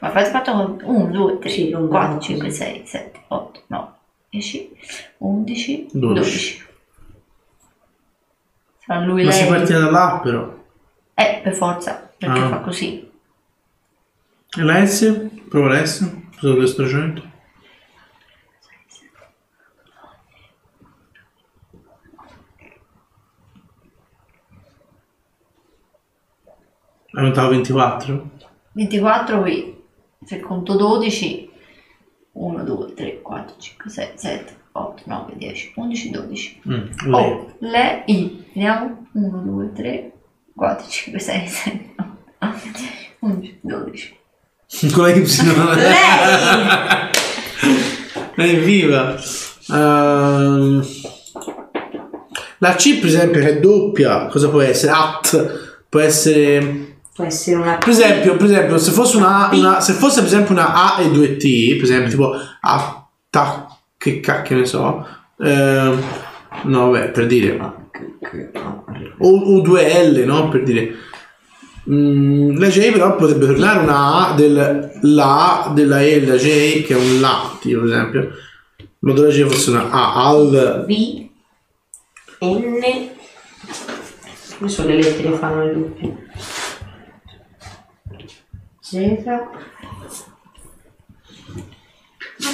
Ma 0.00 0.10
fate 0.10 0.30
fatto 0.30 0.52
con 0.52 0.80
1, 0.82 1.06
2, 1.12 1.38
3, 1.38 1.48
Sì, 1.48 1.68
non 1.70 1.88
4, 1.88 2.08
vado 2.08 2.20
5, 2.20 2.46
così. 2.48 2.56
6, 2.58 2.82
7, 2.84 3.20
8, 3.28 3.60
9, 3.68 3.86
10, 4.34 4.70
11, 5.18 5.86
12. 5.92 6.14
12. 6.22 6.66
Sarà 8.84 9.04
lui 9.04 9.24
Ma 9.24 9.30
si 9.30 9.42
lei. 9.42 9.48
partiva 9.50 9.78
da 9.78 9.90
là 9.90 10.20
però. 10.22 10.62
Eh, 11.14 11.40
per 11.42 11.54
forza, 11.54 12.12
perché 12.18 12.40
Ah. 12.40 12.48
fa 12.48 12.58
così. 12.58 13.08
E 14.56 14.62
la 14.62 14.84
S? 14.84 15.28
Prova 15.48 15.68
la 15.68 15.86
S. 15.86 15.98
Sotto 16.36 16.60
il 16.60 16.66
stracciamento. 16.68 17.22
È 27.10 27.18
aumentavo 27.18 27.50
24? 27.50 28.30
24 28.72 29.40
qui, 29.42 29.82
se 30.24 30.40
conto 30.40 30.74
12, 30.76 31.48
1, 32.34 32.64
2, 32.64 32.94
3, 32.94 33.22
4, 33.22 33.54
5, 33.58 33.90
6, 33.90 34.12
7, 34.14 34.56
8, 34.72 35.02
9, 35.06 35.32
10, 35.36 35.72
11, 35.76 36.10
12. 36.10 36.60
Mm. 36.68 37.12
Oh, 37.12 37.54
le 37.58 38.02
I. 38.06 38.44
Vediamo. 38.52 39.06
1, 39.12 39.42
2, 39.42 39.72
3, 39.72 40.12
4, 40.54 40.88
5, 40.88 41.18
6, 41.18 41.48
7, 41.48 41.94
8, 41.96 42.08
9, 42.38 42.70
10, 42.72 43.16
11, 43.20 43.58
12. 43.62 44.16
Con 44.92 45.02
la 45.04 45.10
Y. 45.10 45.24
Lei! 45.76 47.10
Evviva! 48.50 49.16
Ehm, 49.70 50.84
la 52.58 52.74
C 52.74 52.98
per 52.98 53.06
esempio 53.08 53.40
che 53.40 53.48
è 53.48 53.60
doppia, 53.60 54.26
cosa 54.26 54.48
può 54.48 54.60
essere? 54.60 54.92
At, 54.92 55.84
può 55.88 56.00
essere... 56.00 56.92
Può 57.14 57.24
essere 57.24 57.56
una 57.56 57.76
Per 57.78 57.88
esempio, 57.90 58.36
per 58.36 58.46
esempio 58.46 58.78
se, 58.78 58.90
fosse 58.90 59.16
una, 59.16 59.48
A- 59.48 59.54
una- 59.54 59.80
se 59.80 59.92
fosse 59.92 60.18
per 60.20 60.28
esempio 60.28 60.52
una 60.52 60.72
A 60.96 61.00
e 61.00 61.10
due 61.10 61.36
T, 61.36 61.74
per 61.76 61.84
esempio 61.84 62.10
tipo 62.10 62.32
A, 62.60 63.08
ta, 63.30 63.68
che 63.96 64.18
cacchio 64.20 64.56
ne 64.56 64.64
so, 64.66 65.06
ehm, 65.38 66.02
no 66.64 66.90
vabbè, 66.90 67.10
per 67.10 67.26
dire, 67.26 67.56
o, 69.18 69.28
o 69.28 69.60
due 69.60 70.10
L, 70.10 70.24
no? 70.24 70.48
Per 70.48 70.62
dire. 70.64 70.94
Mm, 71.88 72.58
la 72.58 72.68
J 72.68 72.90
però 72.92 73.14
potrebbe 73.14 73.46
tornare 73.46 73.78
una 73.80 74.28
A 74.30 74.34
del 74.34 74.98
la 75.02 75.70
della 75.74 76.00
E 76.02 76.18
della 76.18 76.36
J 76.36 76.82
che 76.84 76.94
è 76.94 76.96
un 76.96 77.20
la, 77.20 77.56
tipo, 77.60 77.80
per 77.82 77.88
esempio. 77.92 78.30
Ma 79.00 79.12
dove 79.12 79.28
la 79.28 79.34
J 79.34 79.42
fosse 79.46 79.70
una 79.70 79.90
A 79.90 80.14
al 80.28 80.84
B, 80.86 81.28
N. 82.40 83.08
Come 84.58 84.70
sono 84.70 84.88
le 84.88 84.96
lettere 84.96 85.30
che 85.30 85.36
fanno 85.36 85.64
le 85.64 85.72
doppie? 85.74 86.23
Z. 88.94 89.24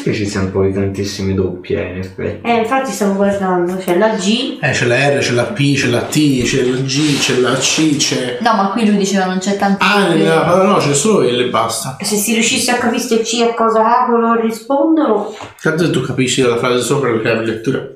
Che 0.02 0.14
ci 0.14 0.26
siano 0.26 0.50
poi 0.50 0.72
tantissime 0.72 1.34
doppie, 1.34 1.82
in 1.92 1.98
effetti. 1.98 2.46
Eh, 2.46 2.58
infatti 2.60 2.90
stavo 2.92 3.14
guardando, 3.14 3.76
c'è 3.76 3.96
la 3.98 4.10
G, 4.14 4.58
Eh, 4.60 4.70
c'è 4.70 4.86
la 4.86 4.96
R, 5.10 5.18
c'è 5.18 5.32
la 5.32 5.44
P, 5.44 5.74
c'è 5.74 5.88
la 5.88 6.02
T, 6.02 6.42
c'è 6.42 6.62
la 6.64 6.76
G, 6.78 7.18
c'è 7.18 7.36
la 7.38 7.54
C, 7.54 7.96
c'è. 7.96 8.38
No, 8.40 8.54
ma 8.54 8.70
qui 8.70 8.86
lui 8.86 8.96
diceva 8.96 9.24
non 9.26 9.38
c'è 9.38 9.56
tanto. 9.56 9.84
Ah, 9.84 10.08
nella 10.08 10.40
parola 10.42 10.70
no, 10.70 10.76
c'è 10.78 10.94
solo 10.94 11.20
L 11.28 11.40
e 11.40 11.48
basta. 11.48 11.96
se 12.00 12.16
si 12.16 12.32
riuscisse 12.34 12.70
a 12.70 12.76
capire 12.76 13.00
se 13.02 13.20
C 13.20 13.40
è 13.42 13.54
cosa 13.54 14.02
apro 14.04 14.40
rispondono, 14.40 15.34
Tanto 15.60 15.84
se 15.84 15.90
tu 15.90 16.00
capisci 16.02 16.40
la 16.42 16.56
frase 16.56 16.82
sopra 16.82 17.10
perché 17.10 17.34
la 17.34 17.40
lettura. 17.42 17.86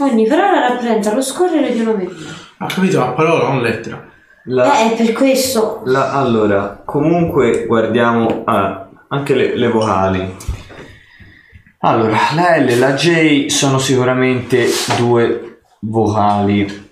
ogni 0.00 0.26
parola 0.26 0.68
rappresenta 0.68 1.14
lo 1.14 1.22
scorrere 1.22 1.72
di 1.72 1.80
una 1.80 1.92
media. 1.92 2.16
Ha 2.58 2.66
capito? 2.66 2.98
Ma 2.98 3.12
parola, 3.12 3.48
non 3.48 3.62
lettera. 3.62 4.09
La, 4.44 4.80
Eh, 4.80 4.92
è 4.92 4.96
per 4.96 5.12
questo. 5.12 5.82
la- 5.84 6.12
allora, 6.12 6.82
comunque 6.84 7.66
guardiamo 7.66 8.42
ah, 8.46 8.88
anche 9.08 9.34
le, 9.34 9.54
le 9.56 9.68
vocali. 9.68 10.34
Allora, 11.82 12.16
la 12.34 12.56
L 12.58 12.68
e 12.68 12.76
la 12.76 12.92
J 12.94 13.46
sono 13.48 13.78
sicuramente 13.78 14.66
due 14.98 15.60
vocali. 15.80 16.88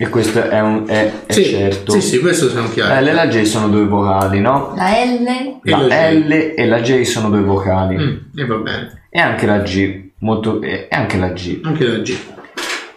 E 0.00 0.08
questo 0.08 0.40
è, 0.48 0.60
un, 0.60 0.84
è, 0.86 1.10
è 1.26 1.32
Sì, 1.32 1.44
certo. 1.44 1.92
sì, 1.92 2.00
sì, 2.00 2.18
questo 2.20 2.48
siamo 2.48 2.66
La 2.68 2.72
chiari. 2.72 3.04
L 3.04 3.08
e 3.08 3.12
la 3.12 3.26
J 3.28 3.42
sono 3.42 3.68
due 3.68 3.84
vocali, 3.84 4.40
no? 4.40 4.72
La 4.76 4.90
L. 4.90 5.26
E 5.62 5.70
La 5.70 5.78
la 5.80 6.08
J. 6.10 6.26
L 6.26 6.32
e 6.56 6.66
la 6.66 6.80
J 6.80 7.02
sono 7.02 7.28
due 7.30 7.40
vocali. 7.42 7.96
Mm, 7.96 8.16
e 8.38 8.44
va 8.46 8.56
bene. 8.56 9.02
E 9.10 9.20
anche 9.20 9.46
la 9.46 9.58
G. 9.58 10.06
Molto, 10.20 10.60
e 10.62 10.86
anche 10.90 11.16
la 11.16 11.28
G. 11.30 11.60
Anche 11.64 11.84
la 11.84 11.98
G. 11.98 12.16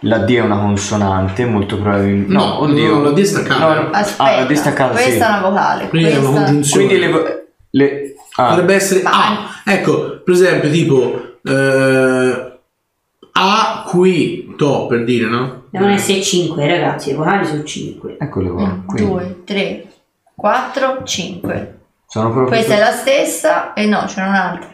La 0.04 0.18
D 0.18 0.34
è 0.34 0.40
una 0.40 0.58
consonante, 0.58 1.44
molto 1.44 1.78
probabilmente. 1.78 2.32
No, 2.32 2.60
oddio. 2.60 2.94
no, 2.94 3.02
la 3.02 3.10
D 3.10 3.18
è 3.20 3.24
staccata. 3.24 3.80
No, 3.80 3.90
Aspetta. 3.90 4.22
Ah, 4.22 4.36
la 4.40 4.44
D 4.44 4.50
è 4.50 4.54
staccata, 4.54 4.96
sì. 4.96 5.04
Questa 5.04 5.26
è 5.26 5.38
una 5.38 5.48
vocale. 5.48 5.88
Quindi 5.88 6.08
è 6.08 6.16
una 6.16 6.28
questa... 6.28 6.44
congiunzione. 6.44 6.86
Quindi 6.86 7.06
le. 7.06 7.46
le 7.70 8.14
ah, 8.36 8.48
Potrebbe 8.48 8.74
essere 8.74 9.02
Ma- 9.02 9.10
A. 9.10 9.50
Ecco, 9.64 10.20
per 10.24 10.34
esempio, 10.34 10.70
tipo 10.70 11.32
eh, 11.44 12.58
A 13.32 13.84
qui 13.86 14.54
to 14.56 14.86
per 14.86 15.04
dire, 15.04 15.26
no? 15.26 15.64
Devono 15.70 15.92
essere 15.92 16.20
5 16.20 16.66
ragazzi, 16.66 17.10
i 17.10 17.14
vocali 17.14 17.46
sono 17.46 17.62
5. 17.62 18.16
eccole 18.18 18.50
qua. 18.50 18.82
Quindi 18.84 19.10
2, 19.10 19.42
3, 19.44 19.86
4, 20.34 21.02
5. 21.04 21.78
sono 22.06 22.30
proprio. 22.30 22.48
Questa 22.48 22.74
è 22.74 22.78
la 22.78 22.92
stessa 22.92 23.72
e 23.72 23.86
no, 23.86 24.04
c'è 24.06 24.20
un'altra. 24.20 24.68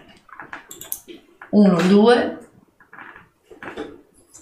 1, 1.51 1.77
2. 1.89 2.38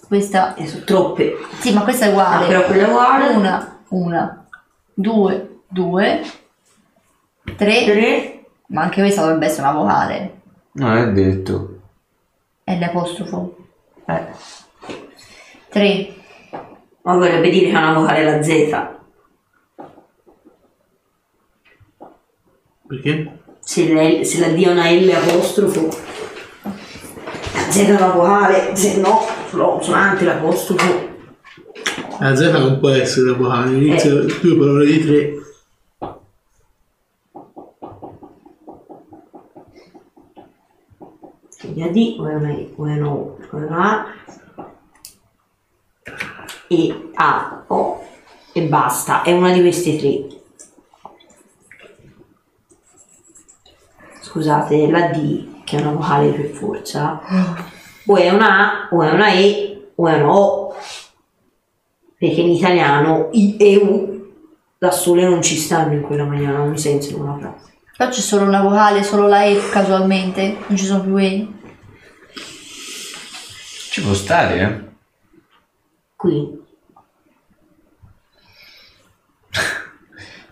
Questa 0.07 0.55
E 0.55 0.67
sono 0.67 0.83
troppe. 0.85 1.37
Sì, 1.59 1.73
ma 1.73 1.83
questa 1.83 2.05
è 2.05 2.09
uguale. 2.09 2.45
Ah, 2.45 2.47
però 2.47 2.65
quella 2.65 2.85
è 2.85 2.89
uguale. 2.89 3.35
Una, 3.35 3.79
una, 3.89 4.45
due, 4.93 5.59
due, 5.67 6.21
tre, 7.57 7.83
3. 7.83 8.45
ma 8.67 8.83
anche 8.83 9.01
questa 9.01 9.21
dovrebbe 9.21 9.45
essere 9.47 9.67
una 9.67 9.77
vocale. 9.77 10.41
Non 10.73 10.95
è 10.95 11.11
detto. 11.11 11.79
È 12.63 12.77
l'apostrofo. 12.77 13.57
Eh. 14.05 14.25
Tre. 15.69 16.15
Ma 17.01 17.15
vorrebbe 17.15 17.49
dire 17.49 17.69
che 17.69 17.73
è 17.73 17.77
una 17.77 17.93
vocale 17.93 18.23
la 18.23 18.43
Z. 18.43 18.95
Perché? 22.87 23.39
Se 23.59 23.93
la, 23.93 24.23
se 24.23 24.39
la 24.39 24.47
D 24.47 24.63
è 24.63 24.71
una 24.71 24.89
L 24.89 25.09
apostrofo, 25.09 25.89
la 26.63 27.69
Z 27.69 27.77
è 27.77 27.91
una 27.91 28.11
vocale, 28.11 28.75
se 28.77 28.97
no, 28.97 29.25
sono 29.47 29.71
consonante 29.71 30.25
l'apostrofo. 30.25 31.15
La 32.19 32.35
Z 32.35 32.51
non 32.51 32.79
può 32.79 32.89
essere 32.89 33.31
la 33.31 33.37
vocale, 33.37 33.75
inizia 33.75 34.11
due 34.11 34.57
parole 34.57 34.85
di 34.85 35.05
tre. 35.05 35.33
Quindi 41.59 41.79
la 41.79 41.87
D 41.87 42.15
o 42.19 42.27
è 42.27 42.35
una 42.35 42.51
E 42.51 42.73
o 42.75 42.85
è 42.87 42.93
una 42.93 43.07
O 43.07 43.37
o 43.51 43.57
è 43.57 43.63
una 43.63 43.91
A. 43.91 44.05
E 46.69 47.09
A, 47.13 47.63
O 47.67 48.03
e 48.53 48.61
basta. 48.63 49.21
È 49.21 49.31
una 49.31 49.51
di 49.51 49.61
queste 49.61 49.97
tre. 49.97 50.25
Scusate, 54.21 54.89
la 54.89 55.07
D, 55.07 55.63
che 55.63 55.77
è 55.77 55.81
una 55.81 55.91
vocale 55.91 56.31
per 56.31 56.49
forza, 56.49 57.21
o 58.07 58.15
è 58.15 58.29
una 58.29 58.87
A, 58.87 58.87
o 58.91 59.03
è 59.03 59.11
una 59.11 59.31
E, 59.31 59.91
o 59.95 60.07
è 60.07 60.13
una 60.15 60.35
O. 60.35 60.75
Perché 62.17 62.41
in 62.41 62.49
italiano 62.49 63.29
I 63.31 63.57
e 63.57 63.75
U 63.77 64.33
da 64.77 64.91
sole 64.91 65.27
non 65.27 65.41
ci 65.41 65.55
stanno 65.55 65.93
in 65.93 66.01
quella 66.01 66.25
maniera, 66.25 66.57
non 66.57 66.69
mi 66.69 66.77
senso 66.77 67.11
in 67.11 67.21
una 67.21 67.37
frase. 67.37 67.73
Però 67.95 68.09
c'è 68.09 68.21
solo 68.21 68.45
una 68.45 68.61
vocale, 68.61 69.03
solo 69.03 69.27
la 69.27 69.43
E 69.43 69.59
casualmente. 69.69 70.57
Non 70.67 70.77
ci 70.77 70.85
sono 70.85 71.01
più 71.01 71.17
E. 71.17 71.47
Ci 73.91 74.01
può 74.01 74.13
stare, 74.13 74.59
eh? 74.59 74.85
Qui 76.15 76.65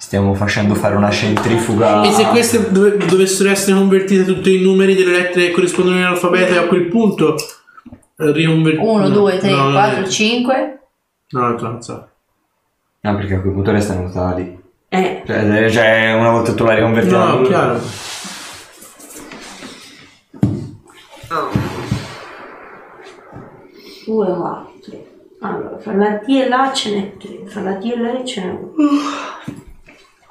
Stiamo 0.05 0.35
facendo 0.35 0.75
fare 0.75 0.95
una 0.95 1.09
centrifuga. 1.09 2.03
E 2.03 2.11
se 2.11 2.25
queste 2.25 2.71
dove- 2.71 2.95
dovessero 3.07 3.49
essere 3.49 3.75
convertite 3.75 4.23
tutte 4.23 4.51
in 4.51 4.61
numeri 4.61 4.93
delle 4.93 5.11
lettere 5.13 5.47
che 5.47 5.51
corrispondono 5.51 5.97
all'alfabeto 5.97 6.53
e 6.53 6.57
a 6.57 6.67
quel 6.67 6.83
punto 6.89 7.35
eh, 7.35 8.31
riconvertite 8.31 8.85
1, 8.85 9.09
2, 9.09 9.37
3, 9.39 9.49
no, 9.49 9.55
non 9.63 9.71
4, 9.73 10.03
è- 10.03 10.07
5. 10.07 10.79
No, 11.31 11.55
è 11.55 11.59
cazzata. 11.59 12.11
No, 13.01 13.15
perché 13.15 13.33
a 13.33 13.39
quel 13.41 13.53
punto 13.53 13.71
restano 13.71 14.11
tali. 14.11 14.61
è 14.89 15.23
Cioè, 15.25 15.69
cioè, 15.71 16.13
una 16.13 16.29
volta 16.29 16.53
tu 16.53 16.63
la 16.65 16.75
riconverti 16.75 17.09
in 17.11 17.15
No, 17.19 17.35
una- 17.37 17.47
chiaro. 17.47 17.81
Due, 24.05 24.35
quattro. 24.35 25.13
Allora, 25.41 25.77
fra 25.79 25.93
la 25.93 26.09
D 26.25 26.29
e 26.29 26.47
la 26.47 26.71
ce 26.73 26.95
n'è 26.95 27.17
tre, 27.17 27.43
fra 27.45 27.61
la 27.61 27.73
D 27.73 27.85
e 27.85 27.97
la 27.99 28.19
E 28.19 28.25
ce 28.25 28.43
n'è 28.43 28.51
uno. 28.51 28.71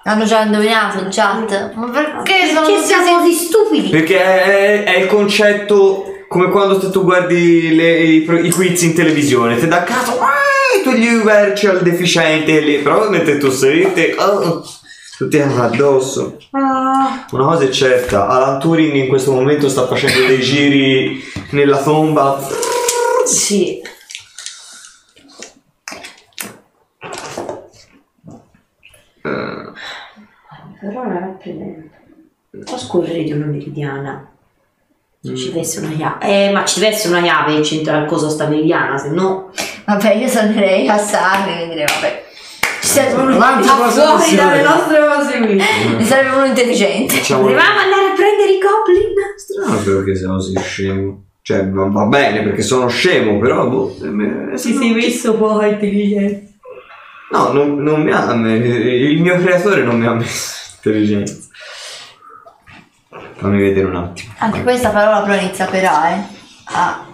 Hanno 0.04 0.24
già 0.24 0.42
indovinato 0.42 0.98
in 0.98 1.08
chat. 1.10 1.72
Ma 1.74 1.88
perché 1.88 2.48
sono 2.52 2.66
Perché 2.66 2.82
siamo 2.82 3.18
così 3.18 3.32
stupidi? 3.32 3.88
Perché 3.88 4.20
è, 4.22 4.84
è 4.84 4.98
il 4.98 5.06
concetto 5.06 6.04
come 6.28 6.50
quando 6.50 6.78
te 6.78 6.90
tu 6.90 7.04
guardi 7.04 7.74
le- 7.74 7.98
i, 8.00 8.28
i 8.42 8.50
quiz 8.50 8.82
in 8.82 8.94
televisione, 8.94 9.56
ti 9.56 9.68
dà 9.68 9.82
caso, 9.84 10.18
ah, 10.20 10.82
tu 10.82 10.90
gli 10.92 11.08
verci 11.22 11.66
al 11.68 11.80
deficiente 11.80 12.58
lì, 12.60 12.78
però 12.78 13.08
mentre 13.08 13.38
tu 13.38 13.50
sei 13.50 13.92
te, 13.92 14.16
oh, 14.18 14.62
tutti 15.16 15.38
hanno 15.38 15.62
addosso. 15.62 16.38
Ah, 16.50 17.24
Una 17.30 17.44
cosa 17.44 17.64
è 17.64 17.68
certa, 17.70 18.26
Alan 18.26 18.58
Turing 18.58 18.94
in 18.94 19.06
questo 19.08 19.30
momento 19.30 19.68
sta 19.68 19.86
facendo 19.86 20.26
dei 20.26 20.40
giri 20.40 21.22
nella 21.50 21.78
tomba. 21.78 22.38
sì. 23.24 23.80
Però 30.88 31.02
non 31.04 31.16
è 31.16 31.42
presente. 31.42 31.90
Può 32.64 32.78
scorrere 32.78 33.22
di 33.24 33.32
una 33.32 33.46
meridiana. 33.46 34.28
Ci 35.22 35.46
deve 35.46 35.60
essere 35.60 35.86
una 35.86 35.94
chiave. 35.96 36.26
Eh, 36.48 36.52
ma 36.52 36.64
ci 36.66 36.80
deve 36.80 36.92
essere 36.92 37.14
una 37.16 37.22
chiave 37.22 37.54
in 37.54 37.64
centro 37.64 37.94
al 37.96 38.06
coso 38.06 38.28
sta 38.28 38.46
meridiana, 38.46 38.98
se 38.98 39.08
no. 39.10 39.50
Vabbè, 39.86 40.14
io 40.14 40.28
tornerei 40.30 40.86
a 40.88 40.98
Sarri 40.98 41.62
e 41.62 41.68
direi, 41.68 41.84
vabbè. 41.86 42.22
Ci 42.82 42.88
serve 42.90 43.22
uno 43.22 43.38
fuori 43.38 44.36
dalle 44.36 44.62
nostre 44.62 44.98
cose 45.06 45.38
qui. 45.38 45.62
Mi 45.96 46.04
serve 46.04 46.36
uno 46.36 46.44
intelligente. 46.44 47.14
Facciamo 47.14 47.42
Volevamo 47.42 47.78
andare 47.78 48.04
a 48.10 48.12
prendere 48.14 48.52
i 48.52 48.58
goblin. 48.58 49.14
strano 49.36 49.78
perché 49.82 50.14
sei 50.14 50.26
così 50.28 50.58
scemo. 50.60 51.22
Cioè, 51.40 51.68
va, 51.68 51.84
va 51.86 52.04
bene 52.04 52.42
perché 52.42 52.62
sono 52.62 52.88
scemo, 52.88 53.38
però 53.38 53.66
boh, 53.68 53.96
eh, 54.52 54.56
sì, 54.58 54.74
sì, 54.74 54.92
messo 54.92 55.34
poi 55.36 55.70
intelligente. 55.70 56.52
No, 57.30 57.52
non, 57.52 57.76
non 57.82 58.02
mi 58.02 58.12
ha. 58.12 58.34
me- 58.34 58.56
Il 58.56 59.20
mio 59.20 59.38
creatore 59.38 59.82
non 59.82 59.98
mi 59.98 60.06
ha 60.06 60.12
messo 60.12 60.63
intelligenza. 60.88 61.48
Fammi 63.36 63.60
vedere 63.60 63.86
un 63.86 63.96
attimo. 63.96 64.32
Anche 64.38 64.62
questa 64.62 64.90
parola 64.90 65.22
però 65.22 65.34
inizia 65.40 65.66
per 65.66 65.84
A, 65.84 66.08
eh. 66.10 66.22
A. 66.66 67.06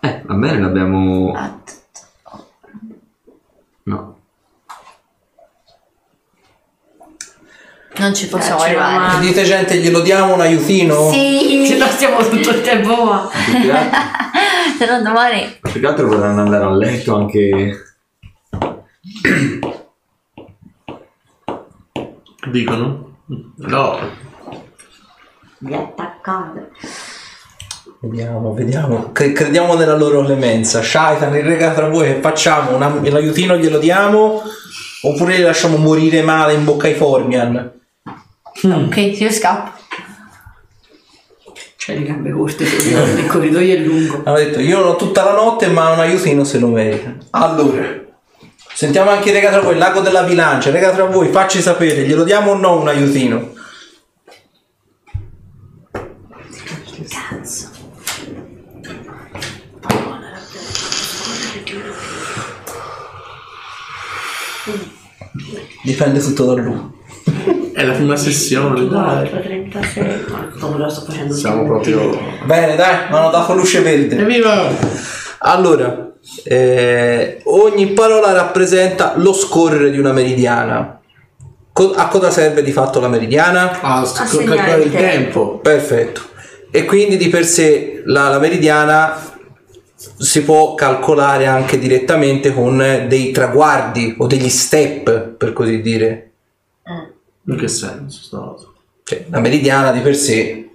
Eh, 0.00 0.22
va 0.24 0.34
bene, 0.34 0.58
l'abbiamo. 0.60 1.32
A. 1.34 1.58
No. 3.84 4.12
Non 7.96 8.12
ci 8.14 8.26
possiamo 8.28 8.60
Eh, 8.64 8.68
arrivare. 8.70 8.96
ma- 8.98 9.18
Dite 9.20 9.44
gente, 9.44 9.76
glielo 9.76 10.00
diamo 10.00 10.34
un 10.34 10.40
aiutino? 10.40 11.10
Sì. 11.10 11.64
Ce 11.68 11.78
la 11.78 11.88
stiamo 11.88 12.18
tutto 12.28 12.50
il 12.50 12.60
tempo 12.62 12.94
qua. 12.96 13.30
Se 14.78 14.86
no 14.86 15.02
domani. 15.02 15.58
più 15.60 15.80
che 15.80 15.86
altro 15.86 16.08
vorranno 16.08 16.42
andare 16.42 16.64
a 16.64 16.70
letto 16.70 17.16
anche. 17.16 17.78
Dicono? 22.50 23.16
No. 23.56 23.98
Vi 25.58 25.74
attaccate. 25.74 26.70
Vediamo, 28.00 28.52
vediamo. 28.52 29.12
Cre- 29.12 29.32
crediamo 29.32 29.74
nella 29.74 29.96
loro 29.96 30.22
clemenza. 30.24 30.82
Shaitan, 30.82 31.34
il 31.36 31.42
rega 31.44 31.72
tra 31.72 31.88
voi 31.88 32.06
che 32.06 32.20
facciamo? 32.20 32.74
Una- 32.76 33.00
l'aiutino 33.02 33.56
glielo 33.56 33.78
diamo? 33.78 34.42
Oppure 35.02 35.36
li 35.36 35.42
lasciamo 35.42 35.76
morire 35.78 36.22
male 36.22 36.52
in 36.54 36.64
bocca 36.64 36.86
ai 36.86 36.94
Formian? 36.94 37.72
Ok, 38.62 38.96
io 38.96 39.30
scappo. 39.30 39.72
C'hai 41.76 41.98
le 41.98 42.04
gambe 42.06 42.30
corte, 42.30 42.64
il 42.64 43.26
corridoio 43.26 43.74
è 43.74 43.78
lungo. 43.78 44.22
Hanno 44.24 44.36
detto 44.36 44.60
io 44.60 44.78
non 44.78 44.88
ho 44.88 44.96
tutta 44.96 45.22
la 45.24 45.34
notte 45.34 45.66
ma 45.68 45.90
un 45.90 45.98
aiutino 46.00 46.42
se 46.44 46.58
lo 46.58 46.68
merita. 46.68 47.12
Allora, 47.30 47.82
sentiamo 48.74 49.10
anche 49.10 49.28
il 49.28 49.34
rega 49.34 49.50
tra 49.50 49.60
voi, 49.60 49.72
il 49.72 49.78
lago 49.78 50.00
della 50.00 50.22
bilancia. 50.22 50.70
Rega 50.70 50.90
tra 50.90 51.04
voi, 51.04 51.28
facci 51.28 51.62
sapere, 51.62 52.02
glielo 52.02 52.24
diamo 52.24 52.52
o 52.52 52.56
no 52.56 52.80
un 52.80 52.88
aiutino? 52.88 53.52
Cazzo. 57.08 57.70
Dipende 65.82 66.20
tutto 66.20 66.44
da 66.46 66.62
lui. 66.62 66.92
È 67.74 67.84
la 67.84 67.92
prima 67.92 68.16
sessione, 68.16 68.86
dai. 68.86 69.28
24, 69.28 69.40
36. 69.40 70.24
Ma 70.30 70.48
come 70.58 70.78
lo 70.78 70.88
sto 70.88 71.00
facendo? 71.02 71.34
Siamo 71.34 71.64
proprio... 71.64 72.18
Bene, 72.44 72.76
dai, 72.76 73.08
mi 73.10 73.16
hanno 73.16 73.30
dato 73.30 73.54
luce 73.54 73.80
verde. 73.80 74.16
Evviva! 74.16 74.70
Allora, 75.38 76.13
eh, 76.44 77.40
ogni 77.44 77.88
parola 77.88 78.32
rappresenta 78.32 79.14
lo 79.16 79.32
scorrere 79.32 79.90
di 79.90 79.98
una 79.98 80.12
meridiana. 80.12 81.00
Co- 81.72 81.92
a 81.92 82.06
cosa 82.08 82.30
serve 82.30 82.62
di 82.62 82.72
fatto 82.72 83.00
la 83.00 83.08
meridiana? 83.08 83.80
A 83.80 84.04
segnare 84.04 84.56
calcolare 84.56 84.82
il 84.82 84.92
tempo. 84.92 85.58
Perfetto. 85.58 86.22
E 86.70 86.84
quindi 86.84 87.16
di 87.16 87.28
per 87.28 87.44
sé 87.44 88.02
la, 88.04 88.28
la 88.28 88.38
meridiana 88.38 89.32
si 89.94 90.42
può 90.42 90.74
calcolare 90.74 91.46
anche 91.46 91.78
direttamente 91.78 92.52
con 92.52 93.06
dei 93.08 93.30
traguardi 93.30 94.16
o 94.18 94.26
degli 94.26 94.48
step, 94.48 95.10
per 95.36 95.52
così 95.52 95.80
dire. 95.80 96.30
In 97.46 97.56
che 97.56 97.68
senso? 97.68 98.22
Sto... 98.22 98.74
Cioè, 99.04 99.26
la 99.28 99.40
meridiana 99.40 99.92
di 99.92 100.00
per 100.00 100.16
sé, 100.16 100.68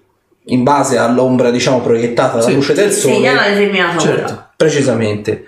in 0.46 0.64
base 0.64 0.98
all'ombra, 0.98 1.50
diciamo, 1.50 1.82
proiettata 1.82 2.38
dalla 2.38 2.44
Sì. 2.50 2.54
luce 2.54 2.74
del 2.74 2.92
sole, 2.92 3.16
Segna 3.16 3.32
una 3.32 3.48
determinata 3.50 3.98
Certo. 3.98 4.49
Precisamente. 4.70 5.46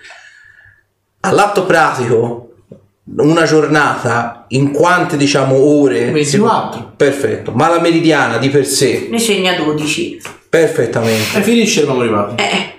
All'atto 1.19 1.65
pratico, 1.65 2.53
una 3.17 3.43
giornata 3.43 4.45
in 4.49 4.72
quante, 4.72 5.17
diciamo, 5.17 5.56
ore? 5.57 6.23
si 6.23 6.38
può- 6.38 6.48
24. 6.48 6.93
Perfetto. 6.95 7.51
Ma 7.51 7.67
la 7.67 7.81
meridiana 7.81 8.38
di 8.38 8.48
per 8.48 8.65
sé, 8.65 9.07
Ne 9.11 9.19
segna 9.19 9.53
12. 9.56 10.22
perfettamente. 10.48 11.38
E 11.38 11.41
finisce 11.41 11.81
eravamo 11.81 12.01
arrivati. 12.03 12.41
Eh, 12.41 12.73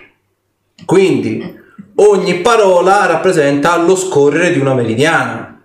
Quindi 0.86 1.60
ogni 1.96 2.36
parola 2.36 3.04
rappresenta 3.04 3.76
lo 3.76 3.94
scorrere 3.94 4.52
di 4.52 4.58
una 4.58 4.72
meridiana. 4.72 5.60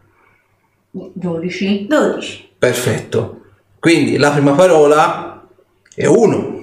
12. 0.92 1.88
12. 1.88 2.50
Perfetto. 2.60 3.42
Quindi 3.80 4.18
la 4.18 4.32
prima 4.32 4.52
parola 4.52 5.48
è 5.96 6.06
1. 6.06 6.57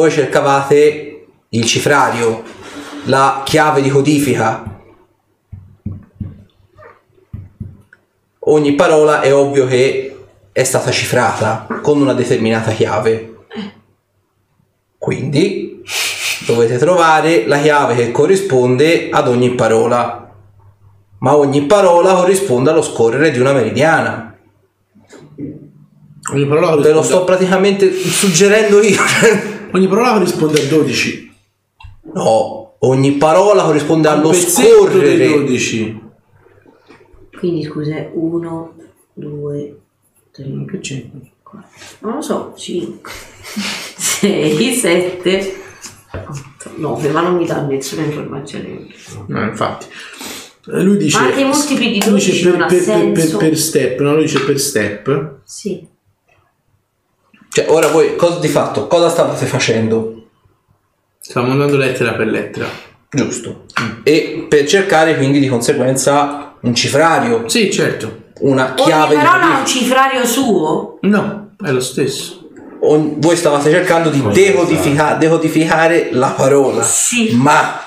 Voi 0.00 0.10
cercavate 0.10 1.26
il 1.50 1.64
cifrario, 1.66 2.42
la 3.04 3.42
chiave 3.44 3.82
di 3.82 3.90
codifica. 3.90 4.80
Ogni 8.38 8.72
parola 8.76 9.20
è 9.20 9.34
ovvio 9.34 9.66
che 9.66 10.16
è 10.52 10.64
stata 10.64 10.90
cifrata 10.90 11.66
con 11.82 12.00
una 12.00 12.14
determinata 12.14 12.70
chiave. 12.70 13.44
Quindi 14.96 15.82
dovete 16.46 16.78
trovare 16.78 17.46
la 17.46 17.58
chiave 17.58 17.94
che 17.94 18.10
corrisponde 18.10 19.10
ad 19.10 19.28
ogni 19.28 19.50
parola. 19.50 20.32
Ma 21.18 21.36
ogni 21.36 21.66
parola 21.66 22.14
corrisponde 22.14 22.70
allo 22.70 22.80
scorrere 22.80 23.30
di 23.30 23.38
una 23.38 23.52
meridiana. 23.52 24.34
Ogni 26.32 26.46
parola 26.46 26.74
Ve 26.76 26.92
lo 26.92 27.02
sto 27.02 27.22
praticamente 27.24 27.92
suggerendo 27.92 28.80
io. 28.80 29.02
ogni 29.72 29.88
parola 29.88 30.12
corrisponde 30.12 30.60
a 30.60 30.66
12. 30.68 31.32
no, 32.14 32.74
ogni 32.80 33.12
parola 33.12 33.62
corrisponde 33.64 34.08
Un 34.08 34.14
allo 34.14 34.30
pezzetto 34.30 34.98
dei 34.98 35.16
scorrere. 35.16 35.28
12. 35.28 36.00
Quindi 37.38 37.64
scusa, 37.64 38.08
1, 38.12 38.74
2, 39.14 39.80
3, 40.32 40.64
Che 40.70 40.78
c'è? 40.80 41.04
4, 41.42 41.68
non 42.00 42.14
lo 42.16 42.20
so, 42.22 42.52
5, 42.56 43.10
6, 43.96 44.74
7, 44.74 45.54
8, 46.12 46.70
9, 46.76 47.08
ma 47.08 47.20
non 47.22 47.36
mi 47.36 47.46
dà 47.46 47.62
nessuna 47.62 48.02
informazione. 48.02 48.86
No, 49.26 49.42
infatti. 49.42 49.86
Eh, 50.66 50.82
Lui 50.82 50.98
dice... 50.98 51.18
Ma 51.18 51.26
anche 51.26 51.40
i 51.40 51.44
multipli 51.44 51.90
di 51.92 52.04
lui 52.04 52.18
dice 52.18 52.42
12 52.42 52.42
per, 52.42 52.52
non 52.52 52.62
ha 52.62 52.66
per, 52.66 52.84
per, 52.84 53.12
per, 53.12 53.20
senso. 53.20 53.36
per 53.38 53.56
step, 53.56 54.00
no? 54.00 54.12
Lui 54.14 54.22
dice 54.24 54.40
per 54.44 54.60
step. 54.60 55.34
Sì. 55.44 55.86
Cioè, 57.52 57.66
ora 57.68 57.88
voi 57.88 58.14
cosa 58.16 58.38
di 58.38 58.48
fatto? 58.48 58.86
Cosa 58.86 59.08
stavate 59.08 59.44
facendo? 59.46 60.26
Stiamo 61.20 61.48
mandando 61.48 61.76
lettera 61.76 62.12
per 62.14 62.26
lettera. 62.28 62.66
Giusto. 63.10 63.64
E 64.04 64.46
per 64.48 64.66
cercare 64.66 65.16
quindi 65.16 65.40
di 65.40 65.48
conseguenza 65.48 66.54
un 66.60 66.74
cifrario, 66.74 67.48
Sì, 67.48 67.70
certo. 67.72 68.28
una 68.40 68.74
Ogni 68.76 68.82
chiave 68.84 69.16
di 69.16 69.22
parola 69.22 69.54
ha 69.56 69.58
un 69.60 69.66
cifrario 69.66 70.24
suo? 70.24 70.98
No, 71.02 71.50
è 71.64 71.70
lo 71.70 71.80
stesso. 71.80 72.50
Ogni- 72.82 73.14
voi 73.18 73.36
stavate 73.36 73.68
cercando 73.70 74.10
di 74.10 74.22
decodifica- 74.32 75.14
decodificare 75.14 76.10
la 76.12 76.28
parola. 76.28 76.82
Sì. 76.82 77.30
Ma 77.34 77.80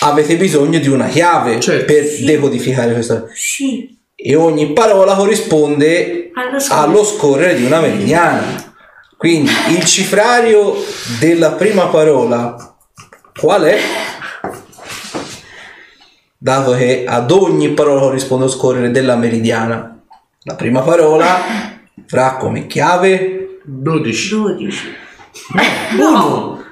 avete 0.00 0.36
bisogno 0.36 0.78
di 0.80 0.88
una 0.88 1.06
chiave 1.06 1.60
Certo. 1.60 1.84
per 1.92 2.04
Sì. 2.04 2.24
decodificare 2.24 2.92
questa. 2.92 3.24
Sì. 3.32 3.96
E 4.14 4.34
ogni 4.34 4.72
parola 4.72 5.14
corrisponde 5.14 6.30
Allo 6.34 6.58
scorrere. 6.60 6.86
allo 6.86 7.04
scorrere 7.04 7.54
di 7.54 7.64
una 7.64 7.80
meridiana. 7.80 8.71
Quindi 9.22 9.52
il 9.68 9.84
cifrario 9.84 10.74
della 11.20 11.52
prima 11.52 11.86
parola 11.86 12.56
qual 13.38 13.62
è? 13.62 13.78
Dato 16.36 16.72
che 16.72 17.04
ad 17.06 17.30
ogni 17.30 17.68
parola 17.68 18.00
corrisponde 18.00 18.46
lo 18.46 18.50
scorrere 18.50 18.90
della 18.90 19.14
meridiana. 19.14 19.96
La 20.42 20.56
prima 20.56 20.80
parola 20.80 21.38
avrà 22.04 22.34
come 22.34 22.66
chiave 22.66 23.60
12. 23.62 24.28
12. 24.34 24.94
Uno. 26.00 26.64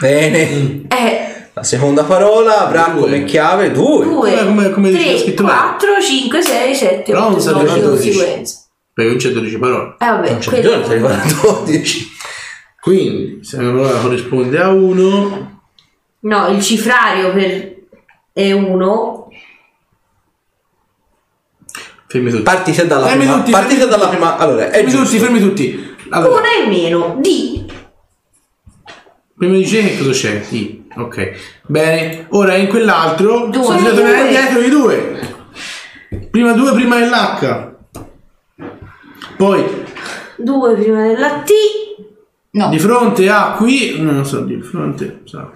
bene. 0.00 0.82
Eh, 0.88 1.46
La 1.52 1.62
seconda 1.62 2.02
parola 2.02 2.66
avrà 2.66 2.88
Due. 2.88 3.02
come 3.02 3.22
chiave 3.24 3.70
2. 3.70 4.04
2, 4.04 4.44
come- 4.46 4.70
come 4.70 4.90
dice 4.90 5.04
la 5.04 5.10
3, 5.12 5.18
scrittura. 5.20 5.52
4, 5.78 5.88
5, 6.02 6.42
6, 6.42 6.74
7, 6.74 7.02
Però 7.12 7.20
non 7.20 7.32
8, 7.34 7.40
serve 7.40 7.62
9 7.62 7.70
a 7.70 7.74
di 7.74 7.80
12. 7.82 8.46
Perché 8.94 9.10
non 9.10 9.18
c'è 9.18 9.30
12 9.30 9.58
parole. 9.58 9.94
Eh 9.98 10.06
vabbè, 10.06 10.30
Non 10.30 10.38
c'è 10.38 10.48
quello- 10.48 10.62
bisogno, 10.68 10.84
ti 10.84 10.90
arrivano 10.92 11.14
a 11.22 11.62
12. 11.62 12.08
Quindi, 12.80 13.44
se 13.44 13.56
una 13.58 13.70
parola 13.80 14.00
corrisponde 14.00 14.58
a 14.60 14.68
1, 14.70 15.60
No, 16.20 16.46
il 16.48 16.62
cifrario 16.62 17.32
per 17.32 17.74
è 18.32 18.52
1. 18.52 19.28
fermi 22.06 22.30
tutti. 22.30 22.42
Partite 22.42 22.86
dalla 22.86 23.06
Fermi 23.06 23.24
prima. 23.24 23.38
tutti, 23.38 23.50
partite 23.50 23.74
fermi 23.80 23.90
dalla 23.90 24.04
tutti. 24.04 24.16
prima. 24.16 24.36
Allora, 24.36 24.66
è 24.68 24.70
Fermi 24.72 24.90
giusto. 24.90 25.04
tutti, 25.06 25.18
fermi 25.18 25.40
tutti. 25.40 25.96
Allora, 26.10 26.40
1 26.40 26.44
e 26.44 26.66
meno 26.68 27.16
di 27.20 27.64
prima 29.36 29.56
di 29.56 29.64
C 29.64 29.70
che 29.70 29.98
cosa 29.98 30.10
c'è? 30.10 30.44
I. 30.50 30.84
Ok. 30.96 31.32
Bene. 31.66 32.26
Ora 32.30 32.54
in 32.56 32.68
quell'altro 32.68 33.46
Due. 33.46 33.62
sono 33.64 33.78
Due. 33.80 33.94
tornare 33.94 34.20
indietro 34.24 34.60
di 34.60 34.68
2. 34.68 35.20
Prima 36.30 36.52
2, 36.52 36.72
prima 36.74 36.98
l'H. 36.98 37.71
Poi 39.36 39.64
2 40.36 40.74
prima 40.74 41.06
della 41.06 41.40
T. 41.40 41.50
No. 42.54 42.68
di 42.68 42.78
fronte 42.78 43.30
a 43.30 43.52
qui, 43.56 43.98
non 43.98 44.16
lo 44.18 44.24
so, 44.24 44.40
di 44.42 44.60
fronte, 44.60 45.20
so. 45.24 45.52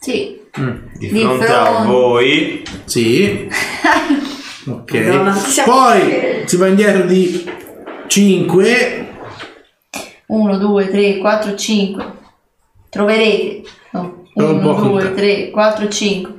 Sì. 0.00 0.40
Mm. 0.58 0.76
Di 0.94 1.08
Di 1.10 1.20
fronte 1.20 1.46
a 1.46 1.84
voi 1.84 2.62
Sì. 2.84 3.48
Ok. 4.66 4.92
Madonna, 4.92 5.34
siamo- 5.34 5.72
Poi 5.72 6.42
si 6.46 6.56
va 6.56 6.66
indietro 6.66 7.04
di 7.06 7.50
5. 8.06 9.08
1, 10.26 10.58
2, 10.58 10.88
3, 10.90 11.18
4, 11.18 11.54
5. 11.54 12.12
Troverete. 12.90 13.62
No. 13.92 14.24
Non 14.34 14.54
1, 14.56 14.60
può 14.60 14.74
2, 14.74 14.82
contare. 14.90 15.14
3, 15.14 15.50
4, 15.50 15.88
5. 15.88 16.32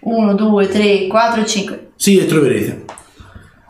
1, 0.00 0.34
2, 0.34 0.68
3, 0.68 1.06
4, 1.08 1.44
5. 1.44 1.90
Sì, 1.96 2.16
le 2.16 2.26
troverete. 2.26 2.84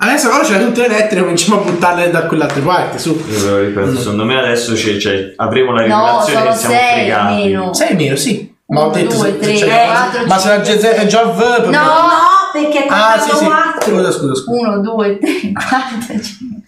Adesso 0.05 0.31
però 0.31 0.43
c'è 0.43 0.59
tutte 0.59 0.81
le 0.81 0.89
lettere, 0.89 1.21
cominciamo 1.21 1.61
a 1.61 1.65
buttarle 1.65 2.11
da 2.11 2.27
quell'altra 2.27 2.61
parte, 2.61 2.99
su. 2.99 3.11
io 3.29 3.39
ve 3.45 3.51
lo 3.51 3.59
ripeto 3.61 3.97
secondo 3.99 4.25
me 4.25 4.37
adesso 4.37 4.75
c'è, 4.75 4.97
c'è- 4.97 5.35
avremo 5.37 5.71
la 5.73 5.87
No, 5.87 6.25
rivelazione 6.27 6.39
sono 6.41 6.51
che 6.51 6.57
siamo 6.59 6.75
6 6.75 6.93
fregati 6.95 7.35
meno. 7.35 7.75
Sei 7.75 7.95
meno, 7.95 8.17
sì. 8.17 8.55
Ma 8.67 8.87
ho 8.87 8.91
detto 8.91 9.15
due, 9.17 9.27
se- 9.31 9.39
tre, 9.39 9.57
se- 9.57 9.67
quattro, 9.67 10.27
Ma 10.27 10.39
se 10.39 10.49
la 10.49 10.59
GZ 10.59 10.83
è 10.85 11.07
già 11.07 11.25
verb. 11.27 11.65
No, 11.67 11.71
No, 11.71 12.09
perché 12.53 12.85
è 12.85 12.87
Ah, 12.89 13.21
sì, 13.21 13.37
sì. 13.37 13.45
4. 13.45 13.81
Scusa, 13.97 14.11
scusa, 14.11 14.35
scusa. 14.35 14.61
1, 14.61 14.79
2, 14.81 15.19
3, 15.19 15.31
4, 15.53 16.21
5. 16.21 16.61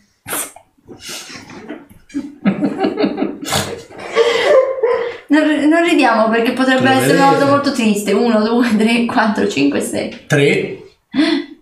Non, 5.28 5.68
non 5.68 5.82
ridiamo 5.82 6.28
perché 6.28 6.52
potrebbe 6.52 6.88
essere 6.90 7.16
una 7.16 7.32
cosa 7.32 7.46
molto 7.46 7.72
triste. 7.72 8.12
1, 8.12 8.40
2, 8.42 8.76
3, 8.76 9.04
4, 9.06 9.48
5, 9.48 9.80
6. 9.80 10.18
3. 10.26 10.78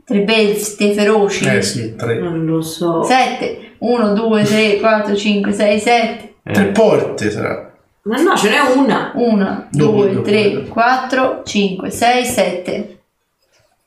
Tre 0.04 0.20
bestie 0.20 0.92
feroci. 0.92 1.44
Eh 1.46 1.62
sì, 1.62 1.94
3. 1.94 2.18
Non 2.18 2.44
lo 2.44 2.60
so. 2.60 3.02
7. 3.02 3.74
1, 3.78 4.12
2, 4.12 4.42
3, 4.44 4.80
4, 4.80 5.16
5, 5.16 5.52
6, 5.52 5.80
7. 5.80 6.34
Tre 6.42 6.64
porte 6.66 7.30
sarà. 7.30 7.72
Ma 8.02 8.20
no, 8.20 8.36
ce 8.36 8.48
n'è 8.48 8.76
una. 8.76 9.12
1, 9.14 9.68
Due, 9.70 9.86
2, 9.86 10.10
due. 10.12 10.22
3, 10.22 10.68
4, 10.68 11.42
5, 11.44 11.90
6, 11.90 12.24
7. 12.24 12.98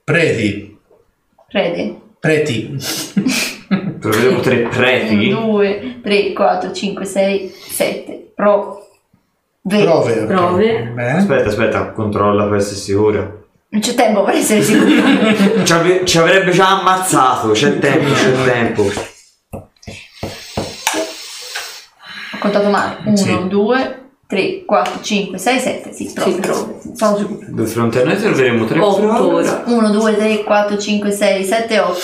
Preti. 0.03 0.77
Crede. 1.47 1.95
Preti. 2.19 2.77
troveremo 3.99 4.39
tre 4.39 4.67
preti 4.67 5.31
1, 5.31 5.45
2, 5.45 5.99
3, 6.03 6.33
4, 6.33 6.71
5, 6.71 7.05
6, 7.05 7.49
7. 7.49 8.31
Pro. 8.35 8.87
Ve. 9.61 9.83
Prove. 9.83 10.25
Prove. 10.25 10.91
Bene. 10.93 11.17
aspetta 11.17 11.47
aspetta 11.47 11.91
controlla 11.91 12.45
per 12.47 12.57
essere 12.57 12.75
sicuro 12.75 13.44
Non 13.75 13.83
c'è 13.83 13.93
tempo 13.93 14.23
per 14.23 14.35
essere 14.35 14.63
sicuri. 14.63 15.65
Ci, 15.65 15.73
ave- 15.73 16.05
ci 16.05 16.17
avrebbe 16.17 16.51
già 16.51 16.79
ammazzato, 16.79 17.51
c'è 17.51 17.77
tempo, 17.77 18.13
c'è 18.13 18.43
tempo. 18.45 18.83
Ho 19.51 19.69
contato 22.39 22.69
male. 22.69 22.99
1, 23.03 23.17
Sì. 23.17 23.47
2, 23.49 24.03
3, 24.27 24.63
4, 24.63 25.01
5, 25.01 25.37
6, 25.37 25.59
7. 25.59 25.91
Sì, 25.91 26.09
prove. 26.13 26.39
prove. 26.39 26.79
Sono 26.93 27.17
sicuro. 27.17 27.45
Di 27.49 27.65
fronte 27.65 28.01
a 28.01 28.05
noi 28.05 28.15
troveremo 28.15 28.63
tre 28.63 28.79
8 28.79 28.95
prove. 29.01 29.49
ora. 29.49 29.63
1, 29.65 29.91
2, 29.91 30.15
3, 30.15 30.43
4, 30.45 30.77
5, 30.77 31.11
6, 31.11 31.43
7, 31.43 31.79
8. 31.79 31.99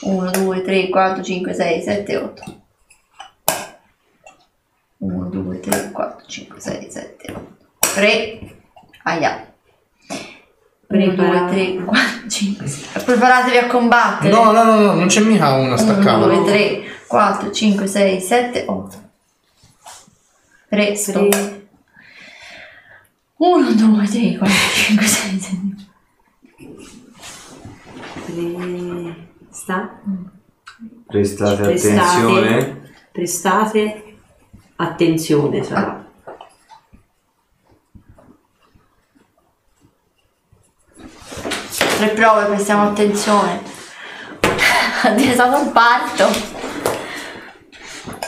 1, 0.00 0.30
2, 0.32 0.62
3, 0.62 0.88
4, 0.88 1.22
5, 1.22 1.54
6, 1.54 1.80
7, 1.82 2.16
8. 2.16 2.42
1, 4.98 5.28
2, 5.28 5.60
3, 5.60 5.90
4, 5.92 6.26
5, 6.26 6.60
6, 6.60 6.90
7, 6.90 7.30
8. 7.30 7.40
3. 7.94 8.40
Aia. 9.04 9.48
1, 10.94 11.14
2, 11.14 11.46
3, 11.48 11.84
4, 11.84 12.28
5, 12.28 12.66
6. 12.66 13.02
Preparatevi 13.04 13.56
a 13.56 13.66
combattere. 13.66 14.32
No, 14.32 14.52
no, 14.52 14.62
no, 14.62 14.78
no, 14.78 14.92
non 14.92 15.06
c'è 15.08 15.20
mica 15.20 15.52
una 15.54 15.66
1, 15.66 15.76
staccata. 15.76 16.26
2, 16.26 16.44
3, 16.44 16.82
4, 17.08 17.50
5, 17.50 17.86
6, 17.86 18.20
7, 18.20 18.64
8. 18.68 18.96
3, 20.68 20.94
stop. 20.94 21.62
1, 23.36 23.72
2, 23.72 24.06
3, 24.06 24.36
4, 24.38 24.54
5, 24.74 25.06
6, 25.06 25.38
7. 25.40 25.72
Sta? 29.50 30.00
Prestate 31.06 31.62
Prestate. 31.62 31.94
attenzione. 31.94 32.82
Prestate 33.12 34.16
attenzione, 34.76 35.62
sarà. 35.62 36.03
Tre 41.96 42.08
prove, 42.08 42.44
prestiamo 42.46 42.88
attenzione. 42.88 43.62
È 44.40 45.32
stato 45.32 45.60
un 45.60 45.72
parto. 45.72 46.28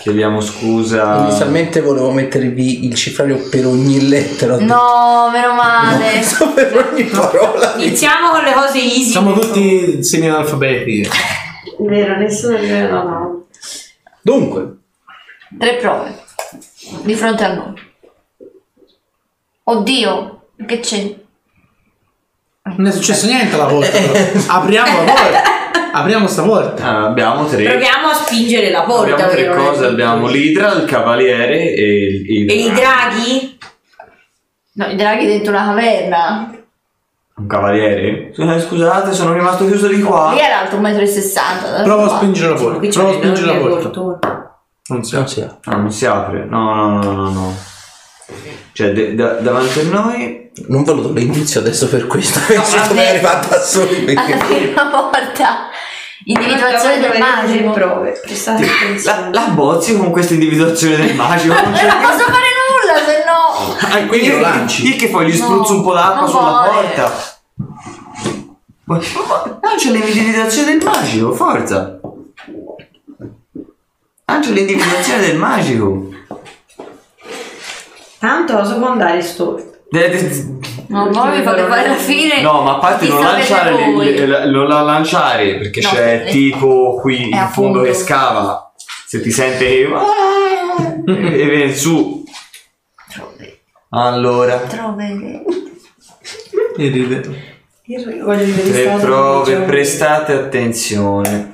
Chiediamo 0.01 0.41
scusa. 0.41 1.19
Inizialmente 1.27 1.81
volevo 1.81 2.11
mettervi 2.13 2.87
il 2.87 2.95
cifrario 2.95 3.49
per 3.49 3.67
ogni 3.67 4.09
lettera. 4.09 4.59
No, 4.59 5.29
meno 5.33 5.55
male. 5.55 6.21
No, 6.39 6.53
per 6.55 6.91
ogni 6.93 7.05
parola. 7.05 7.75
Iniziamo 7.77 8.31
con 8.31 8.43
le 8.45 8.53
cose 8.53 8.79
easy. 8.79 9.11
Siamo 9.11 9.33
tutti 9.33 10.03
semi-analfabeti. 10.03 11.09
Vero, 11.81 12.17
nessuno 12.17 12.59
di 12.59 12.69
noi 12.69 12.89
mano. 12.89 13.47
Dunque, 14.23 14.77
Tre 15.59 15.77
prove. 15.77 16.25
Di 17.03 17.15
fronte 17.15 17.45
a 17.45 17.55
noi. 17.55 17.75
Oddio, 19.65 20.49
che 20.67 20.81
c'è? 20.81 21.15
Non 22.77 22.87
è 22.87 22.93
successo 22.93 23.27
niente 23.27 23.55
alla 23.55 23.67
porta. 23.67 23.97
Apriamo 24.55 25.05
la 25.05 25.13
porta. 25.13 25.43
Apriamo 25.93 26.27
sta 26.27 26.43
porta. 26.43 26.85
Ah, 26.85 27.05
abbiamo 27.07 27.47
tre. 27.47 27.63
Proviamo 27.65 28.09
a 28.09 28.15
spingere 28.15 28.71
la 28.71 28.83
porta. 28.83 29.13
abbiamo 29.15 29.31
tre 29.33 29.49
cose. 29.55 29.87
Abbiamo 29.87 30.27
l'idra, 30.29 30.73
il 30.73 30.85
cavaliere 30.85 31.73
e 31.75 31.83
il, 31.85 32.31
il- 32.43 32.51
E 32.51 32.55
i 32.55 32.71
draghi? 32.73 33.59
No, 34.75 34.87
i 34.89 34.97
draghi 34.97 35.27
dentro 35.27 35.53
una 35.53 35.65
caverna. 35.65 36.51
Un 37.39 37.47
cavaliere? 37.47 38.31
Eh, 38.35 38.61
Scusate, 38.61 39.13
sono 39.13 39.33
rimasto 39.33 39.67
chiuso 39.67 39.87
di 39.89 40.01
qua. 40.03 40.33
Lì 40.33 40.41
era 40.41 40.61
alto 40.61 40.77
1,60 40.77 41.81
m. 41.81 41.85
Prova 41.85 42.05
a 42.05 42.17
spingere 42.17 42.49
la 42.51 42.55
porta. 42.61 42.89
Prova 42.89 43.11
a 43.11 43.13
spingere 43.15 43.47
la 43.47 43.55
porta. 43.59 44.59
Non 44.89 45.03
si 45.05 45.15
non 45.17 45.27
si 45.29 45.41
ha. 45.41 45.57
No, 45.65 45.77
non 45.77 45.91
si 45.93 46.07
apre. 46.07 46.45
No, 46.49 46.75
no, 46.75 47.03
no, 47.03 47.13
no, 47.13 47.31
no. 47.31 47.55
Cioè, 48.73 48.93
de- 48.93 49.15
da- 49.15 49.35
davanti 49.35 49.81
a 49.81 49.83
noi. 49.85 50.51
Non 50.69 50.83
ve 50.85 50.93
lo 50.95 51.03
do 51.03 51.13
l'inizio 51.13 51.61
adesso 51.61 51.89
per 51.89 52.07
questo. 52.07 52.41
Vabbè. 52.41 52.89
come 52.89 53.09
arrivata 53.09 53.49
da 53.49 53.61
soli. 53.63 54.05
Alla 54.17 54.23
perché- 54.37 54.45
prima 54.47 54.91
volta. 54.91 55.69
Individuazione 56.25 56.99
del 56.99 57.19
magico. 57.19 57.71
prove. 57.71 58.21
Prestate 58.23 58.65
La, 58.65 58.73
attenzione. 58.73 59.31
la 59.33 59.43
bozzi 59.49 59.97
con 59.97 60.11
questa 60.11 60.33
individuazione 60.35 60.97
del 60.97 61.15
magico. 61.15 61.55
Non 61.55 61.73
c'è 61.73 61.87
Non 61.87 62.01
posso 62.01 62.25
fare 62.25 62.49
nulla 62.67 63.05
se 63.07 63.25
no. 63.25 63.77
Ah, 63.95 64.07
quindi 64.07 64.29
lo 64.29 64.35
io, 64.37 64.41
lanci. 64.41 64.89
io 64.89 64.97
che 64.97 65.09
poi 65.09 65.27
gli 65.31 65.39
No, 65.39 65.45
spruzzo 65.45 65.75
un 65.75 65.83
po' 65.85 65.93
d'acqua 65.95 66.21
non 66.23 66.29
sulla 66.29 66.51
vuole. 66.71 66.87
porta. 66.89 67.13
Ma- 68.85 68.97
ma- 68.99 69.59
Lancia 69.63 69.91
l'individuazione 69.91 70.77
del 70.77 70.85
magico, 70.85 71.33
forza. 71.33 72.01
Lancia 74.25 74.51
l'individuazione 74.51 75.21
del 75.27 75.37
magico. 75.37 76.09
Tanto 78.19 78.57
andare 78.89 79.21
storto? 79.23 79.75
De- 79.91 80.09
de- 80.09 80.55
No, 80.89 81.09
poi 81.11 81.39
mi 81.39 81.43
fate 81.45 81.63
fare 81.65 81.89
la 81.89 81.95
fine. 81.95 82.41
No, 82.43 82.63
ma 82.63 82.77
a 82.77 82.79
parte 82.79 83.09
non 83.09 83.21
lanciare, 83.23 83.73
le- 83.95 84.11
le- 84.13 84.27
le- 84.27 84.51
non 84.51 84.67
la 84.69 84.81
lanciare 84.83 85.57
perché 85.59 85.81
No, 85.81 85.89
c'è 85.91 86.25
eh, 86.27 86.31
tipo 86.31 86.97
qui 87.01 87.29
in 87.31 87.49
fondo 87.51 87.83
che 87.83 87.95
scava. 87.95 88.73
Se 89.07 89.21
ti 89.21 89.31
sente 89.31 89.65
che 89.65 89.81
e 89.85 89.89
e 91.07 91.49
viene 91.49 91.75
su. 91.75 92.25
Trove. 93.13 93.61
Allora, 93.91 94.57
Trove. 94.59 95.45
E 96.77 96.89
ride. 96.89 97.55
Stato 98.73 98.99
prove, 99.05 99.57
prestate 99.63 100.33
attenzione. 100.33 101.51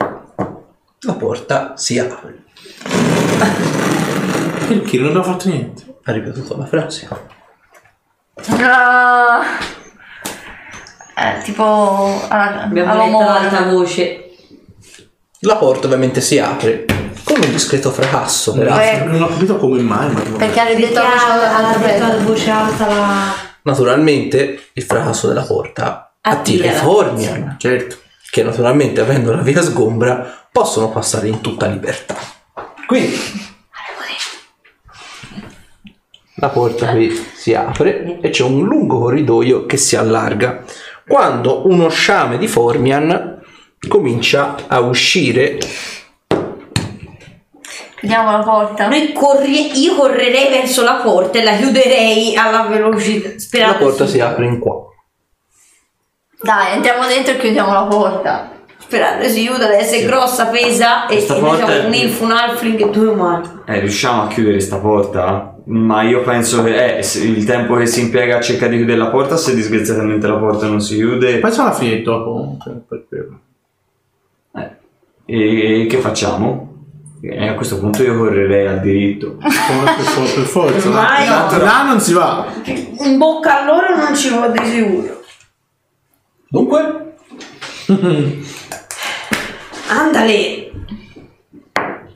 La 1.01 1.13
porta 1.15 1.77
si 1.77 1.99
apre. 1.99 2.45
Perché 4.69 4.97
non 4.99 5.09
abbiamo 5.09 5.25
fatto 5.25 5.49
niente? 5.49 5.92
Ha 6.05 6.13
ripetuto 6.13 6.57
la 6.57 6.67
frase. 6.67 7.09
No. 8.49 9.43
Eh, 11.15 11.43
tipo 11.45 12.25
alla, 12.29 12.63
Abbiamo 12.63 12.91
alla 12.93 13.05
letto 13.05 13.19
ad 13.19 13.45
alta 13.45 13.63
voce. 13.71 14.31
La 15.41 15.57
porta 15.57 15.87
ovviamente 15.87 16.21
si 16.21 16.39
apre 16.39 16.85
con 17.25 17.41
un 17.43 17.51
discreto 17.51 17.91
fracasso. 17.91 18.53
peraltro. 18.55 19.05
Beh, 19.05 19.11
Non 19.13 19.23
ho 19.23 19.29
capito 19.29 19.57
come 19.59 19.81
mai, 19.81 20.11
ma 20.11 20.21
perché 20.39 20.61
ha 20.61 20.65
detto 20.65 20.81
detto 20.87 21.01
ad 21.01 21.65
la 22.01 22.17
voce 22.25 22.51
alta 22.51 22.87
la... 22.87 23.33
Naturalmente 23.63 24.71
il 24.73 24.83
fracasso 24.83 25.29
della 25.29 25.43
porta 25.43 26.15
attira 26.21 26.65
i 26.65 26.69
Attira 26.69 27.57
Certo. 27.59 27.97
che 28.31 28.43
naturalmente 28.43 29.01
avendo 29.01 29.33
la 29.33 29.43
via 29.43 29.63
sgombra 29.63 30.47
possono 30.51 30.91
passare 30.91 31.29
in 31.29 31.41
tutta 31.41 31.67
libertà. 31.67 32.17
Quindi 32.87 33.17
la 36.43 36.49
porta 36.49 36.89
qui 36.91 37.09
si 37.35 37.55
apre 37.55 38.19
e 38.21 38.31
c'è 38.31 38.43
un 38.43 38.65
lungo 38.65 38.99
corridoio 38.99 39.65
che 39.65 39.77
si 39.77 39.95
allarga. 39.95 40.65
Quando 41.07 41.69
uno 41.69 41.89
sciame 41.89 42.37
di 42.37 42.49
Formian 42.49 43.41
comincia 43.87 44.57
a 44.67 44.81
uscire 44.81 45.59
Chiudiamo 47.95 48.33
la 48.33 48.43
porta. 48.43 48.89
Noi 48.89 49.13
corri- 49.13 49.79
io 49.81 49.95
correrei 49.95 50.49
verso 50.51 50.83
la 50.83 50.95
porta 50.95 51.39
e 51.39 51.45
la 51.45 51.55
chiuderei 51.55 52.35
alla 52.35 52.63
velocità. 52.63 53.29
la 53.29 53.39
Sperando 53.39 53.79
porta 53.79 54.07
si- 54.07 54.13
si 54.15 54.21
apre 54.21 54.47
in 54.47 54.59
qua. 54.59 54.87
Dai, 56.41 56.75
entriamo 56.75 57.07
dentro 57.07 57.35
e 57.35 57.39
chiudiamo 57.39 57.73
la 57.73 57.85
porta. 57.85 58.51
Sperando 58.79 59.29
si 59.29 59.47
chiuda, 59.47 59.69
deve 59.69 59.77
essere 59.79 60.05
grossa, 60.05 60.47
pesa 60.47 61.05
e 61.07 61.13
Questa 61.15 61.37
e 61.37 61.39
porta 61.39 61.65
diciamo 61.67 61.87
un 61.87 61.95
elfo, 61.95 62.25
un 62.25 62.31
halfling 62.33 62.81
e 62.81 62.91
due 62.91 63.07
umani. 63.07 63.49
Eh, 63.67 63.79
riusciamo 63.79 64.25
a 64.25 64.27
chiudere 64.27 64.59
sta 64.59 64.79
porta? 64.79 65.52
Ma 65.65 66.03
io 66.03 66.23
penso 66.23 66.63
che 66.65 66.97
eh, 66.99 67.07
il 67.23 67.45
tempo 67.45 67.77
che 67.77 67.87
si 67.87 68.01
impiega 68.01 68.39
a 68.39 68.41
cercare 68.41 68.71
di 68.73 68.79
chiudere 68.79 68.99
la 68.99 69.09
porta, 69.11 69.37
se 69.37 69.55
disgraziatamente 69.55 70.27
la 70.27 70.37
porta 70.37 70.67
non 70.67 70.81
si 70.81 70.97
chiude, 70.97 71.39
Poi 71.39 71.53
sarà 71.53 71.73
finito 71.73 72.59
per- 72.65 72.83
per- 72.89 73.07
per- 73.09 73.29
e 75.25 75.87
che 75.89 75.97
facciamo? 75.99 76.71
E 77.23 77.47
a 77.49 77.55
questo 77.55 77.79
punto 77.79 78.03
io 78.03 78.17
correrei 78.19 78.67
al 78.67 78.81
diritto. 78.81 79.37
Per, 79.37 79.51
for- 79.53 80.35
per 80.35 80.45
forza. 80.45 80.89
Ormai 80.89 81.27
no. 81.29 81.59
là 81.65 81.85
non 81.85 82.01
si 82.01 82.13
va. 82.13 82.47
In 82.65 83.17
bocca 83.19 83.61
a 83.63 83.65
loro 83.65 83.97
non 83.97 84.17
ci 84.17 84.31
va 84.31 84.49
di 84.49 84.65
sicuro. 84.67 85.23
Dunque, 86.49 87.15
Andale! 89.89 90.71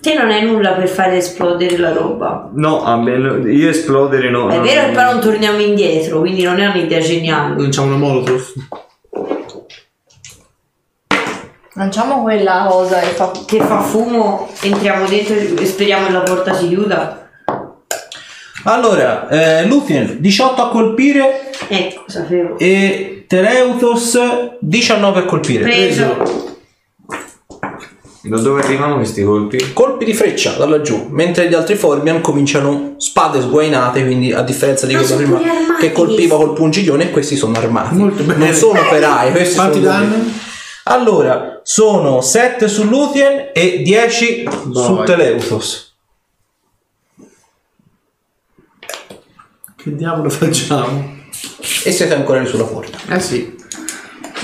Te 0.06 0.14
non 0.14 0.30
hai 0.30 0.44
nulla 0.44 0.70
per 0.70 0.86
fare 0.86 1.16
esplodere 1.16 1.76
la 1.78 1.90
roba. 1.90 2.48
No, 2.52 2.84
almeno 2.84 3.38
io 3.48 3.68
esplodere 3.68 4.30
no. 4.30 4.48
È 4.50 4.60
vero 4.60 4.82
no. 4.82 4.86
che 4.86 4.92
però 4.92 5.10
non 5.10 5.20
torniamo 5.20 5.58
indietro, 5.58 6.20
quindi 6.20 6.44
non 6.44 6.60
è 6.60 6.66
un'idea 6.68 7.00
geniale. 7.00 7.60
Lanciamo 7.60 7.88
una 7.88 7.96
molotov. 7.96 8.52
Lanciamo 11.72 12.22
quella 12.22 12.66
cosa 12.70 13.00
che 13.00 13.06
fa. 13.08 13.32
Che 13.44 13.58
fa 13.58 13.80
fumo, 13.80 14.48
entriamo 14.60 15.08
dentro 15.08 15.34
e 15.34 15.66
speriamo 15.66 16.06
che 16.06 16.12
la 16.12 16.20
porta 16.20 16.54
si 16.54 16.68
chiuda. 16.68 17.28
allora, 18.62 19.28
eh, 19.28 19.66
Luthiel 19.66 20.20
18 20.20 20.62
a 20.62 20.68
colpire 20.68 21.50
Ecco, 21.66 22.04
sapevo. 22.06 22.56
e 22.60 23.24
Tereutos 23.26 24.16
19 24.60 25.18
a 25.18 25.24
colpire. 25.24 25.64
Preso. 25.64 26.45
Da 28.28 28.38
dove 28.38 28.62
arrivano 28.62 28.96
questi 28.96 29.22
colpi? 29.22 29.72
Colpi 29.72 30.04
di 30.04 30.12
freccia 30.14 30.52
da 30.52 30.66
laggiù, 30.66 31.06
mentre 31.10 31.48
gli 31.48 31.54
altri 31.54 31.76
Formian 31.76 32.20
cominciano 32.20 32.94
spade 32.98 33.40
sguainate, 33.40 34.02
quindi 34.04 34.32
a 34.32 34.42
differenza 34.42 34.86
di 34.86 34.94
Ah, 34.94 34.98
quello 34.98 35.14
sono 35.14 35.38
prima 35.38 35.52
armati 35.52 35.86
che 35.86 35.92
colpiva 35.92 36.36
col 36.36 36.52
pungiglione, 36.52 37.10
questi 37.10 37.36
sono 37.36 37.56
armati. 37.56 37.94
Molto 37.94 38.22
bene. 38.24 38.46
Non 38.46 38.54
sono 38.54 38.80
operai, 38.80 39.30
questi 39.30 39.54
Quanti 39.54 39.78
sono 39.80 39.88
danni? 39.88 40.32
Allora, 40.84 41.60
sono 41.62 42.20
7 42.20 42.68
su 42.68 42.84
Luthien 42.84 43.50
e 43.52 43.82
10 43.82 44.48
su 44.72 44.94
Vai. 44.94 45.06
Teleuthos. 45.06 45.94
Che 49.76 49.94
diavolo 49.94 50.30
facciamo? 50.30 51.14
E 51.84 51.92
siete 51.92 52.14
ancora 52.14 52.40
lì 52.40 52.46
sulla 52.46 52.64
porta. 52.64 52.98
Eh 53.14 53.20
sì. 53.20 53.55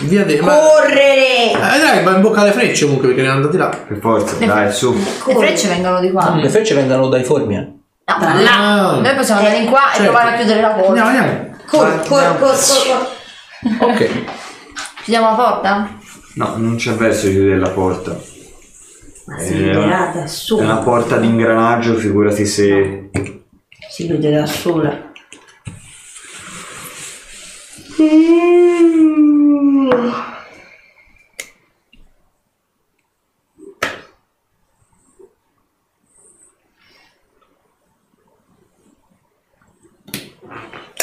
Via 0.02 0.24
de... 0.24 0.40
Ma... 0.40 0.54
Correre! 0.56 1.52
Eh 1.52 1.78
dai, 1.80 2.02
ma 2.02 2.14
in 2.14 2.20
bocca 2.20 2.40
alle 2.40 2.52
frecce 2.52 2.84
comunque 2.84 3.08
perché 3.08 3.22
ne 3.22 3.28
erano 3.28 3.44
andati 3.46 3.58
là. 3.58 3.68
Per 3.86 3.98
forza, 3.98 4.34
dai, 4.44 4.72
su. 4.72 4.92
Le 5.26 5.34
frecce 5.36 5.68
vengono 5.68 6.00
di 6.00 6.10
qua. 6.10 6.34
Le 6.34 6.48
frecce 6.48 6.74
vengono 6.74 7.08
dai 7.08 7.22
Formian. 7.24 7.80
No, 8.04 8.16
Da 8.18 8.34
là. 8.34 8.88
Ah. 8.90 9.00
Noi 9.00 9.14
possiamo 9.14 9.40
andare 9.40 9.58
in 9.62 9.68
qua 9.70 9.90
e 9.92 9.96
Certo. 9.96 10.10
provare 10.10 10.34
a 10.34 10.36
chiudere 10.36 10.60
la 10.60 10.68
porta. 10.70 10.88
Andiamo, 10.88 11.08
andiamo. 11.08 11.56
Cor, 11.66 12.02
cor, 12.06 12.38
cor, 12.38 12.38
cor, 12.38 12.56
cor. 13.78 13.88
Ok. 13.90 14.10
Chiudiamo 15.04 15.30
la 15.30 15.34
porta? 15.36 15.98
No, 16.34 16.54
non 16.56 16.76
c'è 16.76 16.92
verso 16.92 17.26
di 17.26 17.32
chiudere 17.34 17.58
la 17.58 17.70
porta. 17.70 18.10
Ma 19.26 19.38
si 19.38 19.52
Eh, 19.52 19.56
chiuderà 19.70 20.12
da 20.14 20.24
È 20.24 20.62
una 20.62 20.76
porta 20.78 21.16
di 21.18 21.26
ingranaggio, 21.28 21.94
figurati 21.94 22.44
se... 22.44 23.10
Si 23.88 24.06
chiude 24.06 24.30
da 24.32 24.46
sola. 24.46 25.10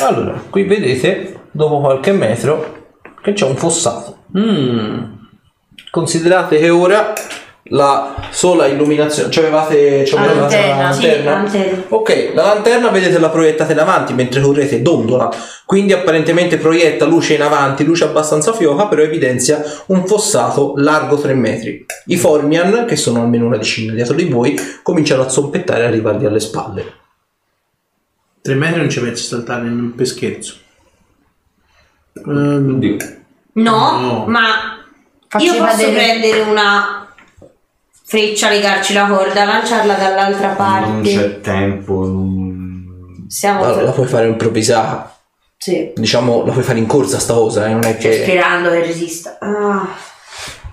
Allora, 0.01 0.41
qui 0.49 0.63
vedete, 0.63 1.41
dopo 1.51 1.81
qualche 1.81 2.11
metro, 2.13 2.87
che 3.21 3.33
c'è 3.33 3.45
un 3.45 3.55
fossato. 3.55 4.23
Mm. 4.37 5.17
Considerate 5.91 6.57
che 6.57 6.69
ora 6.69 7.13
la 7.71 8.15
sola 8.31 8.65
illuminazione, 8.67 9.29
cioè 9.31 9.43
avevate, 9.45 10.05
cioè 10.05 10.19
avevate 10.21 10.55
Lanterna, 10.55 10.83
la 10.87 10.91
sì, 10.93 11.01
lanterna? 11.05 11.31
lanterna. 11.33 11.83
Ok, 11.89 12.31
la 12.33 12.43
lanterna 12.45 12.89
vedete 12.89 13.19
la 13.19 13.29
proiettate 13.29 13.73
in 13.73 13.79
avanti 13.79 14.13
mentre 14.13 14.41
correte 14.41 14.81
dondola, 14.81 15.29
quindi 15.65 15.93
apparentemente 15.93 16.57
proietta 16.57 17.05
luce 17.05 17.35
in 17.35 17.41
avanti, 17.43 17.83
luce 17.83 18.05
abbastanza 18.05 18.53
fioca, 18.53 18.87
però 18.87 19.01
evidenzia 19.03 19.61
un 19.87 20.07
fossato 20.07 20.73
largo 20.77 21.17
3 21.19 21.33
metri. 21.35 21.85
I 22.07 22.17
Formian, 22.17 22.85
che 22.87 22.95
sono 22.95 23.21
almeno 23.21 23.45
una 23.45 23.57
decina 23.57 23.93
dietro 23.93 24.15
di 24.15 24.25
voi, 24.25 24.57
cominciano 24.81 25.21
a 25.21 25.29
zompettare 25.29 25.83
e 25.83 25.87
arrivarvi 25.87 26.25
alle 26.25 26.39
spalle. 26.39 26.93
Tre 28.41 28.55
metri 28.55 28.79
non 28.79 28.89
ci 28.89 28.99
metti 29.01 29.19
a 29.19 29.23
saltare 29.23 29.63
nemmeno 29.63 29.91
per 29.95 30.07
scherzo. 30.07 30.55
Oddio. 32.25 32.95
No, 33.53 33.99
No. 33.99 34.25
ma 34.27 34.77
Facci 35.27 35.45
io 35.45 35.63
posso 35.63 35.89
prendere 35.91 36.39
una 36.41 36.98
freccia, 38.09 38.49
legarci 38.49 38.93
la 38.93 39.05
corda, 39.05 39.45
lanciarla 39.45 39.93
dall'altra 39.93 40.47
Non 40.47 40.55
parte. 40.57 41.01
c'è 41.13 41.41
tempo. 41.41 42.05
non- 42.07 43.25
Stiamo 43.27 43.63
Allora, 43.63 43.83
la 43.83 43.91
puoi 43.91 44.07
fare 44.07 44.25
improvvisata, 44.27 45.15
sì, 45.55 45.93
diciamo, 45.95 46.43
la 46.45 46.51
puoi 46.51 46.63
fare 46.63 46.79
in 46.79 46.87
corsa 46.87 47.19
sta 47.19 47.35
cosa, 47.35 47.67
eh, 47.67 47.73
non 47.73 47.83
è 47.83 47.95
che... 47.97 48.23
sperando 48.23 48.71
che 48.71 48.79
resista. 48.83 49.37
Ah, 49.39 49.87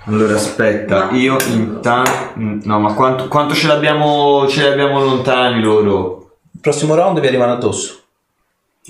Allora 0.06 0.36
aspetta, 0.36 1.10
No. 1.10 1.16
io 1.18 1.36
intanto... 1.48 2.10
No, 2.36 2.81
ma 2.81 2.94
quanto, 2.94 3.28
quanto 3.28 3.52
ce 3.55 3.66
l'abbiamo 3.66 4.47
ce 4.48 4.62
l'abbiamo 4.70 5.05
lontani 5.05 5.60
loro? 5.60 6.36
Il 6.55 6.60
prossimo 6.60 6.94
round 6.94 7.20
vi 7.20 7.26
arrivano 7.26 7.52
addosso. 7.52 8.00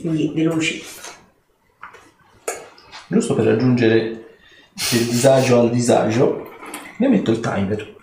quindi 0.01 0.31
veloci. 0.33 0.85
Giusto 3.09 3.35
per 3.35 3.47
raggiungere 3.47 3.99
il 4.93 5.05
disagio 5.09 5.59
al 5.59 5.71
disagio, 5.71 6.51
mi 6.99 7.09
metto 7.09 7.33
il 7.33 7.41
timer. 7.41 7.95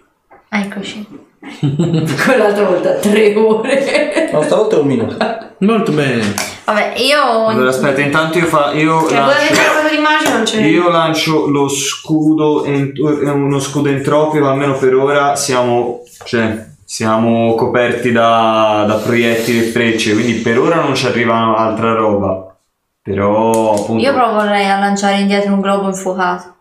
Eccoci. 0.56 1.08
Quell'altra 1.60 2.66
volta 2.66 2.94
tre 2.94 3.36
ore. 3.36 4.30
No, 4.32 4.44
stavolta 4.44 4.76
è 4.76 4.80
un 4.80 4.86
minuto. 4.88 5.18
molto 5.60 5.92
bene. 5.92 6.22
Vabbè, 6.66 6.94
io... 6.98 7.48
Allora 7.48 7.70
aspetta, 7.70 8.02
intanto 8.02 8.38
io, 8.38 8.46
fa, 8.46 8.72
io 8.74 9.08
Cioè, 9.08 9.18
lancio... 9.18 9.90
di 9.90 9.98
magia 9.98 10.36
non 10.36 10.46
ce 10.46 10.60
n'è. 10.60 10.68
Io 10.68 10.90
lancio 10.90 11.48
lo 11.50 11.68
scudo, 11.68 12.66
ent- 12.66 13.00
uno 13.00 13.60
scudo 13.60 13.90
entropico, 13.90 14.48
almeno 14.48 14.78
per 14.78 14.94
ora 14.94 15.36
siamo, 15.36 16.04
cioè, 16.24 16.68
siamo 16.86 17.56
coperti 17.56 18.12
da, 18.12 18.86
da 18.88 18.96
proiettili 18.98 19.58
e 19.58 19.72
frecce, 19.72 20.14
quindi 20.14 20.34
per 20.36 20.60
ora 20.60 20.82
non 20.82 20.94
ci 20.94 21.08
arriva 21.08 21.58
altra 21.58 21.94
roba. 21.96 22.56
Però 23.02 23.74
appunto... 23.74 24.04
Io 24.04 24.14
proporrei 24.14 24.70
a 24.70 24.78
lanciare 24.78 25.20
indietro 25.20 25.54
un 25.54 25.62
globo 25.62 25.88
infuocato. 25.88 26.56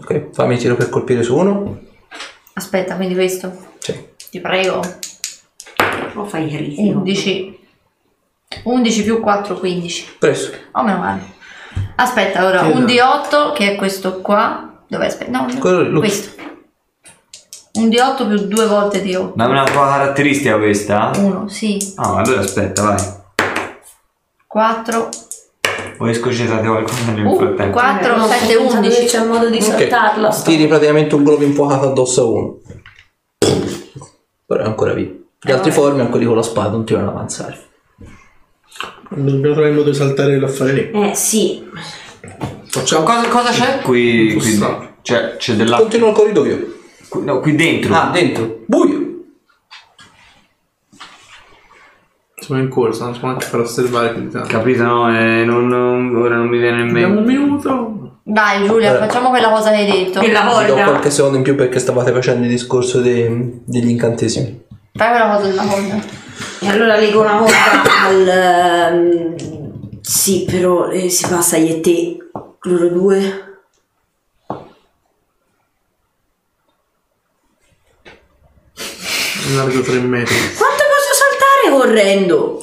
Ok, 0.00 0.28
fammi 0.32 0.56
tiro 0.56 0.76
per 0.76 0.88
colpire 0.88 1.24
su 1.24 1.36
uno. 1.36 1.92
Aspetta, 2.54 2.96
quindi 2.96 3.14
questo. 3.14 3.74
Sì. 3.78 4.12
Ti 4.30 4.40
prego. 4.40 4.80
Lo 6.14 6.24
fai 6.24 6.50
carissimo. 6.50 7.00
11. 7.00 7.58
11 8.64 9.02
più 9.02 9.20
4, 9.20 9.58
15. 9.58 10.16
Preso. 10.18 10.52
Oh, 10.72 10.82
meno 10.82 10.98
male. 10.98 11.32
Aspetta, 11.96 12.46
ora 12.46 12.60
Che 12.62 12.72
un 12.72 12.80
no. 12.82 12.86
D8 12.86 13.52
che 13.52 13.72
è 13.72 13.76
questo 13.76 14.20
qua. 14.20 14.82
Dov'è? 14.86 15.06
Aspetta, 15.06 15.30
no, 15.30 15.52
no, 15.52 15.58
Quello 15.58 15.82
lì, 15.82 15.98
questo. 15.98 16.42
Un 17.74 17.88
D8 17.88 18.28
più 18.28 18.46
due 18.46 18.66
volte 18.66 19.02
D8. 19.02 19.32
Ma 19.34 19.46
è 19.46 19.48
una 19.48 19.64
tua 19.64 19.88
caratteristica 19.88 20.56
questa? 20.56 21.10
1, 21.16 21.48
sì. 21.48 21.94
Ah, 21.96 22.18
allora 22.18 22.40
aspetta, 22.40 22.82
vai. 22.82 23.02
4. 24.46 25.08
Voi 25.98 26.14
scocetate 26.14 26.66
qualcosa 26.66 27.12
nel 27.12 27.24
Uh, 27.26 27.36
frattempo. 27.36 27.72
4, 27.72 28.16
Non 28.16 28.26
sto 28.26 28.38
7, 28.38 28.46
pensando 28.56 28.80
che 28.80 28.86
11. 28.86 29.04
C'è 29.06 29.24
modo 29.24 29.48
di 29.50 29.56
Ok, 29.56 29.62
saltarla. 29.62 30.30
sta- 30.30 30.50
Tiri 30.50 30.66
praticamente 30.66 31.14
un 31.14 31.24
globo 31.24 31.44
infuocato 31.44 31.88
addosso 31.90 32.20
a 32.22 32.24
uno. 32.26 32.58
Però 34.46 34.62
è 34.62 34.66
ancora 34.66 34.92
vivo. 34.92 35.12
Gli 35.40 35.50
altri 35.50 35.70
formi, 35.70 36.00
anche 36.00 36.10
quelli 36.12 36.26
con 36.26 36.36
la 36.36 36.42
spada, 36.42 36.70
non 36.70 36.84
ti 36.84 36.94
vanno 36.94 37.08
ad 37.08 37.14
avanzare. 37.14 37.58
Dobbiamo 39.10 39.40
trovare 39.40 39.68
il 39.68 39.74
modo 39.74 39.90
di 39.90 39.96
saltare 39.96 40.38
l'affare 40.40 40.72
lì. 40.72 40.90
Eh 40.90 41.14
sì, 41.14 41.62
Facciamo 42.66 43.04
Cosa, 43.04 43.28
cosa 43.28 43.50
c'è? 43.50 43.80
Qui, 43.82 44.34
qui 44.34 44.58
cioè, 45.02 45.36
c'è 45.36 45.52
dell'acqua. 45.54 45.82
Continua 45.84 46.08
il 46.08 46.14
corridoio. 46.14 46.74
qui- 47.08 47.22
No, 47.24 47.38
qui 47.40 47.54
dentro. 47.54 47.94
Ah, 47.94 48.10
dentro. 48.12 48.62
Buio. 48.66 49.03
Siamo 52.44 52.60
in 52.60 52.68
corsa, 52.68 53.04
non 53.04 53.14
si 53.14 53.20
può 53.20 53.28
neanche 53.28 53.46
far 53.46 53.60
osservare 53.60 54.12
più 54.12 54.22
di 54.22 54.28
tanto. 54.30 54.48
Capito? 54.48 54.82
No, 54.82 55.08
eh, 55.18 55.44
non, 55.44 55.66
non- 55.66 56.14
ora 56.16 56.36
non 56.36 56.48
mi 56.48 56.58
viene 56.58 56.82
in 56.82 56.88
Abbiamo 56.90 57.18
un 57.20 57.24
mente. 57.24 57.40
minuto. 57.40 58.18
Dai, 58.22 58.66
Giulia, 58.66 58.96
facciamo 58.98 59.28
quella 59.30 59.48
cosa 59.50 59.70
che 59.70 59.76
hai 59.76 59.86
detto. 59.86 60.20
e 60.20 60.30
la 60.30 60.40
Vi 60.42 60.66
do 60.66 60.72
corda. 60.74 60.84
qualche 60.84 61.10
secondo 61.10 61.36
in 61.38 61.42
più 61.42 61.54
perché 61.54 61.78
stavate 61.78 62.12
facendo 62.12 62.44
il 62.44 62.50
discorso 62.50 63.00
dei- 63.00 63.62
degli 63.64 63.88
incantesimi. 63.88 64.62
Fai 64.92 65.08
quella 65.10 65.34
cosa 65.36 65.48
della 65.48 65.64
corda. 65.64 65.98
E 66.60 66.68
allora 66.68 66.96
leggo 66.96 67.20
una 67.20 67.36
corda 67.36 68.04
al... 68.06 68.28
ehm, 68.28 69.34
sì, 70.00 70.44
però 70.50 70.88
eh, 70.90 71.08
si 71.08 71.26
passa 71.28 71.56
io 71.56 71.76
e 71.76 71.80
te, 71.80 72.16
loro 72.62 72.88
due. 72.88 73.42
Largo 79.54 79.80
3 79.82 79.98
metri. 80.00 80.34
Saltare 81.64 81.70
correndo? 81.70 82.58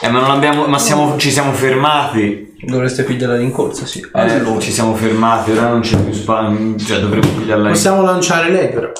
Eh, 0.00 0.08
ma 0.08 0.20
non 0.20 0.30
abbiamo. 0.30 0.66
Ma 0.66 0.78
siamo, 0.78 1.16
ci 1.18 1.30
siamo 1.30 1.52
fermati. 1.52 2.54
Dovreste 2.60 3.04
pigliare 3.04 3.34
la 3.34 3.38
rincorsa, 3.38 3.86
sì. 3.86 4.00
Eh, 4.00 4.20
Allora. 4.20 4.58
ci 4.60 4.72
siamo 4.72 4.94
fermati, 4.94 5.52
ora 5.52 5.68
non 5.68 5.80
c'è 5.80 5.96
più 5.98 6.12
spazio. 6.12 6.76
Cioè, 6.78 7.00
dovremmo 7.00 7.28
pigliarla 7.28 7.68
in. 7.68 7.72
Possiamo 7.72 8.02
lanciare 8.02 8.50
lei 8.50 8.68
però. 8.70 8.92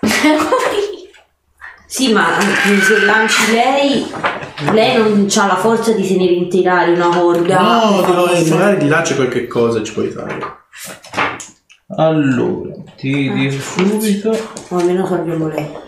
Sì, 1.88 2.12
ma 2.12 2.26
se 2.40 3.04
lanci 3.04 3.52
lei, 3.52 4.04
lei 4.72 4.98
non 4.98 5.28
ha 5.34 5.46
la 5.46 5.56
forza 5.56 5.92
di 5.92 6.06
tenere 6.06 6.32
intirare 6.32 6.92
una 6.92 7.08
corda. 7.08 7.60
No, 7.60 8.00
no, 8.00 8.28
eh, 8.32 8.44
magari 8.50 8.78
di 8.78 8.88
là 8.88 9.02
c'è 9.02 9.14
qualche 9.14 9.46
cosa 9.46 9.82
ci 9.84 9.92
puoi 9.92 10.08
fare. 10.08 10.36
Allora, 11.96 12.74
tiri 12.96 13.50
subito. 13.52 14.36
O 14.68 14.76
almeno 14.76 15.06
salviamo 15.06 15.46
lei. 15.46 15.84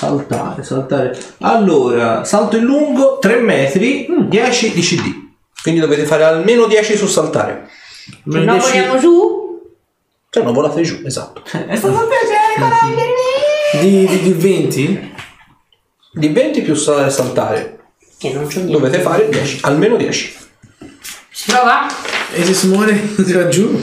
Saltare, 0.00 0.62
saltare. 0.62 1.18
Allora, 1.40 2.24
salto 2.24 2.56
in 2.56 2.64
lungo 2.64 3.18
3 3.18 3.36
metri, 3.40 4.06
10 4.28 4.72
di 4.72 4.80
CD. 4.80 5.12
Quindi 5.60 5.78
dovete 5.80 6.06
fare 6.06 6.24
almeno 6.24 6.64
10 6.64 6.96
su 6.96 7.06
saltare. 7.06 7.68
Se 7.68 8.16
Me 8.22 8.44
no 8.44 8.52
dieci- 8.54 8.78
vogliamo 8.78 8.98
su? 8.98 9.60
Se 10.30 10.42
no 10.42 10.52
volate 10.54 10.80
giù, 10.80 11.02
esatto. 11.04 11.42
È 11.44 11.76
stato 11.76 11.92
un 11.92 12.08
piacere 12.08 12.54
conoscervi. 12.56 13.88
di, 13.90 14.06
di, 14.06 14.20
di 14.22 14.32
20? 14.32 15.12
Di 16.14 16.28
20 16.28 16.62
più 16.62 16.74
sa- 16.74 17.10
saltare. 17.10 17.78
Che 18.16 18.32
non 18.32 18.44
c'ho 18.46 18.54
niente. 18.60 18.72
Dovete 18.72 19.00
fare 19.00 19.28
10, 19.28 19.58
almeno 19.64 19.96
10. 19.96 20.34
Si 21.30 21.50
prova? 21.50 21.86
E 22.32 22.42
se 22.42 22.54
si 22.54 22.68
muore 22.68 22.98
si 23.22 23.32
va 23.34 23.48
giù? 23.48 23.78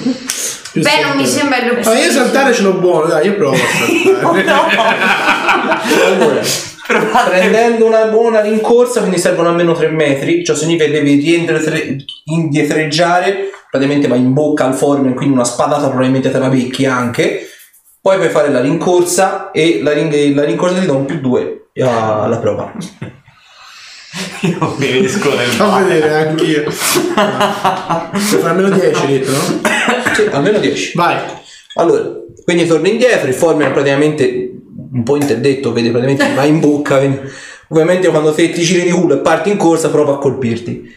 Più 0.72 0.82
Beh, 0.82 1.02
non 1.04 1.16
mi 1.18 1.26
sembra 1.26 1.58
il 1.58 1.80
Ma 1.84 2.00
io 2.00 2.12
saltare 2.12 2.54
ce 2.54 2.62
l'ho 2.62 2.74
buono, 2.74 3.08
dai, 3.08 3.26
io 3.26 3.36
provo 3.36 3.56
a 3.56 3.58
saltare. 4.22 4.86
Allora, 6.90 7.30
prendendo 7.30 7.86
una 7.86 8.06
buona 8.06 8.40
rincorsa, 8.40 9.02
quindi 9.02 9.18
servono 9.18 9.50
almeno 9.50 9.74
3 9.74 9.90
metri, 9.90 10.46
ciò 10.46 10.56
significa 10.56 10.86
che 10.86 10.92
devi 10.92 11.16
rientre- 11.16 11.98
indietreggiare, 12.26 13.50
praticamente 13.70 14.08
vai 14.08 14.20
in 14.20 14.32
bocca 14.32 14.66
al 14.66 14.74
formen, 14.74 15.14
quindi 15.14 15.34
una 15.34 15.44
spadata 15.44 15.88
probabilmente 15.88 16.32
te 16.32 16.38
la 16.38 16.48
becchi 16.48 16.86
anche, 16.86 17.50
poi 18.02 18.16
puoi 18.16 18.30
fare 18.30 18.50
la 18.50 18.62
rincorsa 18.62 19.52
e 19.52 19.82
la, 19.84 19.92
rin- 19.92 20.34
la 20.34 20.46
rincorsa 20.46 20.80
ti 20.80 20.86
dà 20.86 20.94
un 20.94 21.04
più 21.04 21.20
2 21.20 21.72
alla 21.82 22.38
prova. 22.38 22.72
Io 24.42 24.76
finisco 24.78 25.36
nel 25.36 25.48
Fa 25.48 25.80
vedere 25.80 26.30
anch'io. 26.30 26.72
Fa 26.72 28.10
almeno 28.44 28.70
10 28.70 29.02
hai 29.02 29.20
detto, 29.20 29.32
no? 29.32 29.62
Sì, 30.24 30.28
almeno 30.32 30.60
10. 30.60 30.92
Vai. 30.96 31.18
Allora, 31.76 32.04
quindi 32.44 32.66
torni 32.66 32.92
indietro, 32.92 33.28
il 33.28 33.34
formen 33.36 33.72
praticamente 33.72 34.52
un 34.94 35.04
po' 35.04 35.16
interdetto, 35.16 35.72
vedi 35.74 35.90
praticamente 35.92 36.34
va 36.36 36.44
in 36.46 36.60
bocca, 36.60 36.98
quindi- 36.98 37.20
ovviamente 37.70 38.08
quando 38.10 38.34
te 38.34 38.50
ti 38.52 38.62
giri 38.62 38.84
di 38.84 38.92
culo 38.92 39.16
e 39.16 39.18
parti 39.18 39.50
in 39.50 39.58
corsa 39.58 39.90
prova 39.90 40.14
a 40.14 40.18
colpirti. 40.18 40.96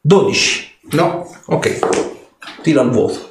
12. 0.00 0.76
No. 0.90 1.30
Ok, 1.46 1.78
tira 2.62 2.80
al 2.80 2.90
vuoto. 2.90 3.26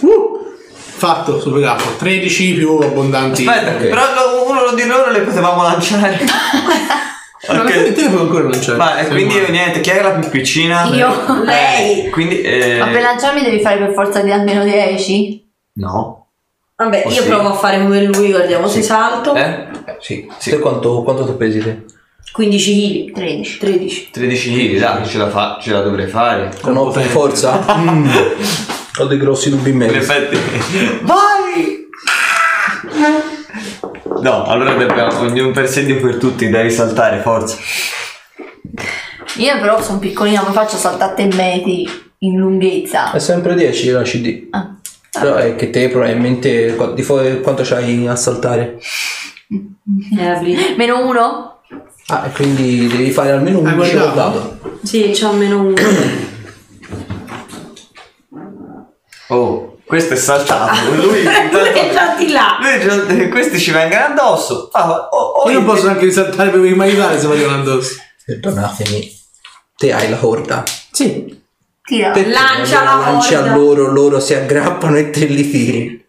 Uh, 0.00 0.44
fatto, 0.72 1.40
superato. 1.40 1.84
13 1.98 2.54
più 2.54 2.78
abbondanti. 2.78 3.46
Aspetta, 3.46 3.70
Ok. 3.76 3.82
però 3.88 4.02
lo- 4.14 4.48
uno 4.50 4.74
di 4.74 4.86
loro 4.86 5.10
le 5.10 5.20
potevamo 5.20 5.62
lanciare. 5.62 6.18
Ma 7.48 7.60
Ok. 7.62 7.92
te 7.92 8.02
ne 8.02 8.08
puoi 8.08 8.20
ancora 8.20 8.48
lanciare. 8.48 8.76
Ma 8.78 8.98
eh, 8.98 9.06
quindi 9.08 9.34
niente, 9.50 9.80
chi 9.80 9.90
è 9.90 10.02
la 10.02 10.10
più 10.12 10.28
piccina? 10.30 10.84
Io. 10.92 11.08
Lei. 11.44 12.10
Quindi 12.10 12.40
eh, 12.40 12.78
Ma 12.78 12.86
per 12.88 13.02
lanciarmi 13.02 13.42
devi 13.42 13.60
fare 13.60 13.78
per 13.78 13.92
forza 13.92 14.20
di 14.22 14.32
almeno 14.32 14.64
10? 14.64 15.44
No. 15.74 16.26
Vabbè, 16.76 17.02
Oh, 17.06 17.10
io 17.10 17.22
sì. 17.22 17.28
provo 17.28 17.48
a 17.48 17.54
fare 17.54 17.80
come 17.80 18.02
lui, 18.04 18.30
guardiamo 18.30 18.68
se 18.68 18.82
salto. 18.82 19.34
Eh? 19.34 19.40
Eh, 19.42 19.96
sì. 20.00 20.28
Sì. 20.38 20.50
Te 20.50 20.58
quanto, 20.58 21.02
quanto 21.02 21.24
ti 21.24 21.32
pesi 21.32 21.58
te? 21.60 21.84
15 22.32 23.04
kg. 23.06 23.14
13. 23.14 23.58
13. 23.58 24.08
13 24.10 24.52
kg, 24.52 24.78
dai, 24.78 25.06
ce 25.06 25.16
la, 25.18 25.28
fa, 25.30 25.58
ce 25.60 25.70
la 25.72 25.80
dovrei 25.80 26.06
fare. 26.06 26.50
Con 26.60 26.76
8 26.76 26.84
di 26.86 26.92
potente. 27.06 27.08
forza? 27.12 27.64
Mm. 27.78 28.08
Ho 28.98 29.04
dei 29.04 29.18
grossi 29.18 29.50
dubbi 29.50 29.68
in 29.70 29.74
In 29.74 29.78
merito. 29.80 29.98
effetti. 29.98 30.36
Vai! 31.02 31.35
No, 34.26 34.42
allora 34.42 34.74
dobbiamo 34.74 35.20
ognuno 35.20 35.52
per 35.52 35.68
sé, 35.68 35.84
Dio 35.84 36.00
per 36.00 36.16
tutti, 36.16 36.48
devi 36.48 36.68
saltare, 36.68 37.20
forza. 37.20 37.56
Io 39.36 39.60
però 39.60 39.80
sono 39.80 40.00
piccolina, 40.00 40.42
mi 40.44 40.52
faccio 40.52 40.76
saltare 40.76 41.14
3 41.14 41.36
metri 41.36 41.88
in 42.18 42.36
lunghezza. 42.36 43.12
È 43.12 43.20
sempre 43.20 43.54
10 43.54 43.90
la 43.90 44.02
CD. 44.02 44.48
Ah. 44.50 44.74
Però 45.12 45.36
è 45.36 45.54
che 45.54 45.70
te 45.70 45.88
probabilmente 45.90 46.76
di 46.96 47.02
fo- 47.02 47.40
quanto 47.40 47.62
c'hai 47.64 48.08
a 48.08 48.16
saltare? 48.16 48.80
Eh. 49.48 50.74
Meno 50.76 51.06
uno? 51.06 51.60
Ah, 52.08 52.26
e 52.26 52.30
quindi 52.30 52.88
devi 52.88 53.12
fare 53.12 53.30
almeno 53.30 53.60
un 53.60 53.66
11 53.66 53.92
guardato? 53.92 54.38
dato. 54.38 54.78
Sì, 54.82 55.12
c'ho 55.12 55.28
almeno 55.28 55.60
uno. 55.60 55.74
Oh, 59.28 59.75
questo 59.86 60.14
è 60.14 60.16
saltato. 60.16 60.76
Lui 60.94 61.22
Che 61.22 61.30
intanto... 61.50 61.58
salti 61.92 62.30
là. 62.32 62.58
Lui, 62.60 62.80
già- 62.80 63.28
questi 63.28 63.58
ci 63.58 63.70
vengono 63.70 64.04
addosso. 64.04 64.68
Ah, 64.72 65.08
oh, 65.10 65.16
oh, 65.42 65.50
Io 65.50 65.58
non 65.58 65.64
posso 65.64 65.86
neanche 65.86 66.04
risaltare 66.06 66.50
per 66.50 66.60
mi 66.60 66.82
aiutare 66.82 67.18
se 67.20 67.26
vogliono 67.26 67.54
addosso. 67.54 67.94
Perdonatemi. 68.24 69.14
Te 69.76 69.92
hai 69.92 70.10
la 70.10 70.16
corda. 70.16 70.64
Sì. 70.90 71.40
Tira. 71.82 72.10
Perché 72.10 72.30
Lancia 72.30 72.82
non 72.82 72.98
la 73.00 73.10
lanci 73.10 73.34
a 73.34 73.40
corda. 73.40 73.54
loro, 73.54 73.92
loro 73.92 74.18
si 74.20 74.34
aggrappano 74.34 74.96
e 74.96 75.10
te 75.10 75.24
li 75.26 75.48
tiri. 75.50 76.04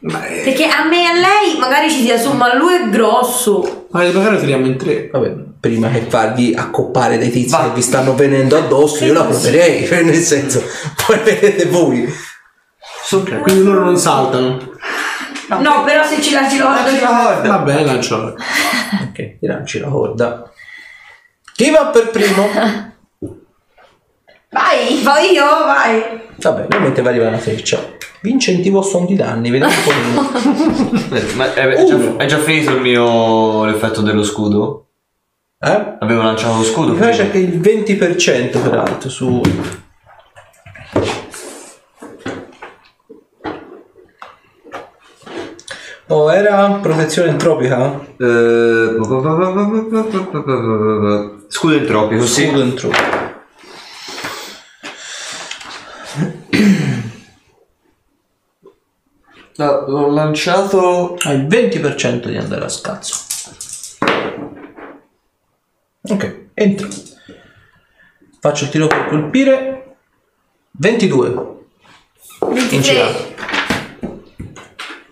Ma, 0.00 0.24
eh, 0.26 0.42
Perché 0.42 0.66
a 0.66 0.84
me 0.84 1.02
e 1.02 1.06
a 1.06 1.12
lei 1.14 1.58
magari 1.58 1.90
ci 1.90 2.02
sia 2.02 2.18
su, 2.18 2.32
ma 2.32 2.54
lui 2.54 2.74
è 2.74 2.88
grosso. 2.90 3.86
ma 3.90 4.02
magari 4.04 4.38
tiriamo 4.38 4.66
in 4.66 4.76
tre. 4.76 5.08
Vabbè, 5.10 5.34
prima 5.66 5.90
che 5.90 6.06
farvi 6.08 6.54
accoppare 6.56 7.18
dei 7.18 7.30
tizi 7.30 7.50
Va. 7.50 7.64
che 7.64 7.74
vi 7.74 7.82
stanno 7.82 8.14
venendo 8.14 8.56
addosso, 8.56 9.04
io 9.04 9.12
la 9.12 9.24
proverei, 9.24 9.84
cioè 9.86 10.02
nel 10.02 10.14
senso, 10.16 10.62
poi 11.06 11.18
vedete 11.18 11.66
voi. 11.66 12.08
Ok, 13.10 13.40
quindi 13.40 13.62
loro 13.62 13.84
non 13.84 13.96
saltano. 13.98 14.74
No, 15.48 15.84
però 15.84 16.04
se 16.04 16.20
ci 16.20 16.32
lanci 16.32 16.58
la 16.58 16.70
la 16.70 16.82
corda. 16.82 17.06
corda. 17.06 17.48
Va 17.48 17.58
bene, 17.58 17.84
lancio. 17.84 18.34
Ok, 19.08 19.38
ti 19.38 19.46
lanci 19.46 19.78
la 19.78 19.88
corda. 19.88 20.50
Chi 21.54 21.70
va 21.70 21.86
per 21.86 22.10
primo? 22.10 22.48
Vai! 24.50 25.02
Vai 25.02 25.32
io, 25.32 25.44
vai. 25.44 26.02
Vabbè, 26.36 26.64
ovviamente 26.64 27.02
va 27.02 27.10
arrivare 27.10 27.30
una 27.30 27.38
freccia. 27.38 27.78
Vi 28.20 28.30
incentivo 28.30 28.80
a 28.80 28.82
son 28.82 29.06
di 29.06 29.14
danni, 29.14 29.50
vedete 29.50 29.72
un 29.72 29.82
po' 29.84 29.92
meno. 29.92 31.24
Ma 31.36 31.54
è, 31.54 31.64
è 31.64 31.84
già, 31.84 32.16
è 32.16 32.26
già 32.26 32.38
finito 32.38 32.72
il 32.72 32.80
mio 32.80 33.64
l'effetto 33.66 34.00
dello 34.00 34.24
scudo? 34.24 34.85
Eh? 35.58 35.96
Avevo 36.00 36.20
lanciato 36.20 36.58
lo 36.58 36.62
scudo. 36.64 36.92
Mi 36.92 36.98
piace 36.98 37.30
che 37.30 37.38
il 37.38 37.58
20% 37.58 38.62
peraltro 38.62 39.08
su... 39.08 39.40
Oh, 46.08 46.30
era 46.30 46.72
protezione 46.82 47.30
entropica? 47.30 47.98
Eh, 48.18 48.96
Scudo 51.48 51.74
entropico, 51.74 52.26
sì. 52.26 52.46
Scudo 52.46 52.62
entropico. 52.62 53.24
L'ho 59.56 60.10
lanciato. 60.12 61.16
Hai 61.22 61.36
il 61.36 61.46
20% 61.46 62.26
di 62.28 62.36
andare 62.36 62.66
a 62.66 62.68
scazzo. 62.68 63.25
Ok, 66.08 66.46
entra. 66.54 66.86
Faccio 68.40 68.64
il 68.64 68.70
tiro 68.70 68.86
per 68.86 69.06
colpire. 69.08 69.96
22. 70.78 71.28
In 72.70 72.80
CA. 72.82 73.34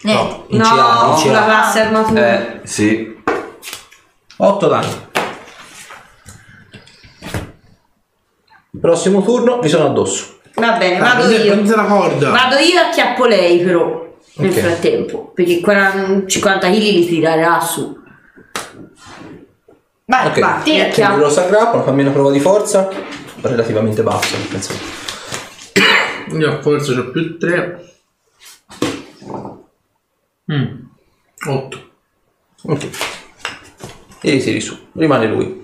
Niente. 0.03 0.45
in 0.49 0.61
CA, 0.61 1.05
No, 1.07 1.13
in 1.13 1.17
sulla 1.19 1.39
CA. 1.39 1.45
classe 1.45 1.81
armatura. 1.81 2.61
Eh, 2.61 2.61
sì. 2.67 3.17
8 4.37 4.69
danni. 4.69 5.03
Prossimo 8.81 9.23
turno 9.23 9.61
vi 9.61 9.69
sono 9.69 9.87
addosso. 9.87 10.39
Va 10.55 10.73
bene, 10.73 10.97
Ah, 10.99 11.01
vado 11.01 11.21
prendete- 11.23 11.43
io. 11.45 11.53
prendete 11.53 11.77
la 11.77 11.85
corda. 11.85 12.31
Vado 12.31 12.57
io 12.57 12.75
e 12.75 12.85
acchiappo 12.85 13.25
lei 13.27 13.59
però. 13.65 14.03
Nel 14.37 14.51
Ok. 14.51 14.59
frattempo. 14.59 15.31
Perché 15.35 15.61
40 15.61 16.27
50 16.27 16.69
kg 16.69 16.75
li 16.79 17.07
tirerà 17.07 17.61
su. 17.61 17.97
Vai, 20.15 20.27
Ok. 20.29 20.39
vai. 20.41 20.63
Tira, 20.63 20.89
Quindi 21.09 21.23
lo 21.25 21.31
s'aggrappano, 21.31 21.83
fammi 21.83 22.03
una 22.03 22.11
prova 22.13 22.31
di 22.31 22.39
forza. 22.41 22.89
Relativamente 23.41 24.03
bassa, 24.03 24.37
penso. 24.49 24.73
Io 26.37 26.63
forse 26.63 26.93
ho 26.99 27.11
più 27.11 27.37
3. 27.37 27.85
8. 31.47 31.79
Ok. 32.67 32.89
E 34.23 34.31
ritiri 34.31 34.61
su. 34.61 34.77
Rimane 34.93 35.27
lui. 35.27 35.63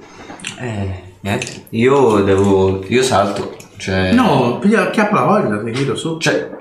Eh, 0.58 1.02
niente. 1.20 1.66
Io 1.70 2.20
devo. 2.22 2.84
Io 2.88 3.02
salto. 3.02 3.56
Cioè. 3.76 4.12
No, 4.12 4.58
piglia 4.58 4.82
acchiappa 4.82 5.14
la 5.20 5.26
corda, 5.26 5.62
ti 5.62 5.70
tiro 5.70 5.94
su. 5.96 6.18
Cioè. 6.18 6.58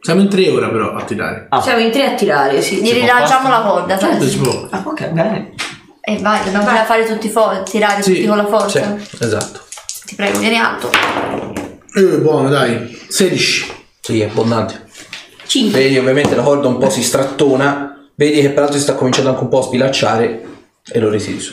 Siamo 0.00 0.20
in 0.20 0.28
tre 0.28 0.48
ora 0.50 0.68
però 0.68 0.94
a 0.94 1.02
tirare. 1.04 1.46
Ah. 1.50 1.60
Siamo 1.60 1.80
in 1.80 1.90
tre 1.90 2.04
a 2.12 2.14
tirare, 2.14 2.60
sì. 2.62 2.82
Gli 2.82 2.92
rilanciamo 2.92 3.48
la 3.48 3.60
corda, 3.62 3.96
Certo, 3.98 4.22
sai? 4.24 4.28
si. 4.30 4.66
Ah, 4.70 4.82
ok, 4.84 5.08
bene. 5.08 5.54
E 6.08 6.16
vai, 6.22 6.42
dobbiamo 6.42 6.64
Vai. 6.64 6.86
fare 6.86 7.04
tutti 7.04 7.28
fo- 7.28 7.62
tirare 7.64 8.02
Sì, 8.02 8.14
tutti 8.14 8.26
con 8.26 8.38
la 8.38 8.46
forza. 8.46 8.96
Sì, 8.98 9.16
esatto. 9.22 9.60
Ti 10.06 10.14
prego, 10.14 10.38
vieni 10.38 10.56
alto. 10.56 10.90
Eh, 11.94 12.02
buono, 12.20 12.48
dai. 12.48 12.98
16. 13.08 13.66
Sì, 14.00 14.22
è 14.22 14.24
abbondante. 14.24 14.86
5. 15.46 15.78
Vedi, 15.78 15.98
ovviamente 15.98 16.34
la 16.34 16.42
corda 16.42 16.66
un 16.68 16.78
po' 16.78 16.88
si 16.88 17.02
strattona. 17.02 18.08
Vedi 18.14 18.40
che 18.40 18.48
peraltro 18.50 18.76
si 18.78 18.82
sta 18.84 18.94
cominciando 18.94 19.28
anche 19.28 19.42
un 19.42 19.48
po' 19.50 19.58
a 19.58 19.62
spilacciare 19.64 20.44
e 20.90 20.98
lo 20.98 21.10
ritiri 21.10 21.40
su. 21.40 21.52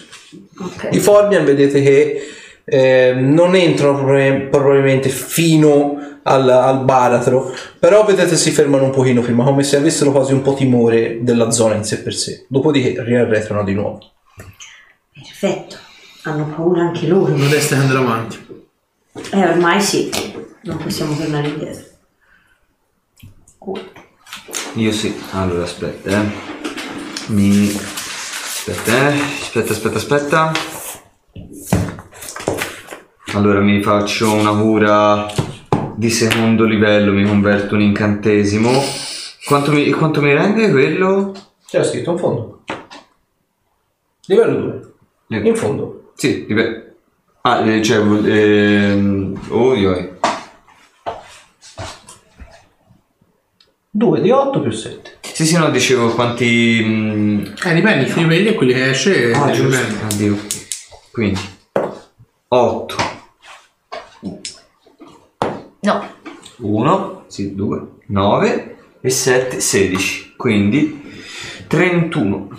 Ok. 0.58 0.88
I 0.92 1.00
Forbian 1.00 1.44
vedete 1.44 1.82
che 1.82 2.22
eh, 2.64 3.14
non 3.14 3.56
entrano 3.56 3.98
probabil- 3.98 4.48
probabilmente 4.48 5.10
fino 5.10 5.98
al, 6.24 6.48
al 6.50 6.80
baratro, 6.86 7.54
però 7.78 8.06
vedete 8.06 8.38
si 8.38 8.52
fermano 8.52 8.86
un 8.86 8.92
pochino 8.92 9.20
prima, 9.22 9.44
come 9.44 9.64
se 9.64 9.76
avessero 9.76 10.14
quasi 10.14 10.32
un 10.32 10.42
po' 10.42 10.54
timore 10.54 11.18
della 11.24 11.52
zona 11.52 11.76
in 11.76 11.84
sé 11.84 12.00
per 12.02 12.14
sé. 12.14 12.46
Dopodiché 12.48 13.04
riarretrano 13.04 13.62
di 13.66 13.74
nuovo. 13.74 14.00
Perfetto. 15.26 15.78
Hanno 16.24 16.48
paura 16.48 16.82
anche 16.82 17.08
loro. 17.08 17.34
Che 17.34 17.76
andare 17.76 18.00
avanti. 18.00 18.46
Eh, 19.32 19.48
ormai 19.48 19.82
sì. 19.82 20.10
Non 20.62 20.78
possiamo 20.78 21.16
tornare 21.16 21.48
indietro. 21.48 21.84
Io 24.74 24.92
sì. 24.92 25.20
Allora, 25.32 25.64
aspetta, 25.64 26.22
eh. 26.22 26.26
Mi. 27.28 27.70
Aspetta, 27.70 29.10
eh. 29.10 29.20
Aspetta, 29.20 29.74
aspetta, 29.74 29.98
aspetta. 29.98 30.52
Allora 33.34 33.60
mi 33.60 33.82
faccio 33.82 34.32
una 34.32 34.56
cura 34.56 35.28
di 35.96 36.10
secondo 36.10 36.64
livello, 36.66 37.12
mi 37.12 37.26
converto 37.26 37.76
un 37.76 37.82
incantesimo. 37.82 38.72
Quanto 39.46 39.72
mi, 39.72 39.90
quanto 39.92 40.22
mi 40.22 40.34
rende 40.34 40.72
quello? 40.72 41.34
C'era 41.68 41.84
scritto 41.84 42.12
in 42.12 42.18
fondo. 42.18 42.64
Livello 44.28 44.60
2. 44.60 44.94
Eh, 45.30 45.38
In 45.38 45.56
fondo. 45.56 46.12
Sì, 46.16 46.46
livello. 46.48 46.84
Ah, 47.42 47.60
eh, 47.70 47.82
cioè, 47.84 47.98
ehm, 47.98 49.40
oh, 49.50 49.76
io. 49.76 50.18
2 53.92 54.22
di 54.22 54.30
8 54.32 54.62
più 54.62 54.72
7. 54.72 55.18
Sì, 55.22 55.46
sì, 55.46 55.58
no, 55.58 55.70
dicevo 55.70 56.14
quanti. 56.14 56.82
mm, 56.84 57.40
Eh, 57.66 57.74
dipende, 57.74 58.06
i 58.10 58.14
livelli 58.16 58.48
e 58.50 58.54
quelli 58.56 58.74
che 58.74 58.90
esce. 58.90 59.32
Ah, 59.32 59.50
eh, 59.50 59.54
giusto. 59.54 59.82
dipende. 59.82 60.04
Addio. 60.14 60.38
Quindi 61.12 61.40
8, 62.50 62.96
No. 65.82 66.14
1, 66.58 67.24
sì, 67.28 67.54
2, 67.56 67.82
9 68.08 68.76
e 69.02 69.10
7, 69.10 69.60
16. 69.60 70.34
Quindi 70.36 71.04
31. 71.68 72.50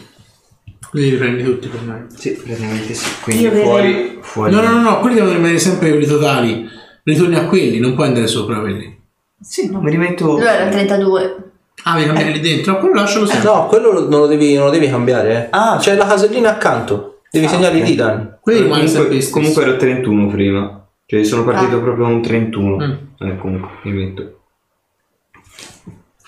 Quindi 0.96 1.10
li 1.10 1.16
prendi 1.18 1.42
tutti 1.44 1.68
per 1.68 1.80
me. 1.82 2.06
Sì, 2.16 2.30
praticamente 2.32 2.94
sì. 2.94 3.20
Quindi 3.22 3.42
Io 3.42 3.50
fuori, 3.52 4.18
fuori. 4.22 4.50
No, 4.50 4.62
no, 4.62 4.70
no, 4.70 4.80
no, 4.80 5.00
quelli 5.00 5.16
devono 5.16 5.34
rimanere 5.34 5.58
sempre 5.58 5.90
quelli 5.90 6.06
totali. 6.06 6.66
Ritorni 7.02 7.34
a 7.36 7.44
quelli, 7.44 7.78
non 7.80 7.94
puoi 7.94 8.06
andare 8.06 8.26
sopra 8.26 8.60
quelli. 8.60 8.98
Sì, 9.38 9.70
no, 9.70 9.82
mi 9.82 9.90
rimetto. 9.90 10.24
Lui 10.38 10.46
era 10.46 10.68
32. 10.70 11.36
Ah, 11.82 11.94
devi 11.96 12.06
cambiare 12.06 12.30
lì 12.30 12.40
dentro. 12.40 12.72
No, 12.72 12.78
quello 12.78 12.94
lascialo 12.94 13.26
sempre. 13.26 13.46
No, 13.50 13.66
quello 13.66 13.92
lo- 13.92 14.08
non 14.08 14.20
lo 14.20 14.26
devi, 14.26 14.54
non 14.54 14.64
lo 14.64 14.70
devi 14.70 14.88
cambiare. 14.88 15.44
Eh. 15.44 15.48
Ah. 15.50 15.76
c'è 15.78 15.94
la 15.96 16.06
casellina 16.06 16.48
accanto. 16.52 17.20
Devi 17.30 17.46
segnare 17.46 17.78
ok. 17.78 17.88
i 17.90 17.94
danni. 17.94 18.28
Quelli 18.40 18.60
rimangono 18.62 18.88
sempre 18.88 19.08
Comunque, 19.08 19.16
gli 19.16 19.20
stessi. 19.20 19.32
comunque 19.32 19.62
ero 19.64 19.76
31 19.76 20.26
prima. 20.28 20.86
Cioè 21.04 21.24
sono 21.24 21.44
partito 21.44 21.76
Ah. 21.76 21.80
proprio 21.80 22.06
a 22.06 22.08
un 22.08 22.22
31. 22.22 22.76
Mm. 22.86 22.92
Eh, 23.28 23.36
comunque, 23.36 23.68
mi 23.82 23.92
metto. 23.92 24.38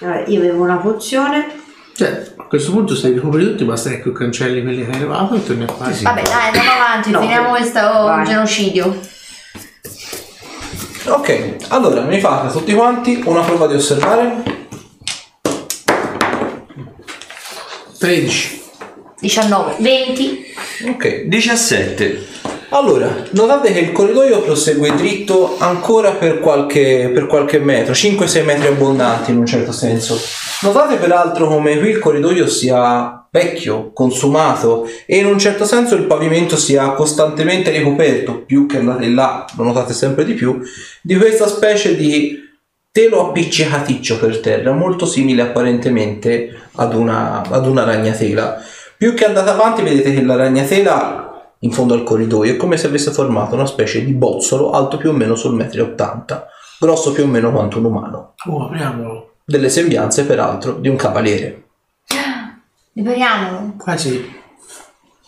Allora, 0.00 0.24
io 0.26 0.38
avevo 0.38 0.62
una 0.62 0.76
pozione. 0.76 1.46
Cioè, 1.98 2.32
a 2.36 2.44
questo 2.44 2.70
punto 2.70 2.94
se 2.94 3.08
li 3.08 3.14
ricopri 3.14 3.42
tutti, 3.42 3.64
basta 3.64 3.90
che 3.90 4.12
cancelli 4.12 4.62
quelli 4.62 4.84
che 4.86 4.92
hai 4.92 5.00
levato 5.00 5.34
e 5.34 5.44
torni 5.44 5.64
a 5.64 5.66
fare. 5.66 5.92
Sì. 5.92 6.04
Vabbè, 6.04 6.22
dai, 6.22 6.46
andiamo 6.46 6.70
avanti, 6.70 7.10
No. 7.10 7.20
finiamo 7.22 7.48
questo 7.48 7.80
Vai. 7.80 8.24
genocidio. 8.24 9.00
Ok, 11.06 11.56
allora 11.70 12.02
mi 12.02 12.20
fate 12.20 12.52
tutti 12.52 12.72
quanti 12.72 13.20
una 13.24 13.40
prova 13.40 13.66
di 13.66 13.74
osservare. 13.74 14.42
13. 17.98 18.62
19. 19.18 19.74
20. 19.80 20.44
Ok, 20.90 21.22
17. 21.24 22.26
Allora, 22.70 23.24
notate 23.30 23.72
che 23.72 23.78
il 23.78 23.92
corridoio 23.92 24.42
prosegue 24.42 24.94
dritto 24.94 25.56
ancora 25.58 26.12
per 26.12 26.38
qualche, 26.38 27.10
per 27.14 27.26
qualche 27.26 27.58
metro, 27.58 27.94
5-6 27.94 28.44
metri 28.44 28.66
abbondanti 28.66 29.30
in 29.30 29.38
un 29.38 29.46
certo 29.46 29.72
senso. 29.72 30.20
Notate 30.60 30.96
peraltro 30.96 31.48
come 31.48 31.78
qui 31.78 31.88
il 31.90 31.98
corridoio 31.98 32.46
sia 32.46 33.26
vecchio, 33.30 33.90
consumato 33.94 34.86
e 35.06 35.16
in 35.16 35.24
un 35.24 35.38
certo 35.38 35.64
senso 35.64 35.94
il 35.94 36.04
pavimento 36.04 36.56
sia 36.58 36.90
costantemente 36.90 37.70
ricoperto, 37.70 38.42
più 38.44 38.66
che 38.66 38.76
andate 38.76 39.08
là, 39.08 39.46
lo 39.56 39.64
notate 39.64 39.94
sempre 39.94 40.26
di 40.26 40.34
più, 40.34 40.60
di 41.00 41.16
questa 41.16 41.46
specie 41.46 41.96
di 41.96 42.38
telo 42.92 43.28
appiccicaticcio 43.28 44.18
per 44.18 44.40
terra, 44.40 44.72
molto 44.72 45.06
simile 45.06 45.40
apparentemente 45.40 46.68
ad 46.74 46.92
una, 46.92 47.42
ad 47.48 47.66
una 47.66 47.84
ragnatela. 47.84 48.62
Più 48.98 49.14
che 49.14 49.24
andate 49.24 49.48
avanti 49.48 49.82
vedete 49.82 50.12
che 50.12 50.22
la 50.22 50.36
ragnatela 50.36 51.27
in 51.60 51.72
fondo 51.72 51.94
al 51.94 52.02
corridoio 52.04 52.52
è 52.52 52.56
come 52.56 52.76
se 52.76 52.86
avesse 52.86 53.10
formato 53.10 53.54
una 53.54 53.66
specie 53.66 54.04
di 54.04 54.12
bozzolo 54.12 54.70
alto 54.72 54.96
più 54.96 55.10
o 55.10 55.12
meno 55.12 55.34
sul 55.34 55.54
metro 55.54 55.80
e 55.80 55.82
80, 55.84 56.46
grosso 56.78 57.12
più 57.12 57.24
o 57.24 57.26
meno 57.26 57.50
quanto 57.50 57.78
un 57.78 57.84
umano. 57.86 58.34
Oh, 58.46 58.64
apriamolo. 58.66 59.34
Delle 59.44 59.68
sembianze 59.68 60.24
peraltro 60.24 60.72
di 60.74 60.88
un 60.88 60.96
cavaliere. 60.96 61.64
Liberiamolo. 62.92 63.74
Quasi. 63.78 64.36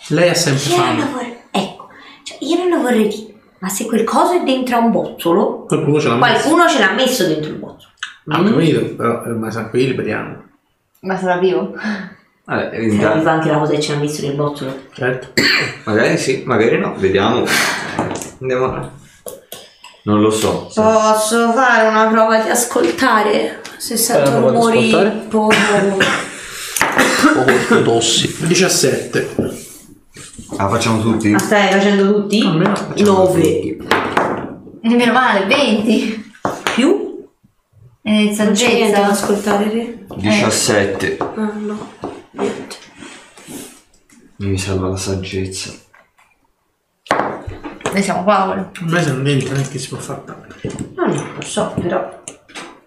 Lei 0.09 0.28
ha 0.28 0.34
sempre 0.34 0.65
Io 0.70 0.76
non 0.76 0.86
fame. 0.86 1.05
lo 1.05 1.10
vorrei. 1.10 1.36
Ecco, 1.50 1.89
cioè, 2.25 2.39
io 2.41 2.57
non 2.59 2.68
lo 2.68 2.81
vorrei 2.83 3.09
dire. 3.09 3.34
Ma 3.60 3.68
se 3.68 3.84
quel 3.86 4.05
coso 4.05 4.33
è 4.33 4.42
dentro 4.42 4.76
a 4.76 4.78
un 4.78 4.91
bozzolo, 4.91 5.65
Qualcuno 5.67 6.00
ce 6.00 6.09
l'ha 6.09 6.15
messo. 6.17 6.33
qualcuno 6.33 6.68
ce 6.68 6.78
l'ha 6.78 6.92
messo 6.92 7.26
dentro 7.26 7.50
il 7.50 7.59
bozzolo. 7.59 7.92
Ah, 8.28 8.42
capito, 8.44 8.94
però 8.94 9.25
eh, 9.25 9.28
ma 9.31 9.50
sa 9.50 9.68
qui 9.68 9.86
liberiamo. 9.86 10.42
Ma 11.00 11.17
sarà 11.18 11.39
vivo? 11.39 11.73
Vabbè, 12.51 12.77
intanto- 12.79 13.07
arriva 13.07 13.31
anche 13.31 13.49
la 13.49 13.59
cosa 13.59 13.73
che 13.75 13.81
ce 13.81 13.93
l'ha 13.95 14.01
messo 14.01 14.23
nel 14.23 14.35
bozzolo. 14.35 14.75
Certo. 14.93 15.29
magari 15.85 16.19
sì, 16.19 16.43
magari 16.45 16.79
no, 16.79 16.95
vediamo. 16.97 17.45
Andiamo 18.41 18.91
Non 20.03 20.20
lo 20.20 20.31
so. 20.31 20.69
Posso 20.75 21.53
fare 21.53 21.87
una 21.89 22.07
prova 22.09 22.41
di 22.43 22.49
ascoltare? 22.51 23.61
Se 23.77 23.97
sento 23.97 24.31
prova 24.31 24.51
di 24.51 24.57
rumori 24.57 24.93
ascoltare? 24.93 25.11
poco 25.29 25.55
ortodossi. 27.51 28.35
17. 28.47 29.29
Ah, 30.57 30.69
facciamo 30.69 31.01
tutti? 31.01 31.29
Ma 31.29 31.39
stai 31.39 31.70
facendo 31.70 32.12
tutti? 32.12 32.41
Almeno 32.45 32.75
Facciamo 32.75 33.12
9 33.12 33.33
tutti. 33.41 33.79
Meno 34.83 35.12
male, 35.12 35.47
20. 35.47 36.33
più? 36.75 37.25
E 38.03 38.11
Non 38.11 38.27
da 38.29 38.35
saggezza. 38.35 39.07
ascoltare 39.07 39.70
te? 39.70 39.99
17. 40.17 41.17
Ah 41.20 41.53
no, 41.59 41.79
niente. 42.33 42.76
Mi 44.36 44.59
salva 44.59 44.89
la 44.89 44.97
saggezza. 44.97 45.70
Noi 47.92 48.02
siamo 48.02 48.25
Paolo. 48.25 48.70
Me 48.81 49.02
sono 49.02 49.23
20, 49.23 49.49
non 49.50 49.59
è 49.60 49.68
che 49.68 49.78
si 49.78 49.89
può 49.89 49.99
fare 49.99 50.23
tanto. 50.25 50.55
No, 50.94 51.07
no, 51.07 51.33
lo 51.34 51.42
so, 51.42 51.75
però 51.81 52.23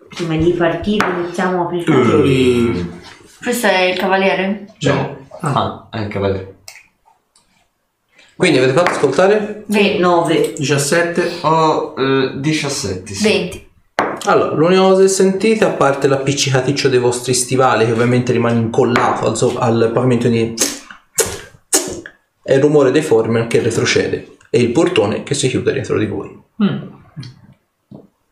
prima 0.09 0.35
di 0.37 0.51
partire 0.53 1.05
iniziamo 1.09 1.67
a 1.67 1.71
Mm. 1.71 1.83
Preparare. 1.83 2.21
lì. 2.23 3.01
Questo 3.41 3.67
è 3.67 3.81
il 3.81 3.97
cavaliere? 3.97 4.67
No. 4.79 5.17
Ah, 5.41 5.87
Ah, 5.91 5.97
è 5.97 6.03
il 6.03 6.07
cavaliere. 6.07 6.51
Quindi 8.35 8.57
avete 8.59 8.73
fatto 8.73 8.91
ascoltare? 8.91 9.63
20. 9.67 9.99
9 9.99 10.53
17. 10.57 11.31
Ho 11.41 11.93
eh, 11.97 12.31
17, 12.39 13.13
sì. 13.13 13.23
20. 13.23 13.71
Allora, 14.25 14.55
l'unica 14.55 14.81
cosa 14.81 15.01
che 15.01 15.07
sentite, 15.09 15.65
a 15.65 15.71
parte 15.71 16.07
l'appiccicaticcio 16.07 16.87
dei 16.87 16.99
vostri 16.99 17.33
stivali, 17.33 17.85
che 17.85 17.91
ovviamente 17.91 18.31
rimane 18.31 18.57
incollato 18.57 19.27
al, 19.27 19.35
so- 19.35 19.57
al 19.57 19.91
pavimento 19.93 20.29
di... 20.29 20.53
è 22.41 22.53
il 22.53 22.61
rumore 22.61 22.91
dei 22.91 23.01
former 23.01 23.47
che 23.47 23.61
retrocede 23.61 24.37
e 24.49 24.61
il 24.61 24.71
portone 24.71 25.23
che 25.23 25.33
si 25.33 25.49
chiude 25.49 25.73
dietro 25.73 25.97
di 25.97 26.05
voi. 26.05 26.41
Mm. 26.63 26.81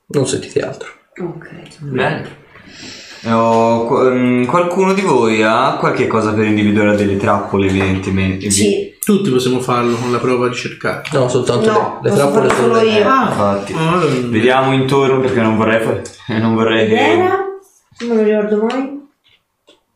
Non 0.07 0.27
sentite 0.27 0.61
altro. 0.61 0.89
Ok. 1.17 1.49
Bene. 1.79 2.39
Ho- 3.25 3.85
qu- 3.85 4.05
ehm, 4.05 4.45
qualcuno 4.45 4.93
di 4.93 5.01
voi 5.01 5.43
ha 5.43 5.75
qualche 5.77 6.07
cosa 6.07 6.33
per 6.33 6.45
individuare 6.45 6.95
delle 6.95 7.17
trappole, 7.17 7.67
evidentemente? 7.67 8.49
Sì, 8.49 8.90
Tutti 9.03 9.31
possiamo 9.31 9.59
farlo 9.61 9.95
con 9.97 10.11
la 10.11 10.19
prova 10.19 10.47
di 10.47 10.53
cercare. 10.55 11.01
No, 11.13 11.27
soltanto 11.27 11.71
No, 11.71 11.99
le, 12.03 12.09
le 12.09 12.15
posso 12.15 12.15
trappole 12.29 12.47
farlo 12.49 12.61
sono 12.63 12.73
solo 12.75 12.87
le- 12.89 12.97
io. 12.99 13.07
Ah, 13.09 13.27
Infatti. 13.29 13.73
allora- 13.73 14.27
Vediamo 14.27 14.73
intorno 14.73 15.19
perché 15.21 15.41
non 15.41 15.57
vorrei, 15.57 15.81
fa- 15.83 16.01
non 16.37 16.53
vorrei 16.53 16.87
che... 16.87 16.95
era? 16.95 17.39
Non 18.07 18.17
lo 18.17 18.23
ricordo 18.23 18.63
mai. 18.63 18.99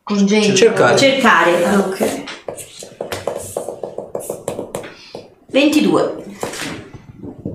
Congegno. 0.04 0.56
Cercare. 0.56 0.98
Cercare, 0.98 1.66
ah, 1.66 1.80
ok. 1.80 2.24
22. 5.52 6.24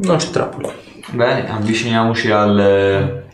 Non 0.02 0.16
c'è 0.16 0.30
trappole. 0.30 0.74
Bene, 1.10 1.50
avviciniamoci 1.50 2.30
al... 2.30 3.24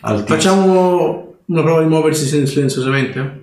al 0.00 0.18
tizio. 0.20 0.34
Facciamo 0.34 1.36
una 1.46 1.62
prova 1.62 1.82
di 1.82 1.88
muoversi 1.88 2.24
sen- 2.26 2.46
silenziosamente? 2.46 3.42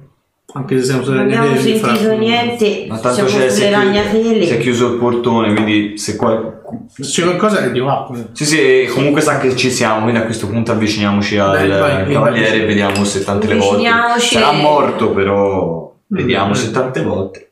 Anche 0.54 0.78
se 0.80 0.84
siamo 0.84 1.06
Non 1.06 1.20
abbiamo 1.20 1.56
sentito 1.56 1.88
fra- 1.88 2.14
niente. 2.14 2.86
Ma 2.90 2.98
tanto 3.00 3.28
Siamo 3.28 3.30
c'è, 3.30 3.50
si 3.50 3.64
è, 3.64 3.70
chiuso, 3.70 4.46
si 4.46 4.54
è 4.54 4.58
chiuso 4.60 4.88
il 4.94 5.00
portone, 5.00 5.54
quindi 5.54 5.98
se 5.98 6.16
qua... 6.18 6.60
Se 6.94 7.04
c'è 7.04 7.24
qualcosa 7.24 7.64
è 7.64 7.72
di 7.72 7.80
qua. 7.80 8.10
Sì, 8.34 8.46
sì, 8.46 8.90
comunque 8.94 9.22
sa 9.22 9.38
che 9.40 9.56
ci 9.56 9.72
siamo, 9.72 10.02
quindi 10.02 10.20
a 10.20 10.26
questo 10.26 10.48
punto 10.48 10.72
avviciniamoci 10.74 11.38
al 11.38 11.68
vai, 11.70 12.12
cavaliere 12.12 12.64
e 12.64 12.66
vediamo 12.66 13.04
se 13.06 13.24
tante 13.24 13.48
le 13.48 13.56
volte... 13.56 13.88
Sarà 14.20 14.52
morto, 14.52 15.12
però... 15.12 15.90
Vediamo 16.08 16.50
Mm. 16.50 16.54
se 16.54 16.72
tante 16.72 17.02
volte. 17.02 17.52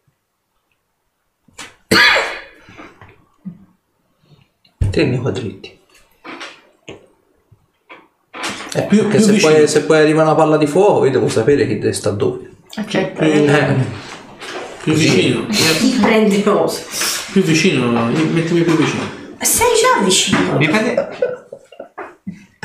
Tieni 4.90 5.16
i 5.16 5.20
quadretti. 5.20 5.78
Eh, 8.76 8.82
Più- 8.84 9.08
perché 9.08 9.18
più 9.18 9.20
se 9.20 9.40
poi, 9.40 9.68
se 9.68 9.84
poi 9.84 9.98
arriva 10.00 10.22
una 10.24 10.36
palla 10.36 10.58
di 10.58 10.68
fuoco, 10.68 11.06
io 11.06 11.12
devo 11.12 11.28
sapere 11.30 11.66
chi 11.68 11.94
sta 11.94 12.12
dove. 12.12 12.48
Accetta. 12.76 13.22
Eh, 13.22 13.76
Più 14.84 14.94
vicino. 14.94 15.46
Chi 15.48 15.98
prende 16.02 16.44
cosa? 16.44 16.82
Più 17.32 17.42
vicino, 17.42 17.92
mettimi 18.32 18.62
più 18.62 18.76
vicino. 18.78 19.04
Sei 19.40 19.68
già 19.82 20.04
vicino. 20.04 20.58
Dipende... 20.58 21.08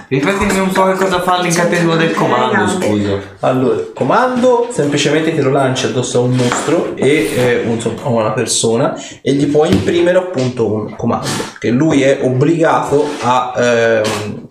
Ripetimi 0.07 0.58
un 0.58 0.70
po' 0.70 0.84
che 0.84 0.94
cosa 0.97 1.23
fa 1.23 1.41
l'incantesimo 1.41 1.97
del 1.97 2.12
comando, 2.12 2.68
scusa. 2.68 3.18
Allora, 3.41 3.81
comando 3.94 4.68
semplicemente 4.70 5.34
te 5.34 5.41
lo 5.41 5.50
lanci 5.50 5.86
addosso 5.86 6.18
a 6.18 6.23
un 6.23 6.34
mostro 6.34 6.94
e 6.94 7.31
eh, 7.34 7.62
un- 7.66 7.81
a 8.02 8.08
una 8.08 8.33
persona 8.33 8.94
e 9.23 9.33
gli 9.33 9.47
puoi 9.47 9.73
imprimere 9.73 10.18
appunto 10.18 10.70
un 10.73 10.94
comando 10.94 11.26
che 11.58 11.70
lui 11.70 12.02
è 12.02 12.20
obbligato 12.23 13.08
a 13.23 13.55
ehm, 13.57 14.47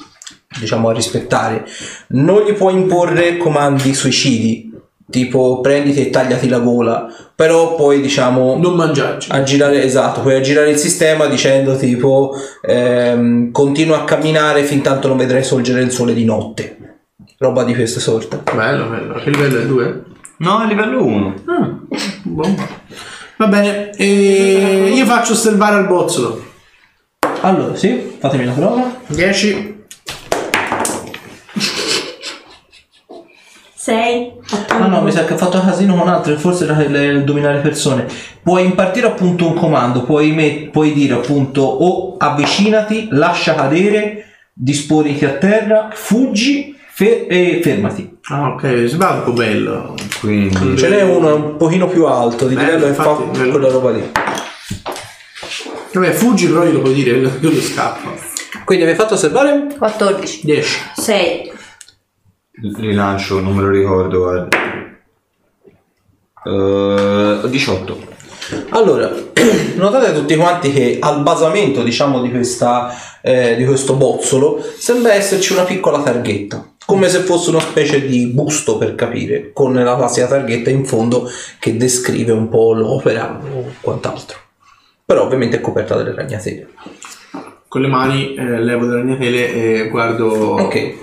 diciamo 0.60 0.90
a 0.90 0.94
rispettare. 0.94 1.66
Non 2.10 2.42
gli 2.44 2.54
puoi 2.54 2.74
imporre 2.74 3.38
comandi 3.38 3.94
suicidi, 3.94 4.73
tipo 5.14 5.61
prenditi 5.61 6.01
e 6.01 6.09
tagliati 6.09 6.50
la 6.50 6.58
gola, 6.58 7.06
però 7.35 7.75
poi 7.75 8.01
diciamo 8.01 8.58
Non 8.58 8.74
mangiarci. 8.74 9.30
aggirare 9.32 9.83
esatto, 9.83 10.22
puoi 10.22 10.33
aggirare 10.33 10.72
il 10.72 10.77
sistema 10.77 11.27
dicendo 11.27 11.77
tipo 11.77 12.33
ehm, 12.67 13.51
continua 13.51 14.00
a 14.00 14.03
camminare 14.06 14.64
fin 14.64 14.82
tanto 14.82 15.08
non 15.08 15.17
vedrai 15.17 15.43
sorgere 15.43 15.82
il 15.83 15.92
sole 15.92 16.16
di 16.16 16.25
notte. 16.25 16.77
Roba 17.38 17.64
di 17.64 17.75
questa 17.75 18.00
sorta. 18.00 18.42
Bello, 18.56 18.85
bello. 18.88 19.14
Che 19.14 19.30
livello 19.30 19.59
è 19.59 19.66
2? 19.66 20.03
No, 20.38 20.58
a 20.58 20.66
livello 20.66 21.06
1. 21.06 21.33
Buon. 22.24 22.56
Va 23.38 23.48
bene, 23.48 23.92
e 23.95 24.92
io 24.95 25.06
faccio 25.06 25.33
osservare 25.33 25.75
al 25.75 25.88
bozzolo. 25.88 26.43
Allora, 27.42 27.75
sì, 27.75 28.16
fatemi 28.17 28.45
la 28.45 28.53
prova. 28.53 28.95
10. 29.08 29.85
6. 33.75 34.32
Ah 34.70 34.88
no, 34.88 35.02
mi 35.02 35.12
sa 35.12 35.24
che 35.26 35.34
ha 35.34 35.38
fatto 35.38 35.60
casino 35.62 35.96
con 35.96 36.08
altro, 36.08 36.36
forse 36.38 36.64
era 36.66 36.82
il, 36.84 36.96
il 36.96 37.24
dominare 37.24 37.60
persone. 37.60 38.06
Puoi 38.42 38.66
impartire 38.66 39.08
appunto 39.08 39.48
un 39.48 39.54
comando, 39.54 40.04
puoi, 40.04 40.32
met- 40.32 40.70
puoi 40.70 40.94
dire 40.94 41.14
appunto 41.14 41.62
o 41.62 42.16
avvicinati, 42.18 43.08
lascia 43.12 43.56
cadere, 43.56 44.26
disponiti 44.54 45.26
a 45.26 45.32
terra, 45.32 45.90
fuggi 45.94 46.76
fe- 46.92 47.26
e 47.28 47.60
fermati. 47.64 48.18
Ah, 48.30 48.50
ok, 48.50 48.86
sembra 48.88 49.12
un 49.12 49.24
po' 49.24 49.32
bello. 49.34 49.96
Quindi 50.20 50.78
Ce 50.78 50.88
n'è 50.90 51.02
uno 51.04 51.36
un 51.36 51.58
pochino 51.58 51.88
più 51.88 52.06
alto 52.06 52.48
di 52.48 52.56
Eh, 52.56 52.58
livello 52.60 52.86
e 52.88 52.94
fa 52.94 53.04
infatti, 53.10 53.38
bello. 53.38 53.52
quella 53.52 53.70
roba 53.70 53.92
lì. 53.92 54.12
Vabbè, 55.94 56.12
fuggi 56.12 56.48
però 56.48 56.64
glielo 56.64 56.82
puoi 56.82 56.94
dire, 56.94 57.12
io 57.18 57.32
lo 57.40 57.62
scappo. 57.62 58.10
Quindi 58.66 58.86
mi 58.86 58.92
hai 58.92 58.96
fatto 58.98 59.14
osservare? 59.14 59.68
14. 59.78 60.42
10. 60.44 60.78
6. 60.96 61.52
Rilancio, 62.72 63.40
non 63.40 63.56
me 63.56 63.61
lo 63.61 63.69
ricordo, 63.69 64.19
guarda. 64.19 64.58
Eh, 66.45 67.50
18. 67.50 68.11
Allora, 68.69 69.11
notate 69.75 70.14
tutti 70.14 70.35
quanti 70.35 70.72
che 70.72 70.98
al 71.00 71.22
basamento, 71.22 71.83
diciamo, 71.83 72.22
di, 72.22 72.30
questa, 72.30 72.93
eh, 73.22 73.56
di 73.56 73.66
questo 73.66 73.95
bozzolo 73.95 74.64
sembra 74.77 75.14
esserci 75.14 75.53
una 75.53 75.64
piccola 75.64 76.01
targhetta, 76.01 76.74
come 76.85 77.09
se 77.09 77.19
fosse 77.19 77.50
una 77.50 77.59
specie 77.59 78.06
di 78.06 78.27
busto 78.27 78.77
per 78.77 78.95
capire, 78.95 79.51
con 79.53 79.74
la 79.74 79.95
classica 79.95 80.27
targhetta 80.27 80.69
in 80.69 80.85
fondo 80.85 81.30
che 81.59 81.77
descrive 81.77 82.32
un 82.32 82.50
po' 82.50 82.74
l'opera 82.74 83.40
o 83.42 83.74
quant'altro. 83.82 84.38
Però 85.06 85.24
ovviamente 85.24 85.58
è 85.58 85.61
coperta 85.61 85.95
dalle 85.95 86.14
ragnatele. 86.14 86.67
Con 87.67 87.82
le 87.82 87.88
mani 87.88 88.35
eh, 88.35 88.59
levo 88.59 88.85
le 88.85 88.95
ragnatele 88.95 89.53
e 89.53 89.90
guardo... 89.90 90.27
Ok. 90.59 90.95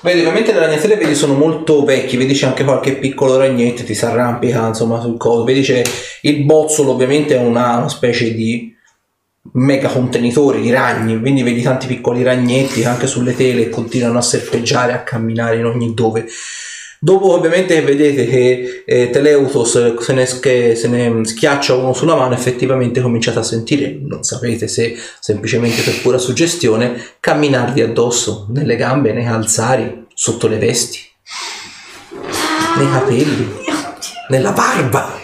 Vedi, 0.00 0.20
ovviamente 0.20 0.52
le 0.52 0.60
ragnatele 0.60 0.96
vedi 0.96 1.16
sono 1.16 1.34
molto 1.34 1.84
vecchi, 1.84 2.16
vedi 2.16 2.32
c'è 2.32 2.46
anche 2.46 2.62
qualche 2.62 2.96
piccolo 2.96 3.36
ragnetto, 3.36 3.82
ti 3.82 3.94
si 3.94 4.04
arrampica 4.04 4.68
insomma 4.68 5.00
sul 5.00 5.16
coso, 5.16 5.42
vedi 5.42 5.62
c'è 5.62 5.82
il 6.22 6.44
bozzolo 6.44 6.92
ovviamente 6.92 7.34
è 7.34 7.38
una, 7.38 7.78
una 7.78 7.88
specie 7.88 8.32
di 8.32 8.72
mega 9.52 9.88
contenitore 9.88 10.60
di 10.60 10.70
ragni, 10.70 11.18
quindi 11.18 11.42
vedi 11.42 11.62
tanti 11.62 11.88
piccoli 11.88 12.22
ragnetti 12.22 12.80
che 12.80 12.86
anche 12.86 13.08
sulle 13.08 13.34
tele 13.34 13.70
continuano 13.70 14.18
a 14.18 14.22
serpeggiare, 14.22 14.92
a 14.92 15.02
camminare 15.02 15.56
in 15.56 15.64
ogni 15.64 15.92
dove. 15.94 16.26
Dopo 17.00 17.32
ovviamente 17.32 17.80
vedete 17.82 18.26
che 18.26 18.82
eh, 18.84 19.10
Teleutos 19.10 19.98
se 20.00 20.12
ne, 20.12 20.26
che 20.40 20.74
se 20.74 20.88
ne 20.88 21.24
schiaccia 21.24 21.74
uno 21.74 21.92
sulla 21.92 22.16
mano, 22.16 22.34
effettivamente 22.34 23.00
cominciate 23.00 23.38
a 23.38 23.44
sentire, 23.44 23.96
non 24.02 24.24
sapete 24.24 24.66
se 24.66 24.96
semplicemente 25.20 25.82
per 25.82 26.00
pura 26.00 26.18
suggestione, 26.18 27.00
camminarvi 27.20 27.82
addosso, 27.82 28.48
nelle 28.50 28.74
gambe, 28.74 29.12
nei 29.12 29.24
calzari, 29.24 30.06
sotto 30.12 30.48
le 30.48 30.58
vesti, 30.58 30.98
nei 32.76 32.90
capelli, 32.90 33.48
nella 34.30 34.50
barba. 34.50 35.20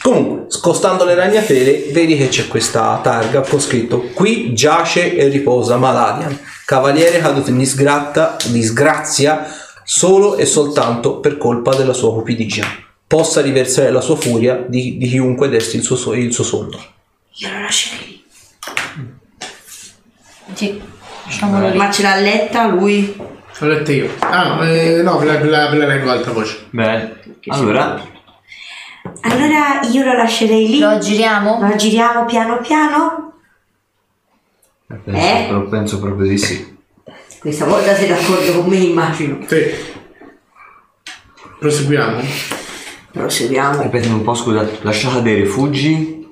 Comunque, 0.00 0.44
scostando 0.50 1.04
le 1.04 1.16
ragnatele, 1.16 1.88
vedi 1.90 2.16
che 2.16 2.28
c'è 2.28 2.46
questa 2.46 3.00
targa 3.02 3.40
con 3.40 3.60
scritto 3.60 4.10
Qui 4.14 4.54
giace 4.54 5.16
e 5.16 5.26
riposa 5.26 5.76
Maladian, 5.76 6.38
cavaliere 6.72 7.18
caduto 7.20 7.48
in 7.48 7.56
disgratta- 7.56 8.36
disgrazia 8.48 9.46
solo 9.84 10.36
e 10.36 10.44
soltanto 10.44 11.18
per 11.18 11.38
colpa 11.38 11.74
della 11.74 11.94
sua 11.94 12.12
cupidigia. 12.12 12.66
Possa 13.06 13.40
riversare 13.40 13.90
la 13.90 14.02
sua 14.02 14.16
furia 14.16 14.62
di, 14.68 14.98
di 14.98 15.08
chiunque 15.08 15.48
desti 15.48 15.76
il 15.76 15.82
suo, 15.82 16.12
il 16.12 16.30
suo 16.30 16.44
sonno. 16.44 16.78
Io 17.36 17.48
lo 17.50 17.60
lascerei 17.62 18.06
lì. 18.06 18.24
Sì, 20.52 20.78
lasciamolo 21.24 21.70
lì. 21.70 21.76
Ma 21.78 21.90
ce 21.90 22.02
l'ha 22.02 22.16
letta 22.16 22.66
lui? 22.66 23.16
L'ho 23.60 23.66
letta 23.66 23.92
io. 23.92 24.10
Ah, 24.18 24.62
eh, 24.66 25.00
no, 25.00 25.16
ve 25.16 25.24
la, 25.24 25.36
ve 25.38 25.48
la- 25.48 25.68
ve 25.70 25.76
la 25.78 25.86
leggo 25.86 26.10
alta 26.10 26.32
voce. 26.32 26.66
Bene. 26.68 27.18
Allora, 27.46 27.98
Allora 29.22 29.80
io 29.90 30.04
lo 30.04 30.12
lascerei 30.12 30.68
lì. 30.68 30.78
Lo 30.80 30.98
giriamo? 30.98 31.66
Lo 31.66 31.74
giriamo 31.76 32.26
piano 32.26 32.58
piano. 32.60 33.27
Penso, 34.96 35.20
Eh? 35.20 35.66
penso 35.70 36.00
proprio 36.00 36.28
di 36.28 36.38
sì. 36.38 36.76
Questa 37.38 37.66
volta 37.66 37.94
sei 37.94 38.08
d'accordo 38.08 38.52
con 38.60 38.68
me, 38.70 38.76
immagino. 38.76 39.38
Sì. 39.46 39.96
Proseguiamo. 41.58 42.20
Proseguiamo. 43.12 43.82
Ripetimi 43.82 44.14
un 44.14 44.22
po', 44.22 44.34
scusa. 44.34 44.68
Lascia 44.82 45.10
cadere, 45.10 45.44
fuggi. 45.46 46.28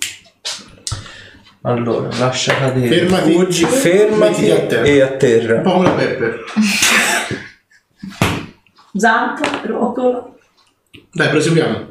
Allora, 1.63 2.09
lascia 2.19 2.55
cadere. 2.57 3.07
Fermati. 3.07 3.33
Fuggi, 3.33 3.65
Mettiti 3.65 3.81
fermati 3.81 4.51
a 4.51 4.61
terra. 4.67 4.85
e 4.87 5.01
a 5.01 5.09
terra. 5.17 5.55
Un 5.57 5.63
po' 5.63 5.73
come 5.73 5.85
la 5.85 5.91
Pepper. 5.95 6.45
Zampa, 8.95 9.61
rotola. 9.65 10.35
Dai, 11.13 11.29
proseguiamo. 11.29 11.89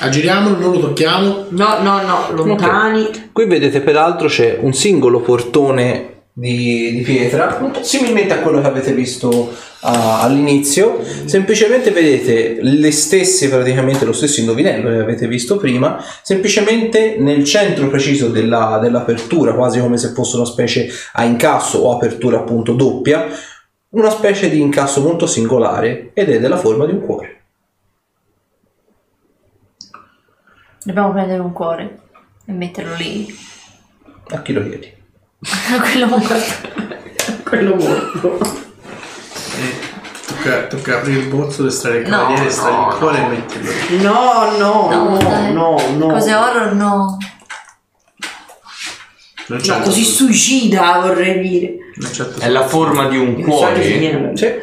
Aggiriamolo, 0.00 0.58
non 0.58 0.72
lo 0.72 0.78
tocchiamo. 0.80 1.46
No, 1.50 1.82
no, 1.82 2.02
no, 2.02 2.28
lontani. 2.32 3.08
Qui 3.32 3.46
vedete 3.46 3.80
peraltro 3.80 4.28
c'è 4.28 4.58
un 4.60 4.72
singolo 4.72 5.20
portone 5.20 6.16
di, 6.38 6.92
di 6.92 7.00
pietra, 7.02 7.72
similmente 7.80 8.32
a 8.32 8.38
quello 8.38 8.60
che 8.60 8.68
avete 8.68 8.92
visto 8.92 9.52
ah, 9.80 10.22
all'inizio, 10.22 11.00
semplicemente 11.24 11.90
vedete 11.90 12.58
le 12.60 12.92
stesse, 12.92 13.48
praticamente 13.48 14.04
lo 14.04 14.12
stesso 14.12 14.38
indovinello 14.38 14.88
che 14.88 14.98
avete 14.98 15.26
visto 15.26 15.56
prima, 15.56 16.00
semplicemente 16.22 17.16
nel 17.18 17.42
centro 17.42 17.88
preciso 17.88 18.28
della- 18.28 18.78
dell'apertura, 18.80 19.54
quasi 19.54 19.80
come 19.80 19.98
se 19.98 20.12
fosse 20.12 20.36
una 20.36 20.44
specie 20.44 20.88
a 21.14 21.24
incasso 21.24 21.78
o 21.78 21.96
apertura 21.96 22.38
appunto 22.38 22.72
doppia, 22.72 23.26
una 23.90 24.10
specie 24.10 24.48
di 24.48 24.60
incasso 24.60 25.00
molto 25.00 25.26
singolare 25.26 26.10
ed 26.14 26.30
è 26.30 26.38
della 26.38 26.58
forma 26.58 26.86
di 26.86 26.92
un 26.92 27.00
cuore. 27.00 27.37
Dobbiamo 30.88 31.12
prendere 31.12 31.40
un 31.42 31.52
cuore 31.52 31.98
e 32.46 32.52
metterlo 32.52 32.94
lì. 32.94 33.28
A 34.30 34.40
chi 34.40 34.54
lo 34.54 34.62
chiedi? 34.62 34.90
Quello 35.84 36.06
morto. 36.06 36.34
Quello 37.44 37.74
morto. 37.74 38.38
Tocca, 40.26 40.66
tocca 40.68 40.96
aprire 40.96 41.18
il 41.20 41.26
bozzo, 41.26 41.66
estrarre 41.66 41.98
il 41.98 42.08
No, 42.08 42.16
cavaliere, 42.16 42.46
estrarre 42.48 42.72
no, 42.76 42.88
il 42.88 42.94
cuore 42.96 43.18
e 43.18 43.26
metterlo 43.28 43.70
lì. 43.70 44.02
No, 44.02 44.56
no, 44.56 44.88
No, 44.88 45.04
no, 45.10 45.16
dai. 45.18 45.52
no, 45.52 45.76
no. 45.98 46.06
Cose 46.06 46.34
horror 46.34 46.72
no. 46.72 47.18
Non 49.48 49.58
c'è 49.58 49.76
No, 49.78 49.84
così 49.84 50.04
suicida 50.04 51.00
vorrei 51.00 51.46
dire. 51.46 51.74
Non 51.96 52.10
c'è 52.10 52.24
È 52.28 52.48
la 52.48 52.66
forma 52.66 53.08
di 53.08 53.18
un 53.18 53.36
si 53.36 53.42
cuore. 53.42 53.78
viene- 53.78 54.34
Sì. 54.38 54.54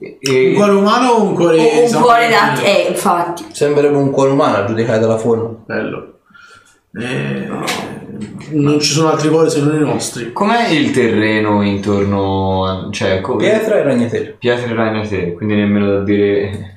Un 0.00 0.16
E, 0.20 0.52
cuore 0.54 0.72
umano 0.72 1.10
o 1.10 1.22
un 1.22 1.34
cuore... 1.34 1.58
O 1.58 1.84
un 1.84 2.00
cuore 2.00 2.28
da... 2.28 2.60
Eh, 2.62 2.86
infatti. 2.88 3.44
Sembrerebbe 3.52 3.96
un 3.96 4.10
cuore 4.10 4.30
umano 4.30 4.56
a 4.56 4.64
giudicare 4.64 4.98
dalla 4.98 5.18
forma. 5.18 5.54
Bello. 5.66 6.14
Eh, 6.92 7.48
non 8.52 8.80
ci 8.80 8.92
sono 8.92 9.10
altri 9.10 9.28
cuori 9.28 9.50
se 9.50 9.60
non 9.60 9.76
i 9.76 9.84
nostri. 9.84 10.32
com'è 10.32 10.68
il 10.70 10.90
terreno 10.90 11.62
intorno 11.62 12.64
a... 12.64 12.88
Cioè, 12.90 13.20
co- 13.20 13.36
Pietra 13.36 13.76
e 13.76 13.82
ragnatele. 13.82 14.36
Pietre 14.38 14.70
e 14.70 14.74
ragnatele, 14.74 15.34
quindi 15.34 15.54
nemmeno 15.54 15.92
da 15.92 16.00
dire 16.00 16.76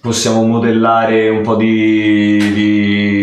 possiamo 0.00 0.44
modellare 0.44 1.28
un 1.28 1.42
po' 1.42 1.56
di, 1.56 2.52
di, 2.52 3.21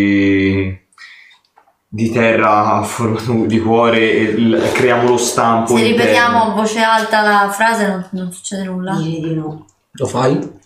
di 1.92 2.12
terra 2.12 2.74
a 2.76 2.84
forma 2.84 3.20
di 3.48 3.60
cuore 3.60 4.12
e 4.12 4.32
l- 4.38 4.72
creiamo 4.74 5.10
lo 5.10 5.18
stampo 5.18 5.76
Se 5.76 5.82
interno. 5.82 5.98
ripetiamo 5.98 6.44
a 6.44 6.50
voce 6.54 6.80
alta 6.82 7.22
la 7.22 7.50
frase 7.50 7.88
non, 7.88 8.08
non 8.12 8.32
succede 8.32 8.64
nulla. 8.64 8.94
Direi 8.96 9.20
di 9.22 9.34
no. 9.34 9.66
Lo 9.92 10.06
fai? 10.06 10.58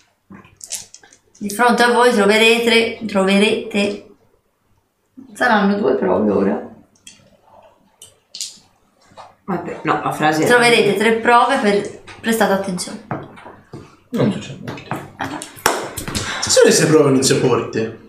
Di 1.38 1.50
fronte 1.50 1.84
a 1.84 1.92
voi 1.92 2.12
troverete, 2.14 3.00
troverete, 3.06 4.08
saranno 5.34 5.78
due 5.78 5.96
prove 5.96 6.32
ora. 6.32 6.70
Vabbè, 9.46 9.80
no, 9.84 10.02
la 10.04 10.12
frase... 10.14 10.46
Troverete 10.46 10.96
tre 10.96 11.14
prove 11.16 11.58
per 11.58 12.02
prestate 12.22 12.54
attenzione. 12.54 13.06
Non 14.12 14.32
succede 14.32 14.60
niente. 14.64 14.88
Se 16.42 16.50
sono 16.50 16.66
queste 16.66 16.86
prove 16.86 17.10
non 17.10 17.24
si 17.24 17.38
porte. 17.40 18.00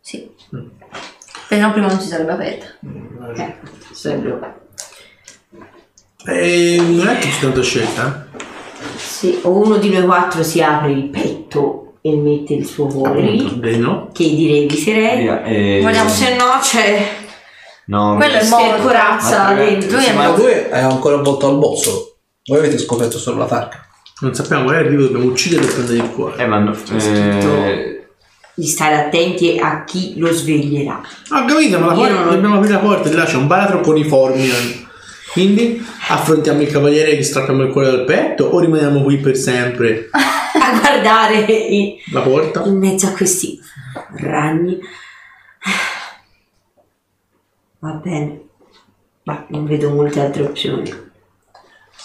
Sì. 0.00 0.30
Perché 1.48 1.64
no, 1.64 1.72
prima 1.72 1.86
non 1.88 1.98
si 2.00 2.08
sarebbe 2.08 2.32
aperta. 2.32 2.66
Eh, 3.36 3.54
sarebbe- 3.92 4.38
E 6.26 6.76
non 6.80 7.08
è 7.08 7.18
che 7.18 7.28
c'è 7.28 7.40
tanta 7.40 7.62
scelta. 7.62 8.26
Sì, 8.96 9.38
o 9.42 9.50
uno 9.50 9.76
di 9.76 9.90
noi 9.90 10.04
quattro 10.04 10.42
si 10.42 10.60
apre 10.62 10.92
il 10.92 11.04
petto 11.04 11.94
e 12.02 12.14
mette 12.14 12.54
il 12.54 12.66
suo 12.66 12.86
cuore 12.86 13.22
lì, 13.22 13.44
Beh, 13.54 13.76
no. 13.76 14.08
che 14.12 14.24
direi 14.34 14.64
eviterei. 14.64 15.18
Via, 15.22 15.42
e- 15.44 15.80
Vogliamo- 15.82 16.08
Se 16.08 16.36
no 16.36 16.58
c'è 16.60 17.16
No, 17.86 18.16
Quello 18.16 18.36
è 18.36 18.46
morto. 18.48 18.82
corazza 18.82 19.44
Ma- 19.44 19.54
dentro. 19.54 19.96
È 19.98 20.12
Ma 20.12 20.26
morto. 20.26 20.42
lui 20.42 20.52
è 20.52 20.78
ancora 20.78 21.14
avvolto 21.16 21.48
al 21.48 21.56
bossolo. 21.56 22.16
Voi 22.44 22.58
avete 22.58 22.76
scoperto 22.76 23.16
solo 23.16 23.38
la 23.38 23.46
targa. 23.46 23.86
Non 24.20 24.34
sappiamo 24.34 24.64
qual 24.64 24.76
è 24.76 24.80
il 24.80 24.96
dobbiamo 24.98 25.24
uccidere 25.24 25.64
e 25.64 25.68
prendere 25.68 25.96
il 25.96 26.10
cuore. 26.10 26.36
Eh, 26.42 26.46
ma 26.46 26.58
no, 26.58 26.74
eh, 26.92 27.97
di 28.58 28.66
stare 28.66 28.96
attenti 28.96 29.56
a 29.56 29.84
chi 29.84 30.14
lo 30.18 30.32
sveglierà. 30.32 31.00
Ho 31.30 31.44
capito, 31.44 31.78
ma 31.78 31.86
la 31.86 31.92
porta, 31.94 32.12
non 32.14 32.34
dobbiamo 32.34 32.56
aprire 32.56 32.72
la 32.72 32.80
porta, 32.80 33.14
là 33.14 33.24
c'è 33.24 33.36
un 33.36 33.46
baratro 33.46 33.80
con 33.80 33.96
i 33.96 34.02
formian. 34.02 34.86
Quindi 35.32 35.80
affrontiamo 36.08 36.62
il 36.62 36.68
cavaliere 36.68 37.12
e 37.12 37.16
gli 37.18 37.22
strappiamo 37.22 37.62
il 37.62 37.70
cuore 37.70 37.86
dal 37.90 38.04
petto 38.04 38.46
o 38.46 38.58
rimaniamo 38.58 39.02
qui 39.02 39.18
per 39.18 39.36
sempre? 39.36 40.10
A 40.10 40.80
guardare 40.80 41.46
La 42.10 42.20
porta? 42.20 42.64
in 42.66 42.78
mezzo 42.78 43.06
a 43.06 43.12
questi 43.12 43.60
ragni. 44.16 44.78
Va 47.78 47.90
bene, 47.92 48.40
ma 49.22 49.46
non 49.50 49.66
vedo 49.66 49.90
molte 49.90 50.18
altre 50.20 50.42
opzioni. 50.42 50.92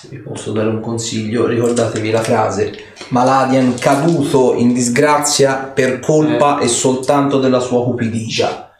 Se 0.03 0.09
vi 0.09 0.17
posso 0.17 0.51
dare 0.51 0.67
un 0.67 0.81
consiglio, 0.81 1.47
ricordatevi 1.47 2.11
la 2.11 2.21
frase 2.21 2.77
Maladian 3.11 3.75
caduto 3.79 4.53
in 4.53 4.73
disgrazia 4.73 5.55
per 5.59 6.01
colpa 6.01 6.59
e 6.59 6.67
soltanto 6.67 7.39
della 7.39 7.61
sua 7.61 7.85
cupidigia. 7.85 8.75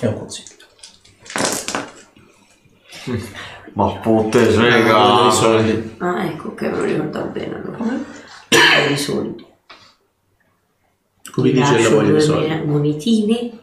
È 0.00 0.06
un 0.06 0.18
consiglio. 0.18 0.64
ma 3.74 3.90
putte 3.98 4.50
svega. 4.50 5.26
i 5.26 5.32
soldi. 5.32 5.96
Ah, 5.98 6.24
ecco 6.24 6.54
che 6.54 6.70
me 6.70 6.76
lo 6.78 6.84
ricordavo 6.84 7.26
bene 7.26 7.54
allora. 7.54 7.84
I 8.88 8.96
soldi. 8.96 9.44
Ti 11.34 11.52
dice 11.52 11.82
la 11.82 11.88
voglia 11.90 12.00
dei 12.00 12.10
due 12.12 12.20
soldi? 12.20 12.64
monetine. 12.64 13.58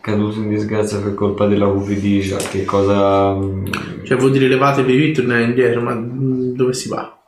Caduto 0.00 0.38
in 0.38 0.48
disgrazia 0.48 0.98
per 1.00 1.14
colpa 1.14 1.46
della 1.46 1.66
cupidigia. 1.68 2.36
Che 2.36 2.64
cosa. 2.64 3.34
mm, 3.34 3.66
Cioè 4.04 4.16
vuol 4.16 4.30
dire 4.32 4.48
levatevi 4.48 4.92
qui 4.94 5.10
e 5.10 5.12
tornare 5.12 5.42
indietro, 5.44 5.80
ma 5.82 5.94
mm, 5.94 6.54
dove 6.54 6.72
si 6.72 6.88
va? 6.88 7.18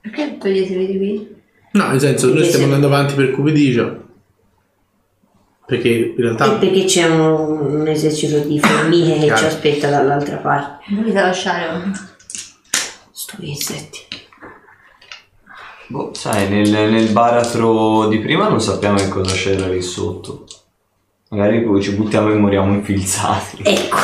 Perché 0.00 0.36
toglietevi 0.38 0.86
di 0.86 0.96
qui? 0.98 1.34
No, 1.72 1.88
nel 1.88 2.00
senso, 2.00 2.26
noi 2.26 2.36
Perché 2.36 2.50
stiamo 2.52 2.66
se- 2.68 2.74
andando 2.74 2.94
avanti 2.94 3.14
per 3.14 3.30
cupidigia. 3.32 4.04
Perché 5.66 5.88
in 5.88 6.02
E 6.04 6.14
realtà... 6.16 6.52
perché 6.58 6.84
c'è 6.84 7.08
un, 7.08 7.20
un 7.80 7.88
esercito 7.88 8.38
di 8.38 8.60
formiche 8.60 9.18
che 9.18 9.36
ci 9.36 9.44
aspetta 9.44 9.90
dall'altra 9.90 10.36
parte. 10.36 10.84
Dovete 10.94 11.20
lasciare. 11.20 11.90
Sto 13.10 13.34
insetti. 13.40 13.98
Boh, 15.88 16.12
sai, 16.14 16.48
nel, 16.48 16.70
nel 16.70 17.08
baratro 17.10 18.06
di 18.08 18.18
prima 18.20 18.48
non 18.48 18.60
sappiamo 18.60 18.96
che 18.98 19.08
cosa 19.08 19.34
c'era 19.34 19.66
lì 19.66 19.82
sotto. 19.82 20.46
Magari 21.30 21.62
poi 21.62 21.82
ci 21.82 21.92
buttiamo 21.92 22.30
e 22.30 22.34
moriamo 22.34 22.72
infilzati. 22.72 23.62
Ecco. 23.64 23.96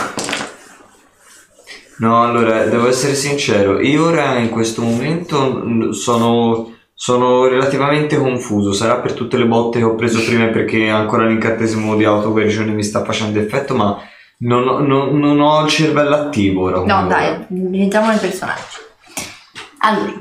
No, 1.99 2.23
allora, 2.25 2.65
devo 2.65 2.89
essere 2.89 3.15
sincero, 3.15 3.81
io 3.81 4.07
ora 4.07 4.37
in 4.39 4.51
questo 4.51 4.83
momento 4.83 5.93
sono, 5.93 6.73
sono 6.95 7.47
relativamente 7.47 8.19
confuso, 8.19 8.73
sarà 8.73 8.97
per 8.97 9.13
tutte 9.13 9.37
le 9.37 9.47
botte 9.47 9.79
che 9.79 9.85
ho 9.85 9.95
preso 9.95 10.25
prima 10.25 10.47
perché 10.47 10.89
ancora 10.89 11.27
l'incantesimo 11.27 11.95
di 11.95 12.05
autoguarigione 12.05 12.73
mi 12.73 12.83
sta 12.83 13.05
facendo 13.05 13.39
effetto, 13.39 13.77
ma 13.77 13.97
non, 14.39 14.67
ho- 14.67 14.81
non- 14.81 15.17
non 15.17 15.39
ho 15.41 15.63
il 15.63 15.69
cervello 15.71 16.17
attivo 16.17 16.65
ora. 16.65 16.79
No, 16.83 17.07
dai, 17.07 17.45
diventiamo 17.49 18.09
nei 18.09 18.19
personaggi. 18.19 18.79
Allora, 19.85 20.13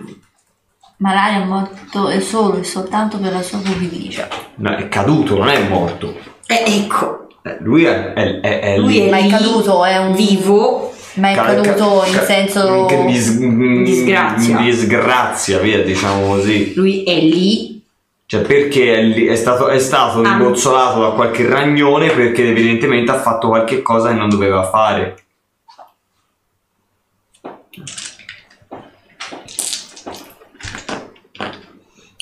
Malaria 0.98 1.42
è 1.42 1.46
morto 1.46 2.10
e 2.10 2.20
solo 2.22 2.58
e 2.60 2.64
soltanto 2.64 3.18
per 3.18 3.32
la 3.32 3.42
sua 3.42 3.58
cupidigia. 3.58 4.28
No, 4.56 4.76
è 4.76 4.88
caduto, 4.88 5.36
non 5.36 5.48
è 5.50 5.68
morto. 5.68 6.16
E 6.52 6.64
ecco. 6.66 7.28
Eh, 7.44 7.58
Lui 7.62 7.86
è, 7.86 8.14
è, 8.14 8.40
è, 8.42 8.60
è 8.60 8.78
Lui 8.78 8.94
lì. 8.94 9.00
è 9.00 9.10
Ma 9.10 9.18
è 9.18 9.22
lì, 9.24 9.30
caduto, 9.30 9.86
è 9.86 9.98
un- 9.98 10.14
vivo. 10.14 10.94
Ma 11.16 11.32
è 11.32 11.36
Ca- 11.36 11.44
caduto 11.44 12.00
ca- 12.00 12.08
in 12.08 12.14
ca- 12.14 12.24
senso... 12.24 12.86
dis- 13.06 13.38
Disgrazia. 13.38 14.58
disgrazia, 14.58 15.58
via, 15.60 15.84
diciamo 15.84 16.28
così. 16.28 16.74
Lui 16.76 17.04
è 17.04 17.20
lì. 17.20 17.82
Cioè, 18.26 18.42
perché 18.42 18.94
è, 18.96 19.02
lì- 19.02 19.26
è 19.26 19.36
stato, 19.36 19.68
è 19.68 19.80
stato 19.80 20.22
Ah. 20.22 20.38
ribozzolato 20.38 21.02
da 21.02 21.10
qualche 21.10 21.48
ragnone 21.50 22.12
perché 22.12 22.48
evidentemente 22.48 23.12
ha 23.12 23.20
fatto 23.20 23.50
qualche 23.50 23.82
cosa 23.82 24.10
che 24.10 24.16
non 24.16 24.30
doveva 24.30 24.70
fare. 24.70 25.16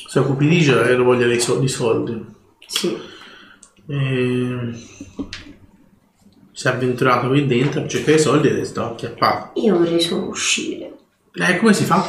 Sua 0.07 0.23
cupidigia 0.23 0.83
era 0.87 1.01
voglia 1.03 1.27
dei 1.27 1.39
soldi. 1.39 1.67
soldi. 1.67 2.25
Sì. 2.65 2.97
E... 3.89 4.71
Si 6.51 6.67
è 6.67 6.71
avventurato 6.71 7.27
qui 7.29 7.47
dentro 7.47 7.81
per 7.81 7.89
cercare 7.89 8.17
i 8.17 8.19
soldi 8.19 8.49
e 8.49 8.65
sta 8.65 8.87
acchiappato. 8.87 9.59
Io 9.61 9.77
vorrei 9.77 9.99
solo 9.99 10.27
uscire. 10.27 10.93
Eh, 11.33 11.57
come 11.57 11.73
si 11.73 11.85
fa? 11.85 12.05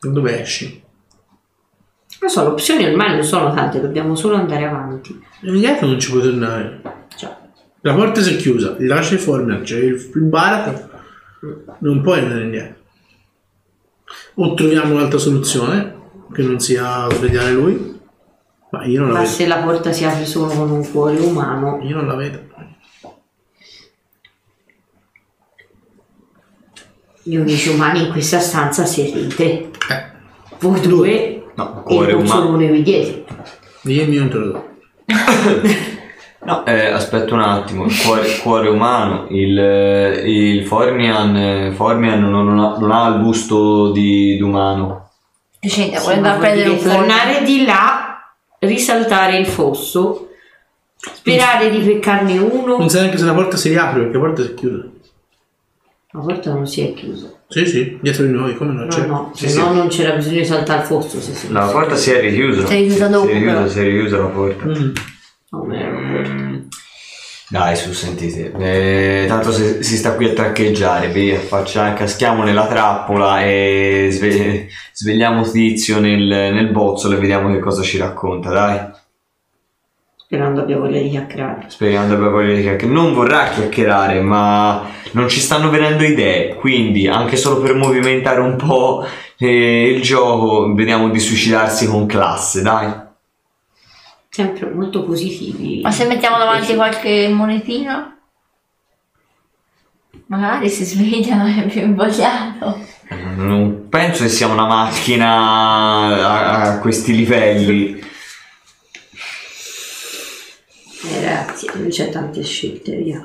Da 0.00 0.08
Dove 0.10 0.40
esci? 0.40 0.82
Non 2.20 2.30
so, 2.30 2.42
le 2.42 2.48
opzioni 2.48 2.84
ormai 2.84 3.14
non 3.14 3.22
sono 3.22 3.54
tante, 3.54 3.80
dobbiamo 3.80 4.16
solo 4.16 4.34
andare 4.34 4.66
avanti. 4.66 5.22
E 5.42 5.48
indietro 5.48 5.86
non 5.86 6.00
ci 6.00 6.10
puoi 6.10 6.22
tornare. 6.22 6.80
Già. 7.16 7.40
La 7.82 7.94
porta 7.94 8.20
si 8.20 8.34
è 8.34 8.36
chiusa, 8.36 8.76
il 8.78 8.86
lascia 8.86 9.16
fuori, 9.16 9.62
c'è 9.62 9.78
il, 9.78 10.10
il 10.14 10.22
baratro. 10.22 10.90
Non 11.78 12.02
puoi 12.02 12.18
andare 12.18 12.42
indietro. 12.42 12.74
O 14.34 14.54
troviamo 14.54 14.94
un'altra 14.94 15.18
soluzione, 15.18 15.94
che 16.32 16.42
non 16.42 16.58
sia 16.58 17.08
svegliare 17.10 17.52
lui. 17.52 17.95
Ma 18.70 18.84
io 18.84 19.00
non 19.00 19.08
la 19.08 19.14
Ma 19.14 19.20
vedo. 19.20 19.30
se 19.32 19.46
la 19.46 19.56
porta 19.58 19.92
si 19.92 20.04
apre 20.04 20.24
solo 20.26 20.52
con 20.52 20.70
un 20.70 20.90
cuore 20.90 21.18
umano, 21.18 21.78
Io 21.82 21.96
non 21.96 22.06
la 22.08 22.14
vedo. 22.16 22.44
gli 27.22 27.36
unici 27.36 27.68
umani 27.70 28.06
in 28.06 28.10
questa 28.12 28.38
stanza 28.38 28.84
siete. 28.84 29.36
Eh, 29.38 29.70
Voi 30.60 30.80
due 30.80 31.42
No, 31.56 31.80
e 31.80 31.82
cuore 31.82 32.10
il 32.12 32.16
umano. 32.18 32.56
dietro. 32.56 33.24
io 33.82 34.02
il 34.02 34.08
mio 34.08 34.22
introdotto. 34.22 34.68
No, 36.46 36.64
eh, 36.64 36.86
aspetta 36.92 37.34
un 37.34 37.40
attimo, 37.40 37.86
il 37.86 38.00
cuore, 38.04 38.38
cuore 38.38 38.68
umano, 38.68 39.26
il, 39.30 40.22
il 40.26 40.64
Formian, 40.64 41.36
eh, 41.36 41.72
Formian 41.72 42.20
non, 42.20 42.46
non 42.46 42.58
ha, 42.60 42.76
non 42.78 42.92
ha 42.92 43.08
il 43.08 43.18
busto 43.20 43.90
di, 43.90 44.36
di 44.36 44.42
umano. 44.42 45.10
Decente, 45.58 45.96
Sì, 45.96 46.02
vuole 46.04 46.20
ma 46.20 46.28
andare 46.30 46.34
a 46.34 46.38
vuol 46.38 46.46
prendere 46.52 46.68
un 46.70 46.78
foglio. 46.78 46.94
tornare 46.94 47.42
di 47.42 47.64
là, 47.64 47.95
risaltare 48.60 49.38
il 49.38 49.46
fosso, 49.46 50.30
sperare 50.96 51.70
di 51.70 51.78
peccarne 51.78 52.38
uno. 52.38 52.76
Non 52.78 52.88
sai 52.88 53.00
neanche 53.02 53.18
se 53.18 53.24
la 53.24 53.34
porta 53.34 53.56
si 53.56 53.68
riapre 53.68 54.00
perché 54.02 54.16
la 54.18 54.24
porta 54.24 54.42
si 54.42 54.48
è 54.50 54.54
chiusa. 54.54 54.84
La 56.12 56.20
porta 56.20 56.52
non 56.52 56.66
si 56.66 56.80
è 56.80 56.94
chiusa. 56.94 57.30
Sì, 57.48 57.66
sì, 57.66 57.98
dietro 58.00 58.24
di 58.24 58.32
noi, 58.32 58.56
come 58.56 58.72
non 58.72 58.84
No, 58.84 58.88
c'è? 58.88 59.06
no, 59.06 59.30
Sì, 59.34 59.48
se 59.48 59.58
no 59.60 59.68
sì. 59.70 59.74
non 59.76 59.88
c'era 59.88 60.12
bisogno 60.16 60.38
di 60.38 60.44
saltare 60.46 60.80
il 60.80 60.86
fosso. 60.86 61.20
Se 61.20 61.32
si 61.32 61.52
La 61.52 61.66
porta 61.66 61.94
si 61.94 62.10
è 62.10 62.20
richiusa. 62.20 62.66
Si 62.66 62.72
è 62.74 62.76
richiusa 62.78 63.06
dopo, 63.08 63.26
Si 63.26 63.30
è 63.30 63.34
richiusa, 63.34 63.54
però. 63.56 63.68
si 63.68 63.78
è 63.78 63.82
richiusa 63.82 64.18
la 64.18 64.24
porta. 64.26 64.64
Mm. 64.64 64.92
Non 65.50 65.72
era 65.74 65.96
una 65.96 66.12
porta. 66.12 66.55
Dai, 67.48 67.76
su, 67.76 67.92
sentite. 67.92 68.52
eh, 68.58 69.26
tanto 69.28 69.52
se- 69.52 69.80
si 69.82 69.96
sta 69.96 70.14
qui 70.14 70.26
a 70.30 70.32
traccheggiare, 70.32 71.08
via, 71.08 71.38
faccia, 71.38 71.92
caschiamo 71.92 72.42
nella 72.42 72.66
trappola 72.66 73.40
e 73.44 74.08
sve- 74.10 74.66
svegliamo 74.92 75.48
Tizio 75.48 76.00
nel, 76.00 76.22
nel 76.26 76.68
bozzolo 76.70 77.16
e 77.16 77.20
vediamo 77.20 77.52
che 77.52 77.60
cosa 77.60 77.82
ci 77.82 77.98
racconta, 77.98 78.50
dai. 78.50 78.80
Sperando 80.16 80.62
abbia 80.62 80.76
voglia 80.76 81.00
di 81.00 81.08
chiacchierare. 81.08 81.66
Speriamo 81.68 82.12
abbia 82.12 82.28
voglia 82.28 82.52
di 82.54 82.62
chiacchierare. 82.62 83.00
Non 83.00 83.14
vorrà 83.14 83.48
chiacchierare, 83.50 84.20
ma 84.22 84.84
non 85.12 85.28
ci 85.28 85.38
stanno 85.38 85.70
venendo 85.70 86.02
idee. 86.02 86.56
Quindi, 86.56 87.06
anche 87.06 87.36
solo 87.36 87.60
per 87.60 87.76
movimentare 87.76 88.40
un 88.40 88.56
po' 88.56 89.06
eh, 89.38 89.88
il 89.94 90.02
gioco, 90.02 90.74
vediamo 90.74 91.10
di 91.10 91.20
suicidarsi 91.20 91.86
con 91.86 92.06
classe, 92.06 92.60
dai. 92.62 93.04
Sempre 94.36 94.68
molto 94.68 95.02
positivi. 95.02 95.80
Ma 95.80 95.90
se 95.90 96.04
mettiamo 96.04 96.36
davanti 96.36 96.74
qualche 96.74 97.26
monetina? 97.28 98.20
Magari 100.26 100.68
si 100.68 100.84
sveglia 100.84 101.46
e 101.46 101.64
è 101.64 101.66
più 101.66 101.80
invogliato. 101.80 102.84
Non 103.36 103.88
penso 103.88 104.24
che 104.24 104.28
sia 104.28 104.46
una 104.46 104.66
macchina 104.66 105.30
a, 105.30 106.60
a 106.60 106.78
questi 106.80 107.16
livelli. 107.16 107.98
Grazie, 111.18 111.70
non 111.72 111.88
c'è 111.88 112.10
tante 112.10 112.42
scelte, 112.42 112.94
via. 112.96 113.22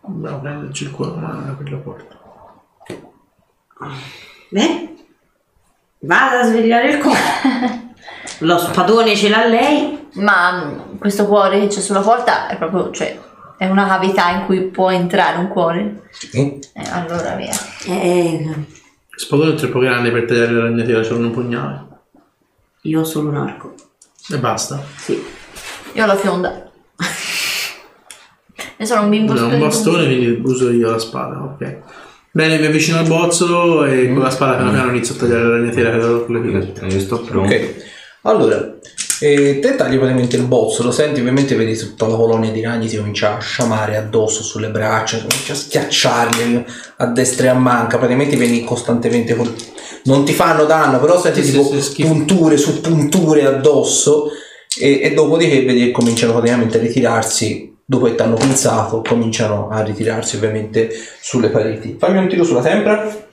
Dobbiamo 0.00 0.40
prenderci 0.40 0.84
il 0.84 0.90
cuore 0.90 1.10
umano 1.10 1.42
da 1.42 1.52
quella 1.52 1.76
porta. 1.76 2.18
Beh, 4.48 4.95
vada 6.00 6.40
a 6.40 6.44
svegliare 6.44 6.90
il 6.90 6.98
cuore. 6.98 7.84
Lo 8.40 8.58
spadone 8.58 9.16
ce 9.16 9.28
l'ha 9.28 9.46
lei. 9.46 10.08
Ma 10.14 10.64
mm, 10.64 10.98
questo 10.98 11.26
cuore 11.26 11.60
che 11.60 11.66
c'è 11.68 11.80
sulla 11.80 12.00
porta 12.00 12.48
è 12.48 12.56
proprio, 12.56 12.90
cioè, 12.90 13.18
è 13.58 13.66
una 13.68 13.86
cavità 13.86 14.30
in 14.30 14.44
cui 14.46 14.62
può 14.62 14.90
entrare 14.90 15.38
un 15.38 15.48
cuore. 15.48 16.08
Sì. 16.10 16.58
Eh, 16.72 16.88
allora 16.90 17.34
via. 17.34 17.52
Eh, 17.86 18.54
Spadone 19.14 19.52
è 19.52 19.56
troppo 19.56 19.78
grande 19.78 20.10
per 20.10 20.24
tagliare 20.26 20.52
la 20.52 20.62
ragnatela, 20.64 21.00
c'è 21.00 21.12
un 21.12 21.30
pugnale. 21.30 21.84
io 22.82 23.00
ho 23.00 23.04
solo 23.04 23.28
un 23.30 23.36
arco. 23.36 23.74
E 24.30 24.38
basta. 24.38 24.82
Sì. 24.96 25.22
Io 25.92 26.02
ho 26.02 26.06
la 26.06 26.16
fionda. 26.16 26.70
ne 28.76 28.86
sono 28.86 29.02
un 29.02 29.08
bimbo 29.10 29.32
No, 29.32 29.40
un 29.40 29.46
spirito. 29.46 29.66
bastone, 29.66 30.04
quindi 30.06 30.40
uso 30.44 30.70
io 30.70 30.90
la 30.90 30.98
spada, 30.98 31.42
ok. 31.42 31.76
Bene, 32.36 32.58
mi 32.58 32.66
avvicino 32.66 32.98
al 32.98 33.06
bozzolo 33.06 33.86
e 33.86 34.12
con 34.12 34.22
la 34.22 34.28
spada 34.28 34.56
piano 34.56 34.70
piano 34.70 34.90
inizio 34.90 35.14
a 35.14 35.16
tagliare 35.16 35.42
la 35.42 35.56
ragnatela 35.56 35.90
che 35.90 36.04
ho 36.04 36.24
con 36.26 36.34
le 36.34 36.42
figure. 36.42 36.86
Io 36.94 37.00
sto 37.00 37.20
pronto. 37.22 37.54
Ok, 37.54 37.74
allora, 38.24 38.76
eh, 39.20 39.58
te 39.58 39.74
tagli 39.74 39.96
praticamente 39.96 40.36
il 40.36 40.42
bozzolo, 40.42 40.90
senti 40.90 41.20
ovviamente 41.20 41.54
vedi 41.54 41.74
tutta 41.78 42.06
la 42.06 42.14
colonia 42.14 42.50
di 42.50 42.60
ragni 42.60 42.88
ti 42.88 42.98
comincia 42.98 43.38
a 43.38 43.40
sciamare 43.40 43.96
addosso 43.96 44.42
sulle 44.42 44.68
braccia, 44.68 45.16
comincia 45.16 45.54
a 45.54 45.56
schiacciarli 45.56 46.64
a 46.98 47.06
destra 47.06 47.46
e 47.46 47.48
a 47.48 47.54
manca, 47.54 47.96
praticamente 47.96 48.36
vieni 48.36 48.64
costantemente 48.64 49.34
col... 49.34 49.54
Non 50.04 50.26
ti 50.26 50.34
fanno 50.34 50.66
danno, 50.66 51.00
però 51.00 51.18
senti 51.18 51.42
Sì, 51.42 51.52
tipo 51.52 51.80
sì, 51.80 52.02
punture 52.02 52.58
su 52.58 52.82
punture 52.82 53.46
addosso 53.46 54.28
e, 54.78 55.00
e 55.02 55.14
dopodiché 55.14 55.64
vedi 55.64 55.86
che 55.86 55.90
cominciano 55.90 56.34
praticamente 56.34 56.76
a 56.76 56.82
ritirarsi, 56.82 57.75
dopo 57.88 58.06
che 58.06 58.16
ti 58.16 58.22
hanno 58.22 58.34
pinzato, 58.34 59.00
cominciano 59.00 59.68
a 59.68 59.82
ritirarsi 59.82 60.36
ovviamente 60.36 60.90
sulle 61.20 61.48
pareti. 61.48 61.96
Fammi 61.98 62.18
un 62.18 62.28
tiro 62.28 62.42
sulla 62.42 62.60
tempra. 62.60 63.24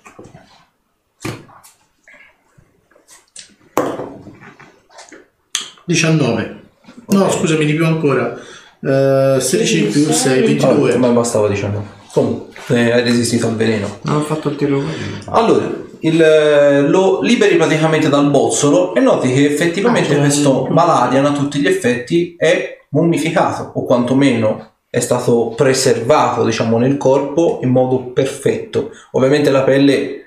19. 5.86 6.62
No, 7.08 7.30
scusami, 7.30 7.66
di 7.66 7.74
più 7.74 7.86
ancora. 7.86 8.40
Eh, 8.80 9.38
16 9.40 9.84
più 9.86 10.12
6, 10.12 10.42
22. 10.42 10.94
Oh, 10.94 10.98
ma 11.00 11.10
bastava 11.10 11.48
diciamo. 11.48 11.86
Comunque, 12.12 12.54
eh, 12.68 12.92
hai 12.92 13.04
resistito 13.04 13.48
al 13.48 13.56
veleno. 13.56 14.00
Non 14.04 14.18
ho 14.18 14.22
fatto 14.22 14.50
il 14.50 14.56
tiro 14.56 14.84
Allora, 15.26 15.70
il- 16.04 16.86
lo 16.90 17.20
liberi 17.22 17.56
praticamente 17.56 18.10
dal 18.10 18.30
bozzolo 18.30 18.94
e 18.96 19.00
noti 19.00 19.32
che 19.34 19.46
effettivamente 19.46 20.16
Ah, 20.16 20.20
questo 20.20 20.68
Maladian 20.70 21.26
a 21.26 21.32
tutti 21.32 21.60
gli 21.60 21.68
effetti 21.68 22.36
è 22.38 22.78
mummificato 22.90 23.72
o 23.74 23.84
quantomeno 23.86 24.72
è 24.90 25.00
stato 25.00 25.54
preservato 25.56 26.44
diciamo 26.46 26.78
nel 26.78 26.98
corpo 26.98 27.60
in 27.64 27.70
modo 27.70 28.12
perfetto. 28.12 28.92
Ovviamente 29.12 29.50
la 29.50 29.64
pelle 29.64 30.26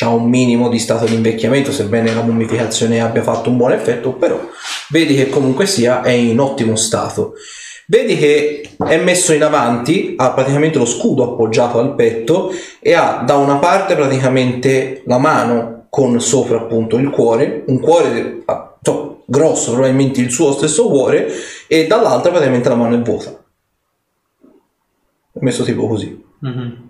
ha 0.00 0.08
un 0.08 0.28
minimo 0.28 0.68
di 0.68 0.78
stato 0.78 1.04
di 1.06 1.14
invecchiamento 1.14 1.70
sebbene 1.72 2.12
la 2.14 2.22
mummificazione 2.22 3.00
abbia 3.00 3.22
fatto 3.22 3.48
un 3.50 3.56
buon 3.56 3.72
effetto 3.72 4.12
però 4.12 4.38
vedi 4.90 5.14
che 5.14 5.28
comunque 5.28 5.66
sia 5.66 6.02
è 6.02 6.10
in 6.10 6.38
ottimo 6.38 6.76
stato. 6.76 7.34
Vedi 7.86 8.16
che 8.16 8.70
è 8.86 8.96
messo 8.96 9.32
in 9.34 9.42
avanti, 9.42 10.14
ha 10.16 10.32
praticamente 10.32 10.78
lo 10.78 10.86
scudo 10.86 11.32
appoggiato 11.32 11.78
al 11.78 11.94
petto 11.94 12.50
e 12.80 12.94
ha 12.94 13.22
da 13.26 13.36
una 13.36 13.56
parte 13.56 13.94
praticamente 13.94 15.02
la 15.06 15.18
mano 15.18 15.86
con 15.90 16.18
sopra 16.20 16.56
appunto 16.58 16.96
il 16.96 17.10
cuore, 17.10 17.62
un 17.66 17.78
cuore 17.80 18.42
to- 18.82 19.22
grosso, 19.26 19.72
probabilmente 19.72 20.20
il 20.20 20.30
suo 20.30 20.52
stesso 20.52 20.88
cuore, 20.88 21.28
e 21.66 21.86
dall'altra 21.86 22.30
praticamente 22.30 22.68
la 22.68 22.74
mano 22.74 22.94
è 22.96 23.00
vuota. 23.00 23.30
È 25.32 25.38
messo 25.40 25.62
tipo 25.64 25.86
così. 25.86 26.24
Mhm. 26.40 26.88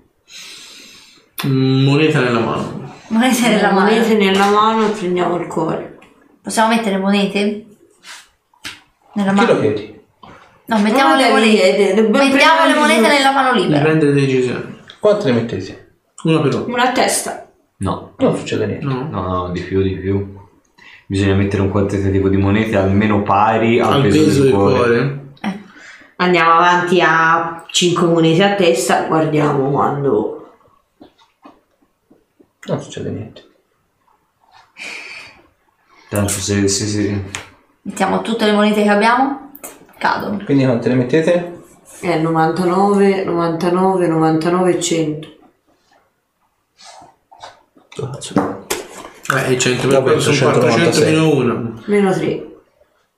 Mm, 1.47 1.85
Moneta 1.85 2.21
nella 2.21 2.39
mano. 2.41 2.93
Monete 3.09 3.49
nella 3.49 3.71
mano. 3.73 3.91
monete 3.91 4.15
nella 4.15 4.47
mano 4.51 4.87
e 4.87 4.91
prendiamo 4.91 5.37
il 5.37 5.47
cuore. 5.47 5.99
Possiamo 6.43 6.69
mettere 6.75 6.97
monete? 6.99 7.67
Nella 9.15 9.33
Chi 9.33 9.41
lo 9.41 9.47
mano? 9.55 9.61
chiedi? 9.61 9.94
No, 10.67 10.79
mettiamo 10.79 11.15
le 11.17 11.31
monete. 11.31 11.95
Mettiamo 12.09 12.67
le 12.67 12.75
monete 12.75 13.09
nella 13.09 13.33
mano 13.33 13.53
libera. 13.59 13.81
prendere 13.83 14.13
decisioni. 14.13 14.81
Quante 14.99 15.27
ne 15.27 15.41
mettete? 15.41 15.93
Una 16.25 16.41
per 16.41 16.55
uno. 16.55 16.65
Una 16.67 16.89
a 16.89 16.93
testa. 16.93 17.47
No, 17.79 18.15
Non 18.17 18.37
succede 18.37 18.67
niente. 18.67 18.87
No. 18.87 19.07
no, 19.11 19.23
no, 19.27 19.49
di 19.51 19.61
più, 19.61 19.83
di 19.83 19.97
più. 19.97 20.39
Bisogna 21.07 21.35
mettere 21.35 21.61
un 21.61 21.69
quantitativo 21.69 22.29
di 22.31 22.39
monete 22.39 22.77
almeno 22.77 23.23
pari 23.23 23.79
al, 23.79 23.93
Al 23.93 24.03
peso, 24.03 24.43
del 24.45 24.53
cuore. 24.53 24.75
cuore. 24.79 25.23
Andiamo 26.17 26.53
avanti 26.53 27.01
a 27.03 27.65
5 27.69 28.07
monete 28.07 28.43
a 28.43 28.55
testa, 28.55 29.03
guardiamo 29.05 29.71
quando... 29.71 30.53
Non 32.67 32.81
succede 32.81 33.11
niente. 33.11 33.43
Tanto 36.09 36.29
se, 36.33 36.67
se, 36.69 36.87
se- 36.87 37.25
Mettiamo 37.83 38.23
tutte 38.23 38.47
le 38.47 38.53
monete 38.53 38.83
che 38.83 38.89
abbiamo. 38.89 39.44
Cadono. 39.99 40.43
Quindi 40.45 40.65
quante 40.65 40.89
ne 40.89 40.95
mettete? 40.95 41.63
È 42.01 42.19
99, 42.19 43.25
99, 43.25 44.07
99 44.07 44.71
e 44.71 44.81
100. 44.81 45.29
Eh, 49.35 49.53
e 49.53 49.59
100 49.59 49.89
per 49.89 50.03
quello 50.03 50.21
sono 50.21 50.51
400 50.51 50.93
196. 50.93 51.13
meno 51.13 51.35
1. 51.35 51.83
Meno 51.87 52.13
3. 52.13 52.47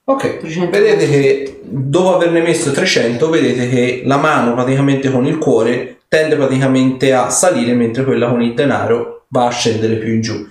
Ok, 0.05 0.37
300. 0.37 0.71
vedete 0.71 1.09
che 1.09 1.59
dopo 1.63 2.15
averne 2.15 2.41
messo 2.41 2.71
300, 2.71 3.29
vedete 3.29 3.67
che 3.67 4.03
la 4.05 4.15
mano 4.15 4.53
praticamente 4.53 5.11
con 5.11 5.25
il 5.25 5.37
cuore 5.37 5.99
tende 6.07 6.37
praticamente 6.37 7.13
a 7.13 7.29
salire 7.29 7.73
mentre 7.73 8.05
quella 8.05 8.29
con 8.29 8.41
il 8.41 8.53
denaro 8.53 9.25
va 9.29 9.47
a 9.47 9.51
scendere 9.51 9.95
più 9.95 10.13
in 10.13 10.21
giù. 10.21 10.47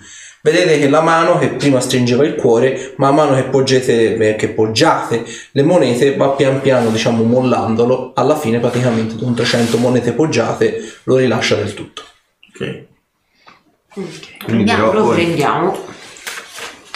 Vedete 0.46 0.78
che 0.78 0.88
la 0.88 1.00
mano 1.00 1.38
che 1.38 1.48
prima 1.48 1.80
stringeva 1.80 2.24
il 2.24 2.36
cuore, 2.36 2.92
man 2.98 3.16
mano 3.16 3.34
che 3.34 3.42
poggiate, 3.42 4.16
eh, 4.16 4.36
che 4.36 4.48
poggiate 4.50 5.24
le 5.50 5.62
monete, 5.64 6.14
va 6.14 6.28
pian 6.28 6.60
piano 6.60 6.90
diciamo 6.90 7.24
mollandolo, 7.24 8.12
alla 8.14 8.36
fine 8.36 8.60
praticamente 8.60 9.16
con 9.16 9.34
300 9.34 9.76
monete 9.78 10.12
poggiate 10.12 10.80
lo 11.02 11.16
rilascia 11.16 11.56
del 11.56 11.74
tutto. 11.74 12.02
Ok. 12.54 12.84
quindi, 14.44 14.64
però 14.70 14.92
Lo 14.92 15.02
poi- 15.06 15.14
prendiamo. 15.16 15.76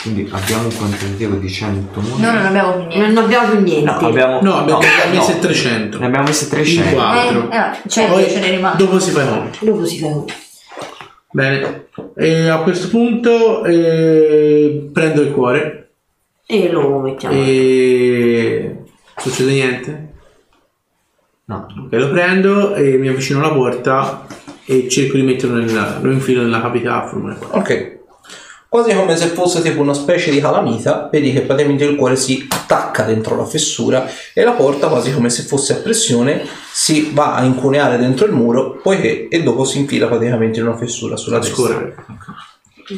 quindi 0.02 0.28
abbiamo 0.30 0.62
un 0.68 0.76
quantitativo 0.76 1.34
di 1.34 1.50
100 1.50 2.00
monete. 2.00 2.20
Noi 2.20 2.32
non 2.34 2.46
abbiamo 2.46 2.72
più 2.76 2.86
niente. 2.86 3.08
Non 3.12 3.24
abbiamo 3.24 3.48
più 3.48 3.60
niente. 3.62 3.84
No, 3.90 3.96
abbiamo, 4.06 4.40
No, 4.42 4.54
abbiamo 4.58 4.80
no, 4.80 5.10
messo 5.12 5.32
no. 5.32 5.38
300. 5.40 5.98
Ne 5.98 6.06
abbiamo 6.06 6.26
messe 6.28 6.44
In 6.44 6.50
300. 6.50 6.94
4. 6.94 7.50
Eh, 7.50 7.56
eh, 7.56 7.88
cioè, 7.88 8.06
Poi 8.06 8.30
ce 8.30 8.38
ne 8.38 8.50
rimane. 8.50 8.76
dopo 8.76 9.00
si 9.00 9.10
fa 9.10 9.22
i 9.24 9.28
conti. 9.28 9.58
Dopo 9.64 9.84
si 9.84 9.98
fa 9.98 10.06
uno. 10.06 10.24
Bene. 11.32 11.86
E 12.16 12.48
a 12.48 12.58
questo 12.62 12.88
punto 12.88 13.64
eh, 13.64 14.88
prendo 14.92 15.22
il 15.22 15.30
cuore 15.32 15.90
E 16.46 16.70
lo 16.70 16.98
mettiamo. 16.98 17.34
e 17.34 18.76
succede 19.16 19.50
niente. 19.52 20.08
No, 21.44 21.66
Ok, 21.84 21.92
lo 21.92 22.10
prendo 22.10 22.74
e 22.74 22.96
mi 22.96 23.08
avvicino 23.08 23.38
alla 23.40 23.52
porta 23.52 24.26
e 24.64 24.88
cerco 24.88 25.16
di 25.16 25.22
metterlo 25.22 25.56
nella, 25.56 25.98
lo 26.00 26.10
infilo 26.12 26.42
nella 26.42 26.60
cavità 26.60 27.02
a 27.02 27.06
formare 27.08 27.38
qua. 27.38 27.58
Ok. 27.58 27.98
Quasi 28.70 28.94
come 28.94 29.16
se 29.16 29.26
fosse 29.26 29.62
tipo 29.62 29.80
una 29.80 29.94
specie 29.94 30.30
di 30.30 30.38
calamita, 30.38 31.08
vedi 31.10 31.32
che 31.32 31.40
praticamente 31.40 31.84
il 31.84 31.96
cuore 31.96 32.14
si 32.14 32.46
attacca 32.48 33.02
dentro 33.02 33.34
la 33.34 33.44
fessura 33.44 34.06
e 34.32 34.44
la 34.44 34.52
porta, 34.52 34.86
quasi 34.86 35.12
come 35.12 35.28
se 35.28 35.42
fosse 35.42 35.72
a 35.72 35.76
pressione, 35.78 36.46
si 36.72 37.10
va 37.12 37.34
a 37.34 37.42
incuneare 37.42 37.98
dentro 37.98 38.26
il 38.26 38.32
muro, 38.32 38.78
poiché 38.80 39.26
e 39.26 39.42
dopo 39.42 39.64
si 39.64 39.80
infila 39.80 40.06
praticamente 40.06 40.60
in 40.60 40.68
una 40.68 40.76
fessura 40.76 41.16
sulla 41.16 41.40
destra, 41.40 41.56
scorrere. 41.56 41.96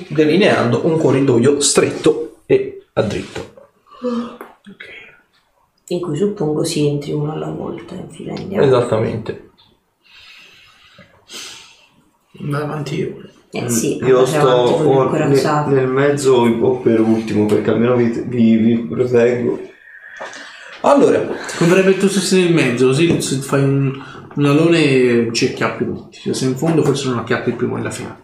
delineando 0.09 0.85
un 0.85 0.99
corridoio 0.99 1.59
stretto 1.61 2.41
e 2.45 2.85
a 2.93 3.03
dritto. 3.03 3.55
In 5.87 6.01
cui 6.03 6.17
suppongo 6.19 6.65
si 6.65 6.87
entri 6.87 7.13
uno 7.13 7.33
alla 7.33 7.51
volta. 7.51 7.95
Infila 7.95 8.35
andiamo. 8.35 8.63
Esattamente. 8.63 9.51
Vado 12.33 12.63
avanti 12.63 12.99
io. 12.99 13.41
Eh 13.55 13.69
sì, 13.69 13.99
Io 14.03 14.25
sto 14.25 14.49
o 14.49 15.11
nel, 15.11 15.65
nel 15.67 15.87
mezzo 15.87 16.33
o 16.33 16.77
per 16.79 17.01
ultimo 17.01 17.45
perché 17.45 17.69
almeno 17.69 17.97
vi, 17.97 18.25
vi, 18.27 18.57
vi 18.57 18.79
proteggo. 18.79 19.61
Allora, 20.81 21.23
Converrebbe 21.59 21.91
il 21.91 21.99
tuo 21.99 22.09
stesso 22.09 22.37
nel 22.37 22.53
mezzo, 22.53 22.87
così 22.87 23.21
se 23.21 23.37
fai 23.37 23.63
un, 23.63 23.93
un 24.35 24.45
alone 24.47 25.33
ci 25.33 25.49
acchiappi 25.49 25.85
tutti. 25.85 26.19
Se 26.23 26.35
sei 26.35 26.49
in 26.49 26.57
fondo 26.57 26.83
forse 26.83 27.09
non 27.09 27.19
acchiappi 27.19 27.51
il 27.51 27.57
primo 27.57 27.77
e 27.77 27.83
la 27.83 27.91
fine. 27.91 28.21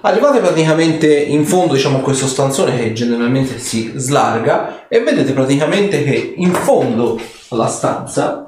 Arrivate 0.00 0.40
praticamente 0.40 1.06
in 1.16 1.46
fondo 1.46 1.74
diciamo 1.74 1.98
a 1.98 2.00
questo 2.02 2.26
stanzone 2.26 2.76
che 2.76 2.92
generalmente 2.92 3.58
si 3.58 3.92
slarga 3.94 4.86
e 4.88 5.00
vedete 5.00 5.32
praticamente 5.32 6.04
che 6.04 6.34
in 6.36 6.52
fondo 6.52 7.18
alla 7.48 7.68
stanza 7.68 8.46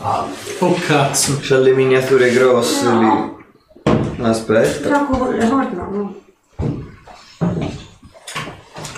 Oh 0.00 0.74
cazzo. 0.86 1.38
C'ha 1.40 1.58
le 1.58 1.72
miniature 1.72 2.30
grosse 2.30 2.88
lì. 2.90 3.36
Aspetta. 4.20 4.88
Gioco 4.88 5.16
con 5.16 5.34
le 5.34 5.48
corna, 5.48 5.88
no? 5.90 6.14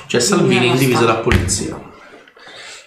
C'è 0.06 0.20
Salvini 0.20 0.66
indiviso 0.66 1.04
da 1.04 1.16
polizia. 1.16 1.80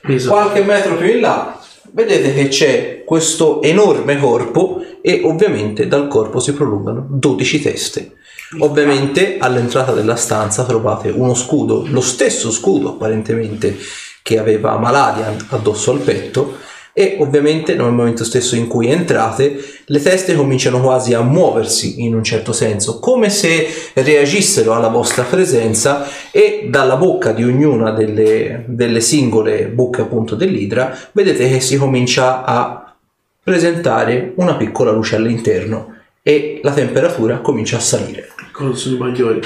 Preso. 0.01 0.29
Qualche 0.29 0.63
metro 0.63 0.95
più 0.97 1.07
in 1.07 1.21
là 1.21 1.59
vedete 1.91 2.33
che 2.33 2.49
c'è 2.49 3.03
questo 3.05 3.61
enorme 3.61 4.19
corpo 4.19 4.83
e 5.01 5.21
ovviamente 5.23 5.87
dal 5.87 6.07
corpo 6.07 6.39
si 6.39 6.53
prolungano 6.53 7.05
12 7.09 7.61
teste. 7.61 8.15
Ovviamente 8.59 9.37
all'entrata 9.39 9.93
della 9.93 10.15
stanza 10.15 10.65
trovate 10.65 11.09
uno 11.09 11.33
scudo, 11.33 11.85
lo 11.87 12.01
stesso 12.01 12.51
scudo 12.51 12.89
apparentemente 12.89 13.75
che 14.21 14.37
aveva 14.37 14.77
Maladian 14.77 15.47
addosso 15.49 15.91
al 15.91 15.99
petto 15.99 16.57
e 16.93 17.17
ovviamente 17.19 17.73
nel 17.73 17.91
momento 17.91 18.23
stesso 18.23 18.55
in 18.55 18.67
cui 18.67 18.87
entrate 18.87 19.59
le 19.85 19.99
teste 19.99 20.35
cominciano 20.35 20.79
quasi 20.79 21.15
a 21.15 21.21
muoversi 21.21 22.03
in 22.03 22.13
un 22.13 22.23
certo 22.23 22.53
senso, 22.53 22.99
come 22.99 23.31
se 23.31 23.67
reagissero 23.93 24.75
alla 24.75 24.89
vostra 24.89 25.23
presenza 25.23 26.05
e 26.29 26.67
dalla 26.69 26.95
bocca 26.95 27.31
di 27.31 27.43
ognuna 27.43 27.91
delle, 27.91 28.63
delle 28.67 29.01
singole 29.01 29.67
bocche 29.67 30.01
appunto 30.01 30.35
dell'idra 30.35 30.95
vedete 31.13 31.49
che 31.49 31.59
si 31.59 31.77
comincia 31.77 32.43
a 32.43 32.95
presentare 33.43 34.33
una 34.35 34.55
piccola 34.55 34.91
luce 34.91 35.15
all'interno 35.15 35.95
e 36.21 36.59
la 36.63 36.71
temperatura 36.71 37.39
comincia 37.39 37.77
a 37.77 37.81
salire. 37.81 38.29
I 38.39 38.95
bagliori? 38.95 39.41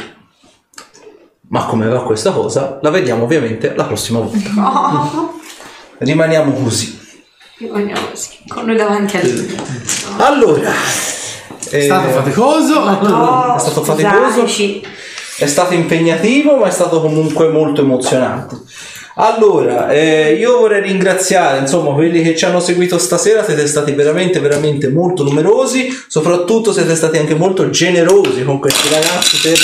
Ma 1.49 1.65
come 1.65 1.87
va 1.87 2.03
questa 2.03 2.31
cosa 2.31 2.77
la 2.81 2.89
vediamo 2.89 3.23
ovviamente 3.23 3.73
la 3.73 3.85
prossima 3.85 4.19
volta. 4.19 4.51
Rimaniamo 5.99 6.51
così. 6.51 6.96
Rimaniamo 7.59 8.09
così, 8.09 8.37
con 8.47 8.65
noi 8.65 8.75
davanti 8.75 9.17
a 9.17 9.23
lui. 9.23 9.57
Allora, 10.17 10.71
eh, 11.71 11.81
Stato 11.83 12.09
faticoso. 12.09 12.79
No, 12.83 13.55
È 13.55 13.59
stato 13.59 13.83
faticoso? 13.83 14.31
scusateci. 14.31 14.81
è 15.39 15.45
stato 15.47 15.73
impegnativo, 15.73 16.57
ma 16.57 16.67
è 16.67 16.71
stato 16.71 17.01
comunque 17.01 17.47
molto 17.49 17.81
emozionante. 17.81 18.55
Allora, 19.19 19.89
eh, 19.89 20.33
io 20.33 20.59
vorrei 20.59 20.83
ringraziare 20.83 21.57
insomma 21.57 21.91
quelli 21.93 22.21
che 22.21 22.35
ci 22.35 22.45
hanno 22.45 22.59
seguito 22.59 22.99
stasera, 22.99 23.43
siete 23.43 23.65
stati 23.65 23.91
veramente, 23.93 24.39
veramente 24.39 24.89
molto 24.89 25.23
numerosi, 25.23 25.89
soprattutto 26.07 26.71
siete 26.71 26.95
stati 26.95 27.17
anche 27.17 27.33
molto 27.33 27.71
generosi 27.71 28.43
con 28.43 28.59
questi 28.59 28.89
ragazzi 28.89 29.37
per 29.41 29.57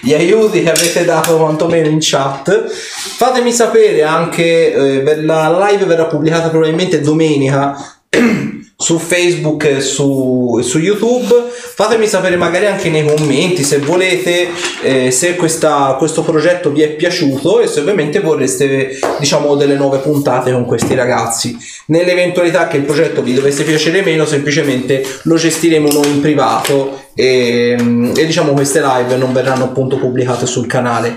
gli 0.00 0.12
aiuti 0.12 0.60
che 0.60 0.72
avete 0.72 1.04
dato 1.04 1.36
quantomeno 1.36 1.86
in 1.86 1.98
chat. 2.00 2.68
Fatemi 2.68 3.52
sapere 3.52 4.02
anche, 4.02 4.74
eh, 4.74 5.22
la 5.22 5.68
live 5.68 5.84
verrà 5.84 6.06
pubblicata 6.06 6.48
probabilmente 6.48 7.00
domenica 7.00 7.76
su 8.78 8.98
Facebook 8.98 9.64
e 9.64 9.80
su, 9.80 10.60
su 10.62 10.78
YouTube. 10.78 11.34
Fatemi 11.50 12.06
sapere 12.06 12.36
magari 12.36 12.66
anche 12.66 12.90
nei 12.90 13.04
commenti 13.06 13.62
se 13.62 13.78
volete 13.78 14.48
eh, 14.82 15.10
se 15.10 15.34
questa- 15.36 15.94
questo 15.98 16.22
progetto 16.22 16.70
vi 16.70 16.82
è 16.82 16.90
piaciuto 16.90 17.60
e 17.60 17.66
se 17.66 17.80
ovviamente 17.80 18.20
vorreste 18.20 18.98
diciamo 19.18 19.54
delle 19.56 19.76
nuove 19.76 19.98
puntate 19.98 20.52
con 20.52 20.66
questi 20.66 20.94
ragazzi. 20.94 21.56
Nell'eventualità 21.86 22.68
che 22.68 22.76
il 22.76 22.84
progetto 22.84 23.22
vi 23.22 23.34
dovesse 23.34 23.64
piacere 23.64 24.02
meno, 24.02 24.26
semplicemente 24.26 25.02
lo 25.22 25.36
gestiremo 25.36 25.90
noi 25.90 26.08
in 26.08 26.20
privato 26.20 27.04
e, 27.14 27.76
e 28.14 28.26
diciamo 28.26 28.52
queste 28.52 28.82
live 28.82 29.16
non 29.16 29.32
verranno 29.32 29.64
appunto 29.64 29.96
pubblicate 29.96 30.46
sul 30.46 30.66
canale. 30.66 31.16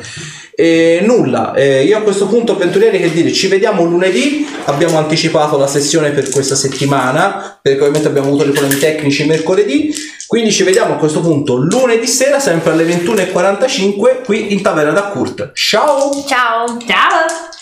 E 0.60 1.00
nulla, 1.02 1.54
eh, 1.54 1.86
io 1.86 1.98
a 1.98 2.02
questo 2.02 2.28
punto 2.28 2.52
avventurieri 2.52 3.00
che 3.00 3.14
dire, 3.14 3.32
ci 3.32 3.48
vediamo 3.48 3.86
lunedì, 3.86 4.46
abbiamo 4.66 4.98
anticipato 4.98 5.58
la 5.58 5.68
sessione 5.68 6.10
per 6.10 6.30
questa 6.30 6.56
settimana, 6.56 7.58
perché 7.62 7.80
ovviamente 7.80 8.10
abbiamo 8.10 8.28
avuto 8.28 8.44
dei 8.44 8.52
problemi 8.52 8.78
tecnici 8.78 9.26
mercoledì, 9.26 9.90
quindi 10.28 10.52
ci 10.52 10.64
vediamo 10.64 10.96
a 10.96 10.98
questo 10.98 11.22
punto 11.22 11.56
lunedì 11.56 12.08
sera, 12.08 12.42
sempre 12.42 12.72
alle 12.72 12.84
21.45, 12.84 14.26
qui 14.26 14.52
in 14.52 14.62
Taverna 14.62 14.92
da 14.92 15.04
Kurt. 15.04 15.54
Ciao! 15.54 16.26
Ciao! 16.28 16.78
Ciao! 16.86 17.59